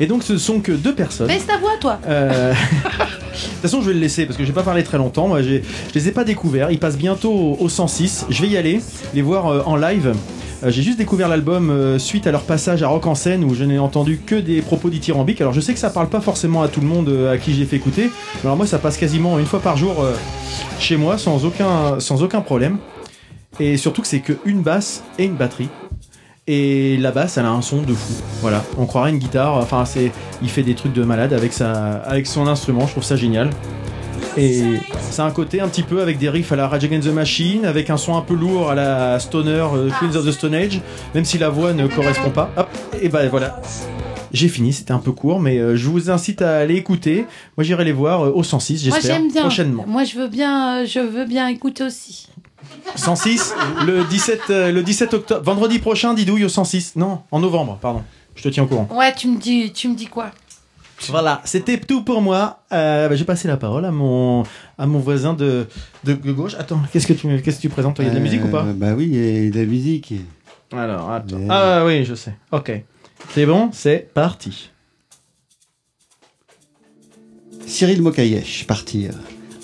Et 0.00 0.06
donc, 0.06 0.22
ce 0.22 0.38
sont 0.38 0.60
que 0.60 0.72
deux 0.72 0.94
personnes. 0.94 1.26
Baisse 1.26 1.46
ta 1.46 1.58
voix, 1.58 1.76
toi 1.80 1.98
Euh, 2.06 2.52
De 3.38 3.44
toute 3.44 3.62
façon, 3.62 3.80
je 3.82 3.88
vais 3.88 3.94
le 3.94 4.00
laisser 4.00 4.26
parce 4.26 4.36
que 4.36 4.44
j'ai 4.44 4.52
pas 4.52 4.62
parlé 4.64 4.82
très 4.82 4.98
longtemps. 4.98 5.28
Moi, 5.28 5.42
je 5.42 5.60
les 5.94 6.08
ai 6.08 6.12
pas 6.12 6.24
découverts. 6.24 6.70
Ils 6.72 6.78
passent 6.78 6.96
bientôt 6.96 7.32
au, 7.32 7.56
au 7.60 7.68
106. 7.68 8.26
Je 8.30 8.42
vais 8.42 8.48
y 8.48 8.56
aller, 8.56 8.80
les 9.14 9.22
voir 9.22 9.46
euh, 9.46 9.62
en 9.64 9.76
live. 9.76 10.12
Euh, 10.64 10.70
j'ai 10.70 10.82
juste 10.82 10.98
découvert 10.98 11.28
l'album 11.28 11.98
suite 11.98 12.26
à 12.26 12.32
leur 12.32 12.42
passage 12.42 12.82
à 12.82 12.88
Rock 12.88 13.06
en 13.06 13.14
scène 13.14 13.44
où 13.44 13.54
je 13.54 13.62
n'ai 13.62 13.78
entendu 13.78 14.18
que 14.24 14.34
des 14.34 14.60
propos 14.60 14.90
dithyrambiques. 14.90 15.40
Alors, 15.40 15.52
je 15.52 15.60
sais 15.60 15.72
que 15.72 15.78
ça 15.78 15.90
parle 15.90 16.08
pas 16.08 16.20
forcément 16.20 16.62
à 16.62 16.68
tout 16.68 16.80
le 16.80 16.86
monde 16.88 17.28
à 17.32 17.38
qui 17.38 17.54
j'ai 17.54 17.64
fait 17.64 17.76
écouter. 17.76 18.10
Mais 18.36 18.46
alors, 18.46 18.56
moi, 18.56 18.66
ça 18.66 18.78
passe 18.78 18.96
quasiment 18.96 19.38
une 19.38 19.46
fois 19.46 19.60
par 19.60 19.76
jour 19.76 20.04
chez 20.80 20.96
moi 20.96 21.16
sans 21.16 21.44
aucun, 21.44 22.00
sans 22.00 22.22
aucun 22.24 22.40
problème. 22.40 22.78
Et 23.60 23.76
surtout 23.76 24.02
que 24.02 24.08
c'est 24.08 24.20
que 24.20 24.34
une 24.44 24.62
basse 24.62 25.02
et 25.18 25.24
une 25.24 25.34
batterie. 25.34 25.68
Et 26.50 26.96
la 26.96 27.12
basse, 27.12 27.36
elle 27.36 27.44
a 27.44 27.50
un 27.50 27.60
son 27.60 27.82
de 27.82 27.92
fou. 27.92 28.14
Voilà, 28.40 28.64
on 28.78 28.86
croirait 28.86 29.10
une 29.10 29.18
guitare. 29.18 29.54
Enfin, 29.58 29.84
c'est, 29.84 30.10
il 30.42 30.48
fait 30.48 30.62
des 30.62 30.74
trucs 30.74 30.94
de 30.94 31.04
malade 31.04 31.34
avec 31.34 31.52
sa, 31.52 31.96
avec 31.98 32.26
son 32.26 32.46
instrument. 32.46 32.86
Je 32.86 32.92
trouve 32.92 33.04
ça 33.04 33.16
génial. 33.16 33.50
Et 34.38 34.62
c'est 35.10 35.20
un 35.20 35.30
côté 35.30 35.60
un 35.60 35.68
petit 35.68 35.82
peu 35.82 36.00
avec 36.00 36.16
des 36.16 36.30
riffs 36.30 36.50
à 36.50 36.56
la 36.56 36.66
Rage 36.66 36.84
Against 36.84 37.06
the 37.06 37.12
Machine, 37.12 37.66
avec 37.66 37.90
un 37.90 37.98
son 37.98 38.16
un 38.16 38.22
peu 38.22 38.34
lourd 38.34 38.70
à 38.70 38.74
la 38.74 39.18
Stoner 39.18 39.66
euh, 39.74 39.90
Queens 40.00 40.16
of 40.16 40.24
the 40.24 40.30
Stone 40.30 40.54
Age, 40.54 40.80
même 41.14 41.24
si 41.24 41.36
la 41.36 41.50
voix 41.50 41.74
ne 41.74 41.86
correspond 41.86 42.30
pas. 42.30 42.50
Hop, 42.56 42.68
et 43.02 43.08
ben 43.08 43.28
voilà. 43.28 43.60
J'ai 44.32 44.48
fini, 44.48 44.72
c'était 44.72 44.92
un 44.92 44.98
peu 44.98 45.12
court, 45.12 45.40
mais 45.40 45.58
euh, 45.58 45.76
je 45.76 45.88
vous 45.88 46.10
incite 46.10 46.42
à 46.42 46.58
aller 46.58 46.76
écouter. 46.76 47.26
Moi, 47.56 47.64
j'irai 47.64 47.84
les 47.84 47.92
voir 47.92 48.26
euh, 48.26 48.32
au 48.32 48.42
106, 48.42 48.88
Moi, 48.88 48.98
j'espère, 48.98 49.20
prochainement. 49.42 49.84
Moi, 49.86 50.04
je 50.04 50.18
veux 50.18 50.28
bien, 50.28 50.84
je 50.84 51.00
veux 51.00 51.24
bien 51.24 51.48
écouter 51.48 51.84
aussi. 51.84 52.28
106, 52.96 53.54
le 53.86 54.04
17, 54.04 54.40
euh, 54.50 54.72
le 54.72 54.82
17 54.82 55.14
octobre, 55.14 55.42
vendredi 55.42 55.78
prochain, 55.78 56.14
Didouille 56.14 56.44
au 56.44 56.48
106. 56.48 56.96
Non, 56.96 57.22
en 57.30 57.38
novembre, 57.40 57.78
pardon. 57.80 58.02
Je 58.34 58.42
te 58.42 58.48
tiens 58.48 58.64
au 58.64 58.66
courant. 58.66 58.88
Ouais, 58.92 59.14
tu 59.14 59.28
me 59.28 59.38
dis, 59.38 59.72
tu 59.72 59.88
me 59.88 59.94
dis 59.94 60.06
quoi? 60.06 60.30
Voilà, 61.08 61.40
c'était 61.44 61.78
tout 61.78 62.02
pour 62.02 62.20
moi. 62.20 62.60
Euh, 62.72 63.08
bah, 63.08 63.14
J'ai 63.14 63.24
passé 63.24 63.46
la 63.46 63.56
parole 63.56 63.84
à 63.84 63.92
mon, 63.92 64.42
à 64.76 64.86
mon 64.86 64.98
voisin 64.98 65.32
de, 65.32 65.66
de, 66.04 66.14
gauche. 66.32 66.54
Attends, 66.58 66.80
qu'est-ce 66.92 67.06
que 67.06 67.12
tu, 67.12 67.40
qu'est-ce 67.40 67.56
que 67.58 67.62
tu 67.62 67.68
présentes 67.68 67.98
Il 68.00 68.04
y 68.04 68.08
a 68.08 68.10
de 68.10 68.16
la 68.16 68.20
musique 68.20 68.44
ou 68.44 68.48
pas? 68.48 68.64
Euh, 68.64 68.72
Bah 68.74 68.94
oui, 68.96 69.08
il 69.12 69.44
y 69.44 69.46
a 69.46 69.50
de 69.50 69.58
la 69.60 69.66
musique. 69.66 70.14
Alors, 70.72 71.10
attends. 71.12 71.36
Mais- 71.38 71.46
Ah 71.48 71.84
oui, 71.86 72.04
je 72.04 72.14
sais. 72.14 72.34
Ok. 72.50 72.72
C'est 73.30 73.46
bon, 73.46 73.70
c'est 73.72 74.12
parti. 74.12 74.70
Cyril 77.66 78.02
Mokayesh, 78.02 78.66
partir. 78.66 79.12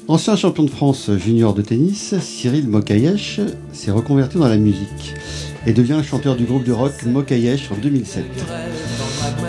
Ancien 0.06 0.36
champion 0.36 0.64
de 0.64 0.70
France 0.70 1.10
junior 1.16 1.54
de 1.54 1.62
tennis, 1.62 2.14
Cyril 2.20 2.68
Mokayesh 2.68 3.40
s'est 3.72 3.90
reconverti 3.90 4.36
dans 4.36 4.48
la 4.48 4.58
musique 4.58 5.14
et 5.66 5.72
devient 5.72 6.00
chanteur 6.04 6.36
du 6.36 6.44
groupe 6.44 6.64
de 6.64 6.72
rock 6.72 6.92
Mokayesh 7.06 7.72
en 7.72 7.76
2007. 7.76 8.24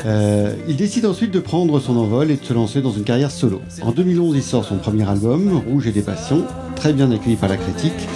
Euh, 0.05 0.55
il 0.69 0.77
décide 0.77 1.05
ensuite 1.07 1.31
de 1.31 1.41
prendre 1.41 1.81
son 1.81 1.97
envol 1.97 2.31
et 2.31 2.37
de 2.37 2.43
se 2.45 2.53
lancer 2.53 2.81
dans 2.81 2.93
une 2.93 3.03
carrière 3.03 3.31
solo. 3.31 3.61
En 3.81 3.91
2011, 3.91 4.37
il 4.37 4.43
sort 4.43 4.63
son 4.63 4.77
premier 4.77 5.07
album, 5.09 5.61
Rouge 5.67 5.87
et 5.87 5.91
des 5.91 6.01
passions, 6.01 6.45
très 6.77 6.93
bien 6.93 7.11
accueilli 7.11 7.35
par 7.35 7.49
la 7.49 7.57
critique. 7.57 8.07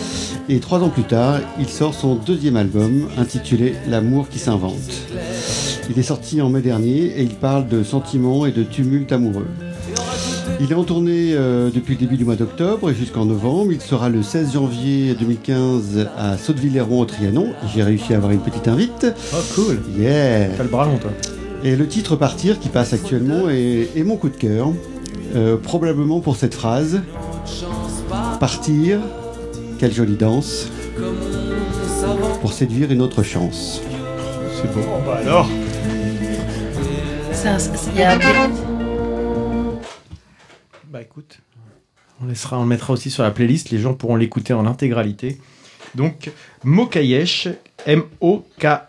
Et 0.47 0.61
trois 0.61 0.79
ans 0.79 0.89
plus 0.89 1.03
tard, 1.03 1.41
il 1.59 1.67
sort 1.67 1.93
son 1.93 2.15
deuxième 2.15 2.55
album, 2.55 3.09
intitulé 3.17 3.73
L'amour 3.89 4.29
qui 4.29 4.39
s'invente. 4.39 4.73
Il 5.89 5.99
est 5.99 6.03
sorti 6.03 6.41
en 6.41 6.49
mai 6.49 6.61
dernier 6.61 7.19
et 7.19 7.23
il 7.23 7.35
parle 7.35 7.67
de 7.67 7.83
sentiments 7.83 8.45
et 8.45 8.51
de 8.53 8.63
tumultes 8.63 9.11
amoureux. 9.11 9.47
Il 10.61 10.71
est 10.71 10.75
en 10.75 10.83
tournée 10.83 11.31
euh, 11.33 11.69
depuis 11.73 11.93
le 11.93 11.99
début 12.01 12.17
du 12.17 12.25
mois 12.25 12.35
d'octobre 12.35 12.89
et 12.89 12.95
jusqu'en 12.95 13.25
novembre. 13.25 13.71
Il 13.71 13.79
sera 13.81 14.09
le 14.09 14.21
16 14.21 14.53
janvier 14.53 15.13
2015 15.17 16.09
à 16.17 16.37
Sauteville-les-Rouen 16.37 16.99
au 17.01 17.05
Trianon. 17.05 17.53
J'ai 17.73 17.81
réussi 17.81 18.13
à 18.13 18.17
avoir 18.17 18.31
une 18.33 18.41
petite 18.41 18.67
invite. 18.67 19.07
Oh, 19.33 19.37
cool. 19.55 19.79
Yeah. 19.97 20.49
T'as 20.57 20.63
le 20.63 20.69
bras 20.69 20.85
long, 20.85 20.97
toi. 20.97 21.11
Et 21.63 21.75
le 21.75 21.87
titre 21.87 22.15
Partir 22.17 22.59
qui 22.59 22.67
passe 22.69 22.91
actuellement 22.93 23.49
est, 23.49 23.89
est 23.95 24.03
mon 24.03 24.17
coup 24.17 24.29
de 24.29 24.35
cœur. 24.35 24.67
Euh, 25.35 25.55
probablement 25.57 26.19
pour 26.19 26.35
cette 26.35 26.55
phrase. 26.55 27.01
Partir, 28.39 28.99
quelle 29.79 29.93
jolie 29.93 30.15
danse. 30.17 30.67
Pour 32.41 32.51
séduire 32.51 32.91
une 32.91 33.01
autre 33.01 33.23
chance. 33.23 33.81
C'est 34.61 34.73
beau. 34.73 34.81
bah 35.05 35.19
alors 35.25 35.47
C'est 37.31 37.47
un- 37.47 37.59
c'est- 37.59 37.71
il 37.95 37.99
y 38.01 38.03
a 38.03 38.13
un- 38.15 38.19
Bah 40.89 41.03
écoute, 41.03 41.39
on, 42.19 42.25
laissera, 42.25 42.57
on 42.57 42.63
le 42.63 42.67
mettra 42.67 42.93
aussi 42.93 43.11
sur 43.11 43.21
la 43.21 43.29
playlist. 43.29 43.69
Les 43.69 43.77
gens 43.77 43.93
pourront 43.93 44.15
l'écouter 44.15 44.53
en 44.53 44.65
intégralité. 44.65 45.37
Donc, 45.93 46.31
Mokayesh, 46.63 47.47
M-O-K-A-I-E-S-H. 47.85 48.85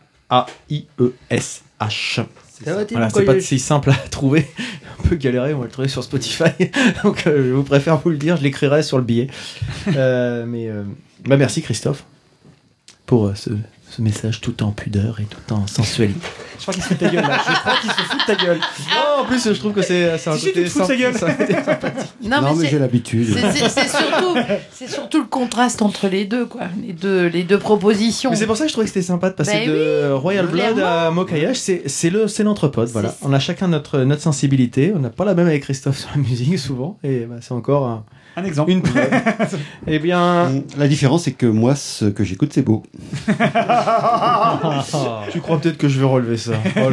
Voilà, 2.63 3.11
c'est 3.11 3.25
pas 3.27 3.39
si 3.41 3.59
simple 3.59 3.91
à 3.91 3.95
trouver. 4.11 4.49
Un 4.99 5.09
peu 5.09 5.17
galéré, 5.17 5.53
on 5.53 5.59
va 5.59 5.67
le 5.67 5.71
trouver 5.71 5.89
sur 5.89 6.03
Spotify. 6.03 6.71
Donc, 7.05 7.27
euh, 7.27 7.49
je 7.49 7.53
vous 7.53 7.65
préfère 7.65 7.99
vous 7.99 8.09
le 8.09 8.17
dire, 8.17 8.39
je 8.39 8.45
l'écrirai 8.45 8.83
sur 8.83 8.97
le 8.97 9.05
billet. 9.05 9.29
Euh, 9.89 10.47
mais 10.47 10.69
euh, 10.69 10.85
bah 11.27 11.37
merci 11.37 11.61
Christophe 11.61 12.05
pour 13.05 13.37
ce, 13.37 13.51
ce 14.01 14.03
message 14.03 14.41
tout 14.41 14.63
en 14.63 14.71
pudeur 14.73 15.21
et 15.21 15.25
tout 15.25 15.53
en 15.53 15.67
sensualité. 15.67 16.19
Je 16.57 16.63
crois 16.63 16.73
qu'il 16.75 16.83
se 16.83 16.89
fout 16.89 16.99
de 17.01 17.05
ta 17.07 17.11
gueule 17.13 17.23
là. 17.29 17.39
Je 17.47 17.53
crois 17.61 17.73
qu'il 17.81 17.91
se 17.91 17.97
fout 17.97 18.21
de 18.21 18.35
ta 18.35 18.45
gueule. 18.45 18.59
Oh, 18.97 19.21
en 19.21 19.25
plus, 19.25 19.45
je 19.45 19.59
trouve 19.59 19.73
que 19.73 19.83
c'est 19.83 20.11
un 20.13 20.17
Si, 20.19 20.47
côté 20.47 20.65
côté 20.65 21.13
sympathique. 21.13 21.57
Non, 22.23 22.41
Non, 22.43 22.55
mais 22.55 22.67
j'ai 22.69 22.79
l'habitude. 22.79 23.37
c'est- 24.73 24.89
surtout, 24.89 25.19
le 25.19 25.25
contraste 25.27 25.83
entre 25.83 26.09
les 26.09 26.25
deux, 26.25 26.47
quoi. 26.47 26.63
Les 26.87 26.93
deux, 26.95 27.27
les 27.27 27.43
deux 27.45 27.59
propositions. 27.59 28.31
C'est 28.35 28.47
pour 28.47 28.57
ça 28.57 28.65
que 28.65 28.69
je 28.69 28.73
trouvais 28.75 28.87
que 28.87 28.93
c'était 28.93 29.07
sympa 29.07 29.29
de 29.31 29.35
passer 29.35 29.67
Ben 29.67 29.69
de 29.69 30.13
Royal 30.13 30.47
Blood 30.47 30.79
à 30.81 31.11
Mokayash. 31.11 31.59
C'est 31.59 31.83
c'est 31.87 32.11
le 32.11 32.27
c'est 32.29 32.43
l'entrepode. 32.43 32.89
Voilà. 32.89 33.15
On 33.23 33.33
a 33.35 33.39
chacun 33.39 33.69
notre 33.69 33.99
notre 34.01 34.23
sensibilité. 34.23 34.93
On 34.95 34.99
n'a 35.01 35.11
pas 35.11 35.25
la 35.27 35.35
même 35.35 35.47
avec 35.47 35.63
Christophe 35.63 35.99
sur 35.99 36.09
la 36.15 36.21
musique 36.23 36.59
souvent. 36.59 36.99
Et 37.05 37.21
bah, 37.21 37.37
c'est 37.41 37.53
encore 37.53 37.87
un, 37.87 38.05
Un 38.37 38.45
exemple. 38.45 38.71
une 38.71 38.83
preuve. 38.83 39.11
eh 39.87 39.99
bien, 39.99 40.63
La 40.79 40.89
différence, 40.89 41.25
c'est 41.25 41.33
que 41.33 41.47
moi, 41.47 41.75
ce 41.75 42.05
que 42.07 42.25
j'écoute, 42.25 42.53
c'est 42.53 42.63
beau. 42.63 42.83
tu 45.33 45.41
crois 45.41 45.61
peut-être 45.61 45.79
que 45.79 45.89
je 45.89 45.99
vais 45.99 46.07
relever 46.07 46.37
ça. 46.37 46.53
Oh, 46.77 46.91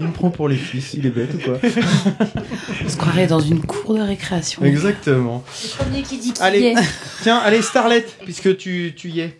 il 0.00 0.06
me 0.06 0.12
prend 0.12 0.30
pour 0.30 0.48
les 0.48 0.56
fils. 0.56 0.94
Il 0.94 1.06
est 1.06 1.10
bête 1.10 1.34
ou 1.34 1.38
quoi 1.38 1.58
On 2.84 2.88
se 2.88 2.96
croirait 2.96 3.26
dans 3.26 3.40
une 3.40 3.60
cour 3.60 3.94
de 3.94 4.00
récréation. 4.00 4.62
Exactement. 4.64 5.44
Le 5.62 5.84
premier 5.84 6.02
qui 6.02 6.18
dit 6.18 6.32
qui 6.32 6.42
Allez, 6.42 6.60
est. 6.62 6.74
tiens, 7.22 7.38
allez 7.38 7.62
Starlet, 7.62 8.04
puisque 8.24 8.56
tu 8.56 8.94
tu 8.96 9.10
y 9.10 9.20
es. 9.20 9.38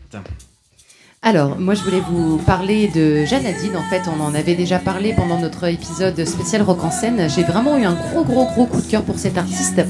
Alors, 1.26 1.58
moi, 1.58 1.72
je 1.72 1.82
voulais 1.82 2.02
vous 2.10 2.36
parler 2.36 2.88
de 2.88 3.24
Jeanne 3.24 3.46
Hadid. 3.46 3.74
En 3.74 3.82
fait, 3.88 4.02
on 4.14 4.20
en 4.22 4.34
avait 4.34 4.54
déjà 4.54 4.78
parlé 4.78 5.14
pendant 5.14 5.38
notre 5.40 5.64
épisode 5.64 6.22
spécial 6.26 6.60
rock 6.60 6.84
en 6.84 6.90
scène. 6.90 7.30
J'ai 7.30 7.44
vraiment 7.44 7.78
eu 7.78 7.84
un 7.84 7.94
gros, 7.94 8.24
gros, 8.24 8.44
gros 8.44 8.66
coup 8.66 8.82
de 8.82 8.86
cœur 8.86 9.02
pour 9.02 9.18
cette 9.18 9.38
artiste. 9.38 9.80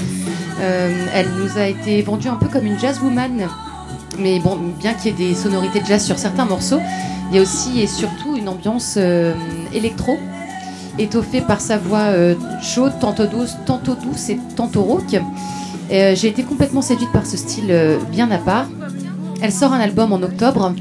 Euh, 0.61 1.07
elle 1.13 1.29
nous 1.39 1.59
a 1.59 1.67
été 1.67 2.03
vendue 2.03 2.29
un 2.29 2.37
peu 2.37 2.47
comme 2.47 2.67
une 2.67 2.79
jazzwoman. 2.79 3.49
Mais 4.19 4.39
bon, 4.39 4.59
bien 4.79 4.95
qu'il 4.95 5.07
y 5.07 5.09
ait 5.15 5.29
des 5.29 5.35
sonorités 5.35 5.81
de 5.81 5.87
jazz 5.87 6.05
sur 6.05 6.19
certains 6.19 6.45
morceaux, 6.45 6.81
il 7.31 7.37
y 7.37 7.39
a 7.41 7.43
aussi 7.43 7.81
et 7.81 7.87
surtout 7.87 8.37
une 8.37 8.49
ambiance 8.49 8.95
euh, 8.97 9.35
électro, 9.73 10.19
étoffée 10.99 11.41
par 11.41 11.61
sa 11.61 11.79
voix 11.79 12.11
euh, 12.11 12.37
chaude, 12.63 12.93
tantôt 13.01 13.27
douce, 13.27 13.57
tantôt 13.67 13.95
douce 13.95 14.29
et 14.29 14.39
tantôt 14.57 14.83
rauque. 14.83 15.17
J'ai 15.91 16.29
été 16.29 16.45
complètement 16.45 16.83
séduite 16.83 17.13
par 17.13 17.27
ce 17.27 17.37
style 17.37 17.99
bien 18.11 18.31
à 18.31 18.39
part. 18.39 18.67
Elle 19.43 19.53
sort 19.53 19.73
un 19.73 19.81
album 19.81 20.13
en 20.13 20.23
octobre. 20.23 20.73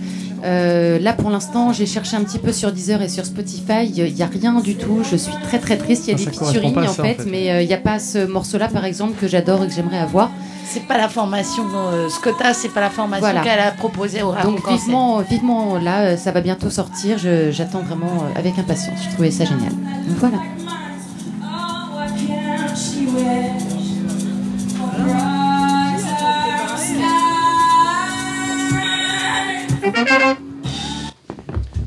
Euh, 0.43 0.99
là, 0.99 1.13
pour 1.13 1.29
l'instant, 1.29 1.71
j'ai 1.71 1.85
cherché 1.85 2.17
un 2.17 2.23
petit 2.23 2.39
peu 2.39 2.51
sur 2.51 2.71
Deezer 2.71 3.01
et 3.01 3.09
sur 3.09 3.25
Spotify. 3.25 3.85
Il 3.85 4.13
n'y 4.13 4.21
a 4.21 4.27
rien 4.27 4.59
du 4.59 4.75
tout. 4.75 5.01
Je 5.09 5.15
suis 5.15 5.33
très 5.43 5.59
très 5.59 5.77
triste. 5.77 6.07
Il 6.07 6.11
y 6.11 6.13
a 6.15 6.17
Ça, 6.17 6.29
des 6.29 6.37
featuring 6.37 6.77
en 6.77 6.93
fait, 6.93 7.25
mais 7.25 7.51
euh, 7.51 7.61
il 7.61 7.67
n'y 7.67 7.73
a 7.73 7.77
pas 7.77 7.99
ce 7.99 8.25
morceau-là, 8.25 8.67
par 8.67 8.85
exemple, 8.85 9.13
que 9.19 9.27
j'adore 9.27 9.63
et 9.63 9.67
que 9.67 9.73
j'aimerais 9.73 9.99
avoir. 9.99 10.31
C'est 10.65 10.87
pas 10.87 10.97
la 10.97 11.07
formation, 11.09 11.63
euh, 11.75 12.09
t'as, 12.39 12.53
c'est 12.53 12.69
pas 12.69 12.81
la 12.81 12.89
formation 12.89 13.25
Voilà. 13.25 13.41
qu'elle 13.41 13.59
a 13.59 13.71
proposée 13.71 14.23
au 14.23 14.33
Donc 14.43 14.67
vivement, 14.67 15.19
vivement 15.19 15.77
là, 15.77 16.17
ça 16.17 16.31
va 16.31 16.41
bientôt 16.41 16.69
sortir. 16.69 17.17
J'attends 17.51 17.81
vraiment 17.81 18.23
euh, 18.23 18.39
avec 18.39 18.57
impatience. 18.57 18.97
Je 19.07 19.13
trouvais 19.13 19.29
ça 19.29 19.45
génial. 19.45 19.69
Donc 19.69 20.17
voilà. 20.19 20.37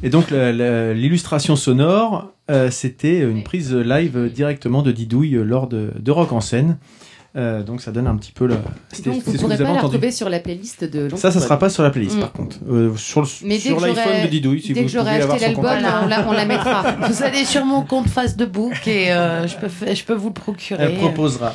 Et 0.03 0.11
donc 0.11 0.31
l'illustration 0.31 1.57
sonore, 1.57 2.33
euh, 2.51 2.71
c'était 2.71 3.21
une 3.21 3.43
prise 3.43 3.75
live 3.75 4.31
directement 4.33 4.83
de 4.83 4.93
Didouille 4.93 5.41
lors 5.45 5.67
de, 5.67 5.91
de 5.99 6.11
Rock 6.13 6.33
en 6.33 6.41
scène. 6.41 6.79
Euh, 7.37 7.63
donc 7.63 7.83
ça 7.83 7.91
donne 7.93 8.07
un 8.07 8.17
petit 8.17 8.33
peu 8.33 8.47
la. 8.47 8.57
c'était- 8.91 9.11
Donc 9.11 9.19
vous 9.23 9.33
ce 9.33 9.37
que 9.37 9.43
pourrez 9.43 9.57
vous 9.57 9.61
avez 9.61 9.65
pas 9.65 9.77
la 9.77 9.83
retrouver 9.83 10.11
sur 10.11 10.31
la 10.31 10.39
playlist 10.41 10.85
de 10.85 11.15
Ça, 11.17 11.31
ça 11.31 11.39
sera 11.41 11.59
pas 11.59 11.69
sur 11.69 11.83
la 11.83 11.91
playlist 11.91 12.17
Mm. 12.17 12.21
par 12.21 12.33
contre. 12.33 12.57
Euh, 12.71 12.97
sur 12.97 13.21
le- 13.21 13.27
Mais 13.45 13.57
dès 13.57 13.61
sur 13.61 13.77
que 13.77 13.83
l'iPhone 13.85 14.05
j'aurai- 14.07 14.23
de 14.23 14.27
Didouille, 14.29 14.63
si 14.63 14.73
dès 14.73 14.81
vous 14.81 14.87
que 14.87 14.93
j'aurai 14.93 15.17
acheté 15.23 15.39
son 15.39 15.45
l'album, 15.63 15.65
on 16.05 16.07
la, 16.07 16.29
on 16.29 16.33
la 16.33 16.45
mettra. 16.47 16.83
Vous 17.11 17.23
allez 17.23 17.45
sur 17.45 17.65
mon 17.67 17.83
compte 17.83 18.09
Facebook 18.09 18.73
et 18.89 19.13
euh, 19.13 19.47
je, 19.47 19.57
peux, 19.57 19.69
je 19.95 20.03
peux 20.05 20.15
vous 20.15 20.29
le 20.29 20.33
procurer. 20.33 20.83
Elle 20.85 20.95
proposera. 20.97 21.53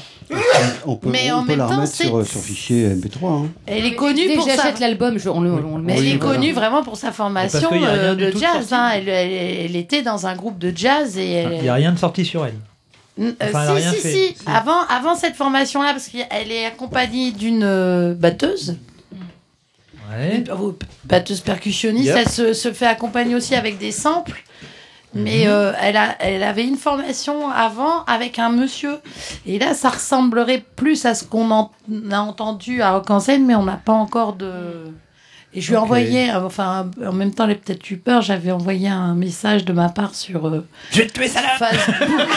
On 0.85 0.95
peut, 0.95 1.09
Mais 1.11 1.31
on 1.31 1.37
en 1.37 1.41
peut 1.41 1.49
même 1.49 1.57
la 1.57 1.67
temps, 1.67 1.85
sur, 1.87 2.25
sur 2.25 2.39
fichier 2.41 2.87
MP3. 2.89 3.27
hein. 3.45 3.47
Elle 3.65 3.85
est 3.85 3.95
connue 3.95 4.27
Dès 4.27 4.35
pour 4.35 4.45
que 4.45 4.51
ça. 4.51 4.57
j'achète 4.57 4.79
l'album, 4.79 5.17
on 5.33 5.41
le, 5.41 5.51
on 5.51 5.77
le 5.77 5.83
met. 5.83 5.97
Elle 5.97 6.07
est 6.07 6.15
Voilà. 6.17 6.35
connue 6.35 6.53
vraiment 6.53 6.83
pour 6.83 6.95
sa 6.95 7.11
formation 7.11 7.69
euh, 7.73 8.15
de 8.15 8.31
jazz. 8.37 8.67
hein. 8.71 8.91
Elle, 8.95 9.09
elle- 9.09 9.65
elle 9.65 9.75
était 9.75 10.03
dans 10.03 10.27
un 10.27 10.35
groupe 10.35 10.57
de 10.59 10.71
jazz 10.75 11.17
et 11.17 11.31
elle. 11.31 11.53
Il 11.57 11.61
n'y 11.63 11.69
a 11.69 11.73
rien 11.73 11.91
de 11.91 11.97
sorti 11.99 12.23
sur 12.23 12.45
elle. 12.45 12.53
Euh, 13.19 13.33
Enfin, 13.41 13.59
a 13.59 13.65
si, 13.67 13.71
rien 13.83 13.91
si, 13.93 13.99
fait. 13.99 14.09
si. 14.09 14.35
Avant, 14.45 14.81
avant 14.89 15.15
cette 15.15 15.35
formation-là, 15.35 15.91
parce 15.91 16.07
qu'elle 16.07 16.51
est 16.51 16.65
accompagnée 16.65 17.31
d'une 17.31 17.63
euh, 17.63 18.13
batteuse. 18.13 18.77
Ouais. 20.11 20.37
Une 20.37 20.49
euh, 20.49 20.71
batteuse 21.05 21.41
percussionniste. 21.41 22.07
Yep. 22.07 22.17
Elle 22.17 22.29
se, 22.29 22.53
se 22.53 22.71
fait 22.73 22.85
accompagner 22.87 23.35
aussi 23.35 23.55
avec 23.55 23.77
des 23.77 23.91
samples. 23.91 24.43
Mais 25.13 25.43
Mhm. 25.43 25.47
euh, 25.51 25.73
elle, 25.81 25.97
a, 25.97 26.15
elle 26.21 26.41
avait 26.41 26.63
une 26.65 26.77
formation 26.77 27.49
avant 27.49 28.05
avec 28.05 28.39
un 28.39 28.49
monsieur. 28.49 28.97
Et 29.45 29.59
là, 29.59 29.73
ça 29.73 29.89
ressemblerait 29.89 30.63
plus 30.77 31.05
à 31.05 31.15
ce 31.15 31.25
qu'on 31.25 31.51
en- 31.51 31.69
a 32.11 32.19
entendu 32.21 32.81
à 32.81 32.91
Rock 32.91 33.09
en 33.11 33.19
scène, 33.19 33.45
mais 33.45 33.55
on 33.55 33.63
n'a 33.63 33.75
pas 33.83 33.91
encore 33.91 34.33
de. 34.33 34.51
Et 35.53 35.59
je 35.59 35.67
lui 35.67 35.73
ai 35.73 35.77
envoyé, 35.77 36.31
enfin, 36.33 36.89
en 37.05 37.11
même 37.11 37.33
temps, 37.33 37.43
elle 37.43 37.51
a 37.51 37.55
peut-être 37.55 37.91
eu 37.91 37.97
peur, 37.97 38.21
j'avais 38.21 38.51
envoyé 38.51 38.87
un 38.87 39.13
message 39.15 39.65
de 39.65 39.73
ma 39.73 39.89
part 39.89 40.15
sur. 40.15 40.47
euh, 40.47 40.65
Je 40.91 40.99
vais 41.01 41.07
te 41.07 41.13
tuer, 41.13 41.27
salope 41.27 41.49
Facebook. 41.59 41.95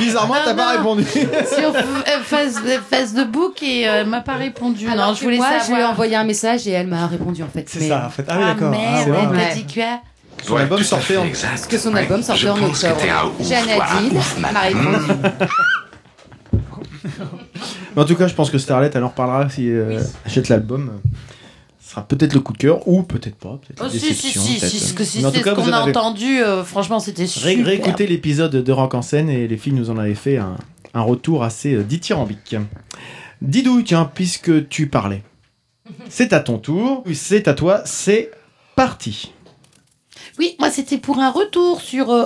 Bizarrement, 0.00 0.34
t'as 0.44 0.54
pas 0.54 0.70
répondu. 0.72 1.04
sur 1.08 1.18
euh, 1.18 1.82
face- 2.24 2.58
Facebook 2.90 3.62
et 3.62 3.88
euh, 3.88 4.00
elle 4.00 4.06
m'a 4.06 4.20
pas 4.22 4.34
répondu. 4.34 4.88
Alors 4.88 5.08
non, 5.08 5.14
je 5.14 5.22
voulais 5.22 5.36
moi, 5.36 5.46
je 5.50 5.54
lui 5.54 5.60
ai 5.60 5.64
savoir. 5.76 5.90
envoyé 5.90 6.16
un 6.16 6.24
message 6.24 6.66
et 6.66 6.72
elle 6.72 6.86
m'a 6.86 7.06
répondu 7.06 7.42
en 7.42 7.48
fait. 7.48 7.68
C'est 7.68 7.80
Mais- 7.80 7.88
ça, 7.88 8.06
en 8.06 8.10
fait. 8.10 8.24
Ah 8.28 8.36
oui, 8.38 8.44
Ah 8.44 8.54
d'accord. 8.54 8.70
merde, 8.70 9.04
Ah, 9.06 9.10
ouais. 9.10 9.18
elle 9.22 9.28
m'a 9.48 9.54
dit 9.54 9.66
quoi 9.72 10.00
Son 10.44 10.56
album 10.56 10.82
sortait 10.82 11.16
en. 11.16 11.26
Parce 11.28 11.66
que 11.66 11.78
son 11.78 11.94
album 11.94 12.22
sortait 12.22 12.48
en 12.50 12.62
octobre. 12.62 13.00
Jeanne 13.40 13.68
Hadid 13.68 14.14
m'a 14.40 14.60
répondu. 14.60 14.98
Mais 17.04 18.02
en 18.02 18.04
tout 18.04 18.14
cas, 18.16 18.26
je 18.28 18.34
pense 18.34 18.50
que 18.50 18.58
Starlet, 18.58 18.90
elle 18.94 19.04
en 19.04 19.08
reparlera 19.08 19.48
si 19.48 19.70
euh, 19.70 20.00
achète 20.24 20.48
l'album. 20.48 21.00
Ce 21.82 21.90
sera 21.94 22.06
peut-être 22.06 22.34
le 22.34 22.40
coup 22.40 22.52
de 22.52 22.58
cœur 22.58 22.86
ou 22.86 23.02
peut-être 23.02 23.34
pas. 23.36 23.58
Peut-être 23.66 23.80
Oh, 23.80 23.84
la 23.84 23.90
si, 23.90 23.98
si, 24.14 24.14
si, 24.30 24.60
si, 24.60 24.78
ce 24.78 24.92
que 24.94 25.02
si 25.02 25.20
c'est 25.22 25.38
ce 25.42 25.50
qu'on 25.54 25.72
a 25.72 25.78
avez- 25.78 25.90
entendu, 25.90 26.40
euh, 26.40 26.62
franchement, 26.62 27.00
c'était 27.00 27.26
super. 27.26 27.66
Réécoutez 27.66 28.06
l'épisode 28.06 28.54
de 28.62 28.72
Rock 28.72 28.94
en 28.94 29.02
scène 29.02 29.28
et 29.28 29.48
les 29.48 29.56
filles 29.56 29.72
nous 29.72 29.90
en 29.90 29.98
avaient 29.98 30.14
fait 30.14 30.36
un, 30.36 30.56
un 30.94 31.00
retour 31.02 31.42
assez 31.42 31.74
euh, 31.74 31.82
dithyrambique. 31.82 32.54
Didou, 33.42 33.82
tiens, 33.82 34.08
puisque 34.14 34.68
tu 34.68 34.86
parlais, 34.86 35.22
c'est 36.08 36.32
à 36.32 36.38
ton 36.40 36.58
tour, 36.58 37.02
c'est 37.12 37.48
à 37.48 37.54
toi, 37.54 37.82
c'est 37.86 38.30
parti. 38.76 39.32
Oui, 40.40 40.56
moi 40.58 40.70
c'était 40.70 40.96
pour 40.96 41.18
un 41.18 41.30
retour 41.30 41.82
sur 41.82 42.10
euh. 42.10 42.24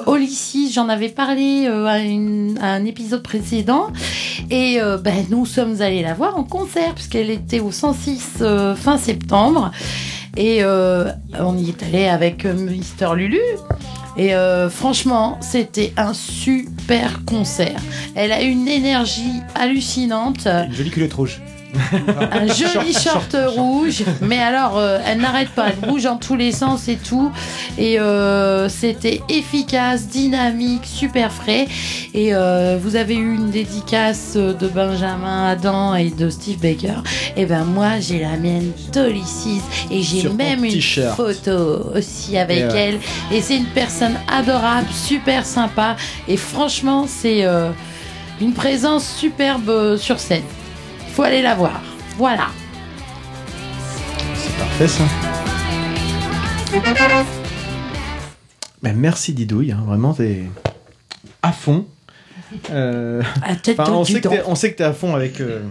J'en 0.72 0.88
avais 0.88 1.08
parlé 1.08 1.66
euh, 1.66 2.54
à, 2.60 2.68
un 2.68 2.84
épisode 2.84 3.24
précédent. 3.24 3.88
Et 4.50 4.80
euh, 4.80 4.98
ben, 4.98 5.26
nous 5.30 5.44
sommes 5.44 5.82
allés 5.82 6.00
la 6.00 6.14
voir 6.14 6.38
en 6.38 6.44
concert, 6.44 6.94
puisqu'elle 6.94 7.28
était 7.28 7.58
au 7.58 7.72
106 7.72 8.34
euh, 8.40 8.76
fin 8.76 8.98
septembre. 8.98 9.72
Et 10.36 10.64
on 10.64 11.58
y 11.58 11.70
est 11.70 11.82
allé 11.82 12.06
avec 12.06 12.44
Mister 12.44 13.08
Lulu. 13.16 13.40
Et 14.16 14.32
franchement, 14.70 15.38
c'était 15.40 15.92
un 15.96 16.14
super 16.14 17.24
concert. 17.24 17.80
Elle 18.14 18.30
a 18.30 18.42
une 18.42 18.68
énergie 18.68 19.40
hallucinante. 19.56 20.46
Une 20.46 20.72
jolie 20.72 20.90
culotte 20.90 21.14
rouge. 21.14 21.40
Un 22.32 22.46
joli 22.46 22.92
short, 22.92 23.36
rouge, 23.48 24.04
mais 24.20 24.38
alors 24.38 24.78
euh, 24.78 24.98
elle 25.06 25.18
n'arrête 25.18 25.50
pas, 25.50 25.68
elle 25.68 25.88
bouge 25.88 26.04
dans 26.04 26.16
tous 26.16 26.36
les 26.36 26.52
sens 26.52 26.88
et 26.88 26.96
tout, 26.96 27.30
et 27.78 27.98
euh, 27.98 28.68
c'était 28.68 29.22
efficace, 29.28 30.06
dynamique, 30.08 30.84
super 30.84 31.32
frais. 31.32 31.66
Et 32.14 32.34
euh, 32.34 32.78
vous 32.80 32.96
avez 32.96 33.14
eu 33.14 33.34
une 33.34 33.50
dédicace 33.50 34.36
de 34.36 34.68
Benjamin 34.68 35.48
Adam 35.48 35.94
et 35.94 36.10
de 36.10 36.30
Steve 36.30 36.58
Baker. 36.60 37.02
Et 37.36 37.46
ben 37.46 37.64
moi 37.64 38.00
j'ai 38.00 38.20
la 38.20 38.36
mienne 38.36 38.72
d'Olysses 38.92 39.62
et 39.90 40.02
j'ai 40.02 40.28
même 40.28 40.64
une 40.64 40.80
photo 40.80 41.92
aussi 41.94 42.36
avec 42.38 42.58
Et 42.58 42.64
ouais. 42.66 42.78
elle. 42.78 42.98
Et 43.36 43.40
c'est 43.40 43.56
une 43.56 43.66
personne 43.66 44.16
adorable, 44.28 44.88
super 44.92 45.44
sympa, 45.44 45.96
et 46.28 46.36
franchement 46.36 47.06
c'est 47.08 47.44
une 48.40 48.52
présence 48.52 49.08
superbe 49.16 49.96
sur 49.96 50.18
scène. 50.18 50.42
Faut 51.14 51.22
aller 51.22 51.42
la 51.42 51.54
voir. 51.54 51.80
Voilà. 52.18 52.48
C'est 54.34 54.58
parfait 54.58 54.88
ça. 54.88 55.04
Ben, 58.82 58.96
merci 58.96 59.32
Didouille, 59.32 59.70
hein, 59.70 59.84
vraiment 59.86 60.12
t'es 60.12 60.42
à 61.40 61.52
fond. 61.52 61.86
Euh, 62.72 63.22
enfin, 63.68 63.92
on, 63.92 64.04
sait 64.04 64.20
que 64.20 64.28
t'es, 64.28 64.42
on 64.46 64.56
sait 64.56 64.72
que 64.72 64.78
t'es 64.78 64.84
à 64.84 64.92
fond 64.92 65.14
avec, 65.14 65.40
euh, 65.40 65.62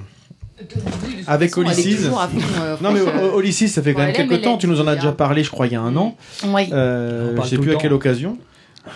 avec 1.27 1.57
Olysses. 1.57 2.05
euh, 2.05 2.77
non 2.81 2.93
mais 2.93 3.01
Olysses, 3.01 3.67
ça 3.67 3.81
fait 3.81 3.93
quand 3.93 3.99
Ouais, 3.99 4.05
même 4.07 4.15
quelques 4.15 4.41
temps, 4.41 4.57
tu 4.57 4.67
nous 4.67 4.79
en 4.79 4.87
as 4.87 4.95
déjà 4.95 5.11
parlé 5.11 5.43
je 5.43 5.49
crois 5.51 5.67
il 5.67 5.73
y 5.73 5.75
a 5.75 5.81
un 5.81 5.97
an. 5.97 6.15
Oui. 6.45 6.69
Euh, 6.71 7.35
je 7.43 7.49
sais 7.49 7.57
plus 7.57 7.71
à 7.71 7.75
quelle 7.75 7.89
temps. 7.89 7.97
occasion. 7.97 8.37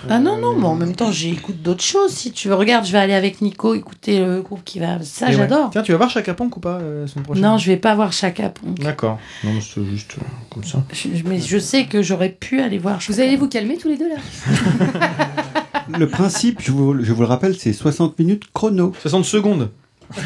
Ah 0.09 0.19
non, 0.19 0.37
non, 0.37 0.53
mais 0.55 0.65
en 0.65 0.75
même 0.75 0.95
temps, 0.95 1.11
j'écoute 1.11 1.61
d'autres 1.61 1.83
choses. 1.83 2.11
Si 2.11 2.31
tu 2.31 2.49
veux, 2.49 2.55
regarde, 2.55 2.85
je 2.85 2.91
vais 2.91 2.97
aller 2.97 3.13
avec 3.13 3.41
Nico 3.41 3.73
écouter 3.73 4.19
le 4.19 4.41
groupe 4.41 4.61
qui 4.65 4.79
va. 4.79 5.01
Ça, 5.01 5.27
ouais. 5.27 5.33
j'adore. 5.33 5.69
Tiens, 5.71 5.81
tu 5.81 5.91
vas 5.93 5.97
voir 5.97 6.09
Chaka 6.09 6.33
Ponk 6.33 6.57
ou 6.57 6.59
pas 6.59 6.79
euh, 6.81 7.01
la 7.01 7.07
semaine 7.07 7.23
prochaine? 7.23 7.43
Non, 7.43 7.57
je 7.57 7.67
vais 7.67 7.77
pas 7.77 7.95
voir 7.95 8.11
Chaka 8.11 8.49
Ponk. 8.49 8.79
D'accord. 8.79 9.17
Non, 9.45 9.53
mais 9.53 9.61
c'est 9.61 9.85
juste 9.85 10.15
euh, 10.17 10.25
comme 10.53 10.63
ça. 10.65 10.83
Je- 10.91 11.07
mais 11.25 11.39
je 11.39 11.57
sais 11.57 11.85
que 11.85 12.01
j'aurais 12.01 12.29
pu 12.29 12.59
aller 12.61 12.77
voir. 12.79 12.99
Vous 13.07 13.19
allez 13.21 13.37
vous 13.37 13.47
calmer 13.47 13.77
tous 13.77 13.87
les 13.87 13.97
deux 13.97 14.09
là? 14.09 14.15
Le 15.97 16.07
principe, 16.07 16.61
je 16.61 16.71
vous, 16.73 17.01
je 17.01 17.13
vous 17.13 17.21
le 17.21 17.27
rappelle, 17.27 17.55
c'est 17.57 17.71
60 17.71 18.19
minutes 18.19 18.43
chrono. 18.53 18.91
60 19.01 19.23
secondes. 19.23 19.69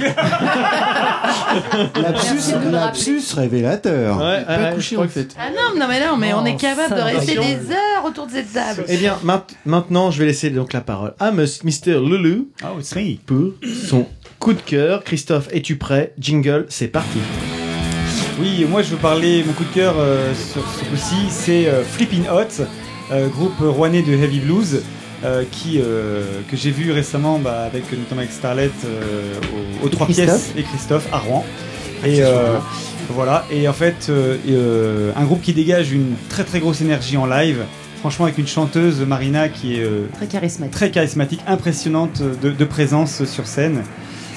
Lapsus, 2.01 2.53
lapsus 2.72 3.22
révélateur. 3.35 4.17
Ouais, 4.17 4.43
peut 4.45 4.51
ouais, 4.51 4.72
crois 4.95 5.06
en 5.08 5.09
c'est- 5.14 5.35
Ah 5.40 5.50
non, 5.50 5.80
non, 5.80 5.85
mais 5.88 6.06
non, 6.06 6.17
mais 6.17 6.33
on 6.33 6.45
est 6.45 6.56
capable 6.56 6.90
ça 6.90 6.95
de 6.95 7.01
rester 7.16 7.35
des 7.35 7.72
heures 7.72 8.06
autour 8.06 8.27
de 8.27 8.32
cette 8.32 8.53
table. 8.53 8.83
Eh 8.88 8.98
bien, 8.98 9.17
maint- 9.24 9.43
maintenant, 9.66 10.11
je 10.11 10.19
vais 10.19 10.25
laisser 10.25 10.50
donc 10.50 10.74
la 10.74 10.82
parole 10.82 11.14
à 11.19 11.32
Mr. 11.32 12.00
Lulu 12.00 12.48
Oh, 12.64 12.80
si. 12.82 13.19
pour 13.25 13.51
son 13.88 14.08
coup 14.40 14.53
de 14.53 14.61
cœur. 14.61 15.03
Christophe, 15.03 15.48
es-tu 15.51 15.75
prêt? 15.77 16.14
Jingle, 16.19 16.66
c'est 16.69 16.88
parti. 16.88 17.19
Oui, 18.40 18.66
moi 18.69 18.82
je 18.82 18.90
veux 18.91 18.98
parler, 18.98 19.43
mon 19.45 19.53
coup 19.53 19.66
de 19.66 19.74
cœur 19.74 19.95
euh, 20.00 20.33
sur 20.33 20.64
ce 20.67 20.83
coup-ci, 20.85 21.16
c'est 21.30 21.67
euh, 21.67 21.83
Flippin' 21.83 22.24
Hot, 22.33 22.64
euh, 23.11 23.27
groupe 23.27 23.59
rouennais 23.59 24.01
de 24.01 24.14
heavy 24.14 24.40
blues, 24.40 24.82
euh, 25.24 25.43
qui, 25.51 25.80
euh, 25.80 26.24
que 26.50 26.58
j'ai 26.58 26.72
vu 26.72 26.91
récemment 26.91 27.38
bah, 27.38 27.61
avec, 27.67 27.83
notamment 27.91 28.22
avec 28.22 28.32
Starlet 28.32 28.72
euh, 28.85 29.35
aux, 29.83 29.85
aux 29.85 29.90
trois 29.90 30.08
pièces 30.08 30.51
et 30.58 30.64
Christophe 30.64 31.08
à 31.14 31.19
Rouen. 31.19 31.45
Et 32.03 32.24
voilà, 33.09 33.45
et 33.51 33.67
en 33.67 33.74
fait, 33.74 34.09
et, 34.48 34.56
un 35.16 35.24
groupe 35.24 35.41
qui 35.41 35.53
dégage 35.53 35.91
une 35.91 36.16
très 36.30 36.43
très 36.43 36.59
grosse 36.59 36.82
énergie 36.82 37.17
en 37.17 37.27
live, 37.27 37.66
franchement 38.00 38.25
avec 38.25 38.40
une 38.40 38.48
chanteuse 38.48 39.01
Marina 39.01 39.50
qui 39.50 39.75
est 39.75 39.85
Très 40.16 40.25
charismatique. 40.25 40.74
très 40.74 40.90
charismatique, 40.90 41.41
impressionnante 41.45 42.24
de, 42.41 42.50
de 42.50 42.66
présence 42.66 43.25
sur 43.25 43.45
scène. 43.45 43.83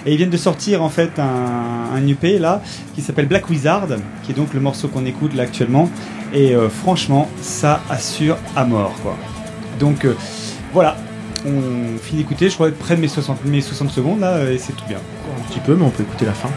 Et 0.04 0.12
ils 0.12 0.16
viennent 0.18 0.28
de 0.28 0.36
sortir 0.36 0.82
en 0.82 0.90
fait 0.90 1.18
un, 1.18 1.94
un 1.94 2.08
UP 2.08 2.24
là 2.38 2.62
qui 2.94 3.00
s'appelle 3.00 3.26
Black 3.26 3.48
Wizard, 3.48 3.86
qui 4.22 4.32
est 4.32 4.34
donc 4.34 4.52
le 4.52 4.60
morceau 4.60 4.88
qu'on 4.88 5.06
écoute 5.06 5.34
là 5.34 5.44
actuellement. 5.44 5.88
Et 6.34 6.54
franchement, 6.82 7.30
ça 7.40 7.80
assure 7.88 8.36
à 8.54 8.64
mort 8.64 8.92
quoi. 9.02 9.16
Donc 9.78 10.06
voilà, 10.74 10.96
on 11.46 11.96
finit 12.02 12.22
d'écouter, 12.22 12.48
je 12.48 12.54
crois 12.54 12.68
près 12.72 12.96
de 12.96 13.00
mes 13.00 13.06
60, 13.06 13.44
mes 13.44 13.60
60 13.60 13.90
secondes 13.90 14.18
là, 14.18 14.50
et 14.50 14.58
c'est 14.58 14.72
tout 14.72 14.84
bien. 14.88 14.98
Un 14.98 15.42
petit 15.48 15.60
peu, 15.60 15.76
mais 15.76 15.84
on 15.84 15.90
peut 15.90 16.02
écouter 16.02 16.26
la 16.26 16.32
fin. 16.32 16.50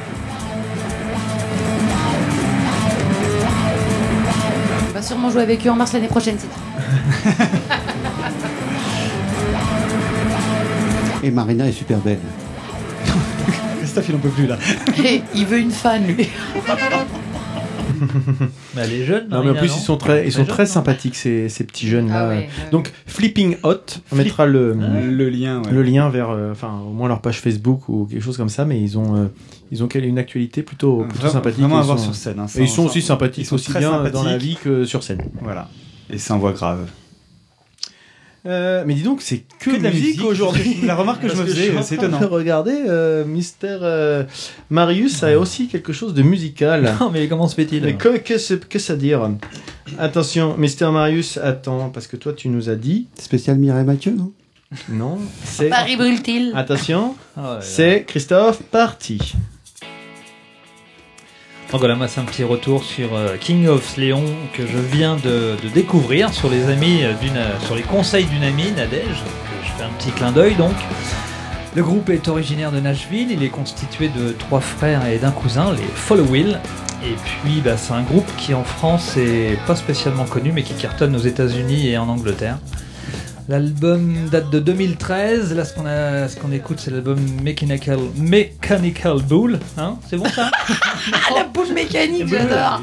On 4.89 4.93
va 4.93 5.03
sûrement 5.03 5.29
jouer 5.29 5.43
avec 5.43 5.67
eux 5.67 5.69
en 5.69 5.75
mars 5.75 5.93
l'année 5.93 6.07
prochaine, 6.07 6.37
c'est. 6.39 6.47
Et 11.23 11.29
Marina 11.29 11.67
est 11.67 11.73
super 11.73 11.99
belle. 11.99 12.17
Christophe 13.77 14.09
il 14.09 14.15
en 14.15 14.19
peut 14.19 14.29
plus 14.29 14.47
là. 14.47 14.57
Et 15.03 15.21
il 15.35 15.45
veut 15.45 15.59
une 15.59 15.69
fan, 15.69 16.07
lui. 16.07 16.27
Mais 18.75 18.81
elle 18.83 18.93
est 18.93 19.03
jeune. 19.05 19.27
Non, 19.29 19.43
mais 19.43 19.51
en 19.51 19.55
plus, 19.55 19.67
non 19.69 19.75
ils 19.77 19.81
sont 19.81 19.97
très, 19.97 20.25
ils 20.27 20.31
sont 20.31 20.45
très 20.45 20.65
sympathiques, 20.65 21.15
ces, 21.15 21.49
ces 21.49 21.63
petits 21.63 21.87
jeunes 21.87 22.07
là. 22.09 22.25
Ah 22.25 22.29
ouais, 22.29 22.35
ouais. 22.35 22.49
Donc, 22.71 22.91
Flipping 23.05 23.57
Hot, 23.63 23.75
on 24.11 24.15
mettra 24.15 24.45
le, 24.45 24.73
Le 25.09 25.29
lien, 25.29 25.61
ouais. 25.63 25.71
le 25.71 25.81
lien 25.83 26.09
vers, 26.09 26.29
euh, 26.29 26.51
enfin, 26.51 26.79
au 26.87 26.91
moins 26.93 27.07
leur 27.07 27.21
page 27.21 27.39
Facebook 27.41 27.89
ou 27.89 28.05
quelque 28.09 28.21
chose 28.23 28.37
comme 28.37 28.49
ça, 28.49 28.65
mais 28.65 28.81
ils 28.81 28.97
ont, 28.97 29.15
euh, 29.15 29.25
ils 29.71 29.83
ont 29.83 29.87
une 29.87 30.17
actualité 30.19 30.61
plutôt, 30.63 31.05
sympathique. 31.29 31.59
Vraiment 31.59 31.79
à 31.79 31.81
ils 31.81 31.85
voir 31.85 31.97
sont- 31.99 32.05
sur 32.05 32.15
scène. 32.15 32.39
hein, 32.39 32.45
Et 32.57 32.61
ils 32.61 32.67
sont 32.69 32.83
ça- 32.83 32.89
aussi 32.91 33.01
sympathiques, 33.01 33.43
ils 33.43 33.47
sont 33.47 33.55
aussi 33.55 33.71
bien 33.73 34.03
dans 34.11 34.23
la 34.23 34.37
vie 34.37 34.57
que 34.63 34.85
sur 34.85 35.03
scène. 35.03 35.23
Voilà. 35.41 35.69
Et 36.09 36.17
c'est 36.17 36.31
un 36.33 36.37
voix 36.37 36.53
grave. 36.53 36.87
Euh, 38.47 38.83
mais 38.87 38.93
dis 38.93 39.03
donc, 39.03 39.21
c'est 39.21 39.43
que, 39.59 39.71
Que 39.71 39.77
de 39.77 39.83
la 39.83 39.89
musique, 39.89 40.05
musique, 40.15 40.23
aujourd'hui. 40.23 40.77
la 40.83 40.95
remarque 40.95 41.21
que 41.23 41.27
je 41.29 41.35
me 41.35 41.45
faisais, 41.45 41.71
c'est 41.81 41.95
étonnant. 41.95 42.19
Regardez, 42.29 42.75
euh, 42.87 43.25
Mister 43.25 43.77
euh, 43.81 44.23
Marius 44.69 45.21
a 45.23 45.37
aussi 45.37 45.67
quelque 45.67 45.91
chose 45.91 46.13
de 46.13 46.21
musical. 46.21 46.95
Non, 46.99 47.09
mais 47.11 47.27
comment 47.27 47.47
se 47.47 47.55
fait-il 47.55 47.83
Mais 47.83 47.95
que, 47.95 48.17
que, 48.17 48.53
que 48.55 48.79
ça 48.79 48.95
dire? 48.95 49.29
Attention, 49.99 50.55
Mister 50.57 50.89
Marius, 50.91 51.37
attends, 51.37 51.89
parce 51.89 52.07
que 52.07 52.15
toi 52.17 52.33
tu 52.33 52.49
nous 52.49 52.69
as 52.69 52.75
dit. 52.75 53.07
Spécial 53.19 53.57
Mireille 53.57 53.85
Mathieu, 53.85 54.11
non? 54.11 54.31
Non, 54.89 55.17
c'est. 55.43 55.69
Paris 55.69 55.95
brûle-t-il? 55.95 56.51
Attention, 56.55 57.15
Ah 57.37 57.55
ouais, 57.55 57.59
c'est 57.61 58.03
Christophe 58.05 58.61
Parti. 58.63 59.33
Donc 61.71 61.81
voilà, 61.81 61.95
moi 61.95 62.07
c'est 62.07 62.21
un 62.21 62.25
petit 62.25 62.45
retour 62.45 62.81
sur 62.81 63.13
euh, 63.13 63.35
King 63.37 63.67
of 63.67 63.97
Léon 63.97 64.23
que 64.53 64.65
je 64.65 64.77
viens 64.77 65.17
de, 65.17 65.57
découvrir 65.73 66.33
sur 66.33 66.49
les 66.49 66.61
euh, 66.61 67.13
euh, 67.35 67.81
conseils 67.89 68.23
d'une 68.23 68.43
amie 68.43 68.71
Nadège. 68.71 69.01
que 69.03 69.65
je 69.65 69.71
fais 69.73 69.83
un 69.83 69.89
petit 69.97 70.11
clin 70.11 70.31
d'œil 70.31 70.55
donc. 70.55 70.75
Le 71.75 71.83
groupe 71.83 72.09
est 72.09 72.29
originaire 72.29 72.71
de 72.71 72.79
Nashville, 72.79 73.31
il 73.31 73.43
est 73.43 73.49
constitué 73.49 74.07
de 74.07 74.31
trois 74.31 74.61
frères 74.61 75.05
et 75.07 75.17
d'un 75.17 75.31
cousin, 75.31 75.73
les 75.73 75.83
Follow 75.93 76.23
Will. 76.23 76.57
Et 77.03 77.15
puis 77.25 77.59
bah, 77.59 77.75
c'est 77.75 77.93
un 77.93 78.01
groupe 78.01 78.29
qui 78.37 78.53
en 78.53 78.63
France 78.63 79.17
est 79.17 79.59
pas 79.67 79.75
spécialement 79.75 80.25
connu 80.25 80.53
mais 80.53 80.63
qui 80.63 80.73
cartonne 80.73 81.17
aux 81.17 81.19
États-Unis 81.19 81.89
et 81.89 81.97
en 81.97 82.07
Angleterre. 82.07 82.59
L'album 83.49 84.13
date 84.29 84.49
de 84.49 84.59
2013. 84.59 85.55
Là, 85.55 85.63
ce 85.63 85.73
qu'on 85.73 85.85
a, 85.85 86.27
ce 86.27 86.35
qu'on 86.35 86.51
écoute, 86.51 86.79
c'est 86.81 86.91
l'album 86.91 87.17
Mechanical, 87.43 87.97
Mechanical 88.17 89.21
Bull. 89.21 89.59
Hein, 89.77 89.95
c'est 90.09 90.17
bon 90.17 90.27
ça? 90.27 90.51
La 91.35 91.45
boule 91.45 91.73
mécanique, 91.73 92.27
j'adore. 92.27 92.81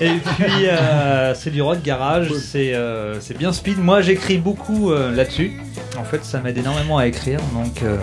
Et 0.00 0.10
puis 0.36 0.66
euh, 0.66 1.32
c'est 1.36 1.50
du 1.50 1.62
rock 1.62 1.78
garage. 1.82 2.32
C'est, 2.34 2.74
euh, 2.74 3.20
c'est 3.20 3.38
bien 3.38 3.52
speed. 3.52 3.78
Moi, 3.78 4.02
j'écris 4.02 4.38
beaucoup 4.38 4.90
euh, 4.90 5.14
là-dessus. 5.14 5.52
En 5.96 6.02
fait, 6.04 6.24
ça 6.24 6.40
m'aide 6.40 6.58
énormément 6.58 6.98
à 6.98 7.06
écrire. 7.06 7.38
Donc, 7.54 7.82
euh, 7.84 7.96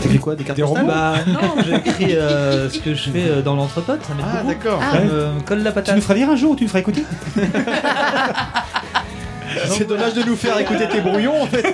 T'écris 0.00 0.18
quoi? 0.18 0.34
Des 0.34 0.42
cartes 0.42 0.56
Des 0.56 0.64
bah 0.64 1.14
non, 1.28 1.62
j'écris 1.64 2.16
euh, 2.16 2.68
ce 2.68 2.80
que 2.80 2.94
je 2.94 3.10
fais 3.10 3.28
euh, 3.28 3.42
dans 3.42 3.54
l'entrepode. 3.54 4.00
Ça 4.02 4.14
m'aide 4.14 4.24
Ah, 4.28 4.42
beaucoup. 4.42 4.48
d'accord. 4.48 4.82
Ça 4.90 5.00
me 5.00 5.34
me 5.34 5.40
colle 5.42 5.62
la 5.62 5.70
Tu 5.70 5.74
patate. 5.76 5.94
nous 5.94 6.02
feras 6.02 6.14
lire 6.14 6.30
un 6.30 6.36
jour 6.36 6.50
ou 6.52 6.56
tu 6.56 6.64
nous 6.64 6.68
feras 6.68 6.80
écouter? 6.80 7.04
C'est 9.68 9.86
dommage 9.86 10.14
de 10.14 10.22
nous 10.22 10.36
faire 10.36 10.58
écouter 10.58 10.88
tes 10.88 11.00
brouillons 11.00 11.42
en 11.42 11.46
fait. 11.46 11.62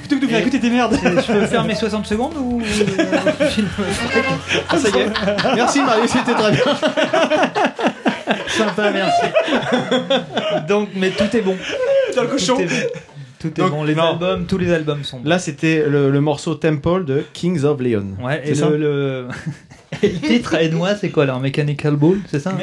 Plutôt 0.00 0.16
que 0.16 0.20
de 0.20 0.20
nous 0.22 0.28
faire 0.28 0.40
écouter 0.40 0.60
tes 0.60 0.70
merdes. 0.70 0.98
Je 1.02 1.32
peux 1.32 1.46
faire 1.46 1.64
mes 1.64 1.74
60 1.74 2.06
secondes 2.06 2.34
ou 2.36 2.60
Ah, 4.68 4.78
ça 4.78 4.88
y 4.88 4.98
est. 5.00 5.10
Merci 5.54 5.80
Marius, 5.82 6.10
c'était 6.10 6.34
très 6.34 6.52
bien. 6.52 6.64
Sympa, 8.48 8.90
merci. 8.90 9.26
Donc, 10.68 10.90
mais 10.94 11.10
tout 11.10 11.36
est 11.36 11.40
bon. 11.40 11.56
Dans 12.16 12.22
le 12.22 12.28
cochon. 12.28 12.58
Tout 13.42 13.48
est 13.60 13.64
bon. 13.68 13.68
Donc. 13.80 13.86
Les 13.88 13.94
non. 13.94 14.02
albums, 14.04 14.46
tous 14.46 14.56
les 14.58 14.72
albums 14.72 15.04
sont 15.04 15.18
bons. 15.20 15.28
Là, 15.28 15.38
c'était 15.38 15.84
le, 15.88 16.10
le 16.10 16.20
morceau 16.20 16.54
Temple 16.54 17.04
de 17.04 17.24
Kings 17.32 17.64
of 17.64 17.80
Leon. 17.80 18.06
Ouais, 18.22 18.40
C'est 18.44 18.50
et 18.52 18.54
ça 18.54 18.70
le, 18.70 18.76
le... 18.78 19.28
et 20.02 20.08
le 20.08 20.18
titre 20.20 20.56
moi, 20.72 20.94
c'est 20.94 21.10
quoi 21.10 21.24
alors 21.24 21.40
Mechanical 21.40 21.96
Bull, 21.96 22.20
c'est 22.28 22.38
ça 22.40 22.56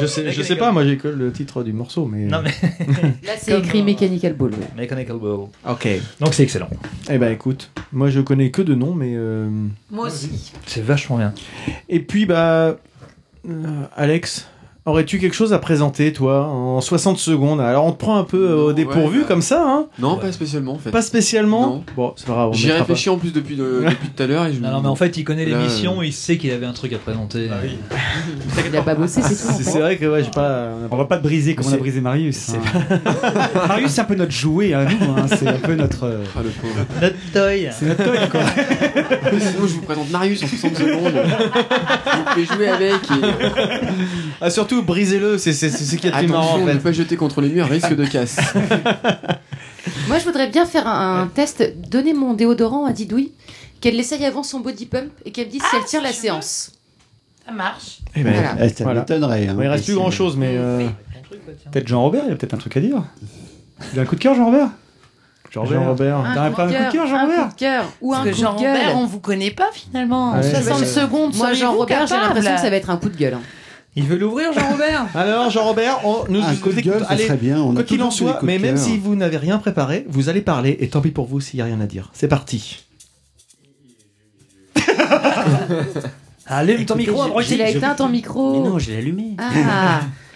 Je 0.00 0.06
sais, 0.06 0.30
je 0.32 0.42
sais 0.42 0.56
pas, 0.56 0.70
moi 0.72 0.84
j'ai 0.84 0.96
que 0.98 1.08
le 1.08 1.30
titre 1.32 1.62
du 1.62 1.72
morceau, 1.72 2.04
mais. 2.06 2.24
Non 2.26 2.42
mais. 2.42 2.50
Là, 3.24 3.32
c'est 3.38 3.58
écrit 3.58 3.82
Mechanical 3.82 4.34
Bull. 4.34 4.50
ouais. 4.52 4.58
Mechanical 4.76 5.16
Bull. 5.16 5.46
Ok. 5.68 5.88
Donc 6.20 6.34
c'est 6.34 6.42
excellent. 6.42 6.68
Eh 7.10 7.16
ben 7.18 7.32
écoute, 7.32 7.70
moi 7.92 8.10
je 8.10 8.20
connais 8.20 8.50
que 8.50 8.62
de 8.62 8.74
noms, 8.74 8.94
mais. 8.94 9.12
euh, 9.16 9.48
Moi 9.90 10.06
aussi. 10.08 10.52
C'est 10.66 10.82
vachement 10.84 11.16
bien. 11.18 11.32
Et 11.88 12.00
puis 12.00 12.26
bah, 12.26 12.76
euh, 13.48 13.82
Alex, 13.96 14.48
aurais-tu 14.90 15.18
quelque 15.18 15.34
chose 15.34 15.52
à 15.52 15.58
présenter 15.58 16.12
toi 16.12 16.46
en 16.46 16.80
60 16.80 17.18
secondes? 17.18 17.60
Alors 17.60 17.84
on 17.86 17.92
te 17.92 17.98
prend 17.98 18.16
un 18.18 18.24
peu 18.24 18.50
euh, 18.50 18.56
au 18.66 18.72
dépourvu 18.72 19.18
ouais, 19.18 19.22
bah, 19.22 19.28
comme 19.28 19.42
ça, 19.42 19.62
hein? 19.66 19.86
Non, 19.98 20.16
pas 20.16 20.32
spécialement 20.32 20.72
en 20.74 20.78
fait. 20.78 20.90
Pas 20.90 21.02
spécialement? 21.02 21.66
Non. 21.66 21.84
Bon, 21.96 22.12
c'est 22.16 22.26
pas 22.26 22.32
grave. 22.34 22.50
J'y 22.54 22.66
mettra 22.66 22.80
réfléchis 22.80 23.08
en 23.10 23.16
plus 23.18 23.32
depuis, 23.32 23.56
de- 23.56 23.82
depuis 23.88 24.08
tout 24.08 24.22
à 24.22 24.26
l'heure 24.26 24.46
je 24.52 24.60
Non, 24.60 24.70
non, 24.70 24.80
mais 24.82 24.88
en 24.88 24.94
fait, 24.96 25.16
il 25.16 25.24
connaît 25.24 25.44
l'émission, 25.44 26.00
euh, 26.00 26.06
il 26.06 26.12
sait 26.12 26.36
qu'il 26.38 26.50
avait 26.50 26.66
un 26.66 26.72
truc 26.72 26.92
à 26.92 26.98
présenter. 26.98 27.48
Il 28.70 28.76
a 28.76 28.82
pas 28.82 28.94
bossé, 28.94 29.22
c'est 29.22 29.34
tout. 29.34 29.62
C'est 29.62 29.78
vrai 29.80 29.96
que 29.96 30.04
ouais, 30.06 30.22
j'ai 30.22 30.30
pas. 30.30 30.68
on 30.90 30.96
va 30.96 31.04
pas 31.06 31.16
te 31.16 31.22
briser 31.22 31.54
comme 31.54 31.66
on 31.66 31.72
a 31.72 31.76
brisé 31.78 32.00
Marius. 32.00 32.50
hein. 32.50 32.98
Marius, 33.68 33.92
c'est 33.92 34.00
un 34.02 34.04
peu 34.04 34.14
notre 34.14 34.32
jouet 34.32 34.74
à 34.74 34.84
nous. 34.84 34.90
hein. 35.16 35.26
C'est 35.28 35.46
un 35.48 35.52
peu 35.54 35.74
notre. 35.74 36.04
euh, 36.04 36.22
Ah, 36.36 36.40
le 36.42 36.50
pauvre. 36.50 36.74
Notre 37.00 37.16
toy. 37.32 37.68
C'est 37.72 37.86
notre 37.86 38.04
toy, 38.04 38.18
quoi. 38.30 38.40
Sinon, 39.40 39.66
je 39.66 39.72
vous 39.74 39.82
présente 39.82 40.10
Marius 40.10 40.42
en 40.42 40.46
60 40.46 40.76
secondes. 40.76 41.12
vous 41.14 42.32
pouvez 42.32 42.44
jouer 42.44 42.68
avec 42.68 42.94
et 42.94 43.86
Ah 44.40 44.50
surtout 44.50 44.77
brisez-le, 44.82 45.38
c'est 45.38 45.52
c'est 45.52 45.68
c'est 45.70 45.84
ce 45.84 45.96
qui 45.96 46.06
est 46.06 46.10
plus 46.10 46.26
marrant 46.26 46.42
attention 46.42 46.62
en 46.62 46.66
de 46.66 46.70
ne 46.72 46.76
fait. 46.78 46.82
pas 46.82 46.92
jeter 46.92 47.16
contre 47.16 47.40
les 47.40 47.48
murs, 47.48 47.66
risque 47.68 47.94
de 47.94 48.04
casse. 48.04 48.36
Moi, 50.08 50.18
je 50.18 50.24
voudrais 50.24 50.48
bien 50.48 50.66
faire 50.66 50.86
un, 50.86 51.22
un 51.22 51.26
test. 51.26 51.72
Donner 51.88 52.12
mon 52.14 52.34
déodorant 52.34 52.84
à 52.86 52.92
Didouille, 52.92 53.32
qu'elle 53.80 53.96
l'essaye 53.96 54.24
avant 54.24 54.42
son 54.42 54.60
body 54.60 54.86
pump 54.86 55.10
et 55.24 55.30
qu'elle 55.32 55.46
me 55.46 55.52
dise 55.52 55.62
si 55.62 55.76
elle 55.76 55.84
tient 55.84 56.02
la 56.02 56.12
séance. 56.12 56.72
Ça 57.46 57.52
marche. 57.52 57.98
Eh 58.14 58.22
ben, 58.22 58.32
Voilà. 58.34 58.56
Eh, 58.60 58.68
Ça 58.68 58.84
Voilà. 58.84 59.00
m'étonnerait. 59.00 59.48
hein. 59.48 59.54
bon, 59.54 59.62
il 59.62 59.68
reste 59.68 59.84
plus 59.84 59.94
grand 59.94 60.10
chose, 60.10 60.36
mais. 60.36 60.54
euh, 60.56 60.86
Peut-être 61.72 61.86
Jean-Robert, 61.88 62.24
il 62.26 62.32
a 62.32 62.36
peut-être 62.36 62.54
un 62.54 62.58
truc 62.58 62.76
à 62.76 62.80
dire. 62.80 63.02
Il 63.92 63.98
a 63.98 64.02
un 64.02 64.06
coup 64.06 64.16
de 64.16 64.20
cœur, 64.20 64.34
Jean-Robert? 64.34 64.68
Jean-Robert. 65.50 65.94
De 66.22 66.38
un 66.38 66.50
coup 66.50 66.62
de 66.62 66.70
cœur, 66.72 66.92
cœur, 66.92 67.02
un 67.04 67.06
Jean-Robert 67.06 67.44
coup 67.48 67.54
de 67.54 67.58
cœur 67.58 67.84
ou 68.02 68.12
un 68.14 68.16
Parce 68.24 68.28
que 68.30 68.36
Jean-Robert, 68.36 68.96
on 68.96 69.06
vous 69.06 69.20
connaît 69.20 69.50
pas 69.50 69.68
finalement. 69.72 70.34
Ouais. 70.34 70.42
60 70.42 70.80
Ouais. 70.80 70.86
secondes, 70.86 71.34
Moi, 71.36 71.52
Jean-Robert, 71.54 72.06
j'ai 72.06 72.16
l'impression 72.16 72.54
que 72.54 72.60
ça 72.60 72.68
va 72.70 72.76
être 72.76 72.90
un 72.90 72.96
coup 72.98 73.08
de 73.08 73.16
gueule. 73.16 73.34
hein. 73.34 73.40
Il 73.98 74.04
veut 74.04 74.16
l'ouvrir, 74.16 74.52
Jean-Robert 74.52 75.06
Alors, 75.14 75.50
Jean-Robert, 75.50 76.00
on 76.04 76.24
nous 76.28 76.40
Un 76.40 76.54
coup 76.56 76.68
de 76.70 76.78
écoute. 76.78 76.84
gueule, 76.92 77.00
ça 77.02 77.08
Allez, 77.10 77.26
serait 77.26 77.36
bien. 77.36 77.60
On 77.60 77.72
a 77.72 77.74
quoi 77.74 77.82
qu'il 77.84 78.02
en 78.02 78.10
soit, 78.10 78.38
mais 78.42 78.58
même 78.58 78.76
si 78.76 78.96
vous 78.96 79.14
n'avez 79.16 79.36
rien 79.36 79.58
préparé, 79.58 80.06
vous 80.08 80.28
allez 80.28 80.40
parler, 80.40 80.76
et 80.80 80.88
tant 80.88 81.00
pis 81.00 81.10
pour 81.10 81.26
vous 81.26 81.40
s'il 81.40 81.58
n'y 81.58 81.62
a 81.62 81.64
rien 81.66 81.80
à 81.80 81.86
dire. 81.86 82.10
C'est 82.12 82.28
parti. 82.28 82.84
Allume 86.46 86.84
ton 86.86 86.96
micro, 86.96 87.22
abruti. 87.22 87.54
Il 87.54 87.62
a 87.62 87.70
je- 87.72 87.76
éteint 87.76 87.94
ton 87.94 88.08
micro. 88.08 88.52
Mais 88.52 88.68
non, 88.68 88.78
je 88.78 88.90
l'ai 88.90 88.98
allumé. 88.98 89.34
Ah, 89.38 90.00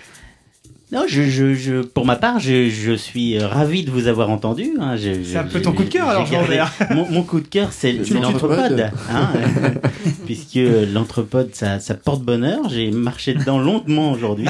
Non, 0.93 1.05
je, 1.09 1.23
je, 1.23 1.55
je, 1.55 1.81
pour 1.81 2.05
ma 2.05 2.17
part, 2.17 2.39
je, 2.39 2.69
je 2.69 2.93
suis 2.93 3.39
euh, 3.39 3.47
ravi 3.47 3.83
de 3.83 3.91
vous 3.91 4.09
avoir 4.09 4.29
entendu. 4.29 4.73
hein. 4.79 4.95
Je- 4.97 5.23
C'est 5.25 5.39
un 5.39 5.45
je- 5.49 5.53
peu 5.53 5.62
ton 5.62 5.73
coup 5.73 5.85
de 5.85 5.89
cœur, 5.89 6.07
alors, 6.09 6.27
Jean-Robert. 6.27 6.71
mon, 6.91 7.09
mon 7.11 7.23
coup 7.23 7.41
de 7.41 7.49
cœur, 7.49 7.69
c'est 7.73 7.95
tutopodes. 8.03 8.91
Hein, 9.11 9.29
puisque 10.27 10.59
l'entrepode, 10.93 11.55
ça, 11.55 11.81
ça 11.81 11.95
porte 11.95 12.23
bonheur. 12.23 12.69
J'ai 12.69 12.91
marché 12.91 13.33
dedans 13.33 13.59
longuement 13.59 14.12
aujourd'hui. 14.12 14.47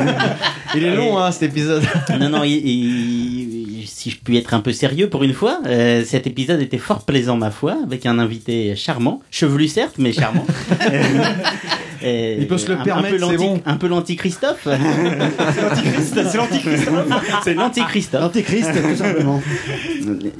Il 0.74 0.84
est 0.84 0.94
long, 0.96 1.16
hein, 1.18 1.30
cet 1.30 1.44
épisode. 1.44 1.82
Non, 2.18 2.28
non, 2.28 2.42
il- 2.44 2.66
il- 2.66 3.86
si 3.86 4.10
je 4.10 4.16
puis 4.22 4.36
être 4.36 4.54
un 4.54 4.60
peu 4.60 4.72
sérieux 4.72 5.08
pour 5.08 5.22
une 5.24 5.32
fois, 5.32 5.60
euh, 5.66 6.02
cet 6.04 6.26
épisode 6.26 6.60
était 6.60 6.78
fort 6.78 7.04
plaisant, 7.04 7.36
ma 7.36 7.50
foi, 7.50 7.76
avec 7.84 8.04
un 8.06 8.18
invité 8.18 8.74
charmant, 8.76 9.22
chevelu 9.30 9.68
certes, 9.68 9.94
mais 9.98 10.12
charmant. 10.12 10.44
Il 12.02 12.46
peut 12.46 12.58
se 12.58 12.68
le 12.68 12.76
un- 12.76 12.80
un 12.80 12.84
permettre, 12.84 13.16
peu 13.18 13.30
c'est 13.30 13.36
bon. 13.36 13.60
Un 13.66 13.76
peu 13.76 13.88
l'anti-Christophe. 13.88 14.66
C'est 14.66 16.36
l'antichrist. 16.36 16.88
C'est 17.44 17.54
l'anti-Christophe. 17.54 18.20
L'antéchrist, 18.20 18.70
tout 18.72 18.96
simplement. 18.96 19.42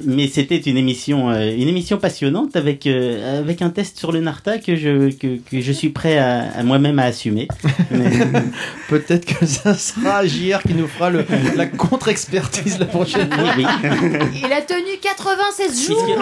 Mais 0.05 0.27
c'était 0.27 0.57
une 0.57 0.77
émission, 0.77 1.29
euh, 1.29 1.51
une 1.55 1.67
émission 1.67 1.97
passionnante 1.97 2.55
avec 2.55 2.87
euh, 2.87 3.39
avec 3.39 3.61
un 3.61 3.69
test 3.69 3.97
sur 3.99 4.11
le 4.11 4.19
Narta 4.21 4.57
que 4.57 4.75
je 4.75 5.09
que, 5.11 5.37
que 5.49 5.61
je 5.61 5.71
suis 5.71 5.89
prêt 5.89 6.17
à, 6.17 6.45
à 6.57 6.63
moi-même 6.63 6.99
à 6.99 7.03
assumer. 7.03 7.47
Mais- 7.91 8.09
Peut-être 8.89 9.25
que 9.25 9.45
ça 9.45 9.75
sera 9.75 10.25
JR 10.25 10.61
qui 10.63 10.73
nous 10.73 10.87
fera 10.87 11.09
le, 11.09 11.25
la 11.55 11.65
contre-expertise 11.67 12.79
la 12.79 12.85
prochaine 12.85 13.29
fois. 13.31 13.43
oui, 13.57 13.65
oui. 13.65 14.19
il 14.45 14.51
a 14.53 14.61
tenu 14.61 14.97
96 15.01 15.87
jours. 15.87 16.05
Puisque- 16.05 16.19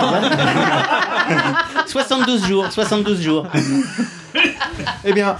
72 1.88 2.46
jours, 2.48 2.72
72 2.72 3.22
jours. 3.22 3.48
Eh 5.06 5.14
bien, 5.14 5.38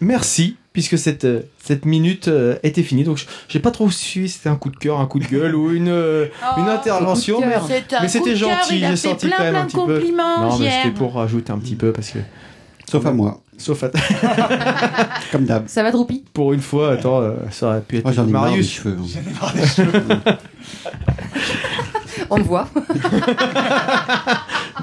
merci, 0.00 0.56
puisque 0.72 0.96
cette, 0.98 1.24
euh, 1.24 1.42
cette 1.62 1.84
minute 1.84 2.28
euh, 2.28 2.56
était 2.62 2.82
finie. 2.82 3.04
Donc, 3.04 3.18
je- 3.18 3.26
j'ai 3.48 3.58
pas 3.60 3.70
trop 3.70 3.90
su 3.90 4.28
si 4.28 4.34
c'était 4.36 4.48
un 4.48 4.56
coup 4.56 4.70
de 4.70 4.76
cœur, 4.76 5.00
un 5.00 5.06
coup 5.06 5.18
de 5.18 5.26
gueule 5.26 5.54
ou 5.54 5.70
une, 5.72 5.88
euh, 5.88 6.26
une 6.56 6.68
intervention. 6.68 7.40
Mais, 7.40 8.08
c'était 8.08 8.36
gentil, 8.36 8.80
j'ai 8.80 8.96
senti 8.96 9.26
plein, 9.26 9.36
quand 9.36 9.42
même 9.44 9.52
plein 9.52 9.62
un 9.62 9.66
petit 9.66 9.76
peu. 9.76 10.02
Non, 10.16 10.58
mais 10.58 10.70
c'était 10.70 10.94
pour 10.94 11.14
rajouter 11.14 11.52
un 11.52 11.58
petit 11.58 11.76
peu 11.76 11.92
parce 11.92 12.10
que. 12.10 12.18
Sauf 12.90 13.06
à 13.06 13.12
moi, 13.12 13.40
Sauf 13.56 13.84
à 13.84 13.90
comme 15.32 15.44
d'hab. 15.44 15.68
Ça 15.68 15.82
va, 15.82 15.90
Droupi? 15.92 16.24
Pour 16.32 16.54
une 16.54 16.60
fois, 16.62 16.92
attends, 16.92 17.20
euh, 17.20 17.34
ça 17.50 17.66
aurait 17.68 17.82
pu 17.82 17.98
être 17.98 18.04
Moi, 18.04 18.12
j'en 18.14 18.26
ai 18.26 18.30
marre 18.30 18.44
des 18.44 18.50
Marius. 18.52 18.72
cheveux. 18.72 18.96
hein. 19.42 20.34
On 22.28 22.36
le 22.36 22.42
voit. 22.42 22.68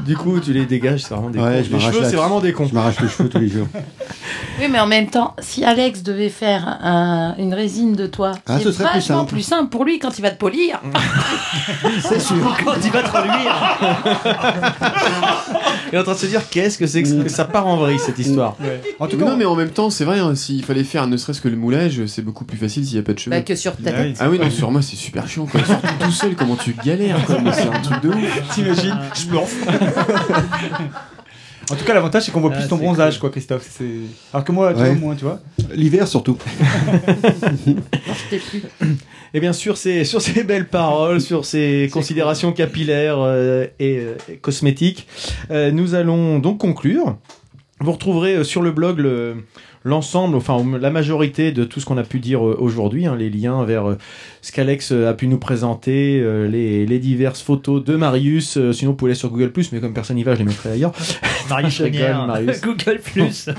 Du 0.05 0.15
coup, 0.15 0.39
tu 0.39 0.53
les 0.53 0.65
dégages, 0.65 1.01
c'est 1.01 1.13
vraiment 1.13 1.29
des 1.29 1.39
Ouais, 1.39 1.59
cons. 1.59 1.65
je 1.69 1.73
Les 1.73 1.79
cheveux, 1.81 2.01
la- 2.01 2.09
c'est 2.09 2.15
vraiment 2.15 2.39
des 2.39 2.53
cons. 2.53 2.65
Je 2.67 2.73
m'arrache 2.73 2.99
les 3.01 3.09
cheveux 3.09 3.27
tous 3.29 3.39
les 3.39 3.49
jours. 3.49 3.67
Oui, 4.59 4.67
mais 4.71 4.79
en 4.79 4.85
même 4.87 5.07
temps, 5.09 5.35
si 5.39 5.65
Alex 5.65 6.01
devait 6.03 6.29
faire 6.29 6.65
un- 6.81 7.35
une 7.37 7.53
résine 7.53 7.93
de 7.93 8.07
toi, 8.07 8.33
Ah, 8.47 8.57
c'est 8.57 8.63
ce 8.65 8.71
serait 8.71 8.85
plus 8.85 8.99
vachement 8.99 9.17
simple. 9.19 9.31
plus 9.33 9.41
simple 9.41 9.69
pour 9.69 9.83
lui 9.83 9.99
quand 9.99 10.17
il 10.17 10.21
va 10.21 10.31
te 10.31 10.37
polir. 10.37 10.81
C'est 12.01 12.19
sûr. 12.21 12.35
Quand 12.63 12.73
il 12.83 12.91
va 12.91 13.01
te 13.03 13.09
reluire. 13.17 13.55
Il 15.91 15.95
est 15.95 15.99
en 15.99 16.03
train 16.03 16.13
de 16.13 16.17
se 16.17 16.25
dire 16.25 16.41
qu'est-ce 16.49 16.77
que 16.77 16.85
c'est 16.85 17.01
que 17.03 17.29
ça 17.29 17.45
part 17.45 17.65
en 17.67 17.77
vrille 17.77 17.99
cette 17.99 18.19
histoire. 18.19 18.55
En 18.99 19.07
tout 19.07 19.17
non, 19.17 19.27
cas, 19.27 19.35
mais 19.35 19.45
en 19.45 19.55
même 19.55 19.69
temps, 19.69 19.89
c'est 19.89 20.05
vrai, 20.05 20.19
hein, 20.19 20.35
s'il 20.35 20.63
fallait 20.63 20.83
faire 20.83 21.07
ne 21.07 21.17
serait-ce 21.17 21.41
que 21.41 21.47
le 21.47 21.55
moulage, 21.57 22.05
c'est 22.07 22.21
beaucoup 22.21 22.45
plus 22.45 22.57
facile 22.57 22.85
s'il 22.85 22.95
n'y 22.95 22.99
a 22.99 23.03
pas 23.03 23.13
de 23.13 23.19
cheveux. 23.19 23.35
Bah, 23.35 23.41
que 23.41 23.55
sur 23.55 23.73
ta 23.77 23.89
Ah 23.89 23.93
oui. 23.99 24.07
tête. 24.13 24.17
Ah 24.19 24.29
oui, 24.29 24.39
non, 24.39 24.49
sur 24.49 24.71
moi, 24.71 24.81
c'est 24.81 24.95
super 24.95 25.27
chiant, 25.27 25.45
quoi. 25.45 25.63
Surtout 25.63 25.87
tout 25.99 26.11
seul, 26.11 26.35
comment 26.35 26.55
tu 26.55 26.75
galères. 26.85 27.17
Mais 27.43 27.51
c'est 27.53 27.67
un 27.67 27.79
truc 27.81 28.01
de 28.03 28.09
ouf. 28.09 28.49
t'imagines, 28.53 28.97
je. 29.15 29.27
En 31.69 31.75
tout 31.75 31.83
cas, 31.83 31.93
l'avantage, 31.93 32.23
c'est 32.23 32.31
qu'on 32.31 32.39
voit 32.39 32.51
Ah, 32.53 32.59
plus 32.59 32.69
ton 32.69 32.77
bronzage, 32.77 33.15
cool. 33.15 33.19
quoi, 33.21 33.29
Christophe. 33.31 33.67
C'est... 33.69 33.83
Alors 34.31 34.45
que 34.45 34.53
moi, 34.53 34.73
tu 34.73 34.79
Ouais. 34.79 34.91
vois, 34.91 34.99
moins, 34.99 35.15
tu 35.15 35.25
vois. 35.25 35.41
L'hiver 35.73 36.07
surtout. 36.07 36.37
Je 37.65 38.29
t'ai 38.29 38.37
plus. 38.37 38.63
Et 39.33 39.41
bien 39.41 39.51
sur 39.51 39.75
ces, 39.75 40.05
sur 40.05 40.21
ces 40.21 40.43
belles 40.45 40.69
paroles, 40.69 41.19
sur 41.19 41.43
ces 41.45 41.89
considérations 41.91 42.53
capillaires 42.53 43.17
euh, 43.19 43.65
et, 43.79 43.97
euh, 43.99 44.15
et 44.31 44.37
cosmétiques, 44.37 45.07
euh, 45.51 45.71
nous 45.71 45.93
allons 45.93 46.39
donc 46.39 46.59
conclure. 46.59 47.17
Vous 47.81 47.91
retrouverez 47.91 48.35
euh, 48.37 48.43
sur 48.45 48.61
le 48.61 48.71
blog 48.71 48.99
le- 48.99 49.43
l'ensemble, 49.87 50.35
enfin 50.35 50.63
la 50.79 50.89
majorité 50.89 51.51
de 51.51 51.63
tout 51.63 51.79
ce 51.79 51.85
qu'on 51.85 51.97
a 51.97 52.03
pu 52.03 52.19
dire 52.19 52.45
euh, 52.45 52.55
aujourd'hui, 52.59 53.05
hein, 53.05 53.15
les 53.15 53.29
liens 53.29 53.63
vers 53.63 53.89
euh, 53.89 53.97
ce 54.41 54.51
qu'Alex 54.51 54.91
euh, 54.91 55.09
a 55.09 55.13
pu 55.13 55.27
nous 55.27 55.39
présenter, 55.39 56.21
les, 56.47 56.85
les 56.85 56.99
diverses 56.99 57.41
photos 57.41 57.83
de 57.83 57.95
Marius. 57.95 58.57
euh, 58.57 58.73
sinon, 58.73 58.91
vous 58.91 58.97
pouvez 58.97 59.11
aller 59.11 59.17
sur 59.19 59.29
Google 59.29 59.51
mais 59.71 59.79
comme 59.79 59.93
personne 59.93 60.17
n'y 60.17 60.23
va, 60.23 60.33
je 60.35 60.39
les 60.39 60.45
mettrai 60.45 60.71
ailleurs. 60.71 60.91
Marius. 62.27 62.61
Google 62.61 62.99
Plus. 63.03 63.49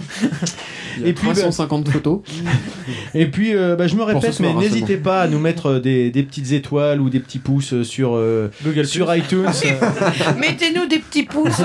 Il 0.97 1.03
y 1.03 1.07
a 1.07 1.09
Et 1.09 1.13
puis, 1.13 1.27
bah, 1.29 1.33
350 1.35 1.89
photos. 1.91 2.21
Et 3.15 3.27
puis, 3.27 3.55
euh, 3.55 3.77
bah, 3.77 3.87
je 3.87 3.95
me 3.97 4.03
répète, 4.03 4.33
soir, 4.35 4.49
mais 4.51 4.55
hein, 4.57 4.61
n'hésitez 4.61 4.97
pas 4.97 5.23
à 5.23 5.29
nous 5.29 5.39
mettre 5.39 5.67
euh, 5.73 5.81
des, 5.81 6.11
des 6.11 6.23
petites 6.23 6.53
étoiles 6.53 7.01
ou 7.01 7.11
des 7.11 7.21
petits 7.21 7.39
pouces 7.39 7.73
euh, 7.73 7.85
sur, 7.85 8.15
euh, 8.17 8.51
sur 8.85 9.15
iTunes. 9.15 9.47
Mettez-nous 10.39 10.87
des 10.87 10.99
petits 10.99 11.25
pouces. 11.25 11.61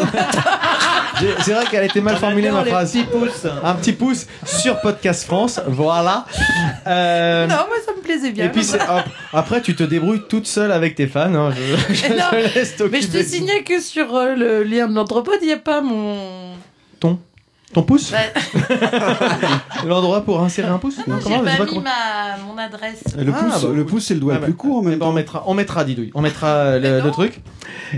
C'est 1.42 1.54
vrai 1.54 1.66
qu'elle 1.70 1.86
était 1.86 2.02
mal 2.02 2.18
formulée 2.18 2.52
ma 2.52 2.66
phrase. 2.66 2.92
petits 2.94 3.04
pouces. 3.06 3.46
Un 3.64 3.76
petit 3.76 3.94
pouce 3.94 4.26
sur 4.46 4.80
Podcast 4.82 5.26
France, 5.26 5.60
voilà. 5.68 6.26
Euh, 6.88 7.48
non, 7.48 7.56
moi 7.56 7.76
ça 7.86 7.92
me 7.96 8.02
plaisait 8.02 8.32
bien. 8.32 8.46
et 8.46 8.50
puis 8.50 8.68
hop, 8.74 9.04
après, 9.32 9.62
tu 9.62 9.76
te 9.76 9.84
débrouilles 9.84 10.24
toute 10.28 10.48
seule 10.48 10.72
avec 10.72 10.96
tes 10.96 11.08
fans. 11.08 11.34
hein, 11.34 11.54
je, 11.90 11.94
je 11.94 12.08
Non, 12.10 12.24
te 12.32 12.56
laisse 12.58 12.76
Mais 12.92 13.02
je 13.02 13.08
te 13.08 13.24
signale 13.24 13.64
que 13.64 13.80
sur 13.80 14.14
euh, 14.16 14.36
le 14.36 14.64
lien 14.64 14.88
de 14.88 14.96
l'entrepôt, 14.96 15.32
il 15.42 15.46
n'y 15.48 15.54
a 15.54 15.58
pas 15.58 15.82
mon. 15.82 16.18
Ton, 17.00 17.20
ton 17.74 17.84
pouce 17.84 18.12
Bah, 18.12 18.20
L'endroit 19.88 20.22
pour 20.22 20.42
insérer 20.42 20.68
un 20.70 20.78
pouce 20.78 20.98
Non, 21.08 21.16
j'ai 21.18 21.24
comment 21.24 21.44
Je 21.44 21.50
sais 21.50 21.52
pas 21.52 21.58
pas 21.58 21.64
mis 21.64 21.70
comment- 21.70 21.82
ma... 21.82 22.54
mon 22.54 22.58
adresse. 22.58 23.04
Le 23.18 23.32
Ah, 23.36 23.40
pouce, 23.44 23.64
bah, 23.64 23.70
le 23.76 23.86
pouce, 23.86 24.06
c'est 24.06 24.14
le 24.14 24.20
doigt 24.20 24.34
Ah 24.34 24.36
le 24.38 24.42
bah. 24.42 24.46
plus 24.48 24.56
court 24.56 24.78
en 24.86 24.90
Eh 24.92 24.96
ben, 24.96 25.06
on 25.08 25.12
mettra, 25.14 25.44
on 25.48 25.54
mettra 25.54 25.84
Didouille, 25.84 26.12
on 26.16 26.22
mettra 26.22 26.78
le, 26.80 27.00
non. 27.00 27.06
le 27.06 27.12
truc. 27.12 27.42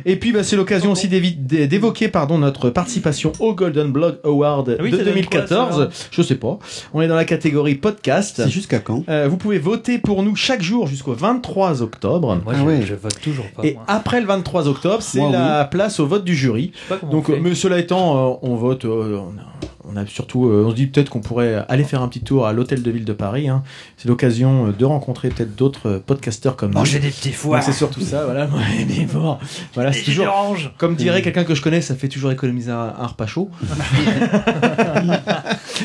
Et 0.05 0.15
puis 0.17 0.31
bah, 0.31 0.43
c'est 0.43 0.55
l'occasion 0.55 0.91
aussi 0.91 1.07
d'évi- 1.07 1.35
d'é- 1.35 1.67
d'évoquer 1.67 2.07
pardon 2.07 2.37
notre 2.37 2.69
participation 2.69 3.31
au 3.39 3.53
Golden 3.53 3.91
Blog 3.91 4.17
Award 4.23 4.75
Ah 4.79 4.83
oui, 4.83 4.91
de 4.91 4.97
ça 4.97 5.03
donne 5.03 5.13
quoi, 5.13 5.41
2014. 5.41 5.89
ça 5.93 6.07
Je 6.11 6.21
sais 6.21 6.35
pas. 6.35 6.57
On 6.93 7.01
est 7.01 7.07
dans 7.07 7.15
la 7.15 7.25
catégorie 7.25 7.75
podcast. 7.75 8.41
C'est 8.43 8.49
jusqu'à 8.49 8.79
quand? 8.79 9.03
Euh, 9.09 9.27
vous 9.29 9.37
pouvez 9.37 9.59
voter 9.59 9.99
pour 9.99 10.23
nous 10.23 10.35
chaque 10.35 10.61
jour 10.61 10.87
jusqu'au 10.87 11.13
23 11.13 11.81
octobre. 11.81 12.35
Moi, 12.43 12.53
Ah 12.55 12.59
je, 12.59 12.63
ouais. 12.65 12.81
je 12.85 12.95
vote 12.95 13.19
toujours 13.21 13.45
pas. 13.55 13.63
Et 13.65 13.73
moi. 13.73 13.83
après 13.87 14.19
le 14.21 14.27
23 14.27 14.67
octobre, 14.67 15.01
c'est 15.01 15.19
Moi, 15.19 15.31
la 15.31 15.65
place 15.65 15.99
au 15.99 16.07
vote 16.07 16.23
du 16.23 16.35
jury. 16.35 16.71
Je 16.73 16.79
sais 16.79 16.85
pas 16.89 16.97
comment 16.97 17.11
Donc, 17.11 17.29
on 17.29 17.33
fait. 17.33 17.37
euh, 17.39 17.41
mais 17.41 17.55
cela 17.55 17.77
étant, 17.79 18.33
euh, 18.33 18.35
on 18.41 18.55
vote. 18.55 18.85
euh, 18.85 19.19
on, 19.19 19.33
on 19.95 20.01
a 20.01 20.05
surtout, 20.05 20.47
euh, 20.49 20.65
on 20.67 20.71
se 20.71 20.75
dit 20.75 20.87
peut-être 20.87 21.09
qu'on 21.09 21.21
pourrait 21.21 21.63
aller 21.69 21.83
faire 21.85 22.01
un 22.01 22.07
petit 22.07 22.19
tour 22.21 22.45
à 22.47 22.53
l'hôtel 22.53 22.81
de 22.83 22.91
ville 22.91 23.05
de 23.05 23.13
Paris. 23.13 23.47
hein. 23.47 23.63
C'est 23.97 24.07
l'occasion 24.09 24.67
euh, 24.67 24.71
de 24.71 24.83
rencontrer 24.85 25.29
peut-être 25.29 25.55
d'autres 25.55 25.87
euh, 25.89 25.99
podcasteurs 26.05 26.55
comme 26.55 26.71
nous. 26.71 26.77
Manger 26.79 26.99
des 26.99 27.09
petits 27.09 27.31
foies. 27.31 27.61
C'est 27.61 27.71
surtout 27.73 28.01
ça, 28.01 28.25
voilà. 28.25 28.47
Mais 28.87 29.05
bon, 29.05 29.37
voilà, 29.73 29.93
c'est 29.93 30.03
toujours. 30.03 30.27
Comme 30.77 30.95
dirait 30.95 31.21
quelqu'un 31.21 31.43
que 31.45 31.55
je 31.55 31.61
connais, 31.61 31.81
ça 31.81 31.95
fait 31.95 32.09
toujours 32.09 32.31
économiser 32.31 32.71
un, 32.71 32.93
un 32.97 33.07
repas 33.07 33.27
chaud. 33.27 33.49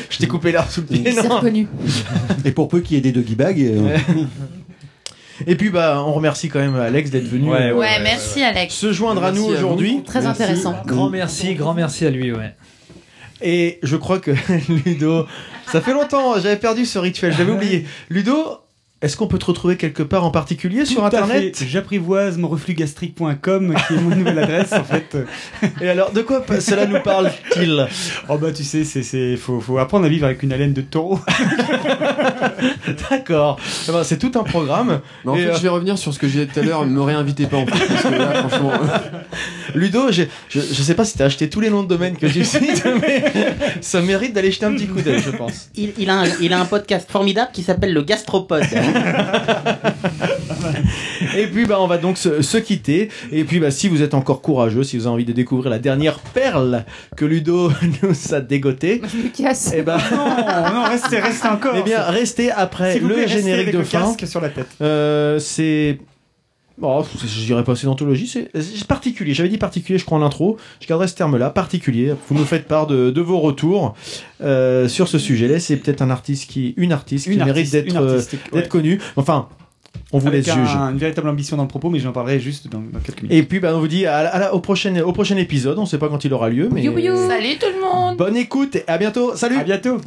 je 0.09 0.17
t'ai 0.17 0.27
coupé 0.27 0.51
l'herbe 0.51 0.69
sous 0.69 0.81
le 0.81 0.87
pied, 0.87 1.11
C'est 1.11 1.27
reconnu. 1.27 1.67
Et 2.45 2.51
pour 2.51 2.67
peu 2.67 2.81
qu'il 2.81 2.95
y 2.95 2.99
ait 2.99 3.01
des 3.01 3.11
doggy 3.11 3.35
bags, 3.35 3.59
euh, 3.61 3.97
Et 5.47 5.55
puis, 5.55 5.69
bah, 5.69 6.03
on 6.05 6.13
remercie 6.13 6.49
quand 6.49 6.59
même 6.59 6.75
Alex 6.75 7.09
d'être 7.09 7.27
venu 7.27 7.49
Ouais, 7.49 7.71
Ouais, 7.71 8.01
merci 8.03 8.43
Alex. 8.43 8.73
se 8.75 8.91
joindre 8.93 9.23
à 9.23 9.31
Merci 9.31 9.47
nous 9.47 9.53
à 9.53 9.57
aujourd'hui. 9.57 10.03
Très 10.05 10.21
Merci. 10.21 10.43
intéressant. 10.43 10.75
Grand 10.85 11.09
merci, 11.09 11.55
grand 11.55 11.73
merci 11.73 12.05
à 12.05 12.09
lui, 12.11 12.31
ouais. 12.31 12.53
Et 13.41 13.79
je 13.83 13.95
crois 13.95 14.19
que 14.19 14.31
Ludo, 14.85 15.25
ça 15.67 15.81
fait 15.81 15.93
longtemps, 15.93 16.39
j'avais 16.39 16.57
perdu 16.57 16.85
ce 16.85 16.99
rituel, 16.99 17.33
j'avais 17.33 17.51
oublié. 17.51 17.85
Ludo, 18.09 18.59
est-ce 19.01 19.17
qu'on 19.17 19.27
peut 19.27 19.39
te 19.39 19.45
retrouver 19.45 19.77
quelque 19.77 20.03
part 20.03 20.23
en 20.25 20.31
particulier 20.31 20.85
sur 20.85 20.99
Tout 21.01 21.05
internet? 21.07 21.63
J'apprivoise 21.67 22.37
mon 22.37 22.47
reflux-gastrique.com 22.47 23.75
qui 23.87 23.93
est 23.93 23.97
mon 23.97 24.15
nouvelle 24.15 24.37
adresse 24.39 24.73
en 24.73 24.83
fait. 24.83 25.17
Et 25.81 25.89
alors, 25.89 26.11
de 26.11 26.21
quoi 26.21 26.43
cela 26.59 26.85
nous 26.85 26.99
parle-t-il? 27.01 27.87
Oh 28.29 28.37
bah 28.37 28.51
tu 28.51 28.63
sais, 28.63 28.83
c'est 28.83 29.01
c'est 29.03 29.37
faut 29.37 29.59
faut 29.59 29.77
apprendre 29.79 30.05
à 30.05 30.09
vivre 30.09 30.25
avec 30.25 30.43
une 30.43 30.53
haleine 30.53 30.73
de 30.73 30.81
taureau. 30.81 31.19
D'accord. 33.09 33.59
Eh 33.87 33.91
ben, 33.91 34.03
C'est 34.03 34.17
tout 34.17 34.31
un 34.39 34.43
programme. 34.43 35.01
Mais 35.25 35.31
en 35.31 35.35
Et, 35.35 35.43
fait, 35.43 35.49
euh, 35.49 35.55
je 35.55 35.61
vais 35.61 35.69
revenir 35.69 35.97
sur 35.97 36.13
ce 36.13 36.19
que 36.19 36.27
j'ai 36.27 36.45
dit 36.45 36.51
tout 36.53 36.59
à 36.59 36.63
l'heure. 36.63 36.85
Ne 36.85 36.91
me 36.91 37.01
réinvitez 37.01 37.47
pas, 37.47 37.57
en 37.57 37.65
fait. 37.65 37.87
Parce 37.87 38.03
que 38.03 38.09
là, 38.09 38.33
franchement. 38.47 38.71
Ludo, 39.75 40.11
j'ai- 40.11 40.27
je, 40.49 40.59
je 40.59 40.81
sais 40.83 40.95
pas 40.95 41.05
si 41.05 41.17
t'as 41.17 41.25
acheté 41.25 41.49
tous 41.49 41.59
les 41.61 41.69
noms 41.69 41.83
de 41.83 41.87
domaine 41.87 42.17
que 42.17 42.27
j'ai 42.27 42.43
cités, 42.51 42.89
mais 43.01 43.23
ça 43.81 44.01
mérite 44.01 44.33
d'aller 44.33 44.51
jeter 44.51 44.65
un 44.65 44.73
petit 44.73 44.87
coup 44.87 45.01
d'œil, 45.01 45.21
je 45.25 45.31
pense. 45.31 45.69
Il, 45.75 45.93
il 45.97 46.09
a 46.09 46.19
un, 46.21 46.25
il 46.41 46.53
a 46.53 46.59
un 46.59 46.65
podcast 46.65 47.09
formidable 47.09 47.51
qui 47.53 47.63
s'appelle 47.63 47.93
le 47.93 48.01
Gastropode. 48.03 48.63
Et 51.37 51.47
puis 51.47 51.65
bah 51.65 51.77
on 51.79 51.87
va 51.87 51.97
donc 51.97 52.17
se, 52.17 52.41
se 52.41 52.57
quitter. 52.57 53.09
Et 53.31 53.43
puis 53.43 53.59
bah 53.59 53.71
si 53.71 53.87
vous 53.87 54.01
êtes 54.01 54.13
encore 54.13 54.41
courageux, 54.41 54.83
si 54.83 54.97
vous 54.97 55.05
avez 55.07 55.13
envie 55.13 55.25
de 55.25 55.31
découvrir 55.33 55.69
la 55.69 55.79
dernière 55.79 56.19
perle 56.19 56.85
que 57.15 57.25
Ludo 57.25 57.71
nous 58.03 58.33
a 58.33 58.41
dégotée, 58.41 59.01
Je 59.11 59.17
me 59.17 59.29
casse. 59.29 59.73
et 59.73 59.81
ben 59.81 59.97
Non, 60.11 60.73
non, 60.73 60.83
restez, 60.83 61.19
restez 61.19 61.47
encore. 61.47 61.73
eh 61.77 61.83
bien 61.83 62.01
restez 62.03 62.51
après 62.51 62.99
le 62.99 63.07
plaît, 63.07 63.27
générique 63.27 63.61
avec 63.61 63.73
de 63.73 63.79
le 63.79 63.85
fin. 63.85 64.01
casque 64.01 64.27
sur 64.27 64.41
la 64.41 64.49
tête. 64.49 64.67
Euh, 64.81 65.39
c'est 65.39 65.99
Oh, 66.81 67.05
je 67.23 67.45
dirais 67.45 67.63
pas 67.63 67.75
c'est 67.75 67.85
d'anthologie, 67.85 68.27
c'est 68.27 68.49
c'est 68.59 68.87
particulier. 68.87 69.33
J'avais 69.33 69.49
dit 69.49 69.57
particulier, 69.57 69.99
je 69.99 70.05
crois 70.05 70.17
en 70.17 70.21
intro. 70.23 70.57
Je 70.79 70.87
garderai 70.87 71.07
ce 71.07 71.15
terme-là, 71.15 71.49
particulier. 71.51 72.13
Vous 72.27 72.35
nous 72.37 72.45
faites 72.45 72.67
part 72.67 72.87
de, 72.87 73.11
de 73.11 73.21
vos 73.21 73.39
retours 73.39 73.93
euh, 74.41 74.87
sur 74.87 75.07
ce 75.07 75.19
sujet-là. 75.19 75.59
C'est 75.59 75.77
peut-être 75.77 76.01
un 76.01 76.09
artiste 76.09 76.49
qui, 76.49 76.73
une 76.77 76.91
artiste 76.91 77.25
qui 77.25 77.33
Une 77.35 77.45
mérite 77.45 77.71
d'être 77.71 77.87
une 77.89 77.97
euh, 77.97 78.17
d'être 78.17 78.53
ouais. 78.53 78.67
connue. 78.67 78.99
Enfin, 79.15 79.47
on 80.13 80.17
vous 80.19 80.27
Avec 80.27 80.45
laisse 80.45 80.55
un- 80.55 80.65
juger. 80.65 80.77
une 80.77 80.97
véritable 80.97 81.29
ambition 81.29 81.55
dans 81.57 81.63
le 81.63 81.69
propos, 81.69 81.89
mais 81.89 81.99
j'en 81.99 82.11
parlerai 82.13 82.39
juste 82.39 82.67
dans, 82.69 82.79
dans 82.79 82.99
quelques 82.99 83.21
minutes. 83.23 83.37
Et 83.37 83.43
puis, 83.43 83.59
bah, 83.59 83.73
on 83.75 83.79
vous 83.79 83.87
dit 83.87 84.05
à 84.05 84.23
la- 84.23 84.29
à 84.29 84.39
la- 84.39 84.53
au, 84.55 84.59
prochain, 84.59 84.95
au 85.01 85.11
prochain 85.13 85.37
épisode. 85.37 85.77
On 85.79 85.85
sait 85.85 85.97
pas 85.97 86.09
quand 86.09 86.23
il 86.25 86.33
aura 86.33 86.49
lieu, 86.49 86.69
mais 86.71 86.81
You, 86.81 86.97
you. 86.97 87.15
Salut 87.27 87.57
tout 87.59 87.67
le 87.73 87.81
monde 87.81 88.17
bonne 88.17 88.35
écoute 88.37 88.75
et 88.77 88.83
à 88.87 88.97
bientôt. 88.97 89.35
Salut. 89.35 89.57
À 89.57 89.63
bientôt. 89.63 89.97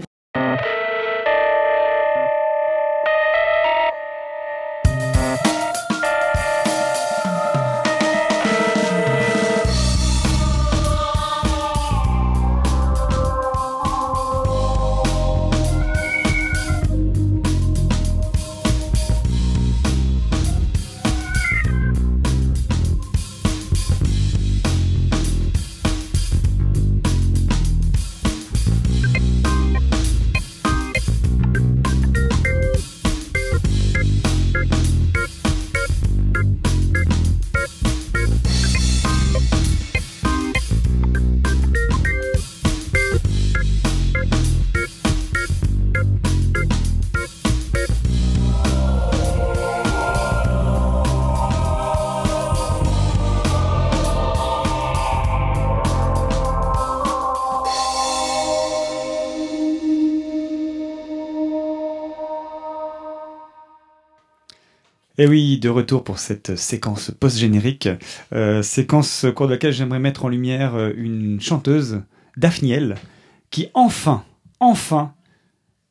Et 65.16 65.28
oui, 65.28 65.58
de 65.60 65.68
retour 65.68 66.02
pour 66.02 66.18
cette 66.18 66.56
séquence 66.56 67.12
post-générique, 67.12 67.88
euh, 68.32 68.62
séquence 68.62 69.22
au 69.22 69.32
cours 69.32 69.46
de 69.46 69.52
laquelle 69.52 69.72
j'aimerais 69.72 70.00
mettre 70.00 70.24
en 70.24 70.28
lumière 70.28 70.74
euh, 70.74 70.92
une 70.96 71.40
chanteuse, 71.40 72.02
Daphniel, 72.36 72.96
qui 73.50 73.68
enfin, 73.74 74.24
enfin, 74.58 75.14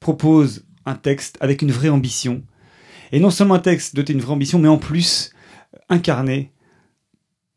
propose 0.02 0.66
un 0.85 0.95
texte 0.95 1.38
avec 1.40 1.61
une 1.61 1.72
vraie 1.72 1.88
ambition. 1.88 2.43
Et 3.14 3.22
non 3.22 3.30
seulement 3.30 3.53
un 3.53 3.60
texte 3.60 3.95
doté 3.95 4.11
d'une 4.11 4.22
vraie 4.22 4.34
ambition, 4.34 4.60
mais 4.60 4.68
en 4.68 4.77
plus 4.77 5.32
incarné 5.88 6.52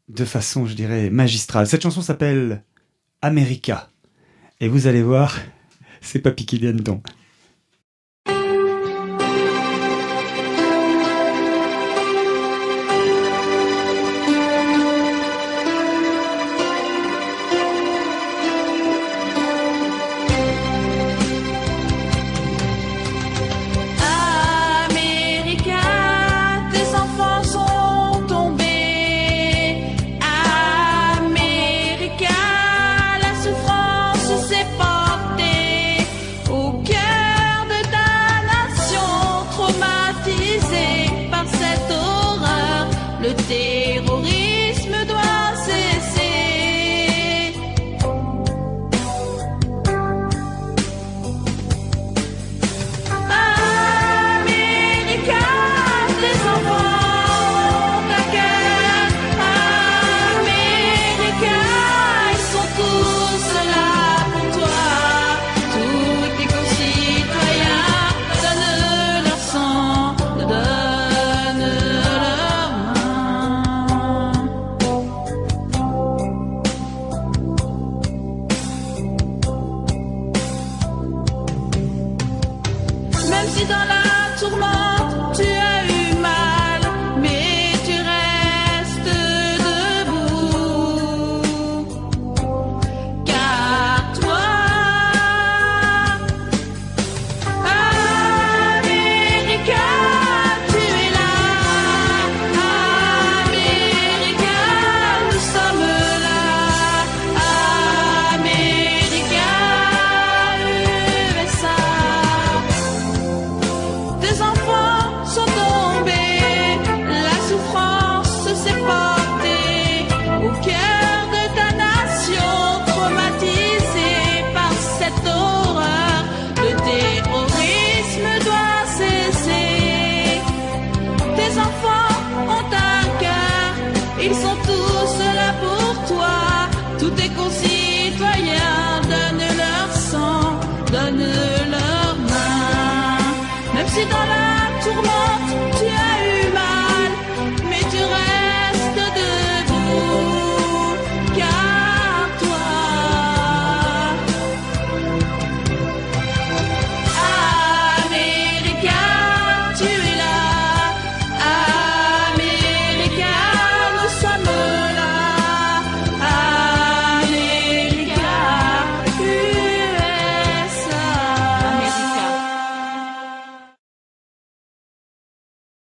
de 0.09 0.25
façon, 0.25 0.67
je 0.67 0.75
dirais, 0.75 1.11
magistrale. 1.11 1.67
Cette 1.67 1.83
chanson 1.83 2.01
s'appelle 2.01 2.63
America. 3.23 3.91
Et 4.61 4.69
vous 4.69 4.87
allez 4.87 5.03
voir, 5.03 5.37
c'est 6.01 6.21
pas 6.21 6.31
piqué 6.31 6.59
des 6.59 6.69